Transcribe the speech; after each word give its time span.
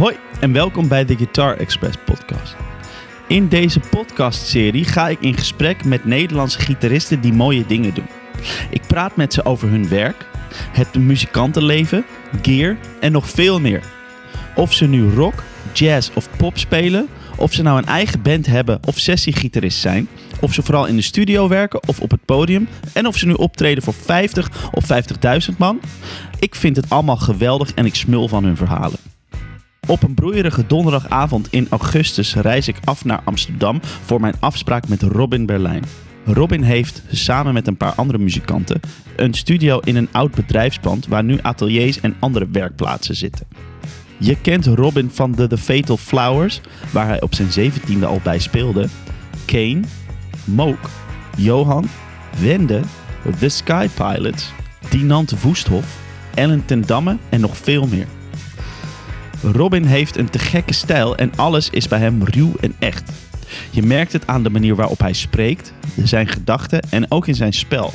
Hoi 0.00 0.16
en 0.40 0.52
welkom 0.52 0.88
bij 0.88 1.04
de 1.04 1.16
Guitar 1.16 1.56
Express 1.56 1.96
podcast. 2.04 2.56
In 3.28 3.48
deze 3.48 3.80
podcastserie 3.80 4.84
ga 4.84 5.08
ik 5.08 5.20
in 5.20 5.36
gesprek 5.36 5.84
met 5.84 6.04
Nederlandse 6.04 6.60
gitaristen 6.60 7.20
die 7.20 7.32
mooie 7.32 7.66
dingen 7.66 7.94
doen. 7.94 8.08
Ik 8.70 8.82
praat 8.86 9.16
met 9.16 9.32
ze 9.32 9.44
over 9.44 9.68
hun 9.68 9.88
werk, 9.88 10.26
het 10.72 10.94
muzikantenleven, 10.94 12.04
gear 12.42 12.76
en 13.00 13.12
nog 13.12 13.30
veel 13.30 13.60
meer. 13.60 13.82
Of 14.54 14.72
ze 14.72 14.86
nu 14.86 15.10
rock, 15.10 15.42
jazz 15.72 16.10
of 16.14 16.28
pop 16.36 16.58
spelen, 16.58 17.08
of 17.36 17.52
ze 17.52 17.62
nou 17.62 17.78
een 17.78 17.86
eigen 17.86 18.22
band 18.22 18.46
hebben 18.46 18.80
of 18.86 18.98
sessiegitarist 18.98 19.78
zijn, 19.78 20.08
of 20.40 20.54
ze 20.54 20.62
vooral 20.62 20.86
in 20.86 20.96
de 20.96 21.02
studio 21.02 21.48
werken 21.48 21.88
of 21.88 22.00
op 22.00 22.10
het 22.10 22.24
podium 22.24 22.68
en 22.92 23.06
of 23.06 23.16
ze 23.16 23.26
nu 23.26 23.32
optreden 23.32 23.82
voor 23.82 23.94
50 23.94 24.70
of 24.72 24.84
50.000 25.50 25.56
man. 25.58 25.80
Ik 26.38 26.54
vind 26.54 26.76
het 26.76 26.90
allemaal 26.90 27.16
geweldig 27.16 27.74
en 27.74 27.86
ik 27.86 27.94
smul 27.94 28.28
van 28.28 28.44
hun 28.44 28.56
verhalen. 28.56 29.09
Op 29.90 30.02
een 30.02 30.14
broeierige 30.14 30.66
donderdagavond 30.66 31.48
in 31.50 31.66
augustus 31.70 32.34
reis 32.34 32.68
ik 32.68 32.76
af 32.84 33.04
naar 33.04 33.20
Amsterdam 33.24 33.80
voor 34.04 34.20
mijn 34.20 34.34
afspraak 34.40 34.88
met 34.88 35.02
Robin 35.02 35.46
Berlijn. 35.46 35.84
Robin 36.24 36.62
heeft, 36.62 37.02
samen 37.10 37.54
met 37.54 37.66
een 37.66 37.76
paar 37.76 37.94
andere 37.94 38.18
muzikanten, 38.18 38.80
een 39.16 39.34
studio 39.34 39.78
in 39.78 39.96
een 39.96 40.08
oud 40.12 40.34
bedrijfspand 40.34 41.06
waar 41.06 41.24
nu 41.24 41.38
ateliers 41.42 42.00
en 42.00 42.16
andere 42.18 42.48
werkplaatsen 42.52 43.16
zitten. 43.16 43.46
Je 44.18 44.40
kent 44.40 44.66
Robin 44.66 45.10
van 45.10 45.32
de 45.32 45.46
The 45.46 45.58
Fatal 45.58 45.96
Flowers, 45.96 46.60
waar 46.92 47.06
hij 47.06 47.20
op 47.20 47.34
zijn 47.34 47.52
zeventiende 47.52 48.06
al 48.06 48.20
bij 48.22 48.38
speelde. 48.38 48.88
Kane, 49.44 49.80
Mook, 50.44 50.90
Johan, 51.36 51.88
Wende, 52.40 52.80
The 53.38 53.48
Sky 53.48 53.88
Pilots, 53.94 54.52
Dinant 54.88 55.42
Woesthof, 55.42 55.98
Ellen 56.34 56.64
ten 56.64 56.86
Damme 56.86 57.16
en 57.28 57.40
nog 57.40 57.56
veel 57.56 57.86
meer. 57.86 58.06
Robin 59.42 59.84
heeft 59.84 60.16
een 60.16 60.30
te 60.30 60.38
gekke 60.38 60.72
stijl 60.72 61.16
en 61.16 61.32
alles 61.36 61.70
is 61.70 61.88
bij 61.88 61.98
hem 61.98 62.22
ruw 62.24 62.52
en 62.60 62.74
echt. 62.78 63.10
Je 63.70 63.82
merkt 63.82 64.12
het 64.12 64.26
aan 64.26 64.42
de 64.42 64.50
manier 64.50 64.74
waarop 64.74 64.98
hij 64.98 65.12
spreekt, 65.12 65.72
zijn 66.02 66.28
gedachten 66.28 66.80
en 66.90 67.10
ook 67.10 67.26
in 67.26 67.34
zijn 67.34 67.52
spel. 67.52 67.92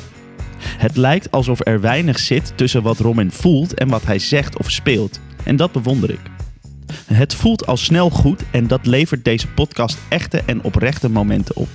Het 0.58 0.96
lijkt 0.96 1.30
alsof 1.30 1.66
er 1.66 1.80
weinig 1.80 2.18
zit 2.18 2.52
tussen 2.54 2.82
wat 2.82 2.98
Robin 2.98 3.30
voelt 3.30 3.74
en 3.74 3.88
wat 3.88 4.04
hij 4.06 4.18
zegt 4.18 4.58
of 4.58 4.70
speelt. 4.70 5.20
En 5.44 5.56
dat 5.56 5.72
bewonder 5.72 6.10
ik. 6.10 6.20
Het 7.04 7.34
voelt 7.34 7.66
al 7.66 7.76
snel 7.76 8.10
goed 8.10 8.42
en 8.50 8.66
dat 8.66 8.86
levert 8.86 9.24
deze 9.24 9.48
podcast 9.48 9.98
echte 10.08 10.42
en 10.46 10.62
oprechte 10.62 11.10
momenten 11.10 11.56
op. 11.56 11.68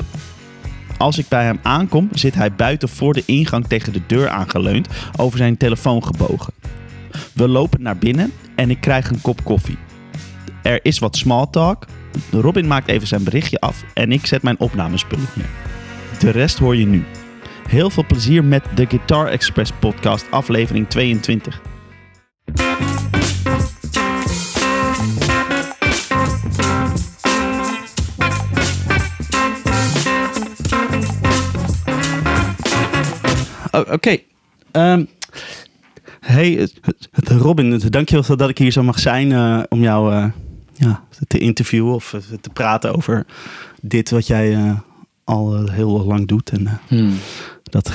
Als 0.98 1.18
ik 1.18 1.28
bij 1.28 1.44
hem 1.44 1.60
aankom, 1.62 2.10
zit 2.14 2.36
hij 2.36 2.54
buiten 2.54 2.90
voor 2.90 3.14
de 3.14 3.24
ingang 3.26 3.68
tegen 3.68 3.94
de 3.94 4.02
deur 4.08 4.30
aangeleund, 4.30 4.88
over 5.18 5.38
zijn 5.38 5.58
telefoon 5.58 6.04
gebogen. 6.04 6.54
We 7.34 7.48
lopen 7.48 7.82
naar 7.82 7.98
binnen 7.98 8.32
en 8.62 8.70
ik 8.70 8.82
krijg 8.82 9.10
een 9.10 9.22
kop 9.22 9.44
koffie. 9.44 9.78
Er 10.64 10.80
is 10.86 11.00
wat 11.00 11.16
small 11.16 11.48
talk. 11.52 11.86
Robin 12.32 12.68
maakt 12.68 12.88
even 12.88 13.08
zijn 13.08 13.24
berichtje 13.24 13.60
af 13.60 13.84
en 13.94 14.12
ik 14.12 14.26
zet 14.26 14.42
mijn 14.42 14.60
opnamespullen 14.60 15.28
neer. 15.36 15.50
De 16.20 16.30
rest 16.30 16.58
hoor 16.58 16.76
je 16.76 16.86
nu. 16.86 17.06
Heel 17.68 17.90
veel 17.90 18.06
plezier 18.06 18.44
met 18.44 18.64
de 18.76 18.86
Guitar 18.86 19.28
Express 19.28 19.72
podcast 19.80 20.32
aflevering 20.32 20.90
22. 20.90 21.62
Oh, 33.72 33.92
Oké. 33.92 34.18
Ehm, 34.72 35.06
hey, 36.26 36.70
Robin, 37.24 37.82
dankjewel 37.90 38.38
dat 38.38 38.50
ik 38.50 38.58
hier 38.58 38.72
zo 38.72 38.84
mag 38.84 39.00
zijn 39.00 39.32
eh, 39.32 39.64
om 39.70 39.82
jou 39.82 40.14
eh, 40.14 40.26
ja, 40.74 41.04
te 41.28 41.38
interviewen 41.38 41.94
of 41.94 42.14
eh, 42.14 42.20
te 42.42 42.50
praten 42.50 42.96
over 42.96 43.26
dit 43.82 44.10
wat 44.10 44.28
jij 44.28 44.76
al 45.24 45.70
heel 45.70 46.06
lang 46.06 46.28
doet. 46.28 46.50
En 46.50 46.80
Hmm. 46.88 47.18
dat 47.64 47.92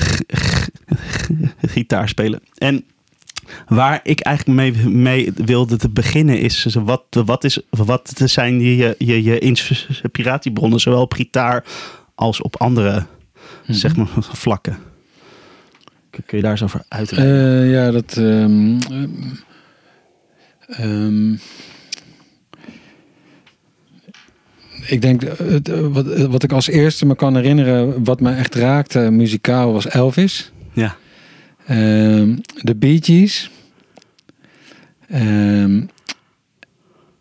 gitaar 1.61 2.09
spelen. 2.09 2.41
En 2.57 2.83
waar 3.67 3.99
ik 4.03 4.19
eigenlijk 4.19 4.57
mee, 4.57 4.87
mee 4.87 5.31
wilde 5.35 5.77
te 5.77 5.89
beginnen 5.89 6.39
is, 6.39 6.75
wat, 6.83 7.03
wat, 7.09 7.43
is, 7.43 7.59
wat 7.69 8.13
zijn 8.15 8.59
je, 8.59 8.95
je, 8.97 9.23
je 9.23 9.39
inspiratiebronnen, 9.39 10.79
zowel 10.79 11.01
op 11.01 11.13
gitaar 11.13 11.65
als 12.15 12.41
op 12.41 12.55
andere 12.55 13.05
zeg 13.67 13.95
maar, 13.95 14.07
vlakken? 14.19 14.77
Kun 16.09 16.37
je 16.37 16.41
daar 16.41 16.51
eens 16.51 16.63
over 16.63 16.83
uitleggen? 16.87 17.61
Eh, 17.61 17.71
ja, 17.71 17.91
dat. 17.91 18.17
ehm, 18.17 18.77
ehm, 20.67 21.33
ik 24.87 25.01
denk, 25.01 25.23
eh, 25.23 25.47
het, 25.47 25.69
eh, 25.69 25.87
wat, 25.87 26.05
wat 26.25 26.43
ik 26.43 26.51
als 26.51 26.67
eerste 26.67 27.05
me 27.05 27.15
kan 27.15 27.35
herinneren, 27.35 28.03
wat 28.03 28.19
me 28.21 28.33
echt 28.35 28.55
raakte 28.55 28.99
muzikaal, 28.99 29.73
was 29.73 29.87
Elvis. 29.87 30.51
ja. 30.73 30.95
Ehm, 31.65 32.35
de 32.61 32.75
Bee 32.75 32.99
Gees. 33.03 33.51
Ehm, 35.07 35.81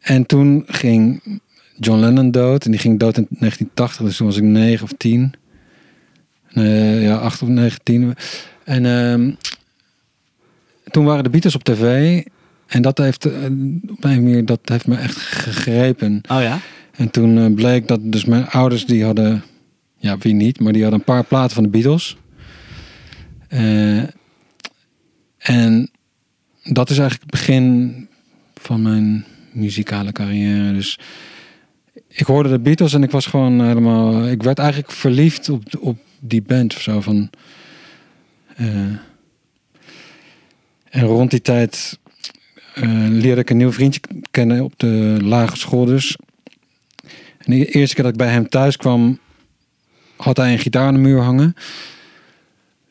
en 0.01 0.27
toen 0.27 0.65
ging 0.67 1.23
John 1.79 2.01
Lennon 2.01 2.31
dood. 2.31 2.65
En 2.65 2.71
die 2.71 2.81
ging 2.81 2.99
dood 2.99 3.17
in 3.17 3.27
1980. 3.31 4.07
Dus 4.07 4.17
toen 4.17 4.27
was 4.27 4.37
ik 4.37 4.43
9 4.43 4.85
of 4.85 4.93
10. 4.97 5.33
Eh, 6.53 7.03
ja, 7.03 7.17
8 7.17 7.43
of 7.43 7.49
9, 7.49 7.81
10. 7.83 8.15
En 8.67 8.87
ehm, 8.87 9.31
toen 10.91 11.05
waren 11.05 11.25
de 11.25 11.31
Beatles 11.31 11.55
op 11.55 11.65
tv. 11.65 12.23
En 12.67 12.83
dat 12.83 12.99
heeft, 12.99 13.25
eh, 13.25 13.45
op 13.89 14.05
een 14.05 14.23
manier, 14.23 14.45
dat 14.45 14.61
heeft 14.65 14.87
me 14.87 14.97
echt 14.97 15.17
gegrepen. 15.17 16.21
Oh 16.29 16.41
ja? 16.41 16.59
En 16.97 17.11
toen 17.11 17.39
eh, 17.39 17.55
bleek 17.55 17.89
dat 17.89 18.01
dus 18.03 18.25
mijn 18.25 18.47
ouders 18.47 18.87
die 18.87 19.05
hadden, 19.05 19.43
ja 19.97 20.19
wie 20.19 20.35
niet, 20.35 20.61
maar 20.61 20.73
die 20.73 20.83
hadden 20.83 21.01
een 21.01 21.07
paar 21.07 21.25
platen 21.25 21.55
van 21.55 21.63
de 21.63 21.69
Beatles. 21.69 22.17
Eh, 23.49 24.03
en 25.39 25.91
dat 26.63 26.91
is 26.91 26.99
eigenlijk 26.99 27.21
het 27.21 27.41
begin 27.41 28.09
van 28.55 28.83
mijn 28.83 29.25
muzikale 29.53 30.13
carrière. 30.13 30.73
Dus 30.73 30.99
ik 32.09 32.27
hoorde 32.27 32.49
de 32.49 32.59
Beatles 32.59 32.93
en 32.93 33.03
ik 33.03 33.11
was 33.11 33.27
gewoon 33.27 33.67
helemaal, 33.67 34.29
ik 34.29 34.43
werd 34.43 34.59
eigenlijk 34.59 34.93
verliefd 34.93 35.49
op, 35.49 35.63
op 35.81 35.99
die 36.21 36.43
band 36.43 36.75
of 36.75 36.81
zo 36.81 37.01
van. 37.01 37.31
Eh, 38.57 38.67
en 40.91 41.03
rond 41.03 41.31
die 41.31 41.41
tijd 41.41 41.99
eh, 42.75 43.07
leerde 43.09 43.41
ik 43.41 43.51
een 43.51 43.57
nieuw 43.57 43.73
vriendje 43.73 44.01
kennen 44.31 44.65
op 44.65 44.73
de 44.77 45.19
lagere 45.23 45.59
school 45.59 45.85
dus. 45.85 46.17
En 47.39 47.59
de 47.59 47.67
eerste 47.67 47.95
keer 47.95 48.05
dat 48.05 48.13
ik 48.13 48.19
bij 48.19 48.29
hem 48.29 48.49
thuis 48.49 48.77
kwam, 48.77 49.19
had 50.17 50.37
hij 50.37 50.53
een 50.53 50.59
gitaar 50.59 50.87
aan 50.87 50.95
de 50.95 51.01
muur 51.01 51.21
hangen. 51.21 51.55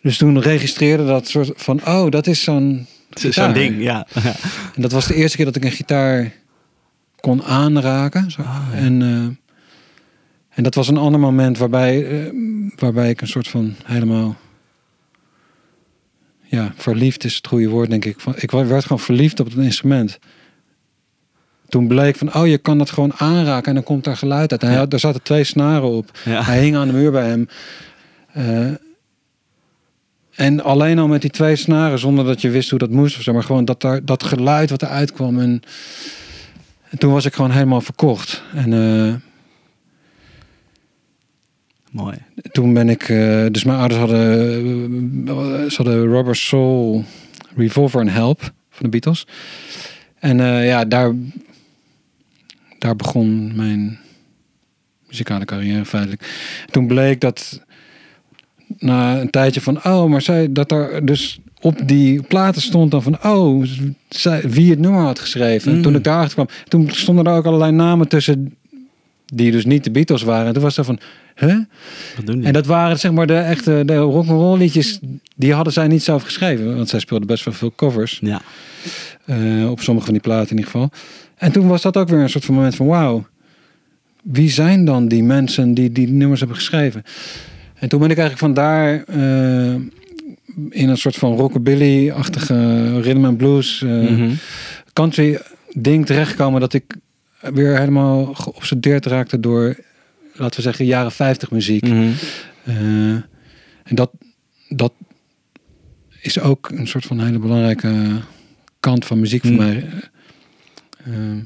Dus 0.02 0.18
toen 0.18 0.42
registreerde 0.42 1.06
dat 1.06 1.28
soort 1.28 1.52
van, 1.56 1.86
oh, 1.88 2.10
dat 2.10 2.28
is 2.28 2.44
zo'n 2.44 2.88
Zo'n 3.10 3.54
ding, 3.54 3.82
ja. 3.82 4.08
En 4.76 4.82
dat 4.82 4.92
was 4.92 5.08
de 5.08 5.16
eerste 5.16 5.38
keer 5.38 5.46
dat 5.46 5.56
ik 5.56 5.64
een 5.64 5.72
gitaar 5.72 6.32
kon 7.20 7.44
aanraken. 7.44 8.32
Zo. 8.32 8.42
En, 8.74 9.02
eh, 9.02 9.54
en 10.50 10.64
dat 10.64 10.76
was 10.76 10.88
een 10.88 10.98
ander 10.98 11.20
moment 11.20 11.58
waarbij, 11.58 12.32
waarbij 12.76 13.10
ik 13.10 13.22
een 13.22 13.28
soort 13.28 13.48
van 13.48 13.76
helemaal... 13.86 14.36
Ja, 16.48 16.74
verliefd 16.76 17.24
is 17.24 17.36
het 17.36 17.48
goede 17.48 17.70
woord, 17.70 17.90
denk 17.90 18.06
ik. 18.06 18.20
Van- 18.20 18.34
Ik 18.38 18.52
werd 18.52 18.84
gewoon 18.86 19.00
verliefd 19.00 19.40
op 19.40 19.46
het 19.46 19.56
instrument. 19.58 20.20
Toen 21.70 21.88
bleek 21.88 22.16
van, 22.16 22.34
oh, 22.36 22.48
je 22.48 22.58
kan 22.58 22.78
dat 22.78 22.90
gewoon 22.90 23.14
aanraken 23.18 23.68
en 23.68 23.74
dan 23.74 23.84
komt 23.84 24.04
daar 24.04 24.18
geluid 24.18 24.52
uit. 24.52 24.62
Hij 24.62 24.72
Ja. 24.72 24.78
had, 24.78 24.92
daar 24.92 25.00
zaten 25.00 25.22
twee 25.24 25.44
snaren 25.44 25.90
op. 25.90 26.12
ja. 26.26 26.44
Hij 26.44 26.62
hing 26.64 26.76
aan 26.76 26.88
de 26.88 26.94
muur 26.94 27.12
bij 27.12 27.28
hem. 27.28 27.48
Eh, 28.34 28.68
en 30.36 30.64
alleen 30.64 31.00
al 31.00 31.08
met 31.08 31.22
die 31.22 31.30
twee 31.30 31.56
snaren, 31.56 32.00
zonder 32.00 32.26
dat 32.26 32.42
je 32.42 32.50
wist 32.50 32.70
hoe 32.70 32.80
dat 32.80 32.90
moest 32.90 33.18
of 33.18 33.24
zo, 33.24 33.34
maar 33.34 33.44
gewoon 33.44 33.66
dat, 33.66 33.82
daar, 33.82 34.06
dat 34.06 34.24
geluid 34.24 34.70
wat 34.70 34.82
eruit 34.82 35.12
kwam. 35.12 35.40
En, 35.40 35.62
en 36.90 36.98
toen 36.98 37.12
was 37.12 37.26
ik 37.26 37.34
gewoon 37.34 37.52
helemaal 37.52 37.82
verkocht. 37.82 38.44
En 38.56 38.74
eh, 38.74 39.14
Mooi. 41.96 42.16
toen 42.52 42.74
ben 42.74 42.90
ik, 42.90 43.10
eh, 43.10 43.46
dus 43.52 43.64
mijn 43.64 43.78
ouders 43.80 44.00
hadden, 44.00 44.22
eh, 45.28 45.70
ze 45.70 45.76
hadden 45.76 46.08
Rubber 46.08 46.36
Soul, 46.36 47.04
Revolver 47.56 48.02
en 48.02 48.08
Help 48.08 48.40
van 48.70 48.84
de 48.84 48.90
Beatles. 48.90 49.28
En 50.20 50.40
eh, 50.40 50.68
ja, 50.68 50.86
daar, 50.86 51.14
daar 52.80 52.96
begon 52.96 53.56
mijn 53.56 54.00
muzikale 55.08 55.46
carrière 55.46 55.86
feitelijk. 55.86 56.54
Toen 56.72 56.88
bleek 56.88 57.22
dat 57.22 57.62
na 58.78 59.20
een 59.20 59.30
tijdje 59.30 59.62
van, 59.62 59.84
oh, 59.86 60.10
maar 60.10 60.22
zij, 60.22 60.52
dat 60.52 60.72
er 60.72 61.06
dus 61.06 61.40
op 61.62 61.88
die 61.88 62.22
platen 62.22 62.62
stond 62.62 62.92
dan 62.92 63.04
van, 63.04 63.24
oh, 63.24 63.66
zij, 64.10 64.42
wie 64.42 64.70
het 64.70 64.80
nummer 64.80 65.02
had 65.02 65.20
geschreven. 65.20 65.72
En 65.72 65.78
Mm. 65.78 65.84
toen 65.84 65.96
ik 65.96 66.04
daarachter 66.04 66.34
kwam, 66.34 66.58
toen 66.68 66.90
stonden 66.90 67.26
er 67.26 67.38
ook 67.38 67.46
allerlei 67.46 67.72
namen 67.72 68.08
tussen 68.08 68.56
die 69.26 69.52
dus 69.52 69.66
niet 69.66 69.84
de 69.84 69.92
Beatles 69.92 70.22
waren. 70.24 70.48
En 70.48 70.54
toen 70.54 70.64
was 70.64 70.78
er 70.78 70.84
van, 70.84 71.00
huh? 71.36 71.58
Wat 72.16 72.26
doen 72.26 72.36
die? 72.38 72.46
En 72.46 72.54
dat 72.54 72.66
waren 72.66 73.00
zeg 73.00 73.12
maar 73.12 73.28
de 73.28 73.38
echte 73.38 73.84
de 73.86 73.98
rock'n'roll 73.98 74.58
liedjes, 74.58 75.00
die 75.36 75.54
hadden 75.54 75.74
zij 75.74 75.88
niet 75.88 76.04
zelf 76.04 76.24
geschreven. 76.24 76.76
Want 76.76 76.90
zij 76.90 77.00
speelden 77.00 77.28
best 77.28 77.46
wel 77.46 77.54
veel 77.54 77.74
covers. 77.76 78.20
ja. 78.24 78.42
Eh, 79.26 79.70
op 79.70 79.82
sommige 79.82 80.06
van 80.06 80.14
die 80.16 80.24
platen 80.24 80.50
in 80.50 80.58
ieder 80.58 80.72
geval. 80.72 80.90
En 81.38 81.52
toen 81.52 81.68
was 81.68 81.82
dat 81.82 81.98
ook 81.98 82.10
weer 82.10 82.20
een 82.20 82.30
soort 82.30 82.46
van 82.46 82.56
moment 82.56 82.76
van 82.76 82.86
wauw. 82.88 83.26
Wie 84.24 84.50
zijn 84.50 84.86
dan 84.86 85.08
die 85.08 85.24
mensen 85.24 85.74
die 85.74 85.92
die 85.92 86.08
nummers 86.08 86.40
hebben 86.40 86.58
geschreven? 86.58 87.04
En 87.80 87.90
toen 87.90 88.00
ben 88.00 88.10
ik 88.10 88.18
eigenlijk 88.18 88.56
vandaar 88.56 89.04
eh 89.04 89.76
in 90.70 90.90
een 90.90 90.98
soort 90.98 91.16
van 91.16 91.36
rockabilly-achtige 91.36 93.00
rhythm 93.02 93.26
and 93.26 93.38
blues 93.38 93.82
eh, 93.82 93.90
Mhm. 93.90 94.30
country 94.94 95.40
ding 95.74 96.06
terechtgekomen 96.06 96.60
dat 96.60 96.74
ik 96.74 96.96
weer 97.54 97.78
helemaal 97.78 98.34
geobsedeerd 98.34 99.06
raakte 99.06 99.40
door, 99.40 99.76
laten 100.34 100.56
we 100.56 100.62
zeggen, 100.62 100.86
jaren 100.86 101.12
50 101.12 101.52
muziek. 101.52 101.88
Mhm. 101.88 102.12
Eh, 102.64 103.10
en 103.84 103.96
dat, 103.96 104.12
dat 104.70 104.94
is 106.22 106.40
ook 106.40 106.70
een 106.70 106.88
soort 106.88 107.06
van 107.06 107.20
hele 107.20 107.40
belangrijke 107.40 108.22
kant 108.80 109.06
van 109.06 109.20
muziek 109.20 109.42
voor 109.42 109.52
Mm. 109.52 109.58
mij. 109.58 109.88
Eh, 111.04 111.14
eh, 111.14 111.38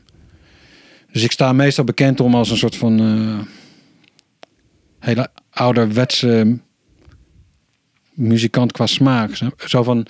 dus 1.12 1.24
ik 1.24 1.32
sta 1.32 1.54
meestal 1.54 1.84
bekend 1.84 2.20
om 2.20 2.36
als 2.36 2.50
een 2.50 2.58
soort 2.58 2.76
van 2.76 3.00
hele 5.00 5.30
ouderwetse 5.50 6.58
muzikant 8.14 8.72
qua 8.72 8.86
smaak. 8.86 9.40
Zo 9.66 9.84
van, 9.84 10.06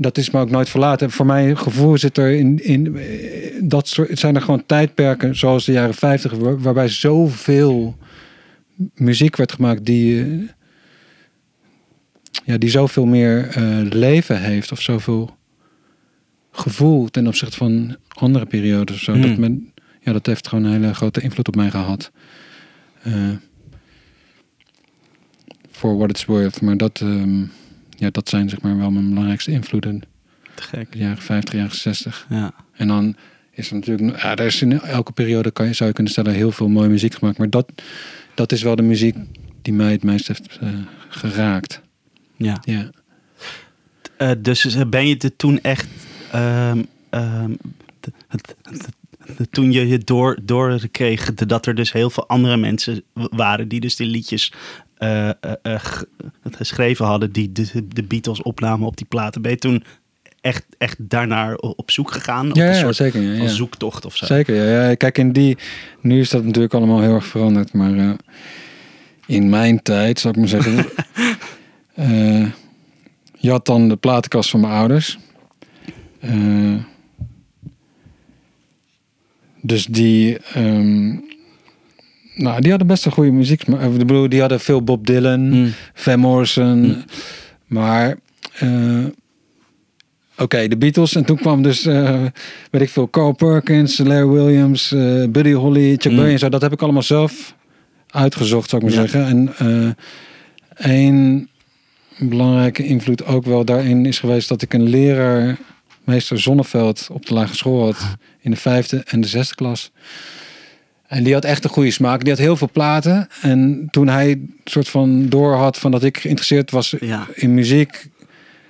dat 0.00 0.18
is 0.18 0.30
me 0.30 0.40
ook 0.40 0.50
nooit 0.50 0.68
verlaten. 0.68 1.10
Voor 1.10 1.26
mijn 1.26 1.58
gevoel 1.58 1.98
zit 1.98 2.18
er 2.18 2.30
in, 2.30 2.64
in 2.64 2.96
eh, 2.96 3.60
dat 3.62 3.88
soort, 3.88 4.18
zijn 4.18 4.34
er 4.34 4.42
gewoon 4.42 4.66
tijdperken 4.66 5.36
zoals 5.36 5.64
de 5.64 5.72
jaren 5.72 5.94
50 5.94 6.32
waar- 6.32 6.60
waarbij 6.60 6.88
zoveel 6.88 7.96
muziek 8.94 9.36
werd 9.36 9.52
gemaakt 9.52 9.84
die, 9.84 10.20
eh, 10.20 10.28
ja, 12.44 12.58
die 12.58 12.70
zoveel 12.70 13.06
meer 13.06 13.48
eh, 13.48 13.80
leven 13.82 14.40
heeft 14.40 14.72
of 14.72 14.80
zoveel 14.80 15.36
gevoel 16.50 17.08
ten 17.08 17.26
opzichte 17.26 17.56
van 17.56 17.96
andere 18.08 18.46
periodes 18.46 18.96
of 18.96 19.02
zo. 19.02 19.12
Hmm. 19.12 19.22
Dat, 19.22 19.36
men, 19.36 19.72
ja, 20.00 20.12
dat 20.12 20.26
heeft 20.26 20.48
gewoon 20.48 20.64
een 20.64 20.72
hele 20.72 20.94
grote 20.94 21.20
invloed 21.20 21.48
op 21.48 21.56
mij 21.56 21.70
gehad. 21.70 22.10
Eh, 23.02 23.12
For 25.70 25.96
what 25.96 26.10
it's 26.10 26.24
worth. 26.24 26.60
Maar 26.60 26.76
dat, 26.76 27.00
ehm, 27.00 27.42
ja, 28.00 28.10
dat 28.10 28.28
zijn 28.28 28.48
zeg 28.48 28.60
maar 28.60 28.76
wel 28.76 28.90
mijn 28.90 29.08
belangrijkste 29.08 29.50
invloeden. 29.50 30.02
Te 30.54 30.62
gek. 30.62 30.92
De 30.92 30.98
jaren 30.98 31.22
50, 31.22 31.54
jaren 31.54 31.76
60. 31.76 32.26
Ja. 32.28 32.52
En 32.72 32.88
dan 32.88 33.16
is 33.50 33.68
er 33.68 33.74
natuurlijk, 33.74 34.22
ja, 34.22 34.36
er 34.36 34.46
is 34.46 34.62
in 34.62 34.80
elke 34.80 35.12
periode 35.12 35.50
kan 35.50 35.66
je, 35.66 35.72
zou 35.72 35.88
je 35.88 35.94
kunnen 35.94 36.12
stellen 36.12 36.32
heel 36.32 36.52
veel 36.52 36.68
mooie 36.68 36.88
muziek 36.88 37.14
gemaakt. 37.14 37.38
Maar 37.38 37.50
dat, 37.50 37.72
dat 38.34 38.52
is 38.52 38.62
wel 38.62 38.76
de 38.76 38.82
muziek 38.82 39.16
die 39.62 39.72
mij 39.72 39.92
het 39.92 40.02
meest 40.02 40.28
heeft 40.28 40.58
eh, 40.60 40.68
geraakt. 41.08 41.80
ja. 42.36 42.58
Ja. 42.64 42.90
Eh, 44.16 44.30
dus 44.38 44.88
ben 44.88 45.06
je 45.06 45.16
er 45.16 45.36
toen 45.36 45.60
echt... 45.60 45.86
ehm, 46.30 46.82
ehm, 47.10 47.52
toen 49.50 49.72
je 49.72 49.88
je 49.88 49.98
door, 49.98 50.38
door 50.42 50.88
kreeg 50.90 51.34
dat 51.34 51.66
er 51.66 51.74
dus 51.74 51.92
heel 51.92 52.10
veel 52.10 52.28
andere 52.28 52.56
mensen 52.56 53.02
waren 53.12 53.68
die 53.68 53.80
dus 53.80 53.96
die 53.96 54.06
liedjes 54.06 54.52
ge- 55.64 56.06
geschreven 56.50 57.06
hadden, 57.06 57.32
die 57.32 57.52
de, 57.52 57.86
de 57.88 58.02
Beatles 58.02 58.42
opnamen 58.42 58.86
op 58.86 58.96
die 58.96 59.06
platen. 59.06 59.42
Ben 59.42 59.50
je 59.50 59.56
toen 59.58 59.84
echt, 60.40 60.64
echt 60.78 60.96
daarnaar 60.98 61.54
op 61.56 61.90
zoek 61.90 62.10
gegaan? 62.12 62.50
Op 62.50 62.56
Ja, 62.56 62.66
een 62.66 62.72
ja, 62.74 62.78
soort 62.78 62.96
zeker. 62.96 63.20
Ja, 63.22 63.36
van 63.36 63.46
ja. 63.46 63.52
zoektocht 63.52 64.04
of 64.04 64.16
zo? 64.16 64.26
Zeker, 64.26 64.54
ja, 64.54 64.88
ja. 64.88 64.94
Kijk, 64.94 65.18
in 65.18 65.32
die... 65.32 65.58
Nu 66.00 66.20
is 66.20 66.30
dat 66.30 66.44
natuurlijk 66.44 66.74
allemaal 66.74 67.00
heel 67.00 67.14
erg 67.14 67.26
veranderd. 67.26 67.72
Maar 67.72 68.16
in 69.26 69.48
mijn 69.48 69.82
tijd, 69.82 70.20
zou 70.20 70.34
ik 70.34 70.38
maar 70.40 70.48
zeggen... 70.48 70.86
je 73.38 73.50
had 73.50 73.66
dan 73.66 73.88
de 73.88 73.96
platenkast 73.96 74.50
van 74.50 74.60
mijn 74.60 74.72
ouders. 74.72 75.18
Dus 79.62 79.84
die... 79.86 80.38
ehm, 80.38 81.16
nou, 82.42 82.60
die 82.60 82.70
hadden 82.70 82.88
best 82.88 83.04
een 83.06 83.12
goede 83.12 83.30
muziek. 83.30 83.66
Maar, 83.66 83.82
ik 83.82 83.96
bedoel, 83.98 84.28
die 84.28 84.40
hadden 84.40 84.60
veel 84.60 84.82
Bob 84.84 85.06
Dylan, 85.06 85.40
Hmm. 85.52 85.72
Van 85.94 86.18
Morrison. 86.18 86.78
Mm. 86.80 87.04
Maar... 87.66 88.16
eh, 88.58 89.04
Oké, 90.38 90.68
de 90.68 90.76
Beatles. 90.76 91.14
En 91.14 91.24
toen 91.24 91.36
kwam 91.36 91.62
dus, 91.62 91.86
eh 91.86 92.22
weet 92.70 92.82
ik 92.82 92.88
veel, 92.88 93.10
Carl 93.10 93.32
Perkins, 93.32 93.98
Larry 93.98 94.26
Williams, 94.26 94.92
eh, 94.92 95.24
Buddy 95.28 95.52
Holly, 95.52 95.90
Chuck 95.98 96.10
Mm. 96.10 96.16
Berry 96.16 96.32
en 96.32 96.38
zo. 96.38 96.48
Dat 96.48 96.60
heb 96.62 96.72
ik 96.72 96.82
allemaal 96.82 97.02
zelf 97.02 97.54
uitgezocht, 98.10 98.70
zou 98.70 98.82
ik 98.84 98.88
maar 98.94 98.98
Ja. 99.02 99.08
zeggen. 99.08 99.26
En 99.26 99.52
eh 100.76 100.86
één 100.92 101.48
belangrijke 102.18 102.84
invloed 102.84 103.24
ook 103.26 103.44
wel 103.44 103.64
daarin 103.64 104.06
is 104.06 104.18
geweest 104.18 104.48
dat 104.48 104.62
ik 104.62 104.72
een 104.72 104.88
leraar, 104.88 105.58
meester 106.04 106.40
Zonneveld, 106.40 107.08
op 107.12 107.26
de 107.26 107.34
lagere 107.34 107.56
school 107.56 107.84
had. 107.84 108.16
In 108.40 108.50
de 108.50 108.56
vijfde 108.56 109.02
en 109.06 109.20
de 109.20 109.28
zesde 109.28 109.54
klas. 109.54 109.90
En 111.10 111.22
die 111.24 111.34
had 111.34 111.44
echt 111.44 111.64
een 111.64 111.70
goede 111.70 111.90
smaak. 111.90 112.20
Die 112.20 112.28
had 112.30 112.38
heel 112.38 112.56
veel 112.56 112.68
platen. 112.72 113.28
En 113.40 113.88
toen 113.90 114.08
hij 114.08 114.40
soort 114.64 114.88
van 114.88 115.28
door 115.28 115.54
had 115.54 115.78
van 115.78 115.90
dat 115.90 116.02
ik 116.02 116.18
geïnteresseerd 116.18 116.70
was 116.70 116.94
Ja. 117.00 117.26
in 117.34 117.54
muziek, 117.54 118.08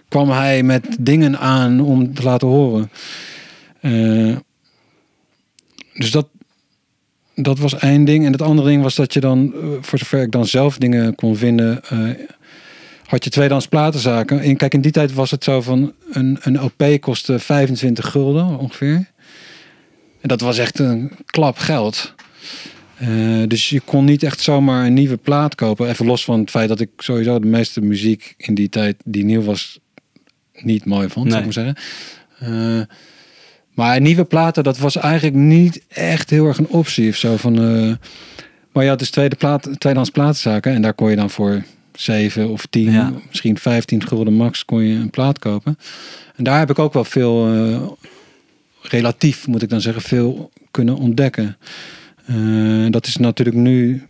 kwam 0.09 0.31
hij 0.31 0.63
met 0.63 0.97
dingen 1.01 1.39
aan 1.39 1.81
om 1.81 2.15
te 2.15 2.23
laten 2.23 2.49
horen. 2.49 2.91
Eh, 3.81 4.37
dus 5.95 6.11
dat, 6.11 6.29
dat 7.35 7.59
was 7.59 7.79
één 7.79 8.05
ding. 8.05 8.25
En 8.27 8.33
het 8.33 8.43
andere 8.43 8.69
ding 8.69 8.83
was 8.83 8.95
dat 8.95 9.13
je 9.13 9.21
dan, 9.21 9.53
eh, 9.55 9.61
voor 9.81 9.99
zover 9.99 10.23
ik 10.23 10.31
dan 10.33 10.47
zelf 10.47 10.79
dingen 10.79 11.15
kon 11.15 11.37
vinden, 11.37 11.83
eh, 11.85 11.99
had 13.07 13.25
je 13.25 13.31
tweedehands 13.31 13.67
platenzaken. 13.69 14.41
En 14.41 14.57
kijk, 14.57 14.75
in 14.75 14.81
die 14.81 14.93
tijd 14.93 15.13
was 15.13 15.31
het 15.31 15.45
zo 15.45 15.61
van 15.61 15.93
een, 16.13 16.39
een 16.43 16.63
OP 16.63 16.83
kostte 17.01 17.39
25 17.39 18.11
gulden 18.11 18.59
ongeveer. 18.59 19.11
En 20.21 20.29
dat 20.29 20.41
was 20.41 20.59
echt 20.59 20.79
een 20.79 21.13
klap 21.27 21.59
geld. 21.59 22.15
Eh, 23.01 23.43
dus 23.47 23.69
je 23.69 23.81
kon 23.81 24.05
niet 24.05 24.23
echt 24.23 24.41
zomaar 24.41 24.87
een 24.87 24.95
nieuwe 24.95 25.17
plaat 25.17 25.55
kopen. 25.55 25.89
Even 25.89 26.07
los 26.07 26.25
van 26.25 26.41
het 26.41 26.51
feit 26.51 26.69
dat 26.69 26.81
ik 26.81 26.91
sowieso 26.97 27.39
de 27.39 27.47
meeste 27.47 27.81
muziek 27.81 28.35
in 28.37 28.55
die 28.55 28.69
tijd 28.69 28.97
die 29.05 29.25
nieuw 29.25 29.43
was 29.43 29.79
niet 30.53 30.85
mooi 30.85 31.09
vond, 31.09 31.33
zou 31.33 31.45
ik 31.45 31.55
maar 31.55 31.65
zeggen. 31.65 31.77
Eh, 32.39 32.97
maar 33.75 34.01
nieuwe 34.01 34.25
platen, 34.25 34.65
dat 34.65 34.79
was 34.79 34.97
eigenlijk 34.97 35.37
niet 35.37 35.83
echt 35.89 36.31
heel 36.31 36.47
erg 36.47 36.59
een 36.59 36.69
optie 36.69 37.09
of 37.09 37.17
zo. 37.17 37.37
Van, 37.37 37.63
eh, 37.63 37.95
maar 38.73 38.87
had 38.87 38.99
dus 38.99 39.11
tweede 39.11 39.37
plaat, 39.37 39.63
tweedehands 39.63 40.11
platenzaken 40.11 40.73
en 40.73 40.83
daar 40.83 40.95
kon 40.95 41.11
je 41.11 41.17
dan 41.17 41.31
voor 41.31 41.63
7 41.93 42.49
of 42.49 42.67
10, 42.67 42.93
Ja. 42.93 43.13
misschien 43.29 43.59
15 43.59 44.07
gulden 44.07 44.33
max 44.35 44.65
kon 44.65 44.83
je 44.83 44.95
een 44.95 45.11
plaat 45.11 45.39
kopen. 45.39 45.79
En 46.37 46.45
daar 46.45 46.59
heb 46.59 46.71
ik 46.71 46.79
ook 46.79 46.93
wel 46.93 47.05
veel, 47.05 47.99
relatief 48.83 49.47
moet 49.47 49.63
ik 49.63 49.69
dan 49.69 49.81
zeggen, 49.81 50.03
veel 50.03 50.51
kunnen 50.71 50.97
ontdekken. 50.97 51.57
Eh, 52.35 52.87
dat 52.91 53.07
is 53.07 53.17
natuurlijk 53.17 53.57
nu. 53.57 54.03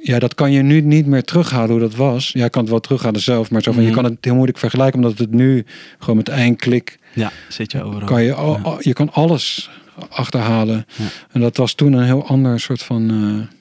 Ja, 0.00 0.18
dat 0.18 0.34
kan 0.34 0.52
je 0.52 0.62
nu 0.62 0.80
niet 0.80 1.06
meer 1.06 1.22
terughalen 1.24 1.70
hoe 1.70 1.80
dat 1.80 1.94
was. 1.94 2.30
Ja, 2.32 2.44
ik 2.44 2.50
kan 2.50 2.60
het 2.62 2.70
wel 2.70 2.80
terughalen 2.80 3.20
zelf, 3.20 3.50
maar 3.50 3.62
zo 3.62 3.72
van, 3.72 3.80
Mhm. 3.80 3.90
je 3.90 3.96
kan 3.96 4.04
het 4.04 4.16
heel 4.20 4.34
moeilijk 4.34 4.58
vergelijken, 4.58 5.02
omdat 5.02 5.18
het 5.18 5.30
nu 5.30 5.64
gewoon 5.98 6.16
met 6.16 6.28
één 6.28 6.56
klik 6.56 6.98
Ja, 7.14 7.32
zit 7.48 7.72
je 7.72 7.82
overal. 7.82 8.08
kan 8.08 8.22
je, 8.22 8.34
al, 8.34 8.60
Ja. 8.64 8.76
je 8.80 8.92
kan 8.92 9.12
alles 9.12 9.70
achterhalen. 10.08 10.86
Ja. 10.96 11.04
En 11.32 11.40
dat 11.40 11.56
was 11.56 11.74
toen 11.74 11.92
een 11.92 12.04
heel 12.04 12.26
ander 12.26 12.60
soort 12.60 12.82
van, 12.82 13.10
eh, 13.10 13.56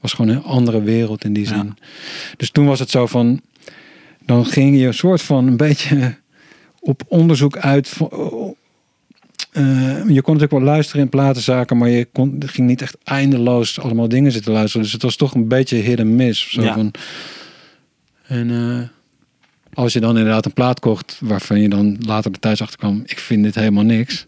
was 0.00 0.12
gewoon 0.12 0.30
een 0.36 0.42
andere 0.42 0.82
wereld 0.82 1.24
in 1.24 1.32
die 1.32 1.44
Ja. 1.44 1.48
zin. 1.56 1.74
Dus 2.36 2.50
toen 2.50 2.66
was 2.66 2.78
het 2.78 2.90
zo 2.90 3.06
van, 3.06 3.40
dan 4.26 4.46
ging 4.46 4.78
je 4.78 4.86
een 4.86 4.94
soort 4.94 5.22
van 5.22 5.46
een 5.46 5.56
beetje 5.56 6.14
op 6.80 7.02
onderzoek 7.08 7.56
uit. 7.56 7.96
Eh, 9.52 9.62
je 10.08 10.22
kon 10.22 10.34
natuurlijk 10.34 10.50
wel 10.50 10.60
luisteren 10.62 11.02
in 11.02 11.08
platenzaken, 11.08 11.76
maar 11.76 11.88
je 11.88 12.04
kon, 12.12 12.42
ging 12.46 12.68
niet 12.68 12.82
echt 12.82 12.96
eindeloos 13.04 13.80
allemaal 13.80 14.08
dingen 14.08 14.32
zitten 14.32 14.52
luisteren. 14.52 14.82
Dus 14.82 14.92
het 14.92 15.02
was 15.02 15.16
toch 15.16 15.34
een 15.34 15.48
beetje 15.48 15.76
hit 15.76 15.98
en 15.98 16.16
miss. 16.16 16.50
Zo 16.50 16.62
Ja. 16.62 16.74
van, 16.74 16.90
en 18.26 18.50
eh, 18.50 18.88
als 19.74 19.92
je 19.92 20.00
dan 20.00 20.16
inderdaad 20.16 20.44
een 20.44 20.52
plaat 20.52 20.80
kocht 20.80 21.18
waarvan 21.20 21.60
je 21.60 21.68
dan 21.68 21.96
later 22.06 22.32
de 22.32 22.38
thuis 22.38 22.62
achter 22.62 22.78
kwam, 22.78 23.02
ik 23.06 23.18
vind 23.18 23.42
dit 23.44 23.54
helemaal 23.54 23.84
niks, 23.84 24.26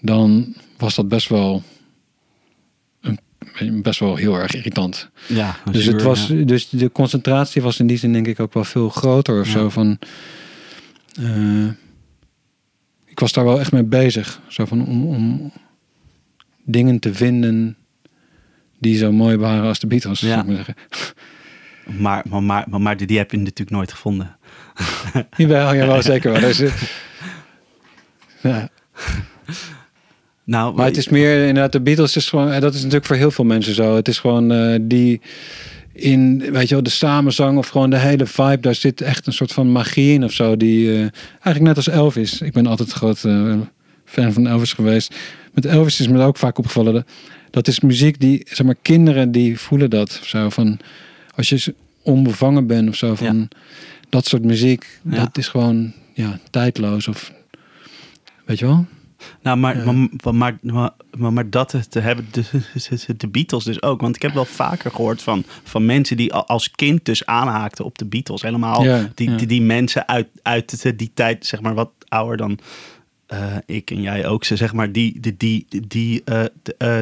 dan 0.00 0.54
was 0.78 0.94
dat 0.94 1.08
best 1.08 1.28
wel, 1.28 1.62
een, 3.00 3.82
best 3.82 4.00
wel 4.00 4.16
heel 4.16 4.34
erg 4.34 4.54
irritant. 4.54 5.08
Ja, 5.28 5.56
Dus, 5.70 5.84
het 5.84 6.02
was, 6.02 6.26
ja. 6.26 6.44
dus 6.44 6.68
de 6.68 6.92
concentratie 6.92 7.62
was 7.62 7.78
in 7.78 7.86
die 7.86 7.98
zin 7.98 8.12
denk 8.12 8.26
ik 8.26 8.40
ook 8.40 8.54
wel 8.54 8.64
veel 8.64 8.88
groter 8.88 9.40
of 9.40 9.46
Ja. 9.46 9.52
zo 9.52 9.68
van. 9.68 9.98
eh, 11.22 11.66
ik 13.18 13.24
was 13.24 13.32
daar 13.32 13.44
wel 13.44 13.60
echt 13.60 13.72
mee 13.72 13.84
bezig. 13.84 14.40
Zo 14.48 14.64
van 14.64 14.86
om, 14.86 15.06
om 15.06 15.52
dingen 16.64 16.98
te 16.98 17.14
vinden 17.14 17.76
die 18.78 18.96
zo 18.96 19.12
mooi 19.12 19.36
waren 19.36 19.68
als 19.68 19.78
de 19.78 19.86
Beatles. 19.86 20.20
Ja. 20.20 20.28
zou 20.28 20.40
ik 20.40 20.46
maar 20.46 20.56
zeggen. 20.56 20.74
Maar, 22.02 22.24
maar, 22.28 22.42
maar, 22.42 22.80
maar, 22.80 22.96
die, 22.96 23.06
die 23.06 23.18
heb 23.18 23.30
je 23.30 23.36
natuurlijk 23.36 23.70
nooit 23.70 23.92
gevonden. 23.92 24.36
Jawel, 25.36 25.74
jawel, 25.74 26.02
zeker 26.02 26.32
wel. 26.32 26.40
Dus, 26.40 26.60
eh, 26.60 26.72
ja. 28.42 28.68
Nou, 30.44 30.74
Maar 30.74 30.86
het 30.86 30.96
is 30.96 31.08
meer 31.08 31.46
inderdaad, 31.46 31.72
de 31.72 31.80
Beatles 31.80 32.16
is 32.16 32.28
gewoon, 32.28 32.50
en 32.50 32.60
dat 32.60 32.74
is 32.74 32.78
natuurlijk 32.78 33.06
voor 33.06 33.16
heel 33.16 33.30
veel 33.30 33.44
mensen 33.44 33.74
zo. 33.74 33.94
Het 33.94 34.08
is 34.08 34.18
gewoon 34.18 34.52
eh, 34.52 34.78
die 34.82 35.20
in, 35.98 36.38
weet 36.52 36.68
je 36.68 36.74
wel, 36.74 36.82
de 36.82 36.90
samenzang 36.90 37.58
of 37.58 37.68
gewoon 37.68 37.90
de 37.90 37.98
hele 37.98 38.26
vibe, 38.26 38.60
daar 38.60 38.74
zit 38.74 39.00
echt 39.00 39.26
een 39.26 39.32
soort 39.32 39.52
van 39.52 39.72
magie 39.72 40.12
in 40.12 40.24
of 40.24 40.32
zo. 40.32 40.56
Die 40.56 40.92
eh, 40.92 40.98
eigenlijk 41.32 41.60
net 41.60 41.76
als 41.76 41.88
Elvis. 41.88 42.40
Ik 42.40 42.52
ben 42.52 42.66
altijd 42.66 42.92
groot 42.92 43.24
eh, 43.24 43.56
fan 44.04 44.32
van 44.32 44.46
Elvis 44.46 44.72
geweest. 44.72 45.14
Met 45.52 45.64
Elvis 45.64 46.00
is 46.00 46.08
me 46.08 46.22
ook 46.22 46.36
vaak 46.36 46.58
opgevallen. 46.58 47.06
Dat, 47.50 47.68
is 47.68 47.80
muziek 47.80 48.20
die, 48.20 48.46
zeg 48.48 48.66
maar, 48.66 48.74
kinderen 48.82 49.32
die 49.32 49.58
voelen 49.58 49.90
dat 49.90 50.18
of 50.20 50.26
zo. 50.26 50.48
Van 50.48 50.78
als 51.34 51.48
je 51.48 51.74
onbevangen 52.02 52.66
bent 52.66 52.88
of 52.88 52.96
zo 52.96 53.14
van 53.14 53.48
dat 54.08 54.26
soort 54.26 54.44
muziek, 54.44 55.00
Ja. 55.02 55.18
dat 55.18 55.38
is 55.38 55.48
gewoon 55.48 55.92
ja, 56.14 56.38
tijdloos 56.50 57.08
of 57.08 57.32
weet 58.44 58.58
je 58.58 58.66
wel? 58.66 58.86
Nou, 59.42 59.56
maar, 59.58 59.76
maar, 60.32 60.58
maar, 61.18 61.32
maar, 61.32 61.50
dat 61.50 61.90
te 61.90 62.00
hebben 62.00 62.26
de, 62.30 62.44
de 63.16 63.28
Beatles 63.28 63.64
dus 63.64 63.82
ook. 63.82 64.00
Want 64.00 64.16
ik 64.16 64.22
heb 64.22 64.32
wel 64.34 64.44
vaker 64.44 64.90
gehoord 64.90 65.22
van, 65.22 65.44
van 65.62 65.86
mensen 65.86 66.16
die 66.16 66.32
al- 66.34 66.46
als 66.46 66.70
kind 66.70 67.04
dus 67.04 67.26
aanhaakten 67.26 67.84
op 67.84 67.98
de 67.98 68.04
Beatles. 68.04 68.42
Helemaal 68.42 68.82
die, 69.14 69.34
die, 69.36 69.46
die 69.46 69.62
mensen 69.62 70.08
uit, 70.08 70.28
uit 70.42 70.98
die 70.98 71.10
tijd, 71.14 71.46
zeg 71.46 71.60
maar 71.60 71.74
wat 71.74 71.90
ouder 72.08 72.36
dan 72.36 72.58
eh, 73.26 73.56
ik 73.66 73.90
en 73.90 74.00
jij 74.00 74.26
ook, 74.26 74.44
ze 74.44 74.56
zeg 74.56 74.72
maar, 74.72 74.92
die, 74.92 75.20
die, 75.20 75.34
die, 75.36 75.66
die 75.88 76.22
eh, 76.24 76.44
de, 76.62 76.74
eh, 76.78 76.98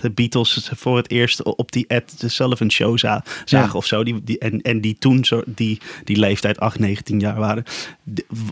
de, 0.00 0.10
Beatles 0.10 0.70
voor 0.74 0.96
het 0.96 1.10
eerst 1.10 1.42
op 1.42 1.72
die 1.72 1.86
Ed 1.86 2.14
Sullivan 2.26 2.70
show 2.70 2.98
za- 2.98 3.24
zagen 3.44 3.74
of 3.74 3.86
zo. 3.86 4.04
Die, 4.04 4.24
die, 4.24 4.38
en, 4.38 4.60
en 4.62 4.80
die 4.80 4.96
toen 4.98 5.24
zo, 5.24 5.42
die, 5.46 5.80
die 6.04 6.16
leeftijd 6.16 6.60
8, 6.60 6.78
19 6.78 7.20
jaar 7.20 7.38
waren. 7.38 7.64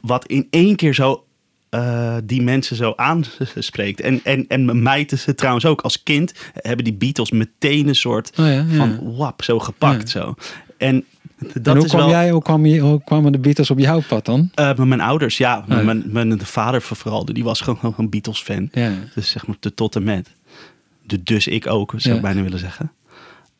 Wat 0.03 0.27
in 0.27 0.47
één 0.50 0.77
keer 0.77 0.95
zo 0.95 1.25
eh, 1.71 2.17
die 2.25 2.43
mensen 2.43 2.77
zo 2.77 2.93
aanspreekt. 2.97 4.00
En, 4.00 4.21
en, 4.25 4.47
en 4.49 4.83
mij 4.83 5.05
dus 5.05 5.27
trouwens 5.35 5.65
ook 5.65 5.81
als 5.81 6.03
kind 6.03 6.33
hebben 6.55 6.85
die 6.85 6.95
Beatles 6.95 7.31
meteen 7.31 7.89
een 7.89 7.95
soort 7.95 8.31
Oh 8.39 8.47
ja, 8.47 8.53
ja. 8.53 8.65
van 8.77 9.17
wap 9.17 9.43
zo 9.43 9.59
gepakt. 9.59 10.09
Zo. 10.09 10.35
En 10.79 11.05
dat 11.39 11.67
en 11.67 11.75
hoe 11.75 11.85
is 11.85 11.91
kwam 11.91 12.00
wel. 12.00 12.11
jij, 12.11 12.31
hoe, 12.31 12.43
kwam 12.43 12.67
je, 12.67 12.81
hoe 12.81 13.05
kwamen 13.05 13.33
de 13.33 13.39
Beatles 13.39 13.71
op 13.71 13.79
jouw 13.79 14.03
pad 14.09 14.25
dan? 14.25 14.50
Met 14.55 14.79
mijn 14.79 15.00
ouders, 15.00 15.39
ja. 15.39 15.65
ja. 15.69 15.83
Mijn, 15.83 16.03
mijn 16.07 16.41
vader 16.41 16.83
vooral, 16.83 17.25
die 17.25 17.45
was 17.45 17.61
gewoon 17.61 17.95
een 17.97 18.11
Beatles-fan. 18.11 18.71
Dus 19.15 19.31
zeg 19.31 19.47
maar 19.47 19.57
de 19.61 19.75
tot 19.75 19.97
en 19.97 20.03
met. 20.03 20.35
De, 21.03 21.23
dus 21.23 21.47
ik 21.47 21.67
ook, 21.67 21.93
zou 21.97 22.17
ik 22.17 22.23
bijna 22.23 22.43
willen 22.43 22.59
zeggen. 22.59 22.93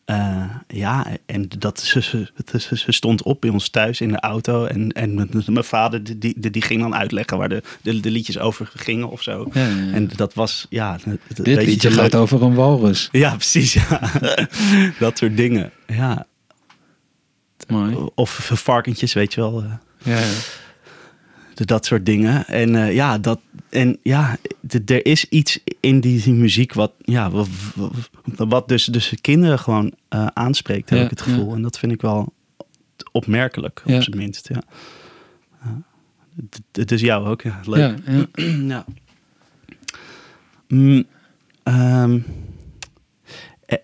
Eh, 0.05 0.45
ja, 0.69 1.07
en 1.27 1.49
dat, 1.59 1.81
ze, 1.81 2.03
ze, 2.03 2.77
ze, 2.77 2.93
stond 2.93 3.23
op 3.23 3.41
bij 3.41 3.51
ons 3.51 3.69
thuis 3.69 4.01
in 4.01 4.09
de 4.09 4.21
auto. 4.21 4.65
En, 4.65 4.93
en 4.93 5.15
mijn- 5.15 5.31
mijn 5.47 5.65
vader 5.65 6.05
die, 6.05 6.19
die, 6.39 6.51
die 6.51 6.63
ging 6.63 6.81
dan 6.81 6.95
uitleggen 6.95 7.39
waar 7.39 7.49
de, 7.49 7.63
de, 7.83 8.01
de 8.01 8.11
liedjes 8.11 8.39
over 8.39 8.71
gingen 8.75 9.11
of 9.11 9.23
zo. 9.23 9.49
Ja, 9.53 9.67
ja, 9.67 9.77
ja. 9.77 9.93
En 9.93 10.11
dat 10.17 10.35
was, 10.35 10.67
ja... 10.69 10.99
Dit 11.35 11.63
liedje 11.63 11.89
leuk- 11.91 11.99
gaat 11.99 12.15
over 12.15 12.43
een 12.43 12.55
walrus. 12.55 13.09
Ja, 13.13 13.35
precies, 13.35 13.73
ja. 13.73 14.01
dat 14.99 15.19
soort 15.19 15.37
dingen. 15.37 15.71
Ja. 15.87 16.27
Mooi. 17.69 17.97
Of 18.15 18.51
varkentjes, 18.55 19.13
weet 19.13 19.35
je 19.35 19.41
wel. 19.41 19.63
eh. 19.63 19.73
Ja, 20.03 20.21
dat 21.67 21.87
soort 21.87 22.07
dingen. 22.07 22.47
En 22.47 22.75
eh, 22.77 22.95
ja, 22.95 23.19
dat, 23.19 23.41
en 23.69 23.99
ja 24.03 24.37
er 24.87 25.07
is 25.07 25.25
iets 25.29 25.59
in 25.81 26.01
die, 26.01 26.23
die 26.23 26.33
muziek 26.35 26.73
wat, 26.73 26.93
ja, 27.05 27.31
wat, 27.31 27.49
wat 28.37 28.69
dus, 28.69 28.85
dus 28.85 29.09
de 29.09 29.21
kinderen 29.21 29.59
gewoon 29.59 29.93
eh, 30.09 30.27
aanspreekt, 30.27 30.91
heb 30.91 30.99
Ja, 30.99 31.05
ik 31.05 31.11
het 31.11 31.21
gevoel. 31.21 31.55
En 31.55 31.63
dat 31.63 31.79
vind 31.79 31.93
ik 31.93 32.01
wel 32.01 32.33
opmerkelijk, 33.13 33.83
op 33.85 34.03
zijn 34.03 34.17
minst. 34.17 34.49
Ja. 34.49 34.63
D- 36.71 36.89
Dus 36.89 37.01
jou 37.01 37.27
ook, 37.27 37.43
ja. 37.43 37.61
Leuk. 37.65 37.99
Ja, 38.07 38.27
ja. 38.45 38.85
Mm, 40.69 41.05
ehm, 41.63 41.75
eh, 41.75 42.05
eh, 42.05 42.21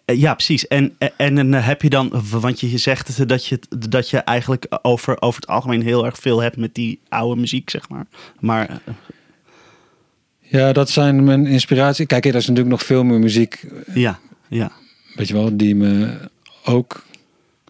ja, 0.05 0.35
precies. 0.35 0.67
En, 0.69 0.95
en, 0.99 1.13
en 1.17 1.35
dan 1.35 1.53
heb 1.53 1.83
je 1.83 1.91
dan, 1.91 2.23
want 2.31 2.61
je 2.61 2.79
zegt 2.79 3.29
dat 3.29 3.47
je, 3.47 3.59
dat 3.89 4.11
je 4.11 4.19
eigenlijk 4.19 4.67
over, 4.83 5.21
over 5.23 5.41
het 5.41 5.51
algemeen 5.51 5.83
heel 5.83 6.05
erg 6.07 6.19
veel 6.19 6.43
hebt 6.43 6.57
met 6.57 6.75
die 6.75 7.01
oude 7.09 7.41
muziek, 7.41 7.71
zeg 7.71 7.89
maar. 7.89 8.07
Maar 8.41 8.69
eh, 8.69 8.95
ja, 10.39 10.73
dat 10.73 10.91
zijn 10.91 11.25
mijn 11.25 11.47
inspiratie. 11.47 12.07
Kijk, 12.07 12.27
er 12.27 12.35
is 12.35 12.47
natuurlijk 12.47 12.77
nog 12.77 12.85
veel 12.85 13.05
meer 13.05 13.19
muziek, 13.19 13.67
ja, 13.95 14.19
ja, 14.49 14.73
weet 15.15 15.29
je 15.29 15.35
wel, 15.35 15.57
die 15.57 15.75
me 15.75 16.19
ook 16.65 17.05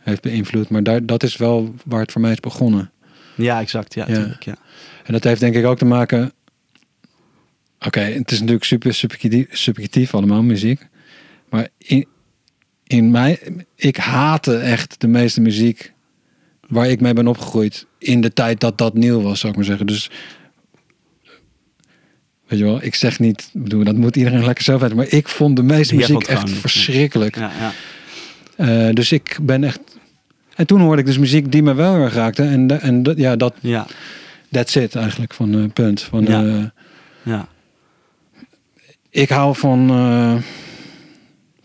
heeft 0.03 0.23
beïnvloed. 0.23 0.69
Maar 0.69 0.83
daar, 0.83 1.07
dat 1.07 1.23
is 1.23 1.37
wel 1.37 1.75
waar 1.85 2.01
het 2.01 2.13
voor 2.13 2.21
mij 2.21 2.33
is 2.33 2.41
begonnen. 2.41 2.91
ja, 3.35 3.61
exact. 3.61 3.95
Ja, 3.95 4.05
Ja. 4.09 4.15
tuurlijk, 4.15 4.43
ja. 4.45 4.57
En 5.05 5.13
dat 5.13 5.25
heeft 5.25 5.41
denk 5.41 5.55
ik 5.55 5.65
ook 5.65 5.79
te 5.79 5.85
maken. 5.85 6.33
Oké, 7.87 8.01
het 8.01 8.31
is 8.31 8.39
natuurlijk 8.39 8.65
super 8.65 8.95
subjectief, 8.95 9.47
subjectief 9.51 10.15
allemaal 10.15 10.43
muziek. 10.43 10.87
Maar 11.51 11.69
in, 11.79 12.07
in 12.87 13.11
mij, 13.11 13.39
ik 13.77 13.97
haatte 13.97 14.57
echt 14.57 15.01
de 15.01 15.09
meeste 15.09 15.41
muziek 15.41 15.93
waar 16.69 16.89
ik 16.89 17.01
mee 17.01 17.13
ben 17.13 17.27
opgegroeid. 17.27 17.87
In 17.99 18.21
de 18.21 18.33
tijd 18.33 18.61
dat 18.61 18.79
dat 18.79 18.95
nieuw 18.95 19.21
was, 19.23 19.39
zou 19.41 19.53
ik 19.53 19.59
maar 19.59 19.67
zeggen. 19.69 19.87
Dus 19.87 20.11
weet 22.47 22.59
je 22.59 22.65
wel, 22.65 22.83
ik 22.83 22.95
zeg 22.95 23.19
niet, 23.19 23.51
bedoel, 23.53 23.85
dat 23.85 23.97
moet 23.97 24.17
iedereen 24.17 24.45
lekker 24.45 24.65
zelf 24.65 24.81
weten. 24.81 24.97
Maar 24.97 25.09
ik 25.13 25.29
vond 25.29 25.57
de 25.57 25.63
meeste 25.63 25.95
muziek 25.95 26.23
echt 26.23 26.51
verschrikkelijk. 26.51 27.37
ja, 27.37 27.51
ja. 27.59 27.73
Eh, 28.89 28.95
dus 28.95 29.13
ik 29.13 29.39
ben 29.43 29.65
echt. 29.65 29.81
En 30.55 30.67
toen 30.67 30.81
hoorde 30.81 31.01
ik 31.01 31.07
dus 31.07 31.19
muziek 31.19 31.53
die 31.53 31.63
me 31.63 31.75
wel 31.75 31.95
erg 31.95 32.15
raakte. 32.15 32.43
En, 32.43 32.81
en 32.81 33.03
dat- 33.03 33.17
ja, 33.17 33.37
dat, 33.37 33.55
ja, 33.61 33.87
that's 34.51 34.75
it 34.75 34.95
eigenlijk 34.95 35.35
van 35.35 35.55
eh, 35.59 35.65
punt. 35.73 36.03
Van, 36.03 36.25
Ja. 36.25 36.45
eh, 36.45 36.65
ja. 37.23 37.49
ik 39.11 39.29
hou 39.29 39.57
van 39.57 39.91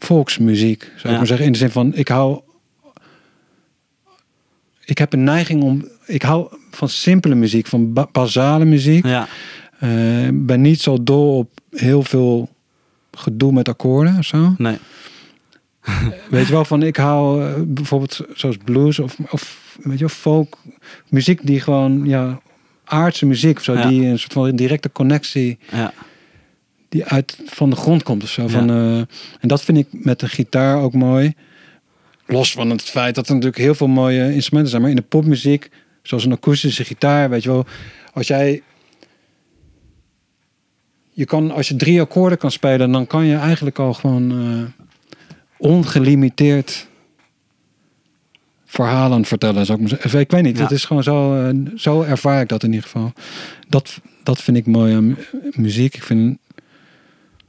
volksmuziek, 0.06 0.82
zou 0.84 1.02
Ja. 1.04 1.10
ik 1.10 1.18
maar 1.18 1.28
zeggen. 1.28 1.46
In 1.46 1.52
de 1.52 1.58
zin 1.58 1.70
van, 1.70 1.96
ik 1.96 2.08
hou... 2.08 2.42
Ik 4.86 4.98
heb 4.98 5.14
een 5.14 5.24
neiging 5.24 5.64
om... 5.64 5.88
Ik 6.06 6.22
hou 6.22 6.48
van 6.72 6.90
simpele 6.90 7.36
muziek, 7.36 7.68
van 7.68 7.94
ba- 7.94 8.08
basale 8.12 8.66
muziek. 8.66 9.06
ja. 9.06 9.28
Eh, 9.80 9.90
ben 10.34 10.62
niet 10.62 10.82
zo 10.82 11.04
dol 11.04 11.38
op 11.38 11.50
heel 11.72 12.04
veel 12.04 12.50
gedoe 13.12 13.52
met 13.54 13.68
akkoorden 13.70 14.18
of 14.18 14.26
zo. 14.26 14.54
Nee. 14.58 14.78
Weet 16.30 16.46
je 16.48 16.52
wel, 16.54 16.66
van 16.66 16.84
ik 16.84 16.96
hou 16.96 17.46
eh, 17.46 17.54
bijvoorbeeld 17.68 18.22
zoals 18.34 18.58
blues 18.64 19.00
of, 19.00 19.18
of 19.30 19.78
weet 19.84 19.94
je 20.00 20.06
wel, 20.06 20.10
folk. 20.16 20.58
Muziek 21.10 21.46
die 21.46 21.60
gewoon, 21.60 22.06
ja, 22.06 22.40
aardse 22.84 23.26
muziek 23.26 23.58
of 23.58 23.64
zo. 23.64 23.74
Ja. 23.74 23.88
Die 23.88 24.06
een 24.06 24.20
soort 24.20 24.34
van 24.34 24.56
directe 24.56 24.92
connectie 24.92 25.60
Ja, 25.72 25.94
die 26.92 27.06
uit 27.06 27.38
van 27.46 27.70
de 27.70 27.76
grond 27.76 28.04
komt 28.04 28.24
of 28.24 28.30
zo. 28.30 28.42
Ja. 28.42 28.48
Van, 28.50 28.70
eh, 28.70 28.98
en 29.40 29.48
dat 29.48 29.62
vind 29.64 29.78
ik 29.78 29.88
met 29.92 30.20
de 30.20 30.28
gitaar 30.28 30.78
ook 30.82 30.94
mooi. 30.94 31.34
Los 32.26 32.52
van 32.52 32.70
het 32.70 32.82
feit 32.82 33.16
dat 33.16 33.28
er 33.28 33.34
natuurlijk 33.34 33.62
heel 33.62 33.76
veel 33.76 33.88
mooie 33.88 34.34
instrumenten 34.34 34.70
zijn. 34.70 34.82
Maar 34.82 34.92
in 34.92 34.98
de 34.98 35.02
popmuziek, 35.02 35.70
zoals 36.02 36.26
een 36.26 36.32
akoestische 36.32 36.84
gitaar, 36.84 37.30
weet 37.30 37.44
je 37.44 37.50
wel. 37.50 37.66
Als 38.14 38.28
jij... 38.28 38.62
Je 41.14 41.26
kan, 41.26 41.52
als 41.52 41.68
je 41.68 41.76
drie 41.76 42.02
akkoorden 42.02 42.38
kan 42.38 42.52
spelen, 42.52 42.92
dan 42.92 43.08
kan 43.08 43.26
je 43.26 43.36
eigenlijk 43.36 43.80
al 43.80 43.94
gewoon 43.94 44.32
eh, 44.32 44.86
ongelimiteerd 45.58 46.88
verhalen 48.66 49.26
vertellen, 49.26 49.66
zou 49.66 49.74
ik 49.78 49.80
maar 49.80 49.90
zeggen. 50.00 50.14
Of 50.14 50.22
Ik 50.26 50.32
weet 50.32 50.44
niet, 50.44 50.58
Ja. 50.58 50.64
het 50.64 50.72
is 50.72 50.86
gewoon 50.86 51.04
zo, 51.04 51.36
eh, 51.48 51.56
zo 51.76 52.02
ervaar 52.02 52.42
ik 52.42 52.48
dat 52.50 52.64
in 52.64 52.70
ieder 52.70 52.84
geval. 52.84 53.14
Dat, 53.70 54.00
dat 54.24 54.42
vind 54.42 54.58
ik 54.58 54.66
mooi 54.66 54.96
aan 54.96 55.08
mu- 55.08 55.16
muziek. 55.56 55.96
Ik 55.96 56.04
vind, 56.04 56.38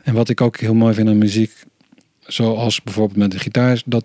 en 0.02 0.14
wat 0.14 0.28
ik 0.28 0.40
ook 0.40 0.56
heel 0.56 0.74
mooi 0.74 0.94
vind 0.94 1.08
aan 1.08 1.18
muziek, 1.18 1.52
zoals 2.20 2.82
bijvoorbeeld 2.82 3.18
met 3.18 3.30
de 3.30 3.38
gitaar, 3.38 3.72
is 3.72 3.82
dat 3.86 4.04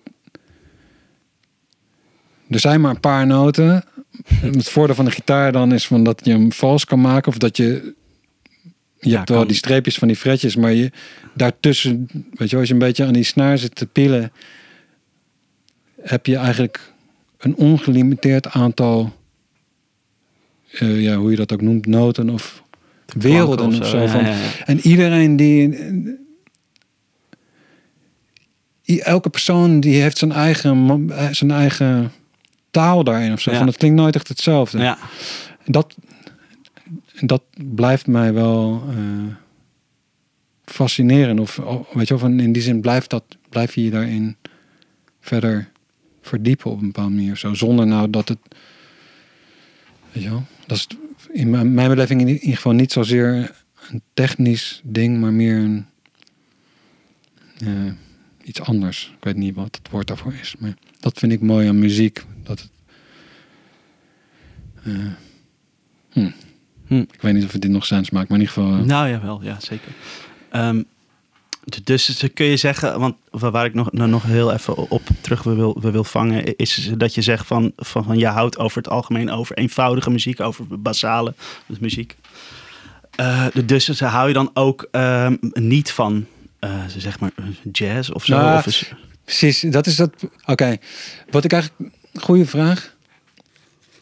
er 2.50 2.60
zijn 2.60 2.82
maar 2.82 2.92
een 2.92 3.00
paar 3.00 3.28
noten. 3.28 3.84
Het 4.28 4.70
voordeel 4.70 4.96
van 4.96 5.06
de 5.06 5.12
gitaar 5.12 5.52
dan 5.52 5.74
is 5.74 5.88
van 5.88 6.04
dat 6.04 6.22
je 6.26 6.32
hem 6.32 6.52
vals 6.52 6.86
kan 6.86 7.02
maken 7.02 7.28
of 7.32 7.38
dat 7.38 7.58
je 7.58 7.96
je 9.00 9.10
Ja, 9.10 9.16
hebt 9.18 9.30
wel 9.30 9.38
kan. 9.38 9.48
die 9.48 9.58
streepjes 9.58 9.98
van 9.98 10.08
die 10.08 10.18
fretjes, 10.18 10.56
maar 10.56 10.74
je 10.74 10.92
daartussen, 11.34 12.08
weet 12.32 12.50
je, 12.50 12.58
als 12.58 12.68
je 12.68 12.74
een 12.74 12.80
beetje 12.80 13.06
aan 13.06 13.14
die 13.14 13.24
snaar 13.24 13.58
zit 13.58 13.76
te 13.76 13.86
pielen, 13.86 14.32
heb 16.02 16.26
je 16.26 16.36
eigenlijk 16.36 16.94
een 17.38 17.56
ongelimiteerd 17.56 18.48
aantal, 18.48 19.16
eh, 20.72 21.02
ja, 21.02 21.16
hoe 21.16 21.30
je 21.32 21.38
dat 21.38 21.54
ook 21.54 21.62
noemt, 21.62 21.86
noten 21.86 22.30
of 22.30 22.64
werelden 23.14 23.68
of 23.68 23.88
zo. 23.88 24.08
Van. 24.08 24.26
En 24.66 24.80
iedereen 24.80 25.36
die. 25.36 25.78
Elke 29.00 29.30
persoon 29.30 29.80
die 29.80 30.02
heeft 30.02 30.18
zijn 30.18 30.32
eigen, 30.32 31.10
eh, 31.10 31.28
zijn 31.32 31.52
eigen 31.52 32.12
taal 32.72 33.04
daarin 33.04 33.32
of 33.32 33.42
zo. 33.42 33.52
Ja. 33.52 33.58
Van, 33.58 33.68
het 33.68 33.78
klinkt 33.78 33.98
nooit 33.98 34.16
echt 34.16 34.28
hetzelfde. 34.28 34.80
Ja, 34.80 34.98
dat, 35.66 35.96
dat 37.20 37.44
blijft 37.76 38.08
mij 38.08 38.34
wel 38.34 38.84
eh, 38.90 39.36
fascineren. 40.66 41.40
Of 41.40 41.60
of, 41.60 41.88
weet 41.94 42.08
je 42.08 42.14
wel, 42.18 42.30
van 42.30 42.40
in 42.40 42.52
die 42.52 42.62
zin 42.62 42.82
blijft 42.82 43.10
dat, 43.10 43.24
blijf 43.50 43.76
je 43.76 43.84
je 43.84 43.90
daarin 43.90 44.36
verder 45.20 45.70
verdiepen 46.22 46.72
op 46.72 46.80
een 46.80 46.86
bepaalde 46.86 47.16
manier. 47.16 47.32
of 47.32 47.38
Zo, 47.38 47.54
zonder 47.54 47.88
nou 47.88 48.10
dat 48.10 48.28
het. 48.28 48.40
Weet 50.12 50.24
je 50.24 50.30
wel, 50.30 50.46
dat 50.66 50.78
is 50.78 50.88
in 51.32 51.50
mijn, 51.50 51.74
beleving 51.74 52.22
in 52.22 52.28
ieder 52.28 52.56
geval 52.56 52.72
niet 52.72 52.92
zozeer 52.92 53.52
een 53.90 54.02
technisch 54.14 54.82
ding, 54.84 55.20
maar 55.20 55.34
meer 55.34 55.58
een 55.58 55.86
eh, 57.58 57.92
iets 58.44 58.62
anders. 58.62 59.14
Ik 59.18 59.24
weet 59.24 59.36
niet 59.36 59.56
wat 59.56 59.76
het 59.82 59.90
woord 59.92 60.08
daarvoor 60.08 60.34
is, 60.42 60.56
maar 60.60 60.74
dat 61.00 61.18
vind 61.20 61.32
ik 61.32 61.42
mooi 61.42 61.68
aan 61.68 61.80
muziek. 61.80 62.26
Dat 62.44 62.70
eh, 64.84 64.94
hm. 66.12 66.30
Hm. 66.88 66.94
Ik 67.12 67.22
weet 67.22 67.34
niet 67.34 67.44
of 67.44 67.52
het 67.52 67.62
dit 67.62 67.72
nog 67.72 67.86
sens 67.86 68.10
maakt, 68.10 68.30
maar 68.30 68.40
in 68.40 68.46
ieder 68.46 68.62
geval. 68.64 68.80
eh, 68.80 68.86
Nou 68.86 69.08
ja, 69.08 69.22
wel, 69.22 69.44
ja, 69.44 69.60
zeker. 69.60 69.92
Ehm, 70.50 70.84
dus, 71.84 72.24
kun 72.34 72.46
je 72.46 72.58
zeggen, 72.58 73.00
want 73.00 73.16
wa- 73.30 73.52
waar 73.52 73.66
ik 73.66 73.74
nog, 73.74 73.92
nou 73.92 74.10
nog 74.10 74.24
heel 74.24 74.54
even 74.54 74.90
op 74.90 75.02
terug 75.22 75.44
wil, 75.44 75.82
wil 75.82 76.04
vangen, 76.04 76.56
is 76.56 76.92
dat 76.98 77.14
je 77.14 77.22
zegt 77.22 77.48
van, 77.48 77.72
van, 77.76 78.04
van 78.04 78.18
je 78.18 78.28
houdt 78.28 78.58
over 78.58 78.78
het 78.78 78.90
algemeen 78.90 79.32
over 79.32 79.58
eenvoudige 79.58 80.10
muziek, 80.10 80.40
over 80.40 80.82
basale 80.82 81.34
muziek. 81.80 82.16
Eh, 83.16 83.46
dus, 83.66 83.86
dus 83.86 84.00
hou 84.00 84.28
je 84.28 84.34
dan 84.34 84.52
ook 84.54 84.88
ehm, 84.92 85.36
niet 85.54 85.92
van, 85.92 86.26
eh, 86.60 86.84
zeg 86.98 87.20
maar, 87.20 87.32
jazz 87.72 88.10
of 88.10 88.26
zo? 88.26 88.38
Nou, 88.38 88.58
of 88.58 88.66
is, 88.66 88.92
Precies, 89.24 89.60
dat 89.60 89.88
is 89.88 89.96
dat. 89.96 90.12
Oké, 90.46 90.78
wat 91.30 91.44
ik 91.44 91.54
eigenlijk. 91.54 91.92
Goede 92.14 92.46
vraag. 92.46 92.96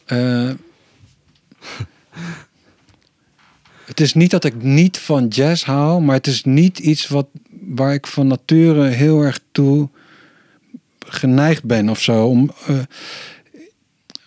Eh, 0.04 0.50
het 3.84 4.00
is 4.00 4.14
niet 4.14 4.30
dat 4.30 4.44
ik 4.44 4.62
niet 4.62 4.98
van 4.98 5.28
jazz 5.28 5.64
hou, 5.64 6.02
maar 6.02 6.14
het 6.14 6.26
is 6.26 6.44
niet 6.44 6.78
iets 6.78 7.08
wat, 7.08 7.26
waar 7.66 7.94
ik 7.94 8.06
van 8.06 8.26
nature 8.26 8.86
heel 8.88 9.20
erg 9.22 9.40
toe 9.52 9.88
geneigd 11.06 11.64
ben 11.64 11.88
of 11.88 12.00
zo. 12.02 12.26
Om, 12.26 12.50
eh, 12.66 12.78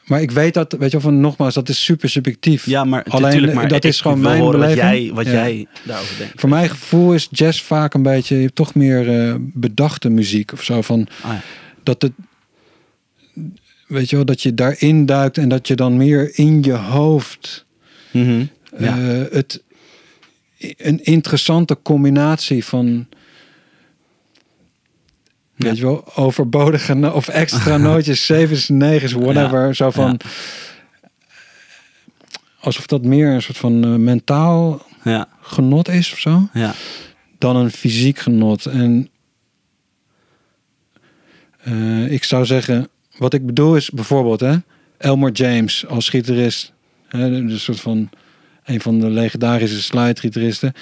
maar 0.05 0.21
ik 0.21 0.31
weet 0.31 0.53
dat, 0.53 0.75
weet 0.79 0.91
je 0.91 0.99
van 0.99 1.19
nogmaals, 1.19 1.53
dat 1.53 1.69
is 1.69 1.83
super 1.83 2.09
subjectief. 2.09 2.65
ja, 2.65 2.83
maar 2.83 3.03
Alleen, 3.03 3.53
maar 3.53 3.67
dat 3.67 3.85
is 3.85 4.01
gewoon 4.01 4.19
mijn 4.21 4.39
horen 4.41 4.59
wat 4.59 4.69
beleving. 4.69 5.03
jij, 5.05 5.13
wat 5.13 5.25
Ja. 5.25 5.31
jij 5.31 5.67
daarover 5.83 6.17
denkt. 6.17 6.39
Voor 6.39 6.49
mijn 6.49 6.69
gevoel 6.69 7.13
is 7.13 7.27
jazz 7.31 7.61
vaak 7.61 7.93
een 7.93 8.01
beetje 8.03 8.53
toch 8.53 8.75
meer 8.75 9.27
eh, 9.29 9.35
bedachte 9.39 10.09
muziek 10.09 10.51
of 10.53 10.63
zo. 10.63 10.81
Van, 10.81 11.07
Ah, 11.21 11.31
ja. 11.31 11.41
dat 11.83 12.01
het 12.01 12.11
weet 13.87 14.09
je 14.09 14.15
wel 14.15 14.25
dat 14.25 14.41
je 14.41 14.53
daarin 14.53 15.05
duikt 15.05 15.37
en 15.37 15.49
dat 15.49 15.67
je 15.67 15.75
dan 15.75 15.97
meer 15.97 16.37
in 16.37 16.63
je 16.63 16.73
hoofd 16.73 17.65
Mhm. 18.11 18.43
Ja. 18.79 18.97
eh, 18.97 19.21
het 19.31 19.63
een 20.77 21.03
interessante 21.03 21.77
combinatie 21.83 22.65
van 22.65 23.07
Ja. 25.59 25.65
weet 25.65 25.77
je 25.77 25.83
wel 25.83 26.15
overbodige 26.15 27.13
of 27.13 27.27
extra 27.27 27.77
nootjes 27.87 28.25
zevens 28.25 28.69
negens 28.69 29.11
whatever 29.11 29.75
zo 29.75 29.89
van 29.89 30.19
alsof 32.59 32.85
dat 32.85 33.03
meer 33.03 33.33
een 33.33 33.41
soort 33.41 33.57
van 33.57 33.83
eh, 33.83 33.89
mentaal 33.89 34.85
ja, 35.03 35.27
genot 35.41 35.87
is 35.89 36.11
of 36.11 36.19
zo 36.19 36.49
ja. 36.53 36.73
dan 37.37 37.55
een 37.55 37.71
fysiek 37.71 38.19
genot. 38.19 38.65
En 38.65 39.09
eh, 41.63 42.11
ik 42.11 42.23
zou 42.23 42.45
zeggen, 42.45 42.87
wat 43.17 43.33
ik 43.33 43.45
bedoel 43.45 43.75
is 43.75 43.89
bijvoorbeeld, 43.89 44.39
hè, 44.39 44.55
Elmore 44.97 45.31
James 45.31 45.87
als 45.87 46.09
gitarist, 46.09 46.73
hè, 47.07 47.25
een 47.25 47.59
soort 47.59 47.79
van 47.79 48.09
een 48.63 48.81
van 48.81 48.99
de 48.99 49.09
legendarische 49.09 49.81
slide-gitaristen, 49.81 50.73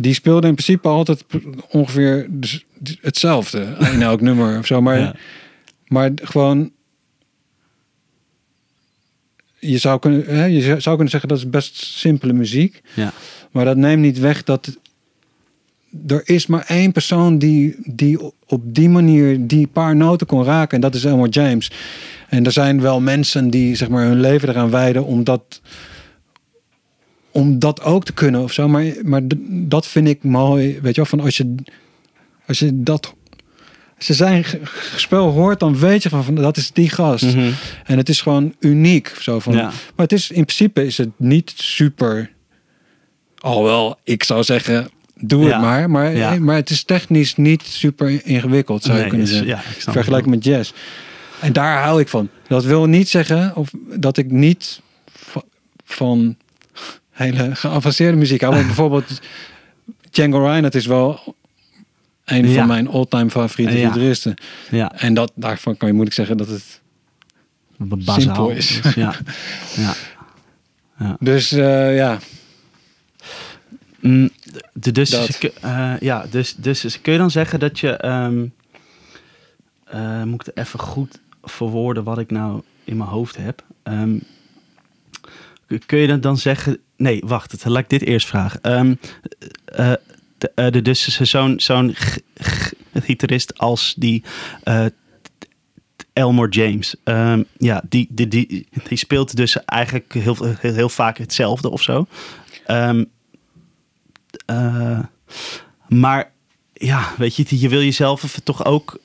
die 0.00 0.14
speelde 0.14 0.46
in 0.46 0.54
principe 0.54 0.88
altijd 0.88 1.24
ongeveer 1.70 2.26
dus 2.30 2.64
hetzelfde 3.00 3.76
in 3.92 4.02
elk 4.02 4.20
nummer 4.20 4.58
of 4.58 4.66
zo, 4.66 4.80
maar, 4.82 4.98
Ja. 4.98 5.14
maar 5.86 6.10
gewoon. 6.22 6.70
Je 9.58 9.78
zou, 9.78 9.98
kunnen, 9.98 10.24
hè, 10.26 10.44
je 10.44 10.60
zou 10.62 10.94
kunnen 10.94 11.08
zeggen 11.08 11.28
dat 11.28 11.38
is 11.38 11.50
best 11.50 11.76
simpele 11.76 12.32
muziek. 12.32 12.80
Ja. 12.94 13.12
Maar 13.50 13.64
dat 13.64 13.76
neemt 13.76 14.02
niet 14.02 14.18
weg 14.18 14.44
dat 14.44 14.78
er 16.06 16.28
is 16.28 16.46
maar 16.46 16.64
één 16.66 16.92
persoon 16.92 17.38
die, 17.38 17.76
die 17.84 18.18
op 18.46 18.74
die 18.74 18.88
manier 18.88 19.46
die 19.46 19.66
paar 19.66 19.96
noten 19.96 20.26
kon 20.26 20.44
raken. 20.44 20.74
En 20.74 20.80
dat 20.80 20.94
is 20.94 21.04
Elmore 21.04 21.28
James. 21.28 21.70
En 22.28 22.44
er 22.44 22.52
zijn 22.52 22.80
wel 22.80 23.00
mensen 23.00 23.50
die 23.50 23.74
zeg 23.76 23.88
maar 23.88 24.04
hun 24.04 24.20
leven 24.20 24.48
eraan 24.48 24.70
wijden 24.70 25.04
om 25.04 25.24
dat, 25.24 25.60
om 27.32 27.58
dat 27.58 27.82
ook 27.82 28.04
te 28.04 28.12
kunnen 28.12 28.42
of 28.42 28.52
zo. 28.52 28.68
Maar, 28.68 28.84
maar 29.02 29.20
dat 29.46 29.86
vind 29.86 30.08
ik 30.08 30.22
mooi. 30.24 30.66
Weet 30.82 30.94
je 30.94 31.00
wel, 31.00 31.10
van 31.10 31.20
als 31.20 31.36
je, 31.36 31.54
als 32.46 32.58
je 32.58 32.82
dat. 32.82 33.14
Als 33.96 34.06
je 34.08 34.14
zijn 34.14 34.44
spel 34.96 35.28
hoort, 35.30 35.60
dan 35.60 35.78
weet 35.78 36.02
je 36.02 36.08
van, 36.08 36.24
van 36.24 36.34
dat 36.34 36.56
is 36.56 36.72
die 36.72 36.90
gast. 36.90 37.24
Mhm. 37.24 37.50
En 37.84 37.96
het 37.96 38.08
is 38.08 38.20
gewoon 38.20 38.54
uniek. 38.60 39.12
Zo 39.20 39.38
van, 39.38 39.52
Ja. 39.52 39.62
Maar 39.66 39.72
het 40.06 40.12
is 40.12 40.30
in 40.30 40.44
principe 40.44 40.84
is 40.86 40.98
het 40.98 41.08
niet 41.16 41.52
super. 41.56 42.30
Alhoewel, 43.38 43.98
ik 44.04 44.22
zou 44.24 44.42
zeggen, 44.44 44.88
doe 45.14 45.44
Ja. 45.44 45.50
het 45.52 45.60
maar. 45.60 45.90
Maar, 45.90 46.16
Ja. 46.16 46.38
maar 46.38 46.54
het 46.56 46.70
is 46.70 46.84
technisch 46.84 47.36
niet 47.36 47.62
super 47.62 48.26
ingewikkeld, 48.26 48.82
zou 48.82 48.98
je 48.98 49.06
kunnen 49.06 49.26
is- 49.26 49.32
zeggen. 49.42 49.92
Vergelijk 49.92 50.26
met 50.26 50.44
jazz. 50.44 50.72
En 51.40 51.52
daar 51.52 51.82
hou 51.82 52.00
ik 52.00 52.08
van. 52.08 52.28
Dat 52.48 52.64
wil 52.64 52.86
niet 52.86 53.08
zeggen 53.08 53.56
of 53.56 53.70
dat 53.96 54.16
ik 54.16 54.30
niet 54.30 54.80
va- 55.12 55.42
van 55.84 56.36
hele 57.20 57.54
geavanceerde 57.54 58.16
muziek. 58.16 58.40
Want 58.40 58.66
bijvoorbeeld 58.72 59.20
Django 60.10 60.38
Reinhardt 60.46 60.74
is 60.74 60.86
wel 60.86 61.34
een 62.24 62.48
Ja. 62.48 62.54
van 62.54 62.66
mijn 62.66 62.88
all-time 62.88 63.30
favoriete 63.30 63.78
Ja. 63.78 63.88
gitaristen. 63.92 64.34
Ja, 64.70 64.92
En 64.96 65.14
dat, 65.14 65.32
daarvan 65.34 65.76
kan 65.76 65.88
je 65.88 65.94
moeilijk 65.94 66.16
zeggen 66.16 66.36
dat 66.36 66.48
het... 66.48 66.80
bazaal. 67.76 68.20
Simpel 68.20 68.50
is. 68.50 68.80
Ja. 68.94 69.14
ja. 69.76 71.16
Dus 71.20 71.52
eh, 71.52 71.96
ja, 71.96 72.18
Mm, 74.00 74.30
de, 74.72 74.92
dus, 74.92 75.38
eh, 75.60 75.94
ja, 76.00 76.26
dus, 76.30 76.54
dus, 76.54 76.80
dus 76.80 77.00
kun 77.00 77.12
je 77.12 77.18
dan 77.18 77.30
zeggen 77.30 77.60
dat 77.60 77.78
je... 77.78 77.90
ehm, 77.96 78.46
eh, 79.84 80.22
moet 80.22 80.40
ik 80.40 80.46
het 80.54 80.56
even 80.66 80.78
goed 80.80 81.20
verwoorden 81.42 82.04
wat 82.04 82.18
ik 82.18 82.30
nou 82.30 82.62
in 82.84 82.96
mijn 82.96 83.08
hoofd 83.08 83.36
heb? 83.36 83.64
Ehm, 83.82 84.18
kun 85.86 85.98
je 85.98 86.06
dan, 86.06 86.20
dan 86.20 86.36
zeggen... 86.38 86.78
Nee, 87.00 87.22
wacht, 87.24 87.64
laat 87.64 87.82
ik 87.82 87.88
dit 87.88 88.02
eerst 88.02 88.26
vragen. 88.26 88.60
Ehm, 88.62 88.94
eh, 89.64 89.92
de, 90.38 90.52
eh, 90.54 90.70
de, 90.70 90.82
dus 90.82 91.20
zo'n 91.20 91.60
zo'n 91.60 91.94
gitarist 93.06 93.58
als 93.58 93.94
die... 93.96 94.24
eh, 94.62 94.86
Elmore 96.12 96.48
James. 96.48 96.94
Ehm, 97.04 97.42
ja, 97.58 97.82
die, 97.88 98.08
die, 98.10 98.28
die, 98.28 98.66
speelt 98.88 99.36
dus 99.36 99.64
eigenlijk 99.64 100.12
heel, 100.12 100.36
heel, 100.58 100.74
heel 100.74 100.88
vaak 100.88 101.18
hetzelfde 101.18 101.70
of 101.70 101.82
zo. 101.82 102.06
Ehm, 102.66 103.04
eh, 104.46 105.00
maar 105.88 106.32
ja, 106.72 107.14
weet 107.18 107.36
je, 107.36 107.60
je 107.60 107.68
wil 107.68 107.82
jezelf 107.82 108.40
toch 108.44 108.64
ook 108.64 109.00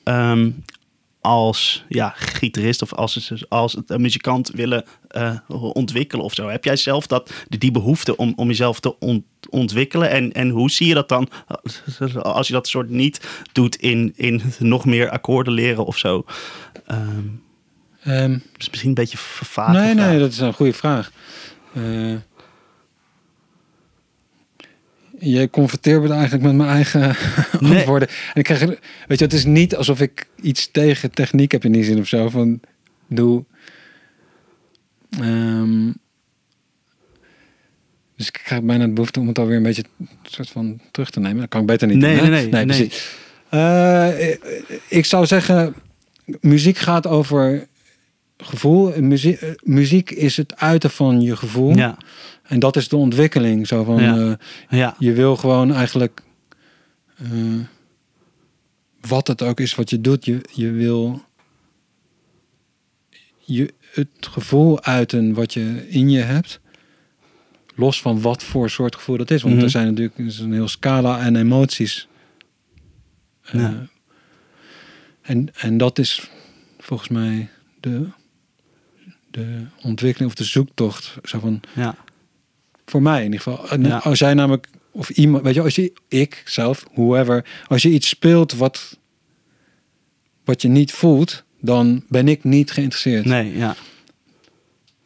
als 1.25 1.85
ja, 1.88 2.13
gitarist 2.17 2.81
of 2.81 2.93
als, 2.93 3.45
als 3.49 3.77
een 3.85 4.01
muzikant 4.01 4.49
willen 4.49 4.85
eh, 5.07 5.35
ontwikkelen 5.49 6.25
of 6.25 6.33
zo. 6.33 6.47
Heb 6.47 6.63
jij 6.63 6.75
zelf 6.75 7.07
dat, 7.07 7.31
die 7.47 7.71
behoefte 7.71 8.15
om, 8.15 8.33
om 8.35 8.47
jezelf 8.47 8.79
te 8.79 8.99
ont- 8.99 9.25
ontwikkelen? 9.49 10.09
En, 10.09 10.31
en 10.31 10.49
hoe 10.49 10.71
zie 10.71 10.88
je 10.88 10.93
dat 10.93 11.09
dan 11.09 11.29
als 12.21 12.47
je 12.47 12.53
dat 12.53 12.67
soort 12.67 12.89
niet 12.89 13.27
doet 13.51 13.75
in, 13.75 14.13
in 14.15 14.41
nog 14.59 14.85
meer 14.85 15.09
akkoorden 15.09 15.53
leren 15.53 15.85
of 15.85 15.97
zo? 15.97 16.25
Ehm 16.85 17.27
ehm, 18.03 18.31
dat 18.31 18.61
is 18.61 18.69
misschien 18.69 18.89
een 18.89 18.95
beetje 18.95 19.17
vervaagd. 19.17 19.73
nee, 19.73 19.93
nee, 19.93 20.19
dat 20.19 20.31
is 20.31 20.39
een 20.39 20.53
goede 20.53 20.73
vraag. 20.73 21.11
Eh, 21.73 22.13
je 25.19 25.49
confronteert 25.49 26.01
me 26.01 26.10
eigenlijk 26.10 26.43
met 26.43 26.54
mijn 26.56 26.69
eigen 26.69 27.01
Nee. 27.60 27.75
antwoorden. 27.75 28.08
En 28.08 28.34
ik 28.34 28.43
krijg, 28.43 28.60
weet 29.08 29.19
je, 29.19 29.25
het 29.25 29.34
is 29.34 29.45
niet 29.45 29.75
alsof 29.75 30.01
ik 30.01 30.28
iets 30.41 30.71
tegen 30.71 31.12
techniek 31.12 31.51
heb 31.51 31.65
in 31.65 31.71
die 31.71 31.84
zin 31.84 31.99
of 31.99 32.08
zo. 32.08 32.30
Van, 32.30 32.60
doe. 33.08 33.43
Ehm, 35.19 35.91
dus 38.17 38.28
ik 38.28 38.39
krijg 38.43 38.62
bijna 38.62 38.86
de 38.86 38.91
behoefte 38.93 39.19
om 39.19 39.28
het 39.28 39.39
alweer 39.39 39.58
een 39.58 39.63
beetje 39.63 39.84
soort 40.23 40.49
van 40.49 40.80
terug 40.91 41.10
te 41.10 41.19
nemen. 41.19 41.39
Dat 41.39 41.49
kan 41.49 41.62
ik 41.62 41.67
beter 41.67 41.88
niet 41.88 41.97
Nee, 41.97 42.17
doen. 42.19 42.30
nee, 42.30 42.47
nee, 42.47 42.65
nee. 42.65 42.91
Eh, 43.49 44.30
ik 44.88 45.06
zou 45.06 45.25
zeggen, 45.25 45.73
muziek 46.41 46.78
gaat 46.78 47.08
over 47.08 47.67
gevoel. 48.38 49.01
Muziek, 49.01 49.41
eh, 49.41 49.49
muziek 49.63 50.12
is 50.12 50.38
het 50.38 50.56
uiten 50.60 50.89
van 50.89 51.21
je 51.21 51.36
gevoel. 51.36 51.75
Ja, 51.75 51.97
En 52.47 52.60
dat 52.60 52.75
is 52.75 52.88
de 52.88 52.95
ontwikkeling. 52.95 53.67
Zo 53.67 53.84
van, 53.84 54.01
Ja. 54.01 54.17
eh, 54.69 54.79
ja, 54.79 54.95
je 54.99 55.13
wil 55.13 55.36
gewoon 55.36 55.73
eigenlijk, 55.73 56.21
eh, 57.17 57.29
wat 59.01 59.27
het 59.27 59.41
ook 59.41 59.60
is 59.60 59.75
wat 59.75 59.89
je 59.89 60.01
doet, 60.01 60.25
je, 60.25 60.41
je 60.53 60.71
wil 60.71 61.21
je, 63.39 63.73
het 63.91 64.08
gevoel 64.21 64.81
uiten 64.84 65.34
wat 65.34 65.53
je 65.53 65.86
in 65.89 66.10
je 66.10 66.19
hebt. 66.21 66.60
Los 67.75 68.01
van 68.01 68.21
wat 68.21 68.43
voor 68.43 68.69
soort 68.69 68.95
gevoel 68.95 69.17
dat 69.17 69.31
is. 69.31 69.41
Want 69.41 69.55
Mhm. 69.55 69.63
er 69.63 69.69
zijn 69.69 69.88
natuurlijk 69.88 70.17
er 70.17 70.25
is 70.25 70.39
een 70.39 70.53
heel 70.53 70.67
scala 70.67 71.19
en 71.21 71.36
emoties. 71.36 72.08
Eh, 73.41 73.62
Ja. 73.62 73.88
en, 75.21 75.49
en 75.55 75.77
dat 75.77 75.99
is 75.99 76.29
volgens 76.79 77.10
mij 77.10 77.49
de, 77.79 78.08
de 79.31 79.65
ontwikkeling 79.81 80.31
of 80.31 80.38
de 80.38 80.43
zoektocht. 80.43 81.17
Zo 81.23 81.39
van, 81.39 81.62
ja. 81.75 81.95
Voor 82.85 83.01
mij 83.01 83.17
in 83.19 83.31
ieder 83.31 83.41
geval. 83.41 83.69
En 83.69 83.83
Ja. 83.83 83.97
Als 83.97 84.19
jij 84.19 84.33
namelijk 84.33 84.67
of 84.91 85.09
iemand, 85.09 85.43
weet 85.43 85.53
je, 85.53 85.61
als 85.61 85.75
je, 85.75 85.93
ik 86.07 86.41
zelf, 86.45 86.85
whoever, 86.93 87.45
als 87.67 87.81
je 87.81 87.89
iets 87.89 88.07
speelt 88.09 88.53
wat, 88.53 88.97
wat 90.45 90.61
je 90.61 90.67
niet 90.67 90.91
voelt, 90.91 91.43
dan 91.61 92.03
ben 92.09 92.27
ik 92.27 92.43
niet 92.43 92.71
geïnteresseerd. 92.71 93.25
Nee, 93.25 93.57
ja. 93.57 93.75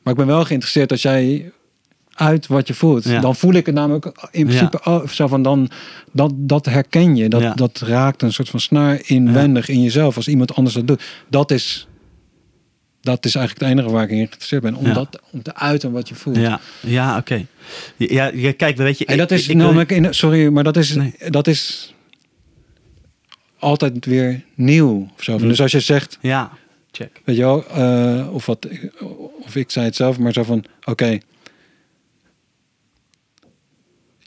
Maar 0.03 0.13
ik 0.13 0.19
ben 0.19 0.27
wel 0.27 0.45
geïnteresseerd 0.45 0.91
als 0.91 1.01
jij 1.01 1.51
uit 2.13 2.47
wat 2.47 2.67
je 2.67 2.73
voelt. 2.73 3.03
Ja. 3.03 3.19
Dan 3.21 3.35
voel 3.35 3.53
ik 3.53 3.65
het 3.65 3.75
namelijk 3.75 4.05
in 4.31 4.45
principe 4.45 4.79
oh, 4.83 5.07
zo 5.07 5.27
van 5.27 5.41
dan 5.41 5.69
dat, 6.11 6.31
dat 6.35 6.65
herken 6.65 7.15
je. 7.15 7.29
Dat, 7.29 7.41
Ja. 7.41 7.53
dat 7.53 7.79
raakt 7.79 8.21
een 8.21 8.33
soort 8.33 8.49
van 8.49 8.59
snaar 8.59 9.01
inwendig 9.05 9.69
in 9.69 9.81
jezelf 9.81 10.15
als 10.15 10.27
iemand 10.27 10.55
anders 10.55 10.75
dat 10.75 10.87
doet. 10.87 11.03
Dat 11.29 11.51
is, 11.51 11.87
dat 13.09 13.25
is 13.25 13.35
eigenlijk 13.35 13.65
het 13.65 13.77
enige 13.79 13.93
waar 13.93 14.03
ik 14.03 14.09
in 14.09 14.15
geïnteresseerd 14.15 14.61
ben. 14.61 14.75
Om, 14.75 14.85
Ja. 14.85 14.93
dat, 14.93 15.19
om 15.31 15.41
te 15.41 15.55
uiten 15.55 15.91
wat 15.91 16.09
je 16.09 16.15
voelt. 16.15 16.37
Ja, 16.37 16.59
ja 16.79 17.17
oké. 17.17 17.45
Ja, 17.97 18.31
ja, 18.33 18.53
kijk, 18.53 18.77
weet 18.77 18.97
je... 18.97 19.05
En 19.05 19.17
dat 19.17 19.31
is 19.31 19.47
ik 19.47 19.55
namelijk, 19.55 19.91
in, 19.91 20.13
sorry, 20.13 20.47
maar 20.47 20.63
dat 20.63 20.77
is, 20.77 20.95
Nee. 20.95 21.13
dat 21.29 21.47
is 21.47 21.93
altijd 23.59 24.05
weer 24.05 24.43
nieuw. 24.55 25.07
Of 25.17 25.23
zo. 25.23 25.37
Mm. 25.37 25.47
Dus 25.47 25.61
als 25.61 25.71
je 25.71 25.79
zegt, 25.79 26.17
Ja, 26.21 26.51
check. 26.91 27.21
Weet 27.25 27.35
je 27.35 27.41
wel, 27.41 27.65
eh, 27.67 28.33
of, 28.33 28.45
wat, 28.45 28.67
of 29.45 29.55
ik 29.55 29.71
zei 29.71 29.85
het 29.85 29.95
zelf, 29.95 30.19
maar 30.19 30.33
zo 30.33 30.43
van, 30.43 30.63
oké. 30.83 31.17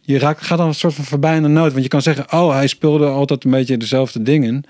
Je 0.05 0.19
raakt, 0.19 0.43
gaat 0.43 0.59
dan 0.59 0.67
een 0.67 0.75
soort 0.75 0.95
van 0.95 1.05
voorbij 1.05 1.37
aan 1.37 1.43
de 1.43 1.49
noot. 1.49 1.71
Want 1.73 1.83
je 1.83 1.89
kan 1.89 2.03
zeggen, 2.03 2.33
oh, 2.33 2.53
hij 2.53 2.67
speelde 2.67 3.07
altijd 3.07 3.45
een 3.45 3.51
beetje 3.51 3.77
dezelfde 3.77 4.23
dingen. 4.23 4.65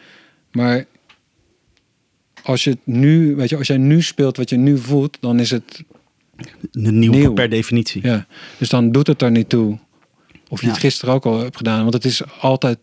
Maar 0.51 0.85
als 2.43 2.65
je 2.65 2.71
het 2.71 2.79
nu, 2.85 3.35
weet 3.37 3.49
je, 3.49 3.57
als 3.57 3.67
jij 3.67 3.77
nu 3.77 4.03
speelt 4.03 4.37
wat 4.37 4.51
je 4.51 4.57
nu 4.57 4.79
voelt, 4.79 5.17
dan 5.21 5.41
is 5.41 5.51
het, 5.51 5.83
Nieuw, 6.73 6.91
nieuw 6.93 7.11
Nieuw. 7.13 7.33
per 7.33 7.49
definitie. 7.51 8.03
ja. 8.07 8.27
Dus 8.59 8.69
dan 8.69 8.93
doet 8.93 9.07
het 9.07 9.23
er 9.23 9.31
niet 9.31 9.49
toe. 9.49 9.79
Of 10.49 10.61
je 10.61 10.67
Ja. 10.67 10.73
het 10.73 10.81
gisteren 10.81 11.15
ook 11.15 11.27
al 11.27 11.39
hebt 11.39 11.57
gedaan. 11.57 11.81
Want 11.83 11.95
het 11.95 12.05
is 12.05 12.23
altijd, 12.41 12.79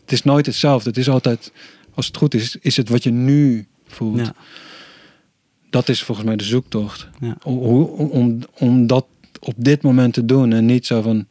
het 0.00 0.12
is 0.12 0.22
nooit 0.22 0.46
hetzelfde. 0.46 0.88
Het 0.88 0.98
is 0.98 1.08
altijd, 1.08 1.52
als 1.94 2.06
het 2.06 2.16
goed 2.16 2.34
is, 2.34 2.56
is 2.60 2.76
het 2.76 2.88
wat 2.88 3.02
je 3.02 3.10
nu 3.10 3.66
voelt. 3.86 4.18
Ja, 4.18 4.34
Dat 5.70 5.88
is 5.88 6.02
volgens 6.02 6.26
mij 6.26 6.36
de 6.36 6.44
zoektocht. 6.44 7.08
ja. 7.20 7.36
Hoe, 7.42 7.86
om, 7.88 8.08
om, 8.10 8.38
om 8.58 8.86
dat 8.86 9.06
op 9.40 9.54
dit 9.56 9.82
moment 9.82 10.14
te 10.14 10.24
doen 10.24 10.52
en 10.52 10.66
niet 10.66 10.86
zo 10.86 11.02
van 11.02 11.26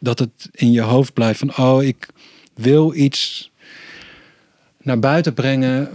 dat 0.00 0.18
het 0.18 0.48
in 0.52 0.72
je 0.72 0.80
hoofd 0.80 1.12
blijft 1.12 1.38
van 1.38 1.56
oh 1.56 1.82
ik 1.82 2.08
wil 2.54 2.94
iets 2.94 3.50
naar 4.82 4.98
buiten 4.98 5.34
brengen 5.34 5.88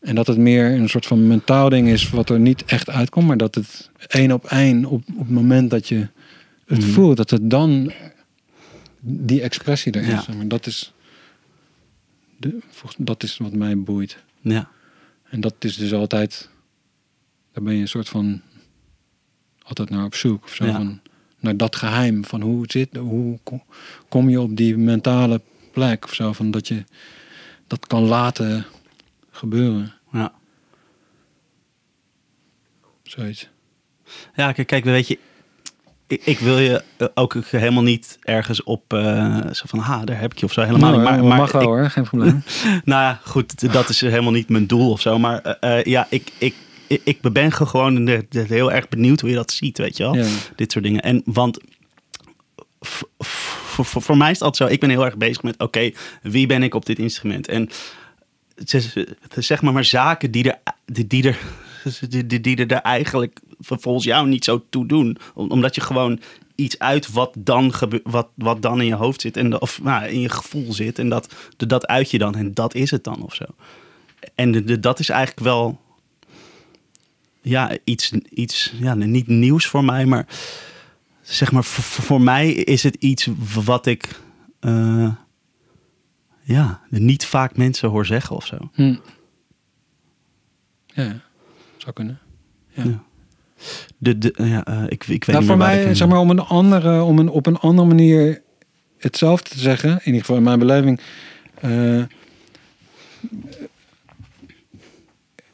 en 0.00 0.14
dat 0.14 0.26
het 0.26 0.38
meer 0.38 0.64
een 0.72 0.88
soort 0.88 1.06
van 1.06 1.26
mentaal 1.26 1.68
ding 1.68 1.88
is 1.88 2.10
wat 2.10 2.30
er 2.30 2.40
niet 2.40 2.64
echt 2.64 2.88
uitkomt 2.90 3.26
maar 3.26 3.36
dat 3.36 3.54
het 3.54 3.90
één 4.06 4.32
op 4.32 4.44
één 4.44 4.84
op, 4.84 5.02
op 5.14 5.18
het 5.18 5.30
moment 5.30 5.70
dat 5.70 5.88
je 5.88 6.08
het 6.66 6.78
Mhm. 6.80 6.88
voelt 6.90 7.16
dat 7.16 7.30
het 7.30 7.50
dan 7.50 7.92
die 9.00 9.40
expressie 9.42 9.92
er 9.92 10.00
is 10.02 10.06
Ja. 10.08 10.20
zeg 10.22 10.36
maar 10.36 10.48
dat 10.48 10.66
is 10.66 10.92
de, 12.36 12.58
dat 12.98 13.22
is 13.22 13.36
wat 13.36 13.52
mij 13.52 13.78
boeit 13.78 14.16
ja. 14.40 14.68
en 15.30 15.40
dat 15.40 15.54
is 15.58 15.76
dus 15.76 15.92
altijd, 15.92 16.48
daar 17.52 17.64
ben 17.64 17.74
je 17.74 17.80
een 17.80 17.88
soort 17.88 18.08
van 18.08 18.40
altijd 19.62 19.90
naar 19.90 20.04
op 20.04 20.14
zoek. 20.14 20.44
Of 20.44 20.54
zo 20.54 20.64
Ja. 20.66 20.72
van, 20.72 21.00
naar 21.40 21.56
dat 21.56 21.76
geheim 21.76 22.24
van 22.24 22.40
hoe 22.40 22.64
zit, 22.66 22.96
hoe 22.96 23.38
ko- 23.42 23.64
kom 24.08 24.28
je 24.28 24.40
op 24.40 24.56
die 24.56 24.76
mentale 24.76 25.40
plek 25.72 26.04
of 26.04 26.14
zo 26.14 26.32
van 26.32 26.50
dat 26.50 26.68
je 26.68 26.84
dat 27.68 27.86
kan 27.86 28.02
laten 28.04 28.66
gebeuren. 29.30 29.92
ja. 30.12 30.32
Zoiets. 33.02 33.48
Ja, 34.34 34.52
kijk, 34.52 34.66
kijk, 34.66 34.84
weet 34.84 35.08
je, 35.08 35.18
ik, 36.06 36.22
ik 36.24 36.38
wil 36.38 36.58
je 36.58 36.82
eh, 36.96 37.06
ook 37.14 37.34
helemaal 37.46 37.82
niet 37.82 38.18
ergens 38.22 38.62
op 38.62 38.92
eh, 38.92 39.36
zo 39.52 39.62
van, 39.66 39.78
ha, 39.78 40.04
daar 40.04 40.20
heb 40.20 40.32
ik 40.32 40.38
je 40.38 40.46
of 40.46 40.52
zo 40.52 40.60
helemaal 40.60 40.90
Nou, 40.90 41.00
niet. 41.00 41.10
Maar, 41.10 41.18
maar, 41.18 41.28
maar 41.28 41.38
mag 41.38 41.52
wel 41.52 41.62
hoor, 41.62 41.90
geen 41.90 42.04
probleem. 42.04 42.42
Nou 42.84 43.02
ja, 43.02 43.20
goed, 43.24 43.72
dat 43.72 43.88
is 43.88 44.00
helemaal 44.00 44.32
niet 44.32 44.48
mijn 44.48 44.66
doel 44.66 44.90
of 44.90 45.00
zo. 45.00 45.18
Maar 45.18 45.40
eh, 45.42 45.78
eh, 45.78 45.84
ja, 45.84 46.06
ik, 46.10 46.32
ik, 46.38 46.54
ik, 46.86 47.00
ik 47.04 47.32
ben 47.32 47.52
gewoon 47.52 48.26
heel 48.30 48.72
erg 48.72 48.88
benieuwd 48.88 49.20
hoe 49.20 49.30
je 49.30 49.36
dat 49.36 49.52
ziet, 49.52 49.78
weet 49.78 49.96
je 49.96 50.02
wel. 50.02 50.14
ja. 50.14 50.26
Dit 50.56 50.72
soort 50.72 50.84
dingen. 50.84 51.02
En 51.02 51.22
want 51.24 51.58
voor, 53.84 54.02
voor 54.02 54.16
mij 54.16 54.30
is 54.30 54.38
dat 54.38 54.56
zo. 54.56 54.66
Ik 54.66 54.80
ben 54.80 54.90
heel 54.90 55.04
erg 55.04 55.16
bezig 55.16 55.42
met, 55.42 55.58
oké, 55.58 55.90
wie 56.22 56.46
ben 56.46 56.62
ik 56.62 56.74
op 56.74 56.86
dit 56.86 56.98
instrument? 56.98 57.48
En 57.48 57.68
zeg 59.36 59.62
maar 59.62 59.72
maar 59.72 59.84
zaken 59.84 60.30
die 60.30 60.52
er, 60.52 60.58
die, 61.06 61.22
er, 61.28 61.38
die, 62.08 62.26
die, 62.26 62.40
die 62.40 62.66
eigenlijk 62.66 63.40
volgens 63.60 64.04
jou 64.04 64.28
niet 64.28 64.44
zo 64.44 64.64
toe 64.70 64.86
doen. 64.86 65.18
Om- 65.34 65.50
Omdat 65.50 65.74
je 65.74 65.80
gewoon 65.80 66.20
iets 66.54 66.78
uit 66.78 67.12
wat 67.12 67.34
dan, 67.38 67.72
wat, 68.02 68.28
wat 68.34 68.62
dan 68.62 68.80
in 68.80 68.86
je 68.86 68.94
hoofd 68.94 69.20
zit. 69.20 69.36
En, 69.36 69.60
of 69.60 69.82
nou, 69.82 70.06
in 70.06 70.20
je 70.20 70.28
gevoel 70.28 70.72
zit. 70.72 70.98
En 70.98 71.08
dat, 71.08 71.34
dat 71.56 71.86
uit 71.86 72.10
je 72.10 72.18
dan. 72.18 72.34
En 72.34 72.54
dat 72.54 72.74
is 72.74 72.90
het 72.90 73.04
dan 73.04 73.22
of 73.22 73.34
zo. 73.34 73.44
En 74.34 74.80
dat 74.80 74.98
is 74.98 75.08
eigenlijk 75.08 75.40
wel 75.40 75.80
ja, 77.42 77.76
iets, 77.84 78.12
iets 78.30 78.72
ja, 78.80 78.94
niet 78.94 79.26
nieuws 79.26 79.66
voor 79.66 79.84
mij, 79.84 80.06
maar 80.06 80.26
zeg 81.28 81.52
maar 81.52 81.64
voor, 81.64 82.20
mij 82.20 82.50
is 82.52 82.82
het 82.82 82.94
iets 82.94 83.28
wat 83.64 83.86
ik 83.86 84.20
eh, 84.60 85.12
ja, 86.42 86.80
niet 86.90 87.24
vaak 87.26 87.56
mensen 87.56 87.88
hoor 87.88 88.06
zeggen 88.06 88.36
of 88.36 88.46
zo. 88.46 88.56
Hm. 88.72 88.94
ja, 90.86 91.20
zou 91.76 91.92
kunnen. 91.92 92.18
Ja. 92.68 92.84
Ja. 92.84 93.02
De, 93.98 94.18
de, 94.18 94.32
ja, 94.36 94.64
eh, 94.64 94.82
ik, 94.88 95.06
ik 95.06 95.06
weet 95.06 95.26
Nou, 95.26 95.38
niet 95.38 95.46
voor 95.46 95.54
ik 95.54 95.62
mij, 95.62 95.84
in- 95.84 95.96
zeg 95.96 96.08
maar, 96.08 96.18
om 96.18 96.30
een 96.30 96.40
andere, 96.40 97.02
om 97.02 97.18
een, 97.18 97.28
op 97.28 97.46
een 97.46 97.58
andere 97.58 97.88
manier 97.88 98.42
hetzelfde 98.98 99.50
te 99.50 99.58
zeggen, 99.58 99.90
in 99.90 100.00
ieder 100.04 100.20
geval 100.20 100.36
in 100.36 100.42
mijn 100.42 100.58
beleving. 100.58 101.00
eh, 101.54 102.02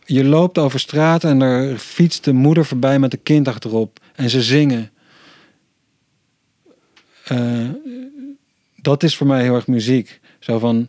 je 0.04 0.24
loopt 0.24 0.58
over 0.58 0.80
straat 0.80 1.24
en 1.24 1.40
er 1.40 1.78
fietst 1.78 2.24
de 2.24 2.32
moeder 2.32 2.64
voorbij 2.64 2.98
met 2.98 3.12
een 3.12 3.22
kind 3.22 3.48
achterop 3.48 4.00
en 4.14 4.30
ze 4.30 4.42
zingen. 4.42 4.90
Eh, 7.24 7.68
dat 8.76 9.02
is 9.02 9.16
voor 9.16 9.26
mij 9.26 9.42
heel 9.42 9.54
erg 9.54 9.66
muziek. 9.66 10.20
Zo 10.38 10.58
van 10.58 10.88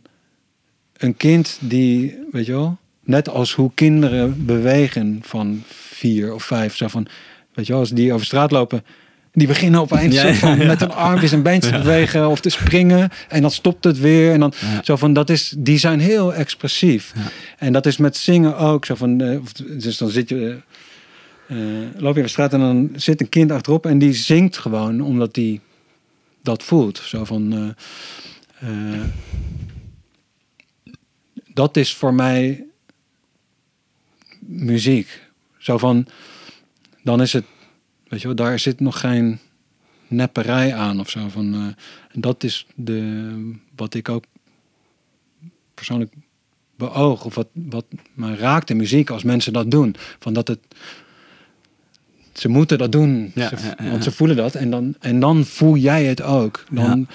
een 0.96 1.16
kind 1.16 1.58
die, 1.60 2.18
weet 2.32 2.46
je 2.46 2.52
wel, 2.52 2.78
net 3.04 3.28
als 3.28 3.52
hoe 3.52 3.70
kinderen 3.74 4.46
bewegen 4.46 5.18
van 5.22 5.62
vier 5.68 6.34
of 6.34 6.44
vijf. 6.44 6.76
Zo 6.76 6.88
van, 6.88 7.06
weet 7.54 7.66
je 7.66 7.72
wel, 7.72 7.80
als 7.80 7.90
die 7.90 8.12
over 8.12 8.26
straat 8.26 8.50
lopen, 8.50 8.84
die 9.32 9.46
beginnen 9.46 9.80
opeens 9.80 10.14
Ja, 10.14 10.54
met 10.54 10.80
hun 10.80 10.92
armpjes 10.92 11.32
en 11.32 11.42
beentjes 11.42 11.72
te 11.72 11.78
bewegen 11.78 12.28
of 12.28 12.40
te 12.40 12.50
springen. 12.50 13.10
En 13.28 13.40
dan 13.40 13.50
stopt 13.50 13.84
het 13.84 13.98
weer. 13.98 14.32
En 14.32 14.40
dan 14.40 14.52
zo 14.82 14.96
van, 14.96 15.12
dat 15.12 15.30
is, 15.30 15.54
die 15.58 15.78
zijn 15.78 16.00
heel 16.00 16.34
expressief. 16.34 17.12
En 17.58 17.72
dat 17.72 17.86
is 17.86 17.96
met 17.96 18.16
zingen 18.16 18.58
ook. 18.58 18.84
Zo 18.84 18.94
van, 18.94 19.20
eh, 19.20 19.38
dus 19.78 19.98
dan 19.98 20.08
zit 20.08 20.28
je, 20.28 20.56
eh, 21.48 21.56
loop 21.96 22.14
je 22.14 22.18
over 22.18 22.28
straat 22.28 22.52
en 22.52 22.60
dan 22.60 22.90
zit 22.94 23.20
een 23.20 23.28
kind 23.28 23.52
achterop 23.52 23.86
en 23.86 23.98
die 23.98 24.12
zingt 24.12 24.58
gewoon 24.58 25.00
omdat 25.00 25.34
die 25.34 25.60
dat 26.46 26.62
voelt. 26.62 26.98
Zo 26.98 27.24
van, 27.24 27.52
eh, 27.52 28.94
eh, 28.94 29.04
dat 31.46 31.76
is 31.76 31.94
voor 31.94 32.14
mij 32.14 32.64
muziek. 34.40 35.22
Zo 35.58 35.78
van, 35.78 36.06
dan 37.02 37.20
is 37.20 37.32
het, 37.32 37.44
weet 38.08 38.20
je 38.20 38.26
wel, 38.26 38.36
daar 38.36 38.58
zit 38.58 38.80
nog 38.80 39.00
geen 39.00 39.38
nepperij 40.08 40.74
aan 40.74 41.00
of 41.00 41.10
zo. 41.10 41.28
Van, 41.28 41.54
eh, 41.54 42.20
dat 42.20 42.44
is 42.44 42.66
de, 42.74 43.52
wat 43.76 43.94
ik 43.94 44.08
ook 44.08 44.24
persoonlijk 45.74 46.12
beoog. 46.76 47.24
Of 47.24 47.34
wat, 47.34 47.48
wat 47.52 47.86
me 48.14 48.36
raakt 48.36 48.70
in 48.70 48.76
muziek 48.76 49.10
als 49.10 49.22
mensen 49.22 49.52
dat 49.52 49.70
doen. 49.70 49.94
Van 50.18 50.32
dat 50.32 50.48
het, 50.48 50.60
ze 52.38 52.48
moeten 52.48 52.78
dat 52.78 52.92
doen. 52.92 53.32
Ja, 53.34 53.48
Ze- 53.48 53.56
ja, 53.56 53.84
ja, 53.84 53.90
want 53.90 54.04
ze 54.04 54.10
voelen 54.10 54.36
dat. 54.36 54.54
En 54.54 54.70
dan, 54.70 54.94
en 55.00 55.20
dan 55.20 55.44
voel 55.44 55.76
jij 55.76 56.04
het 56.04 56.22
ook. 56.22 56.64
Dan, 56.70 57.08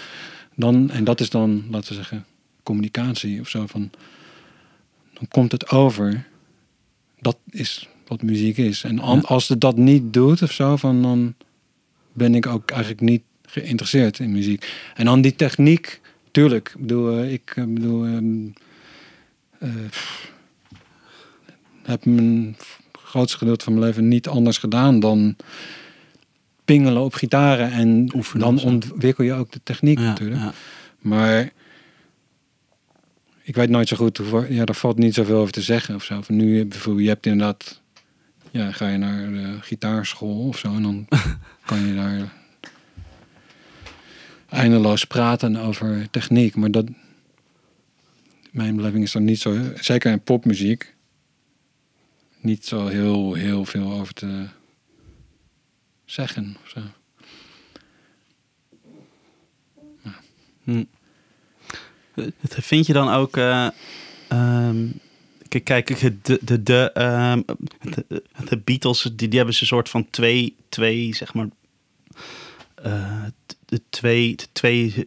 dan, 0.56 0.90
en 0.90 1.04
dat 1.04 1.20
is 1.20 1.30
dan, 1.30 1.64
laten 1.70 1.90
we 1.90 1.96
zeggen, 1.96 2.26
communicatie 2.64 3.40
of 3.40 3.50
zo. 3.50 3.68
Van, 3.68 3.90
dan 5.14 5.28
komt 5.30 5.52
het 5.52 5.70
over. 5.70 6.26
Dat 7.20 7.38
is 7.50 7.88
wat 8.08 8.22
muziek 8.22 8.58
is. 8.58 8.84
En 8.84 9.00
als 9.24 9.48
het 9.48 9.62
dat 9.62 9.78
niet 9.78 10.14
doet 10.14 10.42
of 10.42 10.52
zo, 10.52 10.76
van, 10.76 11.02
dan 11.02 11.34
ben 12.14 12.36
ik 12.36 12.46
ook 12.46 12.72
eigenlijk 12.72 13.02
niet 13.02 13.22
geïnteresseerd 13.46 14.20
in 14.20 14.32
muziek. 14.32 14.74
En 14.96 15.06
dan 15.06 15.22
die 15.22 15.36
techniek, 15.36 16.02
tuurlijk. 16.32 16.70
Ik 16.70 16.80
bedoel, 16.82 17.18
eh, 17.18 17.34
ik 17.34 17.54
eh, 17.56 17.64
bedoel, 17.64 18.06
ehm, 18.06 18.46
eh, 19.60 19.70
heb 21.84 22.06
mijn 22.06 22.56
grootste 23.12 23.38
gedeelte 23.38 23.64
van 23.64 23.74
mijn 23.74 23.86
leven 23.86 24.08
niet 24.08 24.28
anders 24.28 24.58
gedaan 24.58 25.00
dan 25.00 25.36
pingelen 26.66 27.02
op 27.02 27.14
gitaren. 27.14 27.72
En 27.72 28.12
Oefenen 28.16 28.56
dan 28.56 28.64
ontwikkel 28.64 29.24
je 29.24 29.34
ook 29.34 29.52
de 29.52 29.60
techniek 29.64 30.00
ja, 30.00 30.04
natuurlijk. 30.04 30.42
ja. 30.42 30.54
Maar 31.00 31.52
ik 33.44 33.56
weet 33.56 33.70
nooit 33.70 33.88
zo 33.88 33.96
goed, 33.96 34.18
hoe, 34.18 34.54
ja, 34.54 34.66
daar 34.66 34.76
valt 34.76 34.98
niet 34.98 35.14
zoveel 35.14 35.38
over 35.38 35.54
te 35.54 35.62
zeggen 35.62 35.96
of 35.96 36.04
zo. 36.04 36.22
Van 36.22 36.36
nu, 36.36 36.66
bijvoorbeeld, 36.66 37.06
je 37.06 37.12
hebt 37.12 37.26
inderdaad, 37.26 37.82
ja, 38.52 38.72
ga 38.72 38.88
je 38.88 38.98
naar 38.98 39.32
de 39.32 39.58
gitaarschool 39.62 40.48
of 40.48 40.58
zo 40.58 40.76
en 40.76 40.82
dan 40.82 41.08
kan 41.66 41.88
je 41.88 41.96
daar 41.96 42.34
eindeloos 44.50 45.06
praten 45.06 45.56
over 45.56 46.08
techniek. 46.12 46.56
Maar 46.56 46.72
dat, 46.72 46.86
mijn 48.52 48.76
beleving 48.76 49.04
is 49.04 49.14
er 49.14 49.22
niet 49.22 49.40
zo, 49.40 49.58
zeker 49.76 50.12
in 50.12 50.22
popmuziek, 50.22 50.96
niet 52.42 52.66
zo 52.66 52.88
heel, 52.88 53.34
heel 53.34 53.66
veel 53.66 53.92
over 53.92 54.14
te 54.14 54.46
zeggen. 56.06 56.58
Of 56.64 56.70
zo. 56.70 56.82
Hm. 60.64 60.84
Vind 62.44 62.86
je 62.86 62.94
dan 62.94 63.10
ook... 63.10 63.38
ehm, 63.38 64.88
kijk, 65.48 65.64
kijk, 65.64 66.24
de, 66.24 66.40
de, 66.42 66.64
de, 66.64 66.92
ehm, 66.94 67.42
de, 67.82 68.24
de 68.50 68.58
Beatles, 68.58 69.02
die, 69.02 69.28
die 69.28 69.38
hebben 69.38 69.56
ze 69.56 69.62
een 69.62 69.68
soort 69.68 69.90
van 69.90 70.10
twee, 70.10 70.56
twee 70.70 71.16
zeg 71.16 71.34
maar... 71.34 71.48
eh, 72.84 73.24
de 73.66 73.82
twee, 73.90 74.36
de 74.36 74.46
twee 74.52 75.06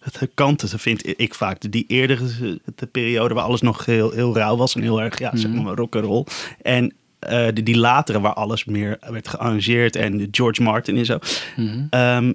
het 0.00 0.28
kanten, 0.34 0.78
vind 0.78 1.20
ik 1.20 1.34
vaak. 1.34 1.72
Die 1.72 1.84
eerdere 1.88 2.58
de 2.74 2.86
periode 2.86 3.34
waar 3.34 3.44
alles 3.44 3.60
nog 3.60 3.84
heel, 3.84 4.10
heel 4.10 4.34
rauw 4.34 4.56
was 4.56 4.74
en 4.74 4.82
heel 4.82 5.02
erg, 5.02 5.18
ja, 5.18 5.36
zeg 5.36 5.50
maar, 5.52 5.74
rock 5.74 5.96
and 5.96 6.04
roll. 6.04 6.24
En 6.62 6.94
eh, 7.18 7.46
die, 7.54 7.64
die 7.64 7.76
latere 7.76 8.20
waar 8.20 8.34
alles 8.34 8.64
meer 8.64 8.98
werd 9.00 9.28
gearrangeerd 9.28 9.96
en 9.96 10.28
George 10.30 10.62
Martin 10.62 10.96
en 10.96 11.04
zo. 11.04 11.18
Mhm. 11.56 11.86
Ehm, 11.90 12.32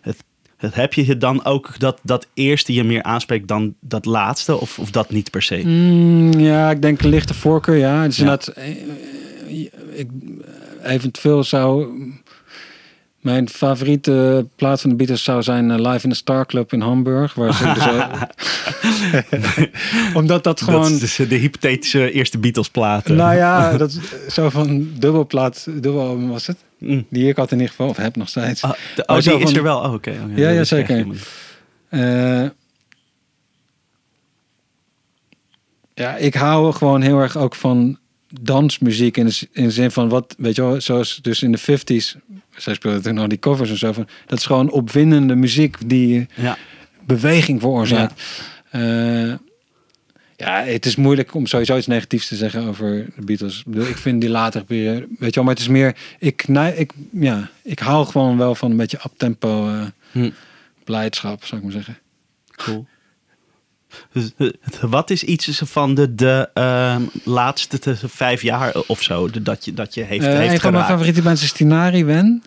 het, 0.00 0.24
het, 0.56 0.74
heb 0.74 0.92
je 0.94 1.16
dan 1.16 1.44
ook 1.44 1.78
dat 1.78 2.00
dat 2.02 2.26
eerste 2.34 2.72
je 2.72 2.84
meer 2.84 3.02
aanspreekt 3.02 3.48
dan 3.48 3.74
dat 3.80 4.04
laatste? 4.04 4.60
Of, 4.60 4.78
of 4.78 4.90
dat 4.90 5.10
niet 5.10 5.30
per 5.30 5.42
se? 5.42 5.56
Mm, 5.64 6.32
ja, 6.32 6.70
ik 6.70 6.82
denk 6.82 7.02
een 7.02 7.08
lichte 7.08 7.34
voorkeur, 7.34 7.76
ja. 7.76 8.02
Het 8.02 8.10
is 8.12 8.16
Ja. 8.16 8.22
inderdaad, 8.22 8.48
eh, 8.48 8.76
ik, 9.94 10.08
eventueel 10.82 11.44
zou 11.44 11.94
mijn 13.26 13.48
favoriete 13.48 14.46
plaat 14.56 14.80
van 14.80 14.90
de 14.90 14.96
Beatles 14.96 15.24
zou 15.24 15.42
zijn 15.42 15.70
eh, 15.70 15.78
Live 15.78 16.04
in 16.04 16.10
the 16.10 16.16
Star 16.16 16.46
Club 16.46 16.72
in 16.72 16.80
Hamburg. 16.80 17.34
Waar 17.34 17.54
ze 17.54 17.72
dus, 17.72 17.86
omdat 20.20 20.44
dat 20.44 20.60
gewoon... 20.60 20.82
Dat 20.82 21.02
is 21.02 21.16
dus 21.16 21.28
de 21.28 21.34
hypothetische 21.34 22.12
eerste 22.12 22.38
Beatles 22.38 22.70
platen. 22.70 23.16
Nou 23.16 23.36
ja, 23.36 23.70
dat 23.76 23.90
is 23.90 24.34
zo 24.34 24.50
van 24.50 24.88
dubbelplaat, 24.98 25.66
dubbel 25.70 26.28
was 26.28 26.46
het. 26.46 26.56
Mm. 26.78 27.06
Die 27.10 27.28
ik 27.28 27.36
had 27.36 27.50
in 27.50 27.56
ieder 27.56 27.70
geval, 27.70 27.88
of 27.88 27.96
heb 27.96 28.16
nog 28.16 28.28
steeds. 28.28 28.62
Ah, 28.62 28.72
de, 28.94 29.02
oh, 29.06 29.18
die 29.18 29.38
is 29.38 29.54
er 29.54 29.62
wel. 29.62 29.78
Oh, 29.78 29.92
oké. 29.92 30.14
oké. 30.24 30.40
Ja, 30.40 30.48
ja, 30.48 30.64
zeker. 30.64 31.06
Eh, 31.88 32.44
ja, 35.94 36.16
ik 36.16 36.34
hou 36.34 36.72
gewoon 36.72 37.02
heel 37.02 37.18
erg 37.18 37.36
ook 37.36 37.54
van 37.54 37.98
dansmuziek 38.40 39.16
in 39.16 39.26
de, 39.26 39.48
in 39.52 39.64
de 39.64 39.70
zin 39.70 39.90
van 39.90 40.08
wat, 40.08 40.34
weet 40.38 40.56
je 40.56 40.62
wel, 40.62 40.80
zoals 40.80 41.18
dus 41.22 41.42
in 41.42 41.52
de 41.52 41.58
50s, 41.60 42.16
zij 42.56 42.74
speelden 42.74 43.02
toen 43.02 43.14
nog 43.14 43.26
die 43.26 43.38
covers 43.38 43.70
en 43.70 43.78
zo 43.78 43.92
van, 43.92 44.08
dat 44.26 44.38
is 44.38 44.46
gewoon 44.46 44.70
opwindende 44.70 45.34
muziek 45.34 45.76
die 45.88 46.26
Ja. 46.34 46.56
beweging 47.06 47.60
veroorzaakt. 47.60 48.22
Ja. 48.72 49.38
ja, 50.36 50.62
het 50.64 50.86
is 50.86 50.96
moeilijk 50.96 51.34
om 51.34 51.46
sowieso 51.46 51.76
iets 51.76 51.86
negatiefs 51.86 52.28
te 52.28 52.36
zeggen 52.36 52.66
over 52.66 53.06
de 53.16 53.24
Beatles. 53.24 53.62
Ik, 53.72 53.96
vind 53.96 54.20
die 54.20 54.30
later 54.30 54.64
periode, 54.64 55.06
weet 55.18 55.28
je 55.28 55.34
wel, 55.34 55.44
maar 55.44 55.52
het 55.54 55.62
is 55.62 55.68
meer, 55.68 55.96
ik, 56.18 56.48
nee, 56.48 56.76
ik, 56.76 56.92
ja, 57.10 57.50
ik 57.62 57.78
hou 57.78 58.06
gewoon 58.06 58.36
wel 58.38 58.54
van 58.54 58.70
een 58.70 58.76
beetje 58.76 58.98
uptempo 59.06 59.68
eh 59.68 59.82
Hm. 60.12 60.30
blijdschap, 60.84 61.44
zou 61.44 61.56
ik 61.56 61.62
maar 61.66 61.72
zeggen. 61.76 61.98
Cool. 62.56 62.86
Wat 64.80 65.10
is 65.10 65.22
iets 65.24 65.60
van 65.64 65.94
de, 65.94 66.14
de 66.14 66.48
ehm, 66.54 67.02
laatste 67.24 67.78
te- 67.78 67.96
vijf 68.08 68.42
jaar 68.42 68.74
of 68.86 69.02
zo 69.02 69.30
dat 69.42 69.64
je, 69.64 69.74
dat 69.74 69.94
je 69.94 70.02
heeft, 70.02 70.24
Eh, 70.26 70.32
heeft 70.36 70.52
een 70.54 70.60
van 70.60 70.72
mijn 70.72 70.84
favoriete 70.84 71.22
bands 71.22 71.42
is 71.42 71.52
Tinari 71.52 72.04
Wen. 72.04 72.42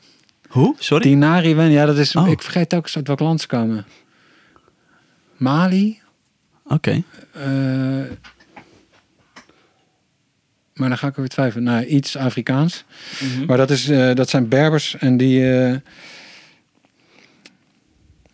Hoe? 0.47 0.75
Sorry? 0.79 1.03
Tinari 1.03 1.55
Wen, 1.55 1.71
ja, 1.71 1.85
dat 1.85 1.97
is. 1.97 2.15
Oh. 2.15 2.27
Ik 2.29 2.41
vergeet 2.41 2.73
ook 2.73 2.89
uit 2.93 3.07
welk 3.07 3.19
land 3.19 3.41
ze 3.41 3.47
komen. 3.47 3.85
Mali. 5.37 5.99
Oké. 6.67 7.03
eh, 7.33 7.43
maar 10.73 10.89
dan 10.89 10.97
ga 10.97 11.07
ik 11.07 11.13
er 11.13 11.19
weer 11.19 11.29
twijfelen. 11.29 11.63
Nou, 11.63 11.85
iets 11.85 12.15
Afrikaans. 12.17 12.83
Mhm. 13.19 13.45
Maar 13.45 13.57
dat, 13.57 13.69
is, 13.69 13.89
eh, 13.89 14.13
dat 14.15 14.29
zijn 14.29 14.47
Berbers 14.47 14.97
en 14.97 15.17
die. 15.17 15.41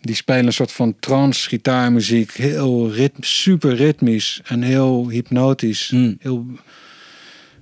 Die 0.06 0.16
spelen 0.16 0.46
een 0.46 0.54
soort 0.54 0.72
van 0.72 0.96
trance 1.00 1.48
gitaarmuziek. 1.50 2.32
Heel 2.32 2.92
ritm, 2.92 3.22
super 3.24 3.76
ritmisch 3.76 4.42
en 4.44 4.62
heel 4.62 5.10
hypnotisch. 5.10 5.90
Mm. 5.92 6.16
Heel. 6.20 6.46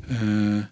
eh, 0.07 0.63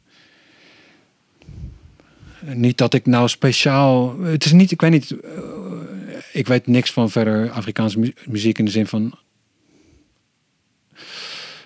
niet 2.53 2.77
dat 2.77 2.93
ik 2.93 3.05
nou 3.05 3.27
speciaal. 3.29 4.19
Het 4.19 4.45
is 4.45 4.51
niet, 4.51 4.71
ik 4.71 4.81
weet 4.81 4.91
niet. 4.91 5.12
eh, 5.12 5.29
ik 6.34 6.47
weet 6.47 6.67
niks 6.67 6.91
van 6.91 7.10
verder 7.10 7.49
Afrikaanse 7.51 7.99
mu- 7.99 8.13
muziek 8.27 8.60
in 8.60 8.65
de 8.65 8.71
zin 8.71 8.88
van. 8.88 9.17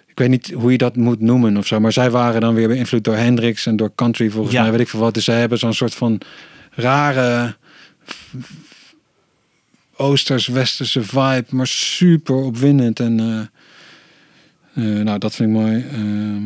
Ik 0.07 0.19
weet 0.21 0.29
niet 0.29 0.51
hoe 0.51 0.71
je 0.71 0.77
dat 0.77 0.95
moet 0.95 1.19
noemen 1.19 1.57
of 1.57 1.67
zo. 1.67 1.79
Maar 1.79 1.91
zij 1.93 2.09
waren 2.11 2.41
dan 2.41 2.53
weer 2.53 2.67
beïnvloed 2.67 3.03
door 3.03 3.15
Hendrix 3.15 3.65
en 3.65 3.75
door 3.75 3.95
country 3.95 4.29
volgens 4.29 4.53
Ja. 4.55 4.61
mij. 4.61 4.71
Weet 4.71 4.79
ik 4.79 4.87
veel 4.87 4.99
wat. 4.99 5.13
Dus 5.13 5.23
zij 5.23 5.39
hebben 5.39 5.57
zo'n 5.59 5.73
soort 5.73 5.93
van 5.95 6.21
rare. 6.71 7.55
Oosters-westerse 9.97 11.03
vibe, 11.03 11.45
maar 11.49 11.67
super 11.67 12.35
opwindend. 12.35 12.99
En 12.99 13.19
eh, 13.19 13.39
eh, 14.73 15.03
nou, 15.03 15.19
dat 15.19 15.35
vind 15.35 15.49
ik 15.49 15.55
mooi. 15.55 15.85
Ehm 15.91 16.43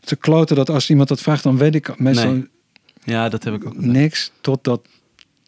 het 0.00 0.06
is 0.18 0.26
een 0.26 0.32
klote 0.32 0.54
dat 0.54 0.70
als 0.70 0.90
iemand 0.90 1.08
dat 1.08 1.20
vraagt, 1.20 1.42
dan 1.42 1.56
weet 1.56 1.74
ik 1.74 1.98
meestal 1.98 2.30
Nee. 2.30 2.48
Ja, 3.04 3.28
dat 3.28 3.44
heb 3.44 3.54
ik 3.54 3.66
ook. 3.66 3.76
niks 3.76 4.30
totdat 4.40 4.80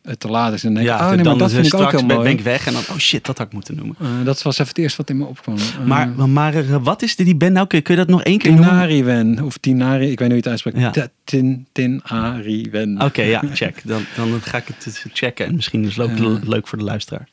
het 0.02 0.20
te 0.20 0.28
laat 0.28 0.52
is. 0.52 0.64
En 0.64 0.74
denk 0.74 0.86
Ja, 0.86 1.14
nee, 1.14 1.24
maar 1.24 1.36
dat 1.36 1.52
vind 1.52 1.66
ik 1.66 1.74
ook 1.74 1.80
straks 1.80 1.96
heel 1.98 2.06
ben, 2.06 2.16
mooi. 2.16 2.28
ben 2.28 2.38
ik 2.38 2.44
weg 2.44 2.66
en 2.66 2.72
dan, 2.72 2.82
oh 2.90 2.96
shit, 2.96 3.24
dat 3.24 3.38
had 3.38 3.46
ik 3.46 3.52
moeten 3.52 3.74
noemen. 3.76 3.96
Eh, 4.00 4.06
dat 4.24 4.42
was 4.42 4.54
even 4.58 4.68
het 4.68 4.78
eerste 4.78 4.96
wat 4.96 5.10
in 5.10 5.16
me 5.18 5.24
opkwam. 5.24 5.56
Eh, 5.56 5.84
Maar, 5.86 6.08
maar 6.28 6.54
eh, 6.54 6.76
wat 6.82 7.02
is 7.02 7.16
die, 7.16 7.24
die 7.24 7.34
band 7.36 7.52
nou? 7.52 7.66
Kun, 7.66 7.82
kun 7.82 7.94
je 7.94 8.00
dat 8.00 8.08
nog 8.10 8.22
één 8.22 8.38
keer 8.38 8.50
noemen? 8.50 8.68
Tinari 8.70 9.04
Wen, 9.04 9.44
of 9.44 9.56
Tinari, 9.56 10.10
ik 10.10 10.18
weet 10.18 10.28
niet 10.28 10.28
hoe 10.28 10.28
je 10.28 10.34
het 10.36 10.46
uitspreekt. 10.48 10.78
Ja. 10.78 10.90
Ta- 10.90 11.08
Tin, 11.24 11.66
Tinari 11.72 12.68
Wen. 12.70 13.00
Oké, 13.02 13.22
ja, 13.22 13.42
check. 13.54 13.80
Dan, 13.84 14.04
dan 14.16 14.40
ga 14.42 14.56
ik 14.56 14.64
het 14.66 15.04
checken. 15.12 15.46
En 15.46 15.54
misschien 15.54 15.84
is 15.84 15.96
het 15.96 16.10
ook 16.10 16.18
Ja. 16.18 16.38
leuk 16.44 16.68
voor 16.68 16.78
de 16.78 16.84
luisteraar. 16.84 17.28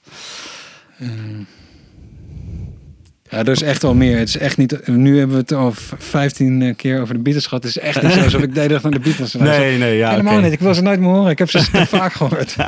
Eh, 3.30 3.38
ja, 3.38 3.46
er 3.46 3.52
is 3.52 3.62
echt 3.62 3.82
wel 3.82 3.94
meer. 3.96 4.18
Het 4.18 4.28
is 4.28 4.38
echt 4.38 4.58
niet. 4.58 4.88
Nu 4.88 5.18
hebben 5.18 5.36
we 5.36 5.42
het 5.42 5.54
al 5.54 5.72
v- 5.72 5.92
15 5.98 6.74
keer 6.76 7.02
over 7.02 7.13
de 7.13 7.20
Beatles 7.22 7.46
gehad. 7.46 7.63
Het 7.63 7.76
is 7.76 7.82
echt 7.82 8.02
niet 8.02 8.12
zo 8.12 8.20
alsof 8.24 8.42
ik 8.42 8.54
de 8.54 8.60
hele 8.60 8.74
dag 8.74 8.82
naar 8.84 8.92
de 8.92 9.00
Beatles 9.00 9.34
luister. 9.40 9.78
nee, 9.78 9.98
ja. 9.98 10.10
Helemaal 10.10 10.40
niet. 10.40 10.52
Ik 10.52 10.60
wil 10.60 10.74
ze 10.74 10.82
nooit 10.82 11.00
meer 11.00 11.10
horen. 11.10 11.32
Ik 11.32 11.38
heb 11.38 11.50
ze 11.50 11.70
te 11.72 11.86
vaak 11.86 12.13
gehoord. 12.13 12.56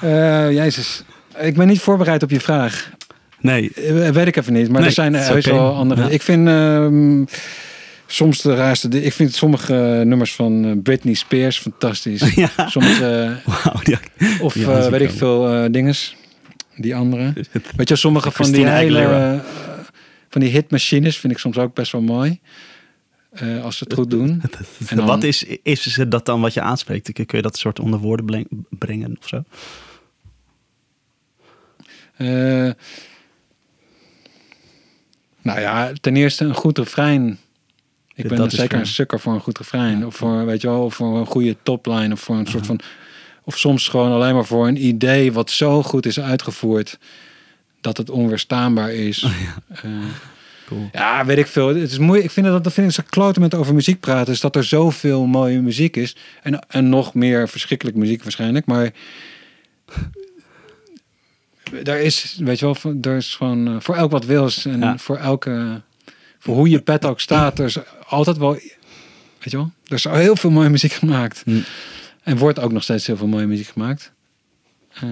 Eh, 0.00 0.52
Jezus. 0.52 1.02
Ik 1.38 1.54
ben 1.54 1.66
niet 1.66 1.80
voorbereid 1.80 2.22
op 2.22 2.30
je 2.30 2.40
vraag. 2.40 2.90
Nee, 3.40 3.70
Eh, 3.74 4.08
weet 4.10 4.26
ik 4.26 4.36
even 4.36 4.52
niet. 4.52 4.68
Maar 4.68 4.78
Nee, 4.80 4.88
er 4.88 4.94
zijn 4.94 5.14
heus 5.14 5.46
oké. 5.46 5.56
wel 5.56 5.74
andere. 5.74 6.02
Ja. 6.02 6.08
Ik 6.08 6.22
vind 6.22 6.48
ehm, 6.48 7.24
soms 8.06 8.42
de 8.42 8.54
raarste. 8.54 8.88
Ik 9.02 9.12
vind 9.12 9.34
sommige 9.34 9.74
eh, 9.98 10.06
nummers 10.06 10.34
van 10.34 10.64
eh, 10.64 10.70
Britney 10.82 11.14
Spears 11.14 11.58
fantastisch. 11.58 12.34
Ja. 12.34 12.50
Sommige. 12.66 13.36
Of 14.40 14.52
Die 14.52 14.66
eh, 14.72 14.84
ik 14.84 14.90
weet 14.90 15.00
ik 15.00 15.10
veel 15.10 15.48
eh 15.52 15.64
dinges. 15.70 16.16
Die 16.76 16.94
andere. 16.94 17.32
Weet 17.76 17.88
je, 17.88 17.96
sommige 17.96 18.30
van 18.30 18.52
die 18.52 18.66
hele. 18.66 19.00
Eh, 19.00 19.40
van 20.28 20.40
die 20.40 20.50
hitmachines 20.50 21.16
vind 21.18 21.32
ik 21.32 21.38
soms 21.38 21.58
ook 21.58 21.74
best 21.74 21.92
wel 21.92 22.00
mooi. 22.00 22.40
Eh, 23.30 23.64
als 23.64 23.76
ze 23.78 23.84
het 23.84 23.92
goed 23.92 24.10
doen. 24.10 24.42
En 24.88 24.96
dan- 24.96 25.06
Wat 25.06 25.22
is, 25.22 25.44
is 25.62 25.98
dat 26.08 26.26
dan 26.26 26.40
wat 26.40 26.54
je 26.54 26.60
aanspreekt? 26.60 27.12
Kun 27.12 27.26
je 27.28 27.42
dat 27.42 27.56
soort 27.58 27.80
onder 27.80 27.98
woorden 27.98 28.46
brengen 28.70 29.16
of 29.20 29.28
zo? 29.28 29.42
Eh, 32.16 32.70
nou 35.42 35.60
ja, 35.60 35.92
ten 36.00 36.16
eerste 36.16 36.44
een 36.44 36.54
goed 36.54 36.78
refrein. 36.78 37.38
Ik 38.14 38.28
ben 38.28 38.50
zeker 38.50 38.78
een 38.78 38.86
sukker 38.86 39.20
voor 39.20 39.34
een 39.34 39.40
goed 39.40 39.58
refrein. 39.58 40.06
Of 40.06 40.16
voor, 40.16 40.46
weet 40.46 40.60
je 40.60 40.68
wel, 40.68 40.84
of 40.84 40.94
voor 40.94 41.18
een 41.18 41.26
goede 41.26 41.56
topline. 41.62 42.12
Of 42.12 42.20
voor 42.20 42.36
een 42.36 42.46
soort 42.46 42.66
van. 42.66 42.80
Of 43.44 43.58
soms 43.58 43.88
gewoon 43.88 44.12
alleen 44.12 44.34
maar 44.34 44.44
voor 44.44 44.68
een 44.68 44.86
idee 44.86 45.32
wat 45.32 45.50
zo 45.50 45.82
goed 45.82 46.06
is 46.06 46.20
uitgevoerd. 46.20 46.98
Dat 47.80 47.96
het 47.96 48.10
onweerstaanbaar 48.10 48.92
is. 48.92 49.22
Eh, 49.82 49.90
Cool. 50.66 50.88
ja, 50.92 51.24
weet 51.24 51.38
ik 51.38 51.46
veel. 51.46 51.68
Het 51.68 51.90
is 51.90 51.98
moeilijk. 51.98 52.24
Ik 52.24 52.30
vind 52.30 52.46
dat 52.46 52.64
dat 52.64 52.72
vind 52.72 52.86
ik 52.88 52.94
zo 52.94 53.02
kloten 53.08 53.40
met 53.42 53.54
over 53.54 53.74
muziek 53.74 54.00
praten. 54.00 54.32
Is 54.32 54.40
dat 54.40 54.56
er 54.56 54.64
zoveel 54.64 55.26
mooie 55.26 55.60
muziek 55.60 55.96
is. 55.96 56.16
En, 56.42 56.66
en 56.68 56.88
nog 56.88 57.14
meer 57.14 57.48
verschrikkelijk 57.48 57.96
muziek 57.96 58.22
waarschijnlijk. 58.22 58.66
Maar 58.66 58.90
daar 61.82 62.00
is, 62.00 62.36
weet 62.40 62.58
je 62.58 62.64
wel, 62.64 62.94
er 63.02 63.16
is 63.16 63.34
gewoon 63.34 63.66
eh, 63.68 63.76
voor 63.78 63.94
elk 63.96 64.10
wat 64.10 64.24
wils. 64.24 64.64
En 64.64 64.78
Ja. 64.80 64.98
voor 64.98 65.16
elke, 65.16 65.82
voor 66.38 66.54
hoe 66.54 66.68
je 66.68 66.80
pet 66.80 67.04
ook 67.04 67.20
staat. 67.20 67.58
Er 67.58 67.64
is 67.64 67.76
altijd 68.06 68.36
wel, 68.36 68.52
weet 68.52 69.50
je 69.50 69.56
wel. 69.56 69.72
Er 69.86 69.94
is 69.94 70.06
al 70.06 70.14
heel 70.14 70.36
veel 70.36 70.50
mooie 70.50 70.68
muziek 70.68 70.92
gemaakt. 70.92 71.42
Hm. 71.44 71.58
En 72.24 72.36
wordt 72.36 72.58
ook 72.60 72.72
nog 72.72 72.82
steeds 72.82 73.06
heel 73.06 73.16
veel 73.16 73.26
mooie 73.26 73.46
muziek 73.46 73.66
gemaakt. 73.66 74.12
Eh, 74.92 75.02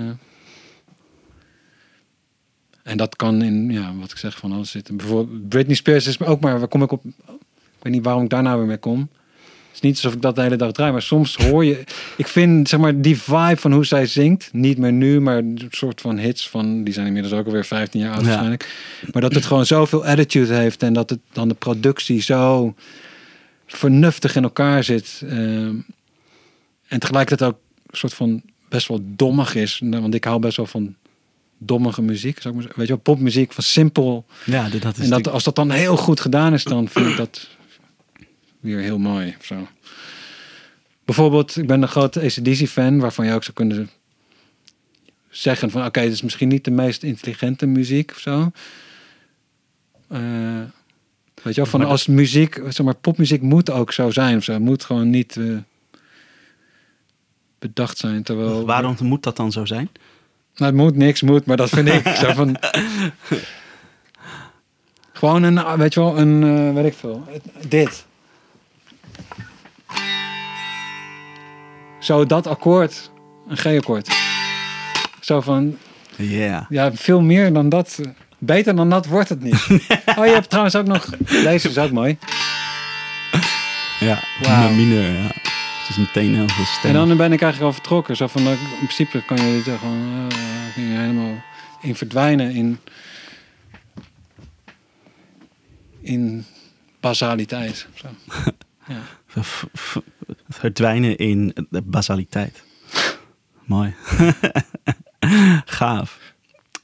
en 2.83 2.96
dat 2.96 3.16
kan 3.16 3.42
in, 3.42 3.70
ja, 3.70 3.94
wat 4.01 4.11
ik 4.11 4.16
zeg, 4.16 4.37
van 4.37 4.53
alles 4.53 4.70
zitten. 4.70 4.96
Bijvoorbeeld 4.96 5.48
Britney 5.48 5.77
Spears 5.77 6.07
is 6.07 6.20
ook 6.20 6.40
maar, 6.40 6.59
waar 6.59 6.68
kom 6.68 6.83
ik 6.83 6.92
op? 6.92 7.05
Ik 7.05 7.83
weet 7.83 7.92
niet 7.92 8.05
waarom 8.05 8.22
ik 8.22 8.29
daar 8.31 8.42
nou 8.42 8.59
weer 8.59 8.66
mee 8.66 8.77
kom. 8.77 8.98
Het 9.01 9.81
is 9.83 9.88
niet 9.88 9.94
alsof 9.96 10.12
ik 10.14 10.22
dat 10.22 10.35
de 10.35 10.42
hele 10.42 10.57
dag 10.57 10.72
draai, 10.72 10.92
maar 10.92 11.03
soms 11.03 11.37
hoor 11.37 11.64
je... 11.64 11.85
Ik 12.16 12.27
vind, 12.29 12.68
zeg 12.68 12.81
maar, 12.81 13.01
die 13.01 13.18
vibe 13.18 13.57
van 13.57 13.72
hoe 13.72 13.85
zij 13.85 14.07
zingt, 14.07 14.48
niet 14.53 14.79
meer 14.79 14.92
nu, 14.92 15.20
maar 15.20 15.37
een 15.38 15.66
soort 15.70 16.01
van 16.01 16.18
hits 16.18 16.48
van... 16.48 16.85
Die 16.85 16.94
zijn 16.94 17.07
inmiddels 17.07 17.35
ook 17.35 17.46
alweer 17.46 17.64
15 17.64 18.01
jaar 18.01 18.11
oud 18.11 18.20
Ja. 18.20 18.25
waarschijnlijk. 18.27 18.75
Maar 19.12 19.22
dat 19.22 19.35
het 19.35 19.44
gewoon 19.44 19.66
zoveel 19.66 20.05
attitude 20.05 20.55
heeft 20.55 20.83
en 20.83 20.92
dat 20.92 21.11
het 21.11 21.18
dan 21.33 21.48
de 21.48 21.55
productie 21.55 22.20
zo 22.22 22.75
vernuftig 23.66 24.37
in 24.37 24.42
elkaar 24.42 24.85
zit. 24.85 25.22
ehm, 25.29 25.75
en 26.92 26.98
tegelijkertijd 26.98 27.50
ook 27.50 27.59
een 27.87 27.96
soort 27.96 28.14
van 28.14 28.42
best 28.68 28.88
wel 28.88 29.00
dommig 29.02 29.55
is. 29.55 29.81
Nou, 29.83 30.02
Want 30.02 30.14
ik 30.14 30.24
hou 30.24 30.40
best 30.40 30.57
wel 30.57 30.66
van 30.66 30.96
dommige 31.59 32.02
muziek. 32.02 32.40
Zou 32.40 32.55
ik 32.55 32.61
maar. 32.61 32.72
Weet 32.76 32.87
je 32.87 32.92
wel, 32.92 33.02
popmuziek 33.02 33.52
van 33.52 33.62
simpel. 33.62 34.26
Ja, 34.44 34.68
dat 34.68 34.98
is 34.98 35.05
En 35.05 35.11
dat, 35.11 35.28
als 35.28 35.44
dat 35.44 35.55
dan 35.55 35.70
heel 35.70 35.96
goed 35.96 36.20
gedaan 36.20 36.52
is, 36.52 36.64
dan 36.64 36.88
vind 36.88 37.07
ik 37.07 37.16
dat 37.16 37.48
weer 38.61 38.78
heel 38.78 38.98
mooi. 38.98 39.35
Of 39.38 39.44
zo. 39.44 39.68
Bijvoorbeeld, 41.05 41.57
ik 41.57 41.66
ben 41.66 41.83
een 41.83 41.88
grote 41.88 42.20
ACDC-fan, 42.20 42.98
waarvan 42.98 43.26
je 43.26 43.33
ook 43.33 43.42
zou 43.42 43.57
kunnen 43.57 43.90
zeggen 45.31 45.70
van... 45.70 45.85
Oké, 45.85 46.00
dit 46.00 46.12
is 46.12 46.22
misschien 46.22 46.48
niet 46.48 46.64
de 46.64 46.70
meest 46.70 47.02
intelligente 47.02 47.66
muziek 47.66 48.11
of 48.11 48.18
zo. 48.18 48.50
Eh, 50.09 50.20
weet 51.42 51.55
je 51.55 51.61
wel, 51.61 51.70
van 51.70 51.85
als 51.85 52.07
muziek, 52.07 52.55
zeg 52.55 52.83
maar, 52.83 52.94
popmuziek 52.94 53.42
moet 53.42 53.70
ook 53.70 53.92
zo 53.92 54.11
zijn 54.11 54.37
of 54.37 54.44
zo. 54.44 54.52
Het 54.52 54.62
moet 54.62 54.85
gewoon 54.85 55.11
niet 55.11 55.37
eh, 55.37 55.57
bedacht 57.62 57.98
zijn, 57.98 58.22
terwijl... 58.22 58.66
Waarom 58.66 58.96
moet 59.03 59.22
dat 59.22 59.37
dan 59.37 59.53
zo 59.53 59.64
zijn? 59.64 59.88
Nou, 60.57 60.70
het 60.70 60.81
moet 60.81 60.96
niks, 60.96 61.22
moet, 61.22 61.46
maar 61.46 61.57
dat 61.57 61.68
vind 61.68 61.88
ik. 61.88 62.07
zo 62.22 62.33
van... 62.33 62.57
Gewoon 65.12 65.42
een, 65.42 65.77
weet 65.77 65.94
je 65.94 66.01
wel, 66.01 66.18
een, 66.18 66.42
eh 66.68 66.75
weet 66.75 66.85
ik 66.85 66.94
veel. 66.94 67.25
Dit. 67.68 68.05
Zo 72.01 72.27
dat 72.27 72.46
akkoord, 72.46 73.11
een 73.48 73.57
G-akkoord. 73.57 74.16
Zo 75.20 75.40
van, 75.40 75.79
Ja. 76.16 76.66
ja, 76.68 76.92
veel 76.92 77.20
meer 77.20 77.53
dan 77.53 77.68
dat. 77.68 78.01
Beter 78.38 78.77
dan 78.77 78.90
dat 78.90 79.07
wordt 79.07 79.29
het 79.29 79.42
niet. 79.42 79.66
Oh, 80.18 80.27
je 80.27 80.33
hebt 80.33 80.48
trouwens 80.48 80.77
ook 80.77 80.87
nog, 80.87 81.05
deze 81.18 81.68
is 81.68 81.79
ook 81.79 81.90
mooi. 81.90 82.18
Ja, 84.01 84.68
mineur, 84.68 85.12
ja. 85.12 85.52
Het 85.83 85.90
is 85.90 85.97
meteen 85.97 86.35
heel 86.35 86.49
veel 86.49 86.64
stem. 86.64 86.90
En 86.90 87.09
dan 87.09 87.16
ben 87.16 87.33
ik 87.33 87.42
eigenlijk 87.42 87.62
al 87.62 87.73
vertrokken. 87.73 88.16
Zo 88.16 88.27
van, 88.27 88.47
in 88.47 88.59
principe 88.77 89.23
kan 89.27 89.37
je 89.37 89.62
er 89.66 89.79
gewoon 89.79 90.31
eh, 90.31 90.75
kun 90.75 90.83
je 90.83 90.99
helemaal 90.99 91.42
in 91.81 91.95
verdwijnen 91.97 92.51
in, 92.51 92.79
in 96.01 96.45
basaliteit. 97.01 97.87
Zo. 97.95 98.09
Ja. 98.88 99.42
Verdwijnen 100.49 101.16
in 101.16 101.55
de 101.71 101.83
basaliteit. 101.83 102.62
Mooi. 103.64 103.95
Gaaf. 105.64 106.18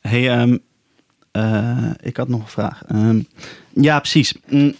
Hey, 0.00 0.30
ehm, 0.30 0.58
eh, 1.30 1.90
ik 2.00 2.16
had 2.16 2.28
nog 2.28 2.40
een 2.40 2.48
vraag. 2.48 2.82
Ehm, 2.84 3.22
ja, 3.74 3.98
precies. 3.98 4.34
Mm, 4.46 4.74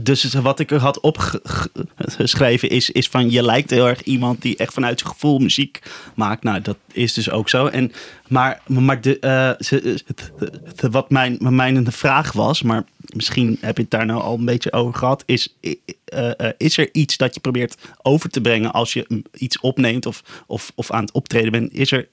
Dus 0.00 0.34
wat 0.34 0.58
ik 0.58 0.70
had 0.70 1.00
opgeschreven 1.00 2.70
is, 2.70 2.90
is 2.90 3.08
van 3.08 3.30
je 3.30 3.42
lijkt 3.42 3.70
heel 3.70 3.88
erg 3.88 4.02
iemand 4.02 4.42
die 4.42 4.56
echt 4.56 4.72
vanuit 4.72 4.98
zijn 4.98 5.12
gevoel 5.12 5.38
muziek 5.38 5.82
maakt. 6.14 6.42
Nou, 6.42 6.60
dat 6.60 6.76
is 6.92 7.12
dus 7.12 7.30
ook 7.30 7.48
zo. 7.48 7.66
En, 7.66 7.92
maar 8.28 8.60
maar 8.66 9.00
de, 9.00 9.18
eh, 9.18 10.90
wat 10.90 11.10
mijn, 11.10 11.36
mijn 11.40 11.92
vraag 11.92 12.32
was, 12.32 12.62
maar 12.62 12.84
misschien 13.14 13.58
heb 13.60 13.76
je 13.76 13.82
het 13.82 13.90
daar 13.90 14.06
nou 14.06 14.20
al 14.20 14.34
een 14.34 14.44
beetje 14.44 14.72
over 14.72 14.94
gehad, 14.94 15.22
is, 15.26 15.54
eh, 15.60 15.74
eh, 16.04 16.52
is 16.56 16.78
er 16.78 16.88
iets 16.92 17.16
dat 17.16 17.34
je 17.34 17.40
probeert 17.40 17.76
over 18.02 18.30
te 18.30 18.40
brengen 18.40 18.72
als 18.72 18.92
je 18.92 19.24
iets 19.32 19.60
opneemt 19.60 20.06
of, 20.06 20.44
of, 20.46 20.72
of 20.74 20.90
aan 20.90 21.02
het 21.02 21.12
optreden 21.12 21.52
bent? 21.52 21.72
Is 21.72 21.92
er, 21.92 22.08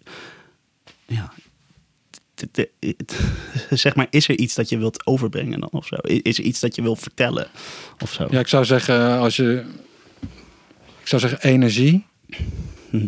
ja, 1.05 1.33
zeg 3.69 3.95
maar, 3.95 4.07
is 4.09 4.27
er 4.27 4.37
iets 4.37 4.55
dat 4.55 4.69
je 4.69 4.77
wilt 4.77 5.05
overbrengen 5.05 5.59
dan 5.59 5.71
of 5.71 5.85
zo? 5.85 5.95
Is 6.01 6.37
er 6.37 6.43
iets 6.43 6.59
dat 6.59 6.75
je 6.75 6.81
wilt 6.81 6.99
vertellen 6.99 7.47
of 7.99 8.11
zo? 8.11 8.27
ja, 8.29 8.39
ik 8.39 8.47
zou 8.47 8.65
zeggen, 8.65 9.17
als 9.17 9.35
je. 9.35 9.63
Ik 11.01 11.07
zou 11.07 11.21
zeggen 11.21 11.41
energie. 11.41 12.05
Hm. 12.89 13.07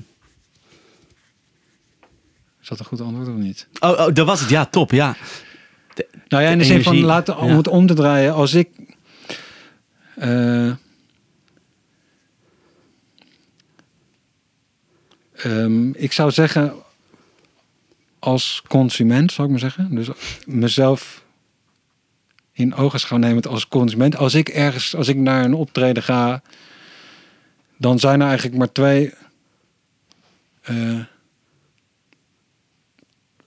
Is 2.62 2.68
dat 2.68 2.80
een 2.80 2.86
goed 2.86 3.02
antwoord 3.02 3.28
of 3.28 3.36
niet? 3.36 3.68
Oh, 3.80 3.90
oh, 3.90 4.14
dat 4.14 4.26
was 4.26 4.40
het. 4.40 4.50
Ja, 4.50 4.66
top. 4.66 4.92
Ja. 4.92 5.16
Nou 6.28 6.44
ja, 6.44 6.50
in 6.50 6.58
de, 6.58 6.64
zin 6.64 6.84
van, 6.84 7.00
laten, 7.00 7.38
om 7.38 7.50
ja. 7.50 7.58
het 7.58 7.68
om 7.68 7.88
te 7.88 7.94
draaien, 7.94 8.34
als 8.34 8.54
ik... 8.54 8.70
eh, 10.16 10.72
ehm, 15.34 15.90
ik 15.90 16.12
zou 16.12 16.32
zeggen, 16.32 16.74
als 18.20 18.64
consument, 18.68 19.32
zou 19.32 19.48
ik 19.48 19.52
maar 19.54 19.72
zeggen. 19.72 19.96
Dus 19.96 20.08
mezelf 20.46 21.26
in 22.54 22.76
ogenschouw 22.76 23.18
nemend 23.18 23.48
als 23.48 23.68
consument. 23.68 24.16
Als 24.18 24.34
ik 24.34 24.50
ergens, 24.50 24.96
als 24.96 25.08
ik 25.08 25.16
naar 25.18 25.44
een 25.46 25.54
optreden 25.54 26.04
ga, 26.04 26.42
dan 27.78 28.00
zijn 28.00 28.22
er 28.22 28.28
eigenlijk 28.28 28.58
maar 28.58 28.72
twee... 28.72 29.14
eh, 30.62 31.00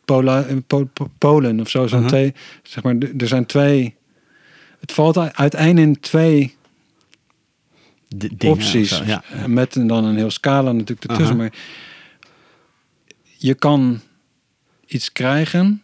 Pola, 0.05 0.47
po, 0.67 0.85
po- 0.93 1.11
Polen 1.19 1.61
of 1.61 1.69
zo. 1.71 1.87
Zo'n 1.87 1.99
Mhm. 1.99 2.09
twee, 2.09 2.35
zeg 2.63 2.83
maar, 2.83 2.95
er 3.19 3.29
zijn 3.29 3.47
twee. 3.47 3.95
Het 4.81 4.93
valt 4.93 5.17
u- 5.17 5.29
uiteen 5.33 5.79
in 5.79 6.01
twee 6.01 6.57
D- 8.39 8.45
opties. 8.45 8.89
zo, 8.97 9.05
ja. 9.05 9.23
Met 9.47 9.73
dan 9.73 10.05
een 10.05 10.17
heel 10.17 10.31
scala 10.31 10.73
natuurlijk 10.73 11.03
ertussen. 11.11 11.35
Aha. 11.35 11.43
Maar 11.45 11.53
je 13.37 13.55
kan 13.55 14.01
iets 14.91 15.13
krijgen. 15.13 15.83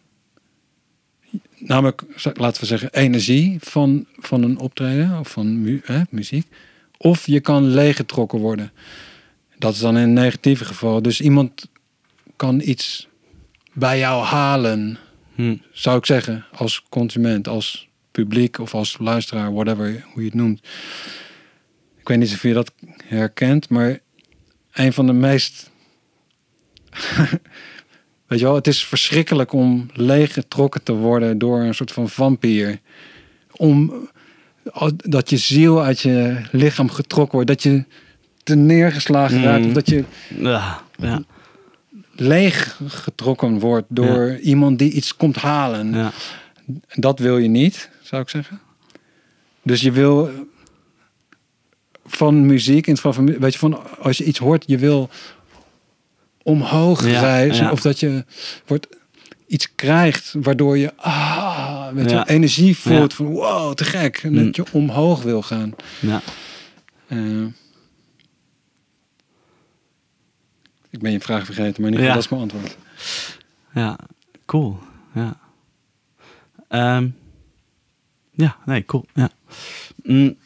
Namelijk, 1.57 2.03
laten 2.33 2.61
we 2.61 2.67
zeggen, 2.67 2.93
energie 2.93 3.57
van, 3.59 4.05
van 4.17 4.43
een 4.43 4.59
optreden 4.59 5.19
of 5.19 5.29
van 5.29 5.61
mu 5.61 5.81
hè, 5.83 6.01
muziek. 6.09 6.47
Of 6.97 7.25
je 7.25 7.39
kan 7.39 7.63
leeggetrokken 7.63 8.39
worden. 8.39 8.71
Dat 9.57 9.73
is 9.73 9.79
dan 9.79 9.97
in 9.97 10.03
een 10.03 10.13
negatieve 10.13 10.65
geval. 10.65 11.01
Dus 11.01 11.21
iemand 11.21 11.67
kan 12.35 12.61
iets 12.63 13.07
bij 13.73 13.99
jou 13.99 14.23
halen 14.23 14.97
Hm. 15.37 15.55
zou 15.71 15.97
ik 15.97 16.05
zeggen, 16.05 16.45
als 16.51 16.83
consument, 16.89 17.47
als 17.47 17.87
publiek 18.11 18.59
of 18.59 18.73
als 18.73 18.97
luisteraar, 18.99 19.53
whatever, 19.53 20.05
hoe 20.13 20.21
je 20.21 20.27
het 20.27 20.37
noemt. 20.37 20.59
Ik 21.97 22.07
weet 22.07 22.17
niet 22.17 22.33
of 22.33 22.41
je 22.41 22.53
dat 22.53 22.71
herkent, 23.03 23.69
maar 23.69 23.99
een 24.71 24.93
van 24.93 25.05
de 25.05 25.13
meest. 25.13 25.71
weet 28.27 28.39
je 28.39 28.45
wel, 28.45 28.55
het 28.55 28.67
is 28.67 28.85
verschrikkelijk 28.85 29.53
om 29.53 29.89
leeggetrokken 29.93 30.83
te 30.83 30.93
worden 30.93 31.37
door 31.37 31.59
een 31.61 31.75
soort 31.75 31.91
van 31.91 32.09
vampier. 32.09 32.79
Om 33.51 33.93
dat 34.95 35.29
je 35.29 35.37
ziel 35.37 35.83
uit 35.83 35.99
je 35.99 36.41
lichaam 36.51 36.89
getrokken 36.89 37.33
wordt, 37.33 37.47
dat 37.47 37.63
je 37.63 37.83
te 38.43 38.55
neergeslagen 38.55 39.37
Mm. 39.37 39.43
raakt, 39.43 39.65
of 39.65 39.73
dat 39.73 39.89
je 39.89 40.03
Ja, 40.39 40.81
ja, 40.95 41.23
leeg 42.15 42.79
getrokken 42.87 43.59
wordt 43.59 43.85
door 43.89 44.37
iemand 44.41 44.79
die 44.79 44.91
iets 44.91 45.15
komt 45.15 45.35
halen. 45.35 46.11
Dat 46.93 47.19
wil 47.19 47.37
je 47.37 47.47
niet, 47.47 47.89
zou 48.01 48.21
ik 48.21 48.29
zeggen. 48.29 48.59
Dus 49.61 49.81
je 49.81 49.91
wil 49.91 50.29
van 52.05 52.45
muziek, 52.45 52.97
van, 52.97 53.39
weet 53.39 53.53
je, 53.53 53.59
van 53.59 53.99
als 53.99 54.17
je 54.17 54.23
iets 54.23 54.39
hoort, 54.39 54.63
je 54.67 54.77
wil 54.77 55.09
omhoog 56.47 57.01
reizen. 57.01 57.65
ja. 57.65 57.71
Of 57.71 57.81
dat 57.81 57.99
je 57.99 58.25
wordt, 58.65 58.87
iets 59.47 59.75
krijgt 59.75 60.33
waardoor 60.41 60.77
je 60.77 60.95
ah, 60.95 61.87
weet 61.93 62.09
je, 62.09 62.23
energie 62.27 62.77
voelt 62.77 63.13
van 63.13 63.25
wow, 63.25 63.73
te 63.73 63.83
gek. 63.83 64.17
En 64.23 64.31
Mm. 64.31 64.45
dat 64.45 64.55
je 64.55 64.65
omhoog 64.71 65.23
wil 65.23 65.41
gaan. 65.41 65.73
ja. 65.99 66.21
Eh, 67.07 67.45
ik 70.89 70.99
ben 70.99 71.11
je 71.11 71.19
vraag 71.19 71.45
vergeten, 71.45 71.81
maar 71.81 71.91
in 71.91 71.97
ieder 71.97 71.99
geval, 71.99 72.07
Ja. 72.07 72.13
dat 72.13 72.23
is 72.23 72.29
mijn 72.29 72.41
antwoord. 72.41 72.77
Ja, 73.73 73.97
cool. 74.45 74.79
Ja. 75.13 75.37
Ehm, 76.67 77.07
ja, 78.31 78.57
nee, 78.65 78.85
cool. 78.85 79.05
Ja. 79.13 79.29
Mm, 80.03 80.37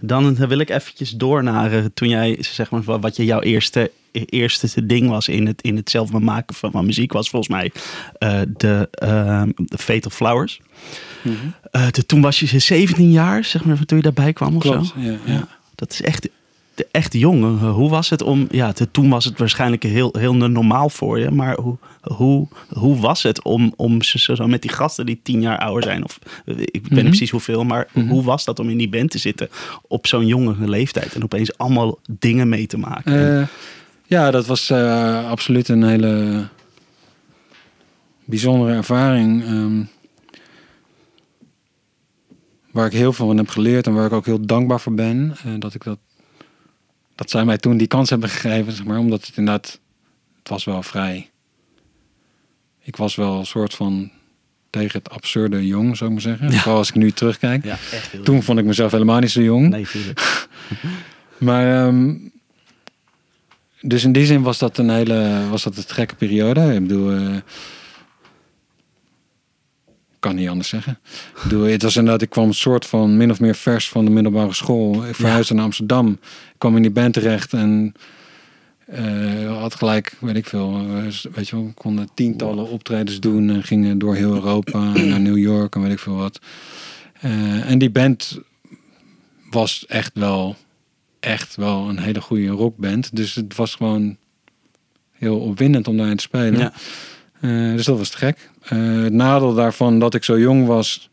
dan 0.00 0.34
wil 0.34 0.58
ik 0.58 0.70
eventjes 0.70 1.10
door 1.10 1.42
naar 1.42 1.72
eh, 1.72 1.84
toen 1.94 2.08
jij, 2.08 2.36
zeg 2.40 2.70
maar, 2.70 3.00
wat 3.00 3.16
je 3.16 3.24
jouw 3.24 3.40
eerste, 3.40 3.90
eerste 4.12 4.86
ding 4.86 5.08
was 5.08 5.28
in 5.28 5.46
het, 5.46 5.62
in 5.62 5.76
het 5.76 5.90
zelf 5.90 6.12
maken 6.12 6.54
van, 6.56 6.70
van 6.70 6.86
muziek, 6.86 7.12
was 7.12 7.30
volgens 7.30 7.52
mij 7.52 7.72
eh, 8.18 8.40
de, 8.56 8.88
de 9.56 9.78
Fatal 9.78 10.10
Flowers. 10.10 10.60
Eh, 11.70 11.86
de- 11.90 12.06
toen 12.06 12.20
was 12.20 12.40
je 12.40 12.58
17 12.58 13.10
jaar, 13.10 13.44
zeg 13.44 13.64
maar, 13.64 13.84
toen 13.84 13.96
je 13.96 14.02
daarbij 14.04 14.32
kwam 14.32 14.56
of 14.56 14.62
Klopt, 14.62 14.86
zo. 14.86 14.92
ja, 14.96 15.10
ja. 15.10 15.18
Ja. 15.32 15.48
Dat 15.74 15.90
is 15.92 16.02
echt, 16.02 16.28
echt 16.90 17.12
jong. 17.12 17.60
Hoe 17.60 17.90
was 17.90 18.10
het 18.10 18.22
om... 18.22 18.46
Ja, 18.50 18.72
te- 18.72 18.90
toen 18.90 19.08
was 19.10 19.24
het 19.24 19.38
waarschijnlijk 19.38 19.82
heel, 19.82 20.14
heel 20.18 20.34
normaal 20.34 20.88
voor 20.90 21.18
je. 21.18 21.30
Maar 21.30 21.56
hoe, 21.60 21.76
hoe, 22.02 22.48
hoe 22.68 23.00
was 23.00 23.22
het 23.22 23.42
om, 23.42 23.72
om 23.76 24.02
zo, 24.02 24.34
zo 24.34 24.46
met 24.46 24.62
die 24.62 24.70
gasten 24.70 25.06
die 25.06 25.20
tien 25.22 25.40
jaar 25.40 25.58
ouder 25.58 25.82
zijn? 25.82 26.04
Of 26.04 26.18
eh, 26.46 26.54
ik 26.58 26.70
weet 26.72 26.82
Mhm. 26.90 26.94
niet 26.94 27.04
precies 27.04 27.30
hoeveel. 27.30 27.64
Maar 27.64 27.88
Mhm. 27.92 28.08
hoe 28.08 28.22
was 28.22 28.44
dat 28.44 28.58
om 28.58 28.68
in 28.70 28.78
die 28.78 28.88
band 28.88 29.10
te 29.10 29.18
zitten 29.18 29.48
op 29.88 30.06
zo'n 30.06 30.26
jonge 30.26 30.54
leeftijd? 30.68 31.14
En 31.14 31.22
opeens 31.22 31.58
allemaal 31.58 31.98
dingen 32.18 32.48
mee 32.48 32.66
te 32.66 32.78
maken. 32.78 33.40
Eh, 33.40 33.46
ja, 34.06 34.30
dat 34.30 34.46
was 34.46 34.70
eh, 34.70 35.30
absoluut 35.30 35.68
een 35.68 35.82
hele 35.84 36.44
bijzondere 38.24 38.72
ervaring. 38.74 39.44
ehm, 39.44 39.82
waar 42.70 42.86
ik 42.86 42.92
heel 42.92 43.12
veel 43.12 43.26
van 43.26 43.36
heb 43.36 43.48
geleerd 43.48 43.86
en 43.86 43.94
waar 43.94 44.06
ik 44.06 44.12
ook 44.12 44.26
heel 44.26 44.46
dankbaar 44.46 44.80
voor 44.80 44.94
ben. 44.94 45.34
eh, 45.44 45.52
dat 45.58 45.74
ik 45.74 45.84
dat. 45.84 45.98
Dat 47.20 47.30
zij 47.30 47.44
mij 47.44 47.58
toen 47.58 47.76
die 47.76 47.86
kans 47.86 48.10
hebben 48.10 48.28
gegeven, 48.28 48.72
zeg 48.72 48.84
maar. 48.84 48.98
Omdat 48.98 49.26
het 49.26 49.36
inderdaad. 49.36 49.80
Het 50.38 50.48
was 50.48 50.64
wel 50.64 50.82
vrij. 50.82 51.30
Ik 52.82 52.96
was 52.96 53.14
wel 53.14 53.38
een 53.38 53.46
soort 53.46 53.74
van. 53.74 54.10
tegen 54.70 54.98
het 54.98 55.10
absurde 55.10 55.66
jong, 55.66 55.96
zou 55.96 56.10
ik 56.10 56.16
maar 56.16 56.36
zeggen. 56.36 56.50
Ja. 56.50 56.58
Vooral 56.58 56.78
als 56.78 56.88
ik 56.88 56.94
nu 56.94 57.12
terugkijk. 57.12 57.64
ja, 57.64 57.70
echt 57.70 58.10
heel 58.10 58.22
Toen 58.22 58.42
vond 58.42 58.58
ik 58.58 58.64
mezelf 58.64 58.92
helemaal 58.92 59.18
niet 59.18 59.30
zo 59.30 59.42
jong. 59.42 59.68
Nee, 59.68 59.86
tuurlijk. 59.86 60.48
Maar 61.38 61.86
ehm, 61.86 62.14
dus 63.80 64.04
in 64.04 64.12
die 64.12 64.26
zin 64.26 64.42
was 64.42 64.58
dat 64.58 64.78
een 64.78 64.90
hele 64.90 65.46
was 65.50 65.62
dat 65.62 65.76
een 65.76 65.84
gekke 65.86 66.14
periode. 66.14 66.74
Ik 66.74 66.80
bedoel, 66.80 67.12
eh, 67.12 67.36
kan 70.20 70.34
niet 70.34 70.48
anders 70.48 70.68
zeggen. 70.68 70.98
Het 71.38 71.82
was 71.82 71.96
inderdaad, 71.96 72.22
ik 72.22 72.30
kwam 72.30 72.46
een 72.46 72.54
soort 72.54 72.86
van 72.86 73.16
min 73.16 73.30
of 73.30 73.40
meer 73.40 73.54
vers 73.54 73.88
van 73.88 74.04
de 74.04 74.10
middelbare 74.10 74.54
school. 74.54 75.06
Ik 75.06 75.14
verhuisde 75.14 75.54
naar 75.54 75.64
Amsterdam. 75.64 76.08
Ik 76.32 76.58
kwam 76.58 76.76
in 76.76 76.82
die 76.82 76.90
band 76.90 77.12
terecht 77.14 77.52
en 77.52 77.94
eh, 78.86 79.58
had 79.60 79.74
gelijk, 79.74 80.16
weet 80.20 80.36
ik 80.36 80.46
veel, 80.46 80.74
eh, 80.74 81.02
weet 81.34 81.48
je 81.48 81.56
wel, 81.56 81.64
we 81.64 81.72
konden 81.74 82.08
tientallen 82.14 82.68
optredens 82.68 83.20
doen 83.20 83.50
en 83.50 83.62
gingen 83.62 83.98
door 83.98 84.14
heel 84.14 84.34
Europa 84.34 84.94
en 84.94 85.08
naar 85.08 85.20
New 85.20 85.38
York 85.38 85.74
en 85.74 85.82
weet 85.82 85.92
ik 85.92 85.98
veel 85.98 86.16
wat. 86.16 86.40
Eh, 87.20 87.70
en 87.70 87.78
die 87.78 87.90
band 87.90 88.40
was 89.50 89.84
echt 89.86 90.10
wel 90.14 90.56
echt 91.20 91.56
wel 91.56 91.88
een 91.88 91.98
hele 91.98 92.20
goede 92.20 92.48
rockband. 92.48 93.16
Dus 93.16 93.34
het 93.34 93.56
was 93.56 93.74
gewoon 93.74 94.16
heel 95.12 95.38
opwindend 95.40 95.88
om 95.88 95.96
daarin 95.96 96.16
te 96.16 96.22
spelen. 96.22 96.58
Ja. 96.58 96.72
Eh, 97.40 97.50
dus 97.50 97.84
dat 97.84 97.98
was 97.98 98.08
te 98.08 98.16
gek. 98.16 98.50
Eh, 98.62 99.02
het 99.02 99.12
nadeel 99.12 99.54
daarvan 99.54 99.98
dat 99.98 100.14
ik 100.14 100.24
zo 100.24 100.38
jong 100.38 100.66
was, 100.66 101.10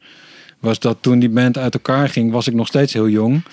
was 0.60 0.80
dat 0.80 0.98
toen 1.02 1.20
die 1.20 1.30
band 1.30 1.58
uit 1.58 1.74
elkaar 1.74 2.10
ging, 2.10 2.32
was 2.32 2.48
ik 2.48 2.54
nog 2.54 2.68
steeds 2.68 2.94
heel 2.94 3.10
jong. 3.10 3.44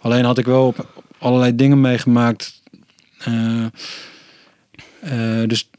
Alleen 0.00 0.24
had 0.24 0.38
ik 0.38 0.44
wel 0.44 0.66
op 0.66 1.04
allerlei 1.18 1.54
dingen 1.54 1.80
meegemaakt. 1.80 2.62
Eh, 3.18 3.66
dus, 5.46 5.70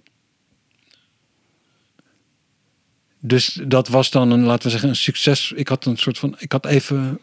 dus 3.19 3.59
dat 3.67 3.87
was 3.87 4.11
dan 4.11 4.31
een, 4.31 4.43
laten 4.43 4.63
we 4.63 4.69
zeggen, 4.69 4.89
een 4.89 4.95
succes. 4.95 5.51
Ik 5.55 5.67
had 5.67 5.85
een 5.85 5.97
soort 5.97 6.17
van, 6.17 6.35
ik 6.37 6.51
had 6.51 6.65
even 6.65 7.19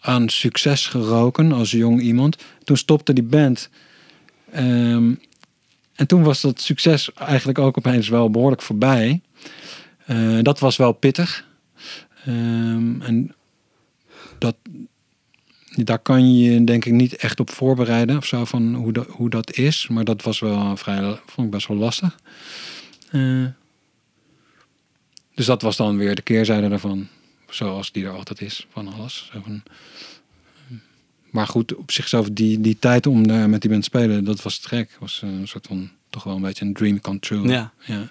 aan 0.00 0.28
succes 0.28 0.86
geroken 0.86 1.52
als 1.52 1.70
jong 1.70 2.00
iemand. 2.00 2.36
Toen 2.64 2.76
stopte 2.76 3.12
die 3.12 3.24
band. 3.24 3.70
Ehm, 4.52 5.12
en 6.00 6.06
toen 6.06 6.22
was 6.22 6.40
dat 6.40 6.60
succes 6.60 7.12
eigenlijk 7.12 7.58
ook 7.58 7.78
opeens 7.78 8.08
wel 8.08 8.30
behoorlijk 8.30 8.62
voorbij. 8.62 9.20
Eh, 10.06 10.38
dat 10.42 10.58
was 10.58 10.76
wel 10.76 10.92
pittig. 10.92 11.46
Ehm, 12.24 13.02
en 13.02 13.34
dat, 14.38 14.56
daar 15.74 15.98
kan 15.98 16.38
je 16.38 16.64
denk 16.64 16.84
ik 16.84 16.92
niet 16.92 17.16
echt 17.16 17.40
op 17.40 17.50
voorbereiden 17.50 18.16
of 18.16 18.26
zo 18.26 18.44
van 18.44 18.74
hoe, 18.74 18.92
dat 18.92 19.06
hoe 19.06 19.30
dat 19.30 19.52
is. 19.52 19.88
Maar 19.88 20.04
dat 20.04 20.22
was 20.22 20.40
wel 20.40 20.76
vrij, 20.76 21.18
vond 21.26 21.46
ik 21.46 21.52
best 21.52 21.66
wel 21.66 21.76
lastig. 21.76 22.18
Eh, 23.10 23.44
dus 25.34 25.46
dat 25.46 25.62
was 25.62 25.76
dan 25.76 25.96
weer 25.96 26.14
de 26.14 26.22
keerzijde 26.22 26.68
daarvan. 26.68 27.08
Zoals 27.48 27.92
die 27.92 28.04
er 28.04 28.16
altijd 28.16 28.40
is 28.40 28.66
van 28.70 28.92
alles. 28.92 29.30
Zo 29.32 29.40
van, 29.42 29.62
maar 31.30 31.46
goed, 31.46 31.74
op 31.74 31.90
zichzelf 31.90 32.28
die, 32.32 32.60
die 32.60 32.78
tijd 32.78 33.06
om 33.06 33.26
daar 33.26 33.50
met 33.50 33.60
die 33.60 33.70
band 33.70 33.82
te 33.82 33.88
spelen, 33.88 34.24
dat 34.24 34.42
was 34.42 34.58
te 34.58 34.68
gek. 34.68 34.96
Was 35.00 35.22
een 35.22 35.48
soort 35.48 35.66
van 35.66 35.90
toch 36.10 36.24
wel 36.24 36.36
een 36.36 36.42
beetje 36.42 36.64
een 36.64 36.74
dream 36.74 37.00
come 37.00 37.18
true. 37.18 37.48
Ja. 37.48 37.72
ja. 37.78 38.08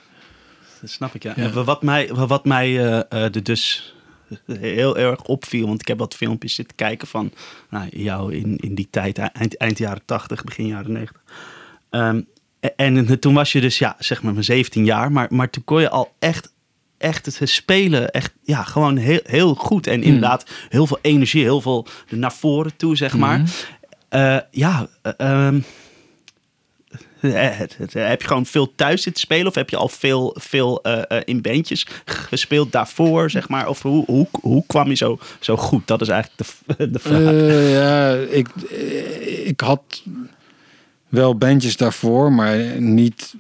Dat 0.82 0.90
snap 0.90 1.16
ik, 1.16 1.24
ja. 1.24 1.34
Ja. 1.36 1.44
En 1.44 1.66
Wat 1.66 1.84
mij, 1.84 2.14
wat 2.14 2.46
mij 2.46 2.68
eh, 2.68 3.00
eh, 3.10 3.36
er 3.36 3.44
dus 3.44 3.96
heel 4.46 4.98
erg 4.98 5.24
opviel, 5.24 5.68
want 5.68 5.82
ik 5.82 5.88
heb 5.88 5.98
wat 5.98 6.16
filmpjes 6.16 6.56
zitten 6.56 6.76
kijken 6.76 7.08
van 7.08 7.32
nou, 7.70 7.88
jou 7.90 8.36
in, 8.36 8.58
in 8.58 8.76
die 8.76 8.88
tijd, 8.90 9.18
eind, 9.18 9.58
eind 9.58 9.78
jaren 9.78 10.06
80, 10.06 10.44
begin 10.44 10.68
jaren 10.68 10.92
90. 10.92 11.22
Ehm, 11.90 12.22
en, 12.60 13.08
en 13.08 13.20
toen 13.20 13.34
was 13.34 13.52
je 13.52 13.62
dus, 13.62 13.78
ja, 13.78 13.96
zeg 14.00 14.22
maar, 14.22 14.34
mijn 14.34 14.46
17 14.46 14.86
jaar, 14.86 15.12
maar, 15.12 15.28
maar 15.30 15.50
toen 15.50 15.64
kon 15.64 15.82
je 15.82 15.90
al 15.90 16.16
echt, 16.20 16.54
echt 17.00 17.26
het 17.26 17.50
spelen, 17.50 18.12
echt, 18.12 18.32
ja, 18.44 18.64
gewoon 18.64 18.98
heel, 18.98 19.20
heel 19.24 19.54
goed. 19.56 19.88
En 19.88 20.04
inderdaad, 20.04 20.46
heel 20.70 20.88
veel 20.88 21.00
energie, 21.02 21.44
heel 21.44 21.62
veel 21.62 21.88
naar 22.10 22.34
voren 22.34 22.76
toe, 22.76 22.96
zeg 22.98 23.18
maar. 23.18 23.40
Mhm. 23.40 23.50
Eh, 24.10 24.38
ja, 24.52 24.88
het- 27.20 27.94
heb 27.94 28.22
je 28.22 28.28
gewoon 28.28 28.46
veel 28.46 28.76
thuis 28.76 29.02
zitten 29.02 29.22
spelen? 29.22 29.48
Of 29.48 29.56
heb 29.56 29.70
je 29.70 29.78
al 29.78 29.88
veel, 29.90 30.36
veel 30.40 30.82
in 31.26 31.42
bandjes 31.42 31.88
gespeeld 32.06 32.72
daarvoor, 32.72 33.30
zeg 33.30 33.50
maar? 33.50 33.68
Of 33.68 33.82
hoe, 33.82 34.06
hoe, 34.06 34.28
hoe 34.42 34.64
kwam 34.68 34.88
je 34.90 34.96
zo, 34.96 35.20
zo 35.40 35.58
goed? 35.58 35.88
Dat 35.88 36.02
is 36.02 36.08
eigenlijk 36.08 36.50
de, 36.78 36.90
de 36.92 37.00
vraag. 37.00 37.72
Ja, 37.72 38.14
ik, 38.36 38.48
ik 39.46 39.60
had 39.60 40.04
wel 41.08 41.38
bandjes 41.38 41.78
daarvoor, 41.78 42.32
maar 42.34 42.82
niet 42.82 43.34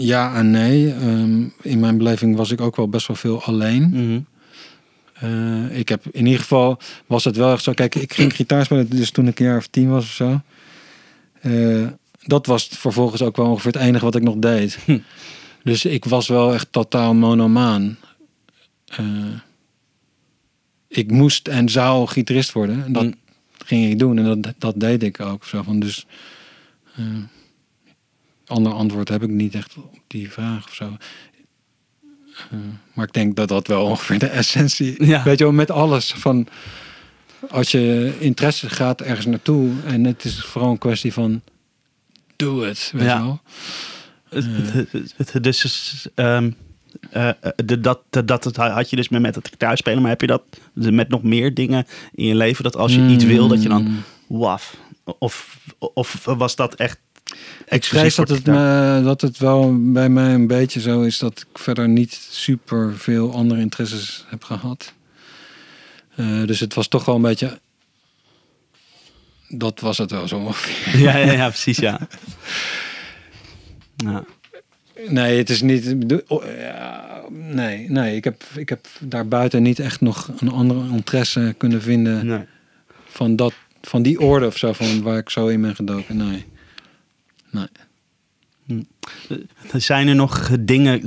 ja 0.00 0.34
en 0.34 0.50
nee. 0.50 0.92
Ehm, 0.94 1.42
in 1.62 1.80
mijn 1.80 1.98
beleving 1.98 2.36
was 2.36 2.50
ik 2.50 2.60
ook 2.60 2.76
wel 2.76 2.88
best 2.88 3.06
wel 3.06 3.16
veel 3.16 3.42
alleen. 3.42 3.88
Mhm. 3.90 4.20
Eh, 5.14 5.78
ik 5.78 5.88
heb 5.88 6.04
in 6.10 6.24
ieder 6.26 6.40
geval 6.40 6.78
was 7.06 7.24
het 7.24 7.36
wel 7.36 7.52
echt 7.52 7.62
zo. 7.62 7.72
Kijk, 7.72 7.94
ik 7.94 8.12
ging 8.12 8.34
gitaar 8.36 8.64
spelen 8.64 8.88
dus 8.88 9.10
toen 9.10 9.26
ik 9.28 9.38
een 9.40 9.46
jaar 9.46 9.56
of 9.56 9.66
tien 9.66 9.88
was 9.88 10.04
of 10.04 10.10
zo. 10.10 10.40
Eh, 11.40 11.86
dat 12.22 12.46
was 12.46 12.68
vervolgens 12.72 13.22
ook 13.22 13.36
wel 13.36 13.46
ongeveer 13.46 13.72
het 13.72 13.82
enige 13.82 14.04
wat 14.04 14.14
ik 14.14 14.22
nog 14.22 14.36
deed. 14.36 14.78
Hm. 14.84 14.98
Dus 15.64 15.84
ik 15.84 16.04
was 16.04 16.28
wel 16.28 16.54
echt 16.54 16.72
totaal 16.72 17.14
monomaan. 17.14 17.98
Eh, 18.86 19.04
ik 20.88 21.10
moest 21.10 21.48
en 21.48 21.68
zou 21.68 22.06
gitarist 22.06 22.52
worden. 22.52 22.84
En 22.84 22.92
dat 22.92 23.02
Mm. 23.04 23.14
ging 23.64 23.90
ik 23.90 23.98
doen 23.98 24.18
en 24.18 24.40
dat, 24.40 24.54
dat 24.58 24.80
deed 24.80 25.02
ik 25.02 25.20
ook. 25.20 25.44
Zo 25.44 25.62
van, 25.62 25.80
dus 25.80 26.06
ander 28.50 28.72
antwoord 28.72 29.08
heb 29.08 29.22
ik 29.22 29.28
niet 29.30 29.54
echt 29.54 29.74
op 29.76 29.94
die 30.06 30.30
vraag 30.32 30.64
of 30.66 30.74
zo. 30.74 30.96
Eh, 32.50 32.58
maar 32.94 33.06
ik 33.06 33.12
denk 33.12 33.36
dat 33.36 33.48
dat 33.48 33.66
wel 33.66 33.84
ongeveer 33.84 34.18
de 34.18 34.26
essentie. 34.26 35.04
Ja. 35.06 35.22
Weet 35.22 35.38
je 35.38 35.44
wel, 35.44 35.52
met 35.52 35.70
alles 35.70 36.12
van 36.12 36.46
als 37.50 37.70
je 37.70 38.12
interesse 38.18 38.68
gaat 38.70 39.00
ergens 39.00 39.26
naartoe 39.26 39.70
en 39.86 40.04
het 40.04 40.24
is 40.24 40.40
vooral 40.44 40.70
een 40.70 40.78
kwestie 40.78 41.12
van 41.12 41.42
doe 42.36 42.64
het, 42.64 42.90
weet 42.94 43.02
Ja. 43.04 43.16
je 43.16 43.22
wel. 43.22 43.40
Het- 44.28 45.42
Dus 45.42 45.66
de- 47.66 47.80
dat, 47.80 48.00
dat, 48.10 48.26
dat 48.42 48.56
had 48.56 48.90
je 48.90 48.96
dus 48.96 49.08
met, 49.08 49.20
met 49.20 49.34
het 49.34 49.48
gitaarspelen, 49.48 50.00
maar 50.00 50.10
heb 50.10 50.20
je 50.20 50.26
dat 50.26 50.42
met 50.72 51.08
nog 51.08 51.22
meer 51.22 51.54
dingen 51.54 51.86
in 52.14 52.26
je 52.26 52.34
leven? 52.34 52.64
Dat 52.64 52.76
als 52.76 52.94
je 52.94 53.06
iets 53.06 53.24
wil, 53.24 53.48
dat 53.48 53.62
je 53.62 53.68
dan 53.68 54.02
waf. 54.26 54.76
Of, 55.18 55.58
of 55.78 56.24
was 56.24 56.56
dat 56.56 56.74
echt. 56.74 56.98
Ik 57.68 57.84
vrees 57.84 58.14
dat 58.14 58.28
het, 58.28 58.46
me, 58.46 59.00
dat 59.04 59.20
het 59.20 59.38
wel 59.38 59.92
bij 59.92 60.08
mij 60.08 60.34
een 60.34 60.46
beetje 60.46 60.80
zo 60.80 61.02
is 61.02 61.18
dat 61.18 61.46
ik 61.50 61.58
verder 61.58 61.88
niet 61.88 62.12
super 62.30 62.98
veel 62.98 63.32
andere 63.34 63.60
interesses 63.60 64.24
heb 64.28 64.44
gehad. 64.44 64.92
Eh, 66.16 66.44
dus 66.44 66.60
het 66.60 66.74
was 66.74 66.88
toch 66.88 67.04
wel 67.04 67.14
een 67.14 67.22
beetje. 67.22 67.58
Dat 69.48 69.80
was 69.80 69.98
het 69.98 70.10
wel 70.10 70.28
zo 70.28 70.38
ongeveer. 70.38 71.00
Ja, 71.06 71.16
ja, 71.16 71.32
ja, 71.32 71.48
precies, 71.48 71.78
ja. 71.78 72.00
ja. 73.96 74.24
Nee, 75.08 75.38
het 75.38 75.50
is 75.50 75.62
niet. 75.62 75.96
oh, 76.26 76.44
ja, 76.58 77.20
nee, 77.28 77.90
nee 77.90 78.16
ik, 78.16 78.24
heb, 78.24 78.44
ik 78.56 78.68
heb 78.68 78.86
daarbuiten 79.00 79.62
niet 79.62 79.78
echt 79.78 80.00
nog 80.00 80.30
een 80.38 80.50
andere 80.50 80.88
interesse 80.88 81.54
kunnen 81.58 81.82
vinden 81.82 82.26
Nee. 82.26 82.44
van, 83.06 83.36
dat, 83.36 83.52
van 83.82 84.02
die 84.02 84.20
orde 84.20 84.46
of 84.46 84.56
zo, 84.56 84.72
van 84.72 85.02
waar 85.02 85.18
ik 85.18 85.30
zo 85.30 85.46
in 85.46 85.60
ben 85.60 85.74
gedoken. 85.74 86.16
Nee. 86.16 86.46
Nee. 87.50 87.66
Zijn 89.76 90.08
er 90.08 90.14
nog 90.14 90.50
dingen, 90.60 91.02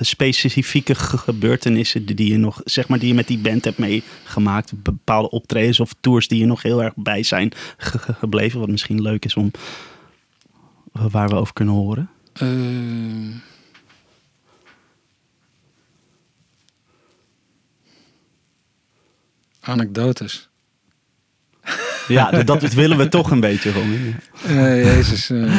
specifieke 0.00 0.94
ge- 0.94 1.18
gebeurtenissen 1.18 2.06
die 2.06 2.30
je 2.30 2.38
nog, 2.38 2.60
zeg 2.64 2.88
maar, 2.88 2.98
die 2.98 3.08
je 3.08 3.14
met 3.14 3.26
die 3.26 3.38
band 3.38 3.64
hebt 3.64 3.78
meegemaakt? 3.78 4.82
Bepaalde 4.82 5.30
optredens 5.30 5.80
of 5.80 5.94
tours 6.00 6.28
die 6.28 6.38
je 6.38 6.46
nog 6.46 6.62
heel 6.62 6.82
erg 6.82 6.92
bij 6.96 7.22
zijn 7.22 7.52
ge- 7.76 7.98
ge- 7.98 8.12
gebleven? 8.12 8.60
Wat 8.60 8.68
misschien 8.68 9.02
leuk 9.02 9.24
is 9.24 9.34
om 9.34 9.50
waar 10.92 11.28
we 11.28 11.34
over 11.34 11.52
kunnen 11.52 11.74
horen. 11.74 12.10
Ehm. 12.32 13.30
Anekdotes. 19.60 20.48
Ja, 22.08 22.30
dat, 22.30 22.62
willen 22.72 22.96
we 22.98 23.08
toch 23.08 23.30
een 23.30 23.40
beetje, 23.40 23.72
Ron. 23.72 24.14
Eh, 24.46 24.84
Jezus. 24.84 25.30
eh. 25.30 25.54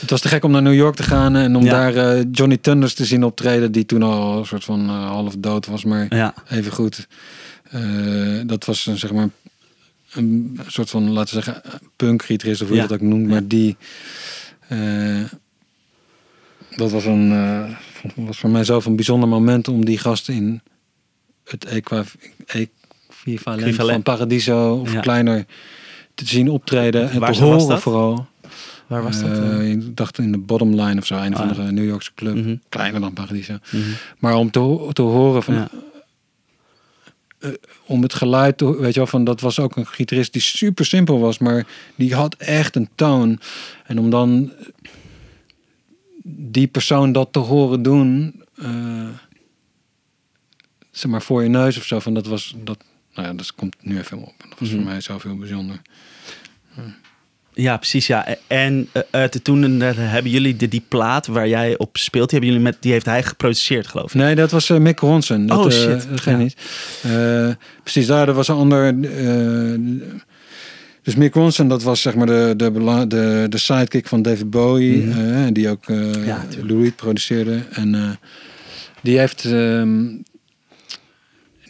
Het 0.00 0.10
was 0.10 0.20
te 0.20 0.28
gek 0.28 0.44
om 0.44 0.50
naar 0.50 0.62
New 0.62 0.74
York 0.74 0.94
te 0.94 1.02
gaan 1.02 1.36
en 1.36 1.56
om 1.56 1.64
Ja. 1.64 1.70
daar 1.70 2.16
eh, 2.16 2.24
Johnny 2.32 2.56
Thunders 2.56 2.94
te 2.94 3.04
zien 3.04 3.24
optreden, 3.24 3.72
die 3.72 3.86
toen 3.86 4.02
al 4.02 4.38
een 4.38 4.46
soort 4.46 4.64
van 4.64 4.88
eh, 4.88 5.06
half 5.06 5.34
dood 5.38 5.66
was, 5.66 5.84
maar 5.84 6.14
Ja, 6.14 6.34
even 6.48 6.72
goed. 6.72 7.06
Dat 8.46 8.64
was 8.64 8.86
een, 8.86 8.98
zeg 8.98 9.12
maar 9.12 9.28
een 10.12 10.60
soort 10.66 10.90
van, 10.90 11.10
laten 11.10 11.36
we 11.36 11.42
zeggen, 11.42 11.62
punkgitarist 11.96 12.60
of 12.62 12.66
hoe 12.66 12.76
je 12.76 12.82
Ja. 12.82 12.88
dat 12.88 13.00
ook 13.00 13.08
noemt, 13.08 13.28
maar 13.28 13.46
die 13.46 13.76
dat 16.76 16.90
was 16.90 17.04
een 17.04 17.76
was 18.14 18.38
voor 18.38 18.50
mij 18.50 18.64
zelf 18.64 18.84
een 18.86 18.96
bijzonder 18.96 19.28
moment 19.28 19.68
om 19.68 19.84
die 19.84 19.98
gast 19.98 20.28
in 20.28 20.60
het 21.44 21.64
equa- 21.64 22.04
equivalent 23.24 23.74
van. 23.76 24.02
Paradiso 24.02 24.74
of 24.74 24.92
Ja. 24.92 25.00
kleiner 25.00 25.46
te 26.14 26.26
zien 26.26 26.48
optreden 26.50 27.10
en 27.10 27.20
Waar 27.20 27.32
te 27.32 27.42
horen 27.42 27.80
vooral. 27.80 28.26
waar 28.86 29.02
was 29.02 29.20
dat? 29.20 29.30
Eh, 29.38 29.58
eh? 29.60 29.70
ik 29.70 29.96
dacht 29.96 30.18
in 30.18 30.32
de 30.32 30.38
bottom 30.38 30.70
line 30.80 30.98
of 31.00 31.06
zo, 31.06 31.14
een 31.16 31.34
Ah, 31.34 31.38
van 31.38 31.48
ja. 31.64 31.66
de 31.66 31.72
New 31.72 31.84
Yorkse 31.84 32.10
club. 32.14 32.34
Mhm, 32.34 32.56
Kleiner 32.68 33.00
dan 33.00 33.12
Paradiso. 33.12 33.56
mhm. 33.72 33.82
Maar 34.18 34.34
om 34.36 34.50
te, 34.50 34.88
te 34.92 35.02
horen 35.02 35.42
van 35.42 35.54
Ja. 35.54 35.68
om 37.86 38.02
het 38.02 38.14
geluid, 38.14 38.58
te, 38.58 38.76
weet 38.80 38.92
je 38.92 38.98
wel, 38.98 39.06
van 39.08 39.24
dat 39.24 39.40
was 39.40 39.58
ook 39.58 39.76
een 39.76 39.86
gitarist 39.86 40.32
die 40.32 40.42
super 40.42 40.84
simpel 40.84 41.18
was, 41.20 41.38
maar 41.38 41.66
die 41.94 42.14
had 42.14 42.34
echt 42.34 42.76
een 42.76 42.88
toon. 42.94 43.40
En 43.86 43.98
om 43.98 44.10
dan 44.10 44.52
die 46.24 46.66
persoon 46.66 47.12
dat 47.12 47.28
te 47.32 47.38
horen 47.38 47.82
doen, 47.82 48.42
eh, 48.54 49.06
zeg 50.90 51.10
maar 51.10 51.22
voor 51.22 51.42
je 51.42 51.48
neus 51.48 51.76
of 51.76 51.84
zo, 51.84 51.98
van 52.00 52.14
dat 52.14 52.26
was 52.26 52.54
dat. 52.64 52.84
Nou 53.14 53.28
ja, 53.28 53.34
dat 53.34 53.54
komt 53.54 53.76
nu 53.80 53.98
even 53.98 54.18
op. 54.18 54.32
Dat 54.48 54.58
was 54.58 54.68
Mhm. 54.68 54.76
voor 54.78 54.86
mij 54.90 55.00
zoveel 55.00 55.36
bijzonder. 55.36 55.76
Ja, 57.54 57.76
precies. 57.76 58.06
Ja. 58.06 58.26
En 58.46 58.88
eh, 58.92 59.24
eh, 59.24 59.28
toen 59.30 59.82
eh, 59.82 59.90
hebben 59.96 60.30
jullie 60.30 60.56
de, 60.56 60.68
die 60.68 60.82
plaat 60.88 61.26
waar 61.26 61.48
jij 61.48 61.78
op 61.78 61.96
speelt, 61.96 62.30
die, 62.30 62.38
hebben 62.38 62.56
jullie 62.56 62.72
met, 62.72 62.82
die 62.82 62.92
heeft 62.92 63.06
hij 63.06 63.22
geproduceerd, 63.22 63.86
geloof 63.86 64.14
ik. 64.14 64.20
Nee, 64.20 64.34
dat 64.34 64.50
was 64.50 64.68
Mick 64.68 64.98
Ronson. 64.98 65.46
Dat, 65.46 65.58
Oh, 65.64 65.70
shit. 65.70 66.08
dat 66.08 66.20
ging 66.20 66.36
Ja. 66.36 66.42
niet. 66.42 66.56
Precies, 67.82 68.06
daar 68.06 68.28
er 68.28 68.34
was 68.34 68.48
een 68.48 68.54
ander. 68.54 69.00
dus 71.02 71.14
Mick 71.14 71.34
Ronson, 71.34 71.68
dat 71.68 71.82
was 71.82 72.00
zeg 72.00 72.14
maar 72.14 72.26
de, 72.26 72.54
de, 72.56 73.06
de, 73.08 73.46
de 73.48 73.58
sidekick 73.58 74.08
van 74.08 74.22
David 74.22 74.50
Bowie, 74.50 74.96
Mhm. 74.96 75.52
die 75.52 75.68
ook 75.68 75.84
Ja, 75.86 76.44
tuurlijk. 76.48 76.70
Lou 76.70 76.82
Reed 76.82 76.96
produceerde. 76.96 77.62
En 77.70 78.18
die 79.02 79.18
heeft. 79.18 79.42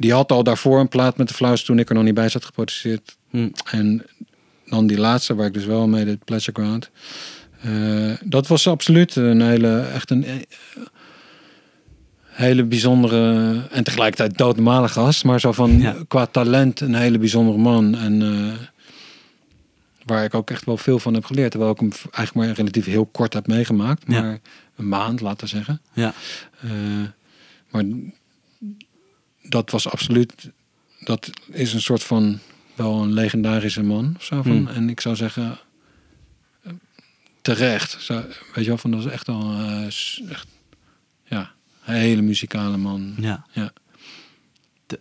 Die 0.02 0.12
had 0.12 0.32
al 0.32 0.42
daarvoor 0.42 0.80
een 0.80 0.88
plaat 0.88 1.16
met 1.16 1.28
de 1.28 1.34
Flowers 1.34 1.64
toen 1.64 1.78
ik 1.78 1.88
er 1.88 1.94
nog 1.94 2.04
niet 2.04 2.14
bij 2.14 2.28
zat 2.28 2.44
geproduceerd. 2.44 3.16
Hm. 3.30 3.48
En 3.70 4.06
dan 4.66 4.86
die 4.86 4.98
laatste, 4.98 5.34
waar 5.34 5.46
ik 5.46 5.54
dus 5.54 5.64
wel 5.64 5.88
mee 5.88 6.04
deed, 6.04 6.24
Pleasure 6.24 6.62
Ground. 6.62 6.90
Eh, 7.62 8.12
dat 8.24 8.46
was 8.46 8.66
absoluut 8.66 9.16
een 9.16 9.40
hele, 9.40 9.80
echt 9.80 10.10
een 10.10 10.24
eh, 10.24 10.34
hele 12.24 12.64
bijzondere 12.64 13.60
en 13.70 13.84
tegelijkertijd 13.84 14.38
doodnormale 14.38 14.88
gast. 14.88 15.24
Maar 15.24 15.40
zo 15.40 15.52
van 15.52 15.78
Ja. 15.80 15.96
qua 16.08 16.26
talent 16.26 16.80
een 16.80 16.94
hele 16.94 17.18
bijzondere 17.18 17.58
man. 17.58 17.96
En 17.96 18.22
eh, 18.22 18.66
waar 20.04 20.24
ik 20.24 20.34
ook 20.34 20.50
echt 20.50 20.64
wel 20.64 20.76
veel 20.76 20.98
van 20.98 21.14
heb 21.14 21.24
geleerd. 21.24 21.50
Terwijl 21.50 21.72
ik 21.72 21.80
hem 21.80 21.90
eigenlijk 21.92 22.34
maar 22.34 22.56
relatief 22.56 22.84
heel 22.84 23.06
kort 23.06 23.32
heb 23.32 23.46
meegemaakt. 23.46 24.02
Ja. 24.06 24.20
Maar 24.20 24.38
een 24.76 24.88
maand, 24.88 25.20
laten 25.20 25.40
we 25.40 25.46
zeggen. 25.46 25.80
Ja. 25.92 26.14
Maar 27.70 27.84
dat 29.42 29.70
was 29.70 29.88
absoluut, 29.88 30.50
dat 31.00 31.30
is 31.50 31.72
een 31.72 31.80
soort 31.80 32.02
van 32.02 32.38
wel 32.74 33.02
een 33.02 33.12
legendarische 33.12 33.82
man 33.82 34.14
of 34.16 34.24
zo 34.24 34.42
van. 34.42 34.56
Hmm. 34.56 34.66
En 34.66 34.88
ik 34.88 35.00
zou 35.00 35.16
zeggen 35.16 35.58
eh, 36.62 36.72
terecht. 37.42 37.96
Zo, 38.00 38.14
weet 38.54 38.64
je 38.64 38.64
wel, 38.64 38.78
van 38.78 38.90
dat 38.90 39.00
is 39.00 39.06
echt 39.06 39.28
al 39.28 39.52
eh, 39.52 39.86
echt, 40.30 40.46
ja, 41.24 41.52
een 41.84 41.94
hele 41.94 42.22
muzikale 42.22 42.76
man. 42.76 43.14
Ja. 43.18 43.46
Ja. 43.52 43.72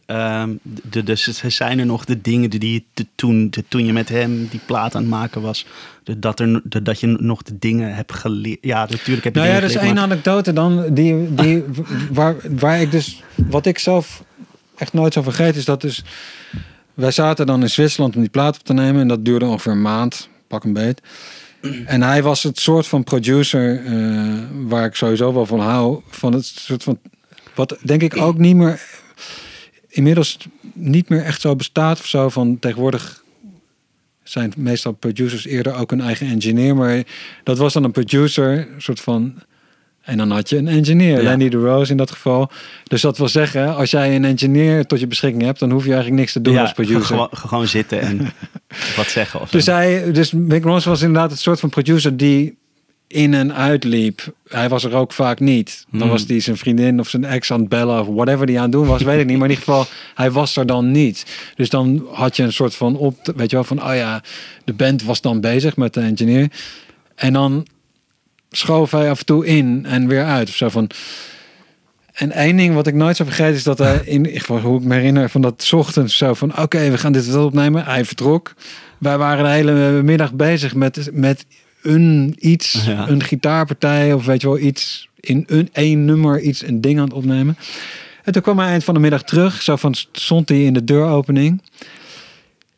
Ehm, 0.06 0.50
de, 0.90 1.04
dus 1.04 1.42
zijn 1.48 1.80
er 1.80 1.86
nog 1.86 2.06
de 2.06 2.22
dingen 2.22 2.50
die 2.50 2.86
je 2.96 3.06
toen, 3.16 3.50
de, 3.50 3.64
toen 3.68 3.86
je 3.86 3.94
met 3.94 4.10
hem 4.10 4.48
die 4.48 4.60
plaat 4.66 4.96
aan 4.96 5.02
het 5.02 5.12
maken 5.12 5.42
was, 5.42 5.66
de, 6.04 6.20
dat, 6.20 6.40
er, 6.40 6.62
de, 6.64 6.82
dat 6.82 7.00
je 7.00 7.08
nog 7.08 7.44
de 7.44 7.60
dingen 7.60 7.96
hebt 7.96 8.14
geleerd. 8.14 8.58
Ja, 8.62 8.80
natuurlijk 8.90 9.24
heb 9.24 9.34
je 9.34 9.40
Nou 9.40 9.52
ja, 9.52 9.58
er 9.58 9.64
is 9.64 9.76
één 9.76 10.00
anekdote 10.00 10.54
dan 10.54 10.94
die, 10.94 11.34
die 11.34 11.64
waar, 12.12 12.36
waar 12.50 12.82
ik 12.82 12.92
dus 12.92 13.24
wat 13.36 13.66
ik 13.66 13.80
zelf 13.80 14.24
echt 14.78 14.94
nooit 14.94 15.14
zal 15.14 15.24
vergeten 15.24 15.56
is 15.56 15.66
dat 15.66 15.82
dus 15.82 16.04
wij 16.94 17.12
zaten 17.12 17.46
dan 17.46 17.62
in 17.62 17.70
Zwitserland 17.70 18.16
om 18.16 18.22
die 18.22 18.30
plaat 18.30 18.60
op 18.60 18.64
te 18.64 18.74
nemen 18.74 19.02
en 19.02 19.08
dat 19.08 19.26
duurde 19.26 19.46
ongeveer 19.46 19.72
een 19.72 19.82
maand, 19.82 20.30
pak 20.48 20.64
een 20.64 20.74
beet. 20.74 21.02
En 21.86 22.02
hij 22.02 22.24
was 22.24 22.44
het 22.44 22.60
soort 22.60 22.88
van 22.88 23.04
producer 23.04 23.86
eh, 23.86 23.94
waar 24.68 24.86
ik 24.86 24.96
sowieso 24.96 25.34
wel 25.34 25.46
van 25.46 25.60
hou, 25.60 26.02
van 26.10 26.34
het 26.34 26.46
soort 26.46 26.84
van 26.84 27.00
wat 27.56 27.78
denk 27.84 28.02
ik 28.02 28.18
ook 28.18 28.38
niet 28.38 28.56
meer 28.56 28.82
inmiddels 29.92 30.38
niet 30.74 31.10
meer 31.10 31.24
echt 31.24 31.42
zo 31.42 31.56
bestaat 31.56 32.00
of 32.00 32.06
zo 32.06 32.30
van 32.30 32.60
tegenwoordig 32.60 33.24
zijn 34.24 34.54
meestal 34.58 34.92
producers 34.92 35.46
eerder 35.46 35.76
ook 35.76 35.92
een 35.92 36.02
eigen 36.02 36.28
engineer, 36.28 36.76
maar 36.76 37.04
dat 37.44 37.58
was 37.58 37.74
dan 37.74 37.84
een 37.84 37.92
producer, 37.92 38.58
een 38.58 38.82
soort 38.82 39.00
van. 39.00 39.34
En 40.02 40.18
dan 40.18 40.32
had 40.32 40.50
je 40.50 40.58
een 40.58 40.68
engineer, 40.68 41.18
Ja. 41.18 41.24
Lenny 41.24 41.50
de 41.50 41.58
Rose 41.58 41.92
in 41.92 41.98
dat 41.98 42.12
geval. 42.12 42.52
Dus 42.84 43.02
dat 43.02 43.18
wil 43.18 43.28
zeggen, 43.28 43.76
als 43.76 43.92
jij 43.92 44.16
een 44.16 44.26
engineer 44.26 44.86
tot 44.86 45.00
je 45.00 45.08
beschikking 45.08 45.44
hebt, 45.44 45.60
dan 45.60 45.72
hoef 45.72 45.84
je 45.84 45.90
eigenlijk 45.90 46.20
niks 46.20 46.34
te 46.34 46.42
doen 46.42 46.54
ja, 46.54 46.62
als 46.62 46.72
producer. 46.72 47.06
Gewoon, 47.06 47.30
gewoon 47.32 47.68
zitten 47.68 48.02
en 48.02 48.20
wat 48.98 49.08
zeggen. 49.08 49.42
Of. 49.42 49.50
Dus, 49.50 49.66
hij, 49.66 50.12
dus 50.12 50.32
Mick 50.32 50.64
Ronson 50.64 50.92
was 50.92 51.02
inderdaad 51.02 51.32
het 51.32 51.40
soort 51.40 51.60
van 51.60 51.70
producer 51.70 52.18
die 52.18 52.58
in 53.12 53.34
en 53.34 53.54
uitliep. 53.54 54.34
Hij 54.48 54.70
was 54.70 54.84
er 54.84 54.96
ook 54.96 55.14
vaak 55.14 55.40
niet. 55.40 55.86
Dan 55.92 56.02
Hmm. 56.02 56.10
was 56.10 56.24
hij 56.28 56.40
zijn 56.40 56.58
vriendin 56.58 57.00
of 57.00 57.10
zijn 57.10 57.26
ex 57.26 57.52
aan 57.52 57.60
het 57.60 57.70
bellen 57.70 58.00
of 58.00 58.08
whatever 58.08 58.46
die 58.46 58.58
aan 58.58 58.64
het 58.64 58.72
doen 58.72 58.88
was, 58.88 59.02
weet 59.02 59.20
ik 59.20 59.26
niet. 59.26 59.38
Maar 59.38 59.50
in 59.50 59.56
ieder 59.56 59.66
geval, 59.66 59.86
hij 60.16 60.32
was 60.32 60.56
er 60.56 60.66
dan 60.66 60.92
niet. 60.92 61.26
Dus 61.56 61.70
dan 61.70 62.08
had 62.12 62.36
je 62.36 62.44
een 62.44 62.54
soort 62.54 62.76
van 62.76 62.96
op, 62.96 63.34
weet 63.36 63.50
je 63.50 63.56
wel, 63.56 63.66
van 63.66 63.84
oh 63.84 63.96
ja, 63.96 64.22
de 64.64 64.74
band 64.74 65.04
was 65.04 65.22
dan 65.22 65.42
bezig 65.42 65.76
met 65.76 65.94
de 65.94 66.02
engineer. 66.02 66.48
En 67.16 67.34
dan 67.34 67.68
schoof 68.52 68.92
hij 68.92 69.10
af 69.10 69.20
en 69.20 69.26
toe 69.26 69.46
in 69.46 69.86
en 69.86 70.08
weer 70.08 70.24
uit 70.24 70.50
of 70.50 70.56
zo 70.56 70.70
van. 70.70 70.90
En 72.14 72.32
één 72.32 72.58
ding 72.58 72.74
wat 72.74 72.88
ik 72.88 72.94
nooit 72.94 73.16
zou 73.16 73.30
vergeten 73.30 73.56
is 73.56 73.64
dat 73.64 73.78
hij 73.78 74.02
in 74.16 74.26
geval 74.26 74.60
hoe 74.60 74.80
ik 74.80 74.86
me 74.86 74.96
herinner 74.96 75.30
van 75.30 75.42
dat 75.42 75.64
's 75.64 75.74
ochtends 75.74 76.18
zo 76.18 76.34
van 76.34 76.58
oké 76.58 76.90
we 76.90 76.98
gaan 76.98 77.12
dit 77.12 77.28
wel 77.28 77.46
opnemen. 77.46 77.84
Hij 77.86 78.06
vertrok. 78.06 78.54
Wij 78.98 79.18
waren 79.18 79.44
de 79.44 79.50
hele 79.50 80.04
middag 80.04 80.34
bezig 80.34 80.76
met 80.76 81.10
met 81.14 81.46
een 81.82 82.36
iets, 82.40 82.84
Ja. 82.86 83.08
een 83.10 83.24
gitaarpartij 83.24 84.14
of 84.14 84.26
weet 84.26 84.42
je 84.42 84.48
wel 84.48 84.60
iets 84.60 85.10
in 85.20 85.44
een 85.48 85.70
één 85.72 86.06
nummer 86.06 86.42
iets 86.42 86.64
een 86.68 86.82
ding 86.82 86.98
aan 87.00 87.06
het 87.06 87.14
opnemen. 87.14 87.58
En 88.24 88.34
toen 88.34 88.42
kwam 88.42 88.60
hij 88.60 88.68
eind 88.68 88.84
van 88.84 88.94
de 88.94 89.00
middag 89.00 89.24
terug. 89.24 89.62
Zo 89.62 89.76
van 89.76 89.96
stond 90.12 90.50
hij 90.50 90.64
in 90.64 90.74
de 90.74 90.84
deuropening. 90.84 91.62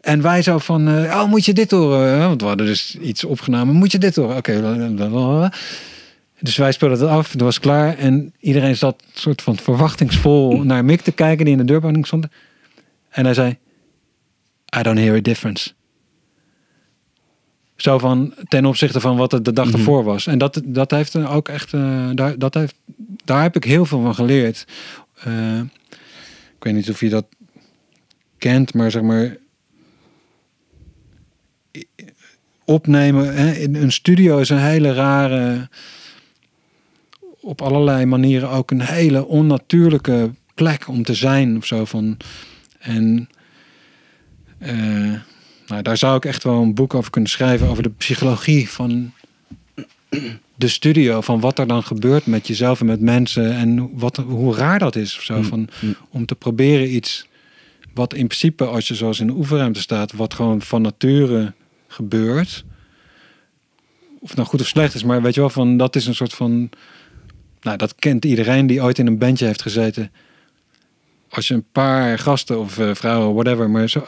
En 0.02 0.22
wij 0.22 0.42
zo 0.42 0.58
van, 0.58 0.88
eh, 0.88 1.20
oh, 1.22 1.30
moet 1.30 1.46
je 1.46 1.54
dit 1.54 1.72
horen? 1.72 2.20
Want 2.20 2.42
we 2.42 2.48
hadden 2.48 2.66
dus 2.66 2.98
iets 3.02 3.24
opgenomen. 3.24 3.76
Moet 3.76 3.92
je 3.92 3.98
dit 3.98 4.16
horen? 4.16 4.38
Oké. 4.38 4.60
blablabla. 4.96 5.54
Dus 6.40 6.58
wij 6.58 6.72
speelden 6.72 7.00
het 7.00 7.08
af. 7.10 7.32
Het 7.32 7.42
was 7.42 7.60
klaar. 7.60 7.98
En 7.98 8.34
iedereen 8.40 8.76
zat 8.76 9.04
soort 9.14 9.42
van 9.42 9.58
verwachtingsvol 9.58 10.58
naar 10.64 10.86
Mick 10.86 11.02
te 11.02 11.12
kijken 11.12 11.46
die 11.46 11.54
in 11.54 11.60
de 11.60 11.66
deuropening 11.66 12.08
stond. 12.08 12.28
En 13.10 13.26
hij 13.26 13.34
zei, 13.34 13.58
I 14.80 14.82
don't 14.82 14.98
hear 15.00 15.16
a 15.16 15.22
difference. 15.22 15.72
Zo 17.84 17.98
van 17.98 18.34
ten 18.48 18.66
opzichte 18.66 19.00
van 19.00 19.18
wat 19.18 19.32
het 19.32 19.46
de 19.46 19.54
dag 19.54 19.66
Mhm. 19.68 19.76
ervoor 19.76 20.04
was. 20.04 20.28
En 20.28 20.38
dat, 20.38 20.62
dat 20.66 20.92
heeft 20.92 21.16
ook 21.16 21.48
echt, 21.48 21.74
eh, 21.74 22.10
daar, 22.14 22.38
dat 22.38 22.54
heeft, 22.54 22.76
daar 23.26 23.42
heb 23.42 23.56
ik 23.56 23.64
heel 23.64 23.86
veel 23.86 24.02
van 24.02 24.16
geleerd. 24.16 24.66
Eh, 25.24 25.60
ik 26.58 26.64
weet 26.64 26.74
niet 26.74 26.90
of 26.90 27.00
je 27.00 27.10
dat 27.10 27.26
kent, 28.38 28.74
maar 28.74 28.92
zeg 28.92 29.02
maar 29.02 29.38
opnemen 32.66 33.36
hè, 33.36 33.52
in 33.52 33.76
een 33.76 33.92
studio 33.92 34.38
is 34.38 34.50
een 34.50 34.58
hele 34.58 34.94
rare, 34.94 35.70
op 37.42 37.62
allerlei 37.62 38.06
manieren 38.06 38.50
ook 38.50 38.72
een 38.72 38.82
hele 38.82 39.26
onnatuurlijke 39.26 40.32
plek 40.54 40.88
om 40.88 41.04
te 41.04 41.14
zijn 41.14 41.58
of 41.58 41.66
zo 41.66 41.86
van 41.86 42.18
en 42.80 43.30
eh, 44.58 45.14
nou, 45.74 45.86
daar 45.86 45.98
zou 45.98 46.16
ik 46.16 46.26
echt 46.26 46.44
wel 46.44 46.62
een 46.62 46.74
boek 46.74 46.94
over 46.94 47.12
kunnen 47.12 47.30
schrijven 47.30 47.68
over 47.68 47.84
de 47.84 47.90
psychologie 47.90 48.70
van 48.70 49.14
de 50.56 50.68
studio, 50.68 51.22
van 51.22 51.40
wat 51.40 51.60
er 51.60 51.68
dan 51.68 51.84
gebeurt 51.84 52.26
met 52.26 52.48
jezelf 52.48 52.80
en 52.80 52.86
met 52.86 53.02
mensen 53.02 53.54
en 53.56 53.90
wat, 53.98 54.18
hoe 54.18 54.56
raar 54.56 54.80
dat 54.80 54.96
is 54.96 55.18
of 55.18 55.24
zo. 55.24 55.38
Mm, 55.38 55.44
Van, 55.44 55.70
mm. 55.80 55.96
om 56.10 56.26
te 56.26 56.36
proberen 56.36 56.96
iets 56.96 57.28
wat 57.94 58.14
in 58.14 58.28
principe, 58.28 58.66
als 58.66 58.88
je 58.88 58.96
zoals 58.96 59.20
in 59.20 59.28
de 59.28 59.34
oefenruimte 59.34 59.82
staat, 59.82 60.12
wat 60.12 60.34
gewoon 60.34 60.62
van 60.62 60.82
nature 60.82 61.54
gebeurt. 61.88 62.64
Of 64.20 64.28
het 64.28 64.38
nou 64.38 64.50
goed 64.50 64.62
of 64.62 64.68
slecht 64.68 64.94
is, 64.94 65.04
maar 65.04 65.22
weet 65.22 65.34
je 65.34 65.40
wel, 65.40 65.50
van 65.50 65.78
dat 65.78 65.96
is 65.96 66.06
een 66.06 66.16
soort 66.16 66.34
van. 66.34 66.70
Nou, 67.62 67.78
dat 67.78 67.96
kent 67.96 68.26
iedereen 68.26 68.68
die 68.68 68.82
ooit 68.82 69.00
in 69.00 69.08
een 69.08 69.18
bandje 69.18 69.46
heeft 69.46 69.62
gezeten. 69.62 70.12
als 71.30 71.48
je 71.48 71.54
een 71.54 71.66
paar 71.72 72.20
gasten 72.20 72.60
of 72.60 72.78
eh, 72.78 72.94
vrouwen, 72.94 73.34
whatever, 73.34 73.70
maar 73.70 73.90
zo, 73.90 74.08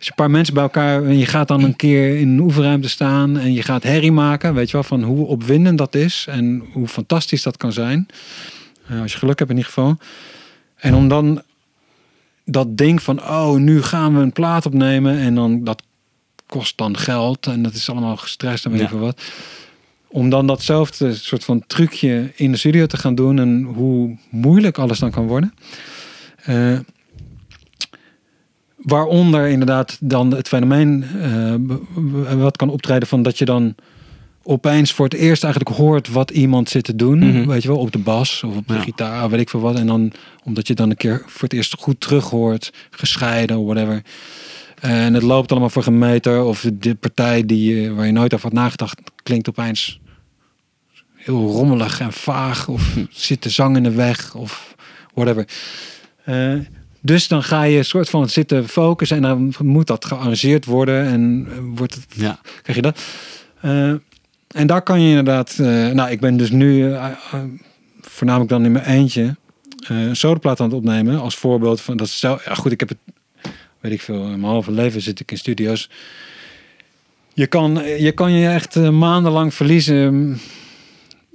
als 0.00 0.08
je 0.08 0.14
een 0.14 0.24
paar 0.24 0.36
mensen 0.36 0.54
bij 0.54 0.62
elkaar 0.62 1.04
en 1.04 1.18
je 1.18 1.26
gaat 1.26 1.48
dan 1.48 1.62
een 1.62 1.76
keer 1.76 2.18
in 2.18 2.28
een 2.28 2.40
oefenruimte 2.40 2.88
staan 2.88 3.38
en 3.38 3.52
je 3.52 3.62
gaat 3.62 3.82
herrie 3.82 4.12
maken, 4.12 4.54
weet 4.54 4.66
je 4.66 4.72
wel, 4.72 4.82
van 4.82 5.02
hoe 5.02 5.26
opwindend 5.26 5.78
dat 5.78 5.94
is 5.94 6.26
en 6.28 6.62
hoe 6.72 6.88
fantastisch 6.88 7.42
dat 7.42 7.56
kan 7.56 7.72
zijn. 7.72 8.06
Eh, 8.86 9.00
als 9.00 9.12
je 9.12 9.18
geluk 9.18 9.38
hebt 9.38 9.50
in 9.50 9.56
ieder 9.56 9.72
geval. 9.72 9.96
En 10.76 10.94
om 10.94 11.08
dan 11.08 11.42
dat 12.44 12.76
ding 12.76 13.02
van, 13.02 13.20
oh, 13.22 13.54
nu 13.54 13.82
gaan 13.82 14.14
we 14.16 14.20
een 14.20 14.32
plaat 14.32 14.66
opnemen 14.66 15.18
en 15.18 15.34
dan 15.34 15.64
dat 15.64 15.82
kost 16.46 16.78
dan 16.78 16.96
geld 16.96 17.46
en 17.46 17.62
dat 17.62 17.74
is 17.74 17.90
allemaal 17.90 18.16
gestrest 18.16 18.64
en 18.64 18.70
weet 18.70 18.80
Ja. 18.80 18.84
ik 18.86 18.90
veel 18.90 19.00
wat. 19.00 19.22
Om 20.08 20.30
dan 20.30 20.46
datzelfde 20.46 21.14
soort 21.14 21.44
van 21.44 21.66
trucje 21.66 22.32
in 22.34 22.52
de 22.52 22.58
studio 22.58 22.86
te 22.86 22.96
gaan 22.96 23.14
doen 23.14 23.38
en 23.38 23.62
hoe 23.62 24.16
moeilijk 24.30 24.78
alles 24.78 24.98
dan 24.98 25.10
kan 25.10 25.26
worden. 25.26 25.54
Eh, 26.36 26.78
waaronder 28.82 29.48
inderdaad 29.48 29.96
dan 30.00 30.34
het 30.34 30.48
fenomeen 30.48 31.04
eh, 31.20 32.34
wat 32.36 32.56
kan 32.56 32.68
optreden 32.70 33.08
van 33.08 33.22
dat 33.22 33.38
je 33.38 33.44
dan 33.44 33.74
opeens 34.42 34.92
voor 34.92 35.04
het 35.04 35.14
eerst 35.14 35.44
eigenlijk 35.44 35.76
hoort 35.76 36.08
wat 36.08 36.30
iemand 36.30 36.68
zit 36.68 36.84
te 36.84 36.96
doen. 36.96 37.18
Mhm. 37.18 37.46
Weet 37.48 37.62
je 37.62 37.68
wel, 37.68 37.78
op 37.78 37.92
de 37.92 37.98
bas 37.98 38.42
of 38.42 38.56
op 38.56 38.68
de 38.68 38.74
Ja. 38.74 38.80
gitaar, 38.80 39.30
weet 39.30 39.40
ik 39.40 39.50
veel 39.50 39.60
wat. 39.60 39.78
En 39.78 39.86
dan 39.86 40.12
omdat 40.44 40.66
je 40.66 40.74
dan 40.74 40.90
een 40.90 40.96
keer 40.96 41.22
voor 41.26 41.42
het 41.42 41.52
eerst 41.52 41.74
goed 41.78 42.00
terug 42.00 42.30
hoort, 42.30 42.72
gescheiden, 42.90 43.64
whatever. 43.64 44.02
En 44.80 45.14
het 45.14 45.22
loopt 45.22 45.50
allemaal 45.50 45.70
voor 45.70 45.82
geen 45.82 45.98
meter. 45.98 46.42
Of 46.44 46.66
de 46.74 46.94
partij 46.94 47.46
die, 47.46 47.74
je- 47.82 47.94
waar 47.94 48.06
je 48.06 48.12
nooit 48.12 48.34
over 48.34 48.44
had 48.46 48.54
nagedacht, 48.58 49.00
klinkt 49.22 49.48
opeens 49.48 50.00
heel 51.14 51.46
rommelig 51.50 52.00
en 52.00 52.12
vaag. 52.12 52.68
Of 52.68 52.96
zit 53.10 53.42
de 53.42 53.48
zang 53.50 53.76
in 53.76 53.82
de 53.82 53.90
weg 53.94 54.34
of 54.34 54.74
whatever. 55.14 55.48
Eh, 56.24 56.54
dus 57.00 57.28
dan 57.28 57.42
ga 57.42 57.62
je 57.62 57.78
een 57.78 57.84
soort 57.84 58.10
van 58.10 58.28
zitten 58.28 58.68
focussen 58.68 59.16
en 59.16 59.22
dan 59.22 59.54
moet 59.58 59.86
dat 59.86 60.04
gearrangeerd 60.04 60.64
worden 60.64 61.04
en 61.04 61.46
eh, 61.50 61.56
wordt 61.74 61.94
het 61.94 62.04
Ja. 62.16 62.40
krijg 62.62 62.76
je 62.78 62.82
dat. 62.82 63.02
Eh, 63.60 63.88
en 64.48 64.66
daar 64.66 64.82
kan 64.82 65.00
je 65.00 65.08
inderdaad, 65.08 65.56
eh, 65.58 65.88
nou, 65.88 66.10
ik 66.10 66.20
ben 66.20 66.36
dus 66.36 66.50
nu 66.50 66.94
voornamelijk 68.00 68.50
dan 68.50 68.64
in 68.64 68.72
mijn 68.72 68.84
eentje 68.84 69.36
een 69.86 70.16
sodaplaat 70.16 70.60
aan 70.60 70.66
het 70.66 70.76
opnemen 70.76 71.20
als 71.20 71.36
voorbeeld 71.36 71.80
van 71.80 71.96
dat. 71.96 72.18
Ja, 72.18 72.38
goed, 72.54 72.72
ik 72.72 72.80
heb 72.80 72.88
het, 72.88 72.98
weet 73.80 73.92
ik 73.92 74.00
veel, 74.00 74.22
mijn 74.22 74.42
halve 74.42 74.72
leven 74.72 75.00
zit 75.00 75.20
ik 75.20 75.30
in 75.30 75.38
studio's. 75.38 75.90
Je 77.34 77.46
kan 77.46 77.82
je, 77.98 78.12
kan 78.12 78.32
je 78.32 78.48
echt 78.48 78.74
maandenlang 78.74 79.54
verliezen 79.54 80.38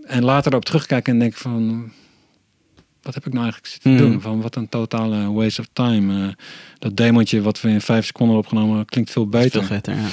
en 0.05 0.23
later 0.23 0.51
erop 0.51 0.65
terugkijken 0.65 1.13
en 1.13 1.19
denken 1.19 1.39
van. 1.39 1.91
Wat 3.05 3.13
heb 3.13 3.25
ik 3.25 3.33
nou 3.33 3.43
eigenlijk 3.43 3.73
zitten 3.73 3.93
Mhm. 3.93 4.01
doen? 4.01 4.21
Van 4.21 4.41
wat 4.41 4.55
een 4.55 4.69
totale 4.69 5.31
waste 5.31 5.61
of 5.61 5.67
time. 5.73 6.23
Eh, 6.27 6.33
dat 6.79 6.97
demontje 6.97 7.41
wat 7.41 7.61
we 7.61 7.69
in 7.69 7.81
vijf 7.81 8.05
seconden 8.05 8.37
opgenomen 8.37 8.85
klinkt 8.85 9.11
veel 9.11 9.27
beter. 9.27 9.51
Veel 9.63 9.75
vetter, 9.75 9.95
ja. 9.95 10.07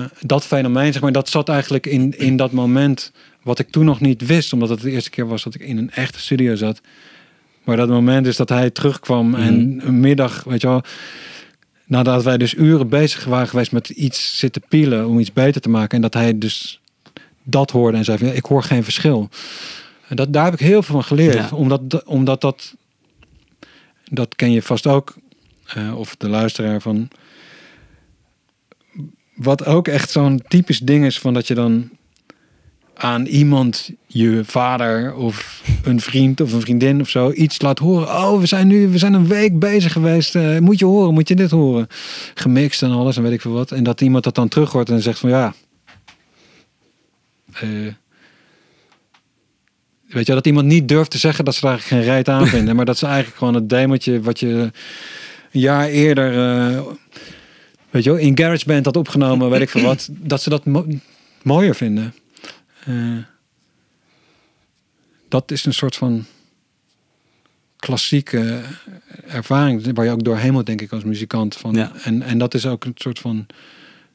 Eh, 0.00 0.04
dat 0.20 0.46
fenomeen, 0.46 0.92
zeg 0.92 1.02
maar, 1.02 1.12
dat 1.12 1.28
zat 1.28 1.48
eigenlijk 1.48 1.86
in, 1.86 2.18
in 2.18 2.36
dat 2.36 2.52
moment 2.52 3.12
wat 3.42 3.58
ik 3.58 3.70
toen 3.70 3.84
nog 3.84 4.00
niet 4.00 4.26
wist, 4.26 4.52
omdat 4.52 4.68
het 4.68 4.80
de 4.80 4.90
eerste 4.90 5.10
keer 5.10 5.26
was 5.26 5.42
dat 5.42 5.54
ik 5.54 5.60
in 5.60 5.76
een 5.78 5.90
echte 5.90 6.20
studio 6.20 6.54
zat. 6.54 6.80
Maar 7.64 7.76
dat 7.76 7.88
moment 7.88 8.26
is 8.26 8.36
dat 8.36 8.48
hij 8.48 8.70
terugkwam 8.70 9.34
en 9.34 9.80
een 9.84 10.00
middag, 10.00 10.44
weet 10.44 10.60
je 10.60 10.66
wel, 10.66 10.82
nadat 11.86 12.22
wij 12.24 12.36
dus 12.38 12.54
uren 12.54 12.88
bezig 12.88 13.24
waren 13.24 13.48
geweest 13.48 13.72
met 13.72 13.88
iets 13.88 14.38
zitten 14.38 14.62
pielen 14.68 15.08
om 15.08 15.18
iets 15.18 15.32
beter 15.32 15.60
te 15.60 15.68
maken 15.68 15.96
en 15.96 16.02
dat 16.02 16.14
hij 16.14 16.38
dus 16.38 16.80
dat 17.42 17.70
hoorde 17.70 17.96
en 17.98 18.04
zei 18.04 18.18
van, 18.18 18.28
ik 18.28 18.44
hoor 18.44 18.62
geen 18.62 18.84
verschil. 18.84 19.28
En 20.10 20.16
dat, 20.16 20.32
daar 20.32 20.44
heb 20.44 20.52
ik 20.52 20.60
heel 20.60 20.82
veel 20.82 20.94
van 20.94 21.04
geleerd, 21.04 21.34
Ja. 21.34 21.48
omdat, 21.52 22.04
omdat 22.04 22.40
dat, 22.40 22.74
dat 24.10 24.36
ken 24.36 24.52
je 24.52 24.62
vast 24.62 24.86
ook, 24.86 25.14
eh, 25.66 25.98
of 25.98 26.16
de 26.16 26.28
luisteraar 26.28 26.80
van, 26.80 27.08
wat 29.34 29.64
ook 29.66 29.88
echt 29.88 30.10
zo'n 30.10 30.42
typisch 30.48 30.78
ding 30.78 31.04
is 31.04 31.18
van 31.18 31.34
dat 31.34 31.46
je 31.46 31.54
dan 31.54 31.90
aan 32.94 33.26
iemand, 33.26 33.90
je 34.06 34.42
vader 34.44 35.14
of 35.14 35.62
een 35.84 36.00
vriend 36.00 36.40
of 36.40 36.52
een 36.52 36.60
vriendin 36.60 37.00
of 37.00 37.08
zo, 37.08 37.32
iets 37.32 37.60
laat 37.62 37.78
horen. 37.78 38.06
Oh, 38.08 38.40
we 38.40 38.46
zijn 38.46 38.66
nu, 38.66 38.88
we 38.88 38.98
zijn 38.98 39.12
een 39.12 39.26
week 39.28 39.58
bezig 39.58 39.92
geweest. 39.92 40.34
eh, 40.34 40.58
moet 40.58 40.78
je 40.78 40.84
horen, 40.84 41.14
moet 41.14 41.28
je 41.28 41.34
dit 41.34 41.50
horen? 41.50 41.86
Gemixt 42.34 42.82
en 42.82 42.90
alles 42.90 43.16
en 43.16 43.22
weet 43.22 43.32
ik 43.32 43.40
veel 43.40 43.52
wat. 43.52 43.72
En 43.72 43.82
dat 43.84 44.00
iemand 44.00 44.24
dat 44.24 44.34
dan 44.34 44.48
terug 44.48 44.72
hoort 44.72 44.90
en 44.90 45.02
zegt 45.02 45.18
van 45.18 45.30
ja. 45.30 45.54
eh, 47.52 47.68
weet 50.10 50.26
je, 50.26 50.32
dat 50.34 50.46
iemand 50.46 50.66
niet 50.66 50.88
durft 50.88 51.10
te 51.10 51.18
zeggen 51.18 51.44
dat 51.44 51.54
ze 51.54 51.66
daar 51.66 51.78
geen 51.78 52.02
reet 52.02 52.28
aan 52.28 52.46
vinden. 52.46 52.76
maar 52.76 52.84
dat 52.84 52.98
ze 52.98 53.06
eigenlijk 53.06 53.36
gewoon 53.36 53.54
het 53.54 53.68
demontje 53.68 54.20
wat 54.20 54.40
je 54.40 54.46
een 54.48 54.72
jaar 55.60 55.88
eerder 55.88 56.32
eh, 56.32 56.82
weet 57.90 58.04
je 58.04 58.10
wel, 58.10 58.18
in 58.18 58.38
GarageBand 58.38 58.84
had 58.84 58.96
opgenomen, 58.96 59.50
weet 59.50 59.60
ik 59.60 59.68
veel 59.70 59.82
wat, 59.82 60.08
dat 60.12 60.42
ze 60.42 60.50
dat 60.50 60.64
mo- 60.64 60.86
mooier 61.42 61.74
vinden. 61.74 62.14
Eh, 62.84 62.94
dat 65.28 65.50
is 65.50 65.64
een 65.64 65.74
soort 65.74 65.96
van 65.96 66.24
klassieke 67.76 68.60
ervaring 69.28 69.94
waar 69.94 70.04
je 70.04 70.10
ook 70.10 70.24
doorheen 70.24 70.52
moet, 70.52 70.66
denk 70.66 70.80
ik, 70.80 70.92
als 70.92 71.04
muzikant. 71.04 71.56
Van, 71.56 71.74
Ja. 71.74 71.92
en, 72.02 72.22
en 72.22 72.38
dat 72.38 72.54
is 72.54 72.66
ook 72.66 72.84
een 72.84 72.92
soort 72.94 73.18
van 73.18 73.46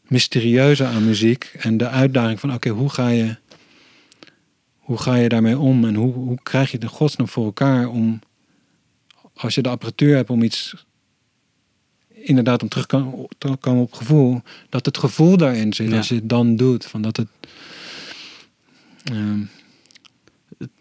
mysterieuze 0.07 0.85
aan 0.85 1.05
muziek 1.05 1.51
en 1.57 1.77
de 1.77 1.87
uitdaging 1.89 2.39
van, 2.39 2.53
oké, 2.53 2.69
hoe 2.69 2.89
ga 2.89 3.07
je 3.07 3.35
hoe 4.85 4.97
ga 4.97 5.15
je 5.15 5.29
daarmee 5.29 5.57
om 5.57 5.85
en 5.85 5.95
hoe, 5.95 6.13
hoe 6.13 6.37
krijg 6.43 6.71
je 6.71 6.77
de 6.77 6.87
godsnaam 6.87 7.27
voor 7.27 7.45
elkaar 7.45 7.87
om 7.87 8.19
als 9.33 9.55
je 9.55 9.61
de 9.61 9.69
apparatuur 9.69 10.15
hebt 10.15 10.29
om 10.29 10.43
iets 10.43 10.85
inderdaad 12.09 12.61
om 12.61 12.69
terug 12.69 12.85
kan- 12.85 13.27
te 13.37 13.55
komen 13.59 13.81
op 13.83 13.93
gevoel, 13.93 14.41
dat 14.69 14.85
het 14.85 14.97
gevoel 14.97 15.37
daarin 15.37 15.73
zit 15.73 15.89
Ja. 15.89 15.97
als 15.97 16.07
je 16.07 16.15
het 16.15 16.29
dan 16.29 16.55
doet. 16.55 16.85
Van 16.85 17.01
dat 17.01 17.17
het 17.17 17.27
ehm, 19.03 19.39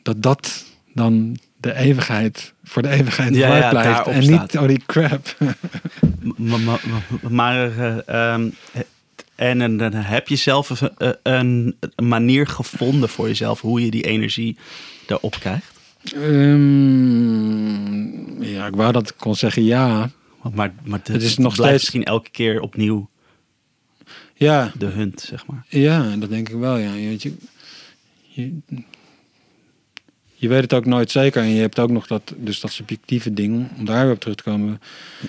dat 0.03 0.23
dat 0.23 0.65
dan 0.95 1.37
de 1.57 1.75
eeuwigheid 1.75 2.53
voor 2.65 2.83
de 2.83 2.89
eeuwigheid 2.89 3.35
Ja, 3.35 3.49
waar 3.49 3.59
ja, 3.59 3.71
blijft. 3.71 4.07
En 4.07 4.23
staat. 4.23 4.41
niet 4.53 4.59
oh 4.63 4.69
die 4.69 4.83
crap. 4.87 5.37
Maar, 6.37 6.61
maar, 6.61 6.81
maar, 7.31 7.79
eh, 7.79 8.09
ehm, 8.33 8.51
en 9.35 9.77
dan 9.77 9.93
heb 9.93 10.29
je 10.29 10.37
zelf 10.37 10.81
een, 10.81 10.91
eh, 10.97 11.11
een, 11.23 11.77
manier 12.03 12.47
gevonden 12.47 13.09
voor 13.09 13.27
jezelf 13.27 13.61
hoe 13.61 13.85
je 13.85 13.91
die 13.91 14.03
energie 14.05 14.57
erop 15.07 15.37
krijgt. 15.41 15.73
Ehm, 16.15 17.73
ja, 18.43 18.67
ik 18.67 18.75
wou 18.75 18.93
dat 18.93 19.09
ik 19.09 19.15
kon 19.17 19.35
zeggen 19.35 19.65
ja. 19.65 20.11
Maar, 20.53 20.75
maar 20.85 20.99
het, 20.99 21.09
Het 21.09 21.23
is 21.23 21.37
nog 21.37 21.55
steeds- 21.55 21.73
misschien 21.73 22.05
elke 22.05 22.31
keer 22.31 22.61
opnieuw 22.61 23.09
Ja, 24.35 24.73
de 24.79 24.87
hunt, 24.87 25.21
zeg 25.21 25.47
maar. 25.47 25.67
Ja, 25.69 26.17
dat 26.17 26.29
denk 26.29 26.49
ik 26.49 26.55
wel. 26.55 26.77
Ja. 26.77 26.93
Je, 26.95 27.09
weet 27.09 27.23
je, 27.23 27.35
je, 28.23 28.53
je 30.45 30.51
weet 30.51 30.63
het 30.63 30.73
ook 30.73 30.85
nooit 30.85 31.11
zeker. 31.11 31.43
En 31.43 31.49
je 31.49 31.61
hebt 31.61 31.79
ook 31.79 31.91
nog 31.91 32.07
dat, 32.07 32.35
dus 32.37 32.61
dat 32.61 32.73
subjectieve 32.73 33.33
ding, 33.33 33.69
om 33.79 33.85
daar 33.85 34.05
weer 34.05 34.15
op 34.15 34.21
terug 34.21 34.37
te 34.37 34.43
komen. 34.43 34.81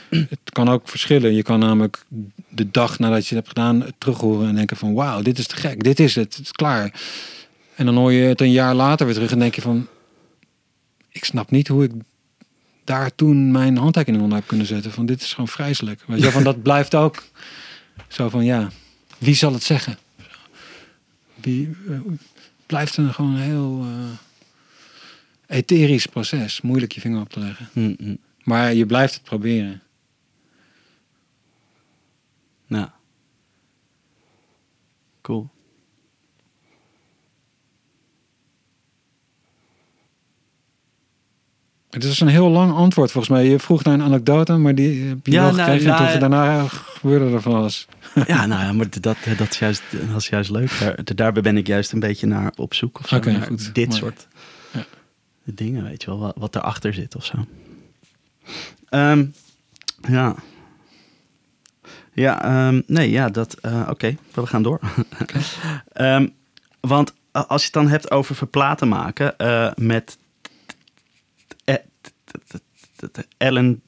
Het 0.10 0.40
kan 0.44 0.70
ook 0.70 0.90
verschillen. 0.90 1.34
Je 1.34 1.44
kan 1.44 1.60
namelijk 1.60 2.06
de 2.50 2.72
dag 2.72 3.00
nadat 3.00 3.28
je 3.28 3.36
het 3.36 3.46
hebt 3.46 3.48
gedaan 3.48 3.82
het 3.82 3.94
terug 3.98 4.18
horen 4.18 4.48
en 4.48 4.56
denken 4.56 4.78
van 4.78 4.94
wauw, 4.94 5.22
dit 5.22 5.38
is 5.38 5.48
te 5.48 5.56
gek, 5.56 5.84
dit 5.84 6.00
is 6.00 6.16
het, 6.16 6.36
het 6.36 6.46
is 6.46 6.52
klaar. 6.52 6.94
En 7.76 7.86
dan 7.86 7.96
hoor 7.96 8.12
je 8.12 8.26
het 8.26 8.42
een 8.42 8.52
jaar 8.52 8.76
later 8.76 9.06
weer 9.06 9.16
terug 9.16 9.32
en 9.32 9.40
denk 9.40 9.56
je 9.56 9.62
van 9.62 9.88
ik 11.12 11.26
snap 11.26 11.52
niet 11.52 11.68
hoe 11.68 11.84
ik 11.84 11.92
daar 12.84 13.16
toen 13.16 13.52
mijn 13.52 13.78
handtekening 13.78 14.24
onder 14.24 14.38
heb 14.38 14.48
kunnen 14.48 14.66
zetten. 14.66 14.92
Van 14.92 15.06
dit 15.06 15.22
is 15.22 15.32
gewoon 15.32 15.48
vreselijk. 15.48 16.04
Weet 16.08 16.24
je, 16.24 16.32
van 16.32 16.44
dat 16.44 16.62
blijft 16.70 16.96
ook 16.96 17.24
zo 18.08 18.30
van 18.30 18.46
ja, 18.46 18.70
wie 19.18 19.36
zal 19.36 19.54
het 19.54 19.64
zeggen? 19.64 19.98
Wie, 21.36 21.76
eh, 21.90 22.00
blijft 22.66 22.98
een 22.98 23.14
gewoon 23.14 23.38
heel 23.38 23.82
eh, 23.82 24.25
etherisch 25.48 26.06
proces. 26.06 26.62
Moeilijk 26.62 26.92
je 26.92 27.02
vinger 27.02 27.22
op 27.22 27.30
te 27.30 27.40
leggen. 27.40 27.70
Hm, 27.74 27.94
hm. 27.98 28.16
Maar 28.44 28.74
je 28.74 28.86
blijft 28.86 29.14
het 29.14 29.24
proberen. 29.24 29.82
Ja. 32.68 32.94
Cool. 35.22 35.50
Het 41.90 42.04
is 42.04 42.20
een 42.20 42.28
heel 42.28 42.50
lang 42.50 42.74
antwoord 42.74 43.12
volgens 43.12 43.34
mij. 43.34 43.50
Je 43.50 43.60
vroeg 43.60 43.84
naar 43.84 43.94
een 43.94 44.02
anekdote, 44.02 44.54
maar 44.54 44.76
die 44.76 45.04
heb 45.04 45.26
je 45.26 45.32
Ja, 45.32 45.42
wel 45.44 45.52
nou, 45.52 45.62
gekregen. 45.64 45.88
nou, 45.88 46.04
en 46.06 46.12
toen 46.12 46.20
daarna 46.20 46.68
gebeurde 46.68 47.34
er 47.36 47.42
van 47.42 47.54
alles. 47.54 47.88
Ja, 48.28 48.46
nou 48.46 48.64
ja, 48.64 48.74
maar 48.74 48.86
dat, 48.90 49.18
dat, 49.38 49.50
is, 49.52 49.60
juist, 49.60 49.82
dat 50.12 50.22
is 50.22 50.28
juist 50.28 50.50
leuk. 50.50 50.80
Daar, 50.80 51.16
daarbij 51.16 51.42
ben 51.42 51.58
ik 51.58 51.68
juist 51.68 51.92
een 51.92 52.00
beetje 52.00 52.28
naar 52.28 52.52
op 52.56 52.74
zoek. 52.74 53.00
Oké, 53.14 53.42
goed. 53.42 53.76
Dit 53.76 53.88
Mooi. 53.88 54.00
soort. 54.00 54.28
Dingen, 55.54 55.84
weet 55.84 56.02
je 56.04 56.10
wel, 56.10 56.20
wat, 56.20 56.36
wat 56.38 56.56
erachter 56.56 56.94
zit 56.94 57.16
of 57.16 57.26
zo. 57.26 57.46
Ehm, 58.90 59.26
ja. 60.08 60.36
Ja, 62.14 62.44
ehm, 62.44 62.82
nee, 62.88 63.10
ja, 63.10 63.30
dat... 63.30 63.54
eh, 63.54 63.88
Oké, 63.90 64.16
we 64.34 64.46
gaan 64.48 64.64
door. 64.64 64.80
Ehm, 65.92 66.28
want 66.80 67.14
als 67.32 67.60
je 67.62 67.66
het 67.66 67.74
dan 67.74 67.88
hebt 67.88 68.12
over 68.12 68.36
verplaten 68.36 68.88
maken 68.88 69.38
eh, 69.38 69.72
met... 69.76 70.18
Ellen 73.38 73.82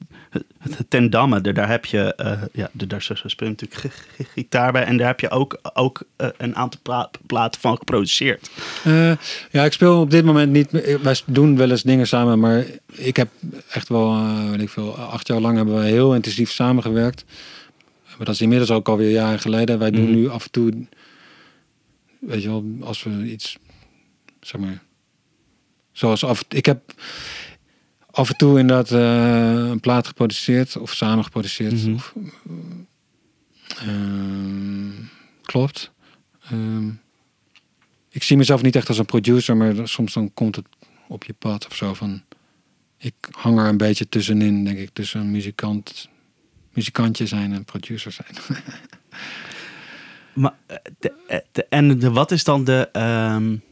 ten 0.88 1.10
Damme, 1.10 1.40
daar, 1.40 1.68
heb 1.68 1.84
je, 1.84 2.14
eh, 2.14 2.42
ja, 2.52 2.70
daar 2.72 3.02
speelt 3.24 3.60
natuurlijk 3.60 3.94
gitaar 4.34 4.72
bij. 4.72 4.84
En 4.84 4.96
daar 4.96 5.06
heb 5.06 5.20
je 5.20 5.30
ook, 5.30 5.58
ook 5.72 6.02
uh, 6.16 6.28
een 6.36 6.56
aantal 6.56 6.80
pla 6.82 7.10
platen 7.26 7.60
van 7.60 7.76
geproduceerd. 7.76 8.50
Uh, 8.86 9.12
ja, 9.50 9.64
ik 9.64 9.72
speel 9.72 10.00
op 10.00 10.10
dit 10.10 10.24
moment 10.24 10.52
niet. 10.52 10.98
Wij 11.02 11.20
doen 11.26 11.56
wel 11.56 11.70
eens 11.70 11.82
dingen 11.82 12.06
samen, 12.06 12.38
maar 12.38 12.64
ik 12.86 13.16
heb 13.16 13.28
echt 13.70 13.88
wel, 13.88 14.26
weet 14.50 14.60
ik 14.60 14.70
veel, 14.70 14.96
acht 14.96 15.26
jaar 15.26 15.40
lang 15.40 15.56
hebben 15.56 15.80
we 15.80 15.86
heel 15.86 16.14
intensief 16.14 16.50
samengewerkt. 16.50 17.24
Maar 18.04 18.26
dat 18.26 18.34
is 18.34 18.40
inmiddels 18.40 18.70
ook 18.70 18.88
alweer 18.88 19.10
jaren 19.10 19.38
geleden. 19.38 19.78
Wij 19.78 19.90
doen 19.90 20.08
mm. 20.08 20.14
nu 20.14 20.28
af 20.28 20.44
en 20.44 20.50
toe, 20.50 20.72
weet 22.18 22.42
je 22.42 22.48
wel, 22.48 22.64
als 22.80 23.02
we 23.02 23.10
iets, 23.10 23.58
zeg 24.40 24.60
maar, 24.60 24.82
zoals 25.92 26.24
af. 26.24 26.44
Ik 26.48 26.66
heb 26.66 26.92
af 28.18 28.28
en 28.28 28.36
toe 28.36 28.58
inderdaad 28.58 28.90
uh, 28.90 29.70
een 29.70 29.80
plaat 29.80 30.06
geproduceerd 30.06 30.76
of 30.76 30.92
samen 30.92 31.24
geproduceerd. 31.24 31.86
Mm 31.86 31.98
-hmm. 33.78 35.08
klopt. 35.42 35.92
Uh, 36.52 36.92
ik 38.10 38.22
zie 38.22 38.36
mezelf 38.36 38.62
niet 38.62 38.76
echt 38.76 38.88
als 38.88 38.98
een 38.98 39.04
producer, 39.04 39.56
maar 39.56 39.88
soms 39.88 40.12
dan 40.12 40.34
komt 40.34 40.56
het 40.56 40.66
op 41.08 41.24
je 41.24 41.32
pad 41.32 41.66
of 41.66 41.76
zo 41.76 41.94
van. 41.94 42.22
Ik 42.98 43.14
hang 43.30 43.58
er 43.58 43.66
een 43.66 43.76
beetje 43.76 44.08
tussenin, 44.08 44.64
denk 44.64 44.78
ik, 44.78 44.90
tussen 44.92 45.20
een 45.20 45.30
muzikant, 45.30 46.08
muzikantje 46.72 47.26
zijn 47.26 47.52
en 47.52 47.64
producer 47.64 48.12
zijn. 48.12 48.62
maar 50.42 50.54
eh, 50.66 50.76
de, 50.98 51.44
de, 51.52 51.66
en 51.68 51.98
de, 51.98 52.10
wat 52.10 52.30
is 52.30 52.44
dan 52.44 52.64
de. 52.64 52.88
Um, 52.92 53.62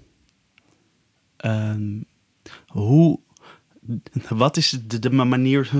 hoe 2.67 3.21
wat 4.29 4.57
is 4.57 4.79
de, 4.87 4.99
de, 4.99 5.11
manier 5.11 5.71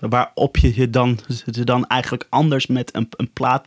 waarop 0.00 0.56
je 0.56 0.72
je 0.74 0.90
dan, 0.90 1.18
je 1.44 1.64
dan 1.64 1.86
eigenlijk 1.86 2.26
anders 2.28 2.66
met 2.66 2.94
een, 2.94 3.08
een 3.10 3.32
plaat 3.32 3.66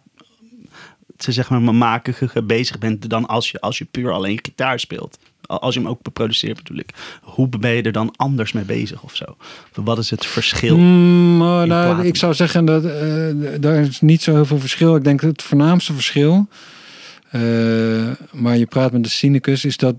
te 1.17 1.31
zeg 1.31 1.49
maar, 1.49 1.61
maken 1.75 2.47
bezig 2.47 2.77
bent 2.77 3.09
dan 3.09 3.25
als 3.25 3.51
je, 3.51 3.61
als 3.61 3.77
je 3.77 3.85
puur 3.85 4.11
alleen 4.11 4.39
gitaar 4.41 4.79
speelt? 4.79 5.19
Als 5.45 5.73
je 5.73 5.79
hem 5.79 5.89
ook 5.89 6.01
beproduceert 6.01 6.57
bedoel 6.57 6.77
ik. 6.77 6.89
Hoe 7.21 7.49
ben 7.49 7.71
je 7.71 7.81
er 7.81 7.91
dan 7.91 8.13
anders 8.15 8.51
mee 8.51 8.63
bezig 8.63 9.03
of 9.03 9.15
zo? 9.15 9.37
Wat 9.73 9.97
is 9.97 10.09
het 10.09 10.25
verschil? 10.25 10.77
Mm, 10.77 11.37
nou, 11.67 12.05
ik 12.05 12.15
zou 12.15 12.33
zeggen 12.33 12.65
dat 12.65 12.85
uh, 12.85 12.91
daar 13.59 13.75
is 13.75 14.01
niet 14.01 14.21
zo 14.21 14.33
heel 14.33 14.45
veel 14.45 14.59
verschil. 14.59 14.95
Ik 14.95 15.03
denk 15.03 15.21
dat 15.21 15.29
het 15.29 15.43
voornaamste 15.43 15.93
verschil, 15.93 16.47
uh, 17.31 18.11
maar 18.31 18.57
je 18.57 18.65
praat 18.65 18.91
met 18.91 19.03
de 19.03 19.09
cynicus, 19.09 19.65
is 19.65 19.77
dat 19.77 19.95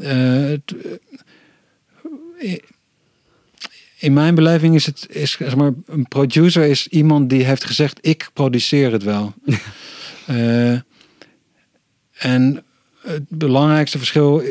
uh, 0.00 0.10
het, 0.48 0.74
in 3.98 4.12
mijn 4.12 4.34
beleving 4.34 4.74
is 4.74 4.86
het, 4.86 5.06
is, 5.10 5.30
zeg 5.30 5.56
maar, 5.56 5.72
een 5.86 6.08
producer 6.08 6.64
is 6.64 6.88
iemand 6.88 7.30
die 7.30 7.44
heeft 7.44 7.64
gezegd, 7.64 7.98
ik 8.00 8.30
produceer 8.32 8.92
het 8.92 9.02
wel. 9.02 9.34
uh, 10.30 10.78
en 12.12 12.64
het 13.00 13.28
belangrijkste 13.28 13.98
verschil, 13.98 14.42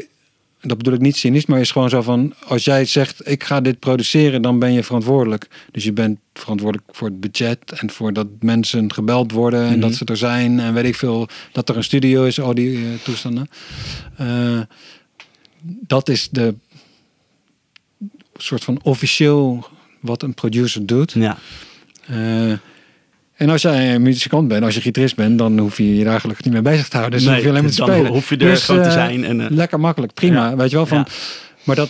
dat 0.61 0.77
bedoel 0.77 0.93
ik 0.93 0.99
niet 0.99 1.15
cynisch, 1.15 1.45
maar 1.45 1.59
is 1.59 1.71
gewoon 1.71 1.89
zo 1.89 2.01
van, 2.01 2.33
als 2.47 2.63
jij 2.63 2.85
zegt, 2.85 3.29
ik 3.29 3.43
ga 3.43 3.61
dit 3.61 3.79
produceren, 3.79 4.41
dan 4.41 4.59
ben 4.59 4.71
je 4.71 4.83
verantwoordelijk. 4.83 5.47
Dus 5.71 5.83
je 5.83 5.93
bent 5.93 6.19
verantwoordelijk 6.33 6.95
voor 6.95 7.07
het 7.07 7.19
budget 7.19 7.71
en 7.71 7.91
voor 7.91 8.13
dat 8.13 8.27
mensen 8.39 8.93
gebeld 8.93 9.31
worden 9.31 9.67
en 9.67 9.79
dat 9.79 9.89
mhm. 9.89 9.97
ze 9.97 10.05
er 10.05 10.17
zijn 10.17 10.59
en 10.59 10.73
weet 10.73 10.85
ik 10.85 10.95
veel, 10.95 11.27
dat 11.51 11.69
er 11.69 11.77
een 11.77 11.83
studio 11.83 12.23
is, 12.23 12.39
al 12.39 12.53
die 12.53 12.77
uh, 12.77 12.87
toestanden. 13.03 13.49
Uh, 14.21 14.61
dat 15.63 16.09
is 16.09 16.29
de 16.29 16.55
soort 18.35 18.63
van 18.63 18.79
officieel 18.83 19.67
wat 19.99 20.21
een 20.21 20.33
producer 20.33 20.85
doet. 20.85 21.11
Ja. 21.11 21.37
Uh, 22.11 22.51
en 23.33 23.49
als 23.49 23.61
jij 23.61 23.95
een 23.95 24.01
muzikant 24.01 24.47
bent, 24.47 24.63
als 24.63 24.75
je 24.75 24.81
gitarist 24.81 25.15
bent, 25.15 25.37
dan 25.37 25.59
hoef 25.59 25.77
je 25.77 25.95
je 25.95 26.05
eigenlijk 26.05 26.43
niet 26.43 26.53
meer 26.53 26.61
bezig 26.61 26.87
te 26.87 26.97
houden. 26.97 27.19
Dus 27.19 27.27
nee, 27.27 27.35
hoef 27.35 27.43
je 27.43 27.49
alleen 27.49 27.63
maar 27.63 27.71
te 27.71 27.81
spelen. 27.81 28.11
hoef 28.11 28.29
je 28.29 28.37
er 28.37 28.49
dus, 28.49 28.63
gewoon 28.63 28.81
te 28.81 28.87
eh, 28.87 28.93
zijn. 28.93 29.23
En, 29.23 29.39
uh, 29.39 29.45
lekker 29.49 29.79
makkelijk, 29.79 30.13
prima. 30.13 30.49
Ja. 30.49 30.55
Weet 30.55 30.69
je 30.69 30.75
wel 30.75 30.85
van. 30.85 31.07
Maar 31.63 31.75
dat, 31.75 31.89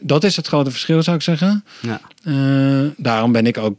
dat 0.00 0.24
is 0.24 0.36
het 0.36 0.46
grote 0.46 0.70
verschil, 0.70 1.02
zou 1.02 1.16
ik 1.16 1.22
zeggen. 1.22 1.64
Ja. 1.80 2.00
daarom 2.96 3.32
ben 3.32 3.46
ik 3.46 3.58
ook. 3.58 3.76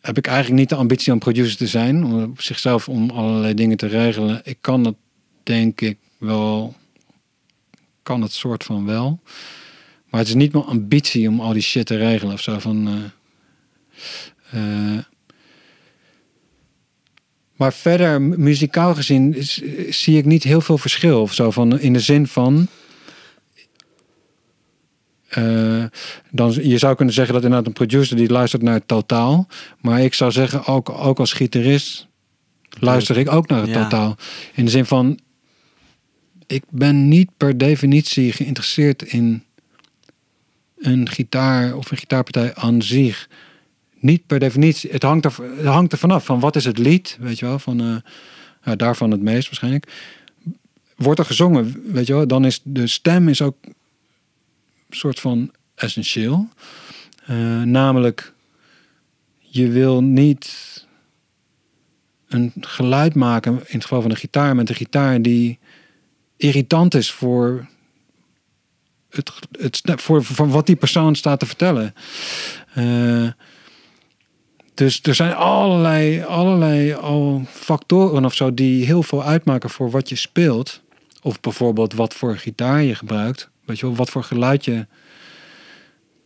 Heb 0.00 0.18
ik 0.18 0.26
eigenlijk 0.26 0.58
niet 0.58 0.68
de 0.68 0.74
ambitie 0.74 1.12
om 1.12 1.18
producer 1.18 1.56
te 1.56 1.66
zijn, 1.66 2.04
om 2.04 2.22
op 2.22 2.40
zichzelf 2.42 2.88
om 2.88 3.10
allerlei 3.10 3.54
dingen 3.54 3.76
te 3.76 3.86
regelen. 3.86 4.40
Ik 4.44 4.58
kan 4.60 4.84
het, 4.84 4.96
denk 5.42 5.80
ik, 5.80 5.98
wel. 6.18 6.74
Kan 8.02 8.22
het 8.22 8.32
soort 8.32 8.64
van 8.64 8.86
wel. 8.86 9.20
Maar 10.10 10.20
het 10.20 10.28
is 10.28 10.34
niet 10.34 10.52
mijn 10.52 10.64
ambitie 10.64 11.28
om 11.28 11.40
al 11.40 11.52
die 11.52 11.62
shit 11.62 11.86
te 11.86 11.96
regelen 11.96 12.32
of 12.32 12.40
zo. 12.40 12.58
Van, 12.58 12.88
uh, 12.88 12.94
uh, 14.54 14.98
maar 17.56 17.72
verder, 17.72 18.22
muzikaal 18.22 18.94
gezien, 18.94 19.34
is, 19.34 19.62
zie 19.88 20.18
ik 20.18 20.24
niet 20.24 20.42
heel 20.42 20.60
veel 20.60 20.78
verschil 20.78 21.20
of 21.20 21.34
zo. 21.34 21.50
Van, 21.50 21.80
in 21.80 21.92
de 21.92 22.00
zin 22.00 22.26
van. 22.26 22.68
Uh, 25.38 25.84
dan, 26.30 26.52
je 26.62 26.78
zou 26.78 26.94
kunnen 26.94 27.14
zeggen 27.14 27.34
dat 27.34 27.42
inderdaad 27.42 27.66
een 27.66 27.72
producer 27.72 28.16
die 28.16 28.30
luistert 28.30 28.62
naar 28.62 28.74
het 28.74 28.88
totaal. 28.88 29.48
Maar 29.80 30.02
ik 30.02 30.14
zou 30.14 30.32
zeggen, 30.32 30.66
ook, 30.66 30.88
ook 30.90 31.18
als 31.18 31.32
gitarist 31.32 32.08
luister 32.80 33.16
ik 33.16 33.32
ook 33.32 33.48
naar 33.48 33.60
het 33.60 33.70
ja. 33.70 33.82
totaal. 33.82 34.16
In 34.54 34.64
de 34.64 34.70
zin 34.70 34.84
van, 34.84 35.18
ik 36.46 36.64
ben 36.68 37.08
niet 37.08 37.30
per 37.36 37.58
definitie 37.58 38.32
geïnteresseerd 38.32 39.02
in 39.02 39.42
een 40.78 41.08
gitaar 41.08 41.76
of 41.76 41.90
een 41.90 41.96
gitaarpartij 41.96 42.54
aan 42.54 42.82
zich 42.82 43.28
niet 44.00 44.26
per 44.26 44.38
definitie. 44.38 44.90
Het 44.90 45.02
hangt 45.02 45.24
er, 45.24 45.34
het 45.56 45.66
hangt 45.66 45.92
er 45.92 45.98
vanaf 45.98 46.24
van 46.24 46.40
wat 46.40 46.56
is 46.56 46.64
het 46.64 46.78
lied, 46.78 47.16
weet 47.20 47.38
je 47.38 47.46
wel, 47.46 47.58
van 47.58 47.82
uh, 47.82 47.96
ja, 48.62 48.76
daarvan 48.76 49.10
het 49.10 49.22
meest 49.22 49.46
waarschijnlijk. 49.46 49.92
Wordt 50.96 51.18
er 51.18 51.24
gezongen, 51.24 51.92
weet 51.92 52.06
je 52.06 52.12
wel, 52.12 52.26
dan 52.26 52.44
is 52.44 52.60
de 52.64 52.86
stem 52.86 53.28
is 53.28 53.42
ook 53.42 53.56
een 53.62 54.96
soort 54.96 55.20
van 55.20 55.50
essentieel. 55.74 56.48
Uh, 57.30 57.62
namelijk, 57.62 58.32
je 59.38 59.68
wil 59.68 60.02
niet 60.02 60.66
een 62.28 62.52
geluid 62.60 63.14
maken, 63.14 63.52
in 63.52 63.64
het 63.68 63.82
geval 63.82 64.02
van 64.02 64.10
een 64.10 64.16
gitaar, 64.16 64.56
met 64.56 64.68
een 64.68 64.74
gitaar 64.74 65.22
die 65.22 65.58
irritant 66.36 66.94
is 66.94 67.12
voor 67.12 67.66
het, 69.10 69.32
het, 69.58 70.02
voor, 70.02 70.24
voor 70.24 70.48
wat 70.48 70.66
die 70.66 70.76
persoon 70.76 71.14
staat 71.14 71.40
te 71.40 71.46
vertellen. 71.46 71.94
Uh, 72.78 73.28
dus 74.74 75.00
er 75.02 75.14
zijn 75.14 75.34
allerlei, 75.34 76.22
allerlei 76.22 76.92
al 76.94 77.42
factoren 77.46 78.24
of 78.24 78.34
zo 78.34 78.54
die 78.54 78.84
heel 78.84 79.02
veel 79.02 79.24
uitmaken 79.24 79.70
voor 79.70 79.90
wat 79.90 80.08
je 80.08 80.16
speelt. 80.16 80.80
Of 81.22 81.40
bijvoorbeeld 81.40 81.92
wat 81.94 82.14
voor 82.14 82.36
gitaar 82.36 82.82
je 82.82 82.94
gebruikt. 82.94 83.48
Weet 83.64 83.78
je 83.78 83.86
wel, 83.86 83.94
wat 83.94 84.10
voor 84.10 84.24
geluid 84.24 84.64
je 84.64 84.86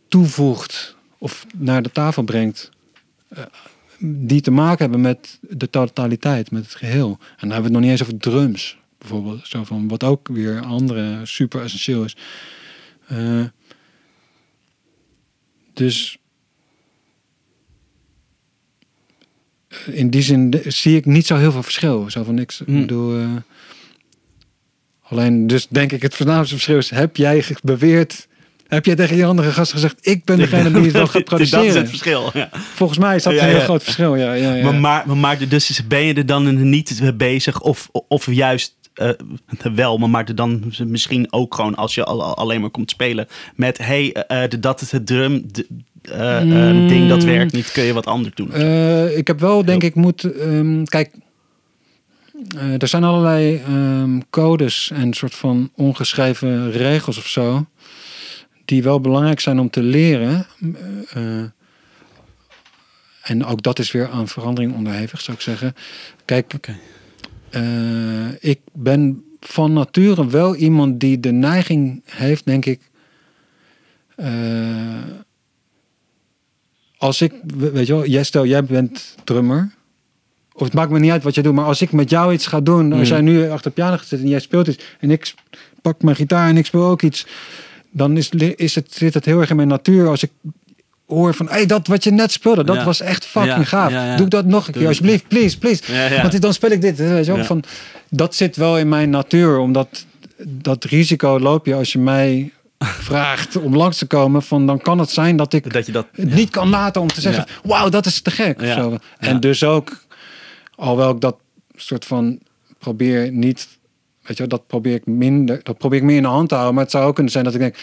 toevoegt 0.07 0.95
of 1.17 1.45
naar 1.57 1.81
de 1.81 1.91
tafel 1.91 2.23
brengt. 2.23 2.69
Uh, 3.29 3.39
die 3.99 4.41
te 4.41 4.51
maken 4.51 4.79
hebben 4.79 5.01
met 5.01 5.39
de 5.41 5.69
totaliteit, 5.69 6.51
met 6.51 6.63
het 6.63 6.75
geheel. 6.75 7.09
En 7.09 7.17
dan 7.39 7.51
hebben 7.51 7.57
we 7.57 7.63
het 7.63 7.71
nog 7.71 7.81
niet 7.81 7.91
eens 7.91 8.01
over 8.01 8.17
drums, 8.17 8.77
bijvoorbeeld. 8.97 9.47
Zo 9.47 9.63
van, 9.63 9.87
wat 9.87 10.03
ook 10.03 10.27
weer 10.27 10.61
andere 10.61 11.19
super 11.23 11.61
essentieel 11.61 12.03
is. 12.03 12.15
Uh, 13.11 13.45
dus 15.73 16.17
in 19.85 20.09
die 20.09 20.21
zin 20.21 20.61
zie 20.67 20.95
ik 20.95 21.05
niet 21.05 21.25
zo 21.25 21.35
heel 21.35 21.51
veel 21.51 21.63
verschil. 21.63 22.05
Zo 22.09 22.23
van 22.23 22.35
niks. 22.35 22.61
Mm. 22.65 22.75
Ik 22.75 22.81
bedoel, 22.81 23.19
uh, 23.19 23.27
alleen 25.01 25.47
dus 25.47 25.67
denk 25.67 25.91
ik 25.91 26.01
het 26.01 26.15
voornaamste 26.15 26.53
verschil 26.53 26.77
is: 26.77 26.89
heb 26.89 27.15
jij 27.15 27.45
beweerd? 27.63 28.27
Heb 28.67 28.85
jij 28.85 28.95
tegen 28.95 29.15
je 29.15 29.25
andere 29.25 29.51
gasten 29.51 29.79
gezegd: 29.79 30.07
ik 30.07 30.25
ben 30.25 30.37
degene 30.37 30.71
die 30.71 30.81
het 30.81 30.91
wel 31.01 31.07
gaat 31.07 31.23
produceren? 31.23 31.65
Dat 31.65 31.75
is 31.75 31.81
het 31.81 31.89
verschil. 31.89 32.29
Ja. 32.33 32.49
Volgens 32.51 32.99
mij 32.99 33.15
is 33.15 33.23
dat 33.23 33.33
een 33.33 33.45
heel 33.45 33.59
groot 33.59 33.83
verschil. 33.83 34.15
Ja, 34.15 34.33
ja, 34.33 34.53
ja. 34.53 34.71
Maar, 34.71 35.05
maar, 35.05 35.17
maar 35.17 35.47
dus 35.47 35.87
ben 35.87 36.03
je 36.03 36.13
er 36.13 36.25
dan 36.25 36.69
niet 36.69 37.17
bezig 37.17 37.61
of, 37.61 37.89
of 37.91 38.31
juist 38.31 38.75
uh, 38.95 39.09
wel, 39.75 39.97
maar 39.97 40.35
dan 40.35 40.73
misschien 40.85 41.27
ook 41.31 41.55
gewoon 41.55 41.75
als 41.75 41.95
je 41.95 42.03
al, 42.03 42.35
alleen 42.35 42.61
maar 42.61 42.69
komt 42.69 42.89
spelen 42.89 43.27
met 43.55 43.77
hey, 43.77 44.25
uh, 44.31 44.43
dat 44.59 44.81
is 44.81 44.91
het 44.91 45.05
drum 45.05 45.45
mm. 46.13 46.87
ding 46.87 47.09
dat 47.09 47.23
werkt 47.23 47.53
niet, 47.53 47.71
kun 47.71 47.83
je 47.83 47.93
wat 47.93 48.07
anders 48.07 48.35
doen? 48.35 48.55
ik 49.17 49.27
heb 49.27 49.39
wel, 49.39 49.65
denk 49.65 49.83
ik, 49.83 49.95
moet 49.95 50.23
um, 50.23 50.85
kijk. 50.85 51.11
er 52.77 52.87
zijn 52.87 53.03
allerlei 53.03 53.61
um, 53.69 54.29
codes 54.29 54.91
en 54.93 55.13
soort 55.13 55.35
van 55.35 55.71
ongeschreven 55.75 56.71
regels 56.71 57.17
of 57.17 57.27
zo, 57.27 57.65
die 58.65 58.83
wel 58.83 58.99
belangrijk 58.99 59.39
zijn 59.39 59.59
om 59.59 59.69
te 59.69 59.83
leren. 59.83 60.45
en 63.21 63.45
ook 63.45 63.63
dat 63.63 63.79
is 63.79 63.91
weer 63.91 64.09
aan 64.09 64.27
verandering 64.27 64.75
onderhevig, 64.75 65.21
zou 65.21 65.37
ik 65.37 65.43
zeggen. 65.43 65.73
Kijk, 66.25 66.53
okay. 66.55 66.79
Uh, 67.55 68.27
ik 68.39 68.59
ben 68.73 69.23
van 69.39 69.73
nature 69.73 70.27
wel 70.27 70.55
iemand 70.55 70.99
die 70.99 71.19
de 71.19 71.31
neiging 71.31 72.01
heeft, 72.05 72.45
denk 72.45 72.65
ik, 72.65 72.79
uh, 74.17 74.27
als 76.97 77.21
ik, 77.21 77.33
weet 77.55 77.87
je 77.87 77.93
wel, 77.93 78.05
jij 78.05 78.23
stel, 78.23 78.45
jij 78.45 78.63
bent 78.63 79.15
drummer. 79.23 79.73
Of 80.53 80.63
het 80.65 80.73
maakt 80.73 80.91
me 80.91 80.99
niet 80.99 81.11
uit 81.11 81.23
wat 81.23 81.35
je 81.35 81.41
doet, 81.41 81.53
maar 81.53 81.65
als 81.65 81.81
ik 81.81 81.91
met 81.91 82.09
jou 82.09 82.33
iets 82.33 82.47
ga 82.47 82.61
doen, 82.61 82.93
als 82.93 83.09
Mm. 83.09 83.15
jij 83.15 83.21
nu 83.21 83.49
achter 83.49 83.69
de 83.69 83.75
piano 83.75 83.91
gaat 83.97 84.07
zitten 84.07 84.19
en 84.19 84.29
jij 84.29 84.39
speelt 84.39 84.67
iets 84.67 84.83
en 84.99 85.11
ik 85.11 85.33
pak 85.81 86.01
mijn 86.01 86.15
gitaar 86.15 86.49
en 86.49 86.57
ik 86.57 86.65
speel 86.65 86.85
ook 86.85 87.01
iets, 87.01 87.25
dan 87.91 88.17
is, 88.17 88.29
is 88.55 88.75
het, 88.75 88.93
zit 88.93 89.13
het 89.13 89.25
heel 89.25 89.39
erg 89.39 89.49
in 89.49 89.55
mijn 89.55 89.67
natuur 89.67 90.07
als 90.07 90.23
ik 90.23 90.31
hoor 91.13 91.33
van, 91.33 91.49
hey, 91.49 91.65
dat 91.65 91.87
wat 91.87 92.03
je 92.03 92.11
net 92.11 92.31
speelde, 92.31 92.63
dat 92.63 92.75
Ja. 92.75 92.83
was 92.83 93.01
echt 93.01 93.25
fucking 93.25 93.55
Ja, 93.55 93.63
gaaf. 93.63 93.91
ja. 93.91 94.15
Doe 94.15 94.27
dat 94.27 94.45
nog 94.45 94.67
een 94.67 94.73
keer, 94.73 94.87
alsjeblieft, 94.87 95.27
please, 95.27 95.57
please. 95.57 95.81
Want 96.21 96.41
dan 96.41 96.53
speel 96.53 96.71
ik 96.71 96.81
dit, 96.81 96.97
weet 96.97 97.25
je. 97.25 97.33
Ja. 97.33 97.43
Van, 97.43 97.63
dat 98.09 98.35
zit 98.35 98.55
wel 98.55 98.77
in 98.79 98.89
mijn 98.89 99.09
natuur, 99.09 99.57
omdat 99.57 100.05
dat 100.47 100.83
risico 100.83 101.39
loop 101.39 101.65
je 101.65 101.75
als 101.75 101.91
je 101.91 101.99
mij 101.99 102.51
vraagt 102.79 103.57
om 103.57 103.75
langs 103.75 103.97
te 103.97 104.05
komen, 104.05 104.41
van 104.43 104.65
dan 104.67 104.79
kan 104.81 104.99
het 104.99 105.09
zijn 105.09 105.35
dat 105.35 105.53
ik 105.53 105.73
Dat 105.73 105.85
je 105.85 105.91
dat... 105.91 106.07
het 106.11 106.33
niet 106.33 106.49
kan 106.49 106.69
laten 106.69 107.01
om 107.01 107.07
te 107.07 107.21
zeggen, 107.21 107.45
wauw, 107.63 107.89
dat 107.89 108.05
is 108.05 108.21
te 108.21 108.31
gek. 108.31 108.61
of 108.61 108.67
Ja. 108.67 108.73
zo. 108.73 108.97
En 109.19 109.39
dus 109.39 109.63
ook, 109.63 110.05
alhoewel 110.75 111.09
ik 111.11 111.21
dat 111.21 111.35
soort 111.75 112.05
van 112.05 112.39
probeer 112.79 113.31
niet, 113.31 113.67
weet 114.21 114.37
je, 114.37 114.47
dat 114.47 114.67
probeer 114.67 114.93
ik 114.95 115.05
minder, 115.05 115.59
dat 115.63 115.77
probeer 115.77 115.99
ik 115.99 116.05
meer 116.05 116.15
in 116.15 116.21
de 116.21 116.27
hand 116.27 116.47
te 116.49 116.53
houden. 116.55 116.75
Maar 116.75 116.83
het 116.83 116.93
zou 116.93 117.05
ook 117.05 117.13
kunnen 117.15 117.31
zijn 117.31 117.43
dat 117.43 117.53
ik 117.53 117.59
denk, 117.59 117.75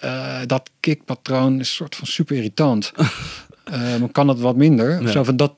eh, 0.00 0.38
dat 0.46 0.70
kickpatroon 0.80 1.52
is 1.52 1.58
een 1.58 1.74
soort 1.74 1.96
van 1.96 2.06
super 2.06 2.36
irritant. 2.36 2.92
Eh, 3.66 4.02
kan 4.12 4.28
het 4.28 4.40
wat 4.40 4.56
minder? 4.56 5.02
Ja. 5.02 5.10
zo 5.10 5.24
van 5.24 5.36
dat 5.36 5.52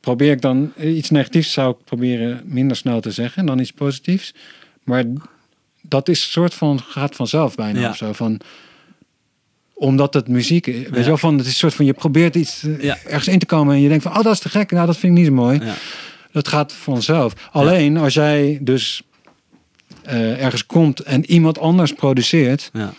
probeer 0.00 0.30
ik 0.30 0.40
dan 0.40 0.72
iets 0.80 1.10
negatiefs 1.10 1.52
zou 1.52 1.70
ik 1.70 1.84
proberen 1.84 2.42
minder 2.44 2.76
snel 2.76 3.00
te 3.00 3.10
zeggen 3.10 3.46
dan 3.46 3.58
iets 3.58 3.72
positiefs. 3.72 4.34
Maar 4.84 5.04
dat 5.82 6.08
is 6.08 6.24
een 6.24 6.30
soort 6.30 6.54
van 6.54 6.80
gaat 6.80 7.16
vanzelf 7.16 7.54
bijna 7.54 7.80
Ja. 7.80 7.88
of 7.88 7.96
zo 7.96 8.12
van 8.12 8.40
omdat 9.74 10.14
het 10.14 10.28
muziek 10.28 10.66
is. 10.66 10.74
Weet 10.88 10.98
je 11.00 11.04
wel 11.04 11.16
van 11.18 11.32
het 11.36 11.40
is 11.46 11.52
een 11.52 11.58
soort 11.58 11.74
van 11.74 11.84
je 11.84 11.92
probeert 11.92 12.34
iets 12.34 12.62
eh, 12.62 12.82
Ja. 12.82 12.98
ergens 13.04 13.28
in 13.28 13.38
te 13.38 13.46
komen 13.46 13.74
en 13.74 13.80
je 13.80 13.88
denkt 13.88 14.02
van 14.02 14.16
oh 14.18 14.22
dat 14.22 14.32
is 14.32 14.40
te 14.40 14.48
gek. 14.48 14.70
Nou 14.70 14.86
dat 14.86 14.96
vind 14.96 15.12
ik 15.12 15.18
niet 15.18 15.28
zo 15.28 15.34
mooi. 15.34 15.60
Ja. 15.64 15.74
Dat 16.32 16.48
gaat 16.48 16.72
vanzelf. 16.72 17.32
Alleen 17.52 17.96
als 17.96 18.14
jij 18.14 18.58
dus 18.62 19.02
ergens 20.04 20.66
komt 20.66 21.00
en 21.00 21.24
iemand 21.30 21.58
anders 21.58 21.92
produceert, 21.92 22.70
Ja. 22.72 22.92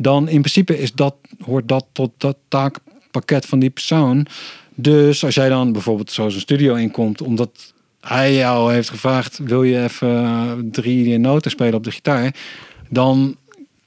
Dan 0.00 0.28
in 0.28 0.40
principe 0.40 0.78
is 0.78 0.92
dat, 0.92 1.14
hoort 1.44 1.68
dat 1.68 1.86
tot 1.92 2.10
dat 2.16 2.36
taakpakket 2.48 3.46
van 3.46 3.58
die 3.58 3.70
persoon. 3.70 4.26
Dus 4.74 5.24
als 5.24 5.34
jij 5.34 5.48
dan 5.48 5.72
bijvoorbeeld 5.72 6.12
zo 6.12 6.28
zijn 6.28 6.40
studio 6.42 6.74
inkomt, 6.74 7.22
omdat 7.22 7.72
hij 8.00 8.34
jou 8.34 8.72
heeft 8.72 8.88
gevraagd, 8.90 9.38
wil 9.44 9.62
je 9.62 9.82
even 9.82 10.08
eh, 10.24 10.52
drie 10.70 11.18
noten 11.18 11.50
spelen 11.50 11.74
op 11.74 11.84
de 11.84 11.90
gitaar, 11.90 12.34
dan 12.88 13.36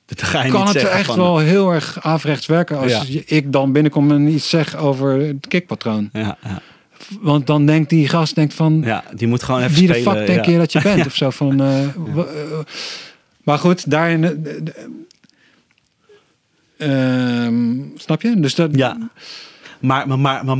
Dat 0.05 0.23
ga 0.23 0.43
je 0.43 0.51
kan 0.51 0.67
het 0.67 0.75
echt 0.77 1.05
van- 1.05 1.17
wel 1.17 1.37
heel 1.37 1.71
erg 1.71 1.97
averechts 2.01 2.45
werken 2.45 2.77
als 2.77 3.07
Ja. 3.07 3.21
ik 3.25 3.51
dan 3.51 3.71
binnenkom 3.71 4.11
en 4.11 4.27
iets 4.27 4.49
zeg 4.49 4.75
over 4.77 5.19
het 5.19 5.47
kickpatroon. 5.47 6.09
Ja, 6.13 6.37
ja. 6.43 6.61
Want 7.21 7.47
dan 7.47 7.65
denkt 7.65 7.89
die 7.89 8.07
gast 8.07 8.35
denkt 8.35 8.53
van, 8.53 8.81
ja, 8.85 9.03
die 9.15 9.27
moet 9.27 9.43
gewoon 9.43 9.61
even 9.61 9.75
wie 9.75 9.87
de 9.87 9.93
spelen. 9.93 10.17
fuck 10.17 10.27
denk 10.27 10.45
je 10.45 10.57
dat 10.57 10.71
je 10.71 10.81
bent? 10.81 11.05
Of 11.11 11.15
zo 11.15 11.29
van. 11.29 11.61
eh, 11.61 11.87
w- 12.13 12.17
eh, 12.19 12.25
maar 13.43 13.57
goed, 13.59 13.91
daarin. 13.91 14.45
Eh, 16.81 17.45
ehm, 17.45 17.79
snap 17.95 18.21
je? 18.21 18.39
Dus 18.39 18.55
dat. 18.55 18.75
Ja. 18.75 19.09
Maar, 19.79 20.07
maar, 20.07 20.19
maar, 20.19 20.45
maar, 20.45 20.57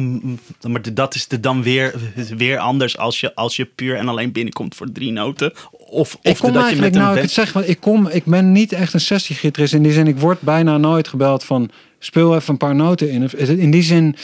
maar 0.70 0.94
dat 0.94 1.16
is 1.16 1.28
de 1.28 1.40
dan 1.40 1.64
weer, 1.64 1.96
weer 2.38 2.58
anders 2.58 2.98
als 2.98 3.20
je, 3.20 3.36
als 3.36 3.56
je 3.56 3.66
puur 3.66 3.96
en 3.96 4.08
alleen 4.08 4.32
binnenkomt 4.32 4.76
voor 4.76 4.92
drie 4.92 5.12
noten. 5.12 5.54
Of, 5.72 6.18
Ik 6.22 6.32
of 6.32 6.40
kom 6.40 6.54
dat 6.54 6.62
je 6.62 6.68
eigenlijk, 6.68 6.94
met 6.94 6.96
een 6.96 7.02
nou, 7.02 7.16
ik 7.16 7.22
het 7.22 7.32
zeg, 7.32 7.54
want 7.54 7.70
ik 7.70 7.80
kom, 7.80 8.08
ik 8.08 8.26
ben 8.26 8.52
niet 8.52 8.72
echt 8.72 8.94
een 8.94 9.00
sessiegitarist 9.00 9.74
in 9.74 9.84
die 9.84 9.92
zin. 9.92 10.08
Ik 10.08 10.20
word 10.20 10.42
bijna 10.42 10.78
nooit 10.78 11.08
gebeld 11.08 11.44
van 11.44 11.70
speel 12.00 12.36
even 12.36 12.50
een 12.50 12.58
paar 12.58 12.76
noten 12.76 13.10
in. 13.10 13.30
In 13.38 13.72
die 13.72 13.84
zin 13.84 14.16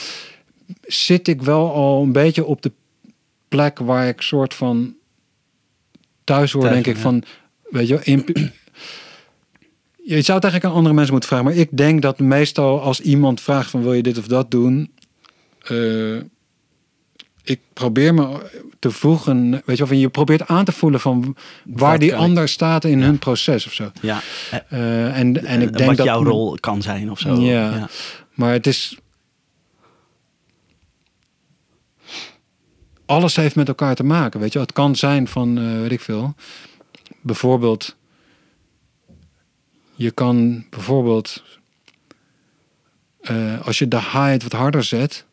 zit 0.81 1.27
ik 1.27 1.41
wel 1.41 1.73
al 1.73 2.03
een 2.03 2.11
beetje 2.11 2.45
op 2.45 2.61
de 2.61 2.71
plek 3.47 3.79
waar 3.79 4.07
ik 4.07 4.21
soort 4.21 4.53
van 4.53 4.95
thuis 6.23 6.51
hoor, 6.51 6.61
Thuis, 6.61 6.73
denk 6.73 6.87
ik 6.87 6.95
ja. 6.95 7.01
van, 7.01 7.23
weet 7.69 7.87
je, 7.87 7.99
in, 8.03 8.25
je 10.07 10.21
zou 10.21 10.37
het 10.37 10.43
eigenlijk 10.43 10.65
aan 10.65 10.71
andere 10.71 10.93
mensen 10.93 11.11
moeten 11.11 11.29
vragen, 11.29 11.47
maar 11.47 11.55
ik 11.55 11.77
denk 11.77 12.01
dat 12.01 12.19
meestal 12.19 12.81
als 12.81 13.01
iemand 13.01 13.41
vraagt 13.41 13.69
van 13.69 13.81
wil 13.81 13.93
je 13.93 14.03
dit 14.03 14.17
of 14.17 14.27
dat 14.27 14.51
doen, 14.51 14.91
eh, 15.61 16.17
ik 17.43 17.59
probeer 17.73 18.13
me 18.13 18.49
te 18.79 18.91
voegen, 18.91 19.51
weet 19.51 19.61
je 19.65 19.75
wel, 19.75 19.87
van 19.87 19.99
je 19.99 20.09
probeert 20.09 20.47
aan 20.47 20.65
te 20.65 20.71
voelen 20.71 20.99
van 20.99 21.35
waar 21.65 21.99
die 21.99 22.09
ik? 22.09 22.15
ander 22.15 22.49
staat 22.49 22.83
in 22.83 23.01
hun 23.01 23.19
proces 23.19 23.65
of 23.65 23.73
zo. 23.73 23.91
Ja, 24.01 24.21
eh, 24.69 25.19
en, 25.19 25.45
en 25.45 25.61
ik 25.61 25.69
eh, 25.69 25.75
denk 25.75 25.87
wat 25.87 25.97
dat 25.97 26.05
jouw 26.05 26.23
rol 26.23 26.57
kan 26.59 26.81
zijn 26.81 27.11
of 27.11 27.19
zo. 27.19 27.35
Ja. 27.35 27.89
Maar 28.33 28.51
het 28.51 28.67
is. 28.67 28.97
Alles 33.05 33.35
heeft 33.35 33.55
met 33.55 33.67
elkaar 33.67 33.95
te 33.95 34.03
maken. 34.03 34.39
Weet 34.39 34.53
je, 34.53 34.59
het 34.59 34.73
kan 34.73 34.95
zijn 34.95 35.27
van, 35.27 35.81
weet 35.81 35.91
ik 35.91 36.01
veel. 36.01 36.35
Bijvoorbeeld. 37.21 37.95
Je 39.97 40.11
kan 40.11 40.65
bijvoorbeeld. 40.69 41.43
eh, 43.21 43.65
als 43.65 43.79
je 43.79 43.87
de 43.87 43.99
hi-hat 43.99 44.43
wat 44.43 44.51
harder 44.51 44.83
zet. 44.83 45.25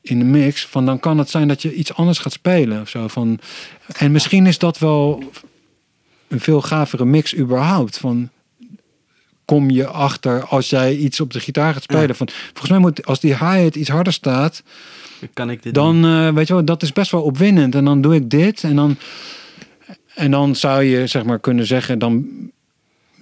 In 0.00 0.18
de 0.18 0.24
mix, 0.24 0.66
van 0.66 0.86
dan 0.86 1.00
kan 1.00 1.18
het 1.18 1.30
zijn 1.30 1.48
dat 1.48 1.62
je 1.62 1.74
iets 1.74 1.94
anders 1.94 2.18
gaat 2.18 2.32
spelen 2.32 2.80
of 2.80 2.88
zo. 2.88 3.08
Van, 3.08 3.38
en 3.96 4.12
misschien 4.12 4.46
is 4.46 4.58
dat 4.58 4.78
wel 4.78 5.22
een 6.28 6.40
veel 6.40 6.62
gavere 6.62 7.04
mix 7.04 7.36
überhaupt. 7.36 7.98
Van 7.98 8.30
kom 9.44 9.70
je 9.70 9.86
achter 9.86 10.44
als 10.44 10.70
jij 10.70 10.96
iets 10.96 11.20
op 11.20 11.32
de 11.32 11.40
gitaar 11.40 11.72
gaat 11.72 11.82
spelen. 11.82 12.08
Ja. 12.08 12.14
Van, 12.14 12.28
volgens 12.28 12.68
mij 12.70 12.78
moet 12.78 13.06
als 13.06 13.20
die 13.20 13.34
hi-hat 13.36 13.74
iets 13.74 13.88
harder 13.88 14.12
staat, 14.12 14.62
Kan 15.32 15.50
ik 15.50 15.62
dit 15.62 15.74
dan 15.74 16.04
eh, 16.04 16.28
weet 16.32 16.46
je 16.46 16.54
wel, 16.54 16.64
dat 16.64 16.82
is 16.82 16.92
best 16.92 17.10
wel 17.10 17.22
opwindend. 17.22 17.74
En 17.74 17.84
dan 17.84 18.00
doe 18.00 18.14
ik 18.14 18.30
dit 18.30 18.64
en 18.64 18.76
dan 18.76 18.96
en 20.14 20.30
dan 20.30 20.56
zou 20.56 20.82
je 20.82 21.06
zeg 21.06 21.24
maar 21.24 21.38
kunnen 21.40 21.66
zeggen, 21.66 21.98
dan 21.98 22.26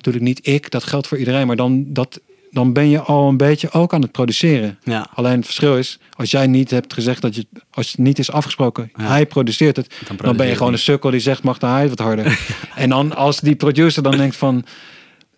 ik 0.07 0.21
niet 0.21 0.47
ik, 0.47 0.71
dat 0.71 0.85
geldt 0.85 1.07
voor 1.07 1.19
iedereen, 1.19 1.47
maar 1.47 1.57
dan 1.57 1.85
dat 1.89 2.21
dan 2.53 2.73
ben 2.73 2.89
je 2.89 3.01
al 3.01 3.29
een 3.29 3.37
beetje 3.37 3.71
ook 3.71 3.95
aan 3.95 4.03
het 4.03 4.13
produceren. 4.13 4.79
Ja, 4.85 5.07
Alleen 5.15 5.37
het 5.37 5.45
verschil 5.45 5.77
is, 5.79 5.99
als 6.17 6.31
jij 6.31 6.47
niet 6.47 6.71
hebt 6.71 6.93
gezegd 6.93 7.23
dat 7.23 7.35
je, 7.35 7.47
als 7.71 7.89
het 7.91 7.99
niet 7.99 8.19
is 8.19 8.33
afgesproken, 8.33 8.93
Ja. 8.97 9.07
hij 9.07 9.27
produceert 9.27 9.77
het, 9.77 9.95
dan, 10.07 10.17
dan 10.17 10.37
ben 10.37 10.47
je 10.47 10.57
gewoon 10.57 10.73
een 10.73 10.79
sukkel 10.79 11.11
die 11.11 11.21
zegt, 11.21 11.43
mag 11.43 11.59
de 11.59 11.67
hij 11.67 11.89
wat 11.89 11.99
harder. 11.99 12.39
en 12.77 12.89
dan 12.89 13.17
als 13.17 13.41
die 13.41 13.55
producer 13.57 14.03
dan 14.03 14.17
denkt 14.17 14.37
van, 14.37 14.65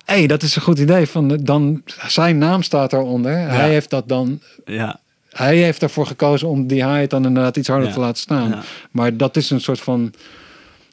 hé, 0.04 0.14
hey, 0.14 0.26
dat 0.26 0.42
is 0.42 0.56
een 0.56 0.62
goed 0.62 0.78
idee, 0.78 1.06
van, 1.06 1.28
dan 1.42 1.82
zijn 2.06 2.38
naam 2.38 2.62
staat 2.62 2.90
daaronder. 2.90 3.48
Hij 3.48 3.68
heeft 3.70 3.90
dat 3.90 4.08
dan, 4.08 4.40
Ja, 4.64 5.00
hij 5.30 5.56
heeft 5.56 5.82
ervoor 5.82 6.06
gekozen 6.06 6.48
om 6.48 6.66
die 6.66 6.86
hi 6.86 7.06
dan 7.06 7.26
inderdaad 7.26 7.56
iets 7.56 7.68
harder 7.68 7.92
te 7.92 8.00
laten 8.00 8.22
staan. 8.22 8.62
Maar 8.90 9.16
dat 9.16 9.36
is 9.36 9.50
een 9.50 9.60
soort 9.60 9.80
van, 9.80 10.12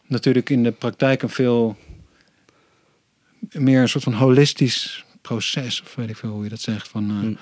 natuurlijk 0.08 0.50
in 0.50 0.64
de 0.64 0.72
praktijk 0.72 1.22
een 1.22 1.30
veel 1.30 1.76
meer 3.52 3.82
een 3.82 3.90
soort 3.90 4.04
van 4.04 4.14
holistisch 4.14 5.06
proces, 5.22 5.82
of 5.82 5.96
weet 5.96 6.10
ik 6.10 6.18
veel 6.18 6.30
hoe 6.30 6.44
je 6.44 6.50
dat 6.50 6.62
zegt. 6.62 6.88
Van, 6.88 7.10
eh, 7.10 7.20
Hm. 7.20 7.34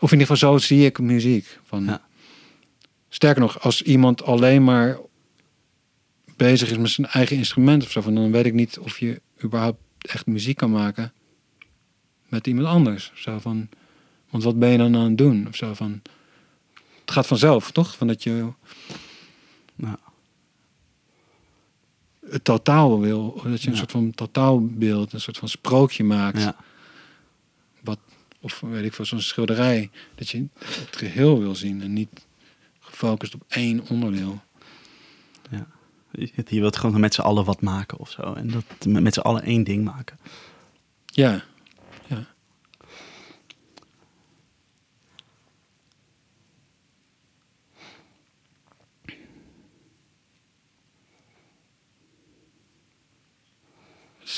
Of 0.00 0.12
in 0.12 0.18
ieder 0.18 0.34
geval 0.36 0.52
zo 0.52 0.58
zie 0.66 0.84
ik 0.84 0.98
muziek. 0.98 1.58
Van, 1.64 1.84
Ja. 1.84 2.06
Sterker 3.08 3.40
nog, 3.40 3.60
als 3.60 3.82
iemand 3.82 4.22
alleen 4.22 4.64
maar 4.64 4.98
bezig 6.36 6.70
is 6.70 6.78
met 6.78 6.90
zijn 6.90 7.06
eigen 7.06 7.36
instrument 7.36 7.82
of 7.82 7.90
zo, 7.90 8.00
van, 8.00 8.14
dan 8.14 8.30
weet 8.32 8.46
ik 8.46 8.52
niet 8.52 8.78
of 8.78 8.98
je 8.98 9.20
überhaupt 9.44 9.80
echt 9.98 10.26
muziek 10.26 10.56
kan 10.56 10.70
maken 10.70 11.12
met 12.28 12.46
iemand 12.46 12.66
anders. 12.66 13.12
Zo 13.14 13.38
van, 13.38 13.68
want 14.30 14.42
wat 14.44 14.58
ben 14.58 14.70
je 14.70 14.78
dan 14.78 14.96
aan 14.96 15.04
het 15.04 15.18
doen? 15.18 15.46
Of 15.48 15.56
zo 15.56 15.74
van, 15.74 16.02
het 17.00 17.10
gaat 17.10 17.26
vanzelf, 17.26 17.70
toch? 17.70 17.96
Van 17.96 18.06
dat 18.06 18.22
je 18.22 18.52
Ja. 19.74 19.98
Het 22.30 22.44
totaal 22.44 23.00
wil, 23.00 23.40
dat 23.44 23.60
je 23.62 23.66
een 23.66 23.72
Ja. 23.72 23.78
soort 23.78 23.90
van 23.90 24.10
totaalbeeld, 24.10 25.12
een 25.12 25.20
soort 25.20 25.38
van 25.38 25.48
sprookje 25.48 26.04
maakt. 26.04 26.40
ja. 26.42 26.56
Of 28.40 28.60
weet 28.60 28.84
ik 28.84 28.94
veel, 28.94 29.04
zo'n 29.04 29.20
schilderij. 29.20 29.90
Dat 30.14 30.28
je 30.28 30.46
het 30.58 30.96
geheel 30.96 31.38
wil 31.38 31.54
zien 31.54 31.82
en 31.82 31.92
niet 31.92 32.26
gefocust 32.80 33.34
op 33.34 33.42
één 33.48 33.88
onderdeel. 33.88 34.40
Je 36.10 36.30
je 36.48 36.60
wilt 36.60 36.76
gewoon 36.76 37.00
met 37.00 37.14
z'n 37.14 37.20
allen 37.20 37.44
wat 37.44 37.60
maken 37.60 37.98
of 37.98 38.10
zo. 38.10 38.20
En 38.34 38.48
dat 38.50 38.64
met 38.86 39.02
met 39.02 39.14
z'n 39.14 39.20
allen 39.20 39.42
één 39.42 39.64
ding 39.64 39.84
maken. 39.84 40.18
Ja. 41.04 41.42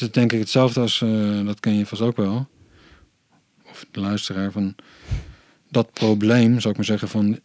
Het 0.00 0.14
denk 0.14 0.32
ik 0.32 0.38
hetzelfde 0.38 0.80
als, 0.80 1.02
eh, 1.02 1.44
dat 1.44 1.60
ken 1.60 1.78
je 1.78 1.86
vast 1.86 2.02
ook 2.02 2.16
wel. 2.16 2.48
Of 3.70 3.86
de 3.90 4.00
luisteraar 4.00 4.52
van 4.52 4.74
dat 5.68 5.92
probleem, 5.92 6.60
zou 6.60 6.70
ik 6.70 6.76
maar 6.76 6.84
zeggen, 6.84 7.08
van 7.08 7.38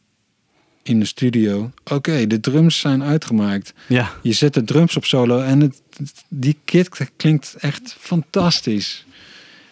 in 0.83 0.99
de 0.99 1.05
studio. 1.05 1.71
Oké, 1.83 2.27
de 2.27 2.39
drums 2.39 2.79
zijn 2.79 3.03
uitgemaakt. 3.03 3.73
Ja, 3.87 4.11
Je 4.21 4.33
zet 4.33 4.53
de 4.53 4.63
drums 4.63 4.95
op 4.95 5.05
solo 5.05 5.39
en 5.39 5.59
het, 5.59 5.81
die 6.29 6.57
kit 6.65 6.89
klinkt 7.15 7.55
echt 7.59 7.95
fantastisch. 7.99 9.05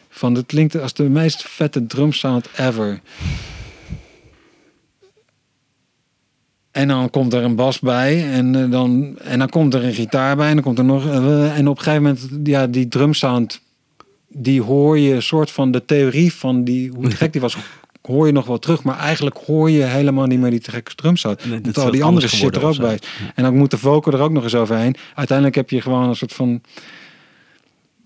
Van 0.10 0.36
het 0.36 0.46
klinkt 0.46 0.80
als 0.80 0.94
de 0.94 1.04
meest 1.04 1.44
vette 1.44 1.86
drumsound 1.86 2.48
ever. 2.58 3.02
En 6.74 6.88
dan 6.88 7.10
komt 7.10 7.34
er 7.34 7.44
een 7.44 7.56
bas 7.56 7.80
bij. 7.80 8.32
En, 8.32 8.56
eh, 8.56 8.72
dan, 8.72 9.18
en 9.20 9.40
dan 9.40 9.50
komt 9.50 9.74
er 9.74 9.84
een 9.84 9.94
gitaar 9.94 10.36
bij. 10.36 10.48
En 10.48 10.54
dan 10.54 10.64
komt 10.64 10.78
er 10.78 10.86
nog. 10.86 11.06
eh, 11.06 11.58
en 11.58 11.68
op 11.68 11.78
een 11.78 11.84
gegeven 11.84 12.04
moment, 12.04 12.30
ja, 12.44 12.68
die 12.68 12.88
drumsound. 12.88 13.62
Die 14.28 14.62
hoor 14.62 15.00
je 15.00 15.22
soort 15.22 15.52
van 15.52 15.72
de 15.72 15.86
theorie 15.86 16.34
van 16.34 16.64
die, 16.64 16.92
hoe 16.96 17.12
gek 17.22 17.32
die 17.32 17.42
was. 17.42 17.58
Hoor 18.02 18.26
je 18.26 18.32
nog 18.34 18.46
wel 18.46 18.60
terug, 18.60 18.84
maar 18.84 18.98
eigenlijk 19.00 19.38
hoor 19.46 19.70
je 19.70 19.84
helemaal 19.84 20.26
niet 20.26 20.40
meer 20.40 20.50
die 20.50 20.62
gekke 20.64 20.96
drumsound. 20.96 21.46
Nee, 21.46 21.60
Want 21.62 21.78
al 21.78 21.92
die 21.92 22.04
andere 22.04 22.28
shit 22.28 22.56
er 22.56 22.66
ook 22.66 22.78
bij. 22.78 23.00
Ja. 23.02 23.32
En 23.36 23.44
dan 23.44 23.58
moet 23.58 23.72
de 23.72 23.78
vocal 23.78 24.14
er 24.14 24.20
ook 24.22 24.32
nog 24.32 24.44
eens 24.44 24.56
overheen. 24.56 24.96
Uiteindelijk 25.16 25.56
heb 25.58 25.70
je 25.70 25.82
gewoon 25.82 26.10
een 26.10 26.16
soort 26.16 26.34
van. 26.34 26.62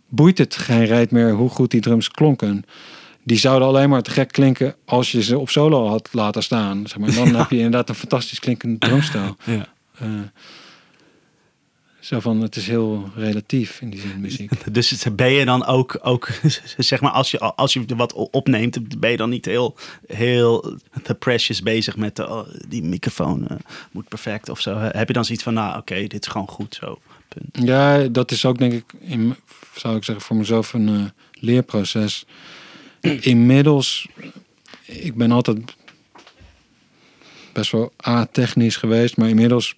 Boeit 0.09 0.37
het 0.37 0.55
geen 0.55 0.85
reet 0.85 1.11
meer 1.11 1.31
hoe 1.31 1.49
goed 1.49 1.71
die 1.71 1.81
drums 1.81 2.09
klonken. 2.11 2.65
Die 3.27 3.37
zouden 3.37 3.67
alleen 3.67 3.89
maar 3.89 4.01
te 4.01 4.11
gek 4.11 4.31
klinken 4.31 4.75
als 4.85 5.11
je 5.11 5.23
ze 5.23 5.37
op 5.37 5.49
solo 5.49 5.87
had 5.87 6.09
laten 6.11 6.43
staan. 6.43 6.87
Zeg 6.87 6.97
maar. 6.97 7.13
Dan 7.13 7.35
heb 7.35 7.49
je 7.49 7.55
inderdaad 7.55 7.89
een 7.89 7.95
fantastisch 7.95 8.39
klinkende 8.39 8.77
drumstijl. 8.77 9.35
Ja. 9.43 9.67
Eh, 9.99 10.09
zo 11.99 12.19
van, 12.19 12.41
het 12.41 12.55
is 12.55 12.67
heel 12.67 13.09
relatief 13.15 13.81
in 13.81 13.89
die 13.89 13.99
zin 13.99 14.19
muziek. 14.19 14.51
Dus 14.73 15.05
ben 15.15 15.31
je 15.31 15.45
dan 15.45 15.65
ook, 15.65 15.99
ook 16.01 16.29
zeg 16.77 17.01
maar, 17.01 17.11
als 17.11 17.31
je, 17.31 17.39
als 17.39 17.73
je 17.73 17.85
wat 17.95 18.13
opneemt, 18.13 18.99
ben 18.99 19.11
je 19.11 19.17
dan 19.17 19.29
niet 19.29 19.45
heel, 19.45 19.75
heel 20.07 20.77
te 21.03 21.13
precious 21.13 21.61
bezig 21.61 21.97
met 21.97 22.15
de, 22.15 22.29
oh, 22.29 22.47
die 22.67 22.83
microfoon 22.83 23.47
eh, 23.47 23.57
moet 23.91 24.07
perfect 24.07 24.49
of 24.49 24.59
zo? 24.61 24.77
Heb 24.77 25.07
je 25.07 25.13
dan 25.13 25.25
zoiets 25.25 25.43
van, 25.43 25.53
nou 25.53 25.77
oké, 25.77 26.07
dit 26.07 26.25
is 26.25 26.31
gewoon 26.31 26.47
goed 26.47 26.77
zo. 26.79 26.99
Punt. 27.27 27.67
Ja, 27.67 28.07
dat 28.07 28.31
is 28.31 28.45
ook 28.45 28.57
denk 28.57 28.73
ik, 28.73 28.93
in, 28.99 29.35
zou 29.75 29.95
ik 29.95 30.03
zeggen, 30.03 30.25
voor 30.25 30.35
mezelf 30.35 30.73
een 30.73 30.87
eh, 30.87 31.03
leerproces. 31.31 32.25
Inmiddels, 33.15 34.07
ik 34.85 35.15
ben 35.15 35.31
altijd 35.31 35.75
best 37.53 37.71
wel 37.71 37.93
a-technisch 38.07 38.75
geweest, 38.75 39.17
maar 39.17 39.29
inmiddels 39.29 39.75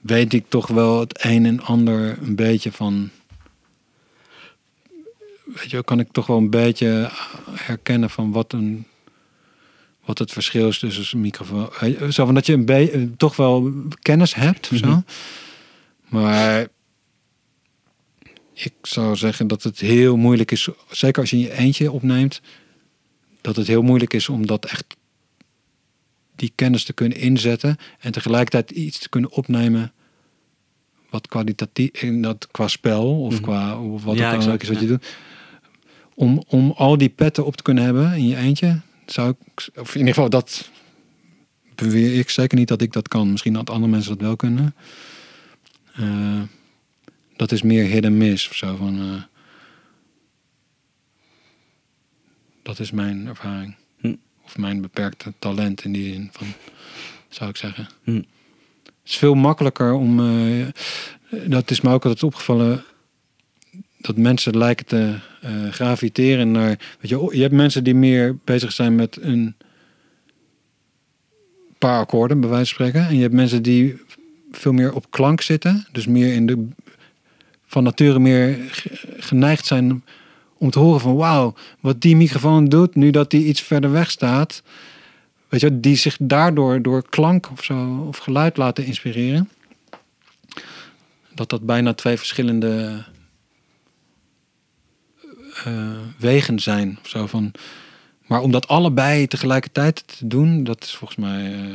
weet 0.00 0.32
ik 0.32 0.44
toch 0.48 0.66
wel 0.66 1.00
het 1.00 1.24
een 1.24 1.46
en 1.46 1.60
ander 1.60 2.18
een 2.22 2.36
beetje 2.36 2.72
van. 2.72 3.10
Weet 5.44 5.70
je, 5.70 5.84
kan 5.84 6.00
ik 6.00 6.08
toch 6.12 6.26
wel 6.26 6.36
een 6.36 6.50
beetje 6.50 7.10
herkennen 7.50 8.10
van 8.10 8.32
wat 8.32 8.52
een. 8.52 8.86
Wat 10.04 10.18
het 10.18 10.32
verschil 10.32 10.68
is 10.68 10.78
tussen 10.78 11.06
een 11.10 11.20
microfoon. 11.20 11.68
Zo 12.12 12.24
van 12.24 12.34
dat 12.34 12.46
je 12.46 12.52
een 12.52 12.64
beetje 12.64 13.16
toch 13.16 13.36
wel 13.36 13.72
kennis 14.00 14.34
hebt 14.34 14.68
of 14.72 14.78
zo. 14.78 14.86
Mhm. 14.86 15.00
Maar 16.08 16.66
ik 18.52 18.72
zou 18.82 19.16
zeggen 19.16 19.46
dat 19.46 19.62
het 19.62 19.80
heel 19.80 20.16
moeilijk 20.16 20.50
is, 20.50 20.68
zeker 20.90 21.20
als 21.20 21.30
je 21.30 21.36
in 21.36 21.42
je 21.42 21.52
eentje 21.52 21.92
opneemt, 21.92 22.40
dat 23.46 23.56
het 23.56 23.66
heel 23.66 23.82
moeilijk 23.82 24.12
is 24.14 24.28
om 24.28 24.46
dat 24.46 24.64
echt 24.64 24.96
die 26.36 26.52
kennis 26.54 26.84
te 26.84 26.92
kunnen 26.92 27.18
inzetten 27.18 27.76
en 27.98 28.12
tegelijkertijd 28.12 28.70
iets 28.70 28.98
te 28.98 29.08
kunnen 29.08 29.30
opnemen 29.30 29.92
wat 31.10 31.28
kwalitatief 31.28 32.02
in 32.02 32.22
dat 32.22 32.48
qua 32.50 32.68
spel 32.68 33.20
of 33.20 33.32
Mhm. 33.32 33.42
qua 33.42 33.78
of 33.80 34.04
wat 34.04 34.16
Ja, 34.16 34.30
ook 34.30 34.36
exact, 34.36 34.62
is 34.62 34.68
wat 34.68 34.76
ja. 34.76 34.82
je 34.82 34.88
doet. 34.88 35.06
Om, 36.14 36.42
om 36.48 36.70
al 36.76 36.98
die 36.98 37.08
petten 37.08 37.46
op 37.46 37.56
te 37.56 37.62
kunnen 37.62 37.84
hebben 37.84 38.12
in 38.16 38.26
je 38.28 38.36
eentje, 38.36 38.80
zou 39.06 39.30
ik, 39.30 39.68
of 39.78 39.92
in 39.92 39.98
ieder 39.98 40.14
geval 40.14 40.30
dat 40.30 40.70
beweer 41.74 42.18
ik 42.18 42.30
zeker 42.30 42.58
niet 42.58 42.68
dat 42.68 42.82
ik 42.82 42.92
dat 42.92 43.08
kan. 43.08 43.30
Misschien 43.30 43.52
dat 43.52 43.70
andere 43.70 43.90
mensen 43.90 44.10
dat 44.12 44.20
wel 44.20 44.36
kunnen. 44.36 44.74
Eh, 45.94 46.40
dat 47.36 47.52
is 47.52 47.62
meer 47.62 47.84
hit 47.84 48.04
en 48.04 48.16
miss 48.16 48.48
of 48.48 48.54
zo. 48.54 48.76
Van, 48.76 48.98
eh, 49.00 49.22
dat 52.66 52.78
is 52.78 52.90
mijn 52.90 53.26
ervaring. 53.26 53.74
Hm. 54.00 54.14
Of 54.44 54.58
mijn 54.58 54.80
beperkte 54.80 55.32
talent 55.38 55.84
in 55.84 55.92
die 55.92 56.12
zin 56.12 56.28
van, 56.32 56.46
zou 57.28 57.50
ik 57.50 57.56
zeggen. 57.56 57.86
Hm. 58.04 58.14
Het 58.14 59.14
is 59.14 59.16
veel 59.16 59.34
makkelijker 59.34 59.92
om. 59.92 60.20
eh, 60.20 60.66
dat 61.46 61.70
is 61.70 61.80
me 61.80 61.90
ook 61.90 62.04
altijd 62.04 62.22
opgevallen. 62.22 62.84
Dat 63.98 64.16
mensen 64.16 64.56
lijken 64.58 64.86
te 64.86 65.14
eh, 65.40 65.68
graviteren 65.70 66.50
naar. 66.50 66.68
Weet 67.00 67.10
je, 67.10 67.28
je 67.36 67.40
hebt 67.42 67.54
mensen 67.54 67.84
die 67.84 67.94
meer 67.94 68.36
bezig 68.44 68.72
zijn 68.72 68.94
met 68.94 69.18
een 69.22 69.54
paar 71.78 71.98
akkoorden, 72.00 72.40
bij 72.40 72.48
wijze 72.50 72.74
van 72.74 72.86
spreken. 72.86 73.08
En 73.08 73.14
je 73.16 73.22
hebt 73.22 73.34
mensen 73.34 73.62
die 73.62 74.00
veel 74.52 74.72
meer 74.72 74.92
op 74.94 75.10
klank 75.10 75.40
zitten. 75.40 75.86
Dus 75.92 76.06
meer 76.06 76.32
in 76.34 76.46
de. 76.46 76.68
van 77.66 77.82
nature 77.82 78.18
meer 78.18 78.58
ge- 78.70 79.14
geneigd 79.18 79.66
zijn 79.66 80.04
om 80.58 80.70
te 80.70 80.78
horen 80.78 81.00
van 81.00 81.16
wauw, 81.16 81.54
wat 81.80 82.00
die 82.00 82.16
microfoon 82.16 82.64
doet 82.68 82.94
nu 82.94 83.10
dat 83.10 83.30
die 83.30 83.46
iets 83.46 83.60
verder 83.60 83.90
weg 83.90 84.10
staat. 84.10 84.62
Weet 85.48 85.60
je, 85.60 85.80
die 85.80 85.96
zich 85.96 86.16
daardoor 86.20 86.82
door 86.82 87.08
klank 87.08 87.50
of 87.50 87.64
zo 87.64 88.04
of 88.08 88.18
geluid 88.18 88.56
laten 88.56 88.84
inspireren. 88.84 89.50
Dat 91.34 91.50
dat 91.50 91.66
bijna 91.66 91.94
twee 91.94 92.16
verschillende 92.16 93.04
eh, 95.64 95.98
wegen 96.18 96.58
zijn. 96.60 96.98
Of 97.02 97.08
zo 97.08 97.26
van, 97.26 97.52
maar 98.26 98.40
om 98.40 98.50
dat 98.50 98.68
allebei 98.68 99.26
tegelijkertijd 99.26 100.18
te 100.18 100.26
doen, 100.26 100.64
dat 100.64 100.82
is 100.84 100.94
volgens 100.94 101.18
mij. 101.18 101.52
eh, 101.52 101.70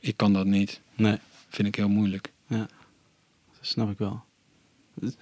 ik 0.00 0.16
kan 0.16 0.32
dat 0.32 0.46
niet. 0.46 0.80
Nee, 0.94 1.18
Vind 1.48 1.68
ik 1.68 1.74
heel 1.74 1.88
moeilijk. 1.88 2.32
dat 2.48 2.68
snap 3.60 3.90
ik 3.90 3.98
wel. 3.98 4.22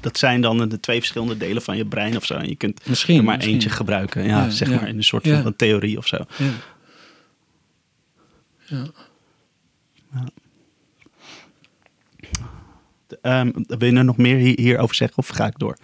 Dat, 0.00 0.18
zijn 0.18 0.40
dan 0.40 0.68
de 0.68 0.80
twee 0.80 0.98
verschillende 0.98 1.36
delen 1.36 1.62
van 1.62 1.76
je 1.76 1.86
brein 1.86 2.16
of 2.16 2.24
zo. 2.24 2.34
En 2.34 2.48
je 2.48 2.56
kunt 2.56 2.80
Misschien. 2.88 3.18
er 3.18 3.24
maar 3.24 3.34
misschien. 3.34 3.54
eentje 3.54 3.70
gebruiken. 3.70 4.22
Ja, 4.24 4.28
Ja, 4.44 4.50
zeg 4.50 4.68
ja. 4.68 4.74
maar 4.74 4.88
in 4.88 4.96
een 4.96 5.04
soort 5.04 5.24
Ja. 5.24 5.36
van 5.36 5.46
een 5.46 5.56
theorie 5.56 5.98
of 5.98 6.06
zo. 6.06 6.16
Ja. 6.36 6.50
Ja. 8.66 8.86
Ehm, 13.22 13.50
wil 13.66 13.88
je 13.90 13.96
er 13.96 14.04
nog 14.04 14.16
meer 14.16 14.36
hier- 14.36 14.60
hierover 14.60 14.94
zeggen 14.94 15.18
of 15.18 15.28
ga 15.28 15.46
ik 15.46 15.58
door? 15.58 15.76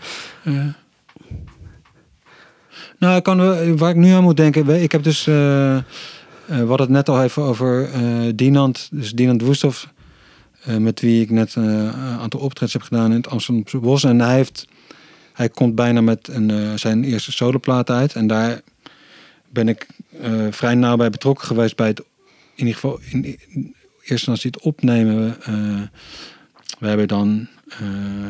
Eh. 0.44 0.66
Nou, 2.98 3.16
ik 3.16 3.22
kan, 3.22 3.36
wel- 3.36 3.76
waar 3.76 3.90
ik 3.90 3.96
nu 3.96 4.10
aan 4.10 4.22
moet 4.22 4.36
denken. 4.36 4.82
Ik 4.82 4.92
heb 4.92 5.02
dus. 5.02 5.26
eh 5.26 5.76
eh, 5.76 5.82
we 6.46 6.54
hadden 6.56 6.80
het 6.80 6.88
net 6.88 7.08
al 7.08 7.22
even 7.22 7.42
over 7.42 7.90
eh 7.92 8.32
Dinant. 8.34 8.88
Dus 8.92 9.12
Dinant 9.12 9.42
Woesthoff. 9.42 9.92
Eh, 10.64 10.76
met 10.76 11.00
wie 11.00 11.22
ik 11.22 11.30
net 11.30 11.56
eh, 11.56 11.62
een 11.64 12.18
aantal 12.18 12.40
optredens 12.40 12.72
heb 12.72 12.82
gedaan 12.82 13.10
in 13.10 13.16
het 13.16 13.28
Amsterdamse 13.28 13.78
Bos. 13.78 14.04
En 14.04 14.20
hij 14.20 14.34
heeft. 14.34 14.66
Hij 15.32 15.48
komt 15.48 15.74
bijna 15.74 16.00
met 16.00 16.28
een, 16.28 16.50
eh, 16.50 16.72
zijn 16.74 17.04
eerste 17.04 17.32
soloplaat 17.32 17.90
uit. 17.90 18.14
En 18.14 18.26
daar 18.26 18.60
ben 19.48 19.68
ik 19.68 19.86
vrij 20.50 20.74
nauw 20.74 20.96
bij 20.96 21.10
betrokken 21.10 21.46
geweest. 21.46 21.76
Bij 21.76 21.86
het. 21.86 22.00
In 22.54 22.66
ieder 22.66 22.74
geval. 22.74 23.00
Eerste 23.00 24.12
instantie 24.12 24.50
het 24.50 24.62
opnemen. 24.62 25.36
we 26.78 26.86
hebben 26.86 27.08
dan 27.08 27.48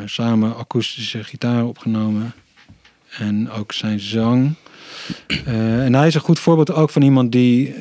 samen 0.05 0.55
akoestische 0.55 1.23
gitaar 1.23 1.65
opgenomen. 1.65 2.33
En 3.09 3.51
ook 3.51 3.71
zijn 3.71 3.99
zang. 3.99 4.53
En 5.45 5.93
hij 5.93 6.07
is 6.07 6.15
een 6.15 6.21
goed 6.21 6.39
voorbeeld 6.39 6.71
ook 6.71 6.89
van 6.89 7.01
iemand 7.01 7.31
die. 7.31 7.75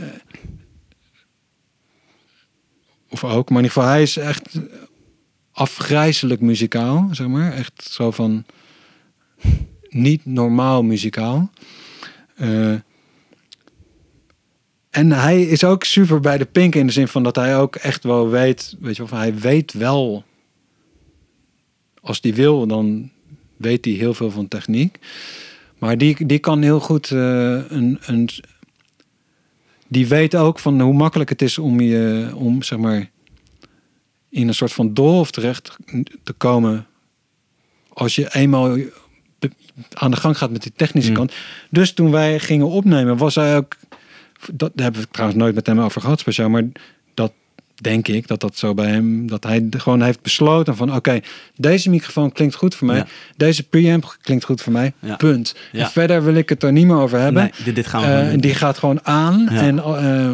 Of 3.15 3.25
ook, 3.25 3.51
maar 3.51 3.71
hij 3.75 4.03
is 4.03 4.17
echt 4.17 4.61
afgrijzelijk 5.53 6.41
muzikaal, 6.41 7.09
zeg 7.13 7.27
maar. 7.27 7.53
Echt 7.53 7.89
zo 7.91 8.11
van. 8.11 8.45
Niet 9.89 10.27
normaal 10.27 10.83
muzikaal. 10.83 11.51
Eh, 12.35 12.75
en 14.91 15.13
hij 15.13 15.43
is 15.43 15.65
ook 15.65 15.85
super 15.85 16.21
bij 16.21 16.39
de 16.39 16.45
pink 16.45 16.75
in 16.75 16.87
de 16.87 16.93
zin 16.93 17.09
van 17.09 17.23
dat 17.23 17.37
hij 17.37 17.59
ook 17.59 17.77
echt 17.77 18.05
wel 18.05 18.29
weet, 18.29 18.77
weet 18.81 18.97
je 18.97 19.07
van 19.07 19.19
hij 19.19 19.35
weet 19.35 19.73
wel, 19.73 20.25
als 22.01 22.19
hij 22.21 22.35
wil, 22.35 22.67
dan 22.67 23.11
weet 23.57 23.85
hij 23.85 23.95
heel 23.95 24.15
veel 24.15 24.31
van 24.31 24.49
techniek. 24.49 24.99
Maar 25.79 25.99
die, 25.99 26.27
die 26.27 26.39
kan 26.39 26.63
heel 26.63 26.81
goed 26.81 27.11
eh, 27.11 27.19
een, 27.69 27.99
een. 28.07 28.29
Die 29.95 30.07
weet 30.09 30.37
ook 30.37 30.59
van 30.59 30.81
hoe 30.81 30.95
makkelijk 30.95 31.31
het 31.31 31.43
is 31.43 31.59
om 31.59 31.81
je, 31.81 32.33
om 32.35 32.63
zeg 32.63 32.79
maar, 32.79 33.11
in 34.29 34.49
een 34.49 34.55
soort 34.55 34.73
van 34.73 34.95
doolhof 34.95 35.31
terecht 35.31 35.77
te 36.23 36.33
komen. 36.33 36.87
Als 37.89 38.15
je 38.15 38.35
eenmaal 38.35 38.77
aan 39.93 40.11
de 40.11 40.17
gang 40.17 40.39
gaat 40.39 40.51
met 40.51 40.63
die 40.63 40.73
technische 40.77 41.11
Mm. 41.11 41.17
kant. 41.17 41.33
Dus 41.71 41.93
toen 41.93 42.11
wij 42.11 42.39
gingen 42.39 42.69
opnemen, 42.69 43.17
was 43.17 43.35
hij 43.35 43.57
ook. 43.57 43.77
Dat 44.53 44.59
daar 44.59 44.85
hebben 44.85 45.01
we 45.01 45.01
het 45.07 45.13
trouwens 45.13 45.41
nooit 45.41 45.55
met 45.55 45.67
hem 45.67 45.81
over 45.81 46.01
gehad, 46.01 46.21
speciaal. 46.21 46.49
Maar 46.49 46.65
denk 47.85 48.09
ik 48.09 48.27
dat 48.27 48.41
dat 48.41 48.57
zo 48.57 48.75
bij 48.75 48.89
hem. 48.89 49.27
Dat 49.27 49.45
hij 49.45 49.67
gewoon 49.71 50.03
heeft 50.03 50.23
besloten 50.23 50.77
van: 50.77 50.95
oké, 50.95 51.21
deze 51.57 51.91
microfoon 51.91 52.33
klinkt 52.33 52.55
goed 52.55 52.75
voor 52.75 52.87
mij. 52.87 52.97
Ja. 52.97 53.07
Deze 53.37 53.63
preamp 53.63 54.17
klinkt 54.23 54.45
goed 54.45 54.63
voor 54.63 54.73
mij. 54.73 54.93
Ja. 54.99 55.17
Punt. 55.17 55.55
Ja. 55.73 55.81
En 55.81 55.91
verder 55.91 56.25
wil 56.25 56.35
ik 56.35 56.49
het 56.49 56.63
er 56.63 56.73
niet 56.73 56.87
meer 56.87 56.97
over 56.97 57.19
hebben. 57.19 57.43
Nee, 57.43 57.53
dit, 57.65 57.75
dit 57.75 57.87
gaan 57.87 58.01
we 58.01 58.07
Eh, 58.07 58.33
en 58.33 58.41
die 58.41 58.55
gaat 58.55 58.79
gewoon 58.79 59.01
aan. 59.07 59.49
En 59.49 59.79
eh, 59.79 60.31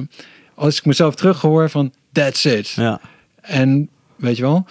als 0.55 0.79
ik 0.79 0.85
mezelf 0.85 1.15
terughoor 1.15 1.71
van 1.71 1.93
that's 2.13 2.45
it. 2.45 2.69
Ja, 2.69 3.01
En 3.41 3.89
weet 4.17 4.37
je 4.37 4.43
wel, 4.43 4.67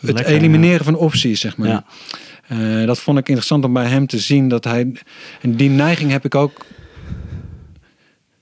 het 0.00 0.12
Lekker, 0.12 0.34
elimineren 0.34 0.84
van 0.84 0.94
opties, 0.96 1.40
zeg 1.40 1.56
maar. 1.56 1.68
ja. 1.68 1.84
Eh, 2.48 2.86
dat 2.86 2.98
vond 2.98 3.18
ik 3.18 3.26
interessant 3.28 3.64
om 3.64 3.72
bij 3.72 3.86
hem 3.86 4.06
te 4.06 4.18
zien 4.18 4.48
dat 4.48 4.64
hij. 4.64 4.92
En 5.40 5.56
die 5.56 5.70
neiging 5.70 6.10
heb 6.10 6.24
ik 6.24 6.34
ook. 6.34 6.64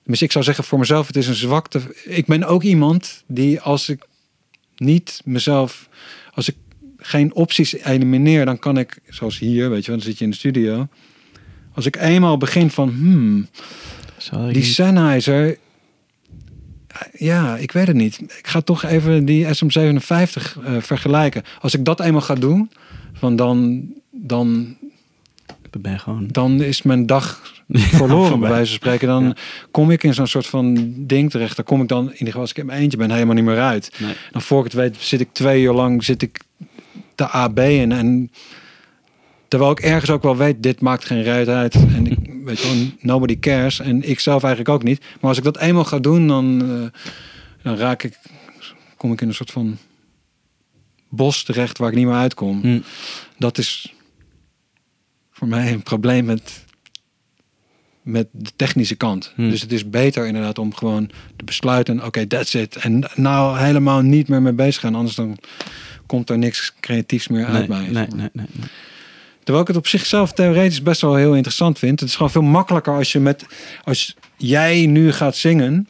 Dus 0.04 0.22
ik 0.22 0.32
zou 0.32 0.44
zeggen 0.44 0.64
voor 0.64 0.78
mezelf, 0.78 1.06
het 1.06 1.16
is 1.16 1.26
een 1.26 1.34
zwakte. 1.34 1.80
Ik 2.04 2.26
ben 2.26 2.44
ook 2.44 2.62
iemand 2.62 3.24
die 3.26 3.60
als 3.60 3.88
ik 3.88 4.06
niet 4.76 5.20
mezelf, 5.24 5.88
als 6.34 6.48
ik 6.48 6.56
geen 6.96 7.34
opties 7.34 7.72
elimineer, 7.72 8.44
dan 8.44 8.58
kan 8.58 8.78
ik, 8.78 8.98
zoals 9.08 9.38
hier, 9.38 9.70
weet 9.70 9.84
je, 9.84 9.90
wel, 9.90 10.00
dan 10.00 10.06
zit 10.08 10.18
je 10.18 10.24
in 10.24 10.30
de 10.30 10.36
studio. 10.36 10.88
Als 11.74 11.86
ik 11.86 11.96
eenmaal 11.96 12.36
begin 12.36 12.70
van, 12.70 12.88
hmm, 12.88 13.48
Zal 14.16 14.48
ik 14.48 14.54
die 14.54 14.62
Sennheiser, 14.62 15.58
ja, 17.12 17.56
ik 17.56 17.72
weet 17.72 17.86
het 17.86 17.96
niet. 17.96 18.20
Ik 18.20 18.46
ga 18.46 18.60
toch 18.60 18.82
even 18.82 19.24
die 19.24 19.46
SM57 19.46 19.48
eh, 20.08 20.76
vergelijken. 20.80 21.42
Als 21.60 21.74
ik 21.74 21.84
dat 21.84 22.00
eenmaal 22.00 22.20
ga 22.20 22.34
doen, 22.34 22.70
van 23.12 23.36
dan, 23.36 23.84
dan, 24.10 24.76
ben 25.82 25.98
gewoon... 26.00 26.26
dan 26.26 26.62
is 26.62 26.82
mijn 26.82 27.06
dag 27.06 27.52
verloren, 27.68 28.40
bij 28.40 28.48
wijze 28.48 28.66
van 28.66 28.74
spreken. 28.74 29.08
Dan 29.08 29.24
Ja. 29.24 29.34
kom 29.70 29.90
ik 29.90 30.02
in 30.02 30.14
zo'n 30.14 30.26
soort 30.26 30.46
van 30.46 30.94
ding 30.96 31.30
terecht. 31.30 31.56
Dan 31.56 31.64
kom 31.64 31.82
ik 31.82 31.88
dan, 31.88 32.04
in 32.04 32.10
ieder 32.12 32.26
geval 32.26 32.40
als 32.40 32.50
ik 32.50 32.58
in 32.58 32.66
mijn 32.66 32.80
eentje 32.80 32.98
ben, 32.98 33.10
helemaal 33.10 33.34
niet 33.34 33.44
meer 33.44 33.60
uit. 33.60 33.90
Nee. 33.98 34.14
Dan 34.32 34.42
voor 34.42 34.58
ik 34.58 34.64
het 34.64 34.72
weet, 34.72 34.96
zit 34.98 35.20
ik 35.20 35.28
twee 35.32 35.62
uur 35.62 35.72
lang 35.72 36.04
zit 36.04 36.22
ik 36.22 36.40
te 37.14 37.26
AB 37.26 37.58
in. 37.58 37.92
En 37.92 38.30
terwijl 39.48 39.70
ik 39.70 39.80
ergens 39.80 40.10
ook 40.10 40.22
wel 40.22 40.36
weet, 40.36 40.62
dit 40.62 40.80
maakt 40.80 41.04
geen 41.04 41.22
ruit 41.24 41.48
uit. 41.48 41.74
En 41.74 42.06
ik 42.06 42.18
weet 42.44 42.62
wel, 42.62 42.74
nobody 43.00 43.38
cares. 43.38 43.80
En 43.80 44.08
ik 44.08 44.20
zelf 44.20 44.42
eigenlijk 44.42 44.74
ook 44.74 44.82
niet. 44.82 45.00
Maar 45.20 45.28
als 45.28 45.38
ik 45.38 45.44
dat 45.44 45.58
eenmaal 45.58 45.84
ga 45.84 45.98
doen, 45.98 46.28
dan, 46.28 46.62
eh, 46.62 47.00
dan 47.62 47.76
raak 47.76 48.02
ik, 48.02 48.18
kom 48.96 49.12
ik 49.12 49.20
in 49.20 49.28
een 49.28 49.34
soort 49.34 49.50
van 49.50 49.76
bos 51.08 51.42
terecht 51.44 51.78
waar 51.78 51.88
ik 51.88 51.94
niet 51.94 52.06
meer 52.06 52.14
uitkom. 52.14 52.60
Hm. 52.60 52.80
Dat 53.38 53.58
is 53.58 53.94
voor 55.34 55.48
mij 55.48 55.72
een 55.72 55.82
probleem 55.82 56.24
met, 56.24 56.64
met 58.02 58.28
de 58.30 58.50
technische 58.56 58.94
kant. 58.94 59.32
Hmm. 59.34 59.50
Dus 59.50 59.60
het 59.60 59.72
is 59.72 59.90
beter 59.90 60.26
inderdaad 60.26 60.58
om 60.58 60.74
gewoon 60.74 61.10
te 61.36 61.44
besluiten, 61.44 62.04
oké, 62.04 62.26
that's 62.26 62.54
it. 62.54 62.76
En 62.76 63.10
nou 63.14 63.58
helemaal 63.58 64.00
niet 64.00 64.28
meer 64.28 64.42
mee 64.42 64.52
bezig 64.52 64.80
gaan, 64.80 64.94
anders 64.94 65.16
dan 65.16 65.38
komt 66.06 66.30
er 66.30 66.38
niks 66.38 66.74
creatiefs 66.80 67.28
meer 67.28 67.46
Nee, 67.46 67.56
uit 67.56 67.68
mij. 67.68 67.80
nee, 67.80 67.90
nee, 67.92 68.06
nee, 68.08 68.28
nee. 68.32 68.68
Terwijl 69.38 69.60
ik 69.60 69.68
het 69.68 69.76
op 69.76 69.86
zichzelf 69.86 70.32
theoretisch 70.32 70.82
best 70.82 71.00
wel 71.00 71.14
heel 71.14 71.34
interessant 71.34 71.78
vind. 71.78 72.00
Het 72.00 72.08
is 72.08 72.14
gewoon 72.14 72.30
veel 72.30 72.42
makkelijker 72.42 72.94
als 72.94 73.12
je 73.12 73.20
met, 73.20 73.46
als 73.84 74.16
jij 74.36 74.86
nu 74.86 75.12
gaat 75.12 75.36
zingen. 75.36 75.88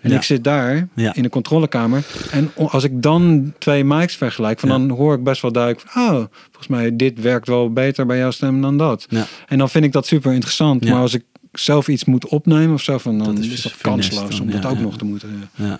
En 0.00 0.10
Ja. 0.10 0.16
ik 0.16 0.22
zit 0.22 0.44
daar 0.44 0.88
Ja. 0.94 1.14
in 1.14 1.22
de 1.22 1.28
controlekamer. 1.28 2.04
En 2.30 2.50
als 2.54 2.84
ik 2.84 3.02
dan 3.02 3.52
twee 3.58 3.84
mics 3.84 4.16
vergelijk, 4.16 4.60
van 4.60 4.68
Ja. 4.68 4.78
dan 4.78 4.88
hoor 4.90 5.14
ik 5.14 5.22
best 5.24 5.42
wel 5.42 5.52
duidelijk. 5.52 5.86
Oh, 5.96 6.24
volgens 6.44 6.66
mij 6.68 6.96
dit 6.96 7.20
werkt 7.20 7.46
wel 7.48 7.72
beter 7.72 8.06
bij 8.06 8.18
jouw 8.18 8.30
stem 8.30 8.60
dan 8.60 8.76
dat. 8.76 9.06
Ja. 9.08 9.26
En 9.48 9.58
dan 9.58 9.68
vind 9.70 9.84
ik 9.84 9.92
dat 9.92 10.06
super 10.06 10.32
interessant. 10.32 10.84
Maar 10.84 11.00
als 11.00 11.14
ik 11.14 11.24
zelf 11.52 11.88
iets 11.88 12.04
moet 12.04 12.26
opnemen 12.26 12.74
of 12.74 12.82
zo, 12.82 12.98
van, 12.98 13.18
dan 13.18 13.34
Dat 13.34 13.44
is 13.44 13.50
is, 13.52 13.62
dat 13.62 13.76
kansloos 13.76 14.30
dan, 14.30 14.40
om 14.40 14.50
dat 14.50 14.66
ook 14.66 14.78
nog 14.78 14.98
te 14.98 15.04
moeten. 15.04 15.48
eh, 15.56 15.66
Ja. 15.66 15.78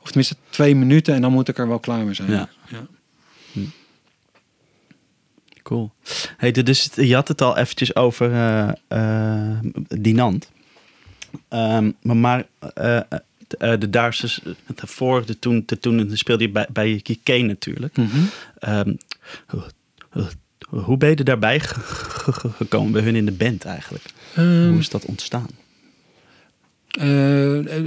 Of 0.00 0.06
tenminste 0.06 0.36
twee 0.50 0.74
minuten 0.76 1.14
en 1.14 1.20
dan 1.20 1.32
moet 1.32 1.48
ik 1.48 1.58
er 1.58 1.68
wel 1.68 1.78
klaar 1.78 2.04
mee 2.04 2.14
zijn. 2.14 2.30
Ja. 2.30 2.48
Ja. 2.68 2.78
Cool. 5.62 5.90
Hey, 6.36 6.52
dus 6.52 6.88
je 6.94 7.14
had 7.14 7.28
het 7.28 7.42
al 7.42 7.56
eventjes 7.56 7.94
over 7.96 8.32
eh 8.32 8.68
eh, 8.88 9.58
Dinant. 9.88 10.50
Ehm, 11.48 11.90
maar 12.02 12.16
maar 12.16 12.44
eh, 13.56 13.72
de 13.78 13.90
Duitsers, 13.90 14.40
het 14.66 14.80
voor, 14.84 15.26
de 15.26 15.38
toen, 15.38 15.62
de 15.66 15.78
toen 15.78 16.16
speelde 16.16 16.42
je 16.44 16.50
bij, 16.50 16.66
bij 16.72 17.00
natuurlijk. 17.46 17.96
Mhm. 17.96 18.08
Ehm, 18.58 18.94
hoe- 19.46 20.96
ben 20.96 21.08
je 21.08 21.16
daarbij 21.24 21.60
ge- 21.60 21.80
ge- 21.80 22.32
ge- 22.32 22.50
gekomen 22.50 22.92
bij 22.92 23.02
hun 23.02 23.14
in 23.16 23.24
de 23.26 23.32
band 23.32 23.64
eigenlijk? 23.64 24.04
Ehm, 24.34 24.68
Hoe 24.68 24.78
is 24.78 24.88
dat 24.88 25.04
ontstaan? 25.04 25.48
Eh, 26.88 27.76
eh, 27.76 27.84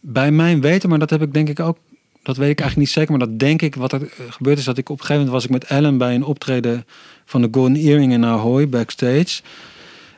bij 0.00 0.30
mijn 0.30 0.60
weten, 0.60 0.88
maar 0.88 0.98
dat 0.98 1.10
heb 1.10 1.22
ik 1.22 1.32
denk 1.32 1.48
ik 1.48 1.60
ook, 1.60 1.78
dat 2.22 2.36
weet 2.36 2.50
ik 2.50 2.60
eigenlijk 2.60 2.76
niet 2.76 2.96
zeker, 2.96 3.10
maar 3.10 3.28
dat 3.28 3.38
denk 3.38 3.62
ik 3.62 3.74
wat 3.74 3.92
er 3.92 4.08
gebeurd 4.30 4.58
is, 4.58 4.64
dat 4.64 4.78
ik 4.78 4.88
op 4.88 4.98
een 4.98 5.04
gegeven 5.04 5.24
moment 5.26 5.42
was 5.42 5.44
ik 5.44 5.50
met 5.60 5.70
Ellen 5.70 5.98
bij 5.98 6.14
een 6.14 6.24
optreden 6.24 6.84
van 7.24 7.42
de 7.42 7.48
Golden 7.50 7.76
Earring 7.76 8.12
in 8.12 8.24
Ahoy 8.24 8.68
backstage. 8.68 9.40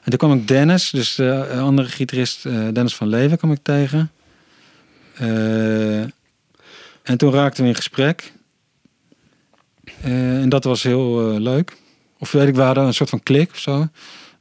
En 0.09 0.19
toen 0.19 0.29
kwam 0.29 0.39
ik 0.39 0.49
Dennis, 0.49 0.91
dus 0.91 1.15
de 1.15 1.59
andere 1.61 1.89
gitarist 1.89 2.47
eh, 2.47 2.53
Dennis 2.73 2.95
van 2.95 3.09
Leven, 3.09 3.39
kwam 3.39 3.53
ik 3.53 3.59
tegen. 3.63 4.11
Eh, 5.15 6.01
en 7.03 7.17
toen 7.17 7.33
raakten 7.33 7.63
we 7.63 7.69
in 7.69 7.75
gesprek. 7.75 8.33
Eh, 10.01 10.41
en 10.41 10.49
dat 10.49 10.65
was 10.65 10.83
heel 10.83 11.33
eh, 11.33 11.41
leuk. 11.41 11.77
Of 12.19 12.33
weet 12.33 12.49
ik, 12.49 12.57
hadden 12.57 12.85
een 12.85 12.95
soort 12.95 13.11
van 13.11 13.23
klik 13.23 13.51
of 13.51 13.59
zo. 13.59 13.81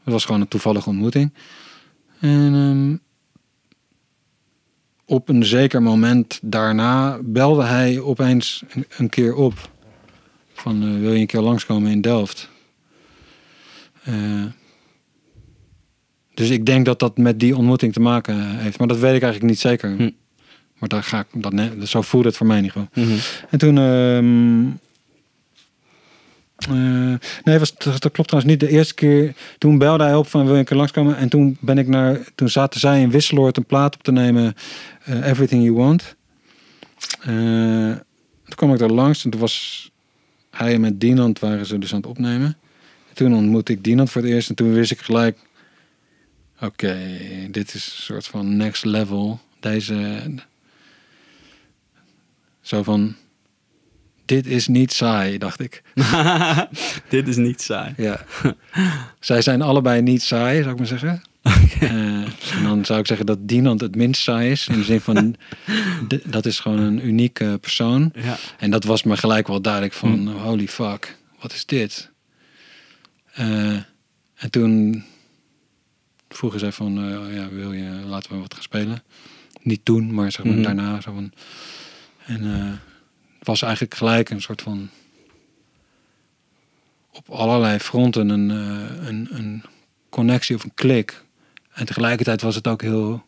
Het 0.04 0.14
was 0.14 0.26
gewoon 0.26 0.42
een 0.42 0.48
toevallige 0.48 0.90
ontmoeting. 0.90 1.34
En 2.20 2.54
ehm, 2.54 2.98
op 5.06 5.30
een 5.30 5.46
zeker 5.46 5.82
moment 5.82 6.40
daarna 6.42 7.20
belde 7.22 7.64
hij 7.64 8.00
opeens 8.00 8.64
een, 8.98 9.10
keer 9.10 9.36
op. 9.36 9.70
Van 10.54 10.84
eh, 10.84 11.00
wil 11.00 11.14
je 11.14 11.20
een 11.20 11.28
keer 11.28 11.42
langskomen 11.42 11.92
in 11.92 12.02
Delft? 12.02 12.50
Eh, 16.38 16.44
dus 16.44 16.50
ik 16.50 16.66
denk 16.66 16.86
dat 16.86 17.00
dat 17.00 17.18
met 17.18 17.40
die 17.40 17.56
ontmoeting 17.58 17.94
te 17.94 18.00
maken 18.00 18.58
heeft. 18.58 18.78
Maar 18.80 18.88
dat 18.88 19.00
weet 19.00 19.16
ik 19.16 19.22
eigenlijk 19.22 19.52
niet 19.52 19.60
zeker. 19.60 19.96
Hm. 19.96 20.10
Maar 20.78 20.90
daar 20.90 21.04
ga 21.04 21.20
ik 21.20 21.44
dat 21.44 21.54
net, 21.54 21.90
zo 21.90 22.02
voelde 22.02 22.28
het 22.28 22.38
voor 22.38 22.48
mij 22.48 22.56
ieder 22.58 22.72
geval. 22.72 22.88
Mhm. 22.94 23.18
En 23.50 23.58
toen. 23.60 23.78
ehm, 23.78 24.66
eh, 26.58 27.20
nee, 27.44 27.60
was, 27.60 27.78
dat, 27.78 28.02
dat 28.02 28.12
klopt 28.12 28.30
trouwens 28.30 28.46
niet. 28.54 28.60
De 28.60 28.70
eerste 28.70 28.94
keer. 28.94 29.36
Toen 29.58 29.78
belde 29.78 30.04
hij 30.04 30.16
op 30.16 30.28
van 30.28 30.44
wil 30.44 30.54
je 30.54 30.60
een 30.60 30.66
keer 30.66 30.78
langskomen. 30.78 31.18
En 31.18 31.30
toen 31.30 31.58
ben 31.60 31.78
ik 31.78 31.88
naar. 31.88 32.20
Toen 32.36 32.50
zaten 32.50 32.80
zij 32.80 33.02
in 33.02 33.12
Wisseloord 33.12 33.58
een 33.58 33.66
plaat 33.66 33.96
op 33.96 34.04
te 34.04 34.12
nemen. 34.12 34.54
eh, 35.04 35.28
Everything 35.28 35.64
You 35.64 35.76
Want. 35.76 36.16
Eh, 37.20 37.28
toen 38.44 38.56
kwam 38.56 38.74
ik 38.74 38.80
daar 38.80 38.90
langs. 38.90 39.24
En 39.26 39.30
toen 39.30 39.40
was 39.40 39.92
hij 40.50 40.80
met 40.80 41.00
Dinant 41.00 41.40
waren 41.40 41.66
ze 41.66 41.80
dus 41.80 41.92
aan 41.92 42.00
het 42.00 42.10
opnemen. 42.10 42.58
Toen 43.14 43.36
ontmoette 43.36 43.72
ik 43.72 43.84
Dinant 43.84 44.10
voor 44.12 44.22
het 44.22 44.32
eerst. 44.32 44.50
En 44.50 44.56
toen 44.56 44.74
wist 44.74 44.92
ik 44.92 45.00
gelijk. 45.00 45.38
Oké, 46.62 46.98
dit 47.52 47.74
is 47.74 47.86
een 47.86 48.04
soort 48.04 48.28
van 48.28 48.58
next 48.58 48.86
level. 48.86 49.40
Deze. 49.60 50.22
Zo 52.62 52.84
van. 52.84 53.16
Dit 54.26 54.46
is 54.46 54.68
niet 54.68 54.94
saai, 54.94 55.38
dacht 55.38 55.60
ik. 55.60 55.82
Dit 57.10 57.28
is 57.28 57.36
niet 57.36 57.62
saai. 57.62 57.94
Ja. 57.98 58.26
Zij 59.20 59.42
zijn 59.42 59.62
allebei 59.62 60.02
niet 60.02 60.22
saai, 60.22 60.60
zou 60.60 60.72
ik 60.72 60.78
maar 60.78 60.88
zeggen. 60.88 61.22
Eh, 61.80 61.90
en 62.56 62.64
dan 62.64 62.86
zou 62.86 63.00
ik 63.00 63.08
zeggen 63.08 63.26
dat 63.26 63.48
Dinant 63.48 63.82
het 63.82 63.96
minst 63.96 64.22
saai 64.22 64.52
is. 64.52 64.68
In 64.68 64.78
de 64.78 64.84
zin 64.84 65.02
van, 65.02 65.36
dat 66.24 66.46
is 66.46 66.60
gewoon 66.60 66.80
een 66.80 67.08
unieke 67.08 67.58
persoon. 67.62 68.12
Ja. 68.16 68.38
En 68.58 68.72
dat 68.72 68.84
was 68.84 69.04
me 69.04 69.18
gelijk 69.18 69.48
wel 69.48 69.62
duidelijk 69.62 69.94
van, 69.94 70.28
holy 70.28 70.68
fuck, 70.68 71.18
wat 71.40 71.54
is 71.54 71.66
dit? 71.66 72.12
Eh, 73.34 73.76
en 74.36 74.50
toen 74.50 75.04
vroegen 76.38 76.60
zij 76.60 76.72
van, 76.72 76.98
eh, 76.98 77.36
ja, 77.36 77.50
wil 77.50 77.72
je, 77.74 77.90
laten 78.06 78.32
we 78.32 78.38
wat 78.40 78.54
gaan 78.54 78.64
spelen? 78.64 79.04
Niet 79.62 79.86
toen, 79.86 80.14
maar 80.14 80.32
zeg 80.32 80.46
maar 80.46 80.54
Mhm. 80.54 80.64
daarna. 80.64 81.02
Zo 81.02 81.14
van, 81.14 81.32
en 82.26 82.54
eh, 82.54 82.72
het 83.40 83.48
was 83.48 83.62
eigenlijk 83.62 83.96
gelijk 83.96 84.30
een 84.30 84.42
soort 84.42 84.62
van, 84.62 84.90
op 87.14 87.30
allerlei 87.30 87.80
fronten 87.80 88.30
een, 88.30 88.52
eh, 88.52 89.08
een, 89.08 89.28
een 89.32 89.64
connectie 90.10 90.56
of 90.56 90.64
een 90.64 90.74
klik. 90.74 91.24
En 91.74 91.86
tegelijkertijd 91.86 92.42
was 92.42 92.56
het 92.56 92.68
ook 92.68 92.82
heel 92.82 93.26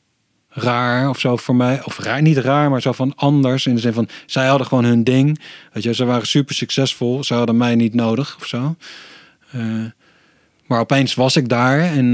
raar 0.49 1.09
of 1.09 1.19
zo 1.19 1.35
voor 1.35 1.55
mij. 1.55 1.83
Of 1.83 1.99
raar, 1.99 2.21
niet 2.21 2.37
raar, 2.37 2.69
maar 2.69 2.81
zo 2.81 2.91
van 2.91 3.15
anders. 3.15 3.65
In 3.65 3.75
de 3.75 3.81
zin 3.81 3.93
van, 3.93 4.07
zij 4.25 4.47
hadden 4.47 4.67
gewoon 4.67 4.83
hun 4.85 5.03
ding. 5.03 5.39
Weet 5.73 5.83
je, 5.83 5.93
ze 5.93 6.05
waren 6.05 6.27
super 6.27 6.55
succesvol. 6.55 7.23
Ze 7.23 7.33
hadden 7.33 7.57
mij 7.57 7.75
niet 7.75 7.93
nodig 7.93 8.35
of 8.39 8.45
zo. 8.45 8.75
Maar 10.65 10.79
opeens 10.79 11.13
was 11.13 11.35
ik 11.35 11.49
daar 11.49 11.79
en, 11.79 12.13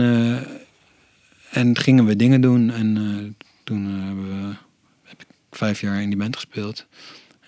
en 1.55 1.77
gingen 1.77 2.05
we 2.05 2.15
dingen 2.15 2.41
doen. 2.41 2.71
En 2.71 2.97
eh, 2.97 3.45
toen 3.63 3.85
eh, 3.85 4.05
hebben 4.05 4.27
we, 4.27 4.55
heb 5.03 5.21
ik 5.21 5.27
vijf 5.51 5.81
jaar 5.81 6.01
in 6.01 6.09
die 6.09 6.17
band 6.17 6.35
gespeeld. 6.35 6.85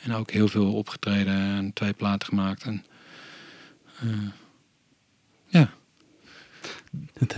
En 0.02 0.14
ook 0.14 0.32
heel 0.32 0.48
veel 0.48 0.74
opgetreden 0.74 1.34
en 1.34 1.72
twee 1.74 1.94
platen 1.94 2.28
gemaakt. 2.28 2.64
En, 2.64 2.86
eh, 4.00 4.08
ja. 5.48 5.70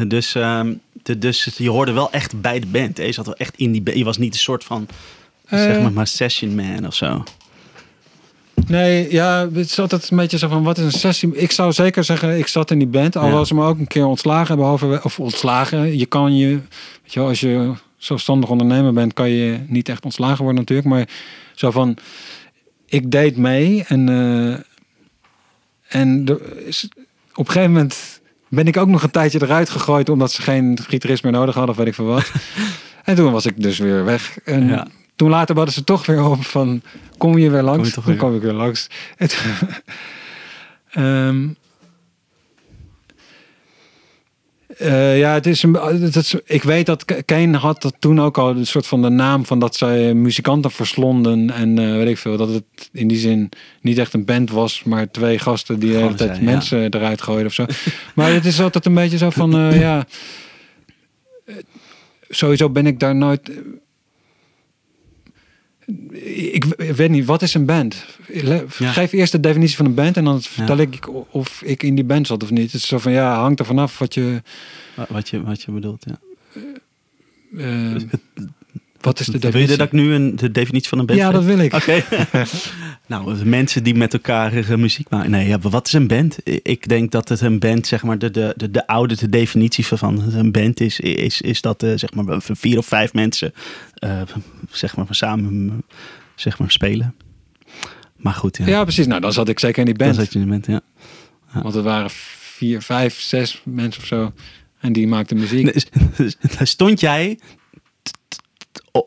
Dus, 0.08 0.36
ehm, 0.36 0.74
dus 1.18 1.44
je 1.44 1.70
hoorde 1.70 1.92
wel 1.92 2.12
echt 2.12 2.42
bij 2.42 2.60
de 2.60 2.68
band. 2.68 2.98
Hè? 2.98 3.04
Je 3.04 3.12
zat 3.12 3.26
wel 3.26 3.36
echt 3.36 3.58
in 3.58 3.72
die 3.72 3.82
band. 3.82 3.98
Je 3.98 4.04
was 4.04 4.18
niet 4.18 4.34
een 4.34 4.40
soort 4.40 4.64
van, 4.64 4.88
zeg 5.50 5.82
maar, 5.82 5.92
maar 5.92 6.08
session 6.08 6.56
man 6.56 6.88
of 6.88 6.96
zo. 6.96 7.24
Nee, 8.70 9.12
ja, 9.12 9.48
het 9.54 9.66
is 9.70 9.80
altijd 9.80 10.10
een 10.10 10.18
beetje 10.18 10.38
zo 10.38 10.48
van, 10.48 10.64
wat 10.64 10.78
is 10.78 10.84
een 10.84 10.92
sessie? 11.00 11.36
Ik 11.36 11.52
zou 11.52 11.72
zeker 11.72 12.04
zeggen, 12.04 12.38
ik 12.38 12.48
zat 12.48 12.72
in 12.72 12.78
die 12.78 12.88
band. 12.88 13.16
Al 13.18 13.26
Ja. 13.28 13.32
was 13.32 13.48
ze 13.48 13.56
me 13.56 13.66
ook 13.66 13.80
een 13.80 13.88
keer 13.88 14.06
ontslagen 14.06 14.48
hebben 14.48 14.66
over, 14.66 15.04
of 15.04 15.20
ontslagen. 15.20 15.98
Je 15.98 16.06
kan 16.06 16.38
je, 16.38 16.48
weet 17.02 17.14
je 17.14 17.20
wel, 17.20 17.30
als 17.30 17.40
je 17.40 17.72
zelfstandig 17.98 18.50
ondernemer 18.50 18.94
bent, 18.94 19.14
kan 19.14 19.30
je 19.30 19.60
niet 19.68 19.90
echt 19.90 20.04
ontslagen 20.06 20.44
worden 20.44 20.56
natuurlijk. 20.60 20.88
Maar 20.88 21.08
zo 21.56 21.72
van, 21.72 21.98
ik 22.86 23.12
deed 23.12 23.38
mee 23.38 23.84
en, 23.88 24.10
eh, 24.10 26.02
en 26.02 26.24
er 26.26 26.66
is, 26.66 26.88
op 27.34 27.48
een 27.48 27.52
gegeven 27.54 27.72
moment 27.74 28.22
ben 28.48 28.68
ik 28.68 28.78
ook 28.78 28.88
nog 28.88 29.04
een 29.04 29.12
tijdje 29.12 29.42
eruit 29.42 29.70
gegooid 29.70 30.10
omdat 30.10 30.32
ze 30.32 30.42
geen 30.42 30.80
gitarist 30.88 31.24
meer 31.24 31.32
nodig 31.32 31.54
hadden 31.56 31.72
of 31.72 31.78
weet 31.78 31.88
ik 31.88 31.94
veel 31.96 32.06
wat. 32.06 32.32
En 33.04 33.16
toen 33.16 33.32
was 33.32 33.46
ik 33.46 33.62
dus 33.62 33.78
weer 33.78 34.06
weg. 34.06 34.38
En 34.46 34.68
Ja. 34.68 34.88
Toen 35.20 35.30
later 35.30 35.56
hadden 35.56 35.74
ze 35.74 35.84
toch 35.84 36.06
weer 36.06 36.24
op 36.24 36.46
van, 36.46 36.82
kom 37.18 37.38
je 37.38 37.50
weer 37.50 37.62
langs? 37.62 37.88
je 37.88 37.94
toch 37.94 38.04
toen 38.04 38.16
kwam 38.16 38.36
ik 38.36 38.42
weer 38.42 38.54
langs. 38.54 38.88
Toen- 39.18 39.28
Ehm, 40.90 41.48
eh, 44.78 45.20
ja, 45.20 45.34
het 45.34 45.46
is 45.46 45.64
een, 45.64 45.74
het 45.74 46.16
is, 46.16 46.36
ik 46.46 46.64
weet 46.64 46.86
dat 46.86 47.06
Kane 47.26 47.58
had 47.58 47.82
dat 47.82 47.96
toen 48.00 48.22
ook 48.22 48.38
al 48.38 48.50
een 48.50 48.68
soort 48.68 48.88
van 48.88 49.02
de 49.02 49.10
naam 49.10 49.46
van 49.46 49.60
dat 49.60 49.76
zij 49.76 50.14
muzikanten 50.14 50.72
verslonden 50.72 51.50
en 51.52 51.78
eh, 51.80 51.92
weet 51.92 52.08
ik 52.08 52.18
veel. 52.18 52.38
Dat 52.38 52.50
het 52.50 52.90
in 52.92 53.08
die 53.08 53.18
zin 53.18 53.50
niet 53.82 53.98
echt 53.98 54.14
een 54.14 54.26
band 54.26 54.52
was, 54.52 54.84
maar 54.84 55.12
twee 55.12 55.40
gasten 55.40 55.80
die 55.80 55.92
de 55.92 55.98
hele 55.98 56.14
tijd 56.14 56.30
zijn, 56.30 56.44
ja. 56.46 56.52
mensen 56.52 56.94
eruit 56.94 57.22
gooiden 57.22 57.48
of 57.48 57.54
zo. 57.54 57.66
maar 58.16 58.32
het 58.34 58.46
is 58.46 58.62
altijd 58.62 58.86
een 58.86 58.94
beetje 58.94 59.18
zo 59.18 59.30
van, 59.30 59.54
eh, 59.56 59.80
ja, 59.80 60.06
sowieso 62.30 62.70
ben 62.70 62.86
ik 62.86 63.00
daar 63.00 63.16
nooit. 63.16 63.52
Ik, 66.12 66.66
ik 66.66 66.96
weet 66.96 67.10
niet, 67.10 67.26
wat 67.26 67.42
is 67.42 67.54
een 67.54 67.66
band? 67.66 68.06
Ja. 68.78 68.92
Geef 68.92 69.12
eerst 69.12 69.32
de 69.32 69.40
definitie 69.40 69.76
van 69.76 69.86
een 69.86 69.94
band 69.94 70.18
en 70.18 70.24
dan 70.24 70.42
vertel 70.42 70.78
ik 70.78 71.10
of 71.34 71.62
ik 71.62 71.84
in 71.84 71.96
die 71.96 72.04
band 72.04 72.28
zat 72.28 72.44
of 72.44 72.52
niet. 72.52 72.72
Het 72.72 72.82
is 72.82 72.88
zo 72.88 72.98
van 72.98 73.12
ja, 73.12 73.40
hangt 73.40 73.60
er 73.60 73.66
vanaf 73.66 74.00
wat 74.00 74.14
je. 74.14 74.42
Wa- 74.96 75.06
Wat 75.10 75.30
je, 75.30 75.42
wat 75.44 75.62
je 75.62 75.72
bedoelt, 75.72 76.06
ja. 76.08 76.20
eh, 77.58 77.96
wat 79.02 79.20
is 79.20 79.26
de 79.26 79.32
Wil 79.32 79.42
je 79.42 79.48
definitie? 79.48 79.78
dat 79.78 79.88
ik 79.88 79.94
nu 79.94 80.14
een, 80.14 80.36
de 80.36 80.52
definitie 80.52 80.90
van 80.90 81.00
een 81.00 81.06
band 81.06 81.20
ja, 81.20 81.32
dat 81.32 81.44
wil 81.44 81.60
ik. 81.60 81.74
Oké. 81.74 82.04
nou, 83.08 83.46
mensen 83.46 83.84
die 83.84 83.96
met 83.96 84.14
elkaar 84.14 84.54
eh, 84.54 84.76
muziek 84.76 85.10
maken. 85.10 85.32
Nee, 85.32 85.48
ja, 85.48 85.60
wat 85.60 85.88
is 85.88 85.94
een 85.94 86.08
band? 86.08 86.38
Ik 86.64 86.88
denk 86.88 87.12
dat 87.12 87.30
het 87.30 87.42
een 87.42 87.60
band, 87.60 87.88
zeg 87.88 88.04
maar, 88.04 88.18
de, 88.18 88.32
de, 88.32 88.54
de, 88.58 88.72
de 88.72 88.88
oude 88.88 89.16
de 89.16 89.30
definitie 89.30 89.86
van- 89.86 90.34
een 90.34 90.52
band 90.52 90.80
is, 90.80 91.00
is, 91.00 91.42
is 91.42 91.62
dat, 91.62 91.84
eh, 91.84 91.92
zeg 91.96 92.14
maar, 92.14 92.42
vier 92.42 92.78
of 92.78 92.86
vijf 92.86 93.14
mensen, 93.14 93.54
eh, 93.94 94.22
zeg 94.72 94.96
maar, 94.96 95.06
samen, 95.10 95.84
zeg 96.36 96.60
maar, 96.60 96.72
spelen. 96.72 97.16
Maar 98.16 98.34
goed, 98.34 98.58
ja. 98.58 98.68
Ja, 98.68 98.84
precies. 98.84 99.08
Nou, 99.08 99.22
dan 99.22 99.34
zat 99.34 99.50
ik 99.50 99.60
zeker 99.60 99.80
in 99.80 99.86
die 99.86 99.94
Dan 99.94 100.08
band. 100.08 100.20
zat 100.20 100.34
je 100.34 100.40
in 100.40 100.46
de 100.46 100.52
band, 100.52 100.66
ja. 100.66 100.82
Want 101.62 101.74
het 101.74 101.84
waren 101.84 102.10
vier, 102.40 102.82
vijf, 102.82 103.20
zes 103.20 103.62
mensen 103.66 104.02
of 104.02 104.08
zo. 104.08 104.34
En 104.80 104.94
die 104.94 105.08
maakten 105.08 105.38
muziek. 105.38 105.86
Daar 106.58 106.68
stond 106.68 107.00
jij 107.00 107.40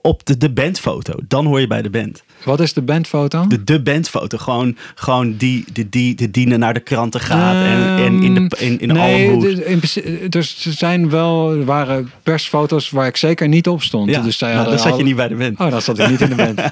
op 0.03 0.27
de, 0.27 0.37
de 0.37 0.51
bandfoto. 0.51 1.15
Dan 1.29 1.47
hoor 1.47 1.61
je 1.61 1.67
bij 1.67 1.83
de 1.83 1.91
band. 1.91 2.23
Wat 2.45 2.61
is 2.61 2.73
de 2.73 2.83
bandfoto? 2.83 3.47
De, 3.47 3.65
de 3.65 3.83
bandfoto. 3.83 4.39
Gewoon, 4.39 4.77
gewoon 4.95 5.37
die, 5.37 5.65
die, 5.73 5.89
die, 5.89 6.15
die, 6.15 6.31
die 6.31 6.47
naar 6.47 6.75
de 6.75 6.81
kranten 6.81 7.21
gaat. 7.21 7.55
en, 7.55 8.05
en 8.05 8.23
in 8.23 8.35
de, 8.35 8.57
in, 8.59 8.81
in 8.81 8.91
Ehm, 8.91 8.99
nee, 8.99 9.31
alle 9.31 9.65
in 9.65 10.31
dus 10.31 10.67
er 10.67 10.73
zijn 10.73 11.11
wel 11.11 11.65
waren 11.65 12.11
persfoto's 12.23 12.91
waar 12.91 13.07
ik 13.07 13.17
zeker 13.17 13.49
niet 13.49 13.69
op 13.69 13.83
stond. 13.83 14.11
Ja, 14.11 14.21
dus 14.21 14.39
nou, 14.39 14.65
dan 14.65 14.79
zat 14.79 14.97
je 14.97 15.03
niet 15.03 15.17
bij 15.17 15.29
de 15.29 15.35
band. 15.35 15.61
Oh, 15.61 15.71
dan 15.71 15.83
zat 15.83 15.99
ik 15.99 16.11
niet 16.11 16.21
in 16.21 16.29
de 16.29 16.35
band. 16.35 16.61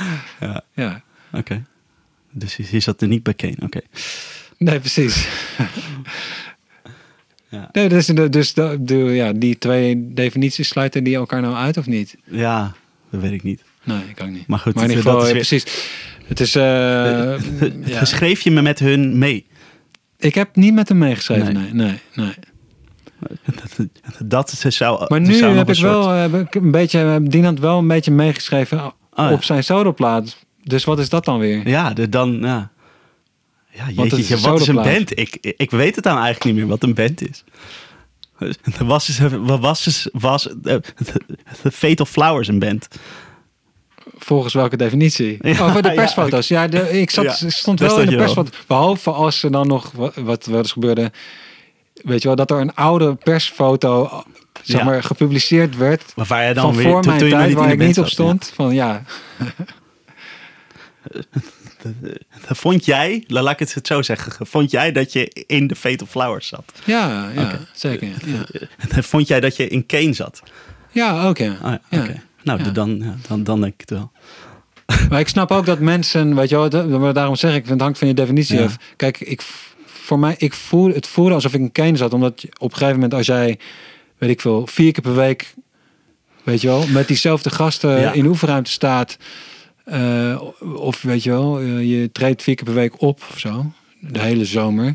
Ja. 0.40 0.62
ja. 0.74 1.02
Oké. 1.32 1.64
Dus 2.30 2.56
je, 2.56 2.64
je 2.70 2.80
zat 2.80 3.02
er 3.02 3.08
niet 3.08 3.22
bij 3.22 3.34
Kane. 3.34 3.56
Oké. 3.60 3.80
Nee, 4.58 4.78
precies. 4.78 5.26
Ja. 7.50 7.68
Nee, 7.72 7.88
dus, 7.88 8.06
dus 8.06 8.54
de, 8.54 8.76
de, 8.80 8.94
ja, 8.96 9.32
die 9.32 9.58
twee 9.58 10.12
definities 10.14 10.68
sluiten 10.68 11.04
die 11.04 11.14
elkaar 11.16 11.40
nou 11.40 11.54
uit 11.54 11.76
of 11.76 11.86
niet? 11.86 12.16
Ja, 12.24 12.72
dat 13.10 13.20
weet 13.20 13.32
ik 13.32 13.42
niet. 13.42 13.62
Nee, 13.84 13.98
ik 14.08 14.22
ook 14.22 14.28
niet. 14.28 14.46
Maar 14.46 14.58
goed, 14.58 14.74
maar 14.74 14.84
in 14.84 14.88
ieder 14.90 15.04
geval, 15.04 15.18
dat 15.18 15.26
weer- 15.28 15.36
precies. 15.36 15.64
Het 16.26 16.40
is. 16.40 16.54
eh, 16.54 16.62
ja. 17.94 18.04
Schreef 18.04 18.40
je 18.40 18.50
me 18.50 18.62
met 18.62 18.78
hun 18.78 19.18
mee? 19.18 19.46
Ik 20.18 20.34
heb 20.34 20.56
niet 20.56 20.74
met 20.74 20.88
hem 20.88 20.98
meegeschreven. 20.98 21.52
Nee. 21.54 21.72
Nee, 21.72 21.72
nee, 21.72 22.24
nee. 22.26 22.34
Dat 24.24 24.50
ze 24.50 24.70
zou. 24.70 25.04
Maar 25.08 25.20
nu 25.20 25.34
zou 25.34 25.56
heb 25.56 25.68
ik 25.68 25.74
soort- 25.74 25.90
wel 25.90 26.08
heb 26.08 26.34
ik 26.34 26.54
een 26.54 26.70
beetje 26.70 27.20
Dinant 27.22 27.60
wel 27.60 27.78
een 27.78 27.88
beetje 27.88 28.10
meegeschreven 28.10 28.78
Oh, 28.84 28.90
ja. 29.14 29.32
op 29.32 29.44
zijn 29.44 29.64
soloplaat. 29.64 30.36
Dus 30.62 30.84
wat 30.84 30.98
is 30.98 31.08
dat 31.08 31.24
dan 31.24 31.38
weer? 31.38 31.68
Ja, 31.68 31.92
de, 31.92 32.08
dan. 32.08 32.38
Ja, 32.40 32.70
ja 33.72 33.86
is 33.86 33.94
jeetje, 33.94 34.34
een 34.34 34.40
wat 34.40 34.60
is 34.60 34.66
een 34.66 34.74
band? 34.74 35.18
Ik, 35.18 35.36
ik 35.56 35.70
weet 35.70 35.94
het 35.94 36.04
dan 36.04 36.14
eigenlijk 36.14 36.44
niet 36.44 36.54
meer 36.54 36.66
wat 36.66 36.82
een 36.82 36.94
band 36.94 37.28
is. 37.28 37.44
Er 38.78 38.84
was, 38.84 39.06
dus- 39.06 39.18
was, 39.60 39.84
dus- 39.84 40.08
was 40.12 40.48
eh, 40.48 40.54
de 41.62 41.70
Fatal 41.72 42.06
Flowers 42.06 42.48
een 42.48 42.58
band. 42.58 42.88
Volgens 44.18 44.54
welke 44.54 44.76
definitie? 44.76 45.38
Ja, 45.40 45.64
Over 45.64 45.82
de 45.82 45.88
ja, 45.92 45.94
persfoto's. 45.94 46.48
Ja, 46.48 46.68
de, 46.68 46.90
ik 47.00 47.10
zat, 47.10 47.24
Ja, 47.40 47.50
stond 47.50 47.80
wel 47.80 47.98
in 47.98 48.04
de 48.04 48.10
je 48.10 48.16
wel. 48.16 48.24
persfoto's. 48.24 48.66
Behalve 48.66 49.10
als 49.10 49.42
er 49.42 49.50
dan 49.50 49.66
nog 49.66 49.90
wat, 49.92 50.14
wat 50.14 50.46
wel 50.46 50.58
eens 50.58 50.72
gebeurde. 50.72 51.12
Weet 51.94 52.22
je 52.22 52.26
wel, 52.28 52.36
dat 52.36 52.50
er 52.50 52.60
een 52.60 52.74
oude 52.74 53.14
persfoto 53.14 54.22
zeg 54.62 54.78
Ja. 54.78 54.84
maar, 54.84 55.02
gepubliceerd 55.02 55.76
werd. 55.76 56.12
Maar 56.16 56.26
waar 56.26 56.42
jij 56.42 56.54
dan 56.54 56.64
Van 56.64 56.74
weer. 56.82 56.90
voor 56.92 57.02
toen- 57.02 57.12
mijn 57.12 57.24
je 57.24 57.30
tijd, 57.30 57.52
waar 57.52 57.66
de 57.66 57.72
ik 57.72 57.78
niet 57.78 57.98
op 57.98 58.08
stond. 58.08 58.52
Van 58.54 58.74
ja, 58.74 59.02
Vond 62.46 62.84
jij, 62.84 63.24
laat 63.26 63.60
ik 63.60 63.68
het 63.68 63.86
zo 63.86 64.02
zeggen, 64.02 64.46
vond 64.46 64.70
jij 64.70 64.92
dat 64.92 65.12
je 65.12 65.44
in 65.46 65.66
de 65.66 65.76
Fatal 65.76 66.06
Flowers 66.06 66.48
zat? 66.48 66.72
ja, 66.84 67.30
ja 67.34 67.58
zeker. 67.74 68.08
Ja, 68.26 69.02
Vond 69.02 69.28
jij 69.28 69.40
dat 69.40 69.56
je 69.56 69.68
in 69.68 69.86
Kane 69.86 70.12
zat? 70.12 70.42
ja 70.90 71.28
oké. 71.28 71.56
Ah, 71.62 71.70
ja, 71.70 71.80
Ja. 71.90 72.00
oké. 72.02 72.22
Nou, 72.42 72.62
Ja. 72.64 72.70
dan, 72.70 73.04
dan, 73.28 73.44
dan 73.44 73.60
denk 73.60 73.72
ik 73.72 73.80
het 73.80 73.90
wel. 73.90 74.10
Maar 75.10 75.20
ik 75.20 75.28
snap 75.28 75.50
ook 75.50 75.66
dat 75.66 75.78
mensen, 75.78 76.34
weet 76.34 76.48
je 76.48 76.56
wel, 76.98 77.12
daarom 77.12 77.36
zeg 77.36 77.54
ik, 77.54 77.66
het 77.66 77.80
hangt 77.80 77.98
van 77.98 78.08
je 78.08 78.14
definitie 78.14 78.60
af. 78.62 78.76
Kijk, 78.96 79.20
ik, 79.20 79.42
voor 79.86 80.18
mij, 80.18 80.34
ik 80.38 80.54
voel, 80.54 80.92
het 80.94 81.06
voelde 81.06 81.34
alsof 81.34 81.54
ik 81.54 81.60
in 81.60 81.72
Kane 81.72 81.96
zat, 81.96 82.12
omdat 82.12 82.44
op 82.58 82.70
een 82.70 82.76
gegeven 82.76 82.94
moment 82.94 83.14
als 83.14 83.26
jij, 83.26 83.58
weet 84.18 84.30
ik 84.30 84.40
veel, 84.40 84.66
vier 84.66 84.92
keer 84.92 85.02
per 85.02 85.14
week, 85.14 85.54
weet 86.42 86.60
je 86.60 86.66
wel, 86.66 86.86
met 86.86 87.08
diezelfde 87.08 87.50
gasten 87.50 88.14
in 88.14 88.22
de 88.22 88.28
oefenruimte 88.28 88.70
staat, 88.70 89.16
eh, 89.90 90.40
of 90.74 91.02
weet 91.02 91.22
je 91.22 91.30
wel, 91.30 91.60
eh, 91.60 91.90
je 91.90 92.12
treedt 92.12 92.42
vier 92.42 92.54
keer 92.54 92.64
per 92.64 92.74
week 92.74 93.00
op 93.02 93.20
of 93.30 93.38
zo, 93.38 93.72
de 94.00 94.20
hele 94.20 94.44
zomer, 94.44 94.94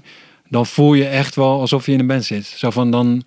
dan 0.50 0.66
voel 0.66 0.94
je 0.94 1.06
echt 1.06 1.36
wel 1.36 1.60
alsof 1.60 1.86
je 1.86 1.92
in 1.92 2.00
een 2.00 2.08
band 2.08 2.26
zit. 2.26 2.46
Zo 2.46 2.70
van 2.70 2.92
dan, 2.92 3.24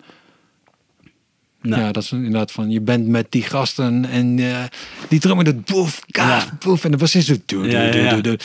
Nou, 1.61 1.81
ja, 1.81 1.91
dat 1.91 2.03
is 2.03 2.11
inderdaad 2.11 2.51
van, 2.51 2.69
je 2.69 2.81
bent 2.81 3.07
met 3.07 3.25
die 3.29 3.43
gasten 3.43 4.05
en 4.05 4.39
eh, 4.39 4.63
die 5.09 5.19
drummer 5.19 5.45
doet 5.45 5.65
boef, 5.65 5.99
kaaf, 6.11 6.45
Ja. 6.45 6.57
boef. 6.59 6.83
En 6.83 6.91
de 6.91 6.97
bassist 6.97 7.27
doet 7.27 7.41
doe, 7.45 7.61
doe, 7.61 7.71
Ja, 7.71 7.93
ja, 7.93 8.09
doe, 8.09 8.21
doe. 8.21 8.39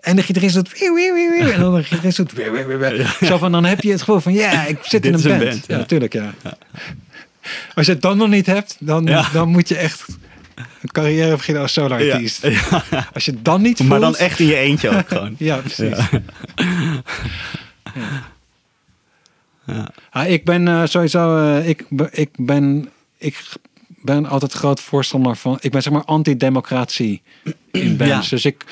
En 0.00 0.16
de 0.16 0.22
gitarist 0.22 0.54
doet 0.54 0.78
wieuw, 0.78 0.94
wieuw, 0.94 1.14
wieuw, 1.14 1.30
wieuw. 1.30 1.50
En 1.52 1.60
dan 1.60 1.74
de 1.74 1.82
gitarist 1.82 2.16
doet 2.16 2.32
wieuw, 2.32 2.52
wieuw, 2.52 2.78
wieuw. 2.78 3.06
Zo 3.28 3.38
van, 3.38 3.52
dan 3.52 3.64
heb 3.64 3.80
je 3.80 3.90
het 3.90 4.00
gevoel 4.02 4.20
van, 4.20 4.32
ja, 4.32 4.66
ik 4.66 4.78
zit 4.82 5.06
in 5.06 5.12
een 5.12 5.18
is 5.18 5.24
een 5.24 5.38
band. 5.38 5.66
band, 5.66 5.68
natuurlijk, 5.68 6.12
ja. 6.12 6.34
Als 7.74 7.86
je 7.86 7.92
het 7.92 8.02
dan 8.02 8.16
nog 8.16 8.28
niet 8.28 8.46
hebt, 8.46 8.76
dan, 8.80 9.04
dan 9.32 9.48
moet 9.48 9.68
je 9.68 9.76
echt 9.76 10.06
een 10.54 10.90
carrière 10.92 11.36
beginnen 11.36 11.62
als 11.62 11.72
solo-artiest. 11.72 12.46
Ja. 12.46 13.06
Als 13.12 13.24
je 13.24 13.42
dan 13.42 13.62
niet 13.62 13.76
voelt... 13.76 13.88
Maar 13.88 14.00
dan 14.00 14.16
echt 14.16 14.38
in 14.38 14.46
je 14.46 14.56
eentje 14.56 14.88
ook 14.88 15.08
gewoon. 15.08 15.34
Ja, 15.48 15.56
precies. 15.56 15.96
Ja. 16.10 17.02
Ja. 19.66 19.90
Ah, 20.10 20.30
ik 20.30 20.44
ben 20.44 20.68
eh, 20.68 20.82
sowieso, 20.84 21.38
eh, 21.38 21.68
ik, 21.68 21.84
ik 22.10 22.30
ben, 22.36 22.88
ik 23.18 23.48
ben 23.86 24.26
altijd 24.26 24.52
groot 24.52 24.80
voorstander 24.80 25.36
van, 25.36 25.58
ik 25.60 25.70
ben 25.70 25.82
zeg 25.82 25.92
maar 25.92 26.04
anti-democratie 26.04 27.22
in 27.70 27.96
bands. 27.96 28.28
Dus 28.28 28.44
ik, 28.44 28.64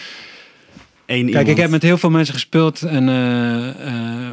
Eén 1.06 1.30
kijk, 1.30 1.48
ik 1.48 1.56
heb 1.56 1.70
met 1.70 1.82
heel 1.82 1.98
veel 1.98 2.10
mensen 2.10 2.34
gespeeld 2.34 2.82
en 2.82 3.08
eh, 3.08 4.32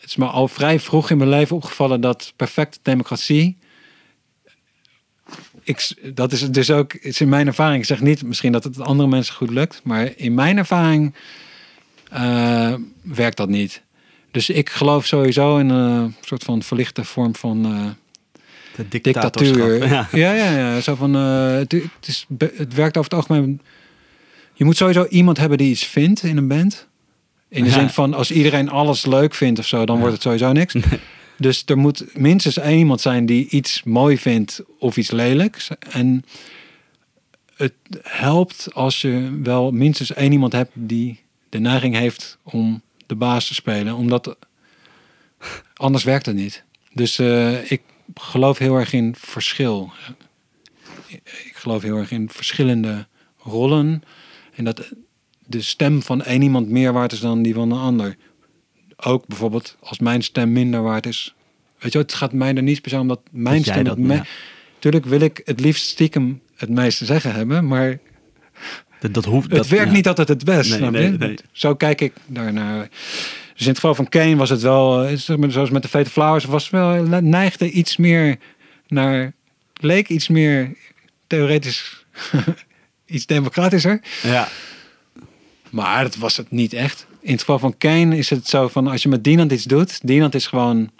het 0.00 0.10
is 0.10 0.16
me 0.16 0.26
al 0.26 0.48
vrij 0.48 0.80
vroeg 0.80 1.10
in 1.10 1.18
mijn 1.18 1.30
leven 1.30 1.56
opgevallen 1.56 2.00
dat 2.00 2.32
perfecte 2.36 2.78
democratie, 2.82 3.56
ik, 5.68 6.14
dat 6.14 6.32
is 6.32 6.50
dus 6.50 6.70
ook, 6.70 6.94
is 6.94 7.20
in 7.20 7.28
mijn 7.28 7.46
ervaring, 7.46 7.80
ik 7.80 7.86
zeg 7.86 8.00
niet 8.00 8.22
misschien 8.22 8.52
dat 8.52 8.64
het 8.64 8.80
andere 8.80 9.08
mensen 9.08 9.34
goed 9.34 9.50
lukt, 9.50 9.80
maar 9.84 10.12
in 10.16 10.34
mijn 10.34 10.56
ervaring 10.56 11.14
eh, 12.10 12.74
werkt 13.02 13.36
dat 13.36 13.48
niet. 13.48 13.82
Dus 14.30 14.50
ik 14.50 14.70
geloof 14.70 15.06
sowieso 15.06 15.58
in 15.58 15.68
een 15.68 16.14
soort 16.20 16.44
van 16.44 16.62
verlichte 16.62 17.04
vorm 17.04 17.34
van 17.34 17.64
eh, 17.64 17.86
de 18.90 19.00
dictatuur. 19.00 19.88
Ja. 19.88 20.08
Ja, 20.12 20.32
ja, 20.32 20.58
ja. 20.58 20.80
Zo 20.80 20.94
van, 20.94 21.16
eh, 21.16 21.52
het, 21.52 21.72
het, 21.72 22.06
is, 22.06 22.26
het 22.38 22.74
werkt 22.74 22.96
over 22.96 23.10
het 23.10 23.20
algemeen. 23.20 23.60
Je 24.54 24.64
moet 24.64 24.76
sowieso 24.76 25.06
iemand 25.06 25.38
hebben 25.38 25.58
die 25.58 25.70
iets 25.70 25.84
vindt 25.86 26.22
in 26.22 26.36
een 26.36 26.48
band. 26.48 26.86
In 27.48 27.62
de 27.62 27.70
Ja. 27.70 27.74
zin 27.78 27.88
van, 27.90 28.14
als 28.14 28.30
iedereen 28.30 28.68
alles 28.70 29.06
leuk 29.06 29.34
vindt 29.34 29.58
of 29.58 29.66
zo, 29.66 29.86
dan 29.86 29.98
wordt 29.98 30.12
het 30.12 30.22
sowieso 30.22 30.52
niks. 30.52 30.74
Dus 31.38 31.62
er 31.66 31.78
moet 31.78 32.18
minstens 32.18 32.56
één 32.56 32.78
iemand 32.78 33.00
zijn 33.00 33.26
die 33.26 33.48
iets 33.48 33.82
mooi 33.82 34.18
vindt 34.18 34.62
of 34.78 34.96
iets 34.96 35.10
lelijks. 35.10 35.68
En 35.90 36.24
het 37.56 37.72
helpt 38.02 38.68
als 38.74 39.00
je 39.00 39.38
wel 39.42 39.70
minstens 39.70 40.12
één 40.12 40.32
iemand 40.32 40.52
hebt 40.52 40.70
die 40.74 41.20
de 41.48 41.58
neiging 41.58 41.94
heeft 41.94 42.38
om 42.42 42.82
de 43.06 43.14
baas 43.14 43.46
te 43.46 43.54
spelen. 43.54 43.94
Omdat 43.94 44.36
anders 45.74 46.04
werkt 46.04 46.26
het 46.26 46.34
niet. 46.34 46.64
Dus 46.92 47.18
eh, 47.18 47.70
ik 47.70 47.82
geloof 48.14 48.58
heel 48.58 48.76
erg 48.76 48.92
in 48.92 49.14
verschil. 49.18 49.92
Ik 51.44 51.52
geloof 51.54 51.82
heel 51.82 51.96
erg 51.96 52.10
in 52.10 52.28
verschillende 52.30 53.06
rollen. 53.38 54.02
En 54.54 54.64
dat 54.64 54.92
de 55.46 55.62
stem 55.62 56.02
van 56.02 56.22
één 56.22 56.42
iemand 56.42 56.68
meer 56.68 56.92
waard 56.92 57.12
is 57.12 57.20
dan 57.20 57.42
die 57.42 57.54
van 57.54 57.70
een 57.70 57.78
ander. 57.78 58.16
Ook 59.02 59.26
bijvoorbeeld 59.26 59.76
als 59.80 59.98
mijn 59.98 60.22
stem 60.22 60.52
minder 60.52 60.82
waard 60.82 61.06
is, 61.06 61.34
Weet 61.78 61.92
je, 61.92 61.98
het 61.98 62.14
gaat 62.14 62.32
mij 62.32 62.54
er 62.54 62.62
niet 62.62 62.80
per 62.82 62.90
se 62.90 62.98
om 62.98 63.08
dat 63.08 63.20
mijn 63.30 63.56
Dat 63.62 63.64
stem... 63.64 63.84
dat- 63.84 63.98
me- 63.98 64.14
ja. 64.14 64.24
Tuurlijk 64.78 65.04
wil 65.04 65.20
ik 65.20 65.40
het 65.44 65.60
liefst 65.60 65.88
stiekem 65.88 66.40
het 66.56 66.68
meeste 66.68 67.04
zeggen 67.04 67.32
hebben, 67.34 67.66
maar 67.66 67.98
Dat, 69.00 69.14
dat 69.14 69.24
hoeft. 69.24 69.46
het 69.46 69.56
dat, 69.56 69.66
werkt 69.68 69.86
ja. 69.86 69.92
niet 69.92 70.08
altijd 70.08 70.28
het 70.28 70.44
best. 70.44 70.78
Nee, 70.80 70.90
nee, 70.90 71.10
nee. 71.10 71.34
Zo 71.52 71.74
kijk 71.74 72.00
ik 72.00 72.12
daarnaar. 72.26 72.88
Dus 73.52 73.62
in 73.62 73.68
het 73.68 73.74
geval 73.78 73.94
van 73.94 74.08
Kane 74.08 74.36
was 74.36 74.50
het 74.50 74.60
wel, 74.62 75.04
eh, 75.04 75.16
zoals 75.48 75.70
met 75.70 75.82
de 75.82 75.88
Fate 75.88 76.10
Flowers, 76.10 76.44
was 76.44 76.70
wel 76.70 77.02
neigde 77.20 77.70
iets 77.70 77.96
meer 77.96 78.36
naar, 78.86 79.32
leek 79.74 80.08
iets 80.08 80.28
meer 80.28 80.76
theoretisch, 81.26 82.04
iets 83.06 83.26
democratischer. 83.26 84.00
Ja. 84.22 84.48
Maar 85.70 86.02
dat 86.02 86.16
was 86.16 86.36
het 86.36 86.50
niet 86.50 86.72
echt. 86.72 87.06
In 87.28 87.34
het 87.34 87.42
geval 87.42 87.58
van 87.58 87.78
Kane 87.78 88.16
is 88.16 88.30
het 88.30 88.48
zo 88.48 88.68
van 88.68 88.86
als 88.86 89.02
je 89.02 89.08
met 89.08 89.24
Dinant 89.24 89.52
iets 89.52 89.64
doet. 89.64 90.06
Dinant 90.06 90.34
is 90.34 90.46
gewoon 90.46 90.90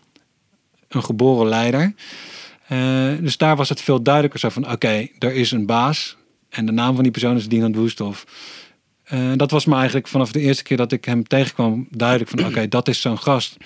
een 0.88 1.02
geboren 1.02 1.48
leider. 1.48 1.94
Eh, 2.66 3.12
dus 3.20 3.36
daar 3.36 3.56
was 3.56 3.68
het 3.68 3.80
veel 3.80 4.02
duidelijker 4.02 4.40
zo 4.40 4.48
van 4.48 4.70
oké, 4.70 5.08
er 5.18 5.34
is 5.34 5.50
een 5.50 5.66
baas. 5.66 6.16
En 6.48 6.66
de 6.66 6.72
naam 6.72 6.94
van 6.94 7.02
die 7.02 7.12
persoon 7.12 7.36
is 7.36 7.48
Dinant 7.48 7.76
Woesthof. 7.76 8.24
Eh, 9.04 9.32
dat 9.36 9.50
was 9.50 9.64
me 9.64 9.74
eigenlijk 9.74 10.08
vanaf 10.08 10.32
de 10.32 10.40
eerste 10.40 10.62
keer 10.62 10.76
dat 10.76 10.92
ik 10.92 11.04
hem 11.04 11.26
tegenkwam 11.26 11.86
duidelijk 11.90 12.30
van 12.30 12.46
oké, 12.46 12.68
dat 12.68 12.88
is 12.88 13.00
zo'n 13.00 13.18
gast. 13.18 13.56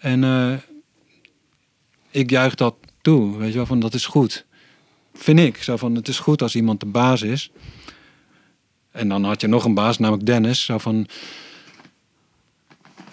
En 0.00 0.24
eh, 0.24 0.52
ik 2.10 2.30
juich 2.30 2.54
dat 2.54 2.74
toe. 3.00 3.36
Weet 3.36 3.50
je 3.50 3.56
wel, 3.56 3.66
van 3.66 3.80
dat 3.80 3.94
is 3.94 4.06
goed. 4.06 4.44
Vind 5.14 5.38
ik. 5.38 5.62
Zo 5.62 5.76
van 5.76 5.94
het 5.94 6.08
is 6.08 6.18
goed 6.18 6.42
als 6.42 6.54
iemand 6.54 6.80
de 6.80 6.86
baas 6.86 7.22
is. 7.22 7.50
En 8.90 9.08
dan 9.08 9.24
had 9.24 9.40
je 9.40 9.46
nog 9.46 9.64
een 9.64 9.74
baas, 9.74 9.98
namelijk 9.98 10.26
Dennis. 10.26 10.64
Zo 10.64 10.78
van, 10.78 11.06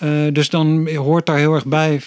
Eh, 0.01 0.33
dus 0.33 0.49
dan 0.49 0.89
hoort 0.95 1.25
daar 1.25 1.37
heel 1.37 1.53
erg 1.53 1.65
bij. 1.65 2.01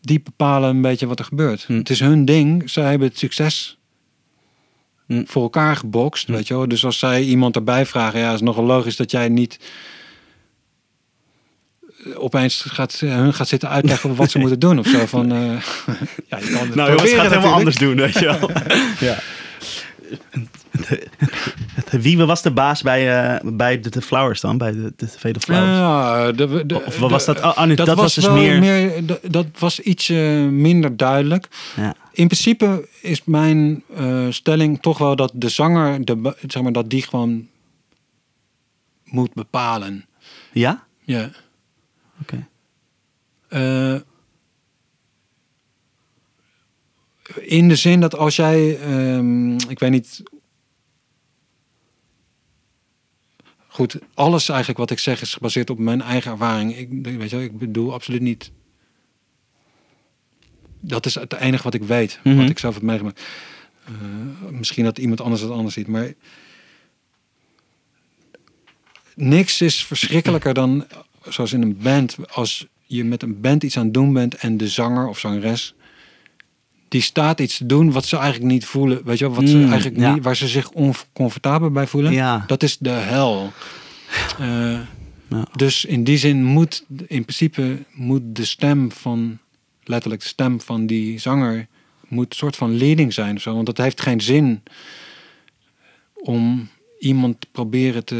Die 0.00 0.20
bepalen 0.20 0.70
een 0.70 0.80
beetje 0.82 1.06
wat 1.06 1.18
er 1.18 1.24
gebeurt. 1.24 1.64
Hm. 1.64 1.76
Het 1.76 1.90
is 1.90 2.00
hun 2.00 2.24
ding. 2.24 2.70
Zij 2.70 2.90
hebben 2.90 3.08
het 3.08 3.18
succes 3.18 3.78
Hm. 5.06 5.22
voor 5.26 5.42
elkaar 5.42 5.76
gebokst. 5.76 6.28
Weet 6.28 6.48
je 6.48 6.54
wel? 6.54 6.68
Dus 6.68 6.84
als 6.84 6.98
zij 6.98 7.22
iemand 7.22 7.56
erbij 7.56 7.86
vragen, 7.86 8.20
ja, 8.20 8.32
is 8.32 8.40
nogal 8.40 8.64
logisch 8.64 8.96
dat 8.96 9.10
jij 9.10 9.28
niet 9.28 9.58
eh, 12.04 12.22
opeens 12.22 12.64
gaat, 12.68 13.00
hun 13.00 13.34
gaat 13.34 13.48
zitten 13.48 13.68
uitleggen 13.68 14.14
wat 14.14 14.30
ze 14.30 14.38
moeten 14.42 14.58
doen 14.58 14.78
of 14.78 14.86
zo. 14.86 15.06
Van, 15.06 15.32
eh, 15.32 15.38
ja, 16.30 16.38
je 16.38 16.50
kan 16.50 16.66
het 16.66 16.74
Nou 16.74 16.90
jongens, 16.90 17.12
gaat 17.12 17.28
helemaal 17.30 17.30
natuurlijk. 17.30 17.54
anders 17.54 17.76
doen, 17.76 17.96
weet 17.96 18.18
je 18.18 18.24
wel. 18.24 18.50
ja. 19.08 19.18
Wie 21.90 22.16
was 22.18 22.42
de 22.42 22.50
baas 22.50 22.82
bij, 22.82 23.34
eh, 23.34 23.50
bij 23.52 23.80
de, 23.80 23.90
de 23.90 24.02
Flowers 24.02 24.40
dan? 24.40 24.58
Bij 24.58 24.72
de, 24.72 24.92
de 24.96 25.08
Flowers? 25.08 25.46
Ja, 25.46 26.32
of 26.86 26.98
was 26.98 27.24
dat? 27.24 27.42
Oh, 27.42 27.62
nee, 27.62 27.76
dat, 27.76 27.96
was 27.96 28.14
dus 28.14 28.28
meer... 28.28 29.02
dat, 29.30 29.46
was 29.58 29.80
iets 29.80 30.08
eh, 30.08 30.44
minder 30.44 30.96
duidelijk. 30.96 31.48
Ja. 31.76 31.94
In 32.12 32.26
principe 32.26 32.88
is 33.00 33.24
mijn 33.24 33.82
eh, 33.96 34.26
stelling 34.30 34.82
toch 34.82 34.98
wel 34.98 35.16
dat 35.16 35.32
de 35.34 35.48
zanger, 35.48 36.04
de, 36.04 36.36
zeg 36.46 36.62
maar, 36.62 36.72
dat 36.72 36.90
die 36.90 37.02
gewoon 37.02 37.48
moet 39.04 39.34
bepalen. 39.34 40.06
ja? 40.52 40.84
Ja. 41.04 41.30
Oké. 42.20 42.46
In 47.40 47.68
de 47.68 47.76
zin 47.76 48.00
dat 48.00 48.16
als 48.16 48.36
jij, 48.36 48.78
ehm, 48.80 49.52
ik 49.52 49.78
weet 49.78 49.90
niet. 49.90 50.22
Goed, 53.74 53.98
alles 54.14 54.48
eigenlijk 54.48 54.78
wat 54.78 54.90
ik 54.90 54.98
zeg 54.98 55.20
is 55.20 55.32
gebaseerd 55.34 55.70
op 55.70 55.78
mijn 55.78 56.02
eigen 56.02 56.30
ervaring. 56.30 56.76
Ik, 56.76 56.88
weet 57.02 57.30
je, 57.30 57.36
wel, 57.36 57.44
ik 57.44 57.58
bedoel 57.58 57.92
absoluut 57.92 58.20
niet. 58.20 58.50
Dat 60.80 61.06
is 61.06 61.14
het 61.14 61.32
enige 61.34 61.62
wat 61.62 61.74
ik 61.74 61.82
weet, 61.82 62.20
Mhm. 62.24 62.36
wat 62.36 62.48
ik 62.50 62.58
zelf 62.58 62.74
heb 62.74 62.82
meegemaakt. 62.82 63.22
Eh, 63.84 63.92
misschien 64.50 64.84
dat 64.84 64.98
iemand 64.98 65.20
anders 65.20 65.42
het 65.42 65.50
anders 65.50 65.74
ziet, 65.74 65.86
maar 65.86 66.12
niks 69.14 69.60
is 69.60 69.84
verschrikkelijker 69.84 70.54
dan, 70.54 70.86
zoals 71.28 71.52
in 71.52 71.62
een 71.62 71.78
band, 71.78 72.16
als 72.30 72.66
je 72.86 73.04
met 73.04 73.22
een 73.22 73.40
band 73.40 73.62
iets 73.62 73.76
aan 73.76 73.84
het 73.84 73.94
doen 73.94 74.12
bent 74.12 74.34
en 74.34 74.56
de 74.56 74.68
zanger 74.68 75.08
of 75.08 75.18
zangeres, 75.18 75.74
die 76.94 77.02
staat 77.02 77.40
iets 77.40 77.56
te 77.56 77.66
doen 77.66 77.92
wat 77.92 78.04
ze 78.04 78.16
eigenlijk 78.16 78.52
niet 78.52 78.64
voelen. 78.64 79.04
Weet 79.04 79.18
je 79.18 79.26
wel, 79.26 79.34
wat 79.34 79.48
ze 79.48 79.56
Mm, 79.56 79.66
eigenlijk 79.70 79.96
ja. 80.00 80.14
niet, 80.14 80.24
waar 80.24 80.36
ze 80.36 80.48
zich 80.48 80.70
oncomfortabel 80.70 81.70
bij 81.70 81.86
voelen. 81.86 82.12
Ja. 82.12 82.44
Dat 82.46 82.62
is 82.62 82.78
de 82.78 82.90
hel. 82.90 83.52
Eh, 84.38 84.78
Ja. 85.28 85.46
Dus 85.56 85.84
in 85.84 86.04
die 86.04 86.16
zin 86.18 86.44
moet, 86.44 86.84
in 87.06 87.22
principe, 87.22 87.78
moet 87.94 88.22
de 88.24 88.44
stem 88.44 88.92
van, 88.92 89.38
letterlijk 89.84 90.22
de 90.22 90.28
stem 90.28 90.60
van 90.60 90.86
die 90.86 91.18
zanger, 91.18 91.66
moet 92.08 92.26
een 92.30 92.36
soort 92.36 92.56
van 92.56 92.76
leading 92.76 93.12
zijn 93.12 93.36
of 93.36 93.42
zo. 93.42 93.54
Want 93.54 93.68
het 93.68 93.78
heeft 93.78 94.00
geen 94.00 94.20
zin 94.20 94.62
om 96.14 96.68
iemand 96.98 97.40
te 97.40 97.46
proberen 97.52 98.04
te 98.04 98.14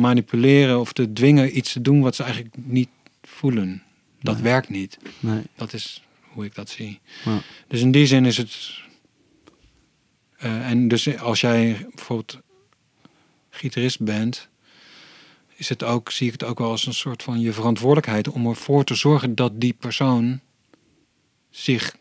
manipuleren 0.00 0.80
of 0.80 0.92
te 0.92 1.12
dwingen 1.12 1.56
iets 1.56 1.72
te 1.72 1.80
doen 1.80 2.00
wat 2.00 2.14
ze 2.14 2.22
eigenlijk 2.22 2.54
niet 2.64 2.88
voelen. 3.22 3.82
Dat 4.20 4.34
Nee. 4.34 4.42
werkt 4.42 4.68
niet. 4.68 4.98
Nee. 5.20 5.42
Dat 5.56 5.72
is 5.72 6.02
hoe 6.34 6.44
ik 6.44 6.54
dat 6.54 6.68
zie. 6.70 7.00
Ja. 7.24 7.40
Dus 7.68 7.80
in 7.80 7.90
die 7.90 8.06
zin 8.06 8.24
is 8.24 8.36
het. 8.36 8.80
eh, 10.36 10.70
en 10.70 10.88
dus 10.88 11.18
als 11.18 11.40
jij 11.40 11.86
bijvoorbeeld 11.94 12.38
gitarist 13.50 14.00
bent, 14.00 14.48
is 15.56 15.68
het 15.68 15.82
ook, 15.82 16.10
zie 16.10 16.26
ik 16.26 16.32
het 16.32 16.44
ook 16.44 16.58
wel 16.58 16.70
als 16.70 16.86
een 16.86 16.94
soort 16.94 17.22
van 17.22 17.40
je 17.40 17.52
verantwoordelijkheid 17.52 18.28
om 18.28 18.46
ervoor 18.46 18.84
te 18.84 18.94
zorgen 18.94 19.34
dat 19.34 19.60
die 19.60 19.72
persoon 19.72 20.40
zich. 21.50 21.96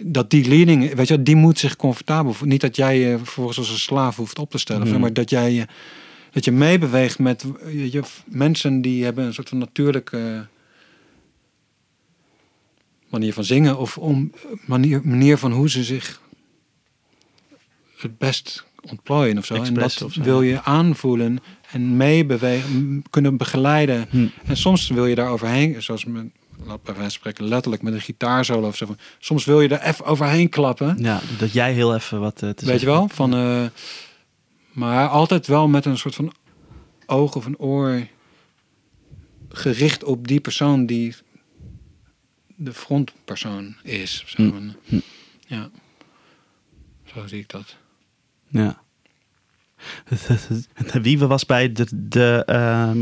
Dat 0.00 0.30
die 0.30 0.48
leading, 0.48 0.94
weet 0.94 1.08
je, 1.08 1.22
die 1.22 1.36
moet 1.36 1.58
zich 1.58 1.76
comfortabel 1.76 2.32
voelen. 2.32 2.48
Niet 2.48 2.60
dat 2.60 2.76
jij 2.76 2.98
je 2.98 3.18
vervolgens 3.18 3.58
als 3.58 3.70
een 3.70 3.78
slaaf 3.78 4.16
hoeft 4.16 4.38
op 4.38 4.50
te 4.50 4.58
stellen, 4.58 4.88
Hmm. 4.88 5.00
maar 5.00 5.12
dat 5.12 5.30
jij 5.30 5.52
je, 5.52 5.66
dat 6.30 6.44
je 6.44 6.52
meebeweegt 6.52 7.18
met 7.18 7.44
je, 7.66 8.02
mensen 8.26 8.80
die 8.82 9.04
hebben 9.04 9.24
een 9.24 9.34
soort 9.34 9.48
van 9.48 9.58
natuurlijke 9.58 10.46
manier 13.08 13.32
van 13.32 13.44
zingen 13.44 13.78
of 13.78 13.98
om 13.98 14.32
manier, 14.66 15.00
manier 15.04 15.38
van 15.38 15.52
hoe 15.52 15.70
ze 15.70 15.84
zich 15.84 16.20
het 17.96 18.18
best 18.18 18.64
ontplooien 18.90 19.38
of 19.38 19.44
zo. 19.46 19.54
En 19.54 19.74
dat 19.74 20.02
of 20.02 20.12
zo. 20.12 20.22
wil 20.22 20.42
je 20.42 20.62
aanvoelen 20.62 21.38
en 21.70 21.96
meebewegen, 21.96 23.02
kunnen 23.10 23.36
begeleiden. 23.36 24.06
Hm. 24.10 24.26
En 24.44 24.56
soms 24.56 24.88
wil 24.88 25.06
je 25.06 25.14
daar 25.14 25.30
overheen, 25.30 25.82
zoals 25.82 26.04
met, 26.04 26.26
laat 26.64 26.82
bij 26.82 26.94
wijze 26.94 27.10
spreken, 27.10 27.44
letterlijk 27.48 27.82
met 27.82 27.94
een 27.94 28.00
gitaarsolo 28.00 28.66
of 28.66 28.76
zo. 28.76 28.86
van- 28.86 28.98
Soms 29.18 29.44
wil 29.44 29.60
je 29.60 29.68
er 29.68 29.82
even 29.82 30.04
overheen 30.04 30.48
klappen. 30.48 30.96
Ja, 30.98 31.20
dat 31.38 31.52
jij 31.52 31.72
heel 31.72 31.94
even 31.94 32.20
wat 32.20 32.42
eh, 32.42 32.50
te 32.50 32.66
Weet 32.66 32.80
je 32.80 32.86
wel? 32.86 33.08
Van, 33.08 33.34
eh, 33.34 33.64
maar 34.72 35.08
altijd 35.08 35.46
wel 35.46 35.68
met 35.68 35.84
een 35.84 35.98
soort 35.98 36.14
van 36.14 36.32
oog 37.06 37.34
of 37.36 37.46
een 37.46 37.58
oor 37.58 38.06
gericht 39.48 40.04
op 40.04 40.28
die 40.28 40.40
persoon 40.40 40.86
die 40.86 41.14
de 42.56 42.72
frontpersoon 42.72 43.76
is. 43.82 44.24
Zo. 44.26 44.42
Hm. 44.42 44.56
En, 44.56 44.76
Hm. 44.84 44.98
Ja, 45.46 45.68
zo 47.14 47.26
zie 47.26 47.38
ik 47.38 47.48
dat. 47.48 47.76
Ja. 48.48 48.84
Wie 51.02 51.18
was 51.18 51.46
bij 51.46 51.72
de, 51.72 51.86
de, 51.94 52.42
ehm, 52.46 52.98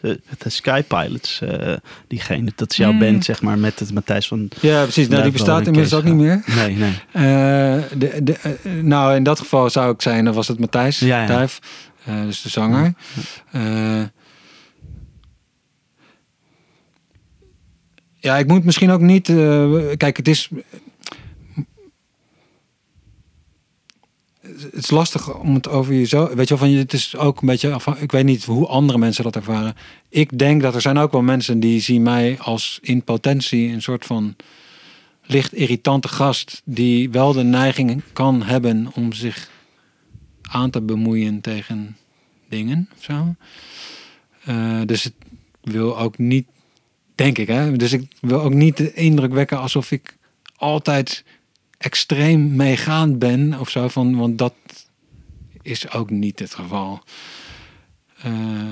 de, 0.00 0.20
de 0.38 0.48
Sky 0.50 0.82
Pilots, 0.82 1.40
eh, 1.40 1.74
diegene, 2.06 2.52
dat 2.56 2.70
is 2.70 2.76
jouw 2.76 2.90
Hmm. 2.90 2.98
band, 2.98 3.24
zeg 3.24 3.42
maar, 3.42 3.58
met 3.58 3.78
het 3.78 3.92
Matthijs 3.92 4.28
van... 4.28 4.48
Ja, 4.60 4.82
precies. 4.82 5.08
Nou, 5.08 5.22
die 5.22 5.32
bestaat 5.32 5.66
inmiddels 5.66 5.94
ook 5.94 6.04
niet 6.04 6.14
meer. 6.14 6.42
Nee, 6.46 6.76
nee. 6.76 6.92
Eh, 7.12 7.82
de, 7.98 8.20
de, 8.22 8.32
eh, 8.32 8.72
nou, 8.82 9.14
in 9.16 9.22
dat 9.22 9.38
geval 9.38 9.70
zou 9.70 9.92
ik 9.92 10.02
zijn, 10.02 10.24
dan 10.24 10.34
was 10.34 10.48
het 10.48 10.58
Matthijs 10.58 10.98
Ja, 10.98 11.20
ja. 11.20 11.26
Duif, 11.26 11.58
eh, 12.04 12.22
dus 12.22 12.42
de 12.42 12.48
zanger. 12.48 12.94
Eh, 13.50 14.02
ja, 18.26 18.36
ik 18.36 18.46
moet 18.46 18.64
misschien 18.64 18.90
ook 18.90 19.00
niet. 19.00 19.28
eh, 19.28 19.96
kijk, 19.96 20.16
het 20.16 20.28
is. 20.28 20.50
Het 24.40 24.74
is 24.74 24.90
lastig 24.90 25.34
om 25.38 25.54
het 25.54 25.68
over 25.68 25.94
jezelf. 25.94 26.32
Weet 26.32 26.48
je 26.48 26.56
wel, 26.56 26.66
van 26.66 26.70
je, 26.70 26.78
het 26.78 26.92
is 26.92 27.16
ook 27.16 27.40
een 27.40 27.46
beetje. 27.46 27.80
Ik 27.98 28.12
weet 28.12 28.24
niet 28.24 28.44
hoe 28.44 28.66
andere 28.66 28.98
mensen 28.98 29.24
dat 29.24 29.36
ervaren. 29.36 29.74
Ik 30.08 30.38
denk 30.38 30.62
dat 30.62 30.74
er 30.74 30.80
zijn 30.80 30.98
ook 30.98 31.12
wel 31.12 31.22
mensen 31.22 31.60
die 31.60 31.80
zien 31.80 32.02
mij 32.02 32.38
als 32.38 32.78
in 32.82 33.02
potentie 33.02 33.68
een 33.72 33.82
soort 33.82 34.04
van 34.04 34.36
licht 35.22 35.54
irritante 35.54 36.08
gast 36.08 36.62
die 36.64 37.10
wel 37.10 37.32
de 37.32 37.42
neiging 37.42 38.02
kan 38.12 38.42
hebben 38.42 38.88
om 38.94 39.12
zich 39.12 39.50
aan 40.42 40.70
te 40.70 40.80
bemoeien 40.80 41.40
tegen 41.40 41.96
dingen 42.48 42.88
zo. 42.98 43.34
Eh, 44.44 44.80
dus 44.84 45.04
het 45.04 45.14
wil 45.62 45.98
ook 45.98 46.18
niet, 46.18 46.46
denk 47.16 47.38
ik, 47.38 47.46
hè. 47.46 47.72
Dus 47.76 47.92
ik 47.92 48.08
wil 48.20 48.40
ook 48.40 48.54
niet 48.54 48.76
de 48.76 48.92
indruk 48.94 49.32
wekken 49.32 49.58
alsof 49.58 49.90
ik 49.92 50.16
altijd 50.56 51.24
extreem 51.78 52.56
meegaand 52.56 53.18
ben 53.18 53.60
of 53.60 53.70
zo 53.70 53.88
van, 53.88 54.16
want 54.16 54.38
dat 54.38 54.54
is 55.62 55.90
ook 55.90 56.10
niet 56.10 56.38
het 56.38 56.54
geval. 56.54 57.02
Eh, 58.22 58.70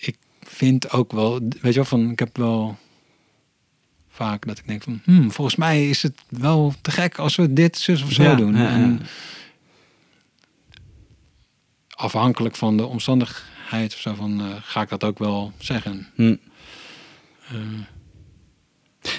ik 0.00 0.16
vind 0.40 0.90
ook 0.90 1.12
wel, 1.12 1.38
weet 1.38 1.62
je 1.62 1.72
wel, 1.72 1.84
van 1.84 2.10
ik 2.10 2.18
heb 2.18 2.36
wel 2.36 2.76
vaak 4.08 4.46
dat 4.46 4.58
ik 4.58 4.66
denk 4.66 4.82
van, 4.82 5.00
hmm, 5.04 5.30
volgens 5.30 5.56
mij 5.56 5.88
is 5.88 6.02
het 6.02 6.22
wel 6.28 6.74
te 6.80 6.90
gek 6.90 7.18
als 7.18 7.36
we 7.36 7.52
dit 7.52 7.78
zus 7.78 8.02
of 8.02 8.12
zo 8.12 8.22
Ja, 8.22 8.34
doen. 8.34 8.56
ja, 8.56 8.62
ja. 8.62 8.68
En 8.70 9.00
afhankelijk 11.88 12.56
van 12.56 12.76
de 12.76 12.84
omstandigheid 12.86 13.52
of 13.72 13.98
zo 14.00 14.14
van, 14.14 14.40
eh, 14.40 14.46
ga 14.62 14.82
ik 14.82 14.88
dat 14.88 15.04
ook 15.04 15.18
wel 15.18 15.52
zeggen. 15.58 16.06
Hm. 16.14 16.36
Eh, 17.48 17.56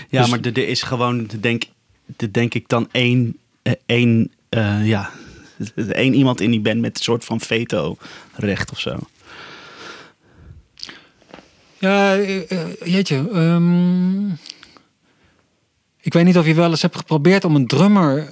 Ja, 0.10 0.22
Dus- 0.22 0.30
maar 0.30 0.40
er 0.40 0.58
is 0.58 0.82
gewoon, 0.82 1.30
denk, 1.40 1.64
er 2.18 2.32
denk 2.34 2.54
ik 2.54 2.68
dan 2.68 2.90
één, 2.92 3.38
eh, 3.62 3.74
één, 3.86 4.32
eh, 4.50 4.88
ja, 4.88 5.10
één 5.92 6.14
iemand 6.14 6.42
in 6.42 6.52
die 6.52 6.60
band 6.60 6.80
met 6.82 6.98
een 6.98 7.04
soort 7.04 7.26
van 7.26 7.40
veto-recht 7.42 8.72
of 8.72 8.80
zo. 8.80 8.98
Ja, 11.80 12.16
jeetje. 12.86 13.30
ehm, 13.34 14.30
ik 16.02 16.14
weet 16.14 16.26
niet 16.26 16.38
of 16.38 16.46
je 16.46 16.54
wel 16.54 16.70
eens 16.70 16.82
hebt 16.82 16.98
geprobeerd 16.98 17.46
om 17.46 17.56
een 17.56 17.68
drummer, 17.68 18.30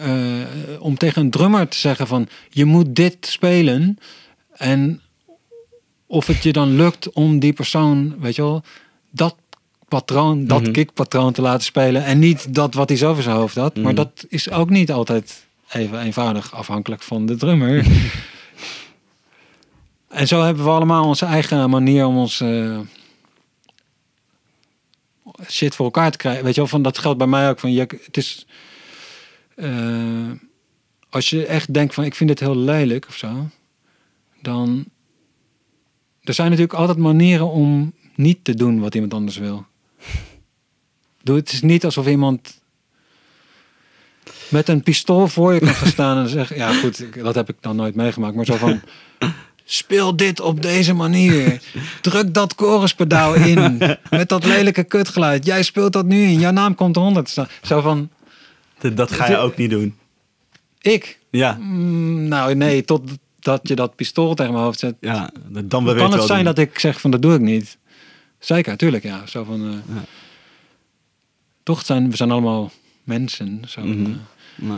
om 0.79 0.97
tegen 0.97 1.21
een 1.21 1.29
drummer 1.31 1.67
te 1.67 1.77
zeggen 1.77 2.07
van 2.07 2.27
je 2.49 2.65
moet 2.65 2.95
dit 2.95 3.17
spelen. 3.21 3.97
En 4.53 5.01
of 6.13 6.27
het 6.27 6.43
je 6.43 6.51
dan 6.53 6.75
lukt 6.75 7.11
om 7.13 7.39
die 7.39 7.53
persoon, 7.53 8.15
weet 8.19 8.35
je 8.35 8.41
wel, 8.41 8.63
dat 9.09 9.35
patroon, 9.87 10.45
dat 10.47 10.61
Mhm. 10.61 10.71
kickpatroon 10.71 11.33
te 11.33 11.41
laten 11.41 11.63
spelen. 11.63 12.03
En 12.03 12.19
niet 12.19 12.53
dat 12.53 12.73
wat 12.73 12.89
hij 12.89 12.97
zo 12.97 13.13
voor 13.13 13.23
zijn 13.23 13.35
hoofd 13.35 13.55
had. 13.55 13.75
Maar 13.75 13.83
Mhm. 13.93 13.95
dat 13.95 14.25
is 14.29 14.49
ook 14.49 14.69
niet 14.69 14.91
altijd 14.91 15.45
even 15.71 15.99
eenvoudig 15.99 16.53
afhankelijk 16.53 17.01
van 17.01 17.25
de 17.25 17.35
drummer. 17.35 17.85
en 20.07 20.27
zo 20.27 20.41
hebben 20.43 20.63
we 20.63 20.69
allemaal 20.69 21.05
onze 21.05 21.25
eigen 21.25 21.69
manier 21.69 22.05
om 22.05 22.17
ons 22.17 22.41
eh, 22.41 22.79
shit 25.49 25.75
voor 25.75 25.85
elkaar 25.85 26.11
te 26.11 26.17
krijgen. 26.17 26.43
Weet 26.43 26.53
je 26.53 26.59
wel, 26.61 26.69
van 26.69 26.81
dat 26.81 26.97
geldt 26.97 27.17
bij 27.17 27.27
mij 27.27 27.49
ook. 27.49 27.59
Van, 27.59 27.71
je, 27.71 27.87
het 28.05 28.17
is, 28.17 28.45
eh, 29.55 30.31
als 31.09 31.29
je 31.29 31.45
echt 31.45 31.73
denkt 31.73 31.93
van 31.93 32.03
ik 32.03 32.15
vind 32.15 32.29
dit 32.29 32.39
heel 32.39 32.57
lelijk 32.57 33.05
of 33.07 33.15
zo, 33.15 33.47
dan 34.41 34.85
er 36.23 36.33
zijn 36.33 36.49
natuurlijk 36.49 36.79
altijd 36.79 36.97
manieren 36.97 37.49
om 37.49 37.93
niet 38.15 38.43
te 38.43 38.53
doen 38.53 38.79
wat 38.79 38.95
iemand 38.95 39.13
anders 39.13 39.37
wil. 39.37 39.65
Doe 41.23 41.35
het 41.35 41.51
is 41.51 41.61
niet 41.61 41.85
alsof 41.85 42.07
iemand 42.07 42.61
met 44.47 44.69
een 44.69 44.83
pistool 44.83 45.27
voor 45.27 45.53
je 45.53 45.59
kan 45.59 45.67
gaan 45.75 45.87
staan 45.87 46.17
en 46.17 46.29
zeggen, 46.29 46.55
ja 46.55 46.73
goed, 46.73 47.05
dat 47.23 47.35
heb 47.35 47.49
ik 47.49 47.55
dan 47.59 47.75
nooit 47.75 47.95
meegemaakt, 47.95 48.35
maar 48.35 48.45
zo 48.45 48.55
van 48.55 48.81
speel 49.65 50.15
dit 50.15 50.39
op 50.39 50.61
deze 50.61 50.93
manier. 50.93 51.61
Druk 52.01 52.33
dat 52.33 52.53
choruspedaal 52.57 53.33
in 53.33 53.77
met 54.09 54.29
dat 54.29 54.45
lelijke 54.45 54.83
kutgeluid. 54.83 55.45
Jij 55.45 55.63
speelt 55.63 55.93
dat 55.93 56.05
nu 56.05 56.23
in, 56.23 56.39
jouw 56.39 56.51
naam 56.51 56.75
komt 56.75 56.95
eronder 56.95 57.23
te 57.23 57.31
staan. 57.31 57.47
Zo 57.61 57.81
van 57.81 58.09
Dat, 58.79 58.97
dat 58.97 59.11
ga 59.11 59.29
je 59.29 59.37
ook 59.37 59.57
niet 59.57 59.69
doen. 59.69 59.95
ik. 60.81 61.19
Ja, 61.29 61.57
Mm, 61.59 62.27
nou 62.27 62.55
nee, 62.55 62.83
totdat 63.43 63.67
je 63.67 63.75
dat 63.75 63.95
pistool 63.95 64.33
tegen 64.33 64.51
mijn 64.53 64.63
hoofd 64.65 64.79
zet. 64.79 64.95
ja 64.99 65.29
dan 65.49 65.67
kan 65.85 66.11
het 66.11 66.23
zijn 66.23 66.45
dat 66.45 66.57
ik 66.57 66.79
zeg 66.79 67.01
van 67.01 67.11
dat 67.11 67.21
doe 67.21 67.33
ik 67.33 67.39
niet. 67.41 67.77
Zeker, 68.39 68.77
tuurlijk, 68.77 69.03
ja. 69.03 69.25
Zo 69.25 69.43
van, 69.43 69.61
eh, 69.67 69.95
Ja. 69.95 70.03
Toch 71.63 71.85
zijn 71.85 72.09
we 72.09 72.15
zijn 72.15 72.31
allemaal 72.31 72.71
mensen. 73.03 73.61
Zo 73.67 73.81
van, 73.81 74.01
Mhm. 74.01 74.71
eh, 74.71 74.75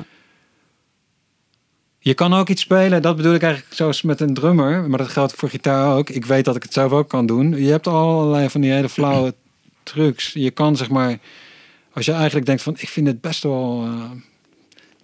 je 2.00 2.14
kan 2.14 2.34
ook 2.34 2.50
iets 2.50 2.62
spelen, 2.62 3.02
dat 3.02 3.16
bedoel 3.16 3.34
ik 3.34 3.42
eigenlijk 3.44 3.74
zoals 3.74 4.02
met 4.02 4.20
een 4.22 4.34
drummer, 4.34 4.90
maar 4.90 4.98
dat 4.98 5.08
geldt 5.08 5.34
voor 5.34 5.50
gitaar 5.50 5.96
ook. 5.98 6.10
Ik 6.10 6.26
weet 6.26 6.46
dat 6.46 6.56
ik 6.56 6.64
het 6.64 6.74
zelf 6.74 6.92
ook 6.92 7.10
kan 7.10 7.26
doen. 7.26 7.52
Je 7.64 7.70
hebt 7.72 7.88
allerlei 7.88 8.50
van 8.50 8.62
die 8.62 8.72
hele 8.72 8.90
flauwe 8.90 9.34
trucs. 9.84 10.34
Je 10.34 10.52
kan 10.52 10.76
zeg 10.76 10.90
maar, 10.90 11.18
als 11.94 12.06
je 12.06 12.12
eigenlijk 12.12 12.46
denkt 12.46 12.62
van 12.62 12.74
ik 12.78 12.90
vind 12.90 13.08
het 13.08 13.22
best 13.22 13.44
wel, 13.44 13.84
eh, 13.86 14.12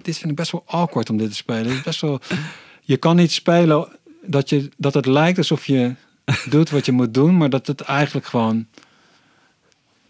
dit 0.01 0.17
vind 0.17 0.29
ik 0.31 0.35
best 0.37 0.51
wel 0.51 0.63
awkward 0.65 1.09
om 1.09 1.17
dit 1.17 1.29
te 1.29 1.35
spelen. 1.35 1.65
Het 1.65 1.73
is 1.77 1.81
best 1.83 2.01
wel, 2.01 2.19
je 2.81 2.97
kan 2.97 3.15
niet 3.15 3.31
spelen 3.31 3.87
dat, 4.25 4.49
je, 4.49 4.69
dat 4.77 4.93
het 4.93 5.05
lijkt 5.05 5.37
alsof 5.37 5.65
je 5.65 5.93
doet 6.49 6.69
wat 6.69 6.85
je 6.85 6.91
moet 6.91 7.13
doen, 7.13 7.37
maar 7.37 7.49
dat 7.49 7.67
het 7.67 7.81
eigenlijk 7.81 8.25
gewoon, 8.25 8.67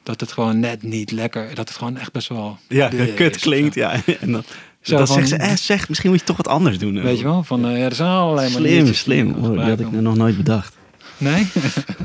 dat 0.03 0.19
het 0.19 0.31
gewoon 0.31 0.60
net 0.60 0.84
niet 0.84 1.11
lekker, 1.11 1.48
dat 1.56 1.68
het 1.69 1.77
gewoon 1.77 1.98
echt 1.98 2.11
best 2.11 2.27
wel 2.27 2.57
ja, 2.68 2.89
kut 3.15 3.35
is. 3.35 3.41
klinkt, 3.41 3.76
ja. 3.76 3.91
En 4.22 4.31
dan, 4.31 4.43
Zo 4.81 4.98
dan 4.98 5.07
van- 5.07 5.15
zegt 5.15 5.30
ze, 5.30 5.35
eh, 5.35 5.56
zeg, 5.56 5.89
misschien 5.89 6.10
moet 6.10 6.19
je 6.19 6.26
toch 6.26 6.38
wat 6.38 6.48
anders 6.48 6.77
doen. 6.77 7.02
Weet 7.02 7.18
je 7.18 7.23
wel, 7.23 7.43
van 7.43 7.65
eh, 7.65 7.77
ja, 7.77 7.84
er 7.85 7.95
zijn 7.95 8.10
allerlei 8.10 8.49
Slim, 8.49 8.61
maniertjes 8.61 8.88
die 8.88 8.95
slim. 8.95 9.27
je 9.27 9.35
Oh, 9.35 9.49
die 9.52 9.69
had 9.69 9.80
ik 9.80 9.91
nog 9.91 10.15
nooit 10.15 10.38
bedacht. 10.38 10.76
Nee? 11.18 11.48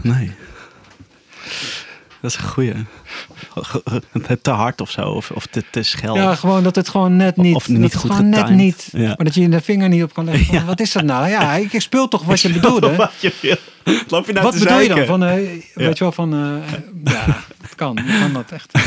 Nee. 0.03 0.31
Dat 2.21 2.31
is 2.31 2.37
een 2.37 2.45
goeie. 2.45 2.75
Te 4.43 4.51
hard 4.51 4.81
of 4.81 4.91
zo, 4.91 5.01
of, 5.09 5.31
of 5.31 5.47
te, 5.47 5.65
te 5.71 5.83
schel. 5.83 6.15
Ja, 6.17 6.35
gewoon 6.35 6.63
dat 6.63 6.75
het 6.77 6.89
gewoon 6.89 7.17
net 7.17 7.37
niet, 7.37 7.55
Of 7.55 7.69
niet 7.69 7.81
dat 7.81 7.93
het 7.93 8.01
goed 8.01 8.11
gewoon 8.11 8.29
net 8.29 8.41
getimed. 8.41 8.59
niet, 8.65 8.89
Ja. 8.93 9.07
maar 9.07 9.25
dat 9.25 9.35
je 9.35 9.49
de 9.49 9.61
vinger 9.61 9.89
niet 9.89 10.03
op 10.03 10.15
kan 10.15 10.25
leggen. 10.25 10.45
Van, 10.55 10.65
Wat 10.65 10.81
is 10.81 10.93
dat 10.93 11.03
nou? 11.05 11.29
Ja, 11.29 11.53
ik 11.55 11.81
speel 11.81 12.09
toch 12.09 12.25
wat 12.25 12.41
je 12.41 12.53
bedoelde. 12.61 12.97
Wat 12.97 13.13
je 13.21 13.33
wil. 13.41 13.57
Loop 14.09 14.27
je 14.27 14.33
nou 14.33 14.45
Wat 14.45 14.53
te 14.53 14.59
bedoel 14.65 14.79
je 14.81 14.89
dan? 14.89 15.07
Van, 15.07 15.25
eh, 15.25 15.35
Weet 15.75 15.99
je 15.99 16.05
wel, 16.05 16.13
van, 16.13 16.35
eh, 16.35 16.79
ja, 17.05 17.25
het 17.63 17.75
kan. 17.75 17.95
Je 18.07 18.19
kan 18.21 18.33
dat 18.33 18.51
echt. 18.53 18.73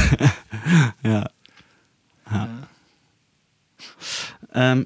Ja. 1.02 1.30
ja. 2.32 2.50
Ehm, 4.52 4.84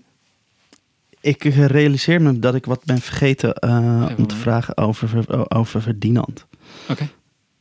ik 1.22 1.44
realiseer 1.44 2.22
me 2.22 2.40
dat 2.40 2.56
ik 2.56 2.66
wat 2.66 2.84
ben 2.86 3.02
vergeten 3.02 3.54
eh, 3.56 4.06
om 4.18 4.28
te 4.28 4.36
vragen 4.36 4.78
over, 4.78 5.10
over 5.56 5.82
Ferdinand. 5.82 6.46
Oké. 6.90 7.10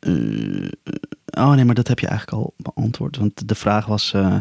Eh, 0.07 1.43
oh 1.45 1.53
nee, 1.55 1.65
maar 1.65 1.74
dat 1.74 1.89
heb 1.89 1.99
je 1.99 2.07
eigenlijk 2.07 2.39
al 2.43 2.55
beantwoord. 2.57 3.16
Want 3.16 3.49
de 3.49 3.55
vraag 3.55 3.87
was... 3.87 4.12
eh, 4.12 4.37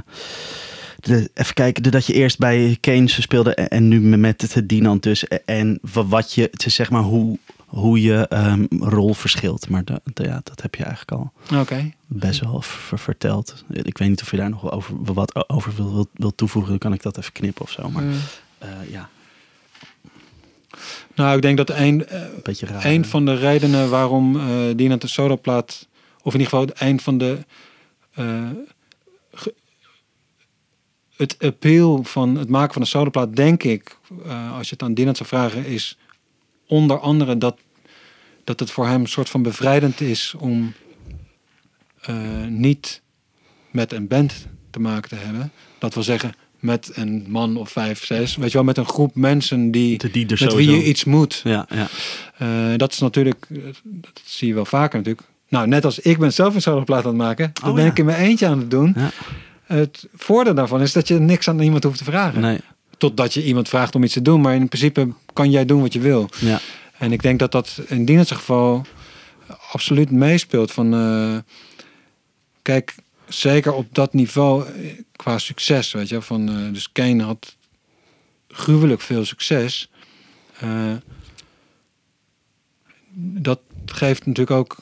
de, 1.00 1.30
even 1.34 1.54
kijken, 1.54 1.84
dat 1.92 2.06
je 2.06 2.14
eerst 2.14 2.38
bij 2.38 2.78
Keynes 2.80 3.22
speelde 3.22 3.54
en, 3.56 3.68
en 3.70 3.88
nu 3.88 4.00
met 4.18 4.54
het 4.54 4.70
Dinant 4.70 5.04
dus. 5.04 5.28
En 5.28 5.80
wa- 5.94 6.06
wat 6.06 6.34
je, 6.34 6.48
het 6.52 6.66
is 6.66 6.76
zeg 6.76 6.90
maar 6.90 7.02
hoe, 7.02 7.38
hoe 7.66 8.02
je 8.02 8.28
ehm, 8.28 8.66
rol 8.80 9.14
verschilt. 9.14 9.70
Maar 9.70 9.84
ja, 10.14 10.42
dat 10.44 10.62
heb 10.62 10.76
je 10.76 10.84
eigenlijk 10.84 11.12
al 11.12 11.60
Oké. 11.60 11.92
best 12.08 12.40
wel 12.40 12.62
verteld. 12.96 13.64
Ik 13.72 13.98
weet 13.98 14.10
niet 14.10 14.22
of 14.22 14.32
je 14.32 14.38
daar 14.38 14.50
nog 14.50 14.62
wel 14.62 14.72
over, 14.72 14.96
wat 15.14 15.50
over 15.50 15.74
wil, 15.76 15.94
wil, 15.94 16.08
wil 16.14 16.36
toevoegen. 16.36 16.70
Dan 16.72 16.80
kan 16.80 16.94
ik 16.94 17.02
dat 17.02 17.18
even 17.18 17.32
knippen 17.34 17.62
of 17.64 17.72
zo. 17.72 17.90
Maar 17.90 18.04
Eh, 18.04 18.10
eh, 18.70 18.92
ja, 18.92 19.10
nou, 21.16 21.36
ik 21.36 21.42
denk 21.42 21.58
dat 21.58 21.70
een, 21.70 22.06
eh, 22.08 22.22
beetje 22.44 22.66
raar. 22.66 22.86
een 22.86 23.06
van 23.06 23.26
de 23.26 23.34
redenen 23.36 23.90
waarom 23.90 24.36
eh 24.40 24.76
Dinant 24.76 25.02
de 25.02 25.08
Sodaplaat, 25.08 25.88
of 26.22 26.34
in 26.34 26.40
ieder 26.40 26.58
geval 26.60 26.88
een 26.88 27.00
van 27.00 27.18
de 27.18 27.38
eh, 28.14 28.50
ge- 29.34 29.54
het 31.16 31.36
appeal 31.40 32.04
van 32.04 32.36
het 32.36 32.50
maken 32.50 32.74
van 32.74 32.82
een 32.82 32.88
sodaplaat, 32.88 33.36
denk 33.36 33.64
ik, 33.64 33.98
als 34.58 34.68
je 34.68 34.74
het 34.74 34.84
aan 34.84 34.94
Dinant 34.94 35.18
zou 35.18 35.30
vragen, 35.30 35.66
is 35.66 35.98
onder 36.68 37.00
andere 37.00 37.38
dat, 37.38 37.58
dat 38.44 38.60
het 38.60 38.72
voor 38.72 38.88
hem 38.88 39.02
een 39.02 39.08
soort 39.08 39.30
van 39.30 39.42
bevrijdend 39.42 40.02
is 40.02 40.34
om 40.40 40.74
niet 42.48 43.02
met 43.72 43.92
een 43.92 44.08
band 44.08 44.48
te 44.70 44.80
maken 44.80 45.10
te 45.10 45.16
hebben. 45.16 45.52
Dat 45.80 45.94
wil 45.94 46.04
zeggen, 46.04 46.34
met 46.62 46.92
een 46.94 47.26
man 47.28 47.58
of 47.58 47.70
vijf, 47.70 48.06
zes, 48.06 48.36
weet 48.36 48.48
je 48.48 48.54
wel, 48.54 48.64
met 48.64 48.78
een 48.78 48.86
groep 48.86 49.16
mensen 49.16 49.72
die, 49.72 50.00
met 50.02 50.12
sowieso... 50.38 50.56
wie 50.56 50.72
je 50.72 50.84
iets 50.84 51.04
moet. 51.04 51.42
Ja, 51.44 51.66
ja. 51.70 51.88
Eh, 52.38 52.78
dat 52.78 52.92
is 52.92 53.00
natuurlijk, 53.00 53.46
eh, 53.50 53.58
dat 53.84 54.22
zie 54.26 54.48
je 54.48 54.54
wel 54.54 54.66
vaker 54.66 54.98
natuurlijk. 54.98 55.28
Nou, 55.50 55.68
net 55.68 55.86
als 55.86 56.00
ik 56.00 56.18
ben 56.20 56.34
zelf 56.34 56.56
een 56.56 56.62
soloplaat 56.62 57.04
aan 57.04 57.10
het 57.10 57.18
maken, 57.18 57.52
dat 57.54 57.70
Oh, 57.70 57.74
ben 57.76 57.84
ja. 57.84 57.90
ik 57.90 58.00
in 58.00 58.06
mijn 58.06 58.22
eentje 58.24 58.48
aan 58.48 58.60
het 58.60 58.72
doen. 58.72 58.94
Ja. 58.96 59.12
Het 59.66 60.08
voordeel 60.16 60.54
daarvan 60.54 60.82
is 60.82 60.94
dat 60.94 61.08
je 61.08 61.20
niks 61.20 61.48
aan 61.48 61.60
iemand 61.60 61.84
hoeft 61.84 61.98
te 61.98 62.04
vragen. 62.04 62.42
Nee, 62.42 62.60
Totdat 62.98 63.34
je 63.34 63.44
iemand 63.44 63.70
vraagt 63.70 63.96
om 63.96 64.04
iets 64.04 64.14
te 64.14 64.22
doen, 64.22 64.42
maar 64.42 64.56
in 64.56 64.68
principe 64.68 65.08
kan 65.34 65.52
jij 65.52 65.66
doen 65.66 65.82
wat 65.82 65.94
je 65.94 66.00
wil. 66.00 66.30
ja. 66.40 66.60
En 66.98 67.12
ik 67.12 67.22
denk 67.22 67.40
dat 67.40 67.52
dat 67.52 67.82
in 67.88 68.06
Dienens 68.06 68.32
geval 68.32 68.86
absoluut 69.72 70.12
meespeelt. 70.12 70.72
Van, 70.72 70.94
eh, 70.94 71.38
kijk, 72.62 72.96
zeker 73.34 73.74
op 73.74 73.88
dat 73.92 74.14
niveau 74.14 74.66
eh, 74.66 74.92
qua 75.12 75.38
succes, 75.38 75.92
weet 75.92 76.10
je. 76.10 76.22
Van, 76.22 76.50
eh, 76.50 76.74
dus 76.74 76.92
Kane 76.92 77.24
had 77.24 77.56
gruwelijk 78.48 79.02
veel 79.02 79.26
succes. 79.26 79.92
Eh, 80.60 80.94
dat 83.14 83.60
geeft 83.86 84.26
natuurlijk 84.26 84.58
ook, 84.58 84.78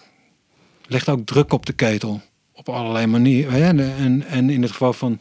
legt 0.88 1.10
ook 1.10 1.26
druk 1.26 1.54
op 1.54 1.66
de 1.66 1.74
ketel. 1.74 2.22
Op 2.52 2.70
allerlei 2.70 3.06
manieren. 3.06 3.80
En, 3.80 4.28
en 4.28 4.50
in 4.50 4.62
het 4.62 4.72
geval 4.72 4.94
van... 4.94 5.20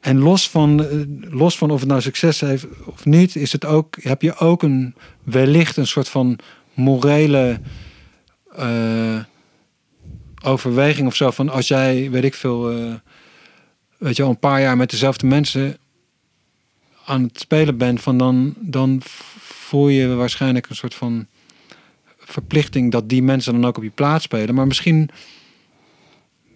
En 0.00 0.18
los 0.18 0.50
van, 0.50 0.86
los 1.30 1.58
van 1.58 1.70
of 1.70 1.80
het 1.80 1.88
nou 1.88 2.00
succes 2.00 2.40
heeft 2.40 2.66
of 2.84 3.04
niet, 3.04 3.36
is 3.36 3.52
het 3.52 3.64
ook, 3.64 3.96
heb 4.02 4.22
je 4.22 4.36
ook 4.36 4.62
een 4.62 4.94
wellicht 5.22 5.76
een 5.76 5.86
soort 5.86 6.08
van 6.08 6.38
morele 6.74 7.60
eh, 8.56 9.18
overweging 10.44 11.06
of 11.06 11.14
zo. 11.16 11.30
Van 11.30 11.48
als 11.48 11.68
jij, 11.68 12.10
weet 12.10 12.24
ik 12.24 12.34
veel, 12.34 12.70
eh, 12.70 12.94
weet 13.98 14.16
je 14.16 14.22
wel, 14.22 14.30
een 14.30 14.38
paar 14.38 14.60
jaar 14.60 14.76
met 14.76 14.90
dezelfde 14.90 15.26
mensen 15.26 15.76
aan 17.04 17.22
het 17.22 17.40
spelen 17.40 17.78
bent, 17.78 18.00
van 18.00 18.18
dan, 18.18 18.54
dan 18.60 19.00
voel 19.38 19.88
je 19.88 20.14
waarschijnlijk 20.14 20.68
een 20.68 20.76
soort 20.76 20.94
van 20.94 21.26
verplichting 22.18 22.92
dat 22.92 23.08
die 23.08 23.22
mensen 23.22 23.52
dan 23.52 23.64
ook 23.64 23.76
op 23.76 23.82
je 23.82 23.90
plaats 23.90 24.24
spelen. 24.24 24.54
Maar 24.54 24.66
misschien, 24.66 25.08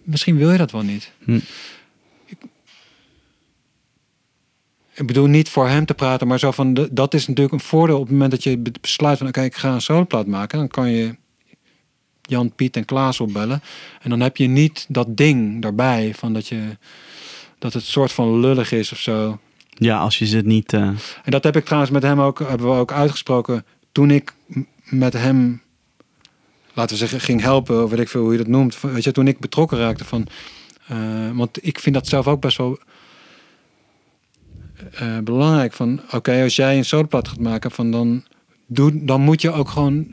misschien 0.03 0.37
wil 0.37 0.51
je 0.51 0.57
dat 0.57 0.71
wel 0.71 0.81
niet. 0.83 1.11
Hm. 1.23 1.39
Ik, 2.25 2.37
ik 4.93 5.07
bedoel 5.07 5.25
niet 5.27 5.49
voor 5.49 5.67
hem 5.67 5.85
te 5.85 5.93
praten, 5.93 6.27
maar 6.27 6.39
zo 6.39 6.51
van 6.51 6.73
de- 6.73 6.89
dat 6.91 7.13
is 7.13 7.27
natuurlijk 7.27 7.53
een 7.55 7.59
voordeel 7.67 7.95
op 7.95 8.01
het 8.03 8.11
moment 8.11 8.31
dat 8.31 8.43
je 8.43 8.57
be- 8.57 8.71
besluit 8.81 9.17
van 9.17 9.27
oké, 9.27 9.41
ik 9.41 9.55
ga 9.55 9.73
een 9.73 9.81
soloplaat 9.81 10.27
maken. 10.27 10.57
Dan 10.57 10.67
kan 10.67 10.89
je 10.91 11.15
Jan, 12.29 12.51
Piet 12.55 12.75
en 12.75 12.85
Klaas 12.85 13.19
opbellen. 13.19 13.61
En 14.01 14.09
dan 14.09 14.19
heb 14.19 14.37
je 14.37 14.47
niet 14.47 14.85
dat 14.89 15.17
ding 15.17 15.61
daarbij 15.61 16.13
van 16.15 16.33
dat 16.33 16.47
je 16.47 16.77
dat 17.59 17.73
het 17.73 17.83
soort 17.83 18.11
van 18.11 18.39
lullig 18.39 18.71
is 18.71 18.91
of 18.91 18.99
zo. 18.99 19.39
Ja, 19.69 19.99
als 19.99 20.19
je 20.19 20.25
ze 20.25 20.37
niet... 20.37 20.73
eh, 20.73 20.81
En 21.23 21.31
dat 21.31 21.43
heb 21.43 21.55
ik 21.55 21.65
trouwens 21.65 21.91
met 21.91 22.03
hem 22.03 22.19
ook, 22.19 22.39
hebben 22.39 22.67
we 22.67 22.73
ook 22.79 22.91
uitgesproken 22.91 23.65
toen 23.91 24.11
ik 24.11 24.33
met 24.83 25.13
hem, 25.13 25.61
laten 26.73 26.91
we 26.91 26.97
zeggen, 26.97 27.19
ging 27.19 27.41
helpen, 27.41 27.83
of 27.83 27.89
weet 27.89 27.99
ik 27.99 28.09
veel 28.09 28.21
hoe 28.21 28.31
je 28.31 28.37
dat 28.37 28.47
noemt. 28.47 28.81
Weet 28.81 29.03
je, 29.03 29.11
toen 29.11 29.27
ik 29.27 29.39
betrokken 29.39 29.77
raakte 29.77 30.05
van, 30.05 30.27
eh, 30.87 30.97
want 31.33 31.65
ik 31.65 31.79
vind 31.79 31.95
dat 31.95 32.07
zelf 32.07 32.27
ook 32.27 32.41
best 32.41 32.57
wel 32.57 32.79
eh, 34.93 35.17
belangrijk. 35.17 35.73
Van, 35.73 36.01
oké, 36.11 36.43
als 36.43 36.55
jij 36.55 36.77
een 36.77 36.85
soloplaat 36.85 37.27
gaat 37.27 37.39
maken, 37.39 37.71
van 37.71 37.91
dan, 37.91 38.23
doe, 38.67 39.05
dan 39.05 39.21
moet 39.21 39.41
je 39.41 39.51
ook 39.51 39.69
gewoon 39.69 40.07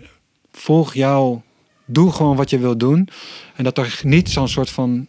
volg 0.52 0.94
jou, 0.94 1.40
doe 1.86 2.12
gewoon 2.12 2.36
wat 2.36 2.50
je 2.50 2.58
wil 2.58 2.76
doen. 2.76 3.08
En 3.54 3.64
dat 3.64 3.78
er 3.78 4.00
niet 4.02 4.30
zo'n 4.30 4.48
soort 4.48 4.70
van 4.70 5.06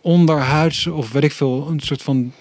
onderhuids 0.00 0.86
of 0.86 1.12
weet 1.12 1.24
ik 1.24 1.32
veel, 1.32 1.66
een 1.70 1.80
soort 1.80 2.02
van 2.02 2.32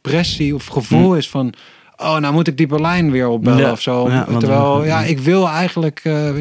pressie 0.00 0.54
of 0.54 0.66
gevoel 0.66 1.16
is 1.16 1.28
van, 1.28 1.52
oh, 1.96 2.16
nou 2.18 2.34
moet 2.34 2.46
ik 2.48 2.56
die 2.56 2.66
Berlijn 2.66 3.10
weer 3.10 3.28
opbellen 3.28 3.60
Ja, 3.60 3.72
of 3.72 3.80
zo. 3.80 4.08
ja, 4.10 4.24
Terwijl, 4.24 4.84
ja, 4.92 5.02
ik 5.02 5.18
wil 5.18 5.48
eigenlijk 5.48 6.00
eh, 6.04 6.34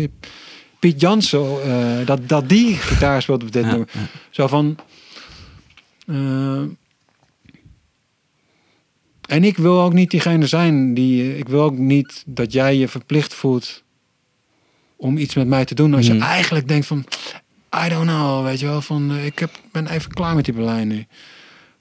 Piet 0.80 1.02
Jansen, 1.02 1.62
eh, 1.64 2.06
dat, 2.06 2.30
dat 2.30 2.50
die 2.50 2.76
gitaar 2.76 3.22
speelt 3.22 3.44
op 3.44 3.52
dit 3.52 3.64
ja, 3.64 3.70
nummer. 3.70 3.88
ja. 3.92 4.00
Zo 4.30 4.48
van. 4.48 4.76
eh, 6.08 6.62
en 9.28 9.44
ik 9.44 9.58
wil 9.58 9.82
ook 9.82 9.94
niet 9.94 10.12
diegene 10.12 10.48
zijn 10.48 10.94
die. 10.94 11.38
Ik 11.38 11.48
wil 11.48 11.62
ook 11.62 11.78
niet 11.78 12.24
dat 12.26 12.54
jij 12.54 12.76
je 12.78 12.88
verplicht 12.88 13.34
voelt 13.34 13.84
om 14.98 15.18
iets 15.18 15.36
met 15.36 15.48
mij 15.48 15.66
te 15.66 15.76
doen. 15.76 15.94
Als 15.94 16.08
je 16.08 16.18
eigenlijk 16.20 16.68
denkt 16.68 16.86
van. 16.88 17.06
I 17.86 17.90
don't 17.90 18.08
know, 18.08 18.44
weet 18.44 18.60
je 18.60 18.66
wel. 18.66 18.82
Van 18.82 19.12
eh, 19.12 19.26
ik 19.26 19.40
heb, 19.40 19.52
ben 19.72 19.88
even 19.88 20.12
klaar 20.14 20.36
met 20.36 20.46
die 20.46 20.54
Berlijn 20.54 20.88
nu. 20.88 21.06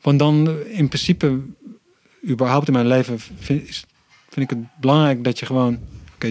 Want 0.01 0.19
dan 0.19 0.49
eh, 0.49 0.79
in 0.79 0.89
principe, 0.89 1.41
überhaupt 2.29 2.67
in 2.67 2.73
mijn 2.73 2.87
leven, 2.87 3.19
vind, 3.39 3.85
ik 4.35 4.51
het 4.51 4.59
belangrijk 4.81 5.25
dat 5.25 5.39
je 5.39 5.47
gewoon. 5.47 5.79
Oké, 6.15 6.31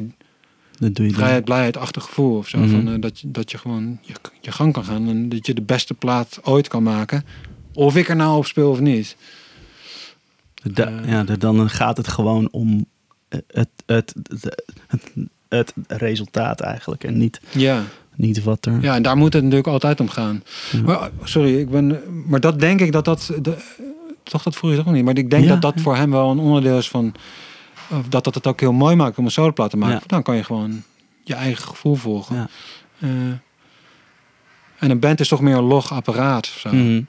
Dat 0.80 0.96
doe 0.96 1.06
je 1.06 1.12
dan. 1.12 1.20
vrijheid, 1.20 1.44
blijheid, 1.46 1.78
achtergevoel 1.78 2.38
of 2.38 2.48
zo. 2.48 2.58
Mhm. 2.58 2.70
van, 2.70 2.94
eh, 2.94 3.02
dat, 3.02 3.20
je, 3.20 3.32
dat 3.32 3.52
je 3.52 3.58
gewoon 3.58 4.00
je, 4.02 4.14
je 4.42 4.52
gang 4.52 4.74
kan 4.74 4.86
gaan 4.86 5.08
en 5.10 5.30
dat 5.30 5.46
je 5.46 5.54
de 5.54 5.62
beste 5.62 5.94
plaat 5.94 6.40
ooit 6.44 6.68
kan 6.68 6.84
maken. 6.84 7.26
Of 7.74 7.96
ik 7.96 8.10
er 8.10 8.16
nou 8.16 8.38
op 8.38 8.46
speel 8.46 8.70
of 8.70 8.80
niet. 8.80 9.16
Da- 10.74 11.02
ja, 11.06 11.24
da- 11.24 11.36
dan 11.36 11.70
gaat 11.70 11.98
het 11.98 12.08
gewoon 12.08 12.48
om 12.52 12.86
het, 13.30 13.44
het, 13.48 13.70
het, 13.86 14.14
het, 14.88 15.04
het 15.56 15.74
resultaat 15.88 16.60
eigenlijk. 16.60 17.04
En 17.04 17.18
niet, 17.18 17.42
Ja. 17.52 17.84
niet 18.16 18.44
wat 18.44 18.66
er... 18.66 18.82
ja, 18.82 18.96
en 18.96 19.04
daar 19.04 19.18
moet 19.18 19.34
het 19.34 19.42
natuurlijk 19.44 19.70
altijd 19.70 20.00
om 20.00 20.10
gaan. 20.10 20.44
Ja. 20.72 20.82
Maar, 20.82 21.10
sorry, 21.24 21.60
ik 21.60 21.70
ben, 21.70 22.00
maar 22.28 22.40
dat 22.40 22.60
denk 22.60 22.80
ik 22.82 22.92
dat 22.92 23.06
dat. 23.06 23.32
De, 23.42 23.56
toch, 24.24 24.44
dat 24.44 24.56
vroeg 24.56 24.72
je 24.72 24.78
toch 24.78 24.92
niet. 24.94 25.04
Maar 25.06 25.18
ik 25.18 25.30
denk 25.30 25.44
Ja, 25.44 25.50
dat 25.50 25.62
dat 25.62 25.74
ja. 25.76 25.82
voor 25.82 25.96
hem 25.96 26.12
wel 26.12 26.32
een 26.32 26.40
onderdeel 26.40 26.78
is 26.78 26.90
van. 26.90 27.14
dat 28.10 28.24
dat 28.24 28.36
het 28.36 28.48
ook 28.48 28.60
heel 28.60 28.74
mooi 28.74 28.96
maakt 28.96 29.18
om 29.18 29.26
een 29.26 29.32
soloplaat 29.32 29.70
te 29.70 29.78
maken. 29.78 29.96
Ja. 29.96 30.04
Dan 30.08 30.24
kan 30.24 30.36
je 30.36 30.44
gewoon 30.44 30.84
je 31.24 31.34
eigen 31.34 31.64
gevoel 31.68 31.96
volgen. 31.96 32.36
Ja. 32.36 32.48
Eh, 33.00 33.10
en 34.80 34.90
een 34.92 35.00
band 35.00 35.20
is 35.20 35.28
toch 35.28 35.42
meer 35.42 35.56
een 35.56 35.64
log 35.64 35.92
apparaat 35.94 36.46
of 36.48 36.60
zo. 36.60 36.70
Mhm. 36.70 37.02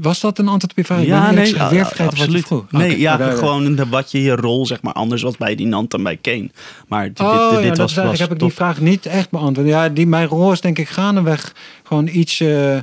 Was 0.00 0.20
dat 0.20 0.38
een 0.38 0.48
antwoord 0.48 0.70
op 0.70 0.76
je 0.76 0.84
vraag? 0.84 1.04
Ja, 1.04 1.30
nee, 1.30 1.54
ja, 1.54 1.68
weer 1.68 1.86
vergeten 1.86 2.04
wat 2.04 2.16
je 2.16 2.22
absoluut. 2.22 2.46
vroeg. 2.46 2.64
Nee, 2.70 2.98
ja, 3.00 3.30
gewoon 3.30 3.74
de, 3.74 3.86
wat 3.88 4.10
je 4.10 4.22
je 4.22 4.36
rol 4.36 4.66
zeg 4.66 4.82
maar 4.82 4.92
anders 4.92 5.22
was 5.22 5.36
bij 5.36 5.54
die 5.54 5.66
Nant 5.66 5.90
dan 5.90 6.02
bij 6.02 6.16
Kane. 6.16 6.50
Maar 6.88 7.04
dit, 7.08 7.20
Oh, 7.20 7.56
dit, 7.56 7.64
ja, 7.64 7.72
was, 7.74 7.94
was 7.94 8.18
heb 8.18 8.32
ik 8.32 8.38
die 8.38 8.52
vraag 8.52 8.80
niet 8.80 9.06
echt 9.06 9.30
beantwoord. 9.30 9.68
Ja, 9.68 9.88
die, 9.88 10.06
mijn 10.06 10.26
rol 10.28 10.52
is 10.52 10.60
denk 10.60 10.78
ik 10.78 10.88
gaandeweg 10.88 11.54
gewoon 11.82 12.08
iets... 12.08 12.40
eh, 12.40 12.78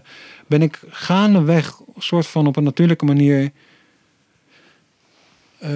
ben 0.48 0.62
ik 0.62 0.80
gaandeweg 0.90 1.80
soort 1.98 2.28
van 2.28 2.48
op 2.48 2.56
een 2.56 2.64
natuurlijke 2.64 3.06
manier... 3.06 3.52
eh, 5.60 5.70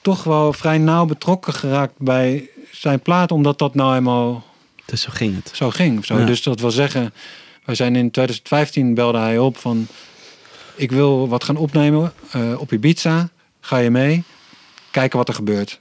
toch 0.00 0.24
wel 0.24 0.52
vrij 0.52 0.78
nauw 0.78 1.04
betrokken 1.04 1.52
geraakt 1.54 1.94
bij 1.98 2.48
zijn 2.72 3.00
plaat. 3.00 3.32
Omdat 3.32 3.58
dat 3.58 3.74
nou 3.74 3.96
eenmaal 3.96 4.44
Dus 4.84 5.00
zo 5.02 5.10
ging 5.12 5.34
het. 5.36 5.50
zo 5.54 5.70
ging. 5.70 6.04
Zo. 6.04 6.18
Ja. 6.18 6.24
Dus 6.24 6.42
dat 6.42 6.60
wil 6.60 6.70
zeggen... 6.70 7.12
Wij 7.64 7.74
zijn 7.74 7.96
in 7.96 8.10
2015 8.10 8.94
belde 8.94 9.18
hij 9.18 9.38
op 9.38 9.56
van... 9.56 9.86
Ik 10.80 10.90
wil 10.90 11.28
wat 11.28 11.44
gaan 11.44 11.56
opnemen 11.56 12.12
eh, 12.30 12.60
op 12.60 12.72
Ibiza. 12.72 13.28
Ga 13.60 13.76
je 13.76 13.90
mee? 13.90 14.22
Kijken 14.90 15.18
wat 15.18 15.28
er 15.28 15.34
gebeurt. 15.34 15.80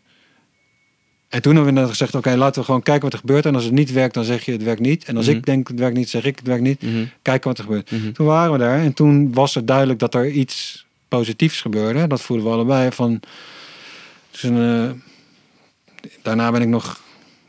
En 1.29 1.41
toen 1.41 1.55
hebben 1.55 1.73
we 1.73 1.79
net 1.79 1.89
gezegd... 1.89 2.15
Oké, 2.15 2.35
laten 2.35 2.59
we 2.59 2.65
gewoon 2.65 2.81
kijken 2.81 3.03
wat 3.03 3.13
er 3.13 3.19
gebeurt. 3.19 3.45
En 3.45 3.55
als 3.55 3.63
het 3.63 3.73
niet 3.73 3.91
werkt, 3.91 4.13
dan 4.13 4.23
zeg 4.23 4.45
je 4.45 4.51
het 4.51 4.63
werkt 4.63 4.81
niet. 4.81 5.03
En 5.05 5.17
als 5.17 5.25
Mhm. 5.27 5.35
ik 5.35 5.45
denk 5.45 5.67
het 5.67 5.79
werkt 5.79 5.97
niet, 5.97 6.09
zeg 6.09 6.23
ik 6.23 6.35
het 6.35 6.47
werkt 6.47 6.61
niet. 6.63 6.81
Mhm. 6.81 7.05
Kijken 7.21 7.47
wat 7.47 7.57
er 7.57 7.63
gebeurt. 7.63 7.91
Mhm. 7.91 8.11
Toen 8.11 8.25
waren 8.25 8.51
we 8.51 8.57
daar. 8.57 8.79
En 8.79 8.93
toen 8.93 9.33
was 9.33 9.55
het 9.55 9.67
duidelijk 9.67 9.99
dat 9.99 10.15
er 10.15 10.29
iets 10.29 10.85
positiefs 11.07 11.61
gebeurde. 11.61 12.07
Dat 12.07 12.21
voelden 12.21 12.45
we 12.45 12.51
allebei. 12.51 12.91
Van, 12.91 13.19
dus 14.31 14.43
een, 14.43 14.57
eh, 14.57 14.91
daarna 16.21 16.51
ben 16.51 16.61
ik 16.61 16.67
nog... 16.67 17.01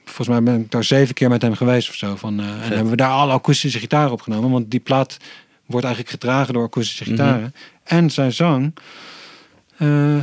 Volgens 0.05 0.29
mij 0.29 0.43
ben 0.43 0.61
ik 0.61 0.71
daar 0.71 0.85
zeven 0.85 1.15
keer 1.15 1.29
met 1.29 1.43
hem 1.43 1.55
geweest 1.55 1.89
of 1.89 1.95
zo. 1.95 2.17
Van, 2.17 2.41
eh, 2.41 2.47
en 2.47 2.61
hebben 2.61 2.91
we 2.91 2.97
daar 2.97 3.11
alle 3.11 3.33
akoestische 3.33 3.79
gitaren 3.79 4.13
opgenomen. 4.13 4.51
Want 4.51 4.71
die 4.71 4.81
plaat 4.81 5.17
wordt 5.71 5.87
eigenlijk 5.87 6.15
gedragen 6.15 6.55
door 6.55 6.65
akoestische 6.65 7.03
Mhm. 7.03 7.11
gitaren. 7.13 7.55
En 7.85 8.11
zijn 8.11 8.33
zang. 8.33 8.75
Eh, 9.77 10.19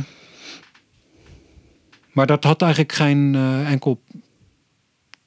maar 2.12 2.26
dat 2.26 2.44
had 2.44 2.62
eigenlijk 2.62 2.92
geen 2.92 3.34
eh, 3.34 3.70
enkel 3.70 4.02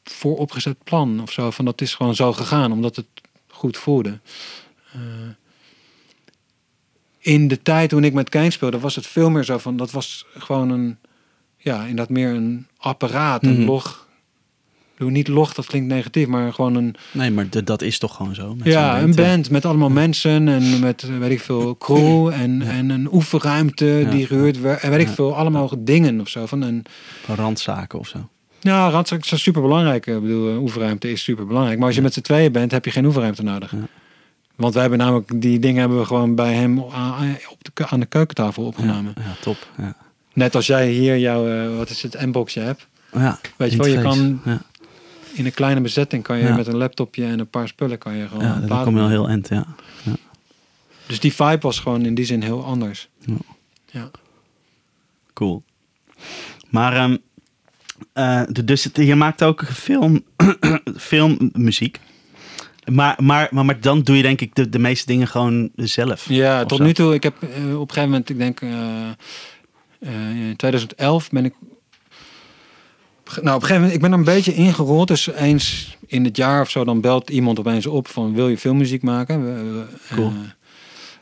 vooropgezet 0.04 0.84
plan 0.84 1.22
of 1.22 1.32
zo. 1.32 1.52
Van 1.52 1.66
dat 1.66 1.82
is 1.82 1.94
gewoon 1.96 2.16
zo 2.16 2.34
gegaan, 2.34 2.72
omdat 2.72 2.96
het 2.96 3.06
goed 3.48 3.78
voelde. 3.78 4.20
Eh, 4.94 5.00
in 7.20 7.48
de 7.48 7.62
tijd 7.62 7.90
toen 7.90 8.04
ik 8.04 8.14
met 8.14 8.30
Kane 8.30 8.52
speelde, 8.52 8.80
was 8.80 8.96
het 8.96 9.08
veel 9.08 9.30
meer 9.30 9.44
zo 9.44 9.58
van... 9.58 9.78
Dat 9.78 9.92
was 9.92 10.26
gewoon 10.38 10.70
een... 10.70 10.98
Ja, 11.58 11.82
inderdaad 11.82 12.10
meer 12.10 12.30
een 12.30 12.68
apparaat, 12.78 13.44
een 13.46 13.58
Mhm. 13.58 13.66
log... 13.66 14.08
Bedoel, 15.02 15.16
niet 15.16 15.28
log, 15.28 15.54
dat 15.54 15.66
klinkt 15.66 15.88
negatief, 15.88 16.28
maar 16.28 16.54
gewoon 16.54 16.76
een... 16.76 16.96
Nee, 17.12 17.32
maar 17.32 17.50
d- 17.50 17.66
dat 17.68 17.82
is 17.82 17.98
toch 18.00 18.16
gewoon 18.16 18.36
zo. 18.36 18.56
met 18.56 18.68
Ja, 18.68 19.02
een 19.02 19.16
band 19.16 19.50
met 19.50 19.66
allemaal 19.66 19.90
mensen 19.90 20.48
en 20.48 20.80
met, 20.80 21.04
eh, 21.04 21.18
weet 21.18 21.32
ik 21.32 21.40
veel, 21.40 21.78
crew 21.78 22.28
en, 22.28 22.62
en 22.62 22.90
een 22.90 23.14
oefenruimte 23.14 23.86
Ja. 23.86 24.10
die 24.10 24.26
gehuurd 24.28 24.60
werd. 24.60 24.82
En 24.82 24.90
weet 24.90 25.00
ik 25.00 25.08
veel, 25.08 25.36
allemaal 25.36 25.70
dingen 25.80 26.20
of 26.22 26.28
zo. 26.30 26.46
Van 26.46 26.62
een, 26.62 26.86
Van 27.24 27.36
randzaken 27.36 28.00
of 28.00 28.08
zo. 28.08 28.30
ja, 28.60 28.90
randzaak 28.90 29.26
is 29.26 29.42
super 29.42 29.62
belangrijk. 29.62 30.06
Ik 30.08 30.22
bedoel, 30.22 30.50
eh, 30.54 30.62
oefenruimte 30.62 31.12
is 31.12 31.24
super 31.24 31.48
belangrijk. 31.48 31.78
Maar 31.78 31.88
als 31.88 31.96
je 31.96 32.02
met 32.02 32.14
z'n 32.14 32.22
tweeën 32.22 32.52
bent, 32.52 32.72
heb 32.72 32.86
je 32.86 32.92
geen 32.92 33.06
oefenruimte 33.06 33.44
nodig. 33.44 33.74
Want 34.56 34.74
wij 34.74 34.82
hebben 34.82 35.00
namelijk, 35.00 35.42
die 35.42 35.60
dingen 35.60 35.80
hebben 35.80 36.00
we 36.00 36.06
gewoon 36.06 36.36
bij 36.36 36.54
hem 36.54 36.80
op 36.80 37.58
de, 37.74 37.88
aan 37.88 38.00
de 38.00 38.06
keukentafel 38.06 38.64
opgenomen. 38.66 39.14
Ja, 39.18 39.36
top. 39.42 39.58
Ja. 39.78 39.96
Net 40.34 40.56
als 40.56 40.68
jij 40.68 40.90
hier 40.90 41.18
jouw, 41.18 41.48
eh, 41.48 41.78
wat 41.78 41.90
is 41.90 42.02
het, 42.04 42.26
M-boxje 42.26 42.60
hebt. 42.60 42.88
Ja, 43.14 43.40
Weet 43.58 43.72
je 43.72 43.78
wel, 43.78 43.88
je 43.88 44.02
kan 44.02 44.42
Ja, 44.46 44.62
in 45.34 45.46
een 45.46 45.54
kleine 45.54 45.82
bezetting 45.82 46.24
kan 46.24 46.38
je 46.38 46.44
Ja. 46.44 46.56
met 46.56 46.68
een 46.68 46.78
laptopje 46.78 47.26
en 47.26 47.40
een 47.40 47.50
paar 47.50 47.68
spullen 47.68 47.98
kan 47.98 48.16
je 48.16 48.28
gewoon 48.28 48.44
ja 48.44 48.54
dan 48.56 48.66
plaat 48.66 48.84
kom 48.84 48.96
je 48.96 49.02
al 49.02 49.10
heel 49.10 49.30
end, 49.30 49.48
ja. 49.48 49.66
Dus 51.08 51.20
die 51.20 51.34
vibe 51.34 51.60
was 51.62 51.80
gewoon 51.80 52.06
in 52.06 52.16
die 52.16 52.26
zin 52.26 52.42
heel 52.42 52.64
anders. 52.66 53.10
Ja. 53.26 53.34
Ja. 53.86 54.12
Cool. 55.34 55.64
Maar, 56.70 57.18
de- 58.48 58.64
dus 58.66 58.84
het- 58.84 58.96
je 58.98 59.16
maakt 59.16 59.44
ook 59.44 59.66
film, 59.66 60.24
filmmuziek. 60.98 62.00
Maar, 62.92 63.16
maar, 63.24 63.48
maar, 63.52 63.66
maar 63.66 63.80
dan 63.82 64.02
doe 64.02 64.16
je 64.16 64.22
denk 64.22 64.42
ik 64.42 64.56
de, 64.56 64.70
de 64.70 64.80
meeste 64.80 65.06
dingen 65.06 65.28
gewoon 65.28 65.70
zelf. 65.76 66.30
Ja, 66.30 66.66
tot 66.66 66.78
zo. 66.78 66.84
nu 66.84 66.94
toe. 66.94 67.14
Ik 67.14 67.24
heb 67.24 67.42
eh, 67.44 67.50
op 67.80 67.88
een 67.88 67.94
gegeven 67.94 68.10
moment, 68.10 68.30
ik 68.30 68.38
denk 68.38 68.62
eh, 68.62 69.10
in 70.50 70.56
2011 70.56 71.30
ben 71.30 71.46
ik. 71.46 71.54
Nou, 73.36 73.56
op 73.56 73.62
een 73.62 73.68
gegeven 73.68 73.76
moment, 73.76 73.94
ik 73.94 74.02
ben 74.02 74.12
er 74.12 74.18
een 74.18 74.24
beetje 74.24 74.54
ingerold. 74.54 75.08
Dus 75.08 75.28
eens 75.28 75.98
in 76.08 76.24
het 76.26 76.38
jaar 76.38 76.62
of 76.62 76.70
zo, 76.70 76.84
dan 76.84 77.02
belt 77.02 77.30
iemand 77.30 77.60
opeens 77.60 77.86
op 77.86 78.08
van 78.08 78.34
wil 78.34 78.48
je 78.50 78.58
filmmuziek 78.58 79.02
maken? 79.04 79.44
We- 79.44 79.86
Cool. 80.16 80.32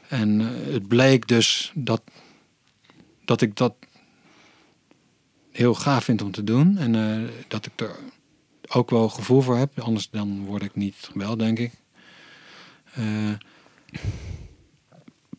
eh, 0.09 0.19
en 0.19 0.41
eh, 0.41 0.73
het 0.73 0.87
bleek 0.87 1.27
dus 1.27 1.71
dat, 1.75 2.01
dat 3.25 3.41
ik 3.41 3.55
dat 3.55 3.73
heel 5.51 5.73
gaaf 5.75 6.03
vind 6.03 6.21
om 6.21 6.31
te 6.31 6.43
doen. 6.43 6.77
En 6.77 6.95
eh, 6.95 7.29
dat 7.47 7.65
ik 7.65 7.71
er 7.75 7.95
ook 8.67 8.89
wel 8.89 9.09
gevoel 9.09 9.41
voor 9.41 9.57
heb. 9.57 9.79
Anders 9.79 10.09
dan 10.09 10.45
word 10.45 10.63
ik 10.63 10.75
niet 10.75 10.95
gebeld, 11.11 11.39
denk 11.39 11.59
ik. 11.59 11.71
Eh, 12.93 13.03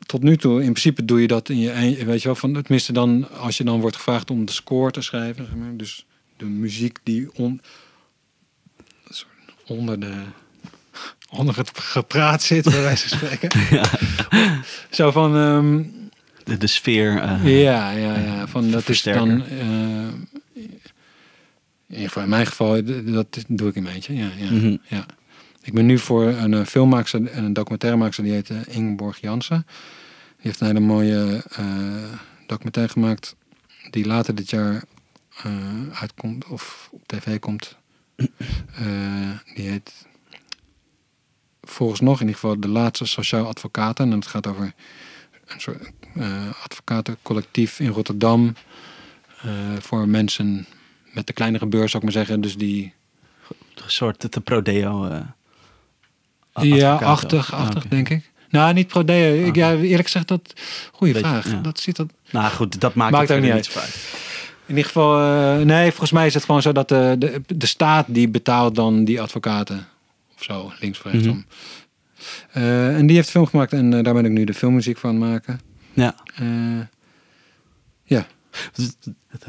tot 0.07 0.23
nu 0.23 0.37
toe, 0.37 0.59
in 0.59 0.73
principe 0.73 1.05
doe 1.05 1.21
je 1.21 1.27
dat 1.27 1.49
in 1.49 1.59
je 1.59 1.73
eentje. 1.73 2.05
Weet 2.05 2.21
je 2.21 2.27
wel, 2.27 2.37
van, 2.37 2.53
tenminste 2.53 2.93
dan, 2.93 3.31
als 3.31 3.57
je 3.57 3.65
dan 3.65 3.81
wordt 3.81 3.97
gevraagd 3.97 4.31
om 4.31 4.45
de 4.45 4.53
score 4.53 4.91
te 4.91 5.01
schrijven. 5.01 5.47
Zeg 5.47 5.55
maar, 5.55 5.77
dus 5.77 6.07
de 6.41 6.45
muziek 6.47 6.99
die 7.03 7.29
on, 7.35 7.61
onder 9.67 10.01
de... 10.01 10.23
Onder 11.33 11.57
het 11.57 11.71
gepraat 11.79 12.43
zit, 12.43 12.65
bij 12.65 12.81
wijze 12.83 13.09
van 13.09 13.19
spreken. 13.19 13.51
Zo 14.91 15.11
van... 15.11 15.37
ehm, 15.37 15.83
De, 16.45 16.57
de 16.57 16.67
sfeer. 16.67 17.19
eh, 17.19 17.63
ja, 17.63 17.91
ja, 17.91 18.19
ja. 18.19 18.47
Van, 18.47 18.71
dat 18.71 18.89
is 18.89 19.03
dan... 19.03 19.45
eh, 19.45 20.07
in, 22.03 22.29
mijn 22.29 22.47
geval, 22.47 22.85
dat 23.05 23.45
doe 23.49 23.69
ik 23.69 23.75
in 23.75 23.83
mijn 23.83 23.95
eentje. 23.95 24.15
Ja, 24.15 24.29
ja, 24.37 24.51
Mhm. 24.51 24.77
ja. 24.89 25.07
Ik 25.63 25.73
ben 25.73 25.87
nu 25.87 25.99
voor 25.99 26.25
een 26.27 26.53
uh, 26.53 26.65
filmmaakster 26.65 27.27
en 27.27 27.45
een 27.45 27.53
documentairemaakster, 27.53 28.25
die 28.25 28.33
heet 28.33 28.51
eh, 28.51 28.57
Ingeborg 28.69 29.21
Jansen. 29.21 29.67
Die 29.67 30.37
heeft 30.37 30.61
een 30.61 30.67
hele 30.67 30.81
mooie 30.81 31.45
eh, 31.51 31.67
documentaire 32.47 32.93
gemaakt, 32.93 33.37
die 33.91 34.07
later 34.07 34.35
dit 34.35 34.51
jaar 34.51 34.83
eh, 35.45 35.99
uitkomt 36.01 36.47
of 36.47 36.89
op 36.93 37.03
tv 37.07 37.39
komt. 37.39 37.77
Eh, 38.75 39.31
die 39.55 39.69
heet 39.69 40.07
volgens 41.63 42.01
nog 42.01 42.15
in 42.15 42.27
ieder 42.27 42.41
geval 42.41 42.61
de 42.61 42.69
laatste 42.69 43.05
sociaal 43.05 43.47
advocaten. 43.47 44.11
En 44.11 44.19
het 44.19 44.27
gaat 44.27 44.47
over 44.47 44.73
een 45.47 45.61
soort 45.61 45.91
eh, 46.15 46.63
advocatencollectief 46.63 47.81
in 47.81 47.89
Rotterdam. 47.89 48.55
voor 49.79 50.09
mensen 50.09 50.67
met 51.13 51.27
de 51.27 51.33
kleinere 51.33 51.67
beurs, 51.67 51.91
zou 51.91 52.05
ik 52.05 52.15
maar 52.15 52.25
zeggen. 52.25 52.41
Dus 52.41 52.57
die 52.57 52.95
Een 53.75 53.91
soort 53.91 54.33
de 54.33 54.41
prodeo. 54.41 55.23
ja, 56.53 56.95
achtig, 56.95 57.53
ook. 57.53 57.59
Ah, 57.59 57.67
achtig 57.67 57.85
oké. 57.85 57.89
denk 57.89 58.09
ik. 58.09 58.31
Nou, 58.51 58.73
niet 58.73 58.87
prodeo. 58.87 59.35
Ik, 59.35 59.47
Oké. 59.49 59.59
ja, 59.59 59.75
eerlijk 59.77 60.09
gezegd, 60.09 60.29
dat... 60.29 60.53
Goeie 60.93 61.13
Beetje, 61.13 61.29
vraag. 61.29 61.51
ja. 61.51 61.61
Dat 61.61 61.81
zit 61.81 61.97
dat... 61.97 62.09
Nou 62.31 62.51
goed, 62.53 62.81
dat 62.81 62.95
maakt, 62.95 63.13
Maakt 63.13 63.31
ook 63.31 63.41
niet 63.41 63.51
uit. 63.51 63.71
In 64.71 64.77
ieder 64.77 64.85
geval, 64.93 65.19
eh, 65.21 65.65
nee, 65.65 65.89
volgens 65.91 66.13
mij 66.13 66.27
is 66.27 66.35
het 66.35 66.45
gewoon 66.45 66.63
zo 66.63 66.73
dat 66.73 66.89
de, 66.89 67.17
de, 67.19 67.43
de 67.57 67.67
staat 67.67 68.07
die 68.09 68.29
betaalt 68.29 68.75
dan 68.75 69.05
die 69.05 69.21
advocaten. 69.21 69.87
Of 70.37 70.43
zo, 70.43 70.73
links 70.81 70.99
of 70.99 71.13
rechtsom. 71.13 71.33
Mhm. 71.33 71.45
Eh, 72.53 72.97
en 72.97 73.07
die 73.07 73.17
heeft 73.17 73.31
film 73.31 73.47
gemaakt 73.47 73.73
en 73.73 73.95
eh, 73.95 74.03
daar 74.05 74.15
ben 74.15 74.25
ik 74.25 74.31
nu 74.31 74.45
de 74.45 74.55
filmmuziek 74.55 74.99
van 74.99 75.19
maken. 75.19 75.61
Ja. 75.93 76.15
Eh, 76.35 76.45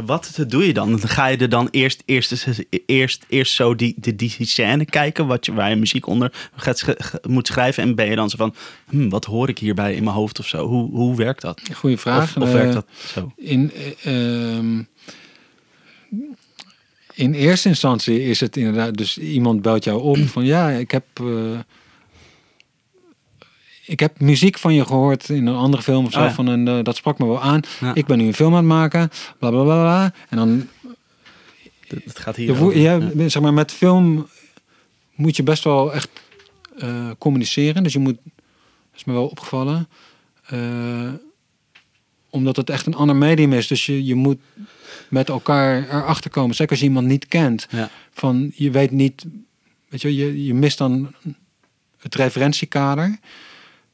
Wat 0.06 0.44
doe 0.48 0.68
je 0.68 0.74
dan? 0.74 1.00
Ga 1.00 1.26
je 1.26 1.38
er 1.38 1.50
dan 1.50 1.68
eerst, 1.72 2.04
eerst, 2.06 2.48
eerst, 2.86 3.26
eerst 3.28 3.54
zo 3.54 3.76
die, 3.76 3.94
die, 3.98 4.16
die 4.16 4.36
scène 4.40 4.86
kijken, 4.86 5.28
wat 5.28 5.46
je, 5.46 5.54
waar 5.54 5.70
je 5.70 5.76
muziek 5.76 6.08
onder 6.08 6.50
gaat, 6.56 6.84
moet 7.28 7.48
schrijven. 7.48 7.84
En 7.84 7.96
ben 7.96 8.10
je 8.10 8.16
dan 8.16 8.30
zo 8.30 8.38
van, 8.38 8.56
hm, 8.90 9.10
wat 9.10 9.26
hoor 9.26 9.50
ik 9.50 9.60
hierbij 9.60 9.96
in 9.96 10.04
mijn 10.04 10.16
hoofd 10.16 10.40
of 10.40 10.48
zo? 10.48 10.68
Hoe, 10.68 10.90
hoe 10.92 11.16
werkt 11.16 11.42
dat? 11.42 11.62
goeie 11.74 11.98
vraag. 11.98 12.24
Of, 12.24 12.38
of 12.44 12.48
Eh, 12.48 12.54
werkt 12.54 12.74
dat 12.74 12.88
zo? 13.14 13.32
In, 13.36 13.72
eh, 14.04 14.56
ehm, 14.58 14.84
in 17.14 17.34
eerste 17.34 17.68
instantie 17.68 18.24
is 18.24 18.40
het 18.40 18.58
inderdaad, 18.58 18.98
dus 18.98 19.18
iemand 19.18 19.62
belt 19.62 19.84
jou 19.84 20.02
op 20.02 20.18
van 20.18 20.46
ja, 20.46 20.70
ik 20.70 20.92
heb, 20.92 21.06
eh, 21.20 21.60
ik 23.86 24.00
heb 24.00 24.20
muziek 24.20 24.58
van 24.58 24.74
je 24.74 24.86
gehoord 24.86 25.30
in 25.30 25.46
een 25.48 25.56
andere 25.56 25.84
film 25.84 26.06
of 26.06 26.12
zo, 26.12 26.20
Oh 26.20 26.26
ja. 26.26 26.34
van 26.34 26.48
een, 26.48 26.68
eh, 26.68 26.84
dat 26.84 26.96
sprak 26.96 27.18
me 27.20 27.26
wel 27.26 27.42
aan. 27.42 27.62
Ja. 27.80 27.96
Ik 27.96 28.06
ben 28.06 28.18
nu 28.18 28.26
een 28.26 28.34
film 28.34 28.52
aan 28.52 28.58
het 28.58 28.66
maken, 28.68 29.10
bla 29.40 29.50
bla 29.50 29.64
bla 29.64 29.82
bla. 29.82 30.14
En 30.30 30.38
dan, 30.38 30.68
Het 31.88 32.20
gaat 32.20 32.36
hier 32.36 32.48
je 32.48 32.56
voelt- 32.56 32.70
over. 32.76 32.82
ja, 32.82 32.96
Ja. 33.16 33.30
zeg 33.30 33.42
maar, 33.42 33.54
met 33.54 33.72
film 33.72 34.28
moet 35.16 35.36
je 35.36 35.44
best 35.44 35.64
wel 35.64 35.94
echt 35.94 36.10
eh, 36.78 37.10
communiceren. 37.18 37.84
Dus 37.84 37.94
je 37.94 38.00
moet, 38.00 38.18
dat 38.24 38.34
is 38.96 39.04
me 39.04 39.14
wel 39.14 39.28
opgevallen, 39.28 39.88
omdat 42.32 42.56
het 42.56 42.70
echt 42.70 42.86
een 42.86 42.94
ander 42.96 43.16
medium 43.16 43.54
is. 43.54 43.68
Dus 43.68 43.86
je, 43.86 44.06
je 44.06 44.16
moet 44.16 44.40
met 45.10 45.30
elkaar 45.30 45.90
erachter 45.90 46.32
komen. 46.32 46.56
Zeker 46.56 46.72
als 46.72 46.80
je 46.80 46.86
iemand 46.86 47.08
niet 47.08 47.28
kent. 47.28 47.68
Ja. 47.70 47.90
Van 48.14 48.52
je 48.56 48.72
weet 48.72 48.92
niet, 48.92 49.26
weet 49.90 50.02
je, 50.02 50.16
je, 50.16 50.46
je 50.46 50.54
mist 50.54 50.78
dan 50.78 51.14
het 51.98 52.16
referentiekader 52.16 53.20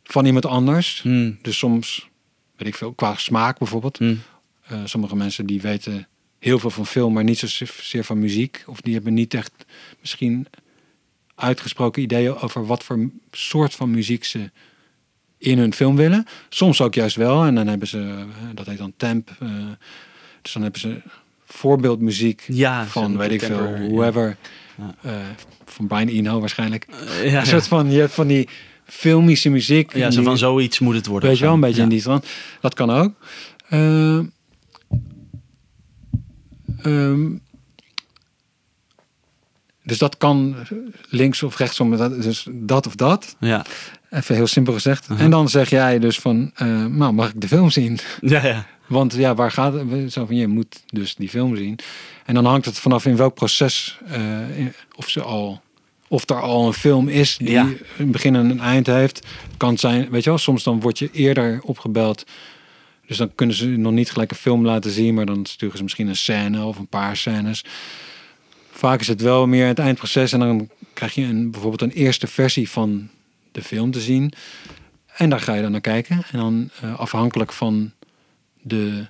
van 0.04 0.26
iemand 0.26 0.46
anders. 0.46 1.02
Hm, 1.02 1.32
Dus 1.42 1.58
soms, 1.58 2.10
weet 2.56 2.68
ik 2.68 2.76
veel, 2.76 2.94
qua 2.94 3.16
smaak 3.16 3.58
bijvoorbeeld. 3.58 3.98
hm. 3.98 4.16
Eh, 4.68 4.82
sommige 4.86 5.16
mensen 5.16 5.46
die 5.46 5.62
weten 5.62 6.08
heel 6.40 6.60
veel 6.60 6.70
van 6.70 6.86
film, 6.86 7.14
maar 7.14 7.24
niet 7.24 7.38
zozeer 7.40 8.04
van 8.04 8.20
muziek. 8.20 8.64
Of 8.66 8.82
die 8.82 8.94
hebben 8.94 9.14
niet 9.14 9.34
echt 9.34 9.52
misschien 10.02 10.48
uitgesproken 11.36 12.02
ideeën 12.02 12.36
over 12.36 12.66
wat 12.66 12.84
voor 12.84 13.10
soort 13.32 13.74
van 13.76 13.92
muziek 13.92 14.24
ze 14.24 14.52
in 15.38 15.58
hun 15.58 15.74
film 15.74 15.96
willen. 15.96 16.26
Soms 16.50 16.82
ook 16.82 16.94
juist 16.94 17.16
wel. 17.16 17.44
En 17.46 17.56
dan 17.56 17.68
hebben 17.68 17.88
ze, 17.88 18.00
eh, 18.00 18.24
dat 18.54 18.66
heet 18.66 18.78
dan 18.78 18.94
temp. 18.98 19.30
eh, 19.40 19.48
dus 20.42 20.54
dan 20.54 20.62
hebben 20.62 20.82
ze 20.82 21.02
voorbeeldmuziek 21.46 22.44
Ja, 22.48 22.86
van, 22.86 23.18
weet 23.18 23.32
ik 23.32 23.42
veel, 23.42 23.72
whoever. 23.90 24.38
Ja. 24.78 24.96
eh, 25.02 25.14
van 25.66 25.88
Brian 25.88 26.08
Eno 26.08 26.40
waarschijnlijk. 26.40 26.88
Ja, 27.24 27.40
Een 27.40 27.46
soort 27.46 27.68
van, 27.68 27.92
je 27.92 28.00
hebt 28.00 28.14
van 28.14 28.28
die 28.28 28.48
filmische 28.86 29.50
muziek. 29.50 29.94
ja, 29.96 30.10
zo 30.12 30.16
die- 30.18 30.26
van 30.28 30.38
zoiets 30.38 30.80
moet 30.80 30.96
het 30.96 31.06
worden. 31.06 31.30
Weet 31.30 31.38
je 31.38 31.44
wel, 31.46 31.54
een 31.54 31.60
beetje 31.60 31.82
in 31.82 31.90
die. 31.90 32.04
Dat 32.62 32.74
kan 32.74 32.90
ook. 32.90 33.14
Eh, 33.70 34.20
ehm, 36.84 37.30
dus 39.84 39.98
dat 39.98 40.18
kan 40.18 40.56
links 41.10 41.44
of 41.44 41.58
rechtsom, 41.58 41.98
dat, 41.98 42.22
dus 42.22 42.48
dat 42.52 42.88
of 42.88 42.96
dat. 42.96 43.36
Ja, 43.40 43.66
Even 44.10 44.36
heel 44.36 44.48
simpel 44.48 44.74
gezegd. 44.74 45.08
En 45.18 45.30
dan 45.30 45.50
zeg 45.50 45.70
jij 45.70 46.00
dus 46.00 46.20
van, 46.20 46.52
eh, 46.56 46.86
nou 46.86 47.14
mag 47.14 47.30
ik 47.30 47.42
de 47.42 47.48
film 47.48 47.70
zien? 47.70 48.00
ja, 48.22 48.46
ja. 48.46 48.66
Want 48.88 49.14
ja, 49.14 49.36
waar 49.36 49.52
gaat 49.52 49.74
het? 49.74 50.14
Zo 50.14 50.26
van, 50.26 50.36
je 50.36 50.48
moet 50.48 50.84
dus 50.86 51.16
die 51.16 51.30
film 51.30 51.56
zien. 51.56 51.80
En 52.26 52.34
dan 52.34 52.46
hangt 52.46 52.66
het 52.66 52.80
vanaf 52.80 53.06
in 53.06 53.16
welk 53.16 53.34
proces, 53.34 54.00
eh, 54.08 54.58
in- 54.60 54.74
of 54.96 55.10
ze 55.10 55.22
al, 55.22 55.62
of 56.08 56.30
er 56.30 56.42
al 56.42 56.68
een 56.68 56.74
film 56.74 57.08
is 57.08 57.38
die 57.38 57.50
Ja. 57.50 57.68
een 57.98 58.12
begin 58.12 58.36
en 58.36 58.50
een 58.50 58.60
eind 58.60 58.88
heeft. 58.88 59.28
Kan 59.58 59.78
zijn, 59.78 60.10
weet 60.10 60.24
je 60.24 60.30
wel, 60.30 60.40
soms 60.40 60.64
dan 60.64 60.80
word 60.80 61.00
je 61.00 61.10
eerder 61.12 61.60
opgebeld. 61.64 62.24
Dus 63.08 63.18
dan 63.18 63.32
kunnen 63.36 63.56
ze 63.56 63.68
nog 63.68 63.94
niet 63.94 64.12
gelijk 64.12 64.32
een 64.32 64.38
film 64.38 64.66
laten 64.66 64.92
zien, 64.92 65.14
maar 65.14 65.26
dan 65.26 65.46
sturen 65.46 65.78
ze 65.78 65.84
misschien 65.84 66.08
een 66.08 66.16
scène 66.16 66.64
of 66.64 66.78
een 66.78 66.88
paar 66.88 67.18
scènes. 67.18 67.66
Vaak 68.72 69.00
is 69.00 69.08
het 69.08 69.22
wel 69.22 69.48
meer 69.48 69.68
het 69.68 69.80
eindproces 69.80 70.32
en 70.32 70.40
dan 70.40 70.70
krijg 70.94 71.14
je 71.16 71.24
een, 71.24 71.52
bijvoorbeeld 71.52 71.82
een 71.82 71.98
eerste 71.98 72.28
versie 72.28 72.70
van 72.70 73.10
de 73.58 73.64
film 73.64 73.92
te 73.92 74.02
zien. 74.02 74.34
En 75.16 75.30
daar 75.30 75.40
ga 75.40 75.54
je 75.54 75.62
dan 75.62 75.72
naar 75.72 75.82
kijken. 75.82 76.24
En 76.32 76.40
dan 76.40 76.70
eh, 76.82 77.00
afhankelijk 77.00 77.54
van 77.54 77.92
de. 78.62 79.08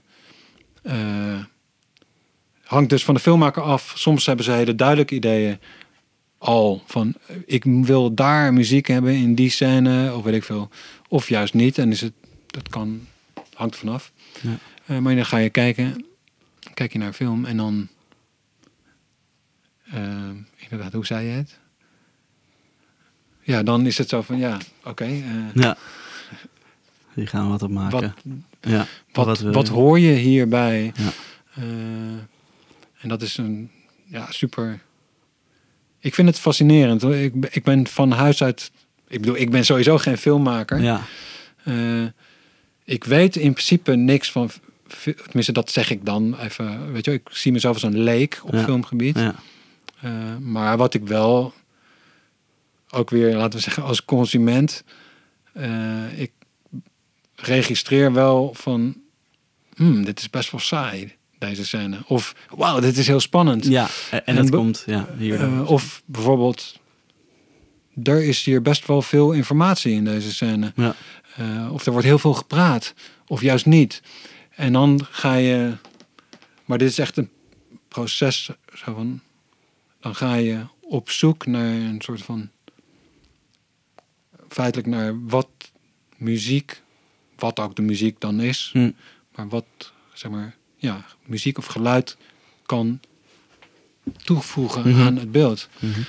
eh, 0.82 1.44
hangt 2.64 2.90
dus 2.90 3.04
van 3.04 3.14
de 3.14 3.20
filmmaker 3.20 3.62
af. 3.62 3.94
Soms 3.96 4.26
hebben 4.26 4.46
ze 4.46 4.52
hele 4.52 4.76
duidelijke 4.76 5.16
ideeën 5.16 5.60
al 6.38 6.84
van 6.86 7.14
eh, 7.28 7.36
ik 7.46 7.64
wil 7.64 8.14
daar 8.14 8.54
muziek 8.54 8.88
hebben 8.88 9.14
in 9.14 9.36
die 9.36 9.50
scène 9.50 10.14
of 10.16 10.24
weet 10.24 10.34
ik 10.34 10.44
veel. 10.44 10.70
Of 11.08 11.30
juist 11.30 11.54
niet. 11.54 11.78
En 11.78 11.92
is 11.92 12.02
het 12.02 12.14
dat 12.48 12.70
kan 12.70 13.08
hangt 13.54 13.76
vanaf. 13.76 14.12
Ja. 14.86 15.00
Maar 15.00 15.16
dan 15.16 15.26
ga 15.26 15.38
je 15.38 15.50
kijken, 15.50 16.06
kijk 16.74 16.92
je 16.92 16.98
naar 16.98 17.08
een 17.08 17.14
film 17.14 17.46
en 17.46 17.58
dan 17.58 17.88
inderdaad, 20.58 20.94
hoe 20.94 21.06
zei 21.06 21.26
je 21.28 21.32
het? 21.32 21.60
Ja, 23.48 23.64
dan 23.64 23.86
is 23.86 23.98
het 23.98 24.10
zo 24.10 24.22
van 24.22 24.38
ja, 24.38 24.58
oké. 24.84 25.04
eh, 25.04 25.22
ja. 25.54 25.78
Hier 27.14 27.28
gaan 27.28 27.44
we 27.44 27.50
wat 27.50 27.62
op 27.62 27.70
maken. 27.72 28.02
wat, 28.02 28.14
ja. 28.62 28.86
wat, 29.12 29.40
wat 29.40 29.68
hoor 29.68 30.00
je 30.00 30.12
hierbij? 30.14 30.92
Ja. 30.96 31.10
Eh, 31.54 31.64
en 33.02 33.10
dat 33.10 33.22
is 33.22 33.38
een 33.38 33.70
ja, 34.06 34.28
super. 34.32 34.80
Ik 36.00 36.14
vind 36.16 36.28
het 36.28 36.40
fascinerend. 36.40 37.02
hoor. 37.02 37.16
Ik, 37.16 37.40
ben- 37.40 37.50
ik 37.54 37.64
ben 37.64 37.88
van 37.88 38.12
huis 38.12 38.44
uit. 38.44 38.72
Ik 39.08 39.20
bedoel, 39.20 39.38
ik 39.38 39.52
ben 39.52 39.66
sowieso 39.66 39.98
geen 39.98 40.18
filmmaker. 40.18 40.82
Ja, 40.82 41.02
Eh, 41.64 42.04
ik 42.84 43.04
weet 43.04 43.36
in 43.36 43.52
principe 43.54 43.96
niks 43.96 44.32
van. 44.32 44.50
Tenminste, 45.04 45.52
dat 45.52 45.72
zeg 45.72 45.90
ik 45.90 46.06
dan 46.06 46.40
even. 46.40 46.92
Weet 46.92 47.06
je, 47.06 47.14
ik 47.14 47.28
zie 47.32 47.52
mezelf 47.52 47.74
als 47.74 47.84
een 47.84 48.00
leek 48.00 48.40
op 48.44 48.54
Ja. 48.54 48.64
filmgebied. 48.64 49.18
ja. 49.20 49.36
Maar 50.40 50.78
wat 50.78 50.94
ik 50.94 51.08
wel 51.08 51.54
ook 52.98 53.10
weer, 53.10 53.36
laten 53.36 53.58
we 53.58 53.64
zeggen, 53.64 53.84
als 53.84 54.06
consument, 54.06 54.84
eh, 55.54 56.20
ik 56.20 56.32
registreer 57.36 58.14
wel 58.14 58.54
van, 58.54 59.02
hmm, 59.76 60.06
dit 60.06 60.20
is 60.20 60.30
best 60.30 60.52
wel 60.52 60.60
saai, 60.60 61.16
deze 61.38 61.66
scène. 61.66 61.98
Of, 62.08 62.36
wauw, 62.50 62.80
dit 62.80 62.98
is 62.98 63.08
heel 63.08 63.20
spannend. 63.20 63.66
ja. 63.66 63.88
En, 64.12 64.26
en 64.26 64.36
het 64.36 64.50
komt 64.50 64.84
ja, 64.86 65.08
hier. 65.18 65.42
Eh, 65.42 65.70
of 65.70 66.04
bijvoorbeeld, 66.06 66.80
er 68.04 68.24
is 68.24 68.44
hier 68.44 68.62
best 68.62 68.88
wel 68.88 69.02
veel 69.02 69.32
informatie 69.32 69.94
in 69.94 70.06
deze 70.06 70.34
scène. 70.34 70.74
ja. 70.76 70.96
Eh, 71.36 71.74
of 71.74 71.86
er 71.86 71.92
wordt 71.92 72.08
heel 72.08 72.20
veel 72.20 72.34
gepraat, 72.34 72.94
of 73.28 73.42
juist 73.42 73.66
niet. 73.66 74.02
En 74.56 74.74
dan 74.74 75.06
ga 75.10 75.36
je, 75.36 75.74
maar 76.66 76.78
dit 76.78 76.90
is 76.90 77.00
echt 77.00 77.18
een 77.18 77.30
proces, 77.88 78.50
zo 78.74 78.94
van, 78.94 79.22
dan 80.00 80.16
ga 80.16 80.34
je 80.34 80.60
op 80.82 81.10
zoek 81.10 81.46
naar 81.46 81.74
een 81.74 82.02
soort 82.02 82.22
van, 82.22 82.50
feitelijk 84.50 84.88
naar 84.88 85.26
wat 85.28 85.48
muziek 86.18 86.82
wat 87.36 87.60
ook 87.60 87.76
de 87.76 87.82
muziek 87.82 88.20
dan 88.20 88.40
is. 88.42 88.70
Hm. 88.74 88.92
Maar 89.36 89.48
wat, 89.50 89.66
zeg 90.14 90.32
maar, 90.32 90.56
ja, 90.78 91.06
muziek 91.26 91.58
of 91.58 91.66
geluid 91.66 92.18
kan 92.66 93.00
toevoegen 94.24 94.90
Mhm. 94.90 95.02
aan 95.02 95.16
het 95.18 95.32
beeld. 95.32 95.70
Mhm. 95.80 96.00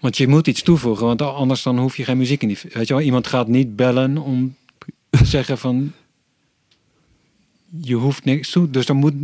Want 0.00 0.16
je 0.16 0.28
moet 0.28 0.46
iets 0.46 0.62
toevoegen, 0.62 1.06
want 1.06 1.22
anders 1.22 1.62
dan 1.62 1.78
hoef 1.78 1.96
je 1.96 2.04
geen 2.04 2.16
muziek 2.18 2.42
in 2.42 2.48
die... 2.48 2.58
Weet 2.72 2.88
je 2.88 2.94
wel, 2.94 3.02
iemand 3.02 3.26
gaat 3.26 3.48
niet 3.48 3.76
bellen 3.76 4.18
om 4.18 4.56
te 5.10 5.24
zeggen 5.36 5.58
van... 5.58 5.92
Je 7.80 7.94
hoeft 7.94 8.24
niks 8.24 8.50
toe. 8.50 8.70
Dus 8.70 8.88
er 8.88 8.94
moet... 8.94 9.14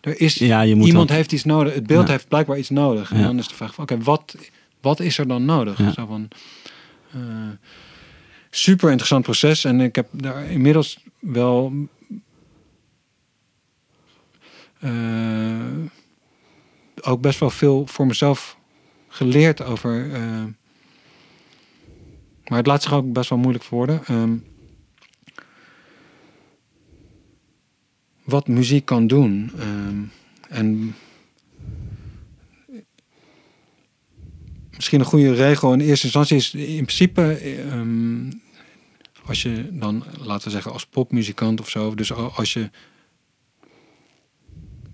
Er 0.00 0.20
is, 0.20 0.34
Ja, 0.34 0.60
je 0.60 0.74
moet 0.74 0.86
iemand 0.86 1.08
heeft 1.10 1.32
iets 1.32 1.44
nodig. 1.44 1.74
Het 1.74 1.86
beeld 1.86 2.06
Ja. 2.06 2.12
heeft 2.12 2.28
blijkbaar 2.28 2.58
iets 2.58 2.68
nodig. 2.70 3.12
En 3.12 3.22
dan 3.22 3.38
is 3.38 3.48
de 3.48 3.54
vraag 3.54 3.74
van, 3.74 3.84
oké, 3.84 3.98
wat, 3.98 4.36
wat 4.80 5.00
is 5.00 5.18
er 5.18 5.26
dan 5.28 5.44
nodig? 5.44 5.78
Ja. 5.78 5.92
Zo 5.92 6.06
van... 6.06 6.28
eh, 7.12 7.20
super 8.50 8.88
interessant 8.90 9.22
proces. 9.22 9.64
En 9.64 9.80
ik 9.80 9.94
heb 9.96 10.08
daar 10.12 10.50
inmiddels 10.50 11.04
wel... 11.18 11.72
eh, 14.78 15.76
ook 17.02 17.20
best 17.20 17.38
wel 17.38 17.50
veel 17.50 17.86
voor 17.86 18.06
mezelf 18.06 18.58
geleerd 19.08 19.62
over. 19.62 20.12
eh, 20.12 20.44
maar 22.44 22.58
het 22.58 22.66
laat 22.66 22.82
zich 22.82 22.92
ook 22.92 23.12
best 23.12 23.30
wel 23.30 23.38
moeilijk 23.38 23.64
worden. 23.64 24.04
Ehm, 24.04 24.36
wat 28.24 28.48
muziek 28.48 28.84
kan 28.84 29.06
doen. 29.06 29.52
Ehm, 29.58 30.02
en 30.48 30.94
misschien 34.80 35.00
een 35.00 35.06
goede 35.06 35.34
regel 35.34 35.72
in 35.72 35.80
eerste 35.80 36.04
instantie 36.04 36.36
is 36.36 36.54
in 36.54 36.84
principe. 36.84 37.22
ehm, 37.32 38.30
als 39.26 39.42
je 39.42 39.68
dan, 39.72 40.04
laten 40.20 40.44
we 40.44 40.50
zeggen, 40.50 40.72
als 40.72 40.86
popmuzikant 40.86 41.60
of 41.60 41.68
zo. 41.70 41.94
Dus 41.94 42.12
als 42.12 42.52
je 42.52 42.70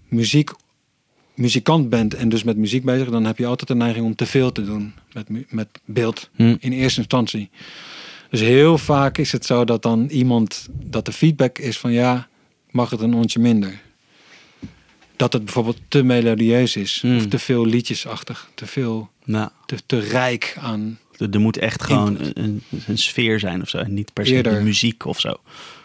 muziek 0.08 0.50
muzikant 1.34 1.88
bent 1.88 2.14
en 2.14 2.28
dus 2.28 2.44
met 2.44 2.56
muziek 2.56 2.84
bezig, 2.84 3.10
dan 3.10 3.24
heb 3.24 3.38
je 3.38 3.46
altijd 3.46 3.68
de 3.68 3.74
neiging 3.74 4.06
om 4.06 4.14
te 4.14 4.26
veel 4.26 4.52
te 4.52 4.64
doen 4.64 4.94
met, 5.12 5.52
met 5.52 5.68
beeld 5.84 6.30
Hm. 6.34 6.56
in 6.60 6.72
eerste 6.72 7.00
instantie. 7.00 7.50
Dus 8.30 8.40
heel 8.40 8.78
vaak 8.78 9.18
is 9.18 9.32
het 9.32 9.46
zo 9.46 9.64
dat 9.64 9.82
dan 9.82 10.06
iemand, 10.06 10.68
dat 10.84 11.04
de 11.04 11.12
feedback 11.12 11.58
is 11.58 11.78
van 11.78 11.92
ja, 11.92 12.28
mag 12.70 12.90
het 12.90 13.00
een 13.00 13.14
onsje 13.14 13.38
minder. 13.38 13.80
Dat 15.16 15.32
het 15.32 15.44
bijvoorbeeld 15.44 15.78
te 15.88 16.02
melodieus 16.02 16.76
is, 16.76 16.98
Hmm. 17.00 17.16
of 17.16 17.26
te 17.26 17.38
veel 17.38 17.66
liedjesachtig, 17.66 18.48
te 18.54 18.66
veel, 18.66 19.10
Nou, 19.24 19.48
te, 19.66 19.76
te 19.86 19.98
rijk 19.98 20.56
aan. 20.60 20.98
er 21.18 21.28
er 21.30 21.40
moet 21.40 21.56
echt 21.58 21.82
gewoon 21.82 22.18
een, 22.20 22.30
een, 22.34 22.62
een 22.86 22.98
sfeer 22.98 23.38
zijn 23.40 23.62
of 23.62 23.68
zo. 23.68 23.78
En 23.78 23.94
niet 23.94 24.12
per 24.12 24.26
se 24.26 24.42
de 24.42 24.50
muziek 24.50 25.04
of 25.04 25.20
zo. 25.20 25.36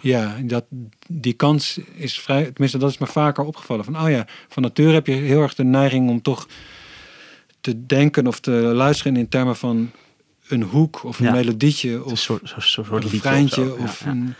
Ja, 0.01 0.37
dat, 0.43 0.65
die 1.07 1.33
kans 1.33 1.79
is 1.95 2.19
vrij, 2.19 2.43
tenminste 2.43 2.77
dat 2.77 2.89
is 2.89 2.97
me 2.97 3.07
vaker 3.07 3.43
opgevallen. 3.43 3.85
Van 3.85 3.99
oh 4.01 4.09
ja, 4.09 4.25
van 4.49 4.63
nature 4.63 4.93
heb 4.93 5.07
je 5.07 5.13
heel 5.13 5.41
erg 5.41 5.55
de 5.55 5.63
neiging 5.63 6.09
om 6.09 6.21
toch 6.21 6.47
te 7.61 7.85
denken 7.85 8.27
of 8.27 8.39
te 8.39 8.51
luisteren 8.51 9.15
in 9.17 9.27
termen 9.29 9.55
van 9.55 9.91
een 10.47 10.61
hoek 10.63 11.03
of 11.03 11.19
een 11.19 11.25
Ja. 11.25 11.31
melodietje 11.31 12.03
Of 12.03 12.11
een 12.11 12.17
soort, 12.17 12.41
soort, 12.49 12.63
soort 12.63 12.89
een 13.03 13.09
refreintje 13.09 13.75
of. 13.77 14.03
Ja, 14.03 14.09
een 14.11 14.33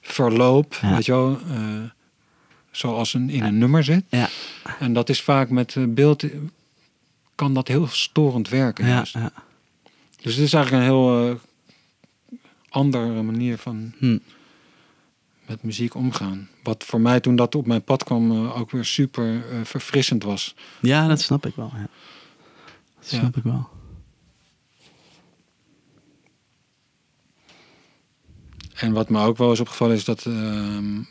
verloop, 0.00 0.78
Ja. 0.82 0.94
weet 0.94 1.04
je 1.06 1.12
wel, 1.12 1.38
eh, 1.50 1.58
zoals 2.76 3.14
een, 3.14 3.30
in 3.30 3.42
een 3.42 3.58
nummer 3.58 3.84
zit. 3.84 4.04
Ja. 4.08 4.28
En 4.78 4.92
dat 4.92 5.08
is 5.08 5.22
vaak 5.22 5.50
met 5.50 5.76
eh, 5.76 5.84
beeld, 5.88 6.24
kan 7.34 7.54
dat 7.54 7.68
heel 7.68 7.86
storend 7.86 8.48
werken. 8.48 8.86
Ja, 8.86 9.04
ja. 9.12 9.32
Dus 10.22 10.34
het 10.34 10.44
is 10.44 10.52
eigenlijk 10.52 10.84
een 10.84 10.90
heel 10.90 11.30
eh, 11.30 11.36
andere 12.68 13.22
manier 13.22 13.58
van 13.58 13.92
Hm. 13.98 14.18
met 15.46 15.62
muziek 15.62 15.94
omgaan. 15.94 16.48
Wat 16.62 16.84
voor 16.84 17.00
mij 17.00 17.20
toen 17.20 17.36
dat 17.36 17.54
op 17.54 17.66
mijn 17.66 17.82
pad 17.82 18.04
kwam 18.04 18.30
eh, 18.30 18.58
ook 18.60 18.70
weer 18.70 18.84
super 18.84 19.44
verfrissend 19.64 20.22
was. 20.22 20.54
ja, 20.80 21.08
dat 21.08 21.20
snap 21.20 21.46
ik 21.46 21.54
wel. 21.54 21.72
Ja. 21.74 21.88
Dat 22.98 23.08
snap 23.08 23.36
ik 23.36 23.42
wel. 23.42 23.68
En 28.74 28.92
wat 28.92 29.08
me 29.08 29.20
ook 29.20 29.36
wel 29.36 29.52
is 29.52 29.60
opgevallen 29.60 29.96
is 29.96 30.04
dat 30.04 30.26
ehm, 30.26 31.02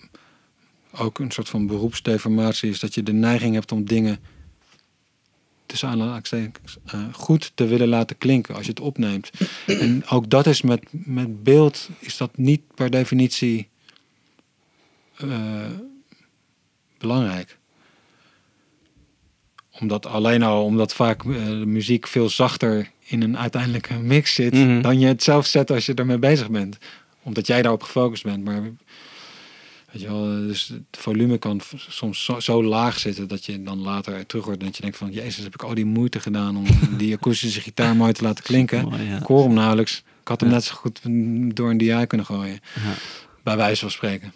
ook 0.97 1.19
een 1.19 1.31
soort 1.31 1.49
van 1.49 1.67
beroepsdeformatie 1.67 2.69
is 2.69 2.79
dat 2.79 2.93
je 2.93 3.03
de 3.03 3.13
neiging 3.13 3.53
hebt 3.53 3.71
om 3.71 3.85
dingen 3.85 4.19
tussen 5.65 5.89
aanhalingstekens 5.89 6.77
eh, 6.85 7.03
goed 7.11 7.51
te 7.55 7.65
willen 7.65 7.87
laten 7.87 8.17
klinken 8.17 8.55
als 8.55 8.63
je 8.63 8.69
het 8.69 8.79
opneemt. 8.79 9.31
En 9.65 10.07
ook 10.07 10.29
dat 10.29 10.45
is 10.47 10.61
met, 10.61 10.83
met 10.91 11.43
beeld 11.43 11.89
is 11.99 12.17
dat 12.17 12.37
niet 12.37 12.61
per 12.75 12.89
definitie 12.89 13.67
eh, 15.15 15.29
belangrijk. 16.97 17.57
Omdat 19.79 20.05
alleen 20.05 20.43
al 20.43 20.63
omdat 20.63 20.93
vaak 20.93 21.23
eh, 21.23 21.45
de 21.45 21.65
muziek 21.65 22.07
veel 22.07 22.29
zachter 22.29 22.91
in 23.07 23.21
een 23.21 23.37
uiteindelijke 23.37 23.93
mix 23.93 24.33
zit 24.33 24.53
Mhm. 24.53 24.81
dan 24.81 24.99
je 24.99 25.07
het 25.07 25.23
zelf 25.23 25.45
zet 25.45 25.71
als 25.71 25.85
je 25.85 25.93
ermee 25.93 26.17
bezig 26.17 26.49
bent. 26.49 26.77
Omdat 27.23 27.47
jij 27.47 27.61
daarop 27.61 27.83
gefocust 27.83 28.23
bent. 28.23 28.43
Maar 28.43 28.61
weet 29.95 30.03
je 30.03 30.07
wel, 30.13 30.47
dus 30.47 30.67
het 30.67 30.97
volume 31.01 31.37
kan 31.37 31.61
soms 31.75 32.23
zo, 32.25 32.39
zo 32.39 32.63
laag 32.63 32.99
zitten 32.99 33.27
dat 33.27 33.45
je 33.45 33.63
dan 33.63 33.79
later 33.81 34.25
terug 34.25 34.45
hoort 34.45 34.59
dat 34.59 34.75
je 34.75 34.81
denkt 34.81 34.97
van 34.97 35.11
Jezus, 35.11 35.43
heb 35.43 35.53
ik 35.53 35.63
al 35.63 35.73
die 35.73 35.85
moeite 35.85 36.19
gedaan 36.19 36.57
om 36.57 36.65
die 36.97 37.13
akoestische 37.15 37.61
gitaar 37.61 37.95
mooi 37.95 38.13
te 38.13 38.23
laten 38.23 38.43
klinken. 38.43 38.89
Mooi, 38.89 39.03
ja. 39.03 39.17
Ik 39.17 39.25
hoor 39.25 39.43
hem 39.43 39.53
nauwelijks. 39.53 40.03
Ik 40.21 40.27
had 40.27 40.39
hem 40.39 40.49
Ja. 40.49 40.55
net 40.55 40.63
zo 40.63 40.75
goed 40.75 40.99
door 41.55 41.69
een 41.69 41.77
DI 41.77 42.05
kunnen 42.07 42.25
gooien. 42.25 42.59
Ja. 42.75 42.93
Bij 43.43 43.57
wijze 43.57 43.81
van 43.81 43.91
spreken. 43.91 44.33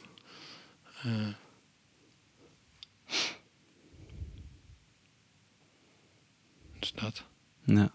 Dus 6.79 6.91
dat. 6.95 7.23
Ja. 7.65 7.91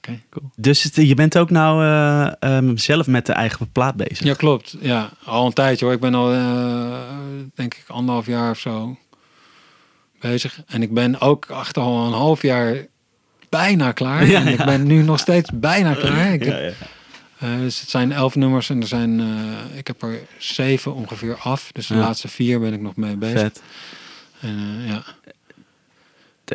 Cool. 0.00 0.50
Dus 0.56 0.82
het- 0.82 0.94
je 0.94 1.14
bent 1.14 1.38
ook 1.38 1.50
nou 1.50 1.84
eh, 1.84 2.32
ehm, 2.56 2.76
zelf 2.76 3.06
met 3.06 3.26
de 3.26 3.32
eigen 3.32 3.72
plaat 3.72 3.96
bezig? 3.96 4.22
Ja, 4.22 4.34
klopt. 4.34 4.76
Ja, 4.80 5.10
al 5.24 5.46
een 5.46 5.52
tijdje 5.52 5.84
hoor. 5.84 5.94
Ik 5.94 6.00
ben 6.00 6.14
al, 6.14 6.32
eh, 6.32 6.98
denk 7.54 7.74
ik, 7.74 7.84
anderhalf 7.86 8.26
jaar 8.26 8.50
of 8.50 8.58
zo 8.58 8.96
bezig. 10.20 10.62
En 10.66 10.82
ik 10.82 10.94
ben 10.94 11.20
ook 11.20 11.46
achter 11.50 11.82
al 11.82 12.06
een 12.06 12.12
half 12.12 12.42
jaar 12.42 12.86
bijna 13.48 13.92
klaar. 13.92 14.26
Ja, 14.30 14.40
en 14.40 14.46
ik 14.48 14.58
ja. 14.58 14.64
ben 14.64 14.86
nu 14.86 15.02
nog 15.02 15.18
steeds 15.18 15.50
bijna 15.54 15.94
klaar. 15.94 16.32
Ik 16.32 16.44
Ja, 16.44 16.58
eh, 17.38 17.58
dus 17.58 17.80
het 17.80 17.90
zijn 17.90 18.12
elf 18.12 18.34
nummers 18.34 18.70
en 18.70 18.80
er 18.80 18.86
zijn, 18.86 19.20
ik 19.74 19.86
heb 19.86 20.02
er 20.02 20.18
zeven 20.38 20.94
ongeveer 20.94 21.36
af. 21.36 21.72
Dus 21.72 21.86
de 21.86 21.94
laatste 21.94 22.28
vier 22.28 22.60
ben 22.60 22.72
ik 22.72 22.80
nog 22.80 22.96
mee 22.96 23.16
bezig. 23.16 23.40
Vet. 23.40 23.62
En, 24.40 24.82
ja. 24.86 25.02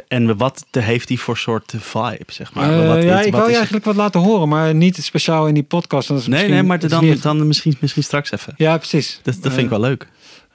En 0.07 0.37
wat 0.37 0.65
te- 0.69 0.79
heeft 0.79 1.07
die 1.07 1.19
voor 1.19 1.37
soort 1.37 1.73
vibe, 1.77 2.23
zeg 2.27 2.53
maar? 2.53 2.71
Eh, 2.81 2.87
wat, 2.87 3.03
ja, 3.03 3.15
wat- 3.15 3.25
ik 3.25 3.31
wil 3.33 3.47
je 3.47 3.53
eigenlijk 3.55 3.85
wat 3.85 3.95
laten 3.95 4.21
horen, 4.21 4.49
maar 4.49 4.75
niet 4.75 4.95
speciaal 5.03 5.47
in 5.47 5.53
die 5.53 5.63
podcast. 5.63 6.09
Nee, 6.09 6.17
misschien- 6.17 6.49
nee, 6.49 6.63
maar 6.63 6.79
dan, 6.87 7.03
niet- 7.05 7.21
dan 7.21 7.47
misschien, 7.47 7.75
misschien 7.79 8.03
straks 8.03 8.31
even. 8.31 8.53
Ja, 8.57 8.77
precies. 8.77 9.19
Dat, 9.23 9.33
dat 9.41 9.51
vind 9.51 9.63
ik 9.63 9.69
wel 9.69 9.79
leuk. 9.79 10.07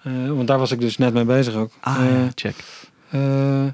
Eh, 0.03 0.13
want 0.29 0.47
daar 0.47 0.59
was 0.59 0.71
ik 0.73 0.81
dus 0.81 0.99
net 0.99 1.13
mee 1.15 1.25
bezig 1.25 1.55
ook. 1.55 1.71
Ah, 1.81 1.97
Eh, 1.97 2.11
ja, 2.13 2.31
check. 2.35 2.55
Eh, 3.11 3.67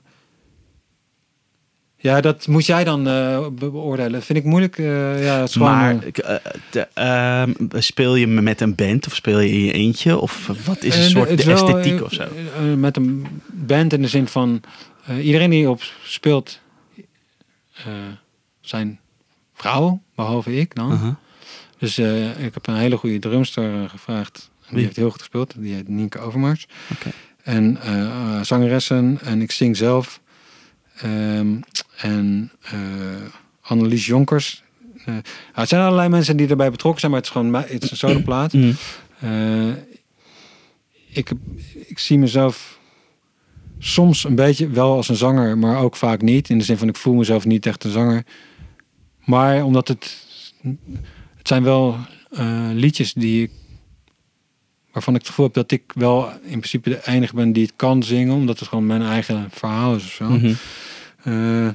ja, 1.97 2.21
dat 2.21 2.47
moet 2.47 2.67
jij 2.67 2.85
dan 2.85 3.09
eh, 3.09 3.39
be- 3.53 3.71
beoordelen. 3.71 4.13
Dat 4.13 4.25
vind 4.25 4.39
ik 4.39 4.45
moeilijk. 4.45 4.79
eh, 4.79 5.25
ja, 5.25 5.39
het 5.41 5.49
is 5.49 5.53
gewoon, 5.55 5.71
Maar 5.73 5.97
eh, 6.13 6.37
eh, 6.95 7.43
ehm, 7.43 7.53
speel 7.79 8.15
je 8.15 8.27
met 8.27 8.61
een 8.61 8.75
band 8.75 9.07
of 9.07 9.15
speel 9.15 9.41
je 9.41 9.49
in 9.51 9.61
je 9.65 9.73
eentje? 9.73 10.19
Of 10.19 10.51
wat 10.65 10.83
is 10.83 10.97
een 10.97 11.03
en 11.03 11.11
soort 11.11 11.29
de 11.45 11.53
esthetiek 11.53 11.99
eh, 11.99 12.03
of 12.05 12.13
zo? 12.13 12.23
eh, 12.23 12.29
eh, 12.73 12.79
met 12.79 12.97
een 12.97 13.27
band 13.53 13.93
in 13.93 14.03
de 14.03 14.09
zin 14.09 14.27
van... 14.29 14.61
eh, 15.07 15.27
iedereen 15.27 15.51
die 15.51 15.71
op 15.71 15.83
speelt 16.03 16.61
eh, 17.73 17.85
zijn 18.61 19.01
vrouw, 19.55 20.03
behalve 20.15 20.57
ik 20.57 20.75
dan. 20.75 20.93
Uh-huh. 20.93 21.15
Dus 21.79 21.99
eh, 21.99 22.45
ik 22.45 22.55
heb 22.55 22.67
een 22.67 22.77
hele 22.77 22.97
goede 22.97 23.19
drumster 23.19 23.89
gevraagd. 23.89 24.51
En 24.69 24.75
die 24.75 24.85
heeft 24.85 24.97
heel 24.97 25.11
goed 25.11 25.21
gespeeld. 25.21 25.55
Die 25.59 25.75
heet 25.75 25.89
Nienke 25.89 26.19
Overmars. 26.19 26.67
En 27.43 27.79
zangeressen. 28.43 29.19
En 29.23 29.43
ik 29.43 29.51
zing 29.51 29.77
zelf. 29.77 30.21
Ehm, 30.97 31.61
en 31.97 32.53
Annelies 33.61 34.07
Jonkers. 34.07 34.63
Nou, 35.05 35.23
het 35.53 35.69
zijn 35.69 35.83
allerlei 35.83 36.09
mensen 36.09 36.37
die 36.37 36.49
erbij 36.49 36.71
betrokken 36.71 37.01
zijn. 37.01 37.13
Maar 37.13 37.21
het 37.21 37.31
is 37.31 37.37
gewoon 37.37 37.55
het 37.55 37.83
is 37.83 37.91
een 37.91 37.97
soloplaat. 37.97 38.53
Mm. 38.53 38.77
Eh, 39.21 39.69
ik, 41.09 41.31
ik 41.87 41.99
zie 41.99 42.19
mezelf 42.19 42.76
soms 43.79 44.25
een 44.25 44.35
beetje 44.35 44.69
wel 44.69 44.97
als 44.97 45.09
een 45.09 45.17
zanger, 45.17 45.59
maar 45.59 45.79
ook 45.79 45.97
vaak 45.97 46.23
niet. 46.23 46.51
In 46.51 46.59
de 46.59 46.65
zin 46.65 46.77
van 46.79 46.89
ik 46.89 46.97
voel 46.97 47.15
mezelf 47.15 47.45
niet 47.45 47.67
echt 47.67 47.85
een 47.85 47.91
zanger. 47.91 48.25
Maar 49.25 49.65
omdat 49.65 49.89
het... 49.89 50.25
Het 51.37 51.49
zijn 51.49 51.63
wel 51.63 51.97
eh, 52.31 52.69
liedjes 52.73 53.13
die 53.13 53.43
ik... 53.43 53.51
Waarvan 54.93 55.15
ik 55.15 55.21
het 55.21 55.29
gevoel 55.29 55.45
heb 55.47 55.55
dat 55.55 55.71
ik 55.71 55.83
wel 55.95 56.29
in 56.31 56.59
principe 56.59 56.91
de 56.91 57.07
enige 57.07 57.35
ben 57.35 57.53
die 57.53 57.63
het 57.63 57.73
kan 57.77 58.03
zingen. 58.03 58.35
Omdat 58.35 58.59
het 58.59 58.69
gewoon 58.69 58.87
mijn 58.87 59.03
eigen 59.03 59.49
verhaal 59.51 59.95
is 59.95 60.05
of 60.05 60.11
zo. 60.11 60.29
Mhm. 60.29 60.53
Eh, 61.23 61.69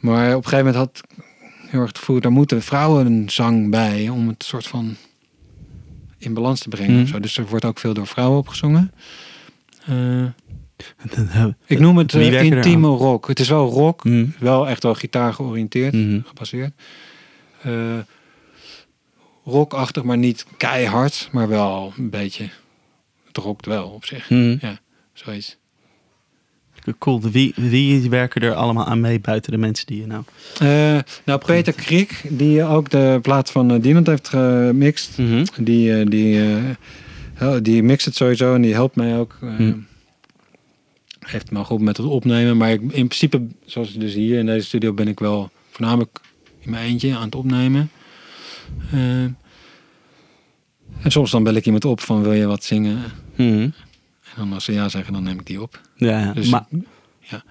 Maar 0.00 0.28
op 0.36 0.44
een 0.44 0.48
gegeven 0.50 0.66
moment 0.66 0.74
had 0.74 1.02
ik 1.04 1.24
heel 1.70 1.80
erg 1.80 1.88
het 1.88 1.98
gevoel, 1.98 2.20
daar 2.20 2.32
moeten 2.32 2.62
vrouwenzang 2.62 3.70
bij 3.70 4.08
om 4.08 4.28
het 4.28 4.44
soort 4.44 4.66
van 4.66 4.96
in 6.18 6.34
balans 6.34 6.60
te 6.60 6.68
brengen. 6.68 6.92
Mhm. 6.92 7.02
of 7.02 7.08
zo. 7.08 7.20
Dus 7.20 7.36
er 7.36 7.46
wordt 7.46 7.64
ook 7.64 7.78
veel 7.78 7.94
door 7.94 8.06
vrouwen 8.06 8.38
opgezongen. 8.38 8.92
Eh, 9.86 10.24
ik 11.66 11.78
noem 11.78 11.96
het 11.98 12.14
eh, 12.14 12.42
intieme 12.42 12.88
rock. 12.88 13.28
Het 13.28 13.40
is 13.40 13.48
wel 13.48 13.68
rock, 13.70 14.04
Mhm. 14.04 14.26
wel 14.38 14.68
echt 14.68 14.82
wel 14.82 14.94
gitaar 14.94 15.32
georiënteerd, 15.34 15.92
Mhm. 15.92 16.20
gebaseerd. 16.24 16.72
Eh, 17.62 17.72
rockachtig, 19.44 20.02
maar 20.02 20.18
niet 20.18 20.46
keihard, 20.56 21.28
maar 21.32 21.48
wel 21.48 21.92
een 21.98 22.10
beetje. 22.10 22.48
Het 23.26 23.36
rokt 23.36 23.66
wel 23.66 23.88
op 23.88 24.04
zich. 24.04 24.30
Mhm. 24.30 24.56
Ja, 24.60 24.78
zoiets. 25.12 25.60
Cool. 26.98 27.20
Wie, 27.20 27.52
wie 27.56 28.10
werken 28.10 28.40
er 28.42 28.54
allemaal 28.54 28.84
aan 28.86 29.00
mee 29.00 29.20
buiten 29.20 29.52
de 29.52 29.58
mensen 29.58 29.86
die 29.86 30.00
je 30.00 30.06
nou... 30.06 30.22
Eh, 30.58 30.98
nou, 31.24 31.40
Peter 31.46 31.72
Kriek, 31.72 32.22
die 32.28 32.64
ook 32.64 32.90
de 32.90 33.18
plaat 33.22 33.50
van 33.50 33.72
uh, 33.74 33.82
Dinant 33.82 34.06
heeft 34.06 34.28
gemixt. 34.28 35.18
Mhm. 35.18 35.44
Die, 35.60 36.04
die, 36.08 36.40
hel- 37.34 37.62
die 37.62 37.82
mixt 37.82 38.04
het 38.06 38.14
sowieso 38.16 38.54
en 38.54 38.62
die 38.62 38.72
helpt 38.74 38.96
mij 38.96 39.18
ook. 39.18 39.36
Hm. 39.40 39.72
Heeft 41.22 41.50
me 41.50 41.58
geholpen 41.60 41.84
met 41.84 41.96
het 41.96 42.06
opnemen. 42.06 42.56
Maar 42.56 42.70
ik, 42.70 42.80
in 42.80 42.88
principe, 42.88 43.46
zoals 43.64 43.92
dus 43.94 44.14
hier 44.14 44.38
in 44.38 44.46
deze 44.46 44.66
studio, 44.66 44.92
ben 44.92 45.08
ik 45.08 45.18
wel 45.18 45.50
voornamelijk 45.70 46.20
in 46.58 46.70
mijn 46.70 46.84
eentje 46.84 47.16
aan 47.16 47.24
het 47.24 47.34
opnemen. 47.34 47.90
Eh, 48.92 49.22
en 51.02 51.10
soms 51.10 51.30
dan 51.30 51.42
bel 51.42 51.54
ik 51.54 51.66
iemand 51.66 51.84
op 51.84 52.00
van 52.00 52.22
wil 52.22 52.32
je 52.32 52.46
wat 52.46 52.64
zingen? 52.64 53.02
Mhm. 53.36 53.46
En 53.48 53.72
dan 54.36 54.52
als 54.52 54.64
ze 54.64 54.72
ja 54.72 54.88
zeggen, 54.88 55.12
dan 55.12 55.22
neem 55.22 55.38
ik 55.38 55.46
die 55.46 55.62
op. 55.62 55.80
Ja. 55.96 56.32
Dus, 56.32 56.48
maar, 56.48 56.66
ja. 57.20 57.44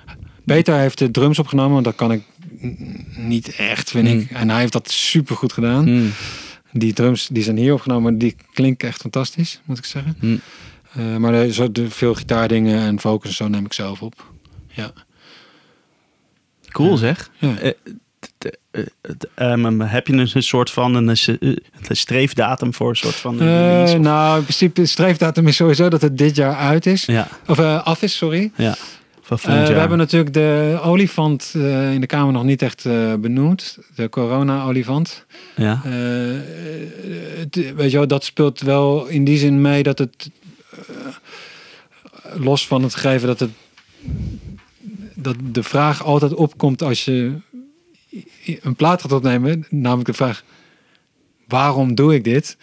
Peter 0.45 0.75
heeft 0.77 0.97
de 0.97 1.11
drums 1.11 1.39
opgenomen, 1.39 1.73
want 1.73 1.85
dat 1.85 1.95
kan 1.95 2.11
ik 2.11 2.23
niet 3.15 3.55
echt, 3.55 3.89
vind 3.89 4.07
Hmm. 4.07 4.19
ik. 4.19 4.31
En 4.31 4.49
hij 4.49 4.59
heeft 4.59 4.71
dat 4.73 4.91
super 4.91 5.35
goed 5.35 5.53
gedaan. 5.53 5.95
Mhm. 5.95 6.07
Die 6.73 6.93
drums 6.93 7.27
die 7.27 7.43
zijn 7.43 7.57
hier 7.57 7.73
opgenomen, 7.73 8.17
die 8.17 8.35
klinken 8.53 8.87
echt 8.87 9.01
fantastisch, 9.01 9.61
moet 9.65 9.77
ik 9.77 9.85
zeggen. 9.85 10.41
Eh, 10.95 11.15
maar 11.15 11.31
de, 11.31 11.53
zo, 11.53 11.71
de, 11.71 11.89
veel 11.89 12.13
gitaardingen 12.13 12.79
en 12.79 12.99
focus 12.99 13.29
en 13.29 13.35
zo 13.35 13.47
neem 13.47 13.65
ik 13.65 13.73
zelf 13.73 14.01
op. 14.01 14.25
Ja. 14.67 14.91
Cool 16.69 16.97
zeg. 16.97 17.29
ja. 17.37 17.57
Eh, 17.57 17.71
eh, 18.71 19.89
heb 19.91 20.07
je 20.07 20.13
een, 20.13 20.43
soort 20.43 20.71
van 20.71 20.95
een, 20.95 21.09
eh, 21.09 21.25
een 21.39 21.95
streefdatum 21.95 22.73
voor 22.73 22.89
een 22.89 22.95
soort 22.95 23.15
van 23.15 23.41
Eh? 23.41 23.81
Of- 23.83 23.97
nou, 23.97 24.37
in 24.37 24.43
principe, 24.43 24.81
de 24.81 24.87
streefdatum 24.87 25.47
is 25.47 25.55
sowieso 25.55 25.89
dat 25.89 26.01
het 26.01 26.17
dit 26.17 26.35
jaar 26.35 26.55
uit 26.55 26.85
is. 26.85 27.05
Ja, 27.05 27.27
Of 27.47 27.59
eh, 27.59 27.83
af 27.85 28.01
is, 28.01 28.17
sorry. 28.17 28.51
ja. 28.55 28.75
Eh, 29.29 29.37
we 29.67 29.73
hebben 29.73 29.97
natuurlijk 29.97 30.33
de 30.33 30.79
olifant 30.83 31.51
eh, 31.55 31.93
in 31.93 32.01
de 32.01 32.07
Kamer 32.07 32.33
nog 32.33 32.43
niet 32.43 32.61
echt 32.61 32.85
eh, 32.85 33.13
benoemd. 33.13 33.77
De 33.95 34.09
corona-olifant. 34.09 35.25
Ja. 35.55 35.81
Eh, 35.85 35.91
weet 37.75 37.91
je 37.91 37.97
wel, 37.97 38.07
dat 38.07 38.23
speelt 38.23 38.59
wel 38.61 39.05
in 39.07 39.23
die 39.23 39.37
zin 39.37 39.61
mee 39.61 39.83
dat 39.83 39.97
het 39.99 40.29
eh, 40.40 40.40
los 42.35 42.67
van 42.67 42.83
het 42.83 42.95
gegeven 42.95 43.27
dat 43.27 43.39
het 43.39 43.51
dat 45.15 45.35
de 45.41 45.63
vraag 45.63 46.03
altijd 46.03 46.33
opkomt 46.33 46.81
als 46.81 47.05
je 47.05 47.35
een 48.61 48.75
plaat 48.75 49.01
gaat 49.01 49.11
opnemen, 49.11 49.65
namelijk 49.69 50.07
de 50.07 50.13
vraag 50.13 50.43
waarom 51.47 51.95
doe 51.95 52.13
ik 52.13 52.23
dit? 52.23 52.57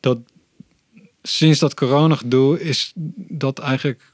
Dat 0.00 0.18
sinds 1.22 1.58
dat 1.58 1.74
corona 1.74 2.18
is 2.58 2.92
dat 3.16 3.58
eigenlijk 3.58 4.12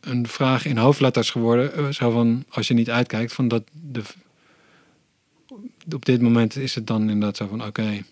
een 0.00 0.28
vraag 0.28 0.64
in 0.64 0.76
hoofdletters 0.76 1.30
geworden. 1.30 1.74
eh, 1.74 1.88
Zo 1.88 2.10
van 2.10 2.44
als 2.48 2.68
je 2.68 2.74
niet 2.74 2.90
uitkijkt 2.90 3.32
van 3.32 3.48
dat 3.48 3.62
de 3.72 4.02
op 5.94 6.04
dit 6.04 6.20
moment 6.20 6.56
is 6.56 6.74
het 6.74 6.86
dan 6.86 7.00
inderdaad 7.00 7.36
zo 7.36 7.46
van 7.46 7.64
oké. 7.64 8.02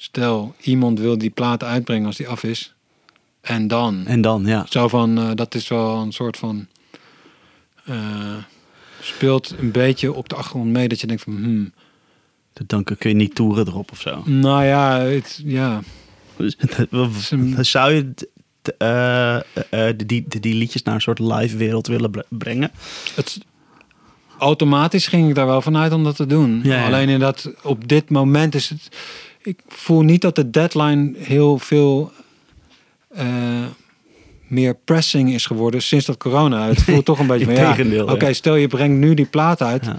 Stel, 0.00 0.54
iemand 0.60 1.00
wil 1.00 1.18
die 1.18 1.30
plaat 1.30 1.64
uitbrengen 1.64 2.06
als 2.06 2.16
die 2.16 2.28
af 2.28 2.42
is. 2.44 2.74
En 3.40 3.68
dan. 3.68 4.06
En 4.06 4.20
dan, 4.20 4.46
ja. 4.46 4.66
Zo 4.68 4.88
van, 4.88 5.18
eh, 5.18 5.30
dat 5.34 5.54
is 5.54 5.68
wel 5.68 5.96
een 5.96 6.12
soort 6.12 6.36
van. 6.36 6.66
eh, 7.84 8.36
speelt 9.00 9.54
een 9.58 9.70
beetje 9.70 10.12
op 10.12 10.28
de 10.28 10.34
achtergrond 10.34 10.70
mee 10.70 10.88
dat 10.88 11.00
je 11.00 11.06
denkt 11.06 11.22
van. 11.22 11.36
Hmm, 11.36 11.72
Dan 12.66 12.84
kun 12.84 12.96
je 13.10 13.14
niet 13.14 13.34
toeren 13.34 13.66
erop 13.66 13.90
of 13.92 14.00
zo. 14.00 14.22
nou 14.24 14.64
ja, 14.64 15.00
het, 15.00 15.40
ja. 15.44 15.80
Dus, 16.36 16.56
Zou 17.70 17.92
je 17.92 18.12
eh, 19.70 19.88
die, 19.96 20.06
die, 20.28 20.40
die 20.40 20.54
liedjes 20.54 20.82
naar 20.82 20.94
een 20.94 21.00
soort 21.00 21.18
live 21.18 21.56
wereld 21.56 21.86
willen 21.86 22.10
bre- 22.10 22.24
brengen? 22.28 22.70
Het, 23.14 23.38
automatisch 24.38 25.06
ging 25.06 25.28
ik 25.28 25.34
daar 25.34 25.46
wel 25.46 25.62
vanuit 25.62 25.92
om 25.92 26.04
dat 26.04 26.16
te 26.16 26.26
doen. 26.26 26.60
Ja, 26.62 26.74
ja. 26.76 26.86
Alleen 26.86 27.08
in 27.08 27.18
dat 27.18 27.52
op 27.62 27.88
dit 27.88 28.10
moment 28.10 28.54
is 28.54 28.68
het. 28.68 28.88
Ik 29.48 29.60
voel 29.68 30.02
niet 30.02 30.20
dat 30.20 30.34
de 30.34 30.50
deadline 30.50 31.12
heel 31.18 31.58
veel 31.58 32.12
eh, 33.08 33.66
meer 34.46 34.74
pressing 34.74 35.32
is 35.32 35.46
geworden 35.46 35.82
sinds 35.82 36.06
dat 36.06 36.16
corona. 36.16 36.66
Het 36.68 36.82
voelt 36.82 37.04
toch 37.04 37.18
een 37.18 37.26
beetje 37.26 37.44
van 37.44 37.54
ja. 37.54 38.04
Oké, 38.04 38.32
stel 38.32 38.54
je 38.56 38.66
brengt 38.66 38.98
nu 38.98 39.14
die 39.14 39.26
plaat 39.26 39.62
uit. 39.62 39.84
Ja. 39.84 39.98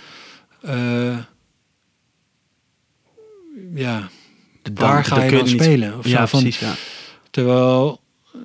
eh, 0.62 1.18
ja, 3.76 4.10
Dan- 4.62 4.74
waar 4.74 5.04
ga 5.06 5.16
dan 5.16 5.26
je 5.26 5.32
dan 5.32 5.44
niet- 5.46 5.62
spelen? 5.62 5.98
Of 5.98 6.08
Ja, 6.08 6.28
van, 6.28 6.42
precies. 6.42 6.60
Ja. 6.60 6.74
Terwijl, 7.32 8.02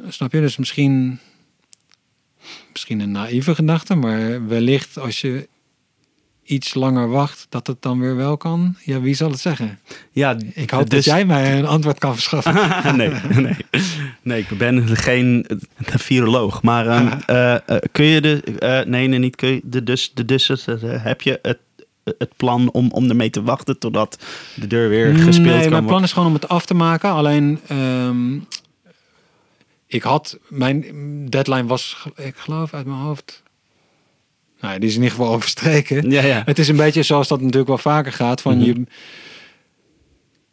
snap 0.09 0.33
je, 0.33 0.41
dus 0.41 0.57
misschien, 0.57 1.19
misschien 2.73 3.01
een 3.01 3.11
naïeve 3.13 3.55
gedachte, 3.55 3.95
maar 3.95 4.47
wellicht 4.49 4.99
als 4.99 5.21
je 5.21 5.49
iets 6.45 6.75
langer 6.75 7.09
wacht, 7.09 7.47
dat 7.49 7.66
het 7.66 7.83
dan 7.83 8.01
weer 8.01 8.16
wel 8.16 8.37
kan. 8.37 8.77
Ja, 8.85 9.01
wie 9.01 9.15
zal 9.15 9.31
het 9.31 9.41
zeggen? 9.41 9.79
ja, 10.12 10.37
Ik 10.55 10.71
hoop 10.71 10.91
dus- 10.91 11.05
dat 11.05 11.15
jij 11.15 11.25
mij 11.25 11.59
een 11.59 11.66
antwoord 11.66 11.99
kan 11.99 12.15
verschaffen. 12.15 12.55
nee, 12.97 13.11
nee. 13.35 13.57
nee, 14.23 14.41
ik 14.41 14.59
ben 14.59 14.97
geen 14.97 15.47
viroloog. 15.79 16.62
Maar 16.62 16.87
ehm, 16.87 17.19
eh, 17.27 17.55
eh, 17.55 17.83
kun 17.93 18.05
je 18.05 18.21
de. 18.21 18.41
eh, 18.59 18.87
nee, 18.87 19.07
nee, 19.09 19.19
niet 19.19 19.37
kun 19.37 19.49
je 19.49 19.61
de 19.65 19.83
dus. 19.83 20.11
De 20.15 20.25
dus 20.25 20.51
heb 20.85 21.21
je 21.21 21.39
het, 21.43 21.59
het 22.05 22.37
plan 22.37 22.71
om, 22.73 22.91
om 22.91 23.09
ermee 23.09 23.31
te 23.31 23.43
wachten 23.43 23.79
totdat 23.79 24.25
de 24.55 24.66
deur 24.66 24.89
weer 24.89 25.15
gespeeld 25.15 25.37
nee, 25.37 25.45
kan 25.45 25.59
mijn 25.59 25.71
worden? 25.71 25.87
plan 25.87 26.03
is 26.03 26.12
gewoon 26.12 26.29
om 26.29 26.35
het 26.35 26.49
af 26.49 26.66
te 26.66 26.75
maken. 26.75 27.11
Alleen, 27.11 27.61
ehm, 27.66 28.39
ik 29.87 30.03
had, 30.03 30.39
mijn 30.49 30.85
deadline 31.31 31.66
was, 31.66 32.07
ik 32.16 32.37
geloof 32.37 32.75
uit 32.75 32.87
mijn 32.87 32.99
hoofd, 32.99 33.43
nou, 34.65 34.78
die 34.78 34.89
is 34.89 34.95
in 34.97 35.03
ieder 35.03 35.16
geval 35.16 35.32
overstreken. 35.35 36.11
Ja, 36.11 36.23
ja. 36.23 36.43
Het 36.45 36.59
is 36.59 36.69
een 36.69 36.77
beetje 36.77 37.03
zoals 37.03 37.28
dat 37.28 37.41
natuurlijk 37.41 37.66
wel 37.69 37.78
vaker 37.78 38.12
gaat. 38.12 38.41
Van 38.41 38.57
Mhm. 38.57 38.65
je, 38.66 38.85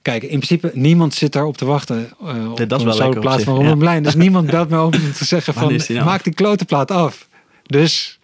kijk, 0.02 0.22
in 0.24 0.28
principe 0.40 0.72
niemand 0.74 1.14
zit 1.14 1.32
daarop 1.34 1.58
te 1.58 1.66
wachten. 1.66 2.10
eh 2.22 2.52
op 2.52 2.58
dat 2.58 2.80
is 2.80 2.86
een 2.86 2.98
wel 2.98 3.10
op 3.10 3.20
plaats 3.20 3.44
van 3.44 3.54
ja. 3.54 3.60
Robin 3.62 3.78
Blijn. 3.78 4.04
Dus 4.04 4.16
niemand 4.16 4.48
belt 4.52 4.70
me 4.70 4.82
op 4.82 4.94
om 4.96 5.12
te 5.14 5.26
zeggen 5.26 5.54
van 5.62 5.76
nou? 5.88 6.04
maak 6.04 6.24
die 6.24 6.34
klote 6.34 6.66
plaat 6.66 6.92
af. 6.92 7.28
Dus 7.66 8.20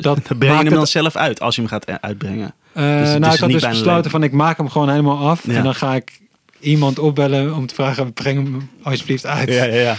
dat 0.00 0.22
breng 0.38 0.58
je 0.58 0.64
hem 0.64 0.74
dan 0.74 0.86
zelf 0.86 1.16
uit 1.16 1.40
als 1.40 1.54
je 1.54 1.60
hem 1.60 1.70
gaat 1.70 2.00
uitbrengen. 2.02 2.54
eh, 2.72 2.98
Dus 2.98 3.18
nou, 3.18 3.34
ik 3.34 3.40
had 3.40 3.50
dus 3.50 3.68
besloten 3.68 4.10
van 4.10 4.22
ik 4.22 4.32
maak 4.32 4.56
hem 4.56 4.68
gewoon 4.68 4.88
helemaal 4.88 5.28
af. 5.28 5.46
Ja. 5.46 5.52
En 5.54 5.62
dan 5.64 5.74
ga 5.74 5.94
ik 5.94 6.20
iemand 6.60 6.98
opbellen 6.98 7.54
om 7.54 7.66
te 7.66 7.74
vragen 7.74 8.12
breng 8.12 8.42
hem 8.42 8.70
alsjeblieft 8.82 9.26
uit. 9.26 9.48
ja, 9.48 9.64
ja. 9.64 9.96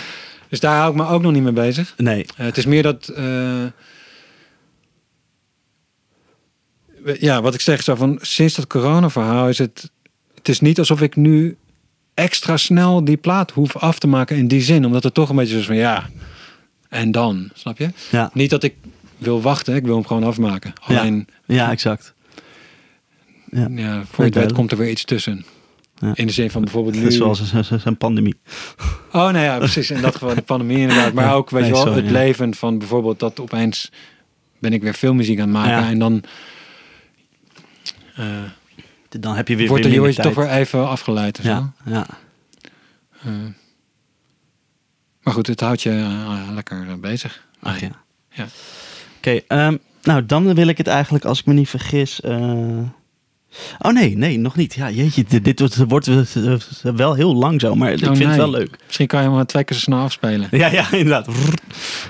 Dus 0.49 0.59
daar 0.61 0.77
hou 0.77 0.89
ik 0.91 0.95
me 0.97 1.07
ook 1.07 1.21
nog 1.21 1.31
niet 1.31 1.43
mee 1.43 1.51
bezig. 1.53 1.93
Nee. 1.97 2.25
Eh, 2.37 2.45
het 2.45 2.57
is 2.57 2.65
meer 2.65 2.83
dat. 2.83 3.07
eh, 3.07 3.15
we- 3.15 3.71
ja, 7.19 7.41
wat 7.41 7.53
ik 7.53 7.61
zeg, 7.61 7.83
zo 7.83 7.95
van 7.95 8.17
sinds 8.21 8.55
dat 8.55 8.67
corona-verhaal 8.67 9.49
is 9.49 9.57
het. 9.57 9.91
Het 10.35 10.49
is 10.49 10.59
niet 10.59 10.79
alsof 10.79 11.01
ik 11.01 11.15
nu 11.15 11.57
extra 12.13 12.57
snel 12.57 13.03
die 13.03 13.17
plaat 13.17 13.51
hoef 13.51 13.77
af 13.77 13.99
te 13.99 14.07
maken 14.07 14.37
in 14.37 14.47
die 14.47 14.61
zin, 14.61 14.85
omdat 14.85 15.03
het 15.03 15.13
toch 15.13 15.29
een 15.29 15.35
beetje 15.35 15.57
is 15.57 15.65
van 15.65 15.75
ja. 15.75 16.09
En 16.89 17.11
dan, 17.11 17.49
snap 17.53 17.77
je? 17.77 17.89
Ja, 18.11 18.29
Niet 18.33 18.49
dat 18.49 18.63
ik 18.63 18.75
wil 19.17 19.41
wachten, 19.41 19.75
ik 19.75 19.85
wil 19.85 19.95
hem 19.95 20.05
gewoon 20.05 20.23
afmaken. 20.23 20.73
Alleen, 20.81 21.27
ja 21.45 21.71
exact. 21.71 22.13
Ja. 23.49 23.67
ja, 23.71 24.03
voor 24.05 24.23
het 24.23 24.33
duidelijk. 24.33 24.53
komt 24.53 24.71
er 24.71 24.77
weer 24.77 24.89
iets 24.89 25.03
tussen. 25.03 25.45
Ja. 25.99 26.11
In 26.15 26.27
de 26.27 26.33
zin 26.33 26.51
van 26.51 26.61
bijvoorbeeld 26.61 26.95
nu. 26.95 27.11
Zoals 27.11 27.53
een, 27.83 27.97
pandemie. 27.97 28.35
Oh, 29.11 29.13
nou 29.13 29.37
ja, 29.37 29.57
precies. 29.57 29.91
In 29.91 30.01
dat 30.01 30.13
geval 30.13 30.35
de 30.35 30.41
pandemie 30.41 30.77
inderdaad. 30.77 31.13
Maar 31.13 31.35
ook, 31.35 31.49
weet 31.49 31.61
Nee, 31.61 31.69
je 31.69 31.75
wel, 31.75 31.85
sorry, 31.85 32.01
het 32.01 32.11
leven 32.11 32.55
van 32.55 32.77
bijvoorbeeld 32.77 33.19
dat 33.19 33.39
opeens 33.39 33.91
ben 34.59 34.73
ik 34.73 34.81
weer 34.81 34.93
filmmuziek 34.93 35.39
aan 35.39 35.53
het 35.53 35.53
maken. 35.53 35.87
En 35.87 35.99
dan 35.99 36.23
Dan 39.19 39.35
heb 39.35 39.47
je 39.47 39.55
weer, 39.55 39.67
wordt 39.67 39.83
weer 39.85 39.93
er 39.95 40.01
minder 40.01 40.23
toch 40.23 40.35
weer 40.35 40.49
even 40.49 40.87
afgeleid. 40.89 41.37
En 41.39 41.49
Ja, 41.49 41.73
zo. 41.85 41.91
ja. 41.91 42.05
Eh, 43.23 43.31
maar 45.21 45.33
goed, 45.33 45.47
het 45.47 45.59
houdt 45.59 45.81
je 45.81 45.89
eh, 45.89 46.47
lekker 46.53 46.85
eh, 46.89 46.93
bezig. 46.95 47.43
Ach 47.59 47.79
ja. 47.79 47.89
Ja. 48.29 48.45
Oké, 49.17 49.39
ehm, 49.47 49.77
nou 50.03 50.25
dan 50.25 50.53
wil 50.53 50.67
ik 50.67 50.77
het 50.77 50.87
eigenlijk, 50.87 51.25
als 51.25 51.39
ik 51.39 51.45
me 51.45 51.53
niet 51.53 51.69
vergis, 51.69 52.21
eh, 52.21 52.77
Oh 53.79 53.91
nee, 53.93 54.17
nee, 54.17 54.37
nog 54.39 54.55
niet. 54.55 54.73
Ja, 54.73 54.89
jeetje, 54.89 55.23
dit, 55.27 55.43
dit 55.45 55.59
wordt, 55.59 55.75
wordt 55.77 56.07
eh, 56.07 56.55
wel 56.95 57.13
heel 57.13 57.35
lang 57.35 57.61
zo, 57.61 57.75
maar 57.75 57.91
ik 57.91 58.01
Oh, 58.01 58.15
vind 58.15 58.27
het 58.29 58.35
wel 58.37 58.49
leuk. 58.49 58.77
Misschien 58.85 59.07
kan 59.07 59.19
je 59.21 59.25
hem 59.27 59.35
maar 59.35 59.45
twee 59.45 59.63
keer 59.63 59.75
zo 59.75 59.81
snel 59.81 59.99
afspelen. 59.99 60.47
Ja, 60.51 60.67
ja, 60.67 60.91
inderdaad. 61.01 61.27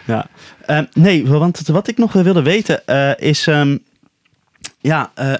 Ja. 0.05 0.27
Ehm, 0.65 0.85
nee, 0.93 1.27
want 1.27 1.67
wat 1.67 1.87
ik 1.87 1.97
nog 1.97 2.11
wilde 2.13 2.41
weten 2.41 2.87
eh, 2.87 3.11
is... 3.29 3.47
ehm, 3.47 3.77
ja, 4.81 5.11
eh, 5.15 5.33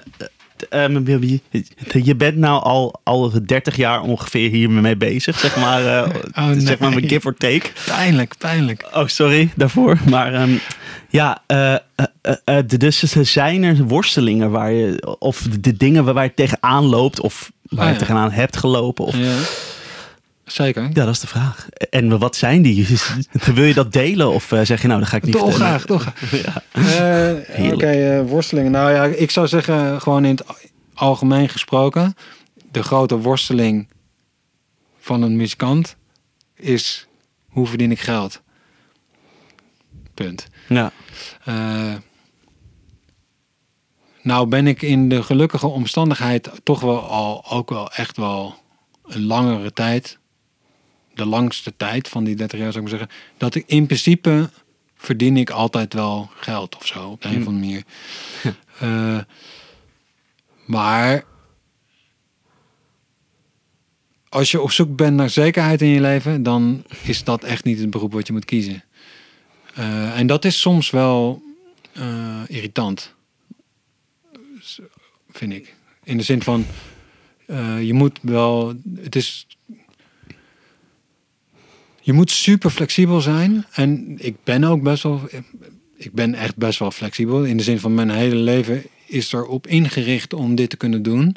eh, 0.68 2.04
je- 2.04 2.14
bent 2.16 2.36
nou 2.36 2.62
al, 2.62 3.00
al 3.02 3.32
30 3.44 3.76
jaar 3.76 4.02
ongeveer 4.02 4.50
hiermee 4.50 4.96
bezig, 4.96 5.38
zeg 5.38 5.56
maar. 5.56 5.82
Oh, 6.38 6.50
Zeg 6.58 6.78
maar, 6.78 6.90
nee. 6.90 7.08
give 7.08 7.26
or 7.26 7.34
take. 7.34 7.62
Pijnlijk, 7.86 8.34
pijnlijk. 8.38 8.88
Oh, 8.94 9.06
sorry 9.06 9.48
daarvoor. 9.56 9.98
Maar 10.10 10.34
ehm, 10.34 10.50
ja, 11.08 11.42
eh, 11.46 11.74
dus 12.78 12.98
zijn 13.12 13.62
er 13.62 13.76
worstelingen 13.84 14.50
waar 14.50 14.72
je... 14.72 15.16
Of 15.18 15.46
de 15.60 15.76
dingen 15.76 16.14
waar 16.14 16.24
je 16.24 16.34
tegenaan 16.34 16.84
loopt 16.84 17.20
of 17.20 17.52
waar 17.62 17.86
je 17.86 17.92
ja. 17.92 17.98
tegenaan 17.98 18.30
hebt 18.30 18.56
gelopen. 18.56 19.04
Of, 19.04 19.16
Ja. 19.16 19.34
Zeker. 20.44 20.82
ja, 20.82 21.04
dat 21.04 21.08
is 21.08 21.20
de 21.20 21.26
vraag. 21.26 21.68
En 21.90 22.18
wat 22.18 22.36
zijn 22.36 22.62
die? 22.62 22.86
Wil 23.54 23.64
je 23.64 23.74
dat 23.74 23.92
delen? 23.92 24.30
Of 24.32 24.52
eh, 24.52 24.60
zeg 24.62 24.82
je 24.82 24.88
nou, 24.88 25.00
dat 25.00 25.08
ga 25.08 25.16
ik 25.16 25.22
niet 25.22 25.32
Toch 25.32 25.50
vertellen? 25.50 25.80
graag, 25.80 25.84
toch. 25.84 26.12
Ja. 26.44 26.62
Eh, 26.72 26.82
Heerlijk. 27.56 27.74
Oké, 27.74 27.90
eh, 27.90 28.22
worstelingen. 28.28 28.70
Nou 28.70 28.90
ja, 28.90 29.04
ik 29.04 29.30
zou 29.30 29.48
zeggen, 29.48 30.00
gewoon 30.00 30.24
in 30.24 30.30
het 30.34 30.44
algemeen 30.94 31.48
gesproken, 31.48 32.14
de 32.70 32.82
grote 32.82 33.18
worsteling 33.18 33.88
van 34.98 35.22
een 35.22 35.36
muzikant 35.36 35.96
is 36.56 37.06
hoe 37.48 37.66
verdien 37.66 37.90
ik 37.90 38.00
geld? 38.00 38.42
Punt. 40.14 40.46
Ja. 40.68 40.92
Eh, 41.44 41.94
nou 44.22 44.46
ben 44.46 44.66
ik 44.66 44.82
in 44.82 45.08
de 45.08 45.22
gelukkige 45.22 45.66
omstandigheid 45.66 46.50
toch 46.62 46.80
wel 46.80 47.00
al 47.00 47.50
ook 47.50 47.70
wel 47.70 47.90
echt 47.92 48.16
wel 48.16 48.54
een 49.04 49.24
langere 49.24 49.72
tijd, 49.72 50.18
de 51.14 51.26
langste 51.26 51.76
tijd 51.76 52.08
van 52.08 52.24
die 52.24 52.34
30 52.34 52.58
jaar 52.58 52.72
zou 52.72 52.84
ik 52.84 52.90
maar 52.90 52.98
zeggen, 52.98 53.18
dat 53.36 53.54
ik 53.54 53.64
in 53.66 53.86
principe 53.86 54.50
verdien 54.96 55.36
ik 55.36 55.50
altijd 55.50 55.94
wel 55.94 56.30
geld 56.34 56.76
of 56.76 56.86
zo 56.86 57.08
op 57.08 57.22
de 57.22 57.28
een 57.28 57.40
of 57.40 57.46
andere 57.46 57.66
manier. 57.66 57.84
Eh, 58.78 59.18
maar 60.66 61.24
als 64.28 64.50
je 64.50 64.60
op 64.60 64.70
zoek 64.70 64.96
bent 64.96 65.16
naar 65.16 65.30
zekerheid 65.30 65.82
in 65.82 65.88
je 65.88 66.00
leven, 66.00 66.42
dan 66.42 66.84
is 67.02 67.24
dat 67.24 67.44
echt 67.44 67.64
niet 67.64 67.78
het 67.78 67.90
beroep 67.90 68.12
wat 68.12 68.26
je 68.26 68.32
moet 68.32 68.44
kiezen. 68.44 68.84
Eh, 69.74 70.18
en 70.18 70.26
dat 70.26 70.44
is 70.44 70.60
soms 70.60 70.90
wel 70.90 71.42
eh, 71.92 72.42
irritant, 72.46 73.14
vind 75.30 75.52
ik. 75.52 75.74
In 76.04 76.16
de 76.16 76.22
zin 76.22 76.42
van, 76.42 76.66
je 77.80 77.92
moet 77.92 78.18
wel, 78.22 78.74
het 78.96 79.16
is, 79.16 79.46
je 82.04 82.12
moet 82.12 82.30
super 82.30 82.70
flexibel 82.70 83.20
zijn. 83.20 83.66
En 83.72 84.14
ik 84.18 84.36
ben 84.42 84.64
ook 84.64 84.82
best 84.82 85.02
wel, 85.02 85.20
ik 85.96 86.12
ben 86.12 86.34
echt 86.34 86.56
best 86.56 86.78
wel 86.78 86.90
flexibel. 86.90 87.44
In 87.44 87.56
de 87.56 87.62
zin 87.62 87.80
van 87.80 87.94
mijn 87.94 88.10
hele 88.10 88.34
leven 88.34 88.82
is 89.06 89.32
erop 89.32 89.66
ingericht 89.66 90.32
om 90.32 90.54
dit 90.54 90.70
te 90.70 90.76
kunnen 90.76 91.02
doen. 91.02 91.36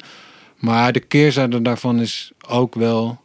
Maar 0.56 0.92
de 0.92 1.00
keerzijde 1.00 1.62
daarvan 1.62 2.00
is 2.00 2.32
ook 2.48 2.74
wel 2.74 3.20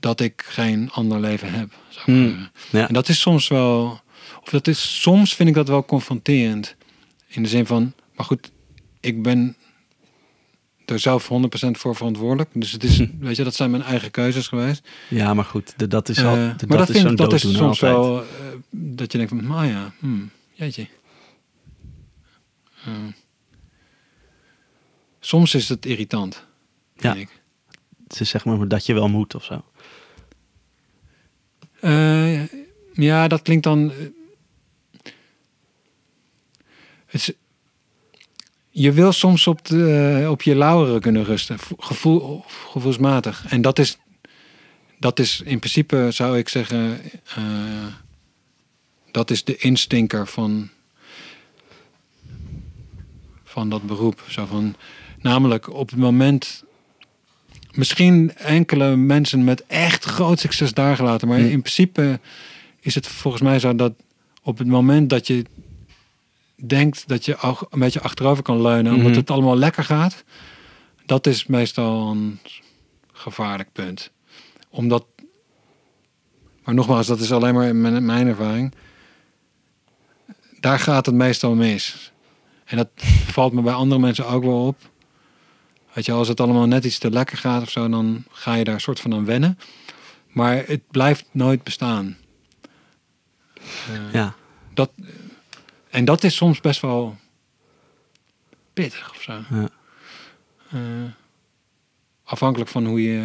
dat 0.00 0.20
ik 0.20 0.42
geen 0.46 0.90
ander 0.90 1.20
leven 1.20 1.52
heb. 1.52 1.68
Hmm. 2.04 2.48
Ja. 2.70 2.88
En 2.88 2.94
dat 2.94 3.08
is 3.08 3.20
soms 3.20 3.48
wel, 3.48 4.00
of 4.42 4.48
dat 4.48 4.66
is 4.66 5.00
soms 5.02 5.34
vind 5.34 5.48
ik 5.48 5.54
dat 5.54 5.68
wel 5.68 5.84
confronterend. 5.84 6.76
In 7.28 7.42
de 7.42 7.48
zin 7.48 7.66
van, 7.66 7.92
maar 8.14 8.26
goed, 8.26 8.50
ik 9.00 9.22
ben 9.22 9.56
er 10.90 10.98
zelf 10.98 11.28
100% 11.28 11.70
voor 11.70 11.96
verantwoordelijk. 11.96 12.50
Dus 12.52 12.72
het 12.72 12.84
is, 12.84 12.98
weet 13.20 13.36
je, 13.36 13.44
dat 13.44 13.54
zijn 13.54 13.70
mijn 13.70 13.82
eigen 13.82 14.10
keuzes 14.10 14.48
geweest. 14.48 14.88
ja, 15.08 15.34
maar 15.34 15.44
goed, 15.44 15.78
de- 15.78 15.88
dat 15.88 16.08
is 16.08 16.18
Eh, 16.18 16.28
al. 16.28 16.34
de- 16.34 16.40
maar 16.40 16.56
dat, 16.56 16.68
dat, 16.68 16.88
is 16.88 16.96
vind 16.96 17.10
ik, 17.10 17.16
dat 17.16 17.32
is 17.32 17.40
soms 17.42 17.58
altijd. 17.58 17.92
wel, 17.92 18.20
eh, 18.22 18.26
dat 18.70 19.12
je 19.12 19.18
denkt 19.18 19.32
van, 19.34 19.46
nou 19.46 19.66
ja, 19.66 19.92
hmm, 19.98 20.30
jeetje. 20.52 20.86
Eh, 22.84 22.92
soms 25.20 25.54
is 25.54 25.68
het 25.68 25.86
irritant, 25.86 26.46
Ja. 26.96 27.14
ik. 27.14 27.40
Het 28.08 28.20
is 28.20 28.28
zeg 28.30 28.44
maar 28.44 28.68
dat 28.68 28.86
je 28.86 28.94
wel 28.94 29.08
moet 29.08 29.34
of 29.34 29.44
zo. 29.44 29.64
Ja, 32.92 33.28
dat 33.28 33.42
klinkt 33.42 33.64
dan. 33.64 33.92
Het 37.06 37.14
is, 37.14 37.32
je 38.78 38.92
wil 38.92 39.12
soms 39.12 39.46
op, 39.46 39.64
de, 39.64 40.26
op 40.30 40.42
je 40.42 40.54
lauweren 40.54 41.00
kunnen 41.00 41.24
rusten, 41.24 41.58
vo- 41.58 41.74
gevoel, 41.78 42.44
gevoelsmatig. 42.70 43.44
En 43.48 43.60
dat 43.62 43.78
is, 43.78 43.98
dat 44.98 45.18
is 45.18 45.40
in 45.44 45.58
principe, 45.58 46.08
zou 46.10 46.38
ik 46.38 46.48
zeggen, 46.48 47.00
eh, 47.36 47.42
dat 49.10 49.30
is 49.30 49.44
de 49.44 49.56
instinker 49.56 50.26
van, 50.26 50.68
van 53.44 53.68
dat 53.68 53.82
beroep. 53.86 54.24
Zo 54.28 54.46
van, 54.46 54.76
namelijk 55.20 55.72
op 55.72 55.90
het 55.90 55.98
moment 55.98 56.64
misschien 57.72 58.34
enkele 58.36 58.96
mensen 58.96 59.44
met 59.44 59.64
echt 59.66 60.04
groot 60.04 60.40
succes 60.40 60.72
daar 60.72 60.96
gelaten. 60.96 61.28
Maar 61.28 61.38
Hm. 61.38 61.44
in 61.44 61.60
principe 61.60 62.20
is 62.80 62.94
het 62.94 63.06
volgens 63.06 63.42
mij 63.42 63.58
zo 63.58 63.74
dat 63.74 63.92
op 64.42 64.58
het 64.58 64.66
moment 64.66 65.10
dat 65.10 65.26
je 65.26 65.44
denkt 66.64 67.08
dat 67.08 67.24
je 67.24 67.38
ook 67.38 67.66
een 67.70 67.78
beetje 67.78 68.00
achterover 68.00 68.42
kan 68.42 68.62
leunen, 68.62 68.92
omdat 68.92 69.08
Mhm. 69.10 69.18
het 69.18 69.30
allemaal 69.30 69.56
lekker 69.56 69.84
gaat, 69.84 70.24
dat 71.06 71.26
is 71.26 71.46
meestal 71.46 72.10
een 72.10 72.38
gevaarlijk 73.12 73.72
punt. 73.72 74.10
Omdat, 74.70 75.06
maar 76.64 76.74
nogmaals, 76.74 77.06
dat 77.06 77.20
is 77.20 77.32
alleen 77.32 77.54
maar 77.54 77.76
mijn, 77.76 78.04
mijn 78.04 78.26
ervaring. 78.26 78.74
Daar 80.60 80.78
gaat 80.78 81.06
het 81.06 81.14
meestal 81.14 81.54
mis. 81.54 82.12
En 82.64 82.76
dat 82.76 82.88
valt 83.36 83.52
me 83.52 83.62
bij 83.62 83.72
andere 83.74 84.00
mensen 84.00 84.26
ook 84.26 84.44
wel 84.44 84.66
op. 84.66 84.90
Weet 85.92 86.04
je, 86.06 86.12
als 86.12 86.28
het 86.28 86.40
allemaal 86.40 86.66
net 86.66 86.84
iets 86.84 86.98
te 86.98 87.10
lekker 87.10 87.36
gaat 87.38 87.62
of 87.62 87.70
zo, 87.70 87.88
dan 87.88 88.24
ga 88.30 88.54
je 88.54 88.64
daar 88.64 88.74
een 88.74 88.80
soort 88.80 89.00
van 89.00 89.14
aan 89.14 89.24
wennen. 89.24 89.58
Maar 90.28 90.62
het 90.66 90.82
blijft 90.90 91.24
nooit 91.30 91.62
bestaan. 91.62 92.16
Eh, 93.54 94.12
Ja. 94.12 94.34
dat, 94.74 94.90
en 95.96 96.04
dat 96.04 96.24
is 96.24 96.36
soms 96.36 96.60
best 96.60 96.80
wel 96.80 97.16
pittig 98.72 99.10
of 99.10 99.22
zo. 99.22 99.32
Ja. 99.50 99.68
Eh, 100.70 101.10
afhankelijk 102.24 102.70
van 102.70 102.86
hoe 102.86 103.02
je. 103.02 103.18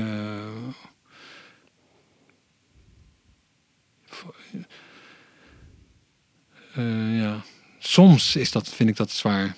eh, 6.74 6.84
eh, 7.12 7.20
ja. 7.22 7.42
Soms 7.80 8.36
is 8.36 8.52
dat, 8.52 8.70
vind 8.70 8.90
ik 8.90 8.96
dat 8.96 9.12
zwaar. 9.12 9.56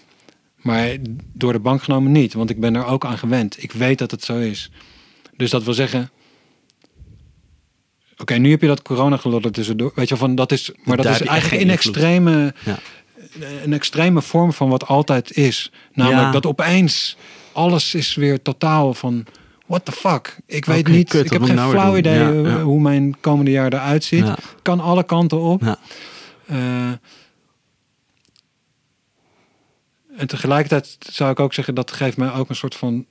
Maar 0.56 0.96
door 1.34 1.54
de 1.54 1.60
bank 1.60 1.84
genomen 1.84 2.12
niet, 2.12 2.34
want 2.34 2.50
ik 2.50 2.60
ben 2.60 2.76
er 2.76 2.86
ook 2.86 3.06
aan 3.06 3.18
gewend. 3.18 3.64
Ik 3.64 3.72
weet 3.72 3.98
dat 3.98 4.12
het 4.12 4.24
zo 4.24 4.38
is. 4.40 4.72
Dus 5.38 5.50
dat 5.50 5.64
wil 5.64 5.74
zeggen. 5.74 6.10
Oké, 8.18 8.34
nu 8.34 8.50
heb 8.50 8.62
je 8.62 8.68
dat 8.68 8.82
corona 8.82 9.18
gelodder 9.18 9.52
tussendoor. 9.52 9.92
Weet 9.96 10.10
je 10.10 10.18
van 10.18 10.36
dat 10.36 10.52
is. 10.52 10.72
Maar 10.84 10.96
dat 10.98 11.06
Daar 11.06 11.22
is 11.22 11.28
eigenlijk 11.28 11.62
invloed. 11.62 11.78
extreme. 11.96 12.54
Ja. 12.66 12.80
Een 13.64 13.74
extreme 13.74 14.22
vorm 14.22 14.54
van 14.54 14.70
wat 14.70 14.88
altijd 14.88 15.32
is. 15.38 15.72
Namelijk 15.94 16.22
Ja. 16.24 16.32
dat 16.32 16.46
opeens 16.46 17.18
alles 17.52 17.94
is 17.96 18.16
weer 18.16 18.42
totaal 18.42 18.94
van. 18.94 19.26
What 19.66 19.86
the 19.86 19.92
fuck? 19.92 20.38
Ik 20.46 20.66
weet 20.66 20.88
niet. 20.88 21.10
kut, 21.10 21.26
ik 21.26 21.32
heb 21.32 21.44
geen 21.44 21.56
nou 21.56 21.72
flauw 21.72 21.96
idee 21.98 22.20
Ja, 22.20 22.30
ja. 22.50 22.62
hoe 22.62 22.80
mijn 22.82 23.20
komende 23.20 23.52
jaar 23.52 23.74
eruit 23.74 24.04
ziet. 24.04 24.26
Ja. 24.26 24.38
Kan 24.62 24.80
alle 24.80 25.04
kanten 25.04 25.40
op. 25.40 25.78
Eh, 26.46 26.88
en 30.18 30.28
tegelijkertijd 30.28 30.98
zou 31.00 31.32
ik 31.32 31.40
ook 31.40 31.54
zeggen, 31.54 31.76
dat 31.76 31.92
geeft 31.92 32.18
mij 32.18 32.34
ook 32.34 32.50
een 32.50 32.56
soort 32.56 32.76
van 32.76 33.06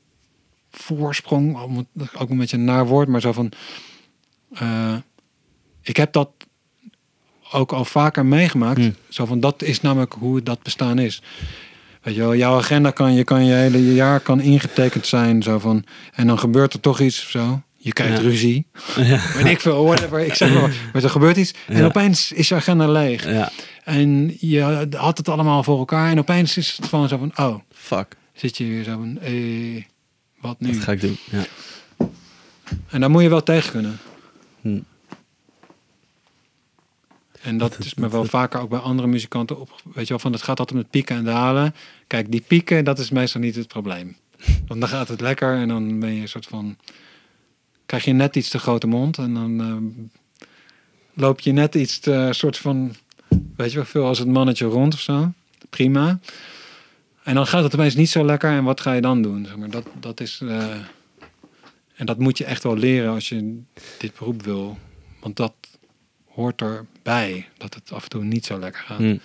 voorsprong. 0.70 1.59
Ook 2.19 2.31
een 2.31 2.39
beetje 2.39 2.57
een 2.57 2.65
naar 2.65 2.86
woord, 2.86 3.09
maar 3.09 3.20
zo 3.20 3.32
van. 3.32 3.53
eh, 4.55 4.94
ik 5.82 5.97
heb 5.97 6.12
dat 6.12 6.31
ook 7.53 7.73
al 7.73 7.85
vaker 7.85 8.27
meegemaakt. 8.27 8.79
Hmm. 8.79 8.95
Zo 9.09 9.24
van, 9.27 9.41
dat 9.41 9.62
is 9.62 9.81
namelijk 9.81 10.12
hoe 10.19 10.43
dat 10.43 10.62
bestaan 10.62 10.99
is. 10.99 11.23
Weet 12.03 12.15
je 12.15 12.20
wel, 12.20 12.37
jouw 12.37 12.57
agenda 12.57 12.91
kan 12.91 13.15
je, 13.15 13.24
kan 13.24 13.45
je 13.45 13.53
hele 13.55 13.95
jaar 13.95 14.20
kan 14.20 14.41
ingetekend 14.41 15.07
zijn. 15.07 15.43
Zo 15.43 15.59
van, 15.59 15.85
en 16.15 16.27
dan 16.27 16.39
gebeurt 16.39 16.73
er 16.73 16.81
toch 16.81 17.01
iets 17.01 17.23
of 17.24 17.31
zo. 17.31 17.62
Je 17.77 17.93
krijgt 17.93 18.16
Ja. 18.16 18.23
ruzie. 18.23 18.66
Ja. 18.97 19.20
Weet 19.37 19.45
ik 19.47 19.61
veel, 19.61 19.85
whatever. 19.85 20.20
Ik 20.20 20.35
zeg 20.35 20.55
maar, 20.55 20.74
maar 20.93 21.03
er 21.03 21.11
gebeurt 21.11 21.37
iets. 21.37 21.55
En 21.66 21.77
Ja. 21.77 21.85
opeens 21.85 22.33
is 22.33 22.49
je 22.49 22.55
agenda 22.55 22.89
leeg. 22.89 23.24
ja. 23.31 23.51
En 23.85 24.37
je 24.41 24.87
had 24.97 25.19
het 25.19 25.29
allemaal 25.29 25.62
voor 25.62 25.79
elkaar. 25.79 26.11
En 26.11 26.19
opeens 26.19 26.57
is 26.57 26.77
het 26.77 26.87
gewoon 26.87 27.09
zo 27.09 27.19
van, 27.19 27.33
oh, 27.37 27.59
Fuck. 27.73 28.16
zit 28.35 28.57
je 28.57 28.65
weer 28.65 28.85
zo 28.85 28.91
van, 28.93 29.19
eh, 29.20 29.83
wat 30.41 30.61
nu? 30.61 30.73
Dat 30.73 30.83
ga 30.83 30.93
ik 30.93 31.01
doen. 31.01 31.16
Ja. 31.31 31.45
En 32.89 33.01
daar 33.01 33.11
moet 33.11 33.23
je 33.23 33.29
wel 33.29 33.43
tegen 33.43 33.70
kunnen. 33.70 33.99
Hm. 34.61 34.79
En 37.43 37.59
dat 37.59 37.78
is 37.78 37.94
me 37.94 38.09
wel 38.09 38.24
vaker 38.24 38.60
ook 38.60 38.69
bij 38.69 38.78
andere 38.78 39.09
muzikanten 39.09 39.60
op. 39.60 39.82
Weet 39.94 40.05
je 40.05 40.09
wel, 40.09 40.19
van 40.19 40.32
het 40.32 40.43
gaat 40.43 40.59
altijd 40.59 40.78
met 40.78 40.90
pieken 40.90 41.16
en 41.16 41.24
dalen. 41.24 41.74
Kijk, 42.06 42.31
die 42.31 42.40
pieken, 42.40 42.85
dat 42.85 42.98
is 42.98 43.10
meestal 43.10 43.40
niet 43.40 43.55
het 43.55 43.69
probleem. 43.69 44.16
Want 44.66 44.81
dan 44.81 44.89
gaat 44.89 45.09
het 45.09 45.20
lekker 45.20 45.55
en 45.55 45.69
dan 45.69 46.01
ben 46.01 46.14
je 46.14 46.20
een 46.20 46.28
soort 46.28 46.47
van... 46.47 46.77
Krijg 47.86 48.05
je 48.05 48.12
net 48.12 48.36
iets 48.36 48.48
te 48.48 48.59
grote 48.59 48.86
mond 48.86 49.19
en 49.19 49.35
dan 49.35 49.60
eh, 49.60 50.06
loop 51.12 51.40
je 51.40 51.52
net 51.52 51.74
iets 51.74 51.98
te 51.98 52.28
soort 52.31 52.59
van... 52.59 52.94
Weet 53.56 53.70
je 53.70 53.77
wel, 53.77 53.86
veel 53.86 54.06
als 54.06 54.19
het 54.19 54.28
mannetje 54.28 54.66
rond 54.66 54.94
of 54.94 55.01
zo. 55.01 55.32
Prima. 55.70 56.19
En 57.23 57.35
dan 57.35 57.47
gaat 57.47 57.62
het 57.62 57.74
opeens 57.74 57.94
niet 57.94 58.10
zo 58.10 58.24
lekker 58.24 58.51
en 58.51 58.64
wat 58.64 58.81
ga 58.81 58.93
je 58.93 59.01
dan 59.01 59.23
doen? 59.23 59.44
Zeg 59.47 59.56
maar, 59.56 59.70
dat, 59.70 59.86
dat 60.01 60.20
is... 60.20 60.40
eh, 60.43 60.74
en 61.94 62.06
dat 62.06 62.19
moet 62.19 62.39
je 62.39 62.44
echt 62.44 62.62
wel 62.62 62.77
leren 62.77 63.12
als 63.12 63.28
je 63.28 63.60
dit 63.98 64.14
beroep 64.19 64.43
wil. 64.43 64.78
Want 65.20 65.36
dat 65.36 65.55
hoort 66.34 66.60
erbij. 66.60 67.48
Dat 67.56 67.74
het 67.74 67.92
af 67.92 68.02
en 68.02 68.09
toe 68.09 68.24
niet 68.24 68.46
zo 68.46 68.59
lekker 68.59 68.82
gaat. 68.82 68.98
Hm. 68.98 69.18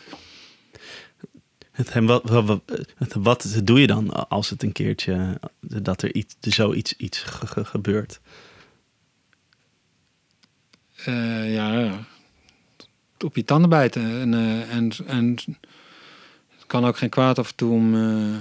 Het, 1.71 1.89
en 1.89 2.05
wat, 2.05 2.29
wat, 2.29 2.61
wat, 2.97 3.13
wat 3.13 3.61
doe 3.63 3.81
je 3.81 3.87
dan 3.87 4.29
als 4.29 4.49
het 4.49 4.63
een 4.63 4.71
keertje 4.71 5.39
dat 5.59 6.01
er 6.01 6.15
iets, 6.15 6.35
zoiets 6.39 6.93
iets 6.93 7.19
ge- 7.19 7.47
ge- 7.47 7.65
gebeurt? 7.65 8.19
Eh, 11.05 11.53
ja, 11.53 11.99
op 13.19 13.35
je 13.35 13.43
tanden 13.43 13.69
bijten. 13.69 14.21
En, 14.21 14.33
eh, 14.33 14.75
en, 14.75 14.91
en 15.05 15.35
het 16.49 16.65
kan 16.67 16.85
ook 16.85 16.97
geen 16.97 17.09
kwaad 17.09 17.39
af 17.39 17.49
en 17.49 17.55
toe 17.55 17.71
om 17.71 17.95
eh, 17.95 18.37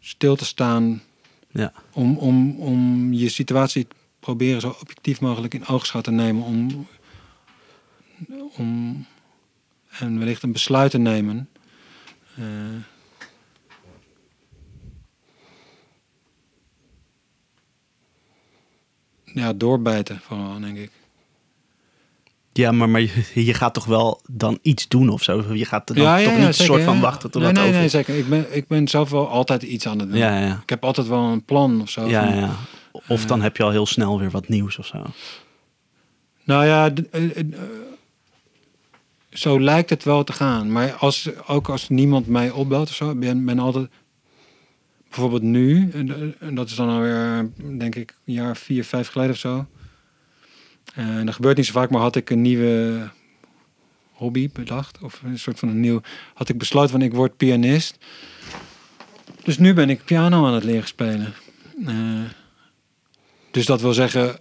stil 0.00 0.36
te 0.36 0.44
staan. 0.44 1.02
Ja. 1.50 1.72
Om, 1.92 2.16
om, 2.18 2.60
om 2.60 3.12
je 3.12 3.28
situatie 3.28 3.86
proberen 4.20 4.60
zo 4.60 4.76
objectief 4.80 5.20
mogelijk 5.20 5.54
in 5.54 5.66
oogschouw 5.66 6.00
te 6.00 6.10
nemen. 6.10 6.42
Om, 6.42 6.86
om 8.56 9.06
en 9.98 10.18
wellicht 10.18 10.42
een 10.42 10.52
besluit 10.52 10.90
te 10.90 10.98
nemen. 10.98 11.48
Eh, 12.36 12.44
ja, 19.24 19.52
doorbijten 19.52 20.20
vooral, 20.20 20.60
denk 20.60 20.76
ik. 20.76 20.90
Ja, 22.52 22.72
maar, 22.72 22.88
maar 22.88 23.00
je, 23.00 23.44
je 23.44 23.54
gaat 23.54 23.74
toch 23.74 23.84
wel 23.84 24.20
dan 24.30 24.58
iets 24.62 24.88
doen 24.88 25.08
of 25.08 25.22
zo? 25.22 25.54
Je 25.54 25.64
gaat 25.64 25.88
er 25.88 25.94
dan 25.94 26.22
toch 26.24 26.36
niet 26.36 26.46
een 26.46 26.54
soort 26.54 26.82
van 26.82 27.00
wachten 27.00 27.30
tot 27.30 27.42
nee, 27.42 27.52
dat 27.52 27.60
nee, 27.60 27.68
over 27.68 27.80
nee, 27.80 27.88
zeker. 27.88 28.18
Ik 28.18 28.28
ben, 28.28 28.56
ik 28.56 28.66
ben 28.66 28.88
zelf 28.88 29.10
wel 29.10 29.28
altijd 29.28 29.62
iets 29.62 29.86
aan 29.86 29.98
het 29.98 30.08
doen. 30.08 30.18
Ja, 30.18 30.40
ja, 30.40 30.58
Ik 30.62 30.70
heb 30.70 30.84
altijd 30.84 31.06
wel 31.06 31.22
een 31.22 31.44
plan 31.44 31.80
of 31.80 31.90
zo. 31.90 32.08
ja, 32.08 32.24
van- 32.24 32.36
ja. 32.36 32.50
Of 33.08 33.26
dan 33.26 33.42
heb 33.42 33.56
je 33.56 33.62
al 33.62 33.70
heel 33.70 33.86
snel 33.86 34.18
weer 34.18 34.30
wat 34.30 34.48
nieuws 34.48 34.78
of 34.78 34.86
zo. 34.86 35.02
Nou 36.44 36.66
ja, 36.66 36.90
eh, 37.10 37.24
eh, 37.24 37.38
eh, 37.38 37.44
zo 39.30 39.60
lijkt 39.60 39.90
het 39.90 40.04
wel 40.04 40.24
te 40.24 40.32
gaan. 40.32 40.72
Maar 40.72 40.92
als, 40.92 41.30
ook 41.46 41.68
als 41.68 41.88
niemand 41.88 42.26
mij 42.26 42.50
opbelt 42.50 42.88
of 42.88 42.94
zo, 42.94 43.14
ben, 43.14 43.44
ben 43.44 43.58
altijd... 43.58 43.88
Bijvoorbeeld 45.08 45.42
nu, 45.42 45.90
en, 45.90 46.54
dat 46.54 46.68
is 46.68 46.74
dan 46.74 46.88
alweer, 46.88 47.50
denk 47.78 47.94
ik, 47.94 48.14
een 48.24 48.32
jaar 48.32 48.56
vier, 48.56 48.84
vijf 48.84 49.08
geleden 49.08 49.32
of 49.32 49.38
zo. 49.38 49.66
En 50.94 51.26
dat 51.26 51.34
gebeurt 51.34 51.56
niet 51.56 51.66
zo 51.66 51.72
vaak, 51.72 51.90
maar 51.90 52.00
had 52.00 52.16
ik 52.16 52.30
een 52.30 52.42
nieuwe 52.42 53.10
hobby 54.12 54.50
bedacht. 54.52 54.98
Of 55.02 55.22
een 55.22 55.38
soort 55.38 55.58
van 55.58 55.68
een 55.68 55.80
nieuw... 55.80 56.00
Had 56.34 56.48
ik 56.48 56.58
besloten 56.58 56.90
van, 56.90 57.02
ik 57.02 57.14
word 57.14 57.36
pianist. 57.36 57.98
Dus 59.42 59.58
nu 59.58 59.74
ben 59.74 59.90
ik 59.90 60.04
piano 60.04 60.46
aan 60.46 60.54
het 60.54 60.64
leren 60.64 60.88
spelen. 60.88 61.34
Eh, 61.86 62.24
dus 63.50 63.66
dat 63.66 63.80
wil 63.80 63.92
zeggen, 63.92 64.38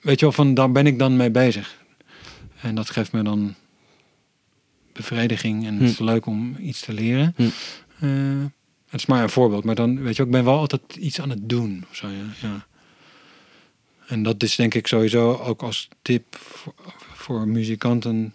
weet 0.00 0.18
je 0.18 0.24
wel, 0.24 0.34
van 0.34 0.54
daar 0.54 0.72
ben 0.72 0.86
ik 0.86 0.98
dan 0.98 1.16
mee 1.16 1.30
bezig. 1.30 1.81
En 2.62 2.74
dat 2.74 2.90
geeft 2.90 3.12
me 3.12 3.22
dan 3.22 3.54
bevrediging 4.92 5.66
en 5.66 5.78
het 5.78 5.90
is 5.90 5.98
leuk 5.98 6.26
om 6.26 6.56
iets 6.60 6.80
te 6.80 6.92
leren. 6.92 7.34
Hm. 7.36 7.42
Eh, 8.00 8.44
het 8.88 9.00
is 9.00 9.06
maar 9.06 9.22
een 9.22 9.30
voorbeeld, 9.30 9.64
maar 9.64 9.74
dan 9.74 10.02
weet 10.02 10.16
je 10.16 10.22
ook, 10.22 10.28
ik 10.28 10.34
ben 10.34 10.44
wel 10.44 10.58
altijd 10.58 10.96
iets 10.96 11.20
aan 11.20 11.30
het 11.30 11.48
doen. 11.48 11.84
Of 11.90 11.96
zo, 11.96 12.08
ja. 12.08 12.24
ja. 12.40 12.66
En 14.06 14.22
dat 14.22 14.42
is 14.42 14.56
denk 14.56 14.74
ik 14.74 14.86
sowieso 14.86 15.32
ook 15.32 15.62
als 15.62 15.88
tip 16.02 16.36
voor, 16.36 16.74
voor 17.12 17.48
muzikanten. 17.48 18.34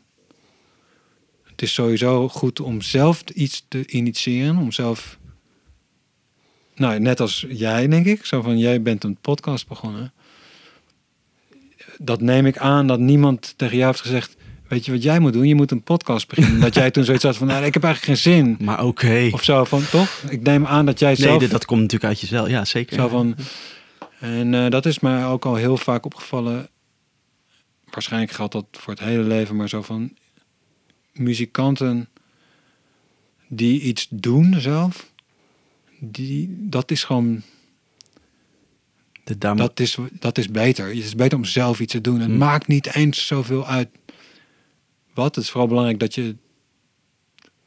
Het 1.44 1.62
is 1.62 1.74
sowieso 1.74 2.30
goed 2.30 2.60
om 2.60 2.82
zelf 2.82 3.24
iets 3.34 3.66
te 3.68 3.88
initiëren, 3.88 4.58
om 4.58 4.72
zelf 4.72 5.18
nou, 6.76 6.99
net 6.99 7.20
als 7.20 7.45
jij, 7.49 7.88
denk 7.88 8.06
ik. 8.06 8.26
Zo 8.26 8.41
van, 8.41 8.58
jij 8.58 8.82
bent 8.82 9.04
een 9.04 9.18
podcast 9.18 9.68
begonnen. 9.68 10.14
Dat 11.99 12.22
neem 12.22 12.45
ik 12.45 12.57
aan 12.57 12.88
dat 12.88 12.99
niemand 12.99 13.53
tegen 13.57 13.76
jou 13.78 13.88
heeft 13.88 14.02
gezegd... 14.02 14.36
Weet 14.68 14.86
je 14.86 14.91
wat 14.91 15.03
jij 15.03 15.19
moet 15.19 15.34
doen? 15.34 15.48
Je 15.48 15.56
moet 15.56 15.72
een 15.72 15.84
podcast 15.84 16.28
beginnen. 16.28 16.60
dat 16.61 16.74
jij 16.76 16.91
toen 16.91 17.03
zoiets 17.03 17.24
had 17.24 17.38
van, 17.38 17.48
nou, 17.48 17.65
ik 17.65 17.74
heb 17.74 17.84
eigenlijk 17.84 18.19
geen 18.22 18.34
zin. 18.34 18.57
Maar 18.60 18.84
oké. 18.84 19.30
Of 19.32 19.44
zo 19.44 19.64
van, 19.64 19.82
toch? 19.91 20.22
Ik 20.30 20.41
neem 20.41 20.65
aan 20.65 20.86
dat 20.86 20.99
jij 20.99 21.07
Nee, 21.07 21.18
zelf... 21.18 21.41
dat, 21.41 21.52
dat 21.52 21.65
komt 21.65 21.82
natuurlijk 21.82 22.11
uit 22.11 22.19
jezelf. 22.19 22.49
Ja, 22.49 22.65
zeker. 22.65 22.95
Zo 22.95 23.07
van, 23.07 23.36
en 24.19 24.53
eh, 24.53 24.69
dat 24.69 24.86
is 24.86 24.99
mij 24.99 25.26
ook 25.26 25.45
al 25.45 25.56
heel 25.56 25.78
vaak 25.78 26.06
opgevallen. 26.06 26.69
Waarschijnlijk 27.90 28.32
geldt 28.32 28.53
dat 28.53 28.65
voor 28.72 28.94
het 28.94 29.03
hele 29.03 29.24
leven, 29.24 29.56
maar 29.56 29.69
zo 29.69 29.82
van 29.82 30.14
muzikanten 31.14 32.10
die 33.48 33.82
iets 33.82 34.07
doen 34.10 34.56
zelf, 34.60 35.11
die, 35.99 36.56
dat 36.60 36.91
is 36.91 37.03
gewoon, 37.03 37.41
De 39.28 39.38
dam- 39.38 39.58
dat 39.58 39.80
is, 39.80 39.98
dat 40.20 40.38
is 40.38 40.48
beter. 40.49 40.88
Het 40.88 40.98
is 40.98 41.16
beter 41.16 41.38
om 41.38 41.45
zelf 41.45 41.80
iets 41.80 41.91
te 41.91 42.02
doen. 42.02 42.20
Het 42.20 42.30
Hmm. 42.30 42.38
maakt 42.38 42.68
niet 42.68 42.95
eens 42.95 43.28
zoveel 43.28 43.68
uit 43.68 43.88
wat. 45.14 45.36
Het 45.36 45.44
is 45.44 45.49
vooral 45.49 45.68
belangrijk 45.68 45.99
dat 45.99 46.16
je, 46.16 46.36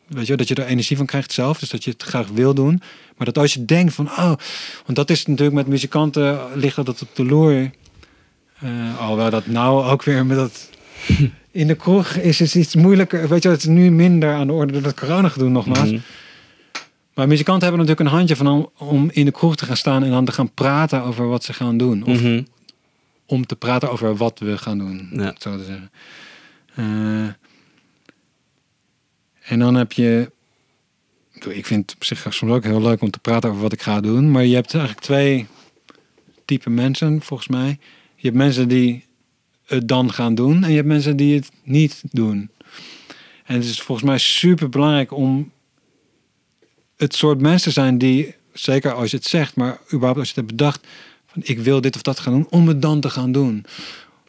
weet 0.06 0.26
je, 0.26 0.36
dat 0.36 0.48
je 0.48 0.54
er 0.54 0.66
energie 0.66 0.96
van 0.96 1.06
krijgt 1.06 1.32
zelf. 1.32 1.58
Dus 1.58 1.70
dat 1.70 1.84
je 1.84 1.90
het 1.90 2.02
graag 2.02 2.28
wil 2.28 2.54
doen. 2.54 2.82
Maar 3.16 3.26
dat 3.26 3.38
als 3.38 3.54
je 3.54 3.64
denkt 3.64 3.94
van, 3.94 4.06
oh, 4.06 4.32
want 4.84 4.94
dat 4.94 5.10
is 5.10 5.26
natuurlijk 5.26 5.56
met 5.56 5.66
muzikanten, 5.66 6.40
ligt 6.54 6.76
dat 6.76 7.02
op 7.02 7.08
de 7.14 7.24
loer. 7.24 7.70
Eh 8.60 8.98
alhoewel 9.00 9.30
dat 9.30 9.46
nou 9.46 9.84
ook 9.84 10.02
weer 10.02 10.26
met 10.26 10.36
dat... 10.36 10.70
In 11.52 11.66
de 11.66 11.74
kroeg 11.74 12.14
is 12.14 12.38
het 12.38 12.54
iets 12.54 12.74
moeilijker. 12.74 13.28
Weet 13.28 13.42
je, 13.42 13.48
het 13.48 13.58
is 13.60 13.66
nu 13.66 13.90
minder 13.90 14.34
aan 14.34 14.46
de 14.46 14.52
orde 14.52 14.72
door 14.72 14.82
het 14.82 15.00
corona 15.00 15.28
gedoe 15.28 15.48
nogmaals. 15.48 15.90
Mhm. 15.90 15.98
Maar 17.20 17.28
muzikanten 17.28 17.68
hebben 17.68 17.86
natuurlijk 17.86 18.10
een 18.10 18.16
handje 18.16 18.36
van 18.36 18.46
om, 18.46 18.70
om 18.88 19.08
in 19.12 19.24
de 19.24 19.30
kroeg 19.30 19.56
te 19.56 19.64
gaan 19.64 19.76
staan 19.76 20.02
en 20.04 20.10
dan 20.10 20.24
te 20.24 20.32
gaan 20.32 20.54
praten 20.54 21.02
over 21.02 21.28
wat 21.28 21.44
ze 21.44 21.52
gaan 21.52 21.76
doen. 21.76 22.02
Of 22.04 22.20
Mhm. 22.22 22.42
om 23.26 23.46
te 23.46 23.56
praten 23.56 23.90
over 23.90 24.16
wat 24.16 24.38
we 24.38 24.58
gaan 24.58 24.78
doen, 24.78 25.08
Ja. 25.12 25.34
zo 25.38 25.56
te 25.56 25.64
zeggen. 25.64 25.90
Eh, 26.74 27.24
en 29.52 29.58
dan 29.58 29.74
heb 29.74 29.92
je... 29.92 30.30
Ik 31.48 31.66
vind 31.66 31.80
het 31.90 31.94
op 31.94 32.04
zich 32.04 32.26
soms 32.34 32.52
ook 32.52 32.64
heel 32.64 32.82
leuk 32.82 33.00
om 33.02 33.10
te 33.10 33.18
praten 33.18 33.50
over 33.50 33.62
wat 33.62 33.72
ik 33.72 33.82
ga 33.82 34.00
doen. 34.00 34.30
Maar 34.30 34.44
je 34.44 34.54
hebt 34.54 34.74
eigenlijk 34.74 35.04
twee 35.04 35.46
typen 36.44 36.74
mensen, 36.74 37.22
volgens 37.22 37.48
mij. 37.48 37.78
Je 38.16 38.26
hebt 38.26 38.36
mensen 38.36 38.68
die 38.68 39.04
het 39.66 39.88
dan 39.88 40.12
gaan 40.12 40.34
doen. 40.34 40.62
En 40.64 40.70
je 40.70 40.76
hebt 40.76 40.88
mensen 40.88 41.16
die 41.16 41.34
het 41.34 41.50
niet 41.62 42.02
doen. 42.10 42.50
En 43.44 43.54
het 43.54 43.64
is 43.64 43.80
volgens 43.80 44.06
mij 44.06 44.18
super 44.18 44.68
belangrijk 44.68 45.12
om 45.12 45.50
het 47.00 47.14
soort 47.14 47.40
mensen 47.40 47.72
zijn 47.72 47.98
die, 47.98 48.34
zeker 48.52 48.92
als 48.92 49.10
je 49.10 49.16
het 49.16 49.26
zegt, 49.26 49.56
maar 49.56 49.78
überhaupt 49.86 50.18
als 50.18 50.28
je 50.28 50.34
het 50.34 50.44
hebt 50.44 50.56
bedacht, 50.56 50.86
van 51.26 51.42
ik 51.44 51.58
wil 51.58 51.80
dit 51.80 51.94
of 51.94 52.02
dat 52.02 52.20
gaan 52.20 52.32
doen, 52.32 52.46
om 52.50 52.68
het 52.68 52.82
dan 52.82 53.00
te 53.00 53.10
gaan 53.10 53.32
doen. 53.32 53.64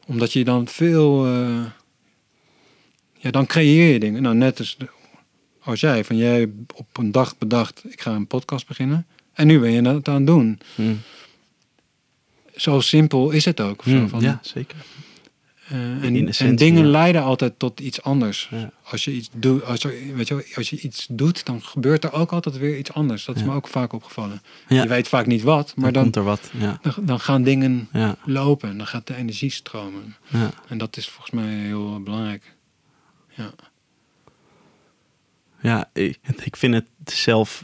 Omdat 0.05 0.33
je 0.33 0.43
dan 0.43 0.67
veel, 0.67 1.25
eh, 1.25 1.65
ja, 3.17 3.31
dan 3.31 3.45
creëer 3.45 3.93
je 3.93 3.99
dingen. 3.99 4.21
Nou, 4.21 4.35
net 4.35 4.59
als, 4.59 4.77
als 5.59 5.79
jij, 5.79 6.03
van 6.03 6.17
jij 6.17 6.49
op 6.75 6.97
een 6.97 7.11
dag 7.11 7.37
bedacht, 7.37 7.81
ik 7.89 8.01
ga 8.01 8.11
een 8.11 8.27
podcast 8.27 8.67
beginnen. 8.67 9.05
En 9.33 9.47
nu 9.47 9.59
ben 9.59 9.71
je 9.71 9.81
dat 9.81 10.07
aan 10.07 10.15
het 10.15 10.27
doen. 10.27 10.59
Mhm. 10.75 10.93
Zo 12.55 12.79
simpel 12.79 13.31
is 13.31 13.45
het 13.45 13.61
ook. 13.61 13.85
Mhm. 13.85 14.07
van, 14.07 14.21
Ja, 14.21 14.39
zeker. 14.41 14.77
Eh, 15.71 16.03
en, 16.03 16.15
essentie, 16.15 16.47
en 16.47 16.55
dingen 16.55 16.83
ja. 16.85 16.89
leiden 16.91 17.23
altijd 17.23 17.59
tot 17.59 17.79
iets 17.79 18.01
anders. 18.01 18.47
Ja. 18.51 18.71
Als 18.83 19.05
je 19.05 19.11
iets 19.11 19.29
doet, 19.33 19.63
als 19.63 19.83
weet 19.83 20.27
je, 20.27 20.35
wel, 20.35 20.43
als 20.55 20.69
je 20.69 20.79
iets 20.79 21.07
doet, 21.09 21.45
dan 21.45 21.61
gebeurt 21.63 22.03
er 22.03 22.13
ook 22.13 22.31
altijd 22.31 22.57
weer 22.57 22.77
iets 22.77 22.93
anders. 22.93 23.25
Dat 23.25 23.35
is 23.35 23.41
Ja. 23.41 23.47
me 23.47 23.53
ook 23.55 23.67
vaak 23.67 23.93
opgevallen. 23.93 24.41
Je 24.67 24.87
weet 24.87 25.07
vaak 25.07 25.25
niet 25.25 25.41
wat, 25.41 25.73
maar 25.75 25.91
dan 25.91 25.93
dan, 25.93 26.03
komt 26.03 26.15
er 26.15 26.23
wat. 26.23 26.51
Dan, 26.81 27.05
dan 27.05 27.19
gaan 27.19 27.43
dingen 27.43 27.89
lopen. 28.25 28.77
Dan 28.77 28.87
gaat 28.87 29.07
de 29.07 29.15
energie 29.15 29.49
stromen. 29.51 30.15
ja. 30.27 30.51
En 30.67 30.77
dat 30.77 30.97
is 30.97 31.09
volgens 31.09 31.31
mij 31.31 31.53
heel 31.53 32.01
belangrijk. 32.03 32.55
Ja. 33.29 33.51
Ja, 35.61 35.89
ik, 35.93 36.19
ik 36.43 36.55
vind 36.55 36.73
het 36.73 36.87
zelf 37.05 37.63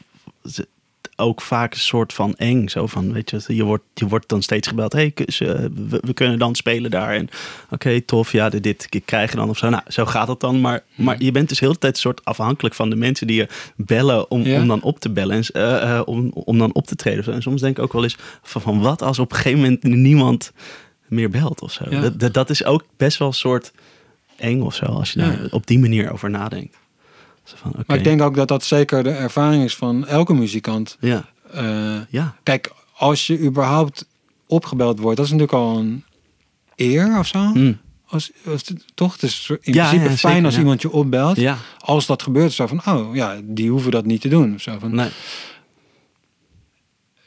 ook 1.19 1.41
vaak 1.41 1.73
een 1.73 1.79
soort 1.79 2.13
van 2.13 2.35
eng. 2.35 2.67
Zo 2.67 2.87
van, 2.87 3.13
weet 3.13 3.29
je, 3.29 3.43
je 3.47 3.63
wordt, 3.63 3.83
je 3.93 4.07
wordt 4.07 4.29
dan 4.29 4.41
steeds 4.41 4.67
gebeld. 4.67 4.93
hey, 4.93 5.11
eh, 5.15 5.25
we, 5.37 5.97
we 6.01 6.13
kunnen 6.13 6.39
dan 6.39 6.55
spelen 6.55 6.91
daar. 6.91 7.13
En 7.15 7.29
oké, 7.69 8.01
tof, 8.01 8.31
ja, 8.31 8.49
dit, 8.49 8.63
dit 8.89 9.01
krijg 9.05 9.31
je 9.31 9.37
dan 9.37 9.49
of 9.49 9.57
zo. 9.57 9.69
Nou, 9.69 9.83
zo 9.87 10.05
gaat 10.05 10.27
het 10.27 10.39
dan. 10.39 10.61
Maar, 10.61 10.83
Mhm. 10.95 11.03
maar 11.03 11.21
je 11.23 11.31
bent 11.31 11.49
dus 11.49 11.59
heel 11.59 11.71
de 11.73 11.77
tijd 11.79 11.93
een 11.93 11.99
soort 12.01 12.25
afhankelijk 12.25 12.75
van 12.75 12.89
de 12.89 12.95
mensen 12.95 13.27
die 13.27 13.35
je 13.35 13.47
bellen 13.75 14.31
om, 14.31 14.41
Ja. 14.41 14.59
om 14.61 14.67
dan 14.67 14.81
op 14.81 14.99
te 14.99 15.09
bellen. 15.09 15.35
En, 15.35 15.43
eh, 15.53 15.97
eh, 15.97 16.01
om, 16.07 16.31
om 16.33 16.57
dan 16.57 16.73
op 16.73 16.87
te 16.87 16.95
treden. 16.95 17.33
En 17.33 17.41
soms 17.41 17.61
denk 17.61 17.77
ik 17.77 17.83
ook 17.83 17.93
wel 17.93 18.03
eens 18.03 18.17
van, 18.41 18.61
van 18.61 18.81
wat 18.81 19.01
als 19.01 19.19
op 19.19 19.31
een 19.31 19.37
gegeven 19.37 19.59
moment 19.61 19.83
niemand 19.83 20.51
meer 21.07 21.29
belt 21.29 21.61
of 21.61 21.71
zo. 21.71 21.83
Ja. 21.89 22.01
Dat, 22.01 22.19
dat, 22.19 22.33
dat 22.33 22.49
is 22.49 22.63
ook 22.63 22.83
best 22.97 23.17
wel 23.17 23.27
een 23.27 23.33
soort 23.33 23.71
eng 24.35 24.61
of 24.61 24.75
zo. 24.75 24.85
Als 24.85 25.11
je 25.13 25.19
Ja. 25.19 25.27
daar 25.29 25.47
op 25.51 25.67
die 25.67 25.79
manier 25.79 26.11
over 26.11 26.29
nadenkt. 26.29 26.75
Van. 27.55 27.73
Maar 27.87 27.97
ik 27.97 28.03
denk 28.03 28.21
ook 28.21 28.35
dat 28.35 28.47
dat 28.47 28.63
zeker 28.63 29.03
de 29.03 29.09
ervaring 29.09 29.63
is 29.63 29.75
van 29.75 30.05
elke 30.07 30.33
muzikant. 30.33 30.97
Ja, 30.99 31.25
Eh, 31.51 31.95
ja. 32.09 32.35
kijk, 32.43 32.71
als 32.93 33.27
je 33.27 33.39
überhaupt 33.39 34.07
opgebeld 34.47 34.99
wordt, 34.99 35.17
dat 35.17 35.25
is 35.25 35.31
natuurlijk 35.31 35.57
al 35.59 35.77
een 35.77 36.03
eer 36.75 37.19
of 37.19 37.27
zo. 37.27 37.39
Mm. 37.39 37.77
Als, 38.07 38.31
als, 38.45 38.63
toch? 38.93 39.13
Het 39.13 39.23
is 39.23 39.49
in 39.61 39.73
Ja, 39.73 39.87
principe 39.87 40.09
ja, 40.09 40.17
fijn 40.17 40.31
zeker, 40.33 40.45
als 40.45 40.57
iemand 40.57 40.81
je 40.81 40.91
opbelt. 40.91 41.37
Ja, 41.37 41.57
Als 41.79 42.05
dat 42.05 42.21
gebeurt, 42.23 42.51
zo 42.53 42.67
van, 42.67 42.81
oh 42.85 43.15
ja, 43.15 43.39
die 43.43 43.69
hoeven 43.69 43.91
dat 43.91 44.05
niet 44.05 44.21
te 44.21 44.27
doen. 44.27 44.53
of 44.53 44.61
Zo 44.61 44.79
van, 44.79 44.95
nee. 44.95 45.09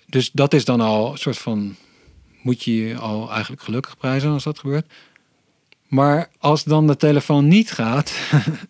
Dus 0.07 0.31
dat 0.33 0.55
is 0.55 0.65
dan 0.65 0.81
al 0.81 1.13
een 1.13 1.19
soort 1.19 1.39
van, 1.39 1.77
moet 2.43 2.63
je 2.63 2.77
je 2.77 2.97
al 2.97 3.31
eigenlijk 3.33 3.63
gelukkig 3.63 3.97
prijzen 3.97 4.31
als 4.31 4.45
dat 4.45 4.59
gebeurt. 4.59 4.93
Maar 5.89 6.31
als 6.39 6.65
dan 6.65 6.87
de 6.87 6.97
telefoon 6.97 7.49
niet 7.49 7.71
gaat, 7.73 8.13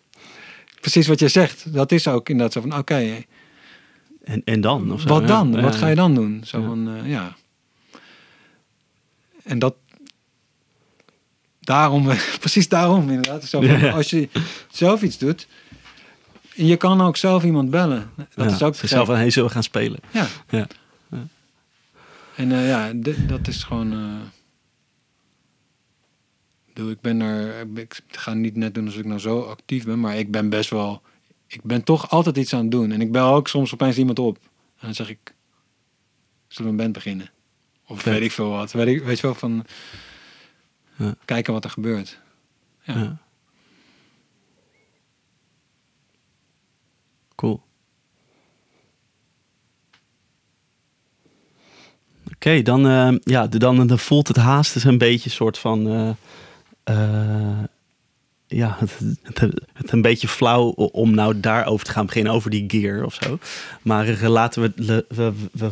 precies 0.81 1.07
wat 1.07 1.19
je 1.21 1.29
zegt, 1.29 1.73
dat 1.73 1.93
is 1.93 2.09
ook 2.09 2.29
inderdaad 2.29 2.53
zo 2.53 2.61
van, 2.61 2.79
oké, 2.79 3.25
En, 4.25 4.43
en 4.45 4.61
dan? 4.61 4.93
Of 4.93 5.01
zo, 5.01 5.09
wat 5.09 5.29
dan? 5.29 5.53
Ja, 5.53 5.61
Wat 5.61 5.75
ga 5.77 5.87
je 5.89 5.95
dan 5.95 6.15
doen? 6.15 6.43
Zo 6.45 6.61
Ja. 6.61 6.67
van, 6.67 6.89
eh, 6.97 7.11
ja. 7.11 7.37
En 9.45 9.59
dat, 9.59 9.75
daarom, 11.61 12.07
precies 12.41 12.69
daarom 12.69 13.09
inderdaad. 13.11 13.45
Zo 13.45 13.61
van, 13.61 13.79
Ja. 13.79 13.91
Als 13.91 14.11
je 14.11 14.29
zelf 14.71 15.03
iets 15.03 15.19
doet, 15.19 15.47
je 16.55 16.77
kan 16.77 17.01
ook 17.01 17.17
zelf 17.17 17.45
iemand 17.45 17.71
bellen. 17.71 18.11
Dat 18.35 18.51
is 18.51 18.63
ook 18.63 18.75
ze 18.75 18.87
zelf 18.87 19.07
van, 19.07 19.17
hey, 19.17 19.31
zullen 19.31 19.49
we 19.49 19.55
gaan 19.55 19.63
spelen? 19.63 19.99
Ja. 20.11 20.27
Ja. 20.49 20.67
En 22.37 22.53
eh, 22.53 22.69
ja, 22.69 22.93
dat 23.27 23.49
is 23.49 23.63
gewoon. 23.63 23.93
eh, 23.93 23.99
bedoel, 26.81 26.95
ik 26.95 27.01
ben 27.01 27.21
er. 27.21 27.67
Ik 27.79 28.01
ga 28.09 28.35
niet 28.35 28.57
net 28.57 28.75
doen 28.75 28.85
alsof 28.85 29.01
ik 29.01 29.07
nou 29.07 29.21
zo 29.21 29.41
actief 29.41 29.85
ben, 29.85 30.01
maar 30.01 30.17
ik 30.17 30.31
ben 30.31 30.49
best 30.49 30.71
wel. 30.71 31.03
Ik 31.47 31.63
ben 31.63 31.83
toch 31.85 32.11
altijd 32.11 32.37
iets 32.37 32.55
aan 32.55 32.63
het 32.63 32.71
doen. 32.71 32.93
En 32.93 33.01
ik 33.01 33.13
bel 33.13 33.35
ook 33.35 33.49
soms 33.49 33.73
opeens 33.73 33.99
iemand 33.99 34.19
op. 34.19 34.39
En 34.79 34.87
dan 34.87 34.95
zeg 34.95 35.09
ik: 35.09 35.35
Zullen 36.49 36.71
we 36.71 36.77
een 36.77 36.83
band 36.83 36.93
beginnen? 36.93 37.31
Of 37.87 38.03
Vet. 38.03 38.13
weet 38.13 38.23
ik 38.23 38.33
veel 38.33 38.51
wat. 38.51 38.73
Weet, 38.73 38.87
ik, 38.87 39.03
weet 39.03 39.17
je 39.17 39.23
wel 39.23 39.35
van. 39.35 39.67
Ja. 40.97 41.15
Kijken 41.25 41.53
wat 41.53 41.65
er 41.65 41.71
gebeurt. 41.71 42.19
Ja. 42.83 42.95
Ja. 42.99 43.19
Cool. 47.35 47.63
Oké, 52.35 52.63
dan, 52.63 52.87
eh, 52.87 53.15
ja, 53.21 53.47
dan, 53.47 53.87
dan 53.87 53.99
voelt 53.99 54.29
het 54.29 54.37
haast 54.37 54.75
dus 54.75 54.85
een 54.85 54.99
beetje 54.99 55.25
een 55.31 55.37
soort 55.37 55.59
van... 55.59 55.89
eh, 55.89 56.11
ja, 58.47 58.77
het, 58.81 58.99
het, 59.23 59.41
het 59.75 59.93
een 59.93 60.03
beetje 60.03 60.29
flauw 60.29 60.69
om 60.71 61.15
nou 61.15 61.41
daarover 61.41 61.85
te 61.87 61.93
gaan 61.93 62.07
beginnen, 62.07 62.33
over 62.33 62.51
die 62.51 62.65
gear 62.69 63.05
of 63.05 63.15
zo. 63.15 63.39
Maar 63.83 64.09
eh, 64.09 64.29
laten 64.29 64.63
we, 64.63 64.73
we, 64.77 65.05
we, 65.09 65.33
we, 65.53 65.71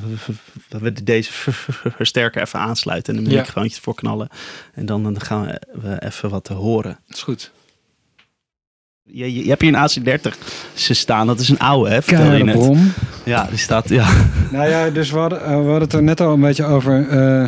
we- 0.69 0.79
we 0.79 1.03
deze 1.05 1.31
versterker 1.97 2.43
even 2.43 2.59
aansluiten 2.61 3.17
en 3.17 3.25
een 3.25 3.31
Ja. 3.31 3.37
microfoontje 3.37 3.77
ervoor 3.77 3.95
knallen. 3.95 4.29
En 4.75 4.87
dan, 4.87 5.03
dan 5.03 5.21
gaan 5.21 5.45
we, 5.73 6.03
even 6.03 6.31
wat 6.31 6.49
horen. 6.49 6.99
Dat 7.07 7.17
is 7.17 7.23
goed. 7.23 7.51
Je, 9.03 9.35
je, 9.35 9.43
je 9.43 9.49
hebt 9.49 9.61
hier 9.63 9.75
een 9.75 10.19
AC30 10.19 10.39
ze 10.75 10.95
staan. 10.95 11.27
Dat 11.27 11.41
is 11.41 11.49
een 11.49 11.59
oude, 11.59 11.91
hè? 11.91 12.01
Net. 12.45 12.55
brom. 12.59 12.93
Ja, 13.25 13.45
die 13.47 13.59
staat. 13.59 13.89
Ja. 13.89 14.09
Nou 14.53 14.69
ja, 14.69 14.91
dus 14.91 15.11
we 15.11 15.19
hadden, 15.19 15.41
eh, 15.43 15.47
we 15.49 15.53
hadden 15.55 15.81
het 15.81 15.93
er 15.93 16.03
net 16.03 16.21
al 16.21 16.33
een 16.33 16.41
beetje 16.41 16.65
over. 16.65 17.09
eh, 17.09 17.45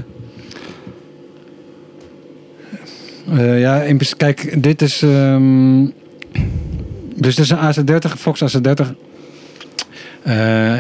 eh, 3.29 3.61
ja, 3.61 3.85
kijk, 4.17 4.63
dit 4.63 4.83
is. 4.83 5.03
ehm, 5.03 5.85
dus 7.15 7.35
dit 7.35 7.45
is 7.45 7.51
een 7.51 7.59
AC30, 7.59 8.19
Fox 8.19 8.43
AC30. 8.43 8.95
Eh, 10.23 10.35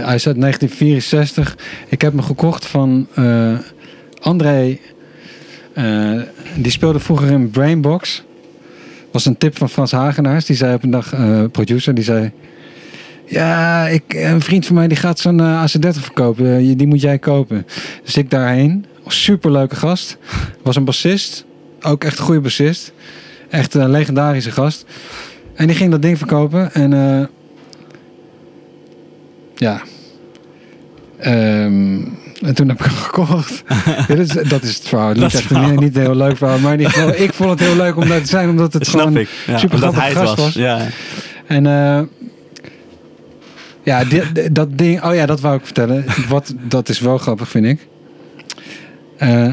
hij 0.04 0.14
is 0.14 0.26
uit 0.26 0.36
1964. 0.36 1.56
Ik 1.88 2.00
heb 2.00 2.12
hem 2.12 2.22
gekocht 2.22 2.66
van 2.66 3.06
eh, 3.14 3.58
André. 4.20 4.78
die 6.56 6.72
speelde 6.72 7.00
vroeger 7.00 7.30
in 7.30 7.50
Brainbox. 7.50 8.22
Was 9.12 9.26
een 9.26 9.38
tip 9.38 9.56
van 9.56 9.68
Frans 9.68 9.92
Hagenaars. 9.92 10.44
Die 10.44 10.56
zei 10.56 10.74
op 10.74 10.82
een 10.82 10.90
dag, 10.90 11.14
producer, 11.50 11.94
die 11.94 12.04
zei. 12.04 12.32
Ja, 13.30 13.88
ik, 13.88 14.14
een 14.14 14.40
vriend 14.40 14.66
van 14.66 14.74
mij 14.74 14.88
die 14.88 14.96
gaat 14.96 15.18
zo'n 15.18 15.40
eh, 15.40 15.64
AC30 15.64 16.00
verkopen. 16.00 16.76
Die 16.76 16.86
moet 16.86 17.00
jij 17.00 17.18
kopen. 17.18 17.66
Dus 18.04 18.16
ik 18.16 18.30
daarheen. 18.30 18.86
Superleuke 19.06 19.76
gast. 19.76 20.18
Was 20.62 20.76
een 20.76 20.84
bassist. 20.84 21.44
Ook 21.82 22.05
echt 22.05 22.19
een 22.19 22.24
goede 22.24 22.40
bassist. 22.40 22.93
Echt 23.51 23.74
een 23.74 23.90
legendarische 23.90 24.51
gast. 24.51 24.85
En 25.55 25.66
die 25.66 25.77
ging 25.77 25.90
dat 25.90 26.02
ding 26.02 26.19
verkopen. 26.19 26.73
En 26.74 26.93
eh, 26.93 27.27
ja. 29.55 29.82
Ehm, 31.19 31.98
en 32.40 32.55
toen 32.55 32.69
heb 32.69 32.78
ik 32.78 32.85
hem 32.85 32.94
gekocht. 33.11 33.62
ja, 33.69 34.07
dat, 34.07 34.19
is, 34.19 34.48
dat 34.48 34.62
is 34.62 34.74
het 34.74 34.89
verhaal. 34.89 35.15
Dat 35.15 35.32
is 35.32 35.40
verhaal. 35.40 35.74
niet 35.74 35.97
heel 35.97 36.15
leuk 36.15 36.36
verhaal. 36.36 36.59
Maar 36.59 36.81
ik 36.81 37.32
vond 37.32 37.51
het 37.51 37.61
heel 37.61 37.77
leuk 37.77 37.97
om 37.97 38.09
daar 38.09 38.20
te 38.20 38.28
zijn. 38.28 38.48
Omdat 38.48 38.73
het 38.73 38.86
snap 38.86 39.01
gewoon 39.01 39.16
ik. 39.16 39.28
Ja, 39.47 39.59
super 39.59 39.86
het 39.86 40.16
gast 40.16 40.36
was. 40.36 40.55
Ja. 40.55 40.86
en 41.47 41.66
eh, 41.66 42.01
ja, 43.82 44.05
dat 44.52 44.78
ding. 44.78 45.05
Oh 45.05 45.15
ja, 45.15 45.27
dat 45.27 45.40
wou 45.40 45.57
ik 45.57 45.65
vertellen. 45.65 46.05
Wat, 46.28 46.55
dat 46.69 46.89
is 46.89 47.01
wel 47.01 47.19
grappig, 47.19 47.48
vind 47.48 47.66
ik. 47.66 47.86
Eh, 49.16 49.52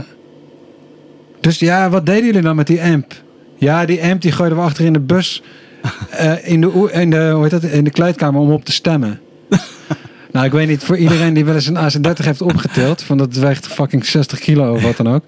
dus 1.40 1.60
ja, 1.60 1.90
wat 1.90 2.06
deden 2.06 2.26
jullie 2.26 2.42
dan 2.42 2.56
met 2.56 2.68
die 2.68 2.82
amp? 2.82 3.14
Ja, 3.58 3.86
die 3.86 4.04
amp 4.04 4.22
die 4.22 4.32
gooiden 4.32 4.58
we 4.58 4.64
achter 4.64 4.86
in 4.86 4.94
de 4.94 5.00
bus. 5.00 5.42
eh, 6.10 6.48
in, 6.52 6.62
de, 6.62 6.90
in, 6.92 7.10
de, 7.10 7.30
hoe 7.34 7.42
heet 7.42 7.52
dat, 7.52 7.64
in 7.64 7.84
de 7.84 7.90
kleedkamer 7.90 8.42
om 8.42 8.52
op 8.52 8.66
te 8.66 8.72
stemmen. 8.72 9.20
nou, 10.32 10.46
ik 10.46 10.52
weet 10.52 10.68
niet, 10.68 10.84
voor 10.84 10.98
iedereen 10.98 11.34
die 11.34 11.46
wel 11.46 11.56
eens 11.56 11.68
een 11.68 11.78
AC30 11.78 12.24
heeft 12.26 12.42
opgetild. 12.42 13.02
Van 13.04 13.18
dat 13.18 13.34
weegt 13.36 13.68
fucking 13.68 14.06
60 14.06 14.40
kilo 14.40 14.74
of 14.74 14.82
wat 14.82 14.98
dan 14.98 15.08
ook. 15.10 15.24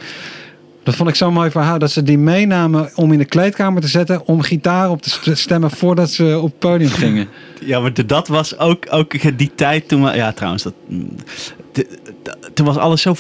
Dat 0.84 0.96
vond 0.96 1.10
ik 1.10 1.16
zo'n 1.16 1.34
mooi 1.34 1.52
verhaal. 1.52 1.80
Dat 1.80 1.92
ze 1.92 2.04
die 2.04 2.18
meenamen 2.18 2.90
om 2.96 3.12
in 3.12 3.18
de 3.18 3.26
kleedkamer 3.26 3.82
te 3.82 3.88
zetten. 3.88 4.26
Om 4.28 4.42
gitaar 4.42 4.90
op 4.90 5.02
te 5.02 5.10
st- 5.10 5.38
stemmen 5.38 5.72
voordat 5.72 6.10
ze 6.12 6.38
op 6.38 6.44
het 6.50 6.60
podium 6.60 6.90
gingen. 6.90 7.28
ja, 7.62 7.80
maar 7.80 8.06
dat 8.08 8.28
was 8.28 8.58
ook, 8.58 8.86
ook 8.90 9.38
die 9.38 9.52
tijd 9.56 9.88
toen 9.88 10.04
we. 10.04 10.16
Ja, 10.16 10.32
trouwens, 10.32 10.64
dat. 10.64 10.74
de- 10.88 11.88
de- 12.24 12.38
Toen 12.54 12.66
was 12.66 12.78
alles 12.78 13.02
zo 13.02 13.16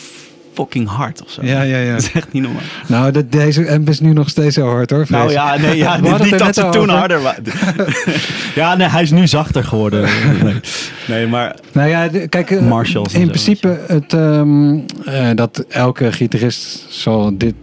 fucking 0.59 0.87
hard 0.87 1.23
of 1.23 1.29
zo. 1.29 1.41
Ja, 1.43 1.61
ja, 1.61 1.77
ja. 1.77 1.91
Dat 1.95 2.01
is 2.01 2.11
echt 2.11 2.31
niet 2.31 2.43
normaal. 2.43 2.61
Nou, 2.87 3.27
deze 3.29 3.71
amp 3.71 3.89
is 3.89 3.99
nu 3.99 4.13
nog 4.13 4.29
steeds 4.29 4.55
zo 4.55 4.67
hard 4.67 4.89
hoor. 4.89 5.05
Nou 5.09 5.31
ja, 5.31 5.57
nee, 5.57 5.77
ja, 5.77 5.97
niet, 6.23 6.39
dat 6.39 6.55
ze 6.55 6.61
toen 6.61 6.81
over. 6.81 6.93
harder 6.93 7.21
waren. 7.21 7.43
ja, 8.61 8.75
nee, 8.75 8.87
hij 8.87 9.01
is 9.01 9.11
nu 9.11 9.27
zachter 9.27 9.63
geworden. 9.63 10.01
Nee, 10.43 10.59
nee 11.07 11.27
maar 11.27 11.55
Nou 11.71 11.89
ja, 11.89 12.09
kijk, 12.29 12.51
eh, 12.51 12.61
Marshalls 12.61 13.13
in 13.13 13.27
principe 13.27 13.79
het, 13.87 14.13
ehm, 14.13 14.79
eh, 15.05 15.29
dat 15.35 15.65
elke 15.69 16.11
gitarist 16.11 16.85
zal 16.89 17.37
dit 17.37 17.53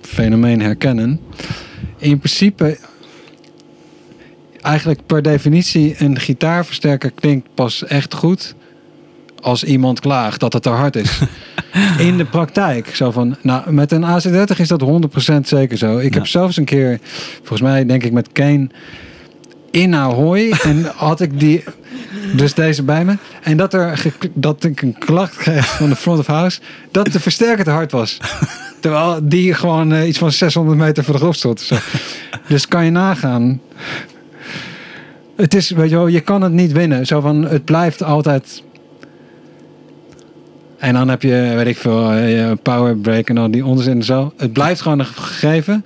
fenomeen 0.00 0.60
herkennen. 0.60 1.20
In 1.98 2.18
principe, 2.18 2.78
eigenlijk 4.62 5.00
per 5.06 5.22
definitie, 5.22 5.94
een 5.98 6.20
gitaarversterker 6.20 7.10
klinkt 7.10 7.48
pas 7.54 7.84
echt 7.84 8.14
goed 8.14 8.54
als 9.44 9.64
iemand 9.64 10.00
klaagt 10.00 10.40
dat 10.40 10.52
het 10.52 10.62
te 10.62 10.68
hard 10.68 10.96
is. 10.96 11.18
In 11.98 12.16
de 12.16 12.24
praktijk. 12.24 12.96
Zo 12.96 13.10
van, 13.10 13.36
nou, 13.42 13.72
met 13.72 13.92
een 13.92 14.04
AC30 14.04 14.56
is 14.56 14.68
dat 14.68 14.82
100% 15.30 15.34
zeker 15.42 15.76
zo. 15.78 15.98
Ik 15.98 16.12
Ja. 16.12 16.18
heb 16.18 16.26
zelfs 16.28 16.56
een 16.56 16.64
keer, 16.64 16.98
volgens 17.38 17.60
mij 17.60 17.86
denk 17.86 18.02
ik 18.04 18.12
met 18.12 18.32
Kane 18.32 18.68
in 19.70 19.94
Ahoy. 19.94 20.50
en 20.62 20.92
had 20.96 21.20
ik 21.20 21.40
die, 21.40 21.64
dus 22.36 22.54
deze 22.54 22.82
bij 22.82 23.04
me. 23.04 23.16
En 23.42 23.56
dat, 23.56 23.74
er, 23.74 24.02
dat 24.34 24.64
ik 24.64 24.82
een 24.82 24.96
klacht 24.98 25.36
kreeg 25.36 25.66
van 25.76 25.88
de 25.88 25.96
front 25.96 26.18
of 26.18 26.26
house. 26.26 26.60
Dat 26.90 27.12
de 27.12 27.20
versterker 27.20 27.64
te 27.64 27.70
hard 27.70 27.92
was. 27.92 28.18
Terwijl 28.80 29.18
die 29.22 29.54
gewoon 29.54 29.92
eh, 29.92 30.08
iets 30.08 30.18
van 30.18 30.32
600 30.32 30.78
meter 30.78 31.04
voor 31.04 31.14
de 31.14 31.20
grond 31.20 31.36
stond. 31.36 31.60
Zo. 31.60 31.76
Dus 32.48 32.68
kan 32.68 32.84
je 32.84 32.90
nagaan. 32.90 33.60
Het 35.36 35.54
is, 35.54 35.70
weet 35.70 35.90
je 35.90 35.96
wel, 35.96 36.06
je 36.06 36.20
kan 36.20 36.42
het 36.42 36.52
niet 36.52 36.72
winnen. 36.72 37.06
Zo 37.06 37.20
van, 37.20 37.42
het 37.44 37.64
blijft 37.64 38.02
altijd... 38.02 38.62
En 40.84 40.94
dan 40.94 41.08
heb 41.08 41.22
je, 41.22 41.52
weet 41.54 41.66
ik 41.66 41.76
veel, 41.76 42.12
eh, 42.12 42.50
power 42.62 42.96
break 42.96 43.28
en 43.28 43.38
al 43.38 43.50
die 43.50 43.64
onzin 43.64 43.96
en 43.96 44.02
zo. 44.02 44.32
Het 44.36 44.52
blijft 44.52 44.80
gewoon 44.80 44.98
een 44.98 45.04
gegeven. 45.06 45.84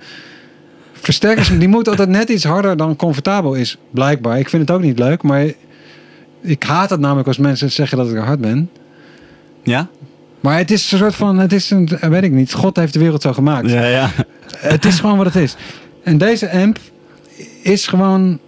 Versterkers, 0.93 1.49
die 1.59 1.67
moeten 1.67 1.91
altijd 1.91 2.09
net 2.09 2.29
iets 2.29 2.43
harder 2.43 2.77
dan 2.77 2.95
comfortabel 2.95 3.53
is. 3.53 3.77
Blijkbaar. 3.91 4.39
Ik 4.39 4.49
vind 4.49 4.61
het 4.67 4.71
ook 4.71 4.81
niet 4.81 4.99
leuk, 4.99 5.21
maar 5.23 5.45
ik 6.41 6.63
haat 6.63 6.89
het 6.89 6.99
namelijk 6.99 7.27
als 7.27 7.37
mensen 7.37 7.71
zeggen 7.71 7.97
dat 7.97 8.09
ik 8.09 8.17
hard 8.17 8.41
ben. 8.41 8.69
ja? 9.63 9.87
Maar 10.39 10.57
het 10.57 10.71
is 10.71 10.91
een 10.91 10.97
soort 10.97 11.15
van, 11.15 11.37
het 11.37 11.53
is 11.53 11.69
een, 11.69 11.89
weet 11.99 12.23
ik 12.23 12.31
niet. 12.31 12.53
God 12.53 12.75
heeft 12.75 12.93
de 12.93 12.99
wereld 12.99 13.21
zo 13.21 13.33
gemaakt. 13.33 13.69
Ja, 13.69 13.85
ja. 13.85 14.09
Het 14.57 14.85
is 14.85 14.99
gewoon 14.99 15.17
wat 15.17 15.25
het 15.25 15.35
is. 15.35 15.55
En 16.03 16.17
deze 16.17 16.51
amp 16.51 16.79
is 17.61 17.87
gewoon 17.87 18.39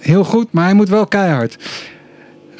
heel 0.00 0.24
goed, 0.24 0.52
maar 0.52 0.64
hij 0.64 0.74
moet 0.74 0.88
wel 0.88 1.06
keihard. 1.06 1.56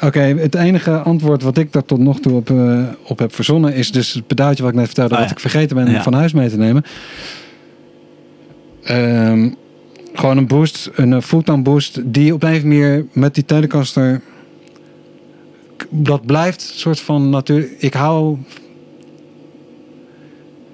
Oké, 0.01 0.19
het 0.19 0.55
enige 0.55 0.97
antwoord 0.97 1.43
wat 1.43 1.57
ik 1.57 1.73
daar 1.73 1.85
tot 1.85 1.99
nog 1.99 2.19
toe 2.19 2.33
op, 2.33 2.49
eh, 2.49 2.83
op 3.07 3.19
heb 3.19 3.33
verzonnen 3.35 3.73
is 3.73 3.91
dus 3.91 4.13
het 4.13 4.27
pedaaltje 4.27 4.63
wat 4.63 4.71
ik 4.71 4.77
net 4.77 4.85
vertelde, 4.85 5.13
Oh, 5.13 5.19
wat 5.19 5.29
ja. 5.29 5.35
ik 5.35 5.39
vergeten 5.41 5.75
ben 5.75 5.91
Ja. 5.91 6.03
van 6.03 6.13
huis 6.13 6.33
mee 6.33 6.49
te 6.49 6.57
nemen. 6.57 6.83
Ehm, 8.83 9.49
gewoon 10.13 10.37
een 10.37 10.47
boost, 10.47 10.89
een 10.95 11.13
eh, 11.13 11.21
fulltime 11.21 11.61
boost, 11.61 11.99
die 12.13 12.33
op 12.33 12.43
een 12.43 12.61
manier 12.67 13.05
met 13.13 13.35
die 13.35 13.45
Telecaster, 13.45 14.21
dat 15.89 16.25
blijft 16.25 16.61
een 16.73 16.79
soort 16.79 16.99
van 16.99 17.29
natuur. 17.29 17.67
Ik 17.77 17.93
hou. 17.93 18.37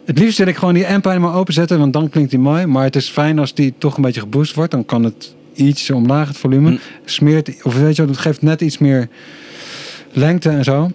Het 0.05 0.19
liefst 0.19 0.37
wil 0.37 0.47
ik 0.47 0.55
gewoon 0.55 0.73
die 0.73 0.87
amp 0.87 1.03
helemaal 1.03 1.33
openzetten, 1.33 1.79
want 1.79 1.93
dan 1.93 2.09
klinkt 2.09 2.29
die 2.29 2.39
mooi. 2.39 2.65
Maar 2.65 2.83
het 2.83 2.95
is 2.95 3.09
fijn 3.09 3.39
als 3.39 3.53
die 3.53 3.73
toch 3.77 3.95
een 3.95 4.01
beetje 4.03 4.19
geboost 4.21 4.55
wordt. 4.55 4.71
Dan 4.71 4.85
kan 4.85 5.03
het 5.03 5.35
iets 5.53 5.89
omlaag, 5.89 6.27
het 6.27 6.37
volume. 6.37 6.69
Hm. 6.69 6.77
Smeert, 7.05 7.63
of 7.63 7.79
weet 7.79 7.95
je 7.95 8.01
wat, 8.01 8.11
het 8.11 8.19
geeft 8.19 8.41
net 8.41 8.61
iets 8.61 8.77
meer 8.77 9.07
lengte 10.11 10.49
en 10.49 10.63
zo. 10.63 10.91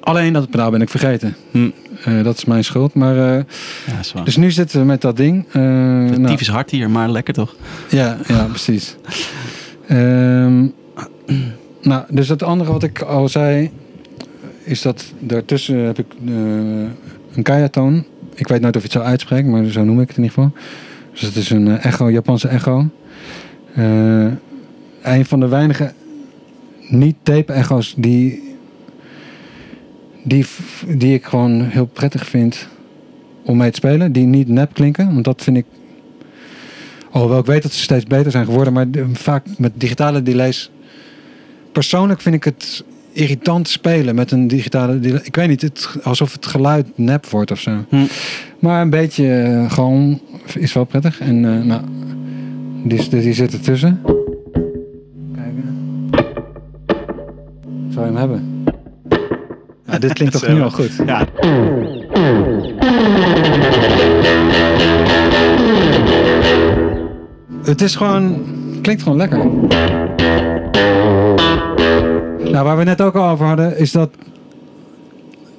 Alleen 0.00 0.32
dat 0.32 0.50
pedaal 0.50 0.70
ben 0.70 0.80
ik 0.80 0.88
vergeten. 0.88 1.36
Hm. 1.50 1.70
Eh, 2.04 2.22
dat 2.22 2.36
is 2.36 2.44
mijn 2.44 2.64
schuld. 2.64 2.94
Maar, 2.94 3.16
eh, 3.36 3.44
Ja, 4.14 4.22
dus 4.24 4.36
nu 4.36 4.50
zitten 4.50 4.80
we 4.80 4.86
met 4.86 5.00
dat 5.00 5.16
ding. 5.16 5.44
Eh, 5.52 5.52
Het 6.10 6.18
nou, 6.18 6.36
is 6.38 6.48
hard 6.48 6.70
hier, 6.70 6.90
maar 6.90 7.10
lekker 7.10 7.34
toch? 7.34 7.54
ja, 7.90 8.18
ja, 8.28 8.44
precies. 8.54 8.96
Ehm, 9.86 10.66
nou, 11.82 12.04
dus 12.10 12.28
het 12.28 12.42
andere 12.42 12.72
wat 12.72 12.82
ik 12.82 13.00
al 13.00 13.28
zei, 13.28 13.70
is 14.64 14.82
dat 14.82 15.04
daartussen 15.18 15.76
heb 15.78 15.98
ik 15.98 16.06
een 17.34 17.42
Kaya-toon. 17.42 18.04
Ik 18.34 18.48
weet 18.48 18.60
nooit 18.60 18.76
of 18.76 18.82
je 18.82 18.88
het 18.88 18.96
zo 18.96 19.04
uitspreekt, 19.04 19.46
maar 19.48 19.64
zo 19.64 19.84
noem 19.84 20.00
ik 20.00 20.08
het 20.08 20.16
in 20.16 20.22
ieder 20.22 20.38
geval. 20.38 20.52
Dus 21.12 21.20
het 21.20 21.36
is 21.36 21.50
een 21.50 21.78
echo, 21.78 22.10
Japanse 22.10 22.48
echo. 22.48 22.88
Eh, 23.74 24.26
een 25.02 25.24
van 25.24 25.40
de 25.40 25.48
weinige 25.48 25.92
niet-tape-echo's 26.88 27.94
die, 27.96 28.56
die, 30.24 30.46
die 30.88 31.14
ik 31.14 31.24
gewoon 31.24 31.60
heel 31.62 31.86
prettig 31.86 32.26
vind 32.26 32.68
om 33.44 33.56
mee 33.56 33.70
te 33.70 33.76
spelen. 33.76 34.12
Die 34.12 34.26
niet 34.26 34.48
nep 34.48 34.74
klinken, 34.74 35.12
want 35.12 35.24
dat 35.24 35.42
vind 35.42 35.56
ik 35.56 35.64
Alhoewel 37.12 37.38
ik 37.38 37.46
weet 37.46 37.62
dat 37.62 37.72
ze 37.72 37.82
steeds 37.82 38.04
beter 38.04 38.30
zijn 38.30 38.44
geworden, 38.44 38.72
maar 38.72 38.86
vaak 39.12 39.46
met 39.58 39.72
digitale 39.74 40.22
delays. 40.22 40.70
Persoonlijk 41.72 42.20
vind 42.20 42.34
ik 42.34 42.44
het 42.44 42.84
irritant 43.12 43.68
spelen 43.68 44.14
met 44.14 44.30
een 44.30 44.48
digitale 44.48 45.00
delay. 45.00 45.20
Ik 45.24 45.36
weet 45.36 45.48
niet, 45.48 45.62
het, 45.62 45.88
alsof 46.02 46.32
het 46.32 46.46
geluid 46.46 46.86
nep 46.94 47.26
wordt 47.26 47.50
of 47.50 47.60
zo. 47.60 47.84
Hm. 47.88 48.04
Maar 48.58 48.82
een 48.82 48.90
beetje 48.90 49.32
eh, 49.32 49.70
gewoon 49.72 50.20
is 50.58 50.72
wel 50.72 50.84
prettig. 50.84 51.20
En 51.20 51.44
eh, 51.44 51.64
nou, 51.64 51.82
die, 52.82 53.08
die, 53.08 53.32
zit 53.32 53.52
ertussen. 53.52 54.00
Kijken. 55.34 55.76
Zou 57.90 58.06
je 58.06 58.12
hem 58.12 58.16
hebben? 58.16 58.64
Ja, 59.86 59.98
dit 59.98 60.12
klinkt 60.12 60.34
toch 60.40 60.48
nu 60.48 60.62
al 60.62 60.70
goed. 60.70 60.92
Ja. 61.06 61.26
Het 67.64 67.80
is 67.80 67.96
gewoon, 67.96 68.44
klinkt 68.82 69.02
gewoon 69.02 69.18
lekker. 69.18 69.38
Nou, 72.50 72.64
waar 72.64 72.76
we 72.76 72.84
net 72.84 73.00
ook 73.00 73.14
al 73.14 73.28
over 73.28 73.46
hadden, 73.46 73.78
is 73.78 73.92
dat 73.92 74.10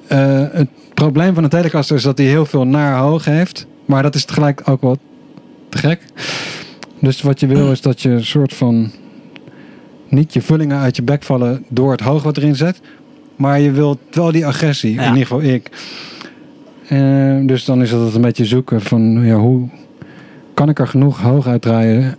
eh, 0.06 0.42
het 0.52 0.68
probleem 0.94 1.34
van 1.34 1.44
een 1.44 1.50
Telecaster 1.50 1.96
is 1.96 2.02
dat 2.02 2.18
hij 2.18 2.26
heel 2.26 2.46
veel 2.46 2.66
naar 2.66 2.96
hoog 2.98 3.24
heeft. 3.24 3.66
Maar 3.84 4.02
dat 4.02 4.14
is 4.14 4.24
tegelijk 4.24 4.62
ook 4.64 4.80
wat 4.80 4.98
te 5.68 5.78
gek. 5.78 6.00
Dus 7.04 7.22
wat 7.22 7.40
je 7.40 7.46
wil 7.46 7.70
is 7.70 7.80
dat 7.80 8.02
je 8.02 8.08
een 8.10 8.24
soort 8.24 8.54
van 8.54 8.90
niet 10.08 10.32
je 10.32 10.40
vullingen 10.42 10.78
uit 10.78 10.96
je 10.96 11.02
bek 11.02 11.22
vallen 11.22 11.64
door 11.68 11.90
het 11.90 12.00
hoog 12.00 12.22
wat 12.22 12.36
erin 12.36 12.56
zet. 12.56 12.80
Maar 13.36 13.60
je 13.60 13.70
wilt 13.70 13.98
wel 14.10 14.32
die 14.32 14.46
agressie, 14.46 14.92
Ja. 14.94 15.02
in 15.02 15.08
ieder 15.08 15.26
geval 15.26 15.42
ik. 15.42 15.70
Eh, 16.88 17.36
dus 17.46 17.64
dan 17.64 17.82
is 17.82 17.88
het 17.90 17.98
altijd 17.98 18.16
een 18.16 18.22
beetje 18.22 18.44
zoeken 18.44 18.80
van 18.80 19.24
ja, 19.24 19.34
hoe 19.36 19.68
kan 20.54 20.68
ik 20.68 20.78
er 20.78 20.86
genoeg 20.86 21.20
hoog 21.20 21.46
uitdraaien? 21.46 22.16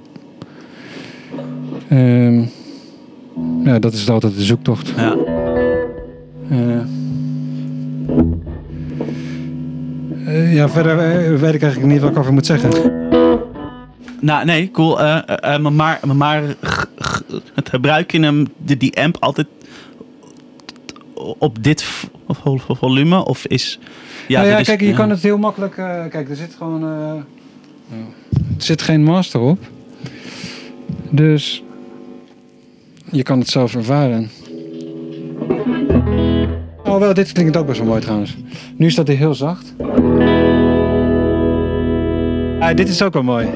Ehm, 1.88 2.42
ja, 3.64 3.80
dat 3.80 3.94
is 3.94 4.10
altijd 4.10 4.36
de 4.36 4.44
zoektocht. 4.44 4.94
Ja. 4.98 5.16
Eh, 10.26 10.54
ja, 10.54 10.70
verder 10.70 11.00
eh, 11.00 11.40
weet 11.40 11.54
ik 11.54 11.62
eigenlijk 11.62 11.94
niet 11.94 12.02
wat 12.02 12.12
ik 12.12 12.18
over 12.18 12.34
moet 12.34 12.46
zeggen. 12.46 13.04
Nou, 14.20 14.46
nee, 14.46 14.72
cool. 14.72 15.00
Eh, 15.02 15.18
eh, 15.26 15.54
eh, 15.56 15.62
maar 15.62 16.00
maar, 16.16 16.56
het 17.54 17.70
gebruik 17.70 18.12
je 18.12 18.20
hem, 18.20 18.48
die, 18.58 18.78
die 18.78 19.02
amp, 19.02 19.18
altijd 19.20 19.48
op 21.38 21.64
dit 21.64 21.86
volume? 22.68 23.26
Of 23.26 23.46
is... 23.46 23.80
Ja, 24.28 24.42
ja, 24.42 24.50
dit 24.50 24.60
is- 24.60 24.68
kijk, 24.68 24.80
je 24.80 24.88
ja. 24.88 24.96
kan 24.96 25.10
het 25.10 25.22
heel 25.22 25.38
makkelijk. 25.38 25.74
kijk, 26.10 26.30
er 26.30 26.36
zit 26.36 26.56
gewoon. 26.58 26.84
er 26.84 27.24
zit 28.58 28.82
geen 28.82 29.04
master 29.04 29.40
op. 29.40 29.60
Dus 31.10 31.64
je 33.12 33.24
kan 33.24 33.40
het 33.40 33.48
zelf 33.48 33.76
ervaren. 33.76 34.30
Oh, 36.84 36.98
wel, 36.98 37.14
dit 37.14 37.32
klinkt 37.32 37.58
ook 37.58 37.66
best 37.66 37.80
wel 37.80 37.88
mooi 37.88 38.02
trouwens. 38.02 38.36
Nu 38.78 38.92
staat 38.92 39.08
hij 39.08 39.16
heel 39.16 39.34
zacht. 39.34 39.74
Ah, 42.60 42.76
dit 42.76 42.90
is 42.90 43.02
ook 43.02 43.14
wel 43.14 43.24
mooi. 43.24 43.48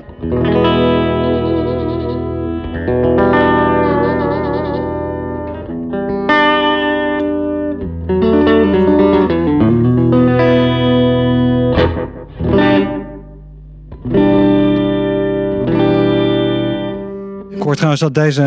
Hoor 17.69 17.77
trouwens 17.77 18.01
dat 18.01 18.13
deze. 18.13 18.41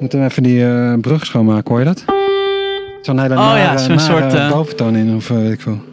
Moeten 0.00 0.18
we 0.18 0.24
even 0.24 0.42
die 0.42 0.64
eh, 0.66 0.92
brug 1.00 1.26
schoonmaken, 1.26 1.70
hoor 1.70 1.78
je 1.78 1.84
dat? 1.84 2.04
Zo'n 3.02 3.18
hele 3.20 3.34
Oh 3.34 3.40
ja, 3.40 3.54
nare, 3.54 3.78
zo'n 3.78 3.94
nare 3.96 4.20
soort, 4.20 4.34
eh, 4.34 4.50
boventoon 4.50 4.96
in, 4.96 5.14
of 5.14 5.30
eh, 5.30 5.36
weet 5.36 5.52
ik 5.52 5.60
veel. 5.60 5.89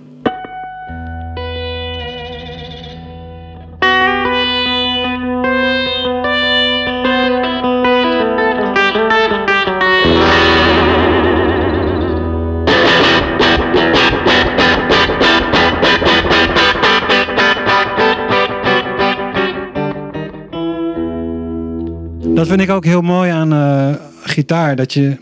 Vind 22.58 22.70
ik 22.70 22.76
ook 22.76 22.86
heel 22.86 23.02
mooi 23.02 23.32
aan 23.32 23.54
eh, 23.54 23.96
gitaar. 24.24 24.76
Dat 24.76 24.94
je. 24.94 25.18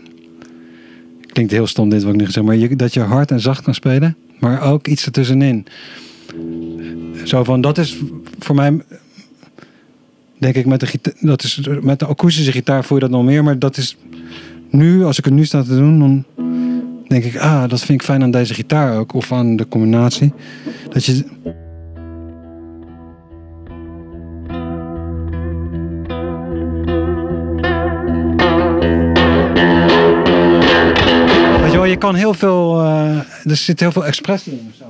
Klinkt 1.26 1.52
heel 1.52 1.66
stom 1.66 1.88
dit 1.88 2.02
wat 2.02 2.12
ik 2.12 2.18
nu 2.18 2.24
gezegd, 2.24 2.46
maar 2.46 2.56
je, 2.56 2.76
dat 2.76 2.94
je 2.94 3.00
hard 3.00 3.30
en 3.30 3.40
zacht 3.40 3.62
kan 3.62 3.74
spelen. 3.74 4.16
Maar 4.38 4.62
ook 4.62 4.86
iets 4.86 5.06
ertussenin. 5.06 5.66
Zo 7.24 7.44
van, 7.44 7.60
dat 7.60 7.78
is 7.78 7.98
voor 8.38 8.54
mij. 8.54 8.80
Denk 10.38 10.54
ik 10.54 10.66
met 10.66 10.80
de, 10.80 10.86
gita- 10.86 11.12
dat 11.20 11.42
is, 11.42 11.68
met 11.80 11.98
de 11.98 12.06
akoestische 12.06 12.52
gitaar 12.52 12.84
voel 12.84 12.98
je 12.98 13.02
dat 13.02 13.12
nog 13.12 13.24
meer. 13.24 13.44
Maar 13.44 13.58
dat 13.58 13.76
is 13.76 13.96
nu, 14.70 15.04
als 15.04 15.18
ik 15.18 15.24
het 15.24 15.34
nu 15.34 15.44
sta 15.44 15.62
te 15.62 15.76
doen, 15.76 15.98
dan 15.98 16.24
denk 17.08 17.24
ik, 17.24 17.36
ah, 17.36 17.68
dat 17.68 17.80
vind 17.80 18.00
ik 18.00 18.06
fijn 18.06 18.22
aan 18.22 18.30
deze 18.30 18.54
gitaar 18.54 18.98
ook. 18.98 19.12
Of 19.12 19.32
aan 19.32 19.56
de 19.56 19.68
combinatie. 19.68 20.32
Dat 20.88 21.04
je. 21.04 21.24
Je 31.96 32.02
kan 32.02 32.14
heel 32.14 32.34
veel. 32.34 32.80
eh, 32.82 33.16
er 33.50 33.56
zit 33.56 33.80
heel 33.80 33.92
veel 33.92 34.04
expressie 34.06 34.52
in 34.52 34.66
of 34.70 34.76
zo. 34.76 34.84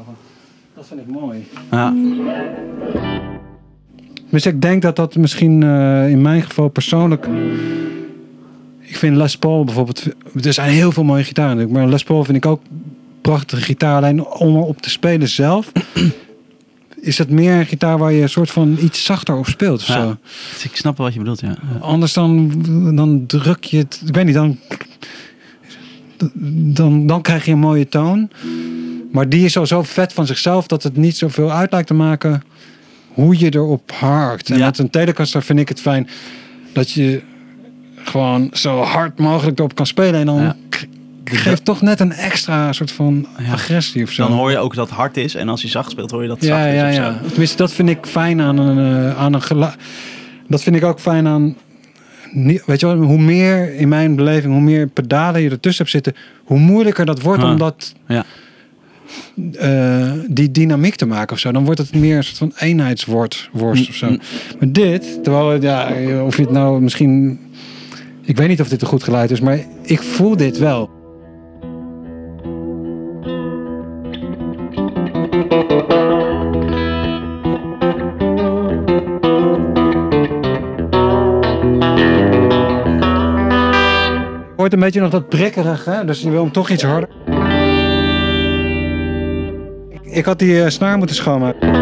Dat 0.74 0.86
vind 0.86 1.00
ik 1.00 1.06
mooi. 1.06 1.46
Ja. 1.70 1.94
Dus 4.30 4.46
ik 4.46 4.62
denk 4.62 4.82
dat 4.82 4.96
dat 4.96 5.14
misschien 5.16 5.62
eh, 5.62 6.08
in 6.08 6.22
mijn 6.22 6.42
geval 6.42 6.68
persoonlijk. 6.68 7.26
Ik 8.80 8.96
vind 8.96 9.16
Les 9.16 9.36
Paul 9.38 9.64
bijvoorbeeld. 9.64 10.06
Er 10.44 10.52
zijn 10.52 10.70
heel 10.70 10.92
veel 10.92 11.04
mooie 11.04 11.24
gitaren. 11.24 11.70
Maar 11.70 11.88
Les 11.88 12.02
Paul 12.02 12.24
vind 12.24 12.36
ik 12.36 12.46
ook 12.46 12.60
prachtige 13.20 13.62
gitaar. 13.62 13.96
Alleen 13.96 14.24
om 14.26 14.56
op 14.56 14.80
te 14.82 14.90
spelen 14.90 15.28
zelf. 15.28 15.72
Is 17.00 17.18
het 17.18 17.30
meer 17.30 17.52
een 17.54 17.66
gitaar 17.66 17.98
waar 17.98 18.12
je 18.12 18.22
een 18.22 18.28
soort 18.28 18.50
van 18.50 18.78
iets 18.80 19.04
zachter 19.04 19.36
op 19.36 19.46
speelt 19.46 19.80
of 19.80 19.86
Ja. 19.86 19.94
zo. 20.02 20.16
Ik 20.62 20.76
snap 20.76 20.96
wel 20.96 21.06
wat 21.06 21.14
je 21.14 21.20
bedoelt, 21.20 21.40
ja. 21.40 21.54
Anders 21.80 22.12
dan, 22.12 22.52
dan 22.96 23.26
druk 23.26 23.64
je 23.64 23.76
het. 23.78 24.02
Ik 24.06 24.14
weet 24.14 24.24
niet, 24.24 24.34
dan, 24.34 24.58
dan, 26.74 27.06
dan 27.06 27.22
krijg 27.22 27.44
je 27.44 27.52
een 27.52 27.58
mooie 27.58 27.88
toon. 27.88 28.30
Maar 29.12 29.28
die 29.28 29.44
is 29.44 29.56
al 29.58 29.66
zo 29.66 29.82
vet 29.82 30.12
van 30.12 30.26
zichzelf 30.26 30.66
dat 30.66 30.82
het 30.82 30.96
niet 30.96 31.16
zoveel 31.16 31.52
uit 31.52 31.72
lijkt 31.72 31.86
te 31.86 31.94
maken 31.94 32.42
hoe 33.08 33.38
je 33.38 33.54
erop 33.54 33.90
harkt. 33.92 34.50
En 34.50 34.58
Ja. 34.58 34.64
met 34.64 34.78
een 34.78 34.90
Telecaster 34.90 35.42
vind 35.42 35.58
ik 35.58 35.68
het 35.68 35.80
fijn 35.80 36.08
dat 36.72 36.90
je 36.90 37.22
gewoon 37.96 38.50
zo 38.52 38.80
hard 38.80 39.18
mogelijk 39.18 39.58
erop 39.58 39.74
kan 39.74 39.86
spelen. 39.86 40.20
En 40.20 40.26
dan 40.26 40.40
Ja. 40.42 40.56
geeft 41.24 41.64
toch 41.64 41.80
net 41.82 42.00
een 42.00 42.12
extra 42.12 42.72
soort 42.72 42.92
van 42.92 43.26
Ja. 43.38 43.52
agressie 43.52 44.02
of 44.02 44.10
zo. 44.10 44.28
Dan 44.28 44.36
hoor 44.36 44.50
je 44.50 44.58
ook 44.58 44.74
dat 44.74 44.88
het 44.88 44.96
hard 44.98 45.16
is. 45.16 45.34
En 45.34 45.48
als 45.48 45.62
hij 45.62 45.70
zacht 45.70 45.90
speelt, 45.90 46.10
hoor 46.10 46.22
je 46.22 46.28
dat 46.28 46.42
zacht 46.44 46.66
is 46.66 46.74
ja, 46.74 46.88
of 46.88 46.94
ja. 46.94 47.12
zo. 47.22 47.28
Tenminste, 47.28 47.56
dat 47.56 47.72
vind 47.72 47.88
ik 47.88 48.06
fijn 48.06 48.40
aan 48.40 48.58
een, 48.58 49.06
eh, 49.08 49.18
aan 49.18 49.32
een 49.34 49.42
geluid. 49.42 49.74
Dat 50.48 50.62
vind 50.62 50.76
ik 50.76 50.84
ook 50.84 51.00
fijn 51.00 51.26
aan. 51.26 51.56
Niet- 52.36 52.64
Weet 52.66 52.80
je 52.80 52.86
wel, 52.86 52.96
hoe 52.96 53.18
meer 53.18 53.74
in 53.74 53.88
mijn 53.88 54.16
beleving, 54.16 54.52
hoe 54.52 54.62
meer 54.62 54.86
pedalen 54.86 55.42
je 55.42 55.50
ertussen 55.50 55.84
hebt 55.86 56.04
zitten, 56.04 56.22
hoe 56.44 56.58
moeilijker 56.58 57.06
dat 57.06 57.22
wordt 57.22 57.42
Ah, 57.42 57.50
om 57.50 57.58
dat, 57.58 57.94
ja. 58.08 58.24
eh, 59.58 60.12
die 60.28 60.50
dynamiek 60.50 60.94
te 60.94 61.06
maken 61.06 61.32
of 61.32 61.38
zo. 61.38 61.52
Dan 61.52 61.64
wordt 61.64 61.80
het 61.80 61.94
meer 61.94 62.16
een 62.16 62.24
soort 62.24 62.38
van 62.38 62.52
eenheidswoord 62.68 63.48
worst 63.52 63.88
of 63.88 63.94
zo. 63.94 64.08
Mm, 64.08 64.18
Maar 64.58 64.72
dit, 64.72 65.18
terwijl 65.22 65.62
ja, 65.62 65.92
of 66.24 66.36
je 66.36 66.42
het 66.42 66.50
nou 66.50 66.80
misschien. 66.80 67.40
Ik 68.22 68.36
weet 68.36 68.48
niet 68.48 68.60
of 68.60 68.68
dit 68.68 68.80
een 68.82 68.88
goed 68.88 69.02
geluid 69.04 69.30
is, 69.30 69.40
maar 69.40 69.58
ik 69.82 70.02
voel 70.02 70.36
dit 70.36 70.58
wel. 70.58 70.90
Hoort 84.66 84.78
een 84.78 84.84
beetje 84.86 85.00
nog 85.00 85.10
dat 85.10 85.28
prikkerig, 85.28 85.84
dus 86.06 86.20
je 86.20 86.30
wil 86.30 86.42
hem 86.42 86.52
toch 86.52 86.70
iets 86.70 86.82
harder. 86.82 87.08
Ik, 90.02 90.24
had 90.24 90.38
die 90.38 90.62
eh, 90.62 90.68
snaar 90.68 90.98
moeten 90.98 91.16
schoonmaken. 91.16 91.74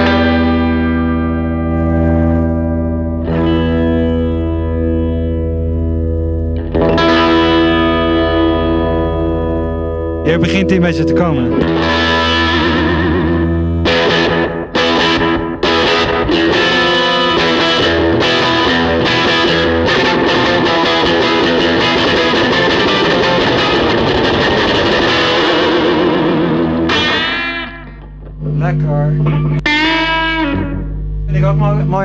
Hier 10.25 10.39
begint 10.39 10.71
hij 10.71 10.79
een 10.79 10.85
beetje 10.85 11.05
te 11.05 11.13
komen. 11.13 11.53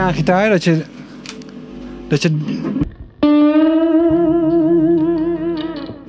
Mooi, 0.10 0.24
mooi 0.24 0.44
aan 0.44 0.44
gitaar 0.44 0.50
dat 0.50 0.64
je. 0.64 0.84
Dat 2.08 2.22
je. 2.22 2.38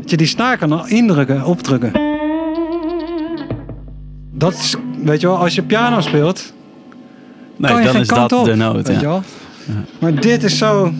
Dat 0.00 0.10
je 0.10 0.16
die 0.16 0.26
snaar 0.26 0.58
kan 0.58 0.88
indrukken, 0.88 1.44
opdrukken. 1.44 1.92
Dat 4.32 4.52
is, 4.52 4.74
weet 5.04 5.20
je 5.20 5.26
wel, 5.26 5.36
als 5.38 5.54
je 5.54 5.62
piano 5.62 6.00
speelt, 6.00 6.52
Nee, 7.56 7.70
kan 7.70 7.78
je 7.80 7.84
dan 7.84 7.92
geen 7.92 8.02
is 8.02 8.08
kant 8.08 8.30
dat 8.30 8.38
op. 8.38 8.44
de 8.44 8.54
noot. 8.54 8.88
Ja. 9.00 9.20
Maar 9.98 10.14
dit 10.20 10.42
is 10.42 10.58
zo. 10.58 10.92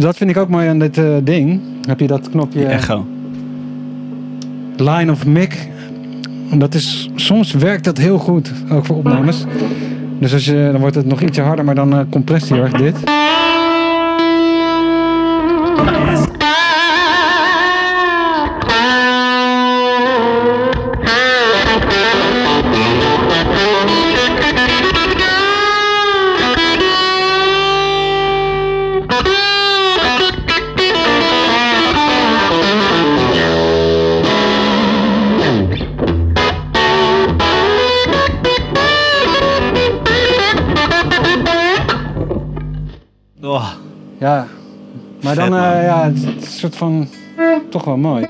Dat 0.00 0.16
vind 0.16 0.30
ik 0.30 0.36
ook 0.36 0.48
mooi 0.48 0.68
aan 0.68 0.78
dit 0.78 0.98
eh, 0.98 1.04
ding. 1.22 1.60
Heb 1.88 2.00
je 2.00 2.06
dat 2.06 2.30
knopje 2.30 2.58
Die 2.58 2.68
echo. 2.68 3.06
Line 4.76 5.12
of 5.12 5.26
Mic. 5.26 5.68
Dat 6.54 6.74
is, 6.74 7.10
soms 7.14 7.52
werkt 7.52 7.84
dat 7.84 7.98
heel 7.98 8.18
goed, 8.18 8.52
ook 8.70 8.86
voor 8.86 8.96
opnames. 8.96 9.44
Dus 10.18 10.32
als 10.32 10.44
je, 10.44 10.68
dan 10.72 10.80
wordt 10.80 10.96
het 10.96 11.06
nog 11.06 11.20
ietsje 11.20 11.42
harder, 11.42 11.64
maar 11.64 11.74
dan 11.74 11.94
eh 12.10 12.48
hij 12.48 12.58
heel 12.58 12.66
erg 12.66 12.72
dit. 12.72 12.96
Soort 46.66 46.76
van, 46.76 47.08
toch 47.70 47.84
wel 47.84 47.96
mooi. 47.96 48.26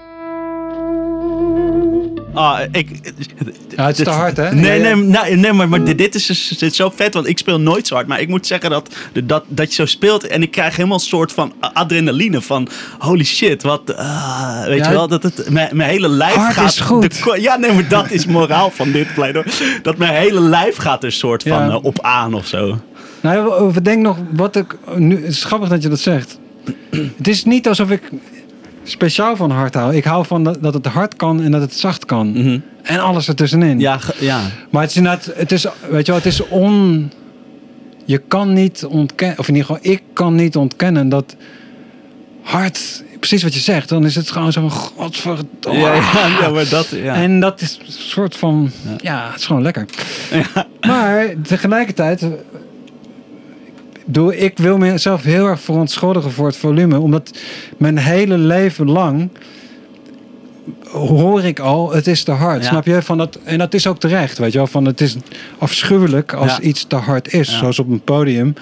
Ah, 2.35 2.61
ik, 2.73 2.89
Ja, 3.77 3.87
het 3.87 3.99
is 3.99 4.05
te 4.05 4.11
hard, 4.11 4.37
hè? 4.37 4.55
Nee, 4.55 4.81
nee, 4.81 4.95
nee, 4.97 5.37
nee 5.37 5.53
maar, 5.53 5.69
maar 5.69 5.85
dit- 5.85 5.99
dit 5.99 6.15
is, 6.15 6.27
dus- 6.27 6.49
dit 6.49 6.71
is 6.71 6.77
zo 6.77 6.91
vet, 6.95 7.15
want 7.15 7.27
ik 7.29 7.39
speel 7.39 7.61
nooit 7.61 7.87
zo 7.87 7.95
hard. 7.95 8.07
Maar 8.07 8.21
ik 8.21 8.29
moet 8.29 8.47
zeggen 8.47 8.71
dat, 8.71 8.95
dat, 9.25 9.45
dat 9.49 9.69
je 9.69 9.75
zo 9.75 9.87
speelt 9.87 10.27
en 10.27 10.43
ik 10.43 10.51
krijg 10.51 10.77
helemaal 10.77 10.99
een 10.99 11.05
soort 11.05 11.33
van 11.33 11.53
adrenaline 11.73 12.41
van 12.41 12.69
holy 12.99 13.25
shit, 13.25 13.63
wat, 13.63 13.97
ah, 13.97 14.65
weet 14.65 14.79
Ja, 14.79 14.89
je 14.91 14.95
wel, 14.97 15.09
dat 15.09 15.23
het, 15.23 15.51
mijn, 15.51 15.77
mijn 15.77 15.91
hele 15.91 16.09
lijf 16.09 16.35
hard 16.35 16.55
gaat... 16.55 16.69
is 16.69 16.81
goed. 16.81 17.25
de 17.25 17.41
ja, 17.41 17.57
nee, 17.57 17.73
maar 17.73 17.89
dat 17.89 18.11
is 18.11 18.27
moraal 18.27 18.71
van 18.71 18.93
dit 18.93 19.15
pleidooi. 19.15 19.47
Dat 19.83 19.97
mijn 19.97 20.15
hele 20.15 20.41
lijf 20.41 20.77
gaat 20.77 21.05
er 21.05 21.13
soort 21.13 21.43
van 21.43 21.59
Ja. 21.67 21.69
eh, 21.69 21.85
op 21.85 22.01
aan 22.01 22.35
of 22.35 22.47
zo. 22.47 22.79
Nou, 23.21 23.73
we 23.73 23.83
denk 23.83 24.03
nog 24.03 24.17
wat 24.33 24.57
ik. 24.57 24.77
Nu, 24.95 25.17
het 25.17 25.33
is 25.33 25.45
grappig 25.45 25.69
dat 25.69 25.83
je 25.83 25.89
dat 25.89 25.99
zegt. 26.01 26.39
Het 27.17 27.29
is 27.29 27.45
niet 27.45 27.69
alsof 27.69 27.91
ik 27.91 28.11
speciaal 28.85 29.37
van 29.37 29.51
hard 29.51 29.75
hou. 29.75 29.95
Ik 29.95 30.05
hou 30.05 30.27
van 30.27 30.45
dat, 30.45 30.63
dat 30.63 30.75
het 30.75 30.87
hard 30.87 31.17
kan 31.17 31.43
en 31.43 31.51
dat 31.51 31.61
het 31.61 31.75
zacht 31.75 32.05
kan. 32.05 32.31
Mhm. 32.31 32.59
En 32.83 32.99
alles 33.01 33.29
ertussenin. 33.29 33.81
Ja, 33.81 33.99
ja. 34.19 34.41
Maar 34.71 34.83
het 34.83 34.91
is 34.91 34.97
inderdaad, 34.97 35.31
het 35.35 35.53
is, 35.53 35.67
weet 35.91 36.07
je 36.07 36.13
wel, 36.13 36.21
het 36.21 36.33
is 36.33 36.49
on. 36.49 37.11
Je 38.05 38.19
kan 38.19 38.53
niet 38.53 38.85
ontkennen, 38.85 39.39
of 39.39 39.49
in 39.49 39.55
ieder 39.55 39.75
geval, 39.75 39.93
ik 39.93 40.03
kan 40.13 40.35
niet 40.35 40.57
ontkennen 40.57 41.09
dat 41.09 41.37
hard, 42.43 43.03
precies 43.19 43.43
wat 43.43 43.55
je 43.55 43.61
zegt, 43.61 43.89
dan 43.89 44.05
is 44.05 44.15
het 44.15 44.31
gewoon 44.31 44.53
zo 44.53 44.61
van 44.61 44.71
godverdomme. 44.71 45.81
Ja, 45.81 45.95
ja, 45.95 46.27
ja, 46.41 46.49
maar 46.49 46.69
dat, 46.69 46.89
ja. 46.89 47.15
En 47.15 47.41
dat 47.41 47.61
is 47.61 47.79
een 47.87 47.93
soort 47.93 48.37
van, 48.37 48.71
ja, 48.97 49.27
het 49.31 49.41
is 49.41 49.47
gewoon 49.47 49.63
lekker. 49.63 49.87
Maar 50.81 51.35
tegelijkertijd, 51.43 52.27
doe 54.07 54.37
ik 54.37 54.59
wil 54.59 54.79
mezelf 54.79 55.23
heel 55.23 55.47
erg 55.47 55.61
verontschuldigen 55.61 56.31
voor 56.33 56.47
het 56.47 56.57
volume, 56.57 56.99
omdat 57.01 57.31
mijn 57.77 57.99
hele 57.99 58.39
leven 58.39 58.91
lang 58.91 59.29
hoor 60.91 61.45
ik 61.45 61.59
al, 61.59 61.93
het 61.93 62.07
is 62.07 62.23
te 62.25 62.31
hard. 62.31 62.63
Ja. 62.63 62.69
Snap 62.69 62.87
je? 62.87 63.03
Van 63.03 63.19
dat, 63.19 63.39
en 63.45 63.59
dat 63.59 63.75
is 63.75 63.87
ook 63.87 63.99
terecht, 63.99 64.39
weet 64.39 64.53
je 64.53 64.59
wel. 64.59 64.67
Van 64.67 64.85
het 64.85 65.01
is 65.01 65.17
afschuwelijk 65.59 66.33
als 66.33 66.57
Ja. 66.57 66.61
iets 66.63 66.85
te 66.87 66.97
hard 66.97 67.33
is, 67.33 67.51
Ja. 67.51 67.59
zoals 67.59 67.79
op 67.79 67.89
een 67.89 68.01
podium. 68.01 68.55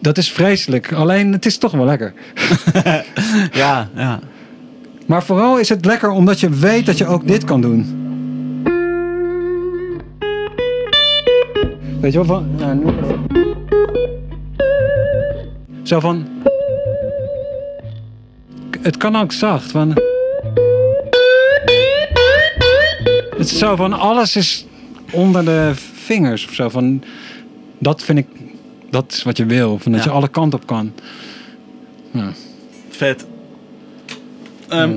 Dat 0.00 0.18
is 0.18 0.30
vreselijk. 0.32 0.92
Alleen 0.92 1.32
het 1.32 1.46
is 1.46 1.56
toch 1.58 1.72
wel 1.72 1.84
lekker. 1.84 2.12
ja, 3.52 3.88
ja. 3.96 4.20
Maar 5.06 5.22
vooral 5.24 5.58
is 5.58 5.68
het 5.68 5.84
lekker 5.84 6.10
omdat 6.10 6.40
je 6.40 6.48
weet 6.48 6.86
dat 6.86 6.98
je 6.98 7.06
ook 7.06 7.26
dit 7.26 7.44
kan 7.44 7.60
doen. 7.60 8.02
Weet 12.00 12.12
je 12.12 12.18
wel 12.18 12.24
van. 12.24 12.46
Nou, 12.58 12.74
nu. 12.76 12.84
Zo 15.84 16.00
van. 16.00 16.26
Het 18.82 18.96
kan 18.96 19.16
ook 19.16 19.32
zacht. 19.32 19.70
Van. 19.70 19.88
Het 23.36 23.52
is 23.52 23.58
zo 23.58 23.76
van 23.76 23.92
alles 23.92 24.36
is 24.36 24.66
onder 25.10 25.44
de 25.44 25.72
vingers 25.94 26.46
of 26.46 26.54
zo. 26.54 26.68
Van, 26.68 27.02
dat 27.78 28.02
vind 28.02 28.18
ik, 28.18 28.26
dat 28.90 29.12
is 29.12 29.22
wat 29.22 29.36
je 29.36 29.46
wil. 29.46 29.78
Van 29.78 29.92
dat 29.92 30.04
Ja. 30.04 30.10
je 30.10 30.16
alle 30.16 30.28
kanten 30.28 30.58
op 30.58 30.66
kan. 30.66 30.92
Ja. 32.10 32.32
Vet. 32.90 33.26
Ehm, 34.68 34.96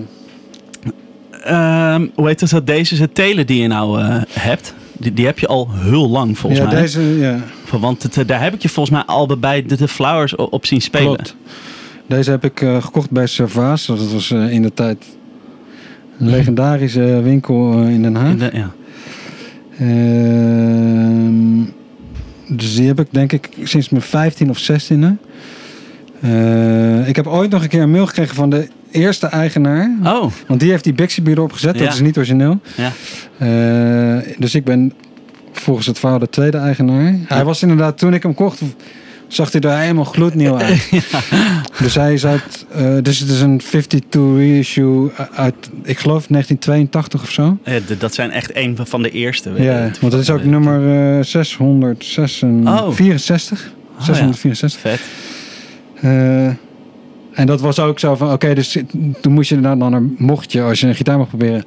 ehm, 1.44 2.08
hoe 2.16 2.28
heet 2.28 2.42
het? 2.52 2.68
Deze 2.68 2.94
is 2.94 3.00
het 3.00 3.16
telen 3.16 3.46
die 3.48 3.62
je 3.62 3.68
nou 3.68 4.02
eh, 4.02 4.22
hebt. 4.30 4.74
Die, 5.00 5.14
die 5.14 5.26
heb 5.26 5.40
je 5.40 5.48
al 5.48 5.68
heel 5.74 6.10
lang 6.10 6.38
volgens 6.38 6.62
ja, 6.62 6.68
mij. 6.68 6.82
deze, 6.82 7.02
ja, 7.02 7.40
Want 7.80 8.04
het, 8.04 8.28
daar 8.28 8.42
heb 8.42 8.54
ik 8.54 8.62
je 8.62 8.70
volgens 8.70 8.96
mij 8.96 9.06
al 9.06 9.38
bij 9.40 9.64
de, 9.66 9.76
de 9.78 9.88
Flowers 9.88 10.36
op 10.36 10.66
zien 10.66 10.82
spelen. 10.82 11.06
klopt. 11.16 11.36
Deze 12.08 12.30
heb 12.32 12.44
ik 12.44 12.62
eh, 12.62 12.84
gekocht 12.84 13.12
bij 13.12 13.28
Servaas. 13.28 13.86
Dat 13.86 14.12
was 14.12 14.32
eh, 14.32 14.52
in 14.52 14.62
de 14.62 14.74
tijd 14.74 15.06
een 16.20 16.30
legendarische 16.30 17.22
winkel 17.22 17.74
eh, 17.74 17.90
in 17.90 18.02
Den 18.02 18.16
Haag. 18.16 18.30
In 18.32 18.38
de- 18.38 18.50
ja. 18.54 18.72
Ehm, 19.80 21.64
dus 22.58 22.76
die 22.76 22.88
heb 22.88 23.00
ik 23.00 23.08
denk 23.10 23.32
ik 23.32 23.50
sinds 23.64 23.90
mijn 23.90 24.04
15 24.04 24.50
of 24.50 24.58
16e. 24.72 25.06
Eh, 26.22 27.08
ik 27.08 27.16
heb 27.16 27.28
ooit 27.28 27.52
nog 27.52 27.62
een 27.64 27.70
keer 27.70 27.82
een 27.82 27.92
mail 27.92 28.06
gekregen 28.08 28.36
van 28.36 28.50
de 28.50 28.68
eerste 28.92 29.28
eigenaar. 29.28 29.92
Oh, 30.04 30.32
Want 30.48 30.60
die 30.60 30.70
heeft 30.70 30.84
die 30.84 30.94
Bixby 30.94 31.32
erop 31.32 31.52
gezet. 31.54 31.78
Ja. 31.78 31.84
Dat 31.84 31.94
is 31.94 32.00
niet 32.02 32.18
origineel. 32.18 32.60
ja. 32.76 32.92
Eh, 33.38 34.18
dus 34.38 34.56
ik 34.56 34.64
ben 34.64 34.94
volgens 35.52 35.88
het 35.88 36.00
verhaal 36.00 36.20
de 36.20 36.30
tweede 36.30 36.58
eigenaar. 36.58 37.16
Hij 37.28 37.44
was 37.44 37.62
inderdaad, 37.62 37.98
toen 37.98 38.14
ik 38.14 38.24
hem 38.24 38.34
kocht, 38.34 38.62
zag 39.28 39.52
hij 39.52 39.62
er 39.62 39.78
helemaal 39.78 40.04
gloednieuw 40.04 40.58
uit. 40.64 40.90
Dus 41.80 41.96
hij 41.96 42.14
is 42.14 42.26
uit, 42.26 42.66
eh, 42.76 42.96
dus 43.02 43.20
het 43.20 43.30
is 43.30 43.42
een 43.42 43.58
52 43.58 44.22
reissue 44.38 45.12
uit, 45.36 45.56
ik 45.84 46.00
geloof 46.00 46.28
1982 46.28 47.22
of 47.22 47.32
zo. 47.32 47.58
Ja, 47.64 47.80
dat 48.00 48.14
zijn 48.14 48.32
echt 48.32 48.56
een 48.56 48.78
van 48.84 49.02
de 49.02 49.12
eerste. 49.12 49.52
Ja, 49.56 49.84
je. 49.84 49.92
want 50.00 50.12
dat 50.12 50.22
is 50.22 50.30
ook 50.30 50.44
nummer 50.44 50.76
eh 51.18 51.24
664. 51.24 53.72
Oh. 54.00 54.06
664. 54.06 54.80
Vet. 54.80 55.00
En 57.38 57.46
dat 57.46 57.62
was 57.62 57.80
ook 57.80 58.00
zo 58.00 58.16
van, 58.16 58.32
oké, 58.32 58.54
dus 58.54 58.78
toen 59.22 59.34
moest 59.34 59.50
je 59.50 59.60
dan, 59.60 59.78
naar- 59.78 60.02
mocht 60.18 60.52
je, 60.52 60.62
als 60.62 60.80
je 60.80 60.88
een 60.88 60.96
gitaar 60.96 61.18
mocht 61.18 61.30
proberen, 61.30 61.64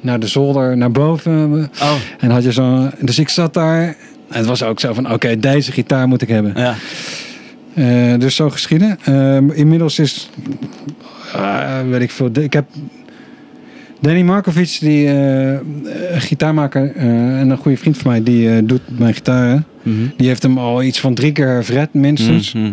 naar 0.00 0.20
de 0.20 0.26
zolder, 0.26 0.76
naar 0.76 0.90
boven. 0.90 1.70
Oh, 1.82 1.92
En 2.18 2.30
had 2.30 2.44
je 2.44 2.52
zo, 2.52 2.88
dus 3.00 3.18
ik 3.18 3.28
zat 3.28 3.54
daar. 3.54 3.82
En 4.28 4.36
het 4.38 4.46
was 4.46 4.62
ook 4.62 4.80
zo 4.80 4.92
van, 4.92 5.12
oké, 5.12 5.38
deze 5.38 5.72
gitaar 5.72 6.08
moet 6.08 6.22
ik 6.22 6.28
hebben. 6.28 6.52
ja. 6.56 6.74
Eh, 7.74 8.18
dus 8.18 8.34
zo 8.34 8.50
geschieden. 8.50 8.98
Eh, 9.04 9.36
inmiddels 9.58 9.98
is, 9.98 10.30
ah, 11.32 11.80
weet 11.90 12.00
ik 12.00 12.10
veel, 12.10 12.30
ik 12.32 12.52
heb 12.52 12.64
Danny 14.00 14.22
Markovic, 14.22 14.78
die 14.80 15.08
eh, 15.08 15.58
gitaarmaker 16.20 16.92
en 16.96 17.50
een 17.50 17.56
goede 17.56 17.76
vriend 17.76 17.96
van 17.98 18.10
mij, 18.10 18.22
die 18.22 18.66
doet 18.66 18.80
mijn 18.98 19.14
gitaren. 19.14 19.64
Mhm. 19.82 19.96
Die 20.16 20.28
heeft 20.28 20.42
hem 20.42 20.58
al 20.58 20.82
iets 20.82 21.00
van 21.00 21.14
drie 21.14 21.32
keer 21.32 21.64
verred, 21.64 21.94
minstens. 21.94 22.52
Mhm. 22.52 22.70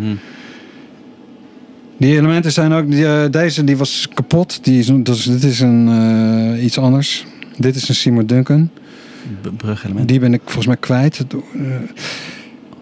Die 1.98 2.16
elementen 2.16 2.52
zijn 2.52 2.72
ook, 2.72 2.90
die, 2.90 3.06
eh, 3.06 3.30
deze 3.30 3.64
die 3.64 3.76
was 3.76 4.08
kapot. 4.14 4.64
Die 4.64 4.78
is, 4.78 4.90
dus, 5.02 5.24
dit 5.24 5.42
is 5.44 5.60
een, 5.60 5.88
eh, 5.88 6.64
iets 6.64 6.78
anders. 6.78 7.26
Dit 7.56 7.76
is 7.76 7.88
een 7.88 7.94
Seymour 7.94 8.26
Duncan. 8.26 8.70
Brugelement. 9.56 10.08
Die 10.08 10.20
ben 10.20 10.34
ik 10.34 10.40
volgens 10.44 10.66
mij 10.66 10.76
kwijt. 10.76 11.24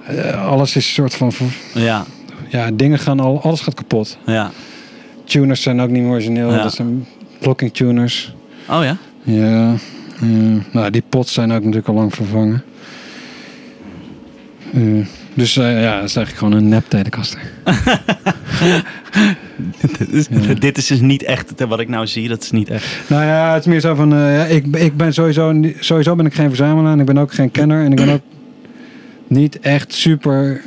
Eh, 0.06 0.48
alles 0.48 0.76
is 0.76 0.86
een 0.86 0.92
soort 0.92 1.14
van, 1.14 1.32
Ja, 1.74 2.04
ja, 2.48 2.70
dingen 2.70 2.98
gaan 2.98 3.20
al, 3.20 3.42
alles 3.42 3.60
gaat 3.60 3.74
kapot. 3.74 4.18
ja. 4.26 4.50
Tuners 5.24 5.62
zijn 5.62 5.80
ook 5.80 5.90
niet 5.90 6.02
meer 6.02 6.10
origineel. 6.10 6.50
Ja. 6.52 6.62
Dat 6.62 6.74
zijn 6.74 7.06
blocking 7.38 7.74
tuners. 7.74 8.34
Oh 8.68 8.82
ja? 8.82 8.96
Ja. 9.22 9.74
nou, 10.72 10.90
die 10.90 11.02
pots 11.08 11.32
zijn 11.32 11.50
ook 11.52 11.58
natuurlijk 11.60 11.88
al 11.88 11.94
lang 11.94 12.14
vervangen. 12.14 12.62
Eh, 15.36 15.42
dus 15.42 15.56
eh, 15.56 15.82
ja, 15.82 15.94
dat 16.00 16.08
is 16.08 16.16
eigenlijk 16.16 16.36
gewoon 16.36 16.52
een 16.52 16.68
nep 16.68 16.84
telecaster. 16.88 17.40
dit, 19.80 20.12
is, 20.12 20.26
Ja. 20.46 20.54
dit 20.54 20.78
is 20.78 20.86
dus 20.86 21.00
niet 21.00 21.22
echt 21.22 21.50
het, 21.50 21.68
wat 21.68 21.80
ik 21.80 21.88
nou 21.88 22.06
zie. 22.06 22.28
Dat 22.28 22.42
is 22.42 22.50
niet 22.50 22.70
echt. 22.70 23.08
Nou 23.08 23.24
ja, 23.24 23.52
het 23.52 23.60
is 23.60 23.66
meer 23.66 23.80
zo 23.80 23.94
van, 23.94 24.14
eh, 24.14 24.54
ik, 24.54 24.66
ik 24.76 24.96
ben 24.96 25.12
sowieso, 25.14 25.62
sowieso 25.80 26.14
ben 26.14 26.26
ik 26.26 26.34
geen 26.34 26.48
verzamelaar 26.48 26.92
en 26.92 27.00
ik 27.00 27.06
ben 27.06 27.18
ook 27.18 27.32
geen 27.32 27.50
kenner 27.50 27.84
en 27.84 27.90
ik 27.90 27.96
ben 27.96 28.08
ook 28.08 28.22
niet 29.26 29.60
echt 29.60 29.92
super. 29.92 30.60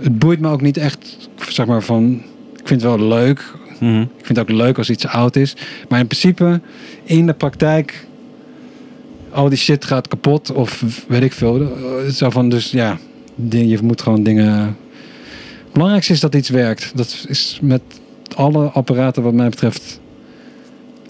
Het 0.00 0.18
boeit 0.18 0.40
me 0.40 0.48
ook 0.48 0.62
niet 0.62 0.76
echt, 0.76 1.28
zeg 1.48 1.66
maar 1.66 1.82
van, 1.82 2.22
ik 2.52 2.68
vind 2.68 2.82
het 2.82 2.90
wel 2.90 3.08
leuk. 3.08 3.56
Mhm. 3.80 4.00
Ik 4.00 4.26
vind 4.26 4.38
het 4.38 4.38
ook 4.38 4.56
leuk 4.56 4.78
als 4.78 4.90
iets 4.90 5.06
oud 5.06 5.36
is, 5.36 5.56
maar 5.88 6.00
in 6.00 6.06
principe 6.06 6.60
in 7.04 7.26
de 7.26 7.32
praktijk, 7.32 8.06
al 9.38 9.48
die 9.48 9.58
shit 9.58 9.84
gaat 9.84 10.08
kapot 10.08 10.52
of 10.52 10.84
weet 11.08 11.22
ik 11.22 11.32
veel. 11.32 11.60
Eh, 11.60 12.10
Zo 12.12 12.30
van, 12.30 12.48
dus 12.48 12.70
ja, 12.70 12.98
je 13.48 13.78
moet 13.82 14.02
gewoon 14.02 14.22
dingen. 14.22 14.76
Belangrijkste 15.72 16.12
is 16.12 16.20
dat 16.20 16.34
iets 16.34 16.48
werkt. 16.48 16.92
Dat 16.94 17.24
is 17.28 17.58
met 17.62 17.82
alle 18.34 18.64
apparaten 18.68 19.22
wat 19.22 19.32
mij 19.32 19.48
betreft 19.48 20.00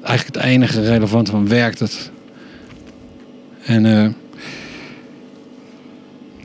eigenlijk 0.02 0.36
het 0.36 0.44
enige 0.44 0.82
relevante 0.82 1.30
van 1.30 1.48
werkt 1.48 1.78
het. 1.78 2.10
En 3.64 3.86
eh, 3.86 4.08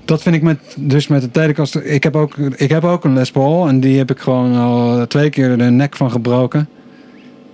dat 0.06 0.22
vind 0.22 0.36
ik 0.36 0.42
met, 0.42 0.60
dus 0.78 1.08
met 1.08 1.22
de 1.22 1.32
Telecaster. 1.32 1.86
Ik 1.86 2.04
heb, 2.04 2.16
ook, 2.16 2.38
ik 2.38 2.70
heb 2.70 2.84
ook 2.84 3.04
een 3.04 3.14
Les 3.14 3.32
Paul 3.32 3.68
en 3.68 3.80
die 3.80 3.98
heb 3.98 4.12
ik 4.12 4.20
gewoon 4.20 4.56
al 4.56 5.08
twee 5.08 5.30
keer 5.30 5.58
de 5.58 5.64
nek 5.64 5.96
van 5.96 6.12
gebroken. 6.12 6.70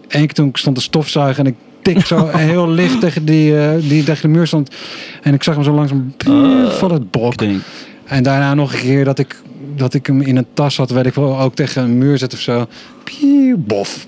Eén 0.07 0.25
keer 0.25 0.33
toen 0.33 0.49
stond 0.53 0.75
te 0.75 0.81
stofzuigen 0.81 1.45
en 1.45 1.51
ik 1.51 1.57
tik 1.81 2.05
zo 2.05 2.27
heel 2.27 2.69
licht 2.69 2.99
tegen 2.99 3.25
die, 3.25 3.57
eh, 3.59 3.71
die 3.89 4.03
tegen 4.03 4.21
de 4.21 4.37
muur 4.37 4.47
stond. 4.47 4.75
En 5.21 5.33
ik 5.33 5.43
zag 5.43 5.55
hem 5.55 5.63
zo 5.63 5.71
langzaam 5.71 6.13
Uh, 6.27 6.69
van 6.69 6.91
het 6.91 7.11
brok. 7.11 7.37
Ding. 7.37 7.59
En 8.05 8.23
daarna 8.23 8.53
nog 8.53 8.73
een 8.73 8.79
keer 8.79 9.05
dat 9.05 9.19
ik, 9.19 9.35
dat 9.75 9.93
ik 9.93 10.05
hem 10.07 10.21
in 10.21 10.37
een 10.37 10.45
tas 10.53 10.77
had, 10.77 10.89
weet 10.89 11.05
ik 11.05 11.13
wel, 11.13 11.39
ook 11.39 11.55
tegen 11.55 11.83
een 11.83 11.97
muur 11.97 12.17
zet 12.17 12.33
of 12.33 12.39
zo. 12.39 12.67
Pieuw, 13.03 13.57
bof, 13.57 14.05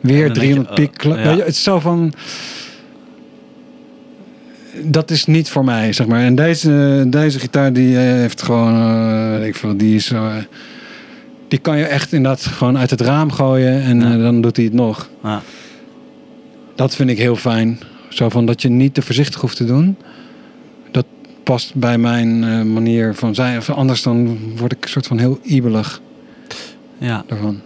Weer 0.00 0.24
dan 0.26 0.32
300 0.36 0.76
denk 0.76 0.90
je, 0.92 0.98
piek. 1.00 1.12
oh, 1.12 1.18
ja. 1.18 1.22
Weet 1.28 1.36
je, 1.36 1.42
Het 1.42 1.54
is 1.54 1.62
zo 1.62 1.80
van... 1.80 2.12
Dat 4.82 5.10
is 5.10 5.24
niet 5.26 5.50
voor 5.50 5.64
mij, 5.64 5.92
zeg 5.92 6.06
maar. 6.06 6.20
En 6.20 6.34
deze, 6.34 7.04
deze 7.08 7.38
gitaar, 7.38 7.72
die 7.72 7.96
eh, 7.96 8.02
heeft 8.02 8.42
gewoon, 8.42 8.74
eh, 9.40 9.46
ik 9.46 9.54
veel, 9.54 9.76
die 9.76 9.94
is... 9.94 10.12
die 11.48 11.58
kan 11.58 11.78
je 11.78 11.84
echt 11.84 12.12
inderdaad 12.12 12.46
gewoon 12.46 12.78
uit 12.78 12.90
het 12.90 13.00
raam 13.00 13.32
gooien 13.32 13.82
en 13.82 14.00
Ja. 14.00 14.16
dan 14.16 14.40
doet 14.40 14.56
hij 14.56 14.64
het 14.64 14.74
nog. 14.74 15.08
Ja. 15.22 15.42
Dat 16.78 16.94
vind 16.94 17.10
ik 17.10 17.18
heel 17.18 17.36
fijn. 17.36 17.78
Zo 18.08 18.28
van 18.28 18.46
dat 18.46 18.62
je 18.62 18.68
niet 18.68 18.94
te 18.94 19.02
voorzichtig 19.02 19.40
hoeft 19.40 19.56
te 19.56 19.64
doen. 19.64 19.96
Dat 20.90 21.06
past 21.42 21.74
bij 21.74 21.98
mijn 21.98 22.44
eh, 22.44 22.62
manier 22.62 23.14
van 23.14 23.34
zijn. 23.34 23.58
Of 23.58 23.70
anders 23.70 24.02
dan 24.02 24.38
word 24.56 24.72
ik 24.72 24.84
een 24.84 24.90
soort 24.90 25.06
van 25.06 25.18
heel 25.18 25.38
ibelig 25.42 26.00
ja. 26.98 27.24
daarvan. 27.26 27.60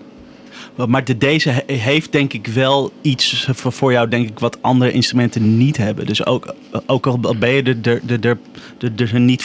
Maar 0.88 1.04
de, 1.04 1.18
deze 1.18 1.50
he- 1.50 1.74
heeft 1.74 2.12
denk 2.12 2.32
ik 2.32 2.46
wel 2.46 2.92
iets 3.02 3.48
voor 3.52 3.92
jou, 3.92 4.08
denk 4.08 4.28
ik, 4.28 4.38
wat 4.38 4.58
andere 4.62 4.92
instrumenten 4.92 5.56
niet 5.56 5.76
hebben. 5.76 6.06
Dus 6.06 6.26
ook, 6.26 6.54
ook 6.86 7.06
al 7.06 7.20
ben 7.38 7.50
je 7.50 7.62
er, 7.62 8.00
er, 8.06 8.36
er, 8.78 8.92
er, 9.12 9.20
niet 9.20 9.44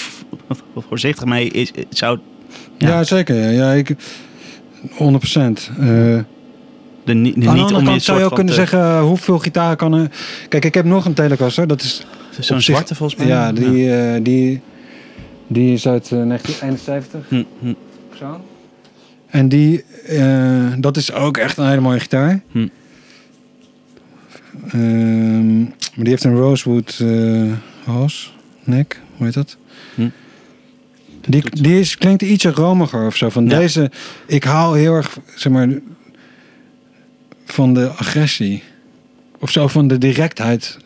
voorzichtig 0.75 1.25
mee, 1.25 1.49
is, 1.49 1.71
zou 1.89 2.19
Ja, 2.77 2.87
Ja. 2.87 3.03
zeker. 3.03 3.35
Ja, 3.35 3.49
ja 3.49 3.71
ik, 3.71 3.95
100 4.91 5.19
procent. 5.19 5.71
de 5.75 6.23
Uh, 6.25 6.36
niet, 7.13 7.41
de 7.41 7.47
aan 7.49 7.55
de 7.55 7.61
niet 7.61 7.61
andere 7.61 7.75
om 7.79 7.83
je 7.83 7.89
kant 7.89 8.03
zou 8.03 8.19
je 8.19 8.25
ook 8.25 8.33
kunnen 8.35 8.53
te- 8.53 8.59
zeggen 8.59 8.79
uh, 8.79 9.01
hoeveel 9.01 9.39
gitaar 9.39 9.75
kan 9.75 9.93
er... 9.93 10.11
Kijk, 10.49 10.65
ik 10.65 10.73
heb 10.73 10.85
nog 10.85 11.05
een 11.05 11.13
Telecaster. 11.13 11.67
Dat 11.67 11.81
is 11.81 12.05
Zo'n 12.39 12.61
zich- 12.61 12.63
zwarte 12.75 12.95
volgens 12.95 13.19
mij. 13.19 13.27
Ja, 13.27 13.51
die, 13.51 13.93
eh, 13.95 14.19
die, 14.23 14.61
die 15.47 15.73
is 15.73 15.87
uit 15.87 16.03
eh, 16.03 16.09
1971 16.27 17.19
Hm, 17.29 17.43
hm. 17.59 17.73
of 18.11 18.17
zo. 18.17 18.41
En 19.27 19.49
die, 19.49 19.83
eh, 20.07 20.65
dat 20.79 20.97
is 20.97 21.13
ook 21.13 21.37
echt 21.37 21.57
een 21.57 21.67
hele 21.67 21.81
mooie 21.81 21.99
gitaar. 21.99 22.41
Hm. 22.51 22.67
Ehm, 24.67 25.59
maar 25.61 25.71
die 25.95 26.09
heeft 26.09 26.23
een 26.23 26.35
rosewood 26.35 26.99
eh 27.03 27.51
hals, 27.83 28.33
nek, 28.63 29.01
hoe 29.17 29.25
heet 29.25 29.35
dat? 29.35 29.57
Hm. 29.95 30.07
Die, 31.27 31.43
die 31.61 31.79
is, 31.79 31.97
klinkt 31.97 32.21
ietsje 32.21 32.51
romiger 32.51 33.05
of 33.05 33.15
zo. 33.15 33.29
Van 33.29 33.43
Ja. 33.49 33.57
deze, 33.59 33.91
ik 34.25 34.43
hou 34.43 34.77
heel 34.79 34.93
erg, 34.93 35.17
zeg 35.35 35.51
maar, 35.53 35.67
van 37.51 37.73
de 37.73 37.87
agressie. 37.89 38.63
Of 39.39 39.51
zo, 39.51 39.67
van 39.67 39.87
de 39.87 39.97
directheid. 39.97 40.77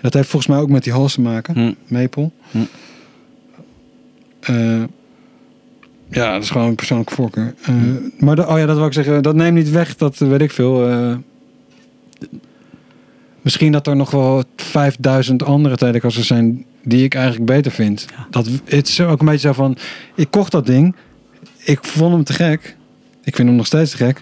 Dat 0.00 0.14
heeft 0.14 0.28
volgens 0.28 0.50
mij 0.52 0.60
ook 0.60 0.68
met 0.70 0.84
die 0.84 0.92
hals 0.92 1.14
te 1.14 1.20
maken. 1.20 1.54
Hm. 1.54 1.72
Maple. 1.94 2.30
Hm. 2.50 2.58
Eh, 4.40 4.82
ja, 6.10 6.32
dat 6.32 6.42
is 6.42 6.50
gewoon 6.50 6.68
een 6.68 6.74
persoonlijke 6.74 7.14
voorkeur. 7.14 7.54
Eh, 7.62 7.74
Maar 8.18 8.36
de- 8.36 8.46
oh 8.46 8.58
ja, 8.58 8.66
dat 8.66 8.76
wil 8.76 8.86
ik 8.86 8.92
zeggen. 8.92 9.22
Dat 9.22 9.34
neemt 9.34 9.56
niet 9.56 9.70
weg 9.70 9.96
dat, 9.96 10.18
weet 10.18 10.40
ik 10.40 10.50
veel. 10.50 10.88
eh, 10.88 11.16
misschien 13.42 13.72
dat 13.72 13.86
er 13.86 13.96
nog 13.96 14.10
wel 14.10 14.44
5000 14.56 15.42
andere 15.42 15.76
Telecasters 15.76 16.26
zijn 16.26 16.64
die 16.82 17.04
ik 17.04 17.14
eigenlijk 17.14 17.44
beter 17.46 17.72
vind. 17.72 18.06
Ja. 18.16 18.26
Dat, 18.30 18.48
het 18.64 18.88
is 18.88 19.00
ook 19.00 19.20
een 19.20 19.26
beetje 19.26 19.46
zo 19.48 19.52
van. 19.52 19.76
Ik 20.14 20.30
kocht 20.30 20.52
dat 20.52 20.66
ding. 20.66 20.94
Ik 21.58 21.84
vond 21.84 22.12
hem 22.14 22.24
te 22.24 22.32
gek. 22.32 22.76
Ik 23.24 23.36
vind 23.36 23.48
hem 23.48 23.56
nog 23.56 23.66
steeds 23.66 23.90
te 23.90 23.96
gek. 23.96 24.20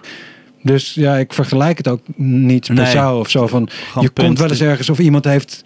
Dus 0.63 0.93
ja, 0.93 1.17
ik 1.17 1.33
vergelijk 1.33 1.77
het 1.77 1.87
ook 1.87 2.01
niet 2.15 2.65
speciaal 2.65 3.11
Nee. 3.11 3.19
of 3.19 3.29
zo 3.29 3.47
van. 3.47 3.69
Je 3.99 4.09
punt. 4.09 4.13
komt 4.27 4.39
wel 4.39 4.49
eens 4.49 4.61
ergens 4.61 4.89
of 4.89 4.99
iemand 4.99 5.25
heeft. 5.25 5.63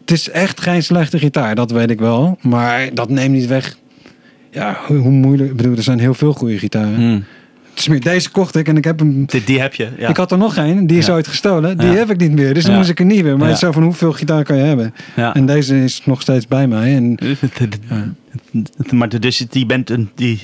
Het 0.00 0.10
is 0.10 0.30
echt 0.30 0.60
geen 0.60 0.82
slechte 0.82 1.18
gitaar, 1.18 1.54
dat 1.54 1.70
weet 1.70 1.90
ik 1.90 1.98
wel. 1.98 2.38
Maar 2.40 2.88
dat 2.94 3.08
neemt 3.10 3.34
niet 3.34 3.46
weg. 3.46 3.76
Ja, 4.50 4.78
hoe, 4.86 4.96
hoe 4.96 5.10
moeilijk. 5.10 5.50
Ik 5.50 5.56
bedoel, 5.56 5.76
er 5.76 5.82
zijn 5.82 5.98
heel 5.98 6.14
veel 6.14 6.32
goede 6.32 6.58
gitaren. 6.58 6.94
Hmm. 6.94 7.24
Deze 8.00 8.30
kocht 8.30 8.56
ik 8.56 8.68
en 8.68 8.76
ik 8.76 8.84
heb 8.84 8.98
hem. 8.98 9.24
Die, 9.24 9.44
die 9.44 9.60
heb 9.60 9.74
je, 9.74 9.88
ja. 9.98 10.08
Ik 10.08 10.16
had 10.16 10.32
er 10.32 10.38
nog 10.38 10.56
een, 10.56 10.86
die 10.86 10.98
is 10.98 11.06
Ja. 11.06 11.12
ooit 11.12 11.26
gestolen. 11.26 11.78
Die 11.78 11.86
Ja. 11.88 11.94
heb 11.94 12.10
ik 12.10 12.16
niet 12.20 12.32
meer, 12.32 12.54
dus 12.54 12.64
dan 12.64 12.74
moest 12.76 12.88
ik 12.88 12.98
er 12.98 13.04
niet 13.04 13.22
meer. 13.22 13.36
Maar 13.36 13.46
het 13.46 13.54
is 13.54 13.60
zo 13.62 13.72
van 13.72 13.82
hoeveel 13.82 14.12
gitaar 14.12 14.44
kan 14.44 14.56
je 14.56 14.62
hebben? 14.62 14.94
En 15.14 15.46
deze 15.46 15.82
is 15.84 16.02
nog 16.04 16.20
steeds 16.20 16.46
bij 16.48 16.66
mij. 16.66 16.94
En 16.96 17.16
ja. 17.88 18.12
Maar 18.90 19.20
dus 19.20 19.38
die 19.38 19.66
bent 19.66 19.90
een, 19.90 20.10
die 20.14 20.42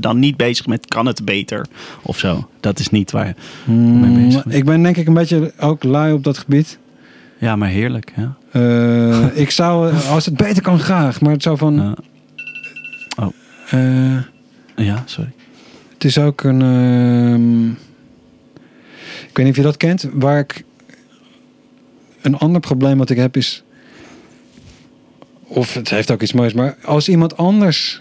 dan 0.00 0.18
niet 0.18 0.36
bezig 0.36 0.66
met 0.66 0.86
kan 0.86 1.06
het 1.06 1.24
beter 1.24 1.66
of 2.02 2.18
zo. 2.18 2.48
Dat 2.60 2.78
is 2.78 2.90
niet 2.90 3.10
waar. 3.10 3.34
Mm, 3.64 4.14
bezig. 4.14 4.44
ik 4.46 4.64
ben 4.64 4.82
denk 4.82 4.96
ik 4.96 5.06
een 5.06 5.14
beetje 5.14 5.52
ook 5.58 5.84
lui 5.84 6.12
op 6.12 6.24
dat 6.24 6.38
gebied. 6.38 6.78
Ja, 7.38 7.56
maar 7.56 7.68
heerlijk. 7.68 8.12
Ja. 8.16 8.36
Eh, 8.50 9.36
ik 9.40 9.50
zou, 9.50 9.92
als 9.92 10.24
het 10.24 10.36
beter 10.36 10.62
kan, 10.62 10.78
graag. 10.78 11.20
Maar 11.20 11.32
het 11.32 11.42
zou 11.42 11.56
van. 11.56 11.74
Ja. 13.16 13.30
eh, 13.70 14.86
ja, 14.86 15.02
sorry. 15.04 15.32
het 15.92 16.04
is 16.04 16.18
ook 16.18 16.42
een. 16.42 16.62
ehm, 16.62 17.68
ik 19.28 19.36
weet 19.36 19.46
niet 19.46 19.48
of 19.50 19.56
je 19.56 19.62
dat 19.62 19.76
kent. 19.76 20.08
Waar 20.12 20.38
ik. 20.38 20.64
Een 22.20 22.36
ander 22.36 22.60
probleem 22.60 22.98
wat 22.98 23.10
ik 23.10 23.16
heb 23.16 23.36
is. 23.36 23.63
Of 25.46 25.74
het 25.74 25.90
heeft 25.90 26.10
ook 26.10 26.22
iets 26.22 26.32
moois. 26.32 26.52
Maar 26.52 26.76
als 26.84 27.08
iemand 27.08 27.36
anders. 27.36 28.00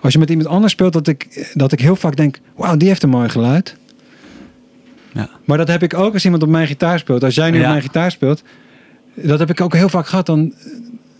Als 0.00 0.12
je 0.12 0.18
met 0.18 0.30
iemand 0.30 0.48
anders 0.48 0.72
speelt, 0.72 0.92
dat 0.92 1.08
ik, 1.08 1.50
dat 1.54 1.72
ik 1.72 1.80
heel 1.80 1.96
vaak 1.96 2.16
denk: 2.16 2.38
wauw, 2.56 2.76
die 2.76 2.88
heeft 2.88 3.02
een 3.02 3.08
mooi 3.08 3.28
geluid. 3.28 3.76
Ja. 5.12 5.28
Maar 5.44 5.58
dat 5.58 5.68
heb 5.68 5.82
ik 5.82 5.94
ook 5.94 6.12
als 6.12 6.24
iemand 6.24 6.42
op 6.42 6.48
mijn 6.48 6.66
gitaar 6.66 6.98
speelt. 6.98 7.24
Als 7.24 7.34
jij 7.34 7.50
nu 7.50 7.56
Ja. 7.58 7.62
op 7.62 7.68
mijn 7.68 7.82
gitaar 7.82 8.10
speelt, 8.10 8.42
dat 9.14 9.38
heb 9.38 9.50
ik 9.50 9.60
ook 9.60 9.74
heel 9.74 9.88
vaak 9.88 10.06
gehad. 10.06 10.26
Dan, 10.26 10.54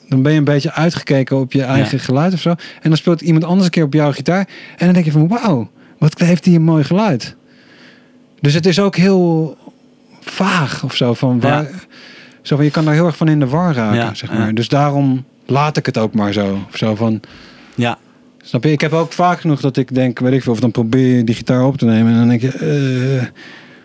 dan 0.09 0.22
ben 0.22 0.32
je 0.32 0.38
een 0.38 0.44
beetje 0.44 0.72
uitgekeken 0.72 1.36
op 1.36 1.52
je 1.52 1.62
eigen 1.62 1.98
geluid 1.98 2.32
of 2.32 2.40
zo. 2.40 2.48
En 2.50 2.88
dan 2.88 2.96
speelt 2.96 3.20
iemand 3.20 3.44
anders 3.44 3.64
een 3.64 3.70
keer 3.70 3.84
op 3.84 3.92
jouw 3.92 4.12
gitaar. 4.12 4.48
En 4.76 4.84
dan 4.84 4.92
denk 4.92 5.04
je 5.04 5.12
van, 5.12 5.28
wauw, 5.28 5.70
wat 5.98 6.18
heeft 6.18 6.44
die 6.44 6.56
een 6.56 6.62
mooi 6.62 6.84
geluid. 6.84 7.36
Dus 8.40 8.54
het 8.54 8.66
is 8.66 8.78
ook 8.80 8.96
heel 8.96 9.56
vaag 10.20 10.84
of 10.84 10.94
zo. 10.94 11.14
Van 11.14 11.40
waar, 11.40 11.70
zo 12.43 12.56
van 12.56 12.64
je 12.64 12.70
kan 12.70 12.85
daar 12.85 12.94
heel 12.94 13.06
erg 13.06 13.16
van 13.16 13.28
in 13.28 13.39
de 13.40 13.47
war 13.48 13.74
raken, 13.74 13.97
Ja, 13.98 14.14
zeg 14.14 14.32
maar. 14.32 14.47
ja. 14.47 14.52
Dus 14.52 14.69
daarom 14.69 15.24
laat 15.47 15.77
ik 15.77 15.86
het 15.86 15.98
ook 15.98 16.14
maar 16.14 16.32
zo. 16.32 16.59
Of 16.70 16.77
zo 16.77 16.94
van, 16.94 17.20
Ja, 17.74 17.98
Snap 18.44 18.64
je? 18.64 18.70
Ik 18.73 18.81
heb 18.81 18.93
ook 18.93 19.12
vaak 19.12 19.40
genoeg 19.40 19.60
dat 19.60 19.77
ik 19.77 19.94
denk, 19.94 20.19
weet 20.19 20.32
ik 20.32 20.43
veel, 20.43 20.52
of 20.52 20.60
dan 20.60 20.70
probeer 20.70 21.16
je 21.16 21.24
die 21.24 21.35
gitaar 21.35 21.64
op 21.66 21.77
te 21.78 21.85
nemen 21.85 22.12
en 22.12 22.19
dan 22.19 22.28
denk 22.28 22.40
je, 22.40 22.48
eh, 23.20 23.27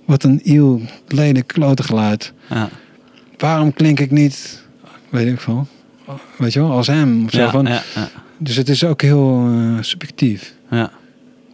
wat 0.06 0.24
een 0.24 0.40
iel, 0.44 0.82
lelijk, 1.08 1.48
klote 1.48 1.84
geluid. 1.84 2.34
ja, 2.50 2.70
Waarom 3.38 3.74
klink 3.74 4.00
ik 4.00 4.12
niet, 4.12 4.64
weet 5.10 5.28
ik 5.28 5.40
veel, 5.40 5.68
weet 6.38 6.54
je 6.54 6.60
wel, 6.60 6.72
als 6.72 6.88
hem 6.88 7.26
of 7.26 7.32
zo. 7.32 7.50
van, 7.50 7.68
Dus 8.38 8.56
het 8.56 8.70
is 8.70 8.84
ook 8.84 9.02
heel 9.02 9.48
eh, 9.48 9.78
subjectief. 9.82 10.54
ja. 10.72 10.92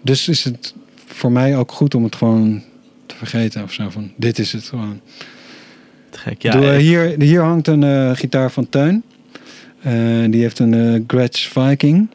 Dus 0.01 0.27
is 0.27 0.43
het 0.43 0.73
voor 1.07 1.31
mij 1.31 1.57
ook 1.57 1.71
goed 1.71 1.95
om 1.95 2.03
het 2.03 2.15
gewoon 2.15 2.63
te 3.05 3.15
vergeten 3.15 3.63
of 3.63 3.71
zo. 3.71 3.89
Van, 3.89 4.11
dit 4.17 4.39
is 4.39 4.51
het 4.51 4.63
gewoon. 4.63 4.99
Te 6.23 6.29
gek. 6.29 6.41
Ja, 6.41 6.51
Doe, 6.51 6.71
eh, 6.71 6.77
hier, 6.77 7.15
hier 7.17 7.41
hangt 7.41 7.67
een 7.67 7.83
eh, 7.83 8.11
gitaar 8.13 8.51
van 8.51 8.69
Teun. 8.69 9.03
Eh, 9.81 9.93
die 10.29 10.41
heeft 10.41 10.59
een 10.59 10.73
eh 10.73 11.01
Gretsch 11.07 11.49
Viking. 11.51 12.09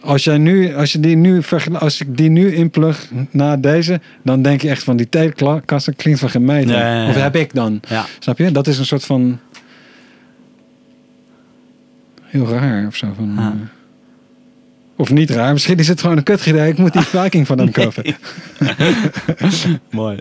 Als, 0.00 0.24
jij 0.24 0.38
nu, 0.38 0.74
als, 0.74 0.92
je 0.92 1.00
die 1.00 1.16
nu 1.16 1.42
als 1.72 2.00
ik 2.00 2.16
die 2.16 2.30
nu 2.30 2.54
inplug 2.54 3.10
na 3.30 3.56
deze, 3.56 4.00
dan 4.22 4.42
denk 4.42 4.62
je 4.62 4.68
echt 4.68 4.82
van 4.82 4.96
die 4.96 5.08
telekassen 5.08 5.96
klinkt 5.96 6.20
van. 6.20 6.46
Ja, 6.46 6.60
ja, 6.60 7.02
ja. 7.02 7.08
Of 7.08 7.14
heb 7.14 7.36
ik 7.36 7.54
dan? 7.54 7.80
Snap 8.18 8.38
je? 8.38 8.52
Dat 8.52 8.66
is 8.66 8.78
een 8.78 8.86
soort 8.86 9.04
van. 9.04 9.38
Heel 12.22 12.48
raar 12.48 12.86
of 12.86 12.96
zo. 12.96 13.12
Van, 13.16 13.68
of 14.96 15.10
niet 15.10 15.30
raar, 15.30 15.52
misschien 15.52 15.78
is 15.78 15.88
het 15.88 16.00
gewoon 16.00 16.16
een 16.16 16.22
kutgitaar. 16.22 16.68
Ik 16.68 16.78
moet 16.78 16.92
die 16.92 17.02
Viking 17.16 17.46
van 17.46 17.58
hem 17.58 17.70
kopen. 17.70 18.04
Mooi. 19.90 20.20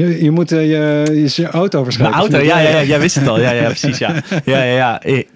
Je, 0.00 0.22
je 0.22 0.30
moet 0.30 0.52
eh, 0.52 0.70
je, 0.70 1.30
je, 1.34 1.46
auto 1.46 1.80
Mijn 1.80 1.84
verschrijven. 1.84 2.18
auto, 2.18 2.38
ja, 2.38 2.58
ja, 2.58 2.68
ja, 2.68 2.82
jij 2.92 3.00
wist 3.00 3.14
het 3.14 3.28
al. 3.28 3.40
Ja, 3.40 3.50
ja, 3.50 3.64
precies. 3.64 3.98
Ja, 3.98 4.14
ja, 4.44 4.62
ja. 4.62 4.74
ja. 4.74 5.02
Ik, 5.02 5.28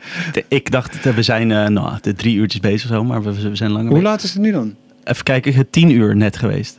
ik 0.49 0.71
dacht, 0.71 1.15
we 1.15 1.23
zijn 1.23 1.53
eh, 1.53 1.67
nou, 1.67 1.99
de 2.01 2.15
drie 2.15 2.37
uurtjes 2.37 2.61
bezig 2.61 2.91
of 2.91 2.97
zo, 2.97 3.05
maar 3.05 3.23
we, 3.23 3.49
we 3.49 3.57
zijn 3.57 3.71
langer 3.71 3.91
Hoe 3.91 4.03
laat 4.03 4.23
is 4.23 4.33
het 4.33 4.43
nu 4.43 4.53
dan? 4.53 4.75
Even 5.05 5.25
kijken, 5.25 5.55
het 5.55 5.73
tien 5.73 5.91
uur 5.91 6.17
net 6.17 6.37
geweest. 6.37 6.79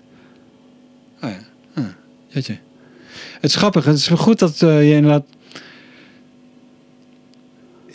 Oh 1.23 1.29
ja. 1.29 1.37
Jeetje. 2.27 2.57
Het 3.41 3.49
is 3.49 3.55
grappig. 3.55 3.85
Het 3.85 3.97
is 3.97 4.07
wel 4.07 4.17
goed 4.17 4.39
dat 4.39 4.61
eh, 4.61 4.89
je 4.89 4.95
inderdaad... 4.95 5.25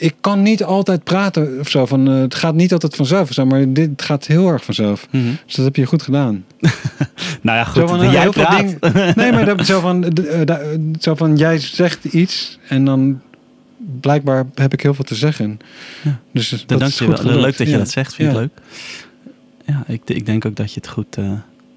Ik 0.00 0.14
kan 0.20 0.42
niet 0.42 0.64
altijd 0.64 1.04
praten 1.04 1.56
of 1.60 1.68
zo. 1.68 1.86
Van, 1.86 2.08
eh, 2.08 2.14
het 2.20 2.34
gaat 2.34 2.54
niet 2.54 2.72
altijd 2.72 2.96
vanzelf 2.96 3.28
of 3.28 3.34
zo. 3.34 3.46
Maar 3.46 3.72
dit 3.72 4.02
gaat 4.02 4.26
heel 4.26 4.48
erg 4.48 4.64
vanzelf. 4.64 5.06
Dus 5.46 5.54
dat 5.54 5.64
heb 5.64 5.76
je 5.76 5.86
goed 5.86 6.02
gedaan. 6.02 6.44
Nou 7.42 7.58
ja, 7.58 7.64
Zo 7.64 7.80
goed, 7.80 7.90
van, 7.90 8.02
eh, 8.02 8.12
jij 8.12 8.20
heel 8.20 8.32
veel 8.32 8.46
dingen- 8.56 8.78
Nee, 9.16 9.32
maar 9.32 9.44
dat, 9.44 9.66
zo, 9.66 9.80
van, 9.80 10.04
eh, 10.12 10.56
zo 11.00 11.14
van... 11.14 11.36
Jij 11.36 11.58
zegt 11.58 12.04
iets 12.04 12.58
en 12.68 12.84
dan... 12.84 13.20
Blijkbaar 14.00 14.46
heb 14.54 14.72
ik 14.72 14.80
heel 14.80 14.94
veel 14.94 15.04
te 15.04 15.14
zeggen. 15.14 15.58
Ja. 16.02 16.18
Dus 16.32 16.64
dat 16.66 16.80
is 16.80 16.98
je 16.98 17.04
goed 17.04 17.20
wel. 17.20 17.36
Leuk 17.40 17.56
dat 17.56 17.66
je 17.66 17.72
Ja. 17.72 17.78
dat 17.78 17.90
zegt, 17.90 18.14
vind 18.14 18.28
ik 18.28 18.34
Ja. 18.34 18.40
leuk. 18.40 18.50
Ja, 19.66 19.84
ik, 19.86 20.00
ik 20.04 20.26
denk 20.26 20.44
ook 20.44 20.56
dat 20.56 20.72
je 20.74 20.80
het 20.80 20.88
goed... 20.88 21.16
eh 21.16 21.30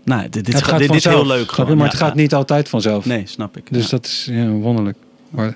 nou, 0.03 0.21
dit, 0.29 0.33
dit, 0.45 0.53
Het 0.53 0.63
gaat 0.63 0.79
dit, 0.79 0.87
dit 0.87 0.97
is 0.97 1.03
heel 1.05 1.27
leuk. 1.27 1.51
gewoon. 1.51 1.69
Maar 1.77 1.85
Ja, 1.85 1.91
het 1.91 1.99
gaat 2.01 2.15
ja. 2.15 2.21
niet 2.21 2.33
altijd 2.33 2.69
vanzelf. 2.69 3.05
Nee, 3.05 3.23
snap 3.25 3.57
ik. 3.57 3.63
Dus 3.71 3.83
ja. 3.83 3.89
dat 3.89 4.05
is 4.05 4.27
ja, 4.31 4.47
wonderlijk. 4.47 4.97
Maar, 5.29 5.55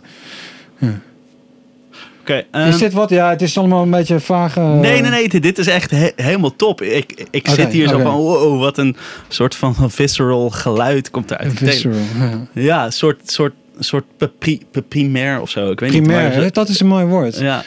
Ehm, 2.30 2.68
is 2.68 2.78
dit 2.78 2.94
wat? 2.94 3.10
Ja, 3.10 3.30
het 3.30 3.42
is 3.42 3.58
allemaal 3.58 3.84
een 3.84 3.90
beetje 3.92 4.20
vage... 4.20 4.60
Nee, 4.60 5.02
nee, 5.02 5.12
nee, 5.12 5.40
dit- 5.40 5.58
is 5.58 5.68
echt 5.68 5.92
he- 5.92 6.12
helemaal 6.16 6.56
top. 6.56 6.82
Ik, 6.82 7.26
ik 7.32 7.48
zit 7.48 7.72
hier 7.72 7.88
zo 7.88 8.00
van, 8.00 8.16
wow, 8.16 8.60
wat 8.60 8.78
een 8.78 8.96
soort 9.28 9.56
van 9.56 9.76
visceral 9.92 10.50
geluid 10.50 11.12
komt 11.12 11.32
er 11.32 11.38
uit 11.38 11.48
Een 11.50 11.56
die 11.56 11.60
tele- 11.80 11.94
visceral. 11.94 12.30
Ja. 12.30 12.62
Ja, 12.62 12.86
een 12.86 12.92
soort, 12.94 13.32
soort, 13.32 13.54
soort 13.80 14.04
pri- 14.18 14.62
pri- 14.72 14.82
primair 14.88 15.42
of 15.42 15.50
zo. 15.50 15.72
Ik 15.72 15.80
weet 15.80 15.92
niet. 15.92 16.02
Primair, 16.04 16.24
maar- 16.30 16.42
hè? 16.44 16.50
dat 16.50 16.70
is 16.70 16.80
een 16.80 16.88
mooi 16.88 17.06
woord. 17.06 17.38
Ja, 17.40 17.64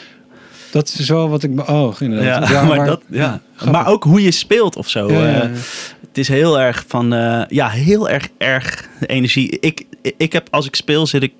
Dat 0.70 0.96
is 0.98 1.08
wel 1.08 1.28
wat 1.28 1.42
ik 1.42 1.54
beoog, 1.54 2.00
inderdaad. 2.00 2.48
ja, 2.48 2.62
maar, 2.74 2.86
dat, 2.86 3.00
ja. 3.10 3.40
maar 3.70 3.86
ook 3.86 4.04
hoe 4.04 4.22
je 4.22 4.30
speelt 4.30 4.76
of 4.76 4.88
zo. 4.88 5.10
Ja, 5.12 5.40
eh, 5.42 5.48
het 6.08 6.18
is 6.18 6.28
heel 6.28 6.60
erg 6.60 6.84
van, 6.88 7.12
eh, 7.14 7.42
ja, 7.48 7.68
heel 7.68 8.08
erg, 8.08 8.28
erg 8.38 8.88
energie. 9.06 9.56
Ik, 9.60 9.82
ik 10.16 10.32
heb, 10.32 10.46
als 10.50 10.66
ik 10.66 10.74
speel, 10.76 11.06
zit 11.06 11.22
ik 11.22 11.32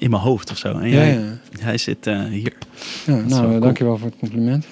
in 0.00 0.10
mijn 0.10 0.22
hoofd 0.22 0.50
of 0.50 0.58
zo. 0.58 0.78
En 0.78 0.88
jij, 0.88 1.12
ja. 1.14 1.38
hij 1.60 1.78
zit 1.78 2.06
eh, 2.06 2.24
hier. 2.24 2.56
Ja, 3.06 3.12
wel 3.16 3.24
nou, 3.24 3.48
cool. 3.48 3.60
dankjewel 3.60 3.98
voor 3.98 4.08
het 4.08 4.18
compliment. 4.18 4.66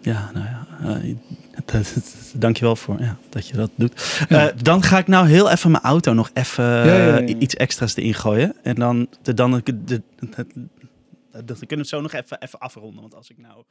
Ja, 0.00 0.30
nou 0.34 0.46
ja. 0.46 0.66
eh, 0.80 1.14
dat- 1.64 1.94
Dankjewel 2.34 2.76
voor 2.76 3.00
ja, 3.00 3.16
dat 3.28 3.46
je 3.48 3.54
dat 3.56 3.70
doet. 3.74 4.24
Eh, 4.28 4.46
dan 4.62 4.82
ga 4.82 4.98
ik 4.98 5.06
nou 5.06 5.28
heel 5.28 5.50
even 5.50 5.70
mijn 5.70 5.82
auto 5.82 6.12
nog 6.12 6.30
even 6.34 6.82
eh, 7.28 7.36
iets 7.38 7.54
extra's 7.54 7.96
erin 7.96 8.14
gooien. 8.14 8.54
En 8.62 8.74
dan, 8.74 9.08
de, 9.22 9.34
dan 9.34 9.60
de, 9.64 10.02
dat 11.30 11.58
kunnen 11.58 11.68
we 11.68 11.76
het 11.76 11.88
zo 11.88 12.00
nog 12.00 12.12
even, 12.12 12.40
even 12.40 12.58
afronden. 12.58 13.00
Want 13.00 13.14
als 13.14 13.30
ik 13.30 13.38
nou... 13.38 13.64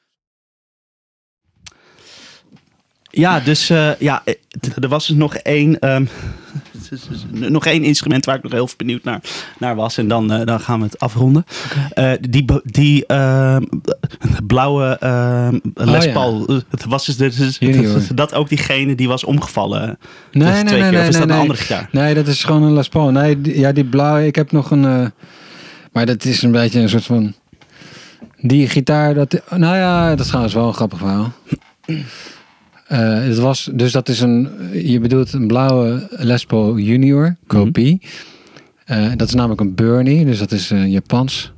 Ja, 3.12 3.40
dus 3.40 3.70
eh, 3.70 3.90
ja, 4.00 4.22
eh, 4.26 4.34
er 4.82 4.88
was 4.88 5.08
dus 5.08 5.16
nog 5.18 5.36
één, 5.36 5.80
ehm, 5.80 6.06
nog 7.32 7.66
één 7.66 7.84
instrument 7.84 8.26
waar 8.26 8.36
ik 8.36 8.44
nog 8.44 8.52
heel 8.52 8.68
veel 8.68 8.78
benieuwd 8.78 9.04
naar, 9.04 9.22
naar 9.58 9.76
was. 9.76 9.98
En 9.98 10.08
dan, 10.08 10.32
eh, 10.32 10.46
dan 10.46 10.60
gaan 10.60 10.80
we 10.80 10.86
het 10.86 11.00
afronden. 11.00 11.46
Eh, 11.94 12.12
die 12.30 12.46
be- 12.46 12.62
die 12.66 13.06
ehm, 13.06 13.64
blauwe 14.48 14.98
ehm 15.00 15.60
Les 15.74 15.98
Oh, 16.00 16.04
ja. 16.04 16.12
Paul, 16.12 16.46
het 16.70 16.86
was 16.86 17.06
dus, 17.06 17.36
dus 17.36 17.58
Junior. 17.58 18.02
dat 18.16 18.34
ook 18.34 18.50
diegene 18.50 18.96
die 18.96 19.08
was 19.08 19.24
omgevallen. 19.24 19.82
Nee, 19.86 19.98
dus 20.32 20.54
nee, 20.54 20.64
twee 20.64 20.82
nee, 20.82 20.90
keer. 20.90 21.00
nee, 21.00 21.02
of 21.02 21.08
is 21.08 21.12
nee, 21.18 21.20
dat 21.20 21.28
nee. 21.28 21.36
een 21.38 21.42
andere 21.42 21.60
gitaar? 21.60 21.90
Nee, 21.92 22.14
dat 22.14 22.28
is 22.28 22.44
gewoon 22.44 22.64
een 22.64 22.74
Les 22.74 22.90
Paul. 22.90 23.10
Nee, 23.12 23.42
die- 23.42 23.60
ja, 23.60 23.72
die 23.72 23.86
blauwe, 23.86 24.26
ik 24.26 24.36
heb 24.36 24.52
nog 24.52 24.72
een... 24.72 25.12
maar 25.92 26.06
dat 26.06 26.26
is 26.26 26.42
een 26.42 26.52
beetje 26.52 26.80
een 26.80 26.90
soort 26.90 27.06
van... 27.06 27.34
Die 28.38 28.70
gitaar, 28.70 29.14
dat... 29.14 29.42
Nou 29.50 29.76
ja, 29.76 30.10
dat 30.10 30.20
is 30.20 30.28
trouwens 30.28 30.54
wel 30.54 30.68
een 30.68 30.74
grappig 30.74 30.98
verhaal. 31.00 31.32
Eh, 32.92 33.24
het 33.24 33.38
was, 33.38 33.70
dus 33.74 33.92
dat 33.92 34.10
is 34.10 34.20
een... 34.20 34.50
Je 34.74 35.00
bedoelt 35.00 35.34
een 35.34 35.48
blauwe 35.48 36.08
Les 36.10 36.46
Paul 36.46 36.78
Junior, 36.78 37.36
kopie. 37.48 38.02
Eh, 38.86 39.12
dat 39.16 39.28
is 39.28 39.34
namelijk 39.34 39.62
een 39.62 39.76
Burnie, 39.76 40.26
dus 40.26 40.40
dat 40.40 40.52
is 40.52 40.72
eh, 40.72 40.88
Japans. 40.88 41.52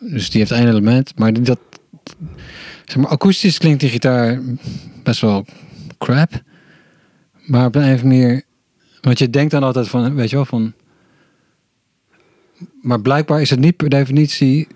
Dus 0.00 0.30
die 0.30 0.40
heeft 0.40 0.50
één 0.50 0.68
element. 0.68 1.18
Maar 1.18 1.32
die, 1.32 1.42
dat... 1.42 1.58
Zeg 2.84 2.96
maar, 2.96 3.10
akoestisch 3.10 3.58
klinkt 3.58 3.80
die 3.80 3.88
gitaar 3.88 4.40
best 5.02 5.20
wel 5.20 5.46
crap. 5.98 6.42
Maar 7.46 7.66
op 7.66 7.74
een 7.74 7.94
of 7.94 8.02
manier... 8.02 8.42
Want 9.00 9.18
je 9.18 9.30
denkt 9.30 9.50
dan 9.50 9.62
altijd 9.62 9.88
van, 9.88 10.14
weet 10.14 10.30
je 10.30 10.36
wel, 10.36 10.44
van... 10.44 10.72
Maar 12.82 13.00
blijkbaar 13.00 13.40
is 13.40 13.50
het 13.50 13.60
niet 13.60 13.76
per 13.76 13.88
definitie, 13.88 14.68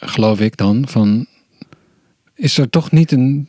geloof 0.00 0.40
ik 0.40 0.56
dan, 0.56 0.88
van... 0.88 1.26
Is 2.34 2.58
er 2.58 2.70
toch 2.70 2.90
niet 2.90 3.12
een... 3.12 3.48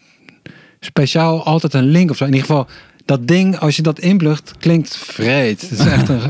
speciaal 0.80 1.44
altijd 1.44 1.74
een 1.74 1.84
link 1.84 2.10
of 2.10 2.18
zo. 2.18 2.26
In 2.26 2.34
ieder 2.34 2.48
geval, 2.48 2.68
dat 3.06 3.28
ding, 3.28 3.60
als 3.60 3.76
je 3.76 3.82
dat 3.82 4.00
inplugt, 4.00 4.54
klinkt 4.60 4.98
vreed. 4.98 5.62
Het 5.62 5.72
is 5.72 5.86
echt 5.98 6.10
een, 6.10 6.22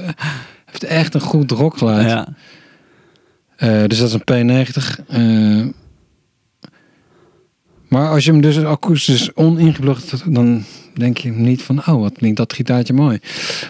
heeft 0.66 0.84
echt 0.84 1.14
een 1.14 1.22
goed 1.22 1.52
rockgeluid. 1.52 2.08
Ja. 2.08 2.28
Eh, 3.56 3.84
dus 3.88 4.00
dat 4.00 4.08
is 4.08 4.14
een 4.14 4.66
P90. 4.66 5.06
Eh, 5.08 5.66
maar 7.88 8.10
als 8.10 8.26
je 8.26 8.32
hem 8.32 8.42
dus 8.42 8.64
akoestisch 8.64 9.34
oningeplucht, 9.34 10.34
dan 10.34 10.64
denk 10.94 11.18
je 11.18 11.32
niet 11.32 11.62
van, 11.62 11.80
oh, 11.80 12.02
wat 12.02 12.18
klinkt 12.18 12.38
dat 12.38 12.54
gitaartje 12.54 12.94
mooi. 12.94 13.20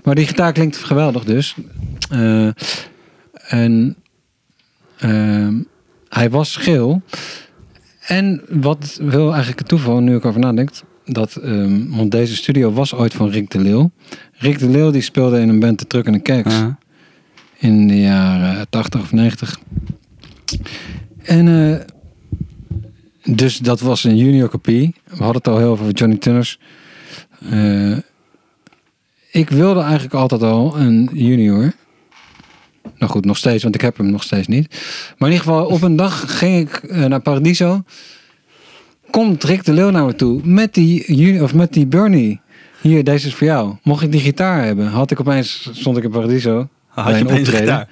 Maar 0.03 0.15
die 0.15 0.27
gitaar 0.27 0.53
klinkt 0.53 0.77
geweldig 0.77 1.23
dus. 1.23 1.55
Eh, 2.09 2.49
en 3.47 3.95
ehm, 4.97 5.55
hij 6.09 6.29
was 6.29 6.55
geel. 6.55 7.01
En 8.07 8.41
wat 8.49 8.99
wil 9.01 9.27
eigenlijk 9.27 9.59
het 9.59 9.67
toeval, 9.67 9.99
nu 9.99 10.15
ik 10.15 10.25
over 10.25 10.39
nadenk, 10.39 10.69
dat, 11.05 11.35
ehm, 11.35 11.89
want 11.89 12.11
deze 12.11 12.35
studio 12.35 12.71
was 12.71 12.93
ooit 12.93 13.13
van 13.13 13.29
Rick 13.29 13.49
de 13.49 13.59
Leeuw. 13.59 13.91
Rick 14.31 14.59
de 14.59 14.69
Leeuw 14.69 14.91
die 14.91 15.01
speelde 15.01 15.39
in 15.39 15.49
een 15.49 15.59
band 15.59 15.79
De 15.79 15.87
Truck 15.87 16.05
en 16.05 16.11
de 16.11 16.19
Keks 16.19 16.55
in 17.57 17.87
de 17.87 17.99
jaren 17.99 18.69
80 18.69 19.01
of 19.01 19.11
90. 19.11 19.59
En 21.23 21.47
eh, 21.47 23.35
dus 23.35 23.57
dat 23.57 23.79
was 23.79 24.03
een 24.03 24.17
junior 24.17 24.49
kopie. 24.49 24.95
We 25.03 25.23
hadden 25.23 25.35
het 25.35 25.47
al 25.47 25.57
heel 25.57 25.75
veel 25.75 25.85
over 25.85 25.95
Johnny 25.95 26.17
Tunners. 26.17 26.59
Eh, 27.49 27.97
ik 29.31 29.49
wilde 29.49 29.81
eigenlijk 29.81 30.13
altijd 30.13 30.43
al 30.43 30.79
een 30.79 31.09
junior. 31.13 31.73
Nou 32.97 33.11
goed, 33.11 33.25
nog 33.25 33.37
steeds, 33.37 33.63
want 33.63 33.75
ik 33.75 33.81
heb 33.81 33.97
hem 33.97 34.11
nog 34.11 34.23
steeds 34.23 34.47
niet. 34.47 34.67
Maar 35.17 35.29
in 35.29 35.35
ieder 35.35 35.47
geval, 35.47 35.65
op 35.65 35.81
een 35.81 35.95
dag 35.95 36.37
ging 36.37 36.69
ik 36.69 36.75
eh, 36.75 37.05
naar 37.05 37.19
Paradiso. 37.19 37.83
Komt 39.09 39.43
Rick 39.43 39.65
de 39.65 39.73
Leeuw 39.73 39.89
naar 39.89 40.05
me 40.05 40.15
toe 40.15 40.41
met 40.43 40.73
die, 40.73 41.43
of 41.43 41.53
met 41.53 41.73
die 41.73 41.85
Bernie. 41.85 42.39
Hier, 42.81 43.03
deze 43.03 43.27
is 43.27 43.35
voor 43.35 43.47
jou. 43.47 43.75
Mocht 43.83 44.03
ik 44.03 44.11
die 44.11 44.21
gitaar 44.21 44.63
hebben? 44.63 44.87
Had 44.87 45.11
ik 45.11 45.19
opeens, 45.19 45.69
stond 45.71 45.97
ik 45.97 46.03
in 46.03 46.09
Paradiso. 46.11 46.67
Had 46.87 47.05
bij 47.05 47.13
je 47.13 47.19
een 47.19 47.25
opeens 47.25 47.39
een 47.39 47.53
optreden. 47.53 47.73
gitaar? 47.73 47.89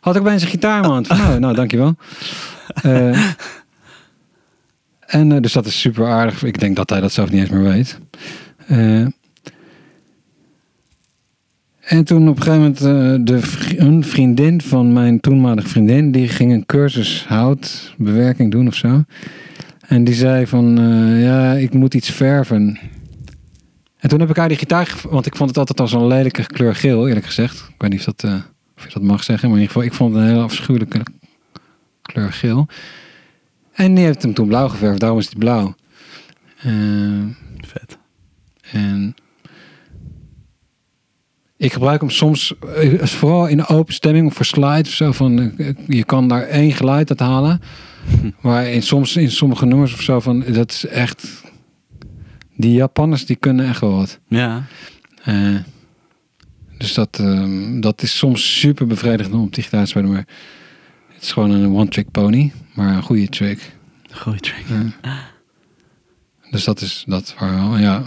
Had 0.00 0.16
ik 0.16 0.20
opeens 0.20 0.42
een 0.42 0.48
gitaar, 0.48 0.82
man. 0.82 1.06
Van, 1.06 1.16
nou, 1.22 1.38
nou, 1.38 1.54
dankjewel. 1.54 1.96
Eh 2.82 3.26
en 5.10 5.32
eh, 5.32 5.40
dus 5.40 5.52
dat 5.52 5.66
is 5.66 5.80
super 5.80 6.06
aardig. 6.06 6.42
Ik 6.42 6.60
denk 6.60 6.76
dat 6.76 6.90
hij 6.90 7.00
dat 7.00 7.12
zelf 7.12 7.30
niet 7.30 7.40
eens 7.40 7.50
meer 7.50 7.62
weet. 7.62 7.98
Eh, 8.66 9.06
en 11.90 12.04
toen 12.04 12.28
op 12.28 12.36
een 12.36 12.42
gegeven 12.42 12.60
moment 12.60 12.80
eh, 12.80 13.34
de, 13.34 13.76
een 13.76 14.04
vriendin 14.04 14.60
van 14.60 14.92
mijn 14.92 15.20
toenmalige 15.20 15.68
vriendin, 15.68 16.12
die 16.12 16.28
ging 16.28 16.52
een 16.52 16.66
cursus 16.66 17.24
houtbewerking 17.26 18.50
doen 18.50 18.66
of 18.66 18.74
zo. 18.74 19.04
En 19.86 20.04
die 20.04 20.14
zei 20.14 20.46
van, 20.46 20.78
eh, 20.78 21.22
ja, 21.22 21.52
ik 21.52 21.74
moet 21.74 21.94
iets 21.94 22.10
verven. 22.10 22.78
En 23.98 24.08
toen 24.08 24.20
heb 24.20 24.30
ik 24.30 24.36
haar 24.36 24.48
die 24.48 24.56
gitaar, 24.56 24.94
want 25.08 25.26
ik 25.26 25.36
vond 25.36 25.48
het 25.48 25.58
altijd 25.58 25.80
al 25.80 25.88
zo'n 25.88 26.06
lelijke 26.06 26.46
kleur 26.46 26.74
geel, 26.74 27.08
eerlijk 27.08 27.26
gezegd. 27.26 27.58
Ik 27.58 27.74
weet 27.78 27.90
niet 27.90 27.98
of, 27.98 28.04
dat, 28.04 28.24
eh, 28.30 28.40
of 28.76 28.84
je 28.84 28.92
dat 28.92 29.02
mag 29.02 29.22
zeggen, 29.22 29.48
maar 29.48 29.58
in 29.58 29.62
ieder 29.62 29.74
geval, 29.74 29.90
ik 29.90 29.96
vond 29.96 30.14
het 30.14 30.22
een 30.22 30.28
hele 30.28 30.42
afschuwelijke 30.42 31.00
kleur 32.02 32.32
geel. 32.32 32.68
En 33.72 33.94
die 33.94 34.04
heeft 34.04 34.22
hem 34.22 34.34
toen 34.34 34.48
blauw 34.48 34.68
geverfd, 34.68 35.00
daarom 35.00 35.18
is 35.18 35.28
die 35.28 35.38
blauw. 35.38 35.74
Eh, 36.56 36.72
Vet. 37.56 37.98
en 38.72 39.14
ik 41.60 41.72
gebruik 41.72 42.00
hem 42.00 42.10
soms, 42.10 42.54
eh, 42.76 43.02
vooral 43.02 43.46
in 43.46 43.66
open 43.66 43.94
stemming 43.94 44.26
of 44.26 44.34
voor 44.34 44.44
slides 44.44 44.88
of 44.88 44.94
zo. 44.94 45.12
Van, 45.12 45.58
eh, 45.58 45.74
je 45.86 46.04
kan 46.04 46.28
daar 46.28 46.42
één 46.42 46.72
geluid 46.72 47.10
uit 47.10 47.20
halen. 47.20 47.60
Maar 48.40 48.66
in, 48.66 48.82
soms 48.82 49.16
in 49.16 49.30
sommige 49.30 49.66
nummers 49.66 49.92
of 49.92 50.02
zo 50.02 50.20
van, 50.20 50.40
dat 50.40 50.70
is 50.70 50.86
echt... 50.86 51.42
Die 52.56 52.72
Japanners 52.72 53.26
die 53.26 53.36
kunnen 53.36 53.68
echt 53.68 53.80
wel 53.80 53.96
wat. 53.96 54.18
Ja. 54.28 54.64
Eh, 55.24 55.56
dus 56.78 56.94
dat, 56.94 57.18
ehm, 57.18 57.80
dat 57.80 58.02
is 58.02 58.18
soms 58.18 58.58
super 58.58 58.86
bevredigend 58.86 59.34
om 59.34 59.48
gitaar 59.50 59.84
te 59.84 59.90
spelen. 59.90 60.10
Maar 60.10 60.26
het 61.08 61.22
is 61.22 61.32
gewoon 61.32 61.50
een 61.50 61.74
one-trick 61.74 62.10
pony. 62.10 62.52
Maar 62.74 62.94
een 62.94 63.02
goede 63.02 63.28
trick. 63.28 63.76
Goeie 64.10 64.40
track. 64.40 64.64
Dus 66.50 66.64
dat 66.64 66.80
is 66.80 67.04
dat 67.06 67.34
verhaal, 67.36 67.78
ja. 67.78 68.02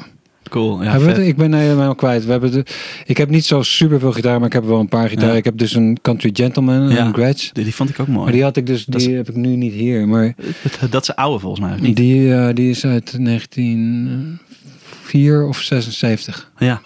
Cool. 0.53 0.83
Ja, 0.83 0.99
we 0.99 1.27
ik 1.27 1.35
ben 1.35 1.53
helemaal 1.53 1.95
kwijt. 1.95 2.25
We 2.25 2.31
hebben 2.31 2.51
de, 2.51 2.65
ik 3.05 3.17
heb 3.17 3.29
niet 3.29 3.45
zo 3.45 3.61
super 3.61 3.99
veel 3.99 4.11
gitaar, 4.11 4.37
maar 4.39 4.47
ik 4.47 4.53
heb 4.53 4.63
wel 4.65 4.79
een 4.79 4.87
paar. 4.87 5.19
Ja. 5.19 5.31
Ik 5.31 5.43
heb 5.43 5.57
dus 5.57 5.73
een 5.75 5.97
Country 6.01 6.29
Gentleman, 6.33 6.89
Ja. 6.89 7.05
een 7.05 7.13
Gretsch. 7.13 7.51
Die, 7.51 7.63
die 7.63 7.75
vond 7.75 7.89
ik 7.89 7.99
ook 7.99 8.07
mooi. 8.07 8.23
Maar 8.23 8.31
die 8.33 8.43
had 8.43 8.57
ik 8.57 8.67
dus, 8.67 8.85
Dat 8.85 9.01
is- 9.01 9.07
die 9.07 9.15
heb 9.15 9.29
ik 9.29 9.35
nu 9.35 9.55
niet 9.55 9.73
hier. 9.73 10.07
Maar 10.07 10.33
Dat, 10.79 10.91
dat 10.91 11.01
is 11.01 11.15
oude 11.15 11.39
volgens 11.39 11.61
mij, 11.65 11.73
of 11.73 11.79
niet? 11.79 11.95
die, 11.95 12.33
eh, 12.35 12.53
die 12.55 12.69
is 12.69 12.85
uit 12.85 13.15
1904 13.19 15.47
of 15.47 15.61
76. 15.61 16.51
Ja. 16.57 16.81